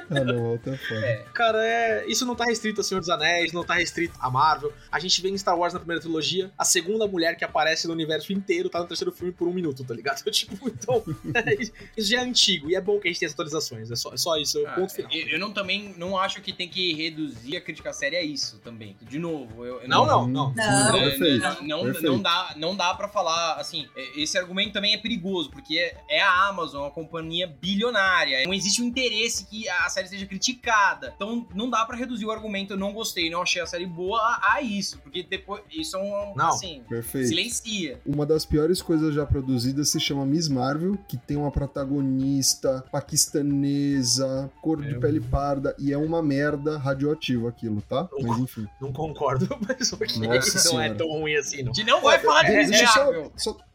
ah, 0.09 0.23
não, 0.23 0.53
é 0.55 0.77
foda. 0.77 1.25
Cara, 1.34 1.63
é, 1.65 2.05
isso 2.07 2.25
não 2.25 2.35
tá 2.35 2.45
restrito 2.45 2.81
a 2.81 2.84
Senhor 2.84 2.99
dos 2.99 3.09
Anéis, 3.09 3.51
não 3.53 3.63
tá 3.63 3.73
restrito 3.75 4.13
a 4.19 4.29
Marvel. 4.29 4.71
A 4.91 4.99
gente 4.99 5.21
vê 5.21 5.29
em 5.29 5.38
Star 5.38 5.57
Wars 5.57 5.73
na 5.73 5.79
primeira 5.79 6.01
trilogia, 6.01 6.51
a 6.57 6.63
segunda 6.65 7.07
mulher 7.07 7.35
que 7.35 7.43
aparece 7.43 7.88
no 7.88 7.93
universo 7.93 8.31
inteiro 8.34 8.69
tá 8.69 8.79
no 8.79 8.85
terceiro 8.88 9.11
filme 9.11 9.31
por 9.34 9.47
um 9.47 9.53
minuto, 9.53 9.84
tá 9.84 9.93
ligado? 9.93 10.23
Tipo, 10.38 10.69
então, 10.69 11.03
é, 11.34 11.53
isso 11.97 12.09
já 12.09 12.19
é 12.19 12.23
antigo 12.23 12.69
e 12.69 12.75
é 12.75 12.81
bom 12.81 12.99
que 12.99 13.07
a 13.07 13.11
gente 13.11 13.19
tenha 13.19 13.27
as 13.27 13.34
atualizações. 13.34 13.89
É 13.89 13.95
só, 13.95 14.13
é 14.13 14.17
só 14.17 14.38
isso, 14.38 14.59
é 14.59 14.61
o 14.61 14.67
Ah, 14.67 14.71
ponto 14.73 14.93
final. 14.93 15.11
eu, 15.11 15.27
eu 15.29 15.39
não 15.39 15.51
também 15.51 15.95
não 15.97 16.17
acho 16.17 16.41
que 16.41 16.53
tem 16.53 16.69
que 16.69 16.93
reduzir 16.93 17.57
a 17.57 17.61
crítica 17.61 17.91
séria 17.91 18.19
a 18.19 18.23
isso 18.23 18.59
também. 18.59 18.95
De 19.01 19.17
novo, 19.17 19.65
eu, 19.65 19.81
eu 19.81 19.88
Não, 19.88 20.05
não, 20.05 20.27
não. 20.27 20.53
Não. 20.53 20.95
É, 20.97 21.09
Perfeito. 21.09 21.39
Não, 21.43 21.61
não, 21.63 21.84
perfeito. 21.84 22.07
não 22.11 22.21
dá, 22.21 22.53
não 22.55 22.75
dá 22.75 22.93
para 22.93 23.07
falar, 23.07 23.55
assim, 23.55 23.88
é, 23.95 24.21
esse 24.21 24.38
argumento 24.38 24.73
também 24.73 24.93
é 24.93 24.97
perigoso, 24.97 25.49
porque 25.49 25.77
é, 25.77 25.97
é 26.09 26.21
a 26.21 26.47
Amazon, 26.47 26.81
uma 26.84 26.91
companhia 26.91 27.47
bilionária, 27.47 28.43
não 28.45 28.53
existe 28.53 28.81
um 28.81 28.85
interesse 28.85 29.45
que 29.47 29.67
a 29.69 29.85
série 29.97 30.07
seja 30.09 30.25
criticada, 30.27 31.11
então 31.15 31.47
não 31.55 31.69
dá 31.69 31.83
pra 31.85 31.95
reduzir 31.97 32.25
o 32.25 32.31
argumento, 32.31 32.73
eu 32.73 32.77
não 32.77 32.93
gostei, 32.93 33.29
não 33.29 33.41
achei 33.41 33.61
a 33.61 33.65
série 33.65 33.85
boa 33.87 34.19
a, 34.19 34.53
a 34.55 34.61
isso, 34.61 34.99
porque 34.99 35.23
depois, 35.23 35.63
isso 35.71 35.97
é 35.97 35.99
um, 35.99 36.35
Não. 36.35 36.49
assim, 36.49 36.83
Perfeito. 36.87 37.27
silencia. 37.29 37.99
Uma 38.05 38.25
das 38.25 38.45
piores 38.45 38.81
coisas 38.81 39.13
já 39.15 39.25
produzidas 39.25 39.89
se 39.89 39.99
chama 39.99 40.25
Miss 40.25 40.47
Marvel, 40.47 40.97
que 41.07 41.17
tem 41.17 41.35
uma 41.35 41.51
protagonista 41.51 42.83
paquistanesa, 42.91 44.51
cor 44.61 44.81
de 44.81 44.91
Meu. 44.91 44.99
pele 44.99 45.19
parda, 45.19 45.75
e 45.79 45.91
é 45.91 45.97
uma 45.97 46.21
merda 46.21 46.77
radioativa 46.77 47.49
aquilo, 47.49 47.81
tá? 47.81 48.07
Mas 48.21 48.37
enfim. 48.39 48.67
Não 48.79 48.91
concordo, 48.93 49.47
mas 49.67 49.91
ok. 49.93 50.07
Nossa 50.27 50.71
não 50.71 50.81
é 50.81 50.93
tão 50.93 51.07
ruim 51.07 51.35
assim, 51.35 51.63
não. 51.63 51.71
A 51.71 51.73
gente 51.73 51.87
não 51.87 52.01
vai 52.01 52.19
falar 52.19 52.43
de 52.43 52.51
É, 52.51 52.67
Miss 52.67 52.81
Marvel. 52.95 53.31
só, 53.35 53.53
só... 53.53 53.67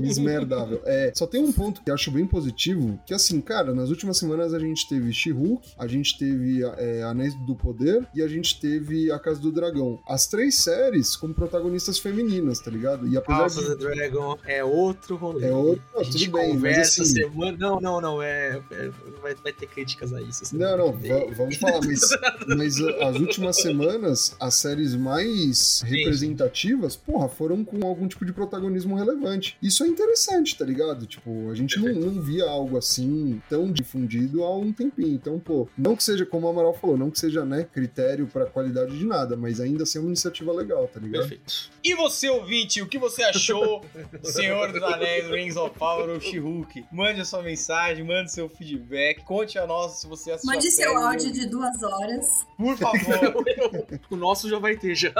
Mismerdável. 0.00 0.82
É, 0.84 1.12
só 1.14 1.26
tem 1.26 1.42
um 1.42 1.52
ponto 1.52 1.82
que 1.82 1.90
eu 1.90 1.94
acho 1.94 2.10
bem 2.10 2.26
positivo, 2.26 3.00
que 3.06 3.14
assim, 3.14 3.40
cara, 3.40 3.74
nas 3.74 3.88
últimas 3.88 4.18
semanas 4.18 4.52
a 4.52 4.58
gente 4.58 4.88
teve 4.88 5.09
She-Hulk, 5.12 5.68
a 5.78 5.86
gente 5.86 6.18
teve 6.18 6.62
é, 6.78 7.02
Anéis 7.02 7.34
do 7.46 7.54
Poder 7.54 8.06
e 8.14 8.22
a 8.22 8.28
gente 8.28 8.60
teve 8.60 9.10
A 9.10 9.18
Casa 9.18 9.40
do 9.40 9.50
Dragão. 9.52 9.98
As 10.08 10.26
três 10.26 10.56
séries 10.56 11.16
com 11.16 11.32
protagonistas 11.32 11.98
femininas, 11.98 12.60
tá 12.60 12.70
ligado? 12.70 13.06
E 13.08 13.16
apesar 13.16 13.38
House 13.40 13.54
de... 13.54 13.60
of 13.60 13.68
the 13.76 13.76
Dragon 13.76 14.36
é 14.46 14.64
outro 14.64 15.16
rolê. 15.16 15.46
É 15.46 15.52
outro- 15.52 15.82
A 15.96 16.02
gente 16.02 16.26
tudo 16.26 16.38
bem, 16.38 16.48
mas 16.48 16.54
conversa 16.54 17.02
assim- 17.02 17.14
semana. 17.14 17.56
Não, 17.58 17.80
não, 17.80 18.00
não. 18.00 18.22
É, 18.22 18.60
é- 18.70 18.90
vai, 19.22 19.34
vai 19.34 19.52
ter 19.52 19.66
críticas 19.66 20.12
a 20.12 20.20
isso. 20.20 20.56
Não, 20.56 20.76
não, 20.76 20.92
va- 20.92 21.34
vamos 21.36 21.56
falar, 21.56 21.80
mas, 21.84 22.00
mas 22.56 22.78
uh, 22.78 22.88
as 23.02 23.16
últimas 23.16 23.56
semanas, 23.60 24.34
as 24.40 24.54
séries 24.54 24.94
mais 24.94 25.82
representativas, 25.84 26.96
porra, 26.96 27.28
foram 27.28 27.64
com 27.64 27.86
algum 27.86 28.06
tipo 28.08 28.24
de 28.24 28.32
protagonismo 28.32 28.94
relevante. 28.96 29.56
Isso 29.62 29.84
é 29.84 29.88
interessante, 29.88 30.56
tá 30.56 30.64
ligado? 30.64 31.06
Tipo, 31.06 31.50
a 31.50 31.54
gente 31.54 31.78
não, 31.80 31.94
não 31.94 32.22
via 32.22 32.44
algo 32.48 32.76
assim 32.76 33.40
tão 33.48 33.70
difundido 33.72 34.42
há 34.44 34.56
um 34.56 34.72
tempinho. 34.72 34.99
Então, 35.08 35.38
pô, 35.38 35.68
não 35.76 35.96
que 35.96 36.02
seja, 36.02 36.26
como 36.26 36.46
o 36.46 36.50
Amaral 36.50 36.74
falou, 36.74 36.96
não 36.96 37.10
que 37.10 37.18
seja, 37.18 37.44
né, 37.44 37.66
critério 37.72 38.26
pra 38.26 38.46
qualidade 38.46 38.98
de 38.98 39.04
nada, 39.04 39.36
mas 39.36 39.60
ainda 39.60 39.82
assim 39.82 39.98
é 39.98 40.00
uma 40.00 40.08
iniciativa 40.08 40.52
legal, 40.52 40.88
tá 40.88 41.00
ligado? 41.00 41.22
Perfeito. 41.22 41.70
E 41.82 41.94
você, 41.94 42.28
ouvinte, 42.28 42.82
o 42.82 42.86
que 42.86 42.98
você 42.98 43.22
achou 43.22 43.84
Senhor 44.22 44.72
dos 44.72 44.82
Anéis, 44.82 45.28
Rings 45.28 45.56
of 45.56 45.78
Power 45.78 46.08
ou 46.08 46.20
She-Hulk? 46.20 46.84
Mande 46.92 47.20
a 47.20 47.24
sua 47.24 47.42
mensagem, 47.42 48.04
mande 48.04 48.32
seu 48.32 48.48
feedback, 48.48 49.24
conte 49.24 49.58
a 49.58 49.66
nós 49.66 50.00
se 50.00 50.06
você 50.06 50.32
assistiu 50.32 50.52
Mande 50.52 50.70
seu 50.70 50.96
áudio 50.96 51.32
de 51.32 51.46
duas 51.46 51.82
horas. 51.82 52.46
Por 52.56 52.76
favor, 52.76 53.44
o 54.10 54.16
nosso 54.16 54.48
já 54.48 54.58
vai 54.58 54.76
ter 54.76 54.94
já. 54.94 55.12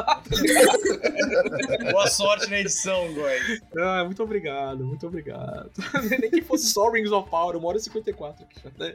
boa 1.90 2.06
sorte 2.08 2.48
na 2.50 2.60
edição, 2.60 3.12
guys. 3.12 3.60
Ah, 3.76 4.04
muito 4.04 4.22
obrigado, 4.22 4.84
muito 4.84 5.06
obrigado. 5.06 5.70
Nem 6.20 6.30
que 6.30 6.42
fosse 6.42 6.66
só 6.66 6.90
Rings 6.90 7.12
of 7.12 7.28
Power, 7.30 7.56
uma 7.56 7.68
hora 7.68 7.78
e 7.78 7.80
54 7.80 8.44
aqui 8.44 8.60
já, 8.62 8.70
né? 8.78 8.94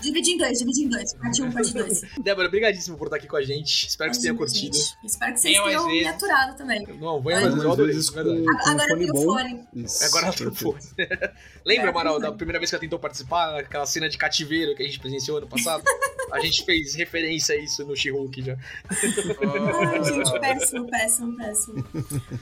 Divide 0.00 0.30
em 0.32 0.36
dois, 0.38 0.58
divide 0.58 0.82
em 0.84 0.88
dois. 0.88 1.14
Parte 1.14 1.42
um, 1.42 1.52
parte 1.52 1.72
dois. 1.72 2.00
Débora, 2.20 2.48
obrigadíssimo 2.48 2.96
por 2.96 3.04
estar 3.06 3.16
aqui 3.16 3.28
com 3.28 3.36
a 3.36 3.42
gente. 3.42 3.86
Espero 3.86 4.10
que 4.10 4.16
você 4.16 4.22
tenha 4.22 4.34
Imagina, 4.34 4.60
curtido. 4.60 4.76
gente. 4.76 4.98
Espero 5.04 5.32
que 5.34 5.40
vocês 5.40 5.54
Venha 5.56 5.64
tenham 5.68 5.86
me 5.86 6.06
aturado 6.08 6.56
também. 6.56 6.82
Não, 6.98 7.20
Mas 7.20 7.40
mais, 7.40 7.52
Mais 7.52 7.64
eu 7.64 7.72
adorei. 7.72 7.94
vezes 7.94 8.08
Agora 8.16 8.28
eu 8.28 8.44
fone 8.88 8.98
tenho 8.98 9.12
bom. 9.12 9.22
fone. 9.22 9.64
Isso, 9.74 10.04
Agora 10.04 10.26
ela 10.26 10.34
trocou. 10.34 10.72
perfeito. 10.74 11.30
Lembra, 11.64 11.90
Amaral, 11.90 12.18
da 12.18 12.32
primeira 12.32 12.58
vez 12.58 12.70
que 12.70 12.74
ela 12.74 12.80
tentou 12.80 12.98
participar, 12.98 13.60
aquela 13.60 13.86
cena 13.86 14.08
de 14.08 14.18
cativeiro 14.18 14.74
que 14.74 14.82
a 14.82 14.86
gente 14.86 14.98
presenciou 14.98 15.38
ano 15.38 15.46
passado? 15.46 15.84
a 16.32 16.40
gente 16.40 16.64
fez 16.64 16.94
referência 16.94 17.54
a 17.54 17.58
isso 17.58 17.84
no 17.86 17.94
She-Hulk 17.94 18.42
já. 18.42 18.56
Ai, 18.90 20.04
gente, 20.04 20.40
péssimo, 20.40 20.86
péssimo, 20.88 21.36
péssimo. 21.36 21.84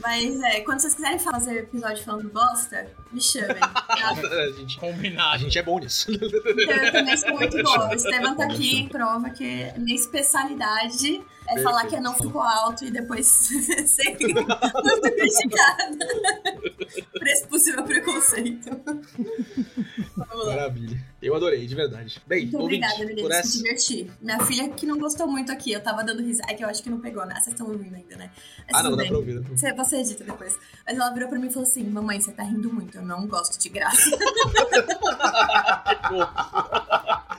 Mas 0.01 0.41
é, 0.43 0.61
quando 0.61 0.81
vocês 0.81 0.95
quiserem 0.95 1.19
fazer 1.19 1.59
episódio 1.59 2.03
falando 2.05 2.31
bosta, 2.31 2.87
me 3.13 3.21
chamem. 3.21 3.57
Tá? 3.59 3.85
a, 3.89 4.53
gente, 4.59 4.77
a 4.79 4.81
Combinado. 4.81 5.39
gente 5.43 5.59
é 5.59 5.63
bom 5.63 5.79
nisso. 5.79 6.11
Eu 6.11 6.90
também 6.91 7.17
sou 7.17 7.33
muito 7.35 7.62
boa. 7.62 7.91
O 7.91 7.95
Estevam 7.95 8.37
tá 8.37 8.45
aqui 8.45 8.81
em 8.81 8.89
prova 8.89 9.31
que 9.31 9.73
minha 9.77 9.97
especialidade 9.97 11.23
é 11.49 11.62
falar 11.62 11.87
que 11.87 11.99
não 12.01 12.15
ficou 12.15 12.43
alto 12.43 12.85
e 12.85 12.91
depois 12.91 13.27
ser 13.87 14.17
muito 14.19 15.11
criticada 15.17 16.07
por 17.12 17.27
esse 17.27 17.47
possível 17.47 17.83
preconceito. 17.83 18.71
Maravilha. 20.47 20.99
Eu 21.21 21.35
adorei, 21.35 21.67
de 21.67 21.75
verdade. 21.75 22.23
Bem, 22.27 22.43
Muito 22.43 22.59
ouvinte, 22.59 22.87
obrigada, 22.87 22.97
por 22.99 23.07
meninas. 23.07 23.37
Se 23.37 23.41
essa... 23.41 23.59
divertir. 23.59 24.11
Minha 24.23 24.41
filha 24.47 24.69
que 24.71 24.87
não 24.87 24.99
gostou 24.99 25.27
muito 25.27 25.53
aqui, 25.53 25.73
eu 25.73 25.83
tava 25.83 26.03
dando 26.03 26.23
risada. 26.23 26.51
É 26.51 26.55
que 26.55 26.65
eu 26.65 26.69
acho 26.69 26.83
que 26.83 26.89
não 26.89 26.99
pegou, 27.01 27.27
né? 27.27 27.35
Vocês 27.35 27.49
estão 27.49 27.67
ouvindo 27.69 27.95
ainda, 27.95 28.17
né? 28.17 28.31
Mas 28.71 28.81
Ah, 28.81 28.83
não, 28.85 28.91
dá 28.93 28.97
bem. 28.99 29.09
pra 29.09 29.19
ouvir. 29.19 29.35
Dá 29.35 29.41
pra 29.43 29.51
ouvir. 29.51 29.61
Você, 29.61 29.73
você 29.75 29.97
edita 29.97 30.25
depois. 30.25 30.57
Mas 30.87 30.97
ela 30.97 31.11
virou 31.11 31.29
pra 31.29 31.39
mim 31.39 31.49
e 31.49 31.53
falou 31.53 31.69
assim: 31.69 31.85
Mamãe, 31.85 32.21
você 32.21 32.33
tá 32.33 32.43
rindo 32.43 32.73
muito, 32.73 32.97
eu 32.97 33.03
não 33.03 33.27
gosto 33.27 33.59
de 33.61 33.69
graça. 33.69 34.01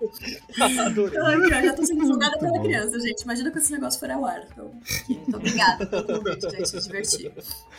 Adorei. 0.86 1.18
Eu 1.18 1.64
já 1.64 1.72
tô 1.74 1.84
sendo 1.84 2.06
julgada 2.06 2.38
pela 2.38 2.58
criança, 2.60 2.98
gente. 3.00 3.22
Imagina 3.22 3.49
que 3.50 3.58
esse 3.58 3.72
negócio 3.72 4.00
for 4.00 4.10
ao 4.10 4.24
ar. 4.24 4.46
Então, 4.50 4.72
muito 5.08 5.36
obrigada 5.36 5.86
pelo 5.86 6.04
convite, 6.04 6.50
gente. 6.50 6.74
Me 6.74 6.80
divertir. 6.80 7.32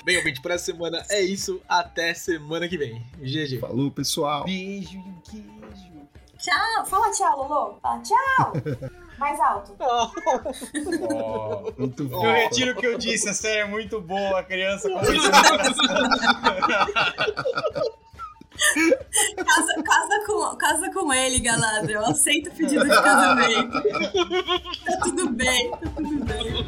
Bem, 0.04 0.18
ouvinte, 0.18 0.42
por 0.42 0.52
essa 0.52 0.66
semana 0.66 1.04
é 1.10 1.22
isso. 1.22 1.62
Até 1.68 2.14
semana 2.14 2.68
que 2.68 2.78
vem. 2.78 3.04
GG. 3.20 3.60
Falou, 3.60 3.92
pessoal. 3.92 4.46
Beijo 4.46 4.96
e 4.96 4.98
um 4.98 5.22
queijo. 5.22 5.52
Tchau. 6.38 6.86
Fala 6.86 7.12
tchau, 7.12 7.38
Lolo. 7.38 7.80
Fala 7.82 8.02
tchau. 8.02 8.54
Mais 9.22 9.40
alto. 9.40 9.74
Ó. 9.80 10.12
Muito 11.78 12.06
bom. 12.06 12.26
Eu 12.26 12.32
retiro 12.32 12.72
o 12.72 12.76
que 12.76 12.88
eu 12.88 12.98
disse, 12.98 13.30
a 13.30 13.34
série 13.34 13.60
é 13.60 13.66
muito 13.66 14.02
boa, 14.02 14.40
a 14.40 14.44
criança 14.44 14.90
com 14.94 15.00
Casa, 19.38 19.84
casa, 19.84 20.26
com, 20.26 20.58
casa 20.58 20.92
com 20.92 21.14
ele, 21.14 21.40
Galadriel. 21.40 22.02
Eu 22.02 22.08
aceito 22.08 22.50
o 22.50 22.54
pedido 22.54 22.84
de 22.84 23.02
casamento. 23.02 23.82
tá 24.86 24.98
tudo 25.04 25.30
bem, 25.30 25.72
tá 25.72 25.90
tudo 25.96 26.26
bem. 26.26 26.68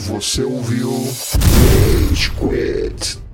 Você 0.00 0.42
ouviu 0.42 0.92
Rage 0.92 2.30
Quit. 2.30 3.25